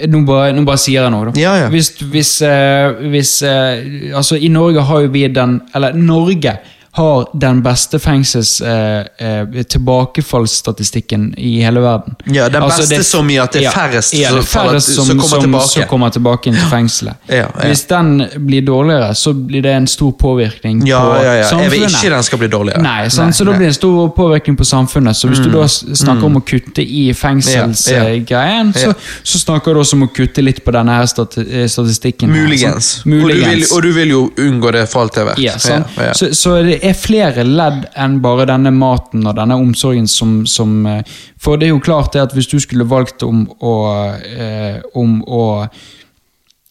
Nå 0.09 0.23
bare, 0.25 0.55
nå 0.57 0.63
bare 0.65 0.81
sier 0.81 1.03
jeg 1.03 1.13
noe, 1.13 1.27
da. 1.29 1.33
Ja, 1.37 1.51
ja. 1.53 1.65
Hvis, 1.69 1.91
hvis, 2.09 2.31
eh, 2.41 2.95
hvis 3.13 3.33
eh, 3.45 4.09
Altså, 4.17 4.39
i 4.41 4.49
Norge 4.49 4.81
har 4.89 5.03
jo 5.03 5.11
vi 5.13 5.27
den 5.29 5.59
Eller 5.77 5.93
Norge 5.93 6.55
har 6.95 7.27
den 7.33 7.61
beste 7.65 7.99
fengsels 7.99 8.61
eh, 8.61 8.99
eh, 9.17 9.63
tilbakefallsstatistikken 9.63 11.33
i 11.37 11.61
hele 11.63 11.81
verden. 11.81 12.15
Ja, 12.25 12.49
den 12.49 12.63
Altså, 12.63 12.81
beste 12.89 13.03
så 13.03 13.23
mye 13.25 13.41
at 13.43 13.55
det 13.55 13.63
er 13.63 13.65
ja, 13.65 13.71
færrest 13.73 14.13
ja, 14.13 14.29
det 14.33 14.43
er 14.43 14.47
færrest 14.47 14.93
som, 14.95 15.07
som 15.09 15.19
kommer 15.19 15.59
som, 15.59 15.69
som 15.71 15.87
kommer 15.89 16.13
tilbake 16.13 16.51
inn 16.51 16.57
til 16.59 16.69
fengselet. 16.69 17.17
Ja, 17.27 17.47
ja. 17.47 17.67
Hvis 17.67 17.81
den 17.89 18.11
blir 18.45 18.61
dårligere, 18.67 19.15
så 19.17 19.33
blir 19.33 19.65
det 19.65 19.73
en 19.73 19.87
stor 19.89 20.11
påvirkning 20.21 20.83
Ja, 20.87 20.99
på 21.01 21.15
ja, 21.15 21.23
ja. 21.23 21.31
Jeg 21.33 21.71
vil 21.71 21.81
samfunnet. 21.81 21.97
ikke 22.03 22.13
den 22.15 22.23
skal 22.29 22.43
bli 22.43 22.47
dårligere. 22.53 22.81
Nei, 22.85 22.99
Nei, 23.01 23.09
så 23.09 23.43
da. 23.43 23.51
Mm. 23.51 23.57
blir 23.57 23.65
det 23.65 23.71
en 23.73 23.79
stor 23.79 24.09
påvirkning 24.19 24.57
på 24.57 24.69
samfunnet. 24.69 25.17
Så 25.17 25.27
hvis 25.31 25.41
du 25.41 25.49
da 25.49 25.65
snakker 25.67 26.03
snakker 26.03 26.25
om 26.29 26.37
å 26.37 26.43
kutte 26.45 26.85
i 26.85 27.07
Ja, 27.07 27.13
fengselsgreien, 27.17 28.73
ja. 28.75 28.79
så, 28.81 28.93
så 29.23 29.39
snakker 29.39 29.73
du 29.73 29.79
også 29.81 29.97
om 29.97 30.05
å 30.07 30.11
kutte 30.13 30.41
litt 30.45 30.63
på 30.65 30.71
denne 30.75 30.99
her 30.99 31.09
statistikken. 31.09 32.29
Muligens. 32.31 33.01
her, 33.03 33.09
Muligens. 33.11 33.43
Og, 33.43 33.43
du 33.43 33.49
vil, 33.49 33.65
og 33.71 33.83
du 33.83 33.91
vil 33.97 34.13
jo 34.13 34.21
unngå 34.47 34.71
det 34.77 34.85
for 34.91 35.05
alt 35.07 35.15
det 35.17 35.21
er 35.23 35.29
verdt. 35.31 35.43
Ja. 35.43 35.57
Ja, 35.69 35.81
ja. 36.09 36.13
Så, 36.17 36.29
så 36.37 36.55
det 36.65 36.79
er 36.83 36.95
flere 36.97 37.45
ledd 37.47 37.87
enn 37.99 38.19
bare 38.23 38.47
denne 38.49 38.71
maten 38.75 39.25
og 39.27 39.37
denne 39.37 39.57
omsorgen 39.59 40.07
som, 40.09 40.43
som 40.49 40.85
eh, 40.89 41.03
For 41.39 41.59
det 41.59 41.67
er 41.67 41.73
jo 41.73 41.83
klart 41.83 42.13
det 42.15 42.23
at 42.23 42.35
hvis 42.35 42.49
du 42.51 42.59
skulle 42.61 42.87
valgt 42.89 43.23
om 43.25 43.45
å 43.59 43.75
eh, 44.19 44.81
Om 44.99 45.21
å 45.23 45.43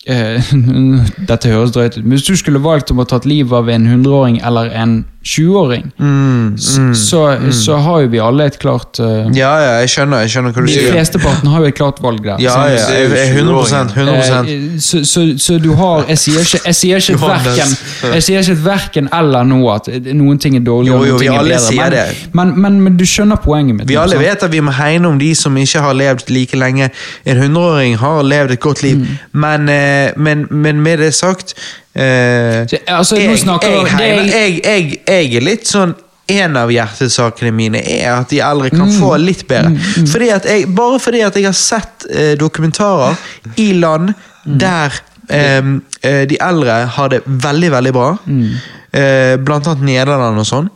eh, 0.07 0.53
Dette 1.31 1.53
høres 1.53 1.75
drøyt 1.75 1.99
ut, 1.99 2.05
men 2.05 2.17
hvis 2.17 2.29
du 2.29 2.37
skulle 2.39 2.63
valgt 2.63 2.93
om 2.93 3.03
å 3.03 3.09
tatt 3.09 3.29
livet 3.29 3.57
av 3.57 3.71
en 3.73 3.89
100-åring 3.89 4.41
eller 4.45 4.73
en 4.77 5.03
20-åring, 5.25 5.93
Mm, 5.99 6.57
mm, 6.79 6.95
så, 6.95 7.39
så 7.55 7.77
har 7.77 8.01
jo 8.03 8.09
vi 8.13 8.19
alle 8.19 8.45
et 8.51 8.59
klart 8.59 8.99
uh, 9.01 9.29
ja, 9.37 9.51
ja, 9.63 9.71
jeg 9.83 9.89
skjønner, 9.93 10.23
jeg 10.25 10.31
skjønner 10.35 10.53
hva 10.57 10.65
du 10.67 10.71
De 10.73 10.87
fleste 10.91 11.19
partene 11.23 11.51
har 11.53 11.61
jo 11.63 11.71
et 11.71 11.77
klart 11.79 12.01
valg 12.03 12.23
der. 12.25 12.41
Ja, 12.43 12.57
ja, 12.69 12.81
jeg 12.91 13.11
jeg 13.13 13.29
er 13.29 13.37
100 13.39 13.85
100 13.95 14.33
Eh, 14.53 14.81
så, 14.83 15.05
så, 15.07 15.23
så 15.39 15.59
du 15.63 15.73
har 15.79 16.05
Jeg 16.09 16.19
sier 16.19 16.41
ikke, 16.43 16.61
jeg 16.67 16.75
sier 16.75 16.97
ikke, 17.03 17.13
et 17.15 17.21
verken, 17.21 17.77
jeg 18.15 18.23
sier 18.27 18.43
ikke 18.43 18.53
et 18.57 18.65
verken 18.65 19.09
eller 19.15 19.47
noe 19.47 19.77
at 19.79 19.89
noen 20.13 20.39
ting 20.43 20.57
er 20.59 20.65
dårlig 20.67 20.91
Jo, 20.93 20.99
og 20.99 21.07
noen 21.07 21.23
ting 21.23 21.35
er 21.37 21.45
bedre. 21.47 21.61
sier 21.69 21.83
men, 21.83 21.93
det. 21.93 22.31
Men, 22.33 22.53
men, 22.67 22.81
men 22.89 22.97
du 22.99 23.05
skjønner 23.07 23.39
poenget 23.45 23.77
mitt. 23.79 23.89
Vi 23.89 23.97
alle 24.01 24.17
sant? 24.19 24.27
vet 24.27 24.47
at 24.49 24.53
vi 24.53 24.61
må 24.65 24.75
hegne 24.77 25.09
om 25.09 25.19
de 25.21 25.31
som 25.39 25.57
ikke 25.57 25.81
har 25.85 25.95
levd 25.99 26.31
like 26.35 26.59
lenge. 26.59 26.91
En 27.27 27.39
100-åring 27.47 27.97
har 28.03 28.23
levd 28.27 28.57
et 28.59 28.61
godt 28.61 28.83
liv, 28.83 28.99
Mm. 29.03 29.07
men, 29.33 29.69
eh, 29.69 30.11
men, 30.17 30.47
men 30.51 30.81
med 30.85 30.99
det 30.99 31.15
sagt 31.15 31.55
eh, 31.95 32.67
altså, 32.87 33.17
jeg, 33.17 33.37
jeg, 33.37 34.29
jeg, 34.31 34.65
jeg, 34.65 35.03
jeg 35.07 35.35
er 35.37 35.45
litt 35.45 35.67
sånn 35.69 35.95
en 36.33 36.57
av 36.57 36.71
hjertesakene 36.73 37.51
mine 37.53 37.81
er 37.83 38.13
at 38.15 38.31
de 38.31 38.39
eldre 38.41 38.71
kan 38.71 38.87
Mm. 38.89 38.95
få 39.01 39.17
litt 39.21 39.43
bedre. 39.51 39.75
Fordi 40.09 40.29
at 40.33 40.45
jeg, 40.49 40.69
bare 40.75 40.99
fordi 41.03 41.21
at 41.27 41.35
jeg 41.37 41.45
har 41.45 41.57
sett 41.59 42.07
eh, 42.11 42.35
dokumentarer 42.41 43.17
i 43.61 43.73
land 43.77 44.15
Mm. 44.47 44.59
der 44.59 44.93
eh, 45.29 45.59
eh, 46.03 46.23
de 46.27 46.39
eldre 46.41 46.79
har 46.97 47.09
det 47.13 47.21
veldig, 47.27 47.71
veldig 47.71 47.93
bra. 47.93 48.17
Mm. 48.27 48.55
Eh, 48.93 49.37
blant 49.39 49.67
annet 49.67 49.85
Nederland 49.87 50.39
og 50.39 50.47
sånn. 50.49 50.71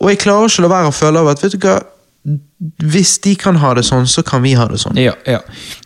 Og 0.00 0.08
jeg 0.12 0.18
klarer 0.22 0.48
ikke 0.48 0.62
å 0.62 0.68
la 0.68 0.72
være 0.76 0.88
å 0.92 0.94
føle 0.96 1.18
av 1.20 1.28
at 1.32 1.42
vet 1.42 1.52
du 1.52 1.58
hva, 1.66 1.80
hvis 2.82 3.18
de 3.20 3.34
kan 3.36 3.56
ha 3.60 3.74
det 3.76 3.84
sånn, 3.84 4.06
så 4.08 4.22
kan 4.24 4.40
vi 4.42 4.54
ha 4.56 4.64
det 4.70 4.78
sånn. 4.80 4.96
Ja, 4.96 5.12
ja. 5.28 5.40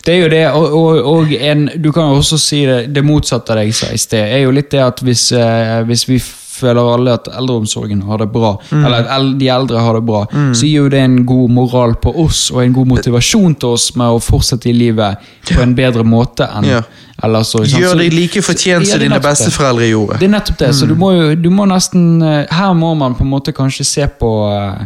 Det 0.05 0.13
er 0.13 0.21
jo 0.21 0.29
det, 0.31 0.43
og, 0.55 0.75
og, 0.77 0.99
og 1.13 1.33
en, 1.35 1.65
du 1.83 1.91
kan 1.91 2.11
jo 2.13 2.21
også 2.21 2.39
si 2.39 2.61
det, 2.65 2.93
det 2.95 3.03
motsatte 3.03 3.51
av 3.51 3.59
det 3.59 3.65
jeg 3.69 3.75
sa 3.81 3.89
i 3.91 3.99
sted, 3.99 4.23
er 4.37 4.45
jo 4.45 4.53
litt 4.55 4.71
det 4.71 4.79
at 4.85 5.03
hvis, 5.03 5.31
eh, 5.35 5.81
hvis 5.89 6.07
vi 6.07 6.21
føler 6.21 6.93
alle 6.93 7.13
at 7.17 7.27
eldreomsorgen 7.31 8.03
har 8.07 8.21
det 8.21 8.29
bra, 8.31 8.53
Mm. 8.71 8.85
eller 8.85 9.07
at 9.09 9.29
de 9.39 9.47
eldre 9.49 9.79
har 9.81 9.93
det 9.97 10.03
bra, 10.05 10.25
så 10.53 10.63
gir 10.67 10.83
jo 10.83 10.89
det 10.93 10.99
en 11.03 11.25
god 11.25 11.49
moral 11.51 11.95
på 11.95 12.11
oss, 12.23 12.51
og 12.51 12.61
en 12.63 12.73
god 12.75 12.87
motivasjon 12.87 13.55
til 13.59 13.69
oss 13.75 13.91
med 13.95 14.07
å 14.07 14.19
fortsette 14.21 14.69
i 14.69 14.73
livet 14.77 15.17
på 15.51 15.59
en 15.63 15.73
bedre 15.75 16.03
måte 16.07 16.47
enn 16.47 16.63
Ja. 16.69 16.81
så- 17.43 17.63
Gjør 17.65 17.97
deg 17.97 18.09
de 18.11 18.15
like 18.17 18.41
fortjent 18.41 18.85
som 18.87 18.99
det 18.99 19.05
er 19.05 19.09
dine 19.09 19.19
besteforeldre 19.21 19.89
gjorde. 19.89 20.19
Det 20.19 20.25
er 20.27 20.39
nettopp 20.39 20.57
det, 20.57 20.69
så 20.75 20.87
du 20.87 20.95
må 20.95 21.11
jo 21.13 21.35
du 21.35 21.49
må 21.49 21.65
nesten 21.67 22.21
eh, 22.21 22.45
Her 22.49 22.73
må 22.73 22.95
man 22.97 23.13
på 23.15 23.21
en 23.21 23.29
måte 23.29 23.53
kanskje 23.53 23.85
se 23.85 24.07
på, 24.07 24.31
eh, 24.51 24.85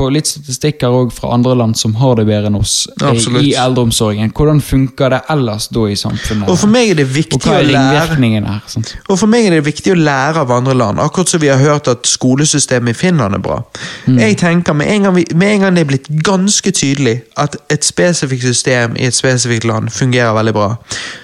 på 0.00 0.08
litt 0.12 0.28
statistikker 0.30 0.94
også 0.94 1.20
fra 1.20 1.32
andre 1.36 1.54
land 1.58 1.76
som 1.78 1.94
har 2.00 2.16
det 2.18 2.26
bedre 2.28 2.48
enn 2.50 2.58
oss 2.58 2.74
Absolutt. 2.96 3.44
i 3.44 3.52
eldreomsorgen. 3.60 4.32
Hvordan 4.36 4.62
funker 4.64 5.12
det 5.12 5.20
ellers 5.34 5.68
da 5.74 5.84
i 5.90 5.96
samfunnet? 5.98 6.48
Og 6.48 6.58
for 6.62 6.72
meg 6.72 6.94
er 6.94 7.00
det 7.02 7.06
viktig 7.12 7.40
å 7.40 7.60
lære 7.68 8.16
her? 8.16 8.64
Og 9.08 9.20
for 9.20 9.30
meg 9.30 9.48
er 9.48 9.58
det 9.58 9.62
viktig 9.68 9.94
å 9.94 9.98
lære 10.00 10.44
av 10.44 10.54
andre 10.56 10.76
land, 10.78 11.02
akkurat 11.02 11.32
som 11.32 11.42
vi 11.42 11.52
har 11.52 11.60
hørt 11.60 11.90
at 11.92 12.08
skolesystemet 12.08 12.94
i 12.94 12.98
Finland 12.98 13.36
er 13.36 13.44
bra. 13.44 13.60
Jeg 14.08 14.38
tenker 14.40 14.76
med 14.76 14.90
en, 14.94 15.10
vi, 15.16 15.26
med 15.34 15.54
en 15.54 15.66
gang 15.66 15.76
det 15.76 15.84
er 15.84 15.90
blitt 15.92 16.10
ganske 16.24 16.72
tydelig 16.72 17.20
at 17.40 17.58
et 17.72 17.84
spesifikt 17.84 18.46
system 18.48 18.96
i 18.96 19.08
et 19.10 19.16
spesifikt 19.16 19.68
land 19.68 19.90
fungerer 19.92 20.32
veldig 20.36 20.56
bra, 20.56 20.74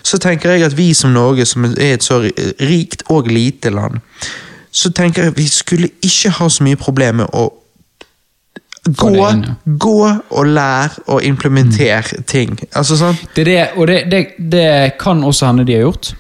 så 0.02 0.20
tenker 0.22 0.56
jeg 0.56 0.68
at 0.68 0.76
vi 0.76 0.92
som 0.94 1.14
Norge, 1.16 1.46
som 1.48 1.64
er 1.64 1.94
et 1.96 2.04
så 2.04 2.20
rikt 2.60 3.06
og 3.12 3.30
lite 3.32 3.72
land, 3.72 4.02
så 4.76 4.90
tenker 4.92 5.24
jeg 5.24 5.36
vi 5.36 5.46
skulle 5.48 5.88
ikke 6.04 6.34
ha 6.36 6.48
så 6.52 6.64
mye 6.64 6.76
problem 6.76 7.22
med 7.22 7.32
å 7.32 7.48
gå, 8.86 9.10
inn, 9.30 9.42
ja. 9.44 9.54
gå 9.66 9.96
og 10.30 10.46
lære 10.46 11.02
og 11.06 11.24
implementere 11.24 12.22
ting. 12.26 12.58
Altså 12.74 12.96
sånn 13.00 13.16
Det 13.36 13.44
det, 13.46 13.58
og 13.76 13.86
det, 13.90 14.04
det, 14.10 14.22
det 14.52 14.68
kan 15.00 15.24
også 15.24 15.46
hende 15.50 15.64
de 15.66 15.74
har 15.78 15.86
gjort. 15.88 16.12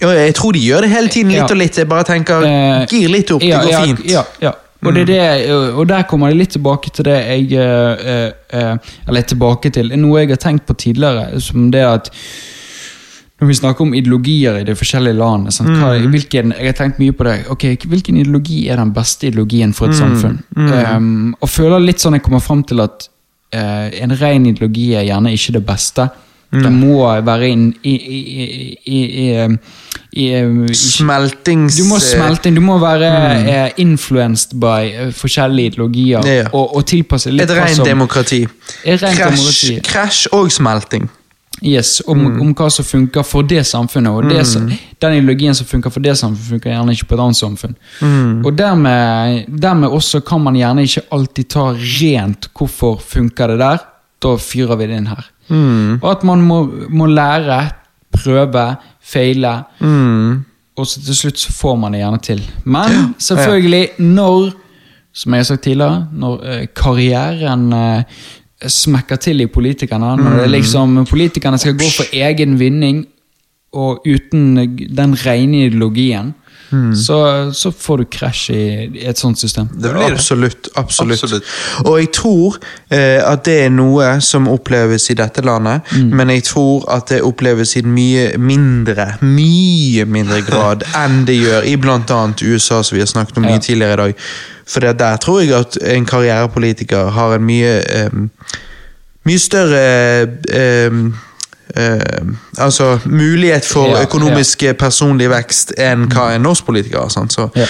Ja, 0.00 0.10
jeg 0.16 0.34
tror 0.34 0.52
de 0.56 0.62
gjør 0.64 0.80
det 0.86 0.90
hele 0.90 1.08
tiden, 1.12 1.30
litt 1.30 1.42
Ja. 1.42 1.50
og 1.50 1.56
litt. 1.60 1.76
Jeg 1.78 1.88
bare 1.88 2.04
tenker, 2.08 2.44
Eh, 2.46 2.86
gir 2.88 3.08
litt 3.12 3.30
opp, 3.30 3.42
ja, 3.44 3.60
det 3.60 3.72
går 3.72 3.86
fint. 3.86 4.04
Ja, 4.10 4.24
ja. 4.40 4.52
Og, 4.82 4.94
det 4.94 5.02
er 5.02 5.06
det, 5.44 5.54
og 5.76 5.88
der 5.88 6.06
kommer 6.08 6.30
jeg 6.30 6.38
litt 6.38 6.54
tilbake 6.56 6.88
til 6.90 7.04
det 7.04 7.18
jeg 7.18 7.52
eh, 7.52 8.30
eh, 8.48 8.76
Eller 9.08 9.26
tilbake 9.28 9.68
til 9.70 9.92
noe 10.00 10.22
jeg 10.22 10.30
har 10.30 10.40
tenkt 10.40 10.64
på 10.66 10.72
tidligere, 10.74 11.40
som 11.40 11.70
det 11.70 11.82
at 11.84 12.08
når 13.40 13.46
vi 13.48 13.54
snakker 13.54 13.80
om 13.86 13.94
ideologier 13.94 14.58
i 14.60 14.64
de 14.64 14.74
forskjellige 14.76 15.16
landene 15.16 15.50
sant? 15.52 15.68
Hva, 15.70 15.94
Mm. 15.98 16.10
hvilken, 16.12 16.52
Jeg 16.58 16.66
har 16.66 16.72
tenkt 16.84 16.98
mye 16.98 17.12
på 17.12 17.24
det. 17.24 17.46
ok, 17.50 17.64
Hvilken 17.88 18.16
ideologi 18.20 18.68
er 18.68 18.76
den 18.76 18.92
beste 18.92 19.26
ideologien 19.28 19.72
for 19.74 19.86
et 19.88 19.94
Mm. 19.94 20.00
samfunn? 20.00 20.38
Um, 20.56 21.34
og 21.40 21.48
føler 21.48 21.80
litt 21.80 21.98
sånn 21.98 22.12
jeg 22.14 22.22
kommer 22.22 22.40
fram 22.40 22.62
til 22.64 22.80
at 22.80 23.08
uh, 23.54 23.90
en 24.02 24.10
ren 24.20 24.46
ideologi 24.46 24.94
er 24.94 25.04
gjerne 25.04 25.32
ikke 25.32 25.52
det 25.52 25.66
beste. 25.66 26.08
Mm. 26.52 26.62
Det 26.62 26.72
må 26.72 27.22
være 27.24 27.48
inn 27.48 27.74
i, 27.84 27.90
i, 27.94 28.18
i, 28.86 28.96
i, 28.96 29.58
i, 30.12 30.24
i, 30.24 30.74
Smeltings... 30.74 31.76
du 31.76 31.84
må 31.84 31.98
smelte 32.02 32.48
inn, 32.50 32.54
du 32.56 32.60
må 32.60 32.78
være 32.82 33.10
eh, 33.46 33.70
influenced 33.78 34.56
by 34.60 34.80
eh, 34.90 35.12
forskjellige 35.14 35.72
ideologier 35.76 36.20
Mm. 36.20 36.26
Ja, 36.26 36.34
ja. 36.42 36.48
og, 36.52 36.76
og 36.76 36.86
tilpasse 36.86 37.30
litt 37.30 37.42
Et 37.48 37.56
rent 37.56 37.84
demokrati. 37.86 38.46
krasj 39.86 40.26
og 40.32 40.50
smelting. 40.50 41.08
Yes, 41.62 42.02
om, 42.06 42.18
Mm. 42.18 42.40
om 42.40 42.54
hva 42.54 42.70
som 42.70 42.84
funker 42.84 43.22
for 43.22 43.42
det 43.42 43.66
samfunnet. 43.66 44.12
Og 44.12 44.28
det 44.30 44.44
mm. 44.56 44.70
den 45.00 45.12
ideologien 45.18 45.54
som 45.54 45.66
funker 45.66 45.90
for 45.90 46.00
det 46.00 46.16
samfunnet, 46.16 46.48
funker 46.48 46.70
gjerne 46.70 46.92
ikke 46.92 47.08
på 47.10 47.14
et 47.14 47.20
annet 47.20 47.36
samfunn. 47.36 47.74
Mm. 48.00 48.46
Og 48.46 48.56
dermed, 48.56 49.44
dermed 49.60 49.88
også 49.88 50.20
kan 50.20 50.40
man 50.40 50.56
gjerne 50.56 50.82
ikke 50.82 51.04
alltid 51.12 51.48
ta 51.48 51.66
rent 51.74 52.48
hvorfor 52.56 53.00
funker 53.00 53.52
det 53.52 53.58
der. 53.58 53.84
Da 54.20 54.36
fyrer 54.36 54.76
vi 54.76 54.86
det 54.86 54.96
inn 54.96 55.10
her. 55.12 55.28
Mm. 55.48 56.00
Og 56.02 56.10
at 56.10 56.24
man 56.24 56.40
må, 56.40 56.62
må 56.88 57.06
lære, 57.06 57.60
prøve, 58.12 58.76
feile. 59.00 59.64
Mm. 59.80 60.44
Og 60.76 60.86
så 60.86 61.02
til 61.04 61.16
slutt 61.16 61.38
så 61.38 61.52
får 61.52 61.76
man 61.76 61.92
det 61.92 62.00
gjerne 62.00 62.24
til. 62.24 62.42
Men 62.64 63.14
selvfølgelig, 63.18 63.88
når 63.98 64.52
Som 65.12 65.34
jeg 65.34 65.40
har 65.40 65.44
sagt 65.44 65.64
tidligere, 65.66 66.06
når 66.14 66.42
eh, 66.46 66.66
karrieren 66.70 67.72
eh, 67.72 68.02
smekker 68.68 69.16
til 69.16 69.40
i 69.40 69.46
politikerne, 69.46 70.16
når 70.20 70.42
det 70.42 70.50
liksom 70.50 71.04
politikerne 71.08 71.58
skal 71.58 71.78
gå 71.78 71.88
for 71.96 72.12
egen 72.12 72.58
vinning 72.60 73.04
og 73.72 74.02
uten 74.06 74.56
den 74.96 75.14
rene 75.24 75.66
ideologien, 75.66 76.34
så, 76.94 77.16
så 77.52 77.72
får 77.74 77.98
du 77.98 78.04
krasj 78.14 78.50
i, 78.54 78.64
i 79.02 79.06
et 79.10 79.18
sånt 79.18 79.38
system. 79.38 79.68
Det 79.74 79.90
blir. 79.90 80.12
Absolutt. 80.14 80.68
absolutt. 80.74 81.22
Absolutt. 81.22 81.48
Og 81.84 81.96
jeg 81.98 82.10
tror 82.14 82.58
eh, 82.90 83.18
at 83.26 83.42
det 83.48 83.56
er 83.64 83.72
noe 83.74 84.12
som 84.22 84.46
oppleves 84.48 85.08
i 85.10 85.16
dette 85.18 85.42
landet, 85.42 85.90
men 85.98 86.30
jeg 86.30 86.44
tror 86.46 86.86
at 86.94 87.10
det 87.10 87.22
oppleves 87.26 87.74
i 87.76 87.82
mye 87.82 88.28
mindre, 88.38 89.08
mye 89.26 90.04
mindre 90.06 90.40
grad 90.46 90.86
enn 91.02 91.24
det 91.26 91.40
gjør 91.40 91.66
i 91.66 91.76
bl.a. 91.80 92.20
USA, 92.42 92.82
som 92.82 92.96
vi 92.96 93.02
har 93.02 93.10
snakket 93.10 93.38
om 93.42 93.44
Ja. 93.48 93.56
mye 93.56 93.64
tidligere 93.66 93.92
i 93.92 94.00
dag. 94.04 94.14
For 94.70 94.80
det, 94.86 94.98
der 95.00 95.16
tror 95.18 95.40
jeg 95.42 95.50
at 95.58 95.78
en 95.96 96.06
karrierepolitiker 96.06 97.10
har 97.16 97.34
en 97.34 97.46
mye 97.46 97.78
eh, 97.82 98.20
Mye 99.28 99.36
større 99.36 99.80
eh, 100.48 100.94
eh, 101.76 102.22
Altså 102.58 102.98
mulighet 103.04 103.64
for 103.64 103.86
Ja, 103.96 104.02
økonomisk 104.02 104.62
ja. 104.62 104.72
personlig 104.72 105.30
vekst 105.30 105.74
enn 105.78 106.08
hva 106.10 106.30
en 106.34 106.42
norsk 106.46 106.66
politiker 106.66 107.04
har. 107.04 107.50
Ja. 107.56 107.66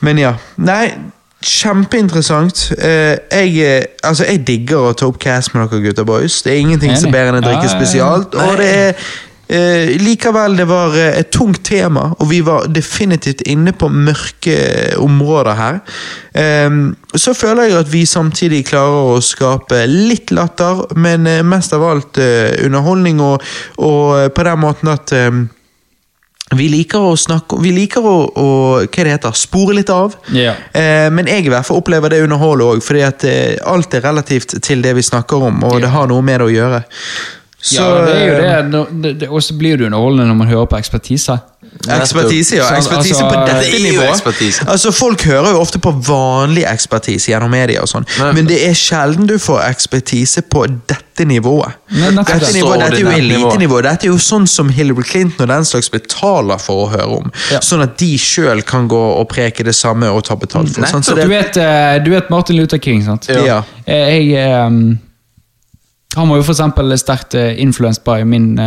Men 0.00 0.18
ja. 0.18 0.34
Nei, 0.56 0.92
kjempeinteressant. 1.42 2.72
Uh, 2.78 2.84
jeg, 2.86 3.58
eh, 3.58 3.84
altså, 4.04 4.24
jeg 4.24 4.46
digger 4.46 4.88
å 4.90 4.94
ta 4.96 5.08
opp 5.10 5.18
cast 5.22 5.54
med 5.54 5.68
dere 5.70 5.82
gutter 5.82 6.06
boys. 6.06 6.42
Det 6.42 6.54
er 6.54 6.62
ingenting 6.62 6.96
som 6.96 7.10
er 7.10 7.18
bedre 7.18 7.36
enn 7.36 7.42
å 7.42 7.46
drikke 7.46 7.70
spesialt. 7.72 8.34
Og 8.34 8.56
det 8.60 8.70
er 8.70 9.06
Eh, 9.52 9.90
likevel, 10.00 10.56
det 10.56 10.64
var 10.64 10.94
eh, 10.96 11.18
et 11.20 11.28
tungt 11.34 11.60
tema, 11.68 12.06
og 12.16 12.28
vi 12.30 12.38
var 12.44 12.70
definitivt 12.72 13.42
inne 13.52 13.74
på 13.76 13.90
mørke 13.92 14.56
områder 14.96 15.58
her. 15.58 15.80
Eh, 16.32 16.70
så 17.12 17.34
føler 17.36 17.68
jeg 17.68 17.80
at 17.82 17.90
vi 17.92 18.06
samtidig 18.08 18.62
klarer 18.70 19.12
å 19.12 19.18
skape 19.20 19.82
litt 19.90 20.32
latter, 20.32 20.86
men 20.96 21.28
eh, 21.28 21.42
mest 21.44 21.76
av 21.76 21.84
alt 21.84 22.20
eh, 22.22 22.54
underholdning, 22.64 23.20
og, 23.20 23.44
og 23.76 24.22
eh, 24.22 24.30
på 24.32 24.46
den 24.48 24.62
måten 24.62 24.92
at 24.94 25.12
ehm, 25.16 25.44
vi 26.52 26.66
liker 26.68 27.00
å 27.00 27.12
snakke 27.16 27.56
Vi 27.64 27.70
liker 27.72 28.04
å, 28.04 28.16
å 28.28 28.48
hva 28.82 29.04
det 29.04 29.14
heter, 29.14 29.36
spore 29.36 29.76
litt 29.76 29.92
av. 29.92 30.16
Yeah. 30.32 30.56
Eh, 30.72 31.08
men 31.12 31.28
jeg 31.28 31.46
i 31.46 31.52
hvert 31.52 31.68
fall 31.68 31.80
opplever 31.80 32.12
det 32.12 32.22
underholdet 32.24 32.72
òg, 32.72 32.82
fordi 32.84 33.04
at 33.04 33.28
eh, 33.28 33.60
alt 33.68 33.94
er 33.96 34.04
relativt 34.08 34.56
til 34.64 34.84
det 34.84 34.96
vi 34.96 35.04
snakker 35.04 35.48
om, 35.48 35.62
og 35.68 35.80
det 35.84 35.92
har 35.92 36.08
noe 36.10 36.24
med 36.24 36.40
det 36.40 36.48
å 36.48 36.52
gjøre. 36.56 36.82
Så, 37.62 37.78
ja, 37.78 38.04
det 38.06 38.14
er 38.18 38.26
jo 38.26 38.34
eh, 38.34 38.42
det. 38.42 38.84
Det, 39.04 39.14
det 39.20 39.28
og 39.30 39.42
så 39.42 39.54
blir 39.54 39.78
det 39.78 39.86
underholdende 39.86 40.26
når 40.32 40.38
man 40.40 40.48
hører 40.50 40.66
på 40.66 40.80
ekspertise. 40.82 41.38
Ekspertise, 41.88 42.56
ja. 42.58 42.66
Sånn, 42.66 42.78
Ekspertise 42.82 43.14
altså, 43.16 43.28
på 43.30 43.44
dette 43.46 43.68
jo 43.70 43.78
nivået. 43.86 44.66
Altså, 44.68 44.90
Folk 44.92 45.22
hører 45.24 45.54
jo 45.54 45.60
ofte 45.62 45.78
på 45.82 45.92
vanlig 46.04 46.64
ekspertise 46.68 47.30
gjennom 47.32 47.50
media, 47.54 47.82
og 47.82 47.88
sånn, 47.90 48.06
men 48.36 48.46
det 48.50 48.58
er 48.66 48.74
sjelden 48.76 49.26
du 49.30 49.38
får 49.40 49.62
ekspertise 49.70 50.44
på 50.52 50.66
dette 50.90 51.26
nivået. 51.28 51.78
Dette, 51.88 52.36
det. 52.42 52.50
nivået, 52.58 52.82
dette 52.82 52.98
er 52.98 53.04
jo 53.06 53.14
elitenivå. 53.14 53.80
Dette 53.86 54.08
er 54.08 54.12
jo 54.12 54.18
sånn 54.22 54.46
som 54.50 54.70
Hillary 54.74 55.06
Clinton 55.06 55.46
og 55.46 55.52
den 55.54 55.68
slags 55.68 55.90
betaler 55.92 56.60
for 56.62 56.84
å 56.86 56.90
høre 56.92 57.20
om. 57.22 57.32
Ja. 57.54 57.62
Sånn 57.64 57.84
at 57.86 57.94
de 58.02 58.10
sjøl 58.20 58.62
kan 58.68 58.90
gå 58.90 59.00
og 59.14 59.24
preke 59.32 59.64
det 59.66 59.74
samme 59.78 60.10
og 60.12 60.24
ta 60.28 60.36
betalt 60.38 60.74
for. 60.74 60.86
Sant? 60.90 61.08
Så 61.08 61.16
Du 61.16 61.22
det, 61.22 61.30
vet, 61.30 61.56
eh, 61.62 61.96
du 62.04 62.12
vet 62.12 62.30
Martin 62.32 62.58
Luther 62.58 62.82
King, 62.82 63.02
sant? 63.06 63.30
Ja. 63.32 63.62
Eh, 63.86 64.12
Jeg 64.12 64.34
eh, 64.44 64.68
Han 66.16 66.28
var 66.28 66.40
jo 66.40 66.44
eksempel 66.52 66.92
sterkt 66.98 67.34
uh, 67.34 67.60
influenced 67.60 68.04
by 68.04 68.24
min 68.28 68.58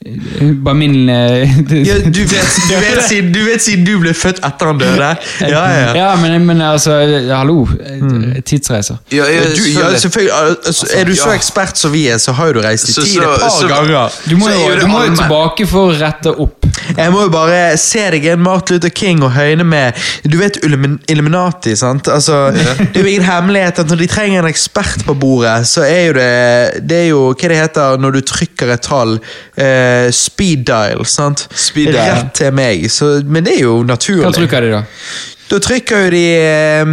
By 0.00 0.72
min 0.72 1.08
eh, 1.12 1.58
ja, 1.88 1.94
du, 1.98 2.24
vet, 2.24 2.54
du, 2.70 2.76
vet, 2.80 3.02
siden, 3.04 3.32
du 3.34 3.40
vet 3.44 3.60
siden 3.60 3.82
du 3.84 3.90
ble 4.00 4.14
født 4.16 4.38
etter 4.48 4.70
han 4.70 4.78
døde? 4.80 5.08
Ja, 5.44 5.64
ja. 5.68 5.90
ja. 5.98 6.06
Men, 6.22 6.46
men 6.48 6.62
altså, 6.64 6.94
hallo. 7.28 7.66
eh, 7.84 8.38
Tidsreiser. 8.48 8.96
Ja, 9.12 9.26
Ja, 9.28 9.42
ja, 9.42 9.50
du, 9.52 9.60
ja, 9.68 9.90
selvfølgelig. 10.00 10.32
Altså, 10.64 10.88
er 10.96 11.04
du 11.04 11.12
så 11.18 11.34
ekspert 11.34 11.76
som 11.76 11.92
vi 11.92 12.06
er, 12.08 12.16
så 12.22 12.32
har 12.38 12.48
jo 12.48 12.56
du 12.56 12.60
reist 12.64 12.88
i 12.88 12.94
tid 12.96 13.18
et 13.20 13.26
par 13.42 13.52
så- 13.52 13.68
ganger. 13.68 14.16
Du 14.30 14.38
må 14.40 14.48
jo 14.48 14.70
du 14.80 14.86
må 14.88 15.02
jo 15.04 15.18
tilbake 15.20 15.66
for 15.68 15.90
å 15.90 15.98
rette 16.00 16.32
opp. 16.46 16.64
Jeg 16.96 17.12
må 17.12 17.26
jo 17.26 17.34
bare 17.36 17.60
se 17.78 18.06
deg 18.16 18.24
en 18.32 18.40
Martin 18.40 18.78
Luther 18.78 18.94
King 18.96 19.20
og 19.26 19.34
høyne 19.36 19.64
med 19.68 20.00
Du 20.24 20.38
vet 20.40 20.56
Illuminati, 20.64 21.74
sant? 21.76 22.08
Altså, 22.08 22.38
Det 22.56 22.96
er 22.96 23.04
jo 23.04 23.12
ingen 23.12 23.28
hemmelighet 23.28 23.82
at 23.84 23.92
når 23.92 24.00
de 24.00 24.08
trenger 24.16 24.40
en 24.46 24.48
ekspert 24.48 25.04
på 25.04 25.12
bordet, 25.20 25.68
så 25.68 25.84
er 25.84 26.02
jo 26.08 26.16
det 26.16 26.88
Det 26.88 27.02
er 27.04 27.08
jo 27.12 27.20
hva 27.34 27.52
det 27.52 27.60
heter 27.60 28.00
når 28.00 28.16
du 28.16 28.20
trykker 28.32 28.72
et 28.78 28.86
tall. 28.88 29.18
Eh, 29.60 29.89
speed 30.14 30.64
dial, 30.68 31.04
sant? 31.08 31.46
Speed 31.54 31.92
dial. 31.94 32.16
Rett 32.20 32.32
til 32.40 32.54
meg. 32.56 32.86
Så, 32.92 33.12
men 33.26 33.46
det 33.46 33.58
er 33.58 33.66
jo 33.66 33.80
naturlig. 33.86 34.24
Hva 34.26 34.34
trykker 34.36 34.66
de, 34.66 34.72
da? 34.78 34.82
Da 35.50 35.58
trykker 35.62 36.04
jo 36.06 36.10
de 36.14 36.24
eh, 36.38 36.92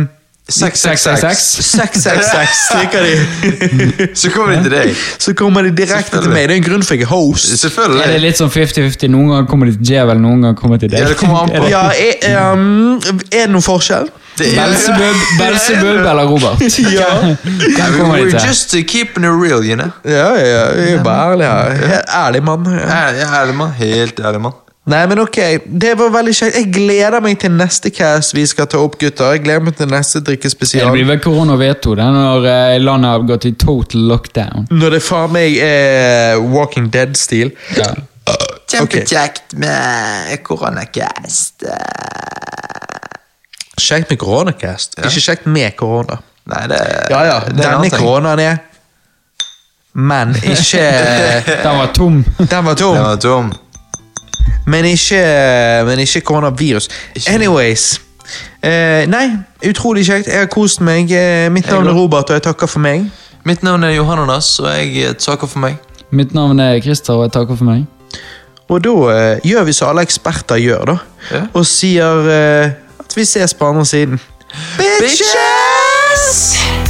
666. 0.50 1.40
666 1.62 2.60
trykker 2.72 3.02
de. 3.04 4.08
Så 4.22 4.30
kommer 4.32 4.56
de 4.56 4.62
til 4.64 4.72
deg. 4.72 4.94
Så 5.20 5.34
kommer 5.36 5.66
de 5.68 5.74
direkte 5.76 6.22
til 6.24 6.32
meg. 6.32 6.48
Det 6.48 6.56
er 6.56 6.62
en 6.62 6.68
grunn 6.70 6.86
for 6.88 6.96
jeg 6.96 7.04
er 7.04 7.12
host. 7.12 7.66
Er 7.68 8.14
det 8.14 8.22
litt 8.24 8.40
sånn 8.40 8.52
50-50? 8.54 9.12
Noen 9.12 9.34
ganger 9.34 9.50
kommer 9.52 9.68
de 9.68 9.76
til 9.76 9.90
djevel, 9.92 10.22
noen 10.24 10.46
ganger 10.46 10.56
kommer 10.62 10.80
de 10.80 10.86
til 10.88 10.94
deg. 10.96 11.04
Ja, 11.04 11.10
det 11.12 11.18
kommer 11.20 11.44
an 11.44 11.52
på. 11.58 11.68
Ja, 11.72 11.84
er, 11.92 12.54
um, 12.54 12.96
er 13.28 13.44
det 13.44 13.50
noen 13.52 13.66
forskjell? 13.66 14.08
Belsebub, 14.38 16.04
eller 16.12 16.30
Robert? 16.30 16.62
Ja. 16.94 17.10
Hvem 17.26 17.98
kommer 17.98 18.20
de 18.22 18.28
We're 18.28 18.38
til? 18.38 18.46
just 18.48 18.76
uh, 18.78 18.84
keeping 18.88 19.26
it 19.26 19.34
real, 19.34 19.64
you 19.66 19.76
know. 19.76 19.90
Ja, 20.06 20.30
ja, 20.38 20.64
jeg 20.78 20.94
er 21.00 21.04
bare 21.04 21.34
ærlig 21.34 21.50
her. 21.50 22.06
Ærlig 22.22 22.44
mann. 22.46 22.68
Ærlig 22.78 23.56
mann. 23.58 23.72
Helt 23.82 24.22
ærlig 24.24 24.42
mann. 24.48 24.56
Nei, 24.88 25.02
men 25.12 25.20
ok, 25.20 25.38
det 25.68 25.94
var 26.00 26.14
veldig 26.14 26.34
kjekt. 26.38 26.56
Jeg 26.62 26.70
gleder 26.72 27.20
meg 27.24 27.36
til 27.42 27.52
neste 27.52 27.92
cast 27.92 28.32
vi 28.36 28.46
skal 28.48 28.70
ta 28.72 28.80
opp, 28.80 28.96
gutter. 29.02 29.34
Jeg 29.36 29.44
gleder 29.44 29.66
meg 29.66 29.76
til 29.76 29.90
neste 29.92 30.22
drikkespesial. 30.24 30.86
Det 30.88 30.94
blir 30.96 31.10
vel 31.10 31.20
korona 31.24 31.58
veto 31.60 31.96
det 31.98 32.06
er 32.06 32.16
når 32.16 32.48
eh, 32.54 32.76
landet 32.80 33.12
har 33.12 33.26
gått 33.28 33.50
i 33.50 33.52
total 33.60 34.06
lockdown. 34.14 34.70
Når 34.72 34.96
det 34.96 35.02
faen 35.04 35.34
meg 35.36 35.58
er 35.60 36.40
Walking 36.54 36.88
Dead-stil. 36.94 37.52
Ja. 37.76 37.92
Kjempekjekt 38.68 39.58
med 39.60 40.32
koronacast. 40.48 41.68
Kjekt 43.78 44.10
med 44.12 44.20
koronacast, 44.24 44.98
ikke 45.04 45.22
kjekt 45.28 45.52
med 45.52 45.76
korona. 45.80 46.22
Nei, 46.48 46.64
det 46.72 46.80
Ja 47.12 47.22
ja, 47.28 47.38
det 47.44 47.60
er 47.60 47.76
en 47.76 47.84
denne 47.84 47.92
koronaen 47.92 48.40
er 48.40 48.58
Men 49.92 50.32
ikke 50.38 50.84
Den 51.66 51.80
var 51.82 51.92
tom. 51.96 52.22
Den 52.40 52.66
var 52.66 52.76
tom. 52.80 52.96
Den 52.96 53.04
var 53.04 53.20
tom. 53.22 53.56
Men 54.68 54.86
ikke, 54.86 55.22
men 55.88 56.00
ikke 56.04 56.22
koronavirus. 56.28 56.90
Anyways. 57.28 58.02
Eh, 58.64 59.06
nei, 59.08 59.30
utrolig 59.70 60.04
kjekt. 60.08 60.28
Jeg 60.28 60.40
har 60.44 60.50
kost 60.52 60.82
meg. 60.84 61.12
Eh, 61.12 61.48
mitt 61.54 61.70
navn 61.72 61.88
er 61.88 61.96
Robert, 61.96 62.30
og 62.30 62.36
jeg 62.36 62.44
takker 62.50 62.68
for 62.68 62.80
meg. 62.84 63.06
Mitt 63.48 63.64
navn 63.64 63.84
er 63.88 63.92
Johannes, 63.96 64.60
og 64.60 64.68
jeg 64.74 65.06
eh, 65.06 65.14
takker 65.16 65.48
for 65.48 65.60
meg. 65.64 65.78
Mitt 66.12 66.34
navn 66.36 66.60
er 66.60 66.82
Christer, 66.84 67.14
og 67.14 67.24
jeg 67.28 67.32
takker 67.38 67.56
for 67.56 67.66
meg. 67.70 67.86
Og 68.68 68.84
da 68.84 68.96
eh, 69.14 69.40
gjør 69.48 69.64
vi 69.70 69.74
som 69.76 69.94
alle 69.94 70.04
eksperter 70.08 70.60
gjør, 70.60 70.84
da. 70.92 70.98
Ja. 71.32 71.46
Og 71.54 71.66
sier 71.68 72.28
eh, 72.34 72.76
at 73.00 73.16
vi 73.16 73.26
ses 73.28 73.56
på 73.56 73.72
andre 73.72 73.86
siden. 73.88 74.20
Bitches! 74.78 76.87